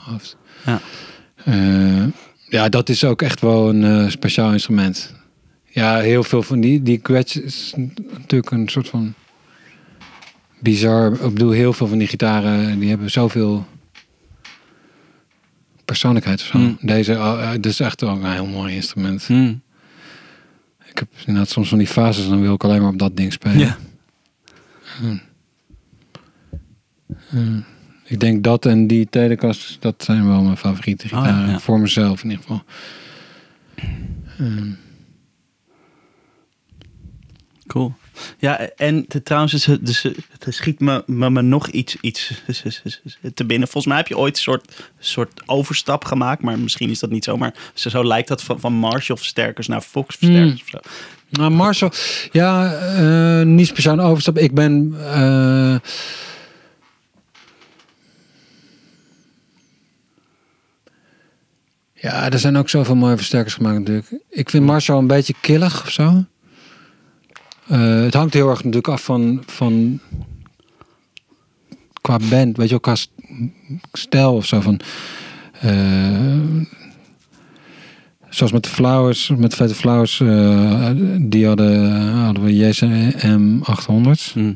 Ja. 0.65 0.81
Eh, 1.43 2.03
ja, 2.49 2.69
dat 2.69 2.89
is 2.89 3.03
ook 3.03 3.21
echt 3.21 3.41
wel 3.41 3.69
een 3.69 3.83
eh, 3.83 4.09
speciaal 4.09 4.51
instrument. 4.51 5.13
Ja, 5.69 5.99
heel 5.99 6.23
veel 6.23 6.43
van 6.43 6.59
die, 6.59 6.81
die 6.83 6.99
Gretsch 7.03 7.35
is 7.35 7.73
natuurlijk 8.17 8.51
een 8.51 8.69
soort 8.69 8.87
van 8.89 9.13
bizar. 10.59 11.13
Ik 11.13 11.33
bedoel, 11.33 11.51
heel 11.51 11.73
veel 11.73 11.87
van 11.87 11.97
die 11.97 12.07
gitaren, 12.07 12.79
die 12.79 12.89
hebben 12.89 13.11
zoveel 13.11 13.65
persoonlijkheid 15.85 16.39
of 16.39 16.45
zo. 16.45 16.57
Mm. 16.57 16.77
Deze, 16.81 17.11
uh, 17.13 17.51
dit 17.51 17.65
is 17.65 17.79
echt 17.79 18.03
ook 18.03 18.23
een 18.23 18.31
heel 18.31 18.45
mooi 18.45 18.75
instrument. 18.75 19.23
Hm. 19.23 19.53
Ik 20.85 20.97
heb 20.99 21.07
inderdaad 21.25 21.49
soms 21.49 21.69
van 21.69 21.77
die 21.77 21.87
fases 21.87 22.27
dan 22.27 22.41
wil 22.41 22.53
ik 22.53 22.63
alleen 22.63 22.81
maar 22.81 22.91
op 22.91 22.99
dat 22.99 23.17
ding 23.17 23.33
spelen. 23.33 23.57
Ja. 23.57 23.77
Hmm. 27.29 27.63
Ik 28.03 28.19
denk 28.19 28.43
dat 28.43 28.65
en 28.65 28.87
die 28.87 29.09
Telecaster, 29.09 29.77
dat 29.79 30.03
zijn 30.03 30.27
wel 30.27 30.41
mijn 30.41 30.57
favoriete 30.57 31.05
Oh, 31.05 31.11
ja, 31.11 31.17
gitaren. 31.17 31.49
ja. 31.49 31.59
Voor 31.59 31.79
mezelf 31.79 32.23
in 32.23 32.29
ieder 32.29 32.45
geval. 32.45 32.63
Hmm. 34.35 34.77
Cool. 37.67 37.93
Ja, 38.39 38.59
en 38.59 39.05
trouwens, 39.23 39.65
het- 39.65 39.85
dus, 39.85 40.01
het 40.03 40.45
schiet 40.49 40.79
me, 40.79 41.03
me, 41.05 41.29
me 41.29 41.41
nog 41.41 41.67
iets, 41.67 41.95
iets 42.01 42.31
te 43.33 43.45
binnen. 43.45 43.67
Volgens 43.67 43.85
mij 43.85 43.97
heb 43.97 44.07
je 44.07 44.17
ooit 44.17 44.35
een 44.35 44.41
soort, 44.41 44.89
soort 44.99 45.41
overstap 45.45 46.05
gemaakt, 46.05 46.41
maar 46.41 46.59
misschien 46.59 46.89
is 46.89 46.99
dat 46.99 47.09
niet 47.09 47.23
zo. 47.23 47.37
Maar 47.37 47.53
zo, 47.73 47.89
zo 47.89 48.03
lijkt 48.05 48.27
dat 48.27 48.43
van, 48.43 48.59
van 48.59 48.73
Marshall 48.73 49.17
versterkers 49.17 49.67
naar 49.67 49.81
Fox 49.81 50.15
versterkers. 50.15 50.61
of 50.61 50.67
zo. 50.67 50.77
Nou, 51.29 51.51
Marcel, 51.51 51.91
ja, 52.31 52.73
eh, 52.73 53.45
niet 53.45 53.67
speciaal 53.67 53.93
een 53.93 53.99
overstap. 54.05 54.37
Ik 54.37 54.53
ben. 54.53 54.93
eh, 54.99 55.75
ja, 61.93 62.29
er 62.31 62.39
zijn 62.39 62.57
ook 62.57 62.69
zoveel 62.69 62.95
mooie 62.95 63.15
versterkers 63.17 63.53
gemaakt 63.53 63.77
natuurlijk. 63.77 64.07
Ik 64.29 64.49
vind 64.49 64.65
Marshall 64.65 64.97
een 64.99 65.07
beetje 65.07 65.33
killig 65.41 65.81
of 65.81 65.91
zo. 65.91 66.25
Eh, 67.67 68.01
het 68.01 68.13
hangt 68.13 68.33
heel 68.33 68.49
erg 68.49 68.57
natuurlijk 68.57 68.87
af 68.87 69.03
van, 69.03 69.43
van 69.45 69.99
qua 72.01 72.17
band, 72.29 72.57
weet 72.57 72.65
je 72.65 72.69
wel, 72.71 72.79
qua 72.79 72.95
st- 72.95 73.11
stijl 73.93 74.33
of 74.35 74.45
zo 74.45 74.59
van. 74.61 74.79
eh, 75.61 76.37
zoals 78.29 78.51
met 78.51 78.63
de 78.63 78.69
Flowers, 78.69 79.31
met 79.37 79.55
Vette 79.55 79.75
Flowers, 79.75 80.19
eh, 80.19 80.89
die 81.21 81.45
hadden, 81.47 81.91
hadden 82.11 82.43
we 82.43 82.55
JSM 82.55 83.57
800. 83.63 84.21
Hm. 84.33 84.53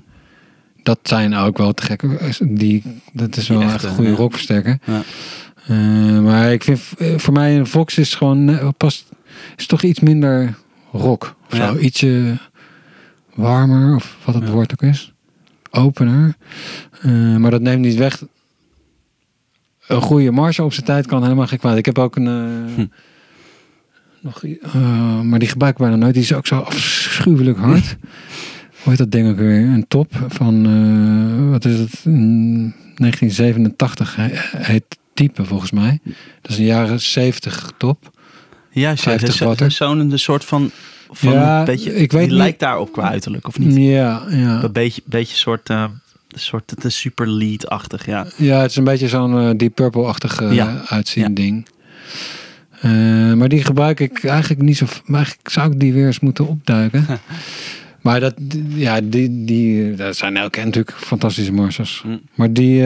Dat 0.84 1.00
zijn 1.04 1.36
ook 1.36 1.58
wel 1.58 1.74
te 1.74 1.84
gekke. 1.84 2.18
Die, 2.50 2.84
dat 3.14 3.38
is 3.38 3.48
wel 3.48 3.60
Die 3.60 3.68
echt 3.68 3.84
een 3.84 3.90
goede 3.90 4.10
ja. 4.10 4.16
rockversterker. 4.16 4.80
Ja. 4.86 5.02
Maar 6.22 6.54
ik 6.54 6.64
vind 6.64 6.80
voor 7.18 7.34
mij 7.34 7.58
een 7.58 7.68
Vox 7.68 7.98
is 7.98 8.16
gewoon 8.16 8.74
past 8.78 9.10
is 9.58 9.66
toch 9.66 9.82
iets 9.82 10.00
minder 10.00 10.54
rock. 10.92 11.36
Of 11.52 11.58
Ja. 11.58 11.68
zo. 11.68 11.78
Ietsje 11.78 12.38
warmer 13.34 13.96
of 13.96 14.18
wat 14.26 14.36
het 14.36 14.44
Ja. 14.44 14.50
woord 14.52 14.72
ook 14.72 14.82
is. 14.90 15.14
Opener. 15.72 16.36
Eh, 17.02 17.36
maar 17.36 17.52
dat 17.52 17.62
neemt 17.62 17.82
niet 17.82 17.96
weg. 17.96 18.24
Een 19.88 20.02
goede 20.02 20.32
Marshall 20.32 20.66
op 20.68 20.74
zijn 20.74 20.86
tijd 20.86 21.06
kan 21.08 21.24
helemaal 21.24 21.48
geen 21.48 21.60
kwaad. 21.60 21.78
Ik 21.78 21.86
heb 21.86 22.00
ook 22.00 22.16
een. 22.16 22.28
eh, 22.28 22.76
Hm. 22.76 22.86
nog, 24.22 24.44
eh, 24.44 25.22
maar 25.22 25.40
die 25.40 25.48
gebruik 25.48 25.74
ik 25.74 25.80
bijna 25.80 25.96
nooit. 25.96 26.14
Die 26.14 26.24
is 26.24 26.34
ook 26.34 26.48
zo 26.48 26.58
afschuwelijk 26.60 27.58
hard. 27.58 27.96
Hoe 28.82 28.90
heet 28.90 28.98
dat 28.98 29.12
ding 29.12 29.30
ook 29.30 29.38
weer? 29.38 29.60
Een 29.62 29.88
top 29.88 30.12
van. 30.28 31.50
wat 31.52 31.66
is 31.66 31.80
het? 31.80 32.02
Mm, 32.06 32.74
1987 32.96 34.16
he- 34.16 34.30
heet 34.58 34.98
type 35.14 35.46
volgens 35.46 35.72
mij. 35.72 36.00
Dat 36.42 36.52
is 36.52 36.58
een 36.58 36.66
jaren 36.66 37.00
70 37.02 37.72
top. 37.78 38.12
Ja, 38.72 38.96
50 38.98 39.34
zo- 39.34 39.46
watt, 39.46 39.62
een 39.62 40.20
soort 40.20 40.46
van, 40.46 40.72
van 41.12 41.34
Ja, 41.34 41.60
een 41.60 41.66
beetje, 41.66 41.90
ik 41.96 41.98
weet 41.98 42.10
die 42.12 42.20
niet- 42.20 42.32
lijkt 42.38 42.60
daarop 42.60 42.92
qua 42.92 43.10
uiterlijk, 43.10 43.48
of 43.48 43.60
niet? 43.60 43.76
Ja, 43.76 44.24
ja. 44.30 44.64
Een 44.64 44.72
beetje, 44.72 45.02
beetje 45.06 45.36
soort, 45.36 45.70
een 45.70 45.90
soort 46.30 46.70
het 46.70 46.84
is 46.84 47.00
super 47.00 47.28
lead-achtig, 47.30 48.06
ja. 48.06 48.26
Ja, 48.38 48.62
het 48.62 48.70
is 48.72 48.76
een 48.78 48.84
beetje 48.84 49.08
zo'n 49.08 49.58
Deep 49.58 49.76
Purple-achtige 49.76 50.46
eh, 50.46 50.54
Ja. 50.54 50.82
uitzien 50.88 51.24
Ja. 51.24 51.30
ding. 51.30 51.68
Maar 53.38 53.50
die 53.50 53.64
gebruik 53.64 54.00
ik 54.00 54.24
eigenlijk 54.24 54.62
niet 54.62 54.78
zo... 54.78 54.86
Maar 55.06 55.16
eigenlijk 55.20 55.50
zou 55.50 55.72
ik 55.72 55.80
die 55.80 55.94
weer 55.94 56.06
eens 56.06 56.20
moeten 56.20 56.48
opduiken. 56.48 57.06
Maar 58.02 58.20
dat, 58.20 58.34
ja, 58.68 59.02
die, 59.04 59.46
die, 59.46 59.96
dat 59.96 60.16
zijn 60.16 60.38
elke 60.38 60.60
natuurlijk 60.64 60.98
fantastische 60.98 61.52
morsels. 61.54 62.02
Hm. 62.04 62.18
Maar 62.36 62.54
die, 62.54 62.84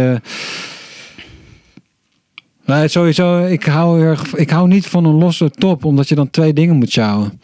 nee, 2.66 2.88
sowieso, 2.88 3.46
ik 3.46 3.64
hou, 3.64 4.02
erg, 4.04 4.36
ik 4.36 4.50
hou 4.50 4.68
niet 4.68 4.88
van 4.88 5.06
een 5.06 5.14
losse 5.14 5.50
top, 5.50 5.86
omdat 5.86 6.10
je 6.10 6.16
dan 6.16 6.30
twee 6.30 6.54
dingen 6.54 6.76
moet 6.76 6.92
sjouwen. 6.92 7.40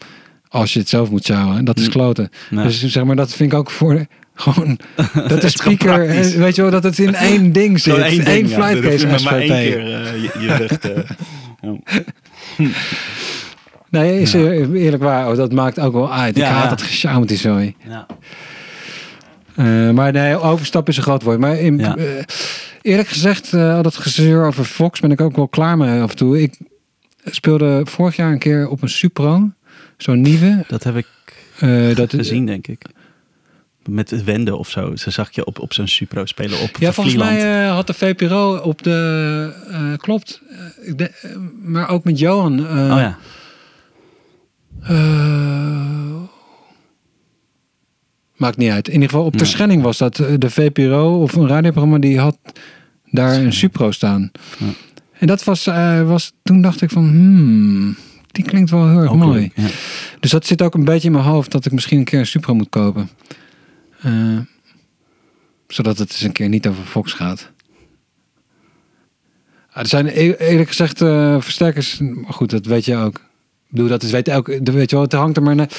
Als 0.52 0.72
je 0.72 0.78
het 0.78 0.88
zelf 0.88 1.10
moet 1.10 1.24
sjouwen. 1.24 1.64
Dat 1.64 1.78
is 1.78 1.84
Hm. 1.84 1.90
kloten. 1.90 2.30
Dus 2.50 2.84
zeg 2.86 3.04
maar, 3.04 3.16
dat 3.16 3.32
vind 3.32 3.52
ik 3.52 3.58
ook 3.58 3.70
voor 3.70 4.06
gewoon 4.34 4.78
dat 5.28 5.40
de 5.40 5.46
is 5.46 5.52
speaker, 5.52 6.08
eh, 6.08 6.30
weet 6.30 6.56
je 6.56 6.62
wel, 6.62 6.70
dat 6.70 6.82
het 6.82 6.98
in 6.98 7.14
één 7.30 7.52
ding 7.52 7.80
zit. 7.80 7.96
Eén, 7.96 8.24
ding, 8.24 8.48
ja. 8.48 8.56
Hoef 8.56 8.74
je 8.74 8.82
flightcase 8.82 9.06
maar, 9.06 9.22
maar 9.22 9.40
één 9.40 9.48
keer 9.48 9.78
eh, 10.04 10.22
je, 10.22 10.30
je 10.68 10.78
te... 10.78 11.04
ja. 11.60 11.76
Nee, 13.90 14.20
is 14.20 14.32
Ja. 14.32 14.38
eh, 14.38 14.70
eerlijk 14.84 15.02
waar. 15.02 15.30
Oh, 15.30 15.36
dat 15.36 15.52
maakt 15.52 15.80
ook 15.80 15.92
wel 15.92 16.12
uit. 16.12 16.36
Ja, 16.36 16.46
ik 16.46 16.52
haat 16.52 16.62
ja. 16.62 16.68
dat 16.68 16.82
gesjouw 16.82 17.18
met 17.18 17.28
die 17.28 17.38
zooi. 17.38 17.74
Ja. 17.88 18.06
Eh, 19.56 19.90
maar 19.90 20.12
nee, 20.12 20.40
overstap 20.40 20.88
is 20.88 20.96
een 20.96 21.02
groot 21.02 21.22
woord. 21.22 21.38
Maar 21.38 21.58
in, 21.58 21.78
Ja. 21.78 21.96
eh, 21.96 22.04
eerlijk 22.82 23.08
gezegd, 23.08 23.52
eh, 23.52 23.74
al 23.74 23.82
dat 23.82 23.96
gezeur 23.96 24.46
over 24.46 24.64
Fox 24.64 25.00
ben 25.00 25.10
ik 25.10 25.20
ook 25.20 25.36
wel 25.36 25.48
klaar 25.48 25.76
mee 25.76 26.00
af 26.00 26.10
en 26.10 26.16
toe. 26.16 26.42
Ik 26.42 26.58
speelde 27.24 27.80
vorig 27.84 28.16
jaar 28.16 28.32
een 28.32 28.38
keer 28.38 28.68
op 28.68 28.82
een 28.82 28.88
Supro. 28.88 29.50
Zo'n 29.96 30.20
nieuwe. 30.20 30.64
Dat 30.68 30.82
heb 30.84 30.96
ik 30.96 31.06
Eh, 31.58 31.94
dat, 31.94 32.10
gezien, 32.14 32.46
denk 32.46 32.66
ik. 32.66 32.82
Met 33.88 34.10
het 34.10 34.24
wenden 34.24 34.58
of 34.58 34.70
zo. 34.70 34.96
Ze 34.96 35.10
zag 35.10 35.30
je 35.34 35.44
op, 35.44 35.58
op 35.60 35.72
zo'n 35.72 35.88
Supro 35.88 36.24
spelen 36.26 36.60
op 36.60 36.76
Ja, 36.78 36.92
volgens 36.92 37.14
Vlieland. 37.14 37.38
mij 37.38 37.64
eh, 37.66 37.74
had 37.74 37.86
de 37.86 37.94
VPRO 37.94 38.56
op 38.56 38.82
de... 38.82 39.52
eh, 39.70 39.92
klopt. 39.96 40.42
De- 40.96 41.10
maar 41.62 41.88
ook 41.88 42.04
met 42.04 42.18
Johan. 42.18 42.60
oh 42.60 42.66
ja. 42.98 43.18
maakt 48.36 48.56
niet 48.56 48.70
uit. 48.70 48.86
In 48.88 48.94
ieder 48.94 49.08
geval 49.08 49.24
op 49.24 49.32
de 49.32 49.38
Nee. 49.38 49.46
Schenning 49.48 49.82
was 49.82 49.98
dat. 49.98 50.16
De 50.16 50.50
VPRO 50.50 51.22
of 51.22 51.32
een 51.34 51.48
radioprogramma 51.48 51.98
die 51.98 52.18
had 52.18 52.38
daar 53.10 53.34
een 53.34 53.52
Supro 53.52 53.90
staan. 53.90 54.30
Ja. 54.58 54.66
En 55.18 55.26
dat 55.26 55.44
was, 55.44 55.64
was... 56.04 56.32
Toen 56.42 56.62
dacht 56.62 56.82
ik 56.82 56.90
van... 56.90 57.08
Hmm, 57.08 57.96
die 58.32 58.44
klinkt 58.44 58.70
wel 58.70 58.88
heel 58.88 59.00
erg 59.00 59.14
mooi. 59.14 59.52
ja. 59.54 59.66
Dus 60.20 60.30
dat 60.30 60.46
zit 60.46 60.62
ook 60.62 60.74
een 60.74 60.84
beetje 60.84 61.06
in 61.06 61.12
mijn 61.12 61.24
hoofd 61.24 61.50
dat 61.52 61.64
ik 61.64 61.72
misschien 61.72 61.98
een 61.98 62.04
keer 62.04 62.18
een 62.18 62.26
Supra 62.26 62.52
moet 62.52 62.68
kopen. 62.68 63.10
Eh, 64.00 64.38
zodat 65.68 65.98
het 65.98 66.10
eens 66.10 66.22
een 66.22 66.32
keer 66.32 66.48
niet 66.48 66.66
over 66.66 66.84
Fox 66.84 67.12
gaat. 67.12 67.50
Ah, 69.72 69.82
er 69.82 69.86
zijn 69.86 70.06
e- 70.06 70.34
eerlijk 70.38 70.68
gezegd 70.68 71.00
eh, 71.00 71.40
versterkers, 71.40 71.98
maar 71.98 72.32
goed, 72.32 72.50
dat 72.50 72.66
weet 72.66 72.84
je 72.84 72.96
ook. 72.96 73.14
Ik 73.14 73.78
bedoel, 73.78 73.88
dat 73.88 74.02
is, 74.02 74.10
weet 74.10 74.28
elke, 74.28 74.62
dat 74.62 74.74
weet 74.74 74.90
je 74.90 74.96
wel, 74.96 75.04
het 75.04 75.12
hangt 75.14 75.36
er 75.36 75.42
maar 75.42 75.54
net. 75.54 75.76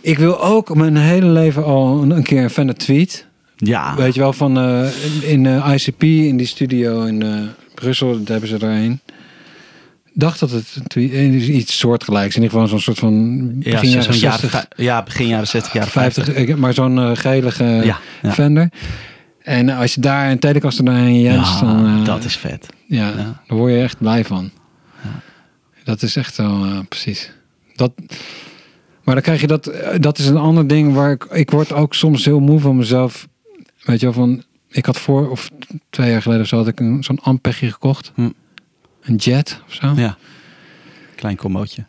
Ik 0.00 0.18
wil 0.18 0.42
ook 0.42 0.74
mijn 0.74 0.96
hele 0.96 1.26
leven 1.26 1.64
al 1.64 2.02
een, 2.02 2.10
een 2.10 2.22
keer 2.22 2.42
een 2.42 2.50
Fender 2.50 2.74
Tweet. 2.74 3.26
Ja. 3.56 3.96
Weet 3.96 4.14
je 4.14 4.20
wel, 4.20 4.32
van 4.32 4.58
eh, 4.58 4.88
in, 5.22 5.46
in 5.46 5.72
ICP, 5.72 6.02
in 6.02 6.36
die 6.36 6.46
studio 6.46 7.04
in 7.04 7.48
Brussel, 7.74 8.12
daar 8.22 8.40
hebben 8.40 8.48
ze 8.48 8.66
er 8.66 8.84
een. 8.84 9.00
Dacht 10.18 10.40
dat 10.40 10.50
het 10.50 10.76
eh, 10.96 11.48
iets 11.56 11.78
soortgelijks. 11.78 12.36
In 12.36 12.42
ieder 12.42 12.50
geval 12.58 12.68
zo'n 12.68 12.80
soort 12.80 12.98
van 12.98 13.12
Ja, 13.60 13.70
begin 13.80 13.90
zo'n 13.90 14.00
jaren 14.00 14.18
jaren 14.18 14.38
60, 14.40 14.50
vij- 14.50 14.84
ja, 14.84 15.02
begin 15.02 15.26
jaren 15.26 15.46
60, 15.48 15.72
jaren 15.72 15.90
50, 15.90 16.24
50. 16.24 16.48
eh, 16.48 16.54
maar 16.56 16.74
zo'n 16.74 16.98
eh, 16.98 17.10
gelige 17.14 17.64
Ja, 17.64 17.98
ja. 18.22 18.32
Fender. 18.32 18.68
En 19.42 19.68
als 19.70 19.94
je 19.94 20.00
daar 20.00 20.30
een 20.30 20.38
telecaster 20.38 20.84
doorheen 20.84 21.20
Ja, 21.20 21.60
dan, 21.60 21.86
eh, 21.86 22.04
dat 22.04 22.24
is 22.24 22.36
vet. 22.36 22.66
ja, 22.86 23.08
ja. 23.08 23.42
daar 23.46 23.58
word 23.58 23.72
je 23.72 23.78
echt 23.80 23.98
blij 23.98 24.24
van. 24.24 24.50
Ja. 25.02 25.10
Dat 25.84 26.02
is 26.02 26.16
echt 26.16 26.34
zo, 26.34 26.64
eh, 26.64 26.78
precies. 26.88 27.32
Dat, 27.74 27.92
maar 29.04 29.14
dan 29.14 29.24
krijg 29.24 29.40
je 29.40 29.46
dat, 29.46 29.66
eh, 29.66 29.98
dat 30.00 30.18
is 30.18 30.26
een 30.26 30.36
ander 30.36 30.66
ding 30.66 30.94
waar 30.94 31.10
ik, 31.10 31.24
ik 31.24 31.50
word 31.50 31.72
ook 31.72 31.94
soms 31.94 32.24
heel 32.24 32.40
moe 32.40 32.60
van 32.60 32.76
mezelf. 32.76 33.28
Weet 33.82 34.00
je 34.00 34.06
wel, 34.06 34.14
van, 34.14 34.42
ik 34.70 34.86
had 34.86 34.98
voor, 34.98 35.30
of 35.30 35.50
twee 35.90 36.10
jaar 36.10 36.22
geleden 36.22 36.42
of 36.42 36.48
zo, 36.48 36.56
had 36.56 36.68
ik 36.68 36.80
een, 36.80 37.04
zo'n 37.04 37.20
Ampegje 37.22 37.72
gekocht. 37.72 38.12
Hm. 38.14 38.28
Een 39.06 39.16
Jet 39.16 39.60
of 39.66 39.72
zo. 39.74 39.92
Ja. 39.96 40.16
Klein 41.14 41.36
combootje. 41.36 41.84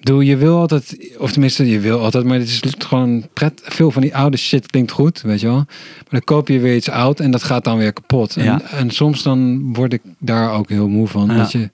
Doe, 0.00 0.24
je 0.24 0.36
wil 0.36 0.58
altijd, 0.58 1.14
of 1.18 1.32
tenminste, 1.32 1.68
je 1.70 1.80
wil 1.80 2.00
altijd, 2.00 2.24
maar 2.24 2.38
het 2.38 2.48
is 2.48 2.60
gewoon 2.78 3.26
pret. 3.32 3.60
Veel 3.64 3.90
van 3.90 4.02
die 4.02 4.16
oude 4.16 4.36
shit 4.36 4.66
klinkt 4.66 4.90
goed, 4.90 5.20
weet 5.20 5.40
je 5.40 5.46
wel. 5.46 5.56
Maar 5.56 6.06
dan 6.08 6.24
koop 6.24 6.48
je 6.48 6.58
weer 6.60 6.74
iets 6.76 6.88
oud 6.88 7.20
en 7.20 7.30
dat 7.30 7.42
gaat 7.42 7.64
dan 7.64 7.78
weer 7.78 7.92
kapot. 7.92 8.36
En, 8.36 8.44
Ja. 8.44 8.60
en 8.70 8.90
soms 8.90 9.22
dan 9.22 9.72
word 9.74 9.92
ik 9.92 10.02
daar 10.18 10.52
ook 10.52 10.68
heel 10.68 10.88
moe 10.88 11.06
van. 11.08 11.26
Ja. 11.26 11.36
Dat 11.36 11.52
je, 11.52 11.70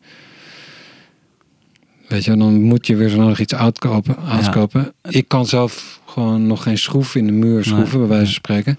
weet 2.08 2.24
je, 2.24 2.36
dan 2.36 2.62
moet 2.62 2.86
je 2.86 2.96
weer 2.96 3.08
zo 3.08 3.16
nodig 3.16 3.40
iets 3.40 3.52
oud 3.54 3.78
kopen. 3.78 4.16
Oud 4.16 4.44
Ja. 4.44 4.50
kopen. 4.50 4.92
Ik 5.08 5.28
kan 5.28 5.46
zelf 5.46 6.00
gewoon 6.06 6.46
nog 6.46 6.62
geen 6.62 6.78
schroef 6.78 7.14
in 7.14 7.26
de 7.26 7.32
muur 7.32 7.64
schroeven, 7.64 7.98
bij 7.98 8.08
wijze 8.08 8.24
van 8.24 8.34
spreken. 8.34 8.78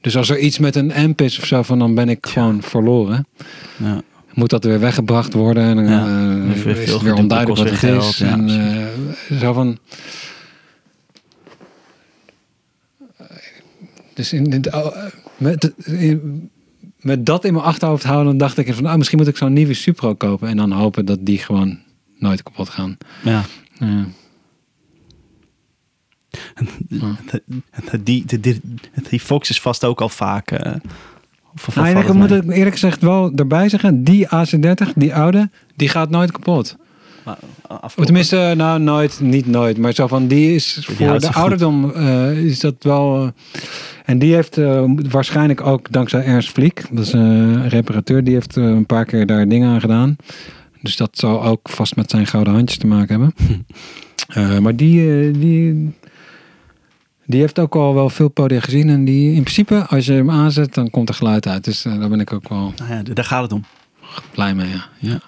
Dus 0.00 0.16
als 0.16 0.28
er 0.30 0.38
iets 0.38 0.58
met 0.58 0.76
een 0.76 0.92
amp 0.92 1.20
is 1.20 1.38
of 1.38 1.46
zo, 1.46 1.62
van, 1.62 1.78
dan 1.78 1.94
ben 1.94 2.08
ik 2.08 2.26
gewoon 2.26 2.62
verloren. 2.62 3.26
Ja. 3.76 4.02
Moet 4.34 4.50
dat 4.50 4.64
weer 4.64 4.80
weggebracht 4.80 5.32
worden 5.32 5.78
en 5.78 5.88
Ja, 5.88 6.06
eh, 6.06 6.44
weer 6.46 6.56
veel 6.56 6.70
is 6.70 6.78
het 6.78 6.88
gedoe, 6.88 7.02
weer 7.02 7.14
onduidelijk 7.14 7.58
wat 7.58 7.68
het 7.70 7.78
geld, 7.78 8.02
is. 8.04 8.18
ja, 8.18 8.26
en 8.32 8.48
eh, 9.28 9.38
zo 9.38 9.52
van... 9.52 9.78
Dus 14.14 14.32
in, 14.32 14.44
in, 14.52 14.74
oh, 14.74 14.96
eh, 14.96 15.12
met, 15.36 15.72
in- 15.84 16.50
met 17.00 17.26
dat 17.26 17.44
in 17.44 17.52
mijn 17.52 17.64
achterhoofd 17.64 18.04
houden, 18.04 18.26
dan 18.26 18.38
dacht 18.38 18.58
ik 18.58 18.74
van, 18.74 18.86
ah, 18.86 18.96
misschien 18.96 19.18
moet 19.18 19.26
ik 19.28 19.36
zo'n 19.36 19.52
nieuwe 19.52 19.74
Supro 19.74 20.14
kopen 20.14 20.48
en 20.48 20.56
dan 20.56 20.72
hopen 20.72 21.04
dat 21.04 21.18
die 21.26 21.38
gewoon 21.38 21.78
nooit 22.18 22.42
kapot 22.42 22.68
gaan. 22.68 22.96
ja. 23.22 23.42
Ja. 23.78 24.06
Die, 28.02 28.24
die, 28.26 28.40
die, 28.40 28.60
die 29.10 29.20
Fox 29.20 29.50
is 29.50 29.60
vast 29.60 29.84
ook 29.84 30.00
al 30.00 30.08
vaak... 30.08 30.50
eh 30.50 30.74
of, 31.54 31.74
Nou, 31.74 31.88
ik 31.88 31.96
het 31.96 32.12
moet 32.12 32.30
ik 32.30 32.50
eerlijk 32.50 32.72
gezegd 32.72 33.02
wel 33.02 33.32
erbij 33.36 33.68
zeggen, 33.68 34.04
die 34.04 34.26
AC30, 34.26 34.92
die 34.94 35.14
oude, 35.14 35.50
die 35.76 35.88
gaat 35.88 36.10
nooit 36.10 36.32
kapot. 36.32 36.76
Maar, 37.24 37.36
eh. 37.68 37.76
Of 37.82 37.94
tenminste, 37.94 38.54
nou 38.56 38.80
nooit, 38.80 39.20
niet 39.20 39.46
nooit, 39.46 39.78
maar 39.78 39.92
zo 39.92 40.06
van 40.06 40.26
die 40.26 40.54
is 40.54 40.78
voor 40.90 41.18
de 41.18 41.32
ouderdom 41.32 41.90
eh, 41.90 42.44
is 42.44 42.60
dat 42.60 42.74
wel. 42.78 43.22
eh, 43.22 43.60
en 44.04 44.18
die 44.18 44.34
heeft 44.34 44.56
waarschijnlijk 45.10 45.66
ook 45.66 45.92
dankzij 45.92 46.24
Ernst 46.24 46.50
Vliek, 46.50 46.84
dat 46.90 47.04
is 47.06 47.12
een 47.12 47.68
reparateur, 47.68 48.24
die 48.24 48.34
heeft 48.34 48.56
een 48.56 48.86
paar 48.86 49.04
keer 49.04 49.26
daar 49.26 49.48
dingen 49.48 49.68
aan 49.68 49.80
gedaan. 49.80 50.16
Dus 50.82 50.96
dat 50.96 51.18
zal 51.18 51.44
ook 51.44 51.68
vast 51.70 51.96
met 51.96 52.10
zijn 52.10 52.26
gouden 52.26 52.54
handjes 52.54 52.78
te 52.78 52.86
maken 52.86 53.08
hebben. 53.20 53.34
Maar 54.62 54.76
die, 54.76 55.30
die, 55.30 55.92
die 57.26 57.40
heeft 57.40 57.58
ook 57.58 57.74
al 57.74 57.94
wel 57.94 58.10
veel 58.10 58.28
podia 58.28 58.60
gezien. 58.60 58.88
En 58.88 59.04
die 59.04 59.34
in 59.34 59.42
principe, 59.42 59.86
als 59.86 60.06
je 60.06 60.12
hem 60.12 60.30
aanzet, 60.30 60.74
dan 60.74 60.90
komt 60.90 61.08
er 61.08 61.14
geluid 61.14 61.46
uit. 61.46 61.64
Dus 61.64 61.84
eh, 61.84 61.98
daar 61.98 62.08
ben 62.08 62.20
ik 62.20 62.32
ook 62.32 62.48
wel 62.48 62.72
Nou 62.76 62.92
ja, 62.92 63.02
daar 63.02 63.24
gaat 63.24 63.42
het 63.42 63.52
om. 63.52 63.64
blij 64.32 64.54
mee. 64.54 64.68
Ja. 64.68 64.88
ja. 64.98 65.20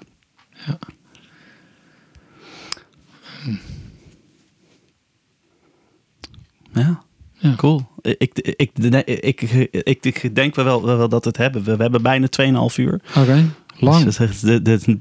Ja. 6.72 7.02
Ja. 7.38 7.54
Cool. 7.56 7.86
Ik, 8.02 8.38
ik, 8.38 8.70
ik, 8.76 9.42
ik, 9.42 10.22
ik, 10.22 10.34
denk 10.34 10.54
wel, 10.54 10.84
wel, 10.84 11.08
dat 11.08 11.22
we 11.24 11.28
het 11.28 11.36
hebben. 11.36 11.64
We, 11.64 11.76
we 11.76 11.82
hebben 11.82 12.02
bijna 12.02 12.26
2,5 12.70 12.74
uur. 12.76 13.00
Oké, 13.16 13.44
lang. 13.80 14.04
Dus, 14.04 14.40
de- 14.40 14.62
de- 14.62 14.98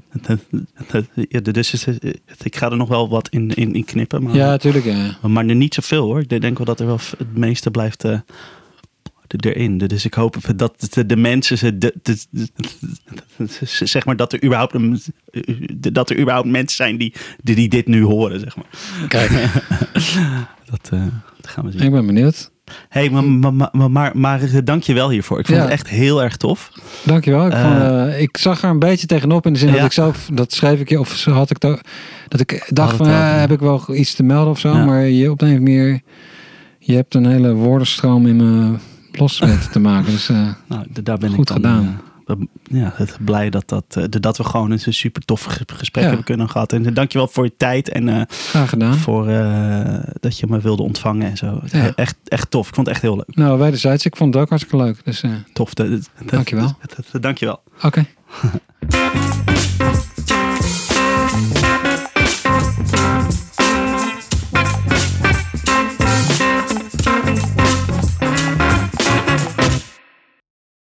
ja, 1.28 1.40
dus 1.40 1.72
ik 2.42 2.56
ga 2.56 2.70
er 2.70 2.76
nog 2.76 2.88
wel 2.88 3.08
wat 3.08 3.28
in, 3.28 3.50
in, 3.54 3.74
in 3.74 3.84
knippen. 3.84 4.22
Maar, 4.22 4.34
Ja, 4.34 4.56
tuurlijk. 4.56 4.84
Ja. 4.84 5.28
maar 5.28 5.44
niet 5.44 5.74
zoveel 5.74 6.04
hoor. 6.04 6.20
Ik 6.20 6.40
denk 6.40 6.56
wel 6.56 6.66
dat 6.66 6.80
er 6.80 6.86
wel 6.86 6.98
het 7.18 7.36
meeste 7.36 7.70
blijft 7.70 8.04
eh, 8.04 8.18
erin. 9.40 9.78
Dus 9.78 10.04
ik 10.04 10.14
hoop 10.14 10.36
dat 10.56 10.86
de, 10.90 11.06
de 11.06 11.16
mensen, 11.16 11.58
ze- 11.58 11.78
de, 11.78 11.94
zeg 13.84 14.04
maar, 14.04 14.16
dat 14.16 14.32
er 14.32 14.44
überhaupt, 14.44 14.74
een- 14.74 15.00
dat 15.92 16.10
er 16.10 16.18
überhaupt 16.18 16.48
mensen 16.48 16.76
zijn 16.76 16.96
die, 16.96 17.12
die, 17.42 17.54
die 17.54 17.68
dit 17.68 17.86
nu 17.86 18.02
horen. 18.02 18.40
Zeg 18.40 18.56
maar. 18.56 18.66
Kijk, 19.08 19.30
Dat, 20.70 20.88
eh, 20.92 21.06
dat 21.40 21.50
gaan 21.50 21.64
we 21.64 21.70
zien. 21.70 21.80
ik 21.80 21.90
ben 21.90 22.06
benieuwd. 22.06 22.50
Hey, 22.88 23.10
maar, 23.10 23.24
maar, 23.24 23.90
maar, 23.90 24.10
maar, 24.18 24.42
eh, 24.42 24.58
dank 24.64 24.82
je 24.82 24.94
wel 24.94 25.10
hiervoor. 25.10 25.38
Ik 25.38 25.46
vond 25.46 25.58
Ja. 25.58 25.64
het 25.64 25.72
echt 25.72 25.88
heel 25.88 26.22
erg 26.22 26.36
tof. 26.36 26.70
Dankjewel. 27.04 27.46
Ik, 27.46 27.52
Eh, 27.52 28.06
eh, 28.14 28.20
ik 28.20 28.36
zag 28.36 28.62
er 28.62 28.70
een 28.70 28.78
beetje 28.78 29.06
tegenop 29.06 29.46
in 29.46 29.52
de 29.52 29.58
zin 29.58 29.68
Ja. 29.68 29.74
dat 29.74 29.84
ik 29.84 29.92
zelf, 29.92 30.28
dat 30.32 30.52
schreef 30.52 30.80
ik 30.80 30.88
je, 30.88 31.00
of 31.00 31.24
had 31.24 31.50
ik 31.50 31.60
dat, 31.60 31.80
dat 32.28 32.40
ik 32.40 32.66
dacht 32.68 32.88
het 32.88 32.96
van, 32.96 33.06
wel, 33.06 33.16
ja, 33.16 33.22
heb 33.38 33.52
ik 33.52 33.60
wel 33.60 33.84
iets 33.94 34.14
te 34.14 34.22
melden 34.22 34.50
of 34.50 34.58
zo, 34.58 34.74
maar 34.74 35.00
je 35.00 35.30
op 35.30 35.38
de 35.38 35.46
een 35.46 35.62
manier, 35.62 36.00
je 36.78 36.94
hebt 36.94 37.14
een 37.14 37.26
hele 37.26 37.54
woordenstroom 37.54 38.26
in 38.26 38.36
me 38.36 38.74
los 39.12 39.38
weten 39.38 39.70
te 39.70 39.78
maken. 39.80 40.12
Dus 40.12 40.28
Nou, 40.66 40.84
daar 41.02 41.18
ben 41.18 41.30
Goed 41.30 41.38
ik 41.38 41.46
dan, 41.46 41.56
gedaan. 41.56 42.00
Eh, 42.26 42.36
ja, 42.62 42.92
het, 42.94 43.16
blij 43.24 43.50
dat, 43.50 43.68
dat, 43.68 43.84
eh, 43.88 44.04
dat 44.08 44.36
we 44.36 44.44
gewoon 44.44 44.70
een 44.70 44.78
super 44.78 45.22
tof 45.24 45.42
ge- 45.44 45.64
gesprek 45.66 46.02
Ja. 46.02 46.08
hebben 46.08 46.26
kunnen 46.26 46.50
gehad. 46.50 46.72
En 46.72 46.94
dankjewel 46.94 47.28
voor 47.28 47.44
je 47.44 47.52
tijd 47.56 47.88
en 47.88 48.08
eh, 48.08 48.20
graag 48.28 48.68
gedaan. 48.68 48.94
voor 48.94 49.28
eh, 49.28 49.98
dat 50.20 50.38
je 50.38 50.46
me 50.48 50.60
wilde 50.60 50.82
ontvangen 50.82 51.30
en 51.30 51.36
zo. 51.36 51.60
Ja. 51.66 51.92
Echt, 51.94 52.16
echt 52.24 52.50
tof. 52.50 52.68
Ik 52.68 52.74
vond 52.74 52.86
het 52.86 52.96
echt 52.96 53.04
heel 53.04 53.16
leuk. 53.16 53.36
Nou, 53.36 53.58
wederzijds, 53.58 54.04
ik 54.04 54.16
vond 54.16 54.34
het 54.34 54.42
ook 54.42 54.48
hartstikke 54.48 54.84
leuk. 54.84 55.04
Dus 55.04 55.22
eh, 55.22 55.30
Tof. 55.52 55.74
Dat- 55.74 55.90
dat- 55.90 56.08
Dankjewel. 56.26 56.76
dat- 56.86 57.06
dat- 57.12 57.22
Dankjewel. 57.22 57.62
oké. 57.82 58.06